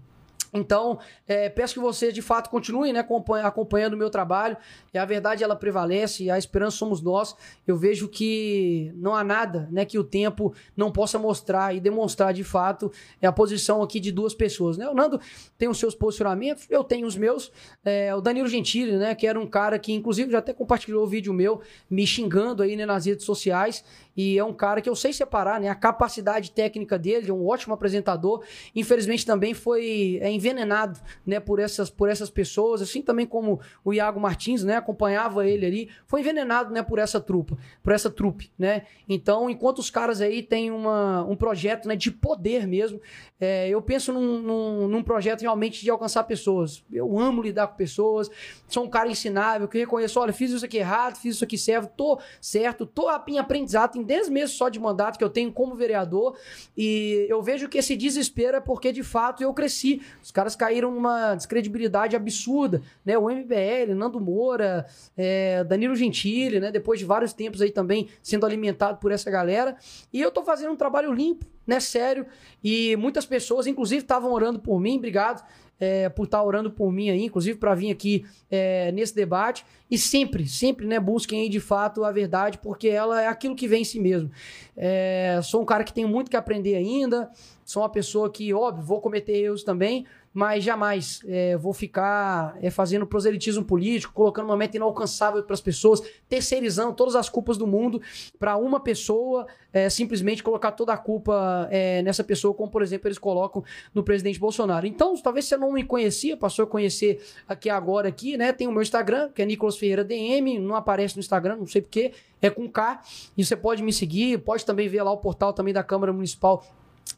Então, 0.53 0.99
é, 1.27 1.49
peço 1.49 1.73
que 1.73 1.80
vocês 1.80 2.13
de 2.13 2.21
fato 2.21 2.49
continuem 2.49 2.93
né, 2.93 2.99
acompanha- 2.99 3.47
acompanhando 3.47 3.93
o 3.93 3.97
meu 3.97 4.09
trabalho. 4.09 4.55
E 4.93 4.97
a 4.97 5.05
verdade 5.05 5.43
ela 5.43 5.55
prevalece, 5.55 6.25
e 6.25 6.31
a 6.31 6.38
esperança 6.38 6.77
somos 6.77 7.01
nós. 7.01 7.35
Eu 7.65 7.75
vejo 7.75 8.07
que 8.07 8.91
não 8.95 9.15
há 9.15 9.23
nada 9.23 9.67
né, 9.71 9.84
que 9.85 9.97
o 9.97 10.03
tempo 10.03 10.53
não 10.77 10.91
possa 10.91 11.17
mostrar 11.17 11.75
e 11.75 11.80
demonstrar 11.80 12.34
de 12.34 12.43
fato 12.43 12.91
é 13.21 13.27
a 13.27 13.31
posição 13.31 13.81
aqui 13.81 13.99
de 13.99 14.11
duas 14.11 14.34
pessoas. 14.34 14.77
Né? 14.77 14.88
O 14.88 14.93
Nando 14.93 15.19
tem 15.57 15.67
os 15.67 15.80
seus 15.80 15.95
posicionamentos, 15.95 16.67
eu 16.69 16.84
tenho 16.84 17.07
os 17.07 17.17
meus. 17.17 17.51
É, 17.84 18.13
o 18.13 18.21
Danilo 18.21 18.47
Gentili, 18.47 18.97
né, 18.97 19.15
que 19.15 19.25
era 19.25 19.39
um 19.39 19.47
cara 19.47 19.80
que, 19.80 19.93
inclusive, 19.93 20.31
já 20.31 20.39
até 20.39 20.53
compartilhou 20.53 21.03
o 21.03 21.07
vídeo 21.07 21.34
meu 21.34 21.61
me 21.89 22.05
xingando 22.05 22.61
aí 22.61 22.75
né, 22.75 22.85
nas 22.85 23.05
redes 23.05 23.25
sociais. 23.25 23.84
E 24.15 24.38
é 24.38 24.44
um 24.44 24.53
cara 24.53 24.81
que 24.81 24.90
eu 24.90 24.95
sei 24.95 25.11
separar, 25.11 25.60
né? 25.60 25.68
A 25.69 25.76
capacidade 25.76 26.52
técnica 26.52 26.98
dele, 26.99 27.30
é 27.30 27.34
um 27.34 27.48
ótimo 27.48 27.73
apresentador. 27.73 28.44
Infelizmente 28.76 29.26
também 29.26 29.53
foi 29.53 30.19
é, 30.22 30.31
envenenado, 30.31 30.99
né? 31.26 31.40
Por 31.40 31.60
essas, 31.60 31.90
por 31.90 32.10
essas 32.10 32.30
pessoas, 32.30 32.81
assim 32.81 33.02
também 33.02 33.26
como 33.26 33.60
o 33.84 33.94
Iago 33.94 34.19
Martins, 34.19 34.64
né? 34.64 34.77
Acompanhava 34.77 35.48
ele 35.48 35.65
ali, 35.65 35.90
foi 36.06 36.22
envenenado, 36.22 36.72
né? 36.72 36.84
Por 36.84 36.99
essa 36.99 37.19
trupa, 37.19 37.57
por 37.81 37.91
essa 37.91 38.10
trupe, 38.10 38.52
né? 38.57 38.84
Então, 39.10 39.49
enquanto 39.49 39.80
os 39.80 39.90
caras 39.90 40.22
aí 40.22 40.44
têm 40.44 40.72
uma, 40.72 41.23
um 41.23 41.35
projeto, 41.35 41.88
né? 41.88 41.95
De 41.95 42.11
poder 42.11 42.68
mesmo, 42.68 43.02
é, 43.40 43.68
eu 43.68 43.81
penso 43.81 44.14
num, 44.14 44.40
num, 44.40 44.88
num 44.88 45.03
projeto 45.03 45.41
realmente 45.41 45.81
de 45.81 45.90
alcançar 45.90 46.23
pessoas. 46.23 46.84
Eu 46.91 47.19
amo 47.19 47.41
lidar 47.41 47.68
com 47.68 47.76
pessoas, 47.76 48.30
sou 48.68 48.84
um 48.85 48.90
cara 48.90 49.10
ensinável, 49.10 49.68
que 49.68 49.80
reconheço, 49.80 50.19
olha, 50.19 50.31
fiz 50.31 50.52
isso 50.52 50.64
aqui 50.64 50.77
errado, 50.77 51.18
fiz 51.18 51.35
isso 51.35 51.44
aqui 51.44 51.57
certo, 51.57 51.91
tô 51.95 52.19
certo, 52.40 52.85
tô 52.85 53.10
em 53.27 53.40
aprendizado, 53.40 53.98
tem 54.03 54.05
10 54.05 54.30
meses 54.30 54.55
só 54.55 54.69
de 54.69 54.80
mandato 54.80 55.17
que 55.17 55.23
eu 55.23 55.30
tenho 55.30 55.51
como 55.51 55.75
vereador, 55.75 56.38
e 56.77 57.25
eu 57.30 57.41
vejo 57.41 57.69
que 57.69 57.77
esse 57.77 57.95
desespero 57.95 58.57
é 58.57 58.59
porque, 58.59 58.91
de 58.91 59.03
fato, 59.03 59.41
eu 59.41 59.53
cresci. 59.53 60.01
Os 60.21 60.31
caras 60.31 60.55
caíram 60.55 60.91
numa 60.91 61.35
descredibilidade 61.35 62.15
absurda, 62.15 62.81
né? 63.05 63.17
O 63.17 63.30
MBL, 63.30 63.95
Nando 63.95 64.19
Moura, 64.19 64.85
é, 65.17 65.63
Danilo 65.63 65.95
Gentili, 65.95 66.59
né? 66.59 66.71
Depois 66.71 66.99
de 66.99 67.05
vários 67.05 67.34
tempos 67.34 67.61
aí 67.61 67.71
também 67.71 68.09
sendo 68.21 68.45
alimentado 68.45 68.97
por 68.99 69.11
essa 69.11 69.31
galera. 69.31 69.75
E 70.11 70.21
eu 70.21 70.31
tô 70.31 70.43
fazendo 70.43 70.71
um 70.71 70.75
trabalho 70.75 71.11
limpo, 71.13 71.45
né? 71.65 71.80
Sério. 71.80 72.26
E 72.64 72.95
muitas 72.95 73.26
pessoas, 73.26 73.68
inclusive, 73.68 74.02
estavam 74.02 74.31
orando 74.31 74.60
por 74.60 74.80
mim, 74.80 74.98
obrigado 74.98 75.44
é, 75.84 76.07
por 76.10 76.23
estar 76.23 76.41
orando 76.41 76.72
por 76.72 76.91
mim 76.91 77.10
aí, 77.10 77.26
inclusive 77.26 77.57
para 77.57 77.76
vir 77.76 77.91
aqui 77.91 78.26
é, 78.49 78.91
nesse 78.91 79.14
debate. 79.14 79.65
E 79.90 79.98
sempre, 79.98 80.48
sempre, 80.48 80.88
né, 80.88 80.99
busquem 80.99 81.41
aí 81.41 81.49
de 81.49 81.60
fato 81.60 82.03
a 82.03 82.11
verdade, 82.11 82.57
porque 82.57 82.88
ela 82.88 83.22
é 83.22 83.27
aquilo 83.27 83.56
que 83.56 83.68
vem 83.68 83.81
em 83.81 83.85
si 83.85 83.99
mesmo. 83.99 84.31
É, 84.76 85.40
sou 85.44 85.61
um 85.61 85.65
cara 85.65 85.84
que 85.84 85.94
tem 85.94 86.06
muito 86.06 86.31
que 86.31 86.38
aprender 86.38 86.76
ainda, 86.76 87.30
sou 87.65 87.84
uma 87.84 87.90
pessoa 87.90 88.30
que, 88.31 88.53
óbvio, 88.53 88.84
vou 88.84 89.02
cometer 89.02 89.34
erros 89.34 89.64
também, 89.64 90.06
mas 90.34 90.64
jamais 90.64 91.22
é, 91.27 91.55
vou 91.55 91.73
ficar 91.73 92.57
é, 92.61 92.69
fazendo 92.72 93.05
proselitismo 93.05 93.64
político, 93.64 94.14
colocando 94.14 94.45
uma 94.45 94.57
meta 94.57 94.77
inalcançável 94.77 95.43
para 95.43 95.53
as 95.53 95.61
pessoas, 95.61 96.01
terceirizando 96.27 96.93
todas 96.93 97.15
as 97.15 97.30
culpas 97.30 97.57
do 97.57 97.68
mundo 97.68 98.01
para 98.39 98.57
uma 98.57 98.80
pessoa, 98.80 99.45
é, 99.72 99.89
simplesmente 99.89 100.41
colocar 100.41 100.72
toda 100.72 100.91
a 100.91 100.97
culpa 100.97 101.68
é, 101.69 102.01
nessa 102.01 102.23
pessoa, 102.23 102.53
como 102.53 102.72
por 102.72 102.81
exemplo 102.81 103.07
eles 103.07 103.19
colocam 103.19 103.64
no 103.93 104.03
presidente 104.03 104.39
Bolsonaro. 104.39 104.88
Então, 104.88 105.15
talvez 105.22 105.45
você 105.45 105.55
não 105.55 105.72
me 105.72 105.84
conhecia, 105.84 106.35
passou 106.35 106.64
a 106.64 106.68
conhecer 106.68 107.22
aqui 107.47 107.69
agora 107.69 108.07
aqui, 108.07 108.35
né? 108.35 108.51
Tem 108.51 108.68
o 108.68 108.72
meu 108.72 108.81
Instagram, 108.81 109.30
que 109.30 109.41
é 109.41 109.45
Nicolas 109.45 109.77
Ferreira 109.77 110.03
DM, 110.03 110.57
não 110.57 110.76
aparece 110.76 111.15
no 111.15 111.19
Instagram, 111.19 111.57
não 111.57 111.68
sei 111.68 111.81
porquê, 111.81 112.11
é 112.41 112.49
com 112.49 112.68
K, 112.68 113.01
e 113.38 113.45
você 113.45 113.55
pode 113.55 113.84
me 113.84 113.93
seguir, 113.93 114.39
pode 114.39 114.65
também 114.65 114.88
ver 114.89 115.03
lá 115.03 115.11
o 115.11 115.18
portal 115.18 115.53
também 115.53 115.73
da 115.73 115.84
Câmara 115.84 116.11
Municipal 116.11 116.65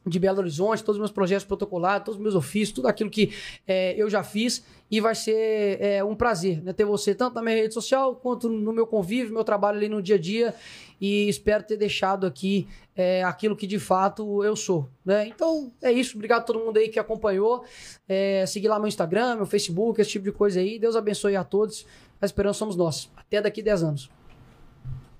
de 0.05 0.19
Belo 0.19 0.39
Horizonte, 0.39 0.83
todos 0.83 0.97
os 0.97 0.99
meus 0.99 1.11
projetos 1.11 1.45
protocolados, 1.45 2.05
todos 2.05 2.17
os 2.17 2.21
meus 2.21 2.35
ofícios, 2.35 2.75
tudo 2.75 2.87
aquilo 2.87 3.09
que 3.09 3.33
é, 3.67 3.95
eu 3.97 4.09
já 4.09 4.23
fiz 4.23 4.63
e 4.89 5.01
vai 5.01 5.15
ser 5.15 5.81
é, 5.81 6.03
um 6.03 6.15
prazer 6.15 6.61
né, 6.63 6.71
ter 6.73 6.85
você 6.85 7.15
tanto 7.15 7.33
na 7.33 7.41
minha 7.41 7.55
rede 7.55 7.73
social 7.73 8.15
quanto 8.15 8.47
no 8.47 8.71
meu 8.71 8.85
convívio, 8.85 9.33
meu 9.33 9.43
trabalho 9.43 9.77
ali 9.77 9.89
no 9.89 10.01
dia 10.01 10.15
a 10.15 10.19
dia 10.19 10.53
e 11.01 11.27
espero 11.27 11.63
ter 11.63 11.75
deixado 11.75 12.27
aqui 12.27 12.67
é, 12.95 13.23
aquilo 13.23 13.55
que 13.55 13.65
de 13.65 13.79
fato 13.79 14.43
eu 14.43 14.55
sou. 14.55 14.87
Né? 15.03 15.27
Então 15.27 15.71
é 15.81 15.91
isso, 15.91 16.15
obrigado 16.15 16.41
a 16.41 16.45
todo 16.45 16.59
mundo 16.59 16.77
aí 16.77 16.87
que 16.87 16.99
acompanhou, 16.99 17.63
é, 18.07 18.45
seguir 18.45 18.67
lá 18.67 18.77
meu 18.77 18.87
Instagram, 18.87 19.37
meu 19.37 19.45
Facebook, 19.47 19.99
esse 19.99 20.11
tipo 20.11 20.25
de 20.25 20.31
coisa 20.31 20.59
aí, 20.59 20.77
Deus 20.77 20.95
abençoe 20.95 21.35
a 21.35 21.43
todos, 21.43 21.85
a 22.21 22.25
esperança 22.25 22.59
somos 22.59 22.75
nós, 22.75 23.11
até 23.17 23.41
daqui 23.41 23.63
10 23.63 23.83
anos. 23.83 24.09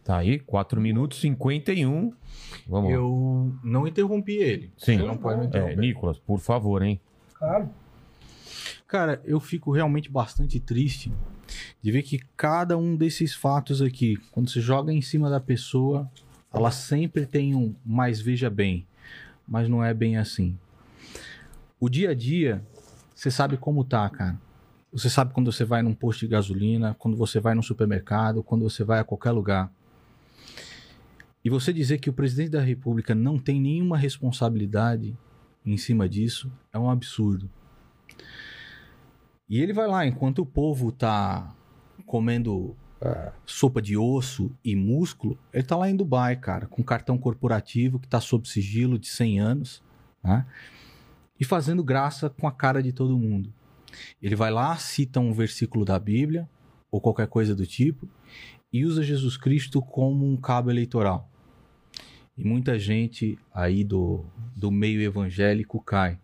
Tá 0.06 0.18
aí, 0.18 0.38
4 0.38 0.80
minutos 0.80 1.18
e 1.18 1.22
51. 1.22 2.14
Vamos 2.68 2.92
lá. 2.92 2.96
Eu 2.96 3.52
não 3.64 3.88
interrompi 3.88 4.34
ele. 4.34 4.72
Sim. 4.78 5.00
Você 5.00 5.04
não 5.04 5.18
pode 5.18 5.40
me 5.40 5.46
É, 5.46 5.48
interromper. 5.48 5.78
Nicolas, 5.78 6.20
por 6.20 6.40
favor, 6.40 6.84
hein? 6.84 7.02
Claro. 7.34 7.70
Cara, 8.88 9.20
eu 9.26 9.40
fico 9.40 9.72
realmente 9.72 10.12
bastante 10.12 10.60
triste 10.60 11.12
de 11.82 11.92
ver 11.92 12.04
que 12.04 12.20
cada 12.38 12.78
um 12.78 12.96
desses 12.96 13.34
fatos 13.34 13.82
aqui, 13.82 14.16
quando 14.32 14.48
você 14.52 14.62
joga 14.62 14.94
em 14.94 15.02
cima 15.02 15.28
da 15.28 15.40
pessoa, 15.40 16.08
ela 16.54 16.70
sempre 16.70 17.26
tem 17.26 17.56
um 17.56 17.74
mais 17.84 18.22
veja 18.22 18.48
bem, 18.48 18.86
mas 19.48 19.68
não 19.68 19.84
é 19.84 19.92
bem 19.92 20.18
assim. 20.18 20.56
O 21.80 21.90
dia 21.90 22.12
a 22.12 22.14
dia, 22.14 22.64
você 23.16 23.32
sabe 23.32 23.58
como 23.58 23.84
tá, 23.84 24.08
cara. 24.08 24.40
Você 24.94 25.10
sabe 25.10 25.34
quando 25.34 25.52
você 25.52 25.66
vai 25.66 25.82
num 25.82 25.96
posto 25.96 26.20
de 26.20 26.28
gasolina, 26.28 26.96
quando 27.00 27.18
você 27.18 27.40
vai 27.40 27.56
no 27.56 27.64
supermercado, 27.64 28.44
quando 28.44 28.62
você 28.62 28.84
vai 28.84 29.00
a 29.00 29.04
qualquer 29.04 29.32
lugar. 29.32 29.72
E 31.46 31.50
você 31.50 31.72
dizer 31.72 32.00
que 32.00 32.10
o 32.10 32.14
presidente 32.14 32.50
da 32.50 32.62
República 32.62 33.14
não 33.14 33.38
tem 33.38 33.62
nenhuma 33.62 34.00
responsabilidade 34.00 35.16
em 35.64 35.78
cima 35.78 36.10
disso 36.10 36.52
é 36.74 36.80
um 36.80 36.90
absurdo. 36.90 37.48
E 39.48 39.62
ele 39.62 39.72
vai 39.72 39.88
lá, 39.88 40.08
enquanto 40.08 40.40
o 40.40 40.46
povo 40.46 40.92
tá 40.92 41.56
comendo 42.04 42.76
ah, 43.00 43.32
sopa 43.46 43.80
de 43.80 43.96
osso 43.96 44.52
e 44.64 44.76
músculo, 44.76 45.38
ele 45.54 45.62
tá 45.62 45.76
lá 45.76 45.88
em 45.88 45.96
Dubai, 45.96 46.36
cara, 46.36 46.66
com 46.66 46.82
cartão 46.82 47.16
corporativo 47.16 48.00
que 48.00 48.08
tá 48.08 48.20
sob 48.20 48.50
sigilo 48.50 48.98
de 48.98 49.08
100 49.08 49.40
anos, 49.40 49.84
né? 50.24 50.48
E 51.40 51.46
fazendo 51.46 51.84
graça 51.84 52.28
com 52.28 52.48
a 52.48 52.52
cara 52.52 52.82
de 52.82 52.92
todo 52.92 53.20
mundo. 53.20 53.54
Ele 54.20 54.36
vai 54.36 54.50
lá, 54.50 54.76
cita 54.78 55.20
um 55.20 55.32
versículo 55.32 55.86
da 55.86 56.00
Bíblia, 56.00 56.50
ou 56.90 57.00
qualquer 57.00 57.28
coisa 57.28 57.54
do 57.54 57.68
tipo, 57.68 58.10
e 58.74 58.84
usa 58.84 59.04
Jesus 59.04 59.38
Cristo 59.38 59.80
como 59.80 60.26
um 60.28 60.36
cabo 60.36 60.72
eleitoral. 60.72 61.30
E 62.38 62.44
muita 62.44 62.78
gente 62.78 63.40
aí 63.54 63.84
do, 63.84 64.26
do 64.56 64.70
meio 64.70 65.02
evangélico 65.02 65.82
cai. 65.82 66.20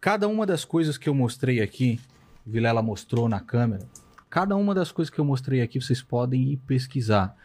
Cada 0.00 0.26
uma 0.26 0.46
das 0.46 0.64
coisas 0.64 0.96
que 0.96 1.08
eu 1.08 1.14
mostrei 1.14 1.60
aqui, 1.60 2.00
Vilela 2.46 2.82
mostrou 2.82 3.28
na 3.28 3.38
câmera, 3.38 3.86
cada 4.30 4.56
uma 4.56 4.74
das 4.74 4.90
coisas 4.90 5.12
que 5.12 5.20
eu 5.20 5.24
mostrei 5.24 5.60
aqui 5.60 5.80
vocês 5.80 6.00
podem 6.00 6.52
ir 6.52 6.56
pesquisar. 6.56 7.36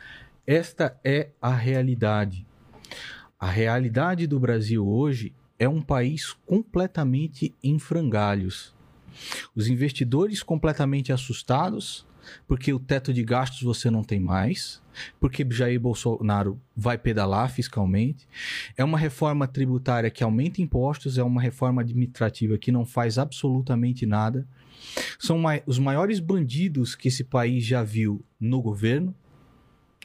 Esta 0.46 0.98
é 1.04 1.30
a 1.42 1.54
realidade. 1.54 2.48
A 3.38 3.48
realidade 3.48 4.26
do 4.26 4.40
Brasil 4.40 4.88
hoje 4.88 5.34
é 5.60 5.68
um 5.68 5.82
país 5.82 6.34
completamente 6.46 7.54
em 7.62 7.78
frangalhos. 7.78 8.74
Os 9.54 9.68
investidores 9.68 10.42
completamente 10.42 11.12
assustados, 11.12 12.07
porque 12.48 12.74
o 12.74 12.80
teto 12.80 13.14
de 13.14 13.24
gastos 13.24 13.62
você 13.62 13.90
não 13.90 14.04
tem 14.04 14.20
mais, 14.20 14.82
porque 15.20 15.46
Jair 15.50 15.80
Bolsonaro 15.80 16.60
vai 16.76 16.98
pedalar 16.98 17.52
fiscalmente. 17.52 18.28
É 18.76 18.84
uma 18.84 18.98
reforma 18.98 19.48
tributária 19.48 20.10
que 20.10 20.24
aumenta 20.24 20.62
impostos, 20.62 21.18
é 21.18 21.24
uma 21.24 21.42
reforma 21.42 21.82
administrativa 21.82 22.58
que 22.58 22.72
não 22.72 22.86
faz 22.86 23.18
absolutamente 23.18 24.06
nada. 24.06 24.48
São 25.20 25.44
os 25.66 25.80
maiores 25.80 26.20
bandidos 26.20 26.96
que 26.96 27.08
esse 27.08 27.24
país 27.24 27.66
já 27.66 27.84
viu 27.84 28.24
no 28.40 28.62
governo, 28.62 29.16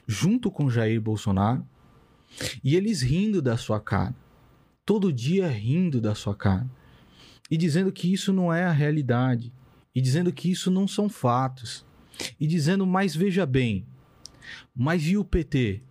junto 0.06 0.50
com 0.50 0.70
Jair 0.70 1.00
Bolsonaro, 1.00 1.66
e 2.64 2.76
eles 2.76 3.02
rindo 3.02 3.42
da 3.42 3.56
sua 3.56 3.80
cara. 3.80 4.14
Todo 4.84 5.12
dia 5.12 5.48
rindo 5.48 6.00
da 6.00 6.14
sua 6.14 6.34
cara. 6.34 6.68
E 7.50 7.56
dizendo 7.56 7.92
que 7.92 8.12
isso 8.12 8.32
não 8.32 8.52
é 8.52 8.64
a 8.64 8.72
realidade. 8.72 9.52
E 9.94 10.00
dizendo 10.00 10.32
que 10.32 10.50
isso 10.50 10.70
não 10.70 10.88
são 10.88 11.08
fatos. 11.08 11.84
E 12.38 12.46
dizendo, 12.46 12.86
mas 12.86 13.14
veja 13.14 13.46
bem, 13.46 13.86
mas 14.74 15.06
e 15.06 15.16
o 15.16 15.24
PT? 15.24 15.82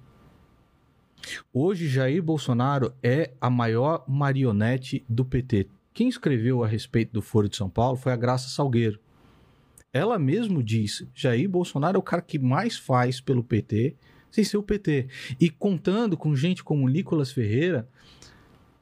Hoje, 1.53 1.87
Jair 1.87 2.21
Bolsonaro 2.21 2.93
é 3.03 3.31
a 3.39 3.49
maior 3.49 4.03
marionete 4.07 5.05
do 5.07 5.23
PT. 5.23 5.67
Quem 5.93 6.09
escreveu 6.09 6.63
a 6.63 6.67
respeito 6.67 7.13
do 7.13 7.21
Foro 7.21 7.49
de 7.49 7.57
São 7.57 7.69
Paulo 7.69 7.97
foi 7.97 8.11
a 8.11 8.15
Graça 8.15 8.49
Salgueiro. 8.49 8.99
Ela 9.93 10.17
mesmo 10.17 10.63
disse: 10.63 11.09
Jair 11.13 11.49
Bolsonaro 11.49 11.97
é 11.97 11.99
o 11.99 12.03
cara 12.03 12.21
que 12.21 12.39
mais 12.39 12.77
faz 12.77 13.19
pelo 13.19 13.43
PT, 13.43 13.95
sem 14.31 14.43
ser 14.43 14.57
o 14.57 14.63
PT. 14.63 15.07
E 15.39 15.49
contando 15.49 16.15
com 16.17 16.35
gente 16.35 16.63
como 16.63 16.87
Nicolas 16.87 17.31
Ferreira 17.31 17.87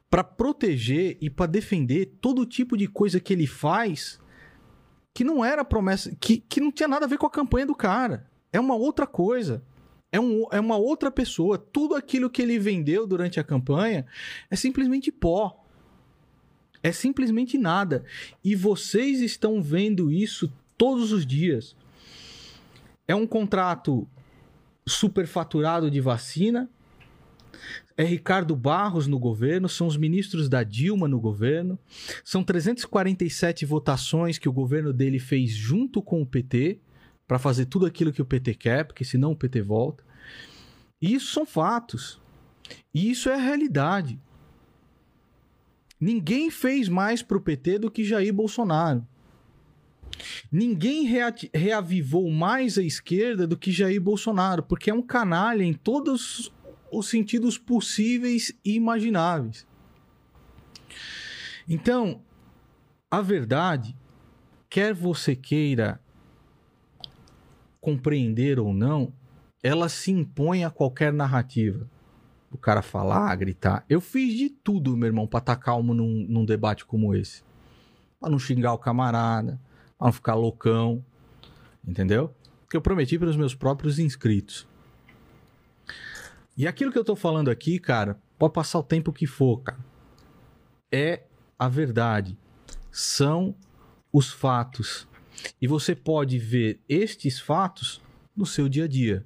para 0.09 0.23
proteger 0.23 1.17
e 1.19 1.29
para 1.29 1.45
defender 1.45 2.13
todo 2.19 2.45
tipo 2.45 2.77
de 2.77 2.87
coisa 2.87 3.19
que 3.19 3.33
ele 3.33 3.47
faz 3.47 4.19
que 5.13 5.23
não 5.23 5.43
era 5.43 5.65
promessa, 5.65 6.15
que, 6.19 6.37
que 6.37 6.61
não 6.61 6.71
tinha 6.71 6.87
nada 6.87 7.05
a 7.05 7.07
ver 7.09 7.17
com 7.17 7.25
a 7.25 7.31
campanha 7.31 7.65
do 7.65 7.75
cara. 7.75 8.29
É 8.51 8.59
uma 8.59 8.75
outra 8.75 9.05
coisa. 9.05 9.63
É, 10.11 10.19
um, 10.19 10.47
é 10.51 10.59
uma 10.59 10.77
outra 10.77 11.11
pessoa. 11.11 11.57
Tudo 11.57 11.95
aquilo 11.95 12.29
que 12.29 12.41
ele 12.41 12.57
vendeu 12.57 13.05
durante 13.05 13.39
a 13.39 13.43
campanha 13.43 14.05
é 14.49 14.55
simplesmente 14.55 15.11
pó. 15.11 15.63
É 16.81 16.91
simplesmente 16.91 17.57
nada. 17.57 18.05
E 18.43 18.55
vocês 18.55 19.21
estão 19.21 19.61
vendo 19.61 20.11
isso 20.11 20.51
todos 20.77 21.11
os 21.11 21.25
dias. 21.25 21.75
É 23.07 23.13
um 23.13 23.27
contrato 23.27 24.07
superfaturado 24.87 25.91
de 25.91 25.99
vacina. 25.99 26.69
É 27.97 28.03
Ricardo 28.03 28.55
Barros 28.55 29.07
no 29.07 29.19
governo, 29.19 29.67
são 29.67 29.87
os 29.87 29.97
ministros 29.97 30.47
da 30.47 30.63
Dilma 30.63 31.07
no 31.07 31.19
governo, 31.19 31.77
são 32.23 32.43
347 32.43 33.65
votações 33.65 34.37
que 34.37 34.47
o 34.47 34.53
governo 34.53 34.93
dele 34.93 35.19
fez 35.19 35.51
junto 35.51 36.01
com 36.01 36.21
o 36.21 36.25
PT 36.25 36.79
para 37.27 37.37
fazer 37.37 37.65
tudo 37.65 37.85
aquilo 37.85 38.13
que 38.13 38.21
o 38.21 38.25
PT 38.25 38.55
quer, 38.55 38.85
porque 38.85 39.03
senão 39.03 39.31
o 39.31 39.35
PT 39.35 39.61
volta. 39.61 40.03
Isso 41.01 41.33
são 41.33 41.45
fatos. 41.45 42.19
Isso 42.93 43.29
é 43.29 43.35
a 43.35 43.41
realidade. 43.41 44.19
Ninguém 45.99 46.49
fez 46.49 46.87
mais 46.87 47.21
pro 47.21 47.41
PT 47.41 47.79
do 47.79 47.91
que 47.91 48.03
Jair 48.03 48.33
Bolsonaro. 48.33 49.05
Ninguém 50.51 51.05
reavivou 51.53 52.29
mais 52.31 52.77
a 52.77 52.83
esquerda 52.83 53.45
do 53.45 53.57
que 53.57 53.71
Jair 53.71 54.01
Bolsonaro, 54.01 54.63
porque 54.63 54.89
é 54.89 54.93
um 54.93 55.01
canalha 55.01 55.63
em 55.63 55.73
todos 55.73 56.51
os 56.91 57.09
sentidos 57.09 57.57
possíveis 57.57 58.53
e 58.63 58.75
imagináveis. 58.75 59.67
Então, 61.67 62.21
a 63.11 63.21
verdade, 63.21 63.95
quer 64.69 64.93
você 64.93 65.35
queira 65.35 65.99
compreender 67.81 68.59
ou 68.59 68.73
não, 68.73 69.13
ela 69.63 69.89
se 69.89 70.11
impõe 70.11 70.63
a 70.63 70.69
qualquer 70.69 71.11
narrativa. 71.11 71.89
O 72.51 72.57
cara 72.57 72.81
falar, 72.81 73.35
gritar. 73.35 73.85
Eu 73.89 74.01
fiz 74.01 74.33
de 74.35 74.49
tudo, 74.49 74.97
meu 74.97 75.07
irmão, 75.07 75.27
pra 75.27 75.39
estar 75.39 75.55
calmo 75.55 75.93
num, 75.93 76.25
num 76.27 76.45
debate 76.45 76.85
como 76.85 77.15
esse. 77.15 77.43
Pra 78.19 78.29
não 78.29 78.39
xingar 78.39 78.73
o 78.73 78.77
camarada, 78.77 79.59
pra 79.97 80.07
não 80.07 80.13
ficar 80.13 80.35
loucão. 80.35 81.03
Entendeu? 81.87 82.33
Que 82.69 82.77
eu 82.77 82.81
prometi 82.81 83.17
para 83.17 83.29
os 83.29 83.37
meus 83.37 83.55
próprios 83.55 83.99
inscritos. 83.99 84.67
E 86.59 86.67
aquilo 86.67 86.91
que 86.91 86.99
eu 86.99 87.05
tô 87.05 87.15
falando 87.15 87.49
aqui, 87.49 87.79
cara, 87.79 88.19
pode 88.37 88.51
passar 88.51 88.79
o 88.79 88.83
tempo 88.83 89.13
que 89.13 89.25
for, 89.25 89.61
cara. 89.61 89.79
É 90.91 91.23
a 91.57 91.69
verdade. 91.69 92.37
São 92.91 93.55
os 94.11 94.29
fatos. 94.29 95.07
E 95.61 95.67
você 95.67 95.95
pode 95.95 96.37
ver 96.37 96.81
estes 96.89 97.39
fatos 97.39 98.01
no 98.35 98.45
seu 98.45 98.67
dia 98.67 98.83
a 98.83 98.87
dia. 98.89 99.25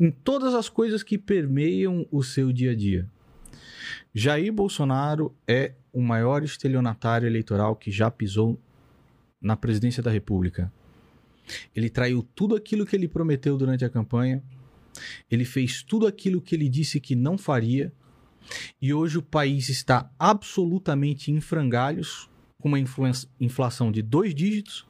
Em 0.00 0.10
todas 0.10 0.54
as 0.54 0.70
coisas 0.70 1.02
que 1.02 1.18
permeiam 1.18 2.06
o 2.10 2.22
seu 2.22 2.50
dia 2.50 2.70
a 2.70 2.74
dia. 2.74 3.06
Jair 4.14 4.50
Bolsonaro 4.50 5.36
é 5.46 5.74
o 5.92 6.00
maior 6.00 6.42
estelionatário 6.42 7.26
eleitoral 7.26 7.76
que 7.76 7.90
já 7.90 8.10
pisou 8.10 8.58
na 9.38 9.54
presidência 9.54 10.02
da 10.02 10.10
República. 10.10 10.72
Ele 11.76 11.90
traiu 11.90 12.26
tudo 12.34 12.56
aquilo 12.56 12.86
que 12.86 12.96
ele 12.96 13.06
prometeu 13.06 13.58
durante 13.58 13.84
a 13.84 13.90
campanha. 13.90 14.42
Ele 15.30 15.44
fez 15.44 15.82
tudo 15.82 16.06
aquilo 16.06 16.40
que 16.40 16.54
ele 16.54 16.68
disse 16.68 17.00
que 17.00 17.14
não 17.14 17.38
faria. 17.38 17.92
E 18.80 18.92
hoje 18.92 19.18
o 19.18 19.22
país 19.22 19.68
está 19.68 20.10
absolutamente 20.18 21.30
em 21.30 21.40
frangalhos, 21.40 22.28
com 22.58 22.68
uma 22.68 22.78
inflação 23.40 23.90
de 23.90 24.02
dois 24.02 24.34
dígitos, 24.34 24.86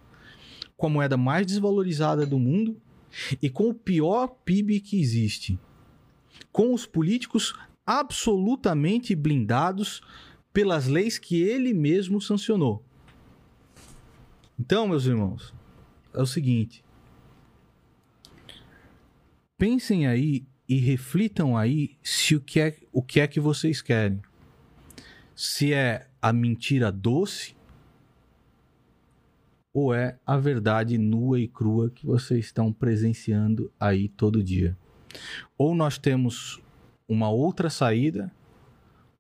com 0.77 0.87
a 0.87 0.91
moeda 0.91 1.17
mais 1.17 1.47
desvalorizada 1.47 2.27
do 2.27 2.39
mundo 2.39 2.81
e 3.41 3.51
com 3.51 3.69
o 3.69 3.75
pior 3.75 4.29
PIB 4.45 4.81
que 4.81 5.01
existe. 5.01 5.59
Com 6.51 6.73
os 6.73 6.87
políticos 6.87 7.55
absolutamente 7.85 9.15
blindados 9.15 10.01
pelas 10.53 10.87
leis 10.87 11.19
que 11.19 11.41
ele 11.41 11.75
mesmo 11.75 12.21
sancionou. 12.21 12.85
Então, 14.59 14.89
meus 14.89 15.07
irmãos, 15.07 15.55
é 16.13 16.21
o 16.21 16.27
seguinte. 16.27 16.85
Pensem 19.61 20.07
aí 20.07 20.47
e 20.67 20.79
reflitam 20.79 21.55
aí 21.55 21.99
se 22.03 22.35
o 22.35 22.41
que 22.41 22.59
é, 22.59 22.79
o 22.91 23.03
que 23.03 23.21
é 23.21 23.27
que 23.27 23.39
vocês 23.39 23.83
querem. 23.83 24.19
Se 25.35 25.75
é 25.75 26.09
a 26.23 26.33
mentira 26.33 26.91
doce 26.91 27.55
ou 29.71 29.93
é 29.93 30.19
a 30.25 30.39
verdade 30.39 30.97
nua 30.97 31.39
e 31.39 31.47
crua 31.47 31.91
que 31.91 32.07
vocês 32.07 32.47
estão 32.47 32.73
presenciando 32.73 33.71
aí 33.79 34.09
todo 34.09 34.43
dia. 34.43 34.75
Ou 35.59 35.75
nós 35.75 35.99
temos 35.99 36.59
uma 37.07 37.29
outra 37.29 37.69
saída, 37.69 38.33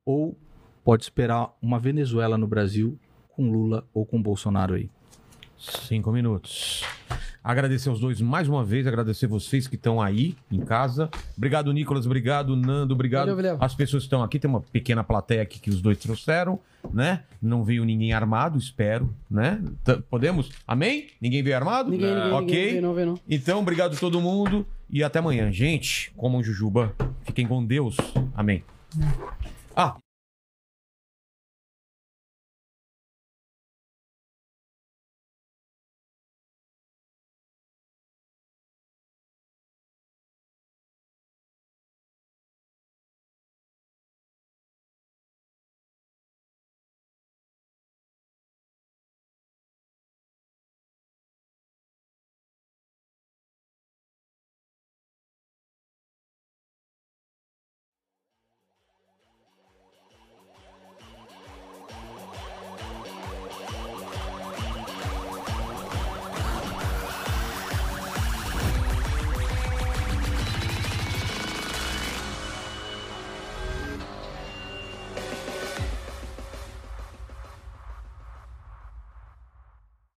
ou 0.06 0.34
pode 0.82 1.02
esperar 1.02 1.54
uma 1.60 1.78
Venezuela 1.78 2.38
no 2.38 2.46
Brasil 2.46 2.98
com 3.28 3.52
Lula 3.52 3.86
ou 3.92 4.06
com 4.06 4.22
Bolsonaro 4.22 4.72
aí. 4.72 4.88
Cinco 5.60 6.10
minutos. 6.10 6.82
Agradecer 7.44 7.90
os 7.90 8.00
dois 8.00 8.20
mais 8.20 8.48
uma 8.48 8.64
vez, 8.64 8.86
agradecer 8.86 9.26
vocês 9.26 9.66
que 9.66 9.74
estão 9.74 10.00
aí 10.00 10.34
em 10.50 10.60
casa. 10.60 11.10
Obrigado, 11.36 11.72
Nicolas. 11.72 12.06
Obrigado, 12.06 12.56
Nando. 12.56 12.94
Obrigado. 12.94 13.22
Valeu, 13.22 13.36
Vilela. 13.36 13.58
As 13.60 13.74
pessoas 13.74 14.02
que 14.02 14.06
estão 14.06 14.22
aqui, 14.22 14.38
tem 14.38 14.48
uma 14.48 14.60
pequena 14.60 15.02
plateia 15.04 15.42
aqui 15.42 15.58
que 15.58 15.70
os 15.70 15.80
dois 15.80 15.98
trouxeram, 15.98 16.58
né? 16.92 17.24
Não 17.40 17.62
veio 17.64 17.84
ninguém 17.84 18.12
armado, 18.12 18.58
espero, 18.58 19.14
né? 19.30 19.62
T- 19.84 20.02
Podemos? 20.10 20.50
Amém? 20.66 21.08
Ninguém 21.20 21.42
veio 21.42 21.56
armado? 21.56 21.90
Ninguém, 21.90 22.14
ninguém, 22.14 22.32
ok. 22.32 22.66
ninguém, 22.66 22.80
não, 22.80 22.94
vê 22.94 23.04
não. 23.04 23.18
Então, 23.28 23.60
obrigado 23.60 23.94
a 23.94 23.98
todo 23.98 24.20
mundo 24.20 24.66
e 24.88 25.02
até 25.02 25.18
amanhã. 25.18 25.50
Gente, 25.50 26.12
comam 26.16 26.42
jujuba. 26.42 26.94
Fiquem 27.24 27.46
com 27.46 27.64
Deus. 27.64 27.96
Amém. 28.34 28.62
Ah, 29.74 29.96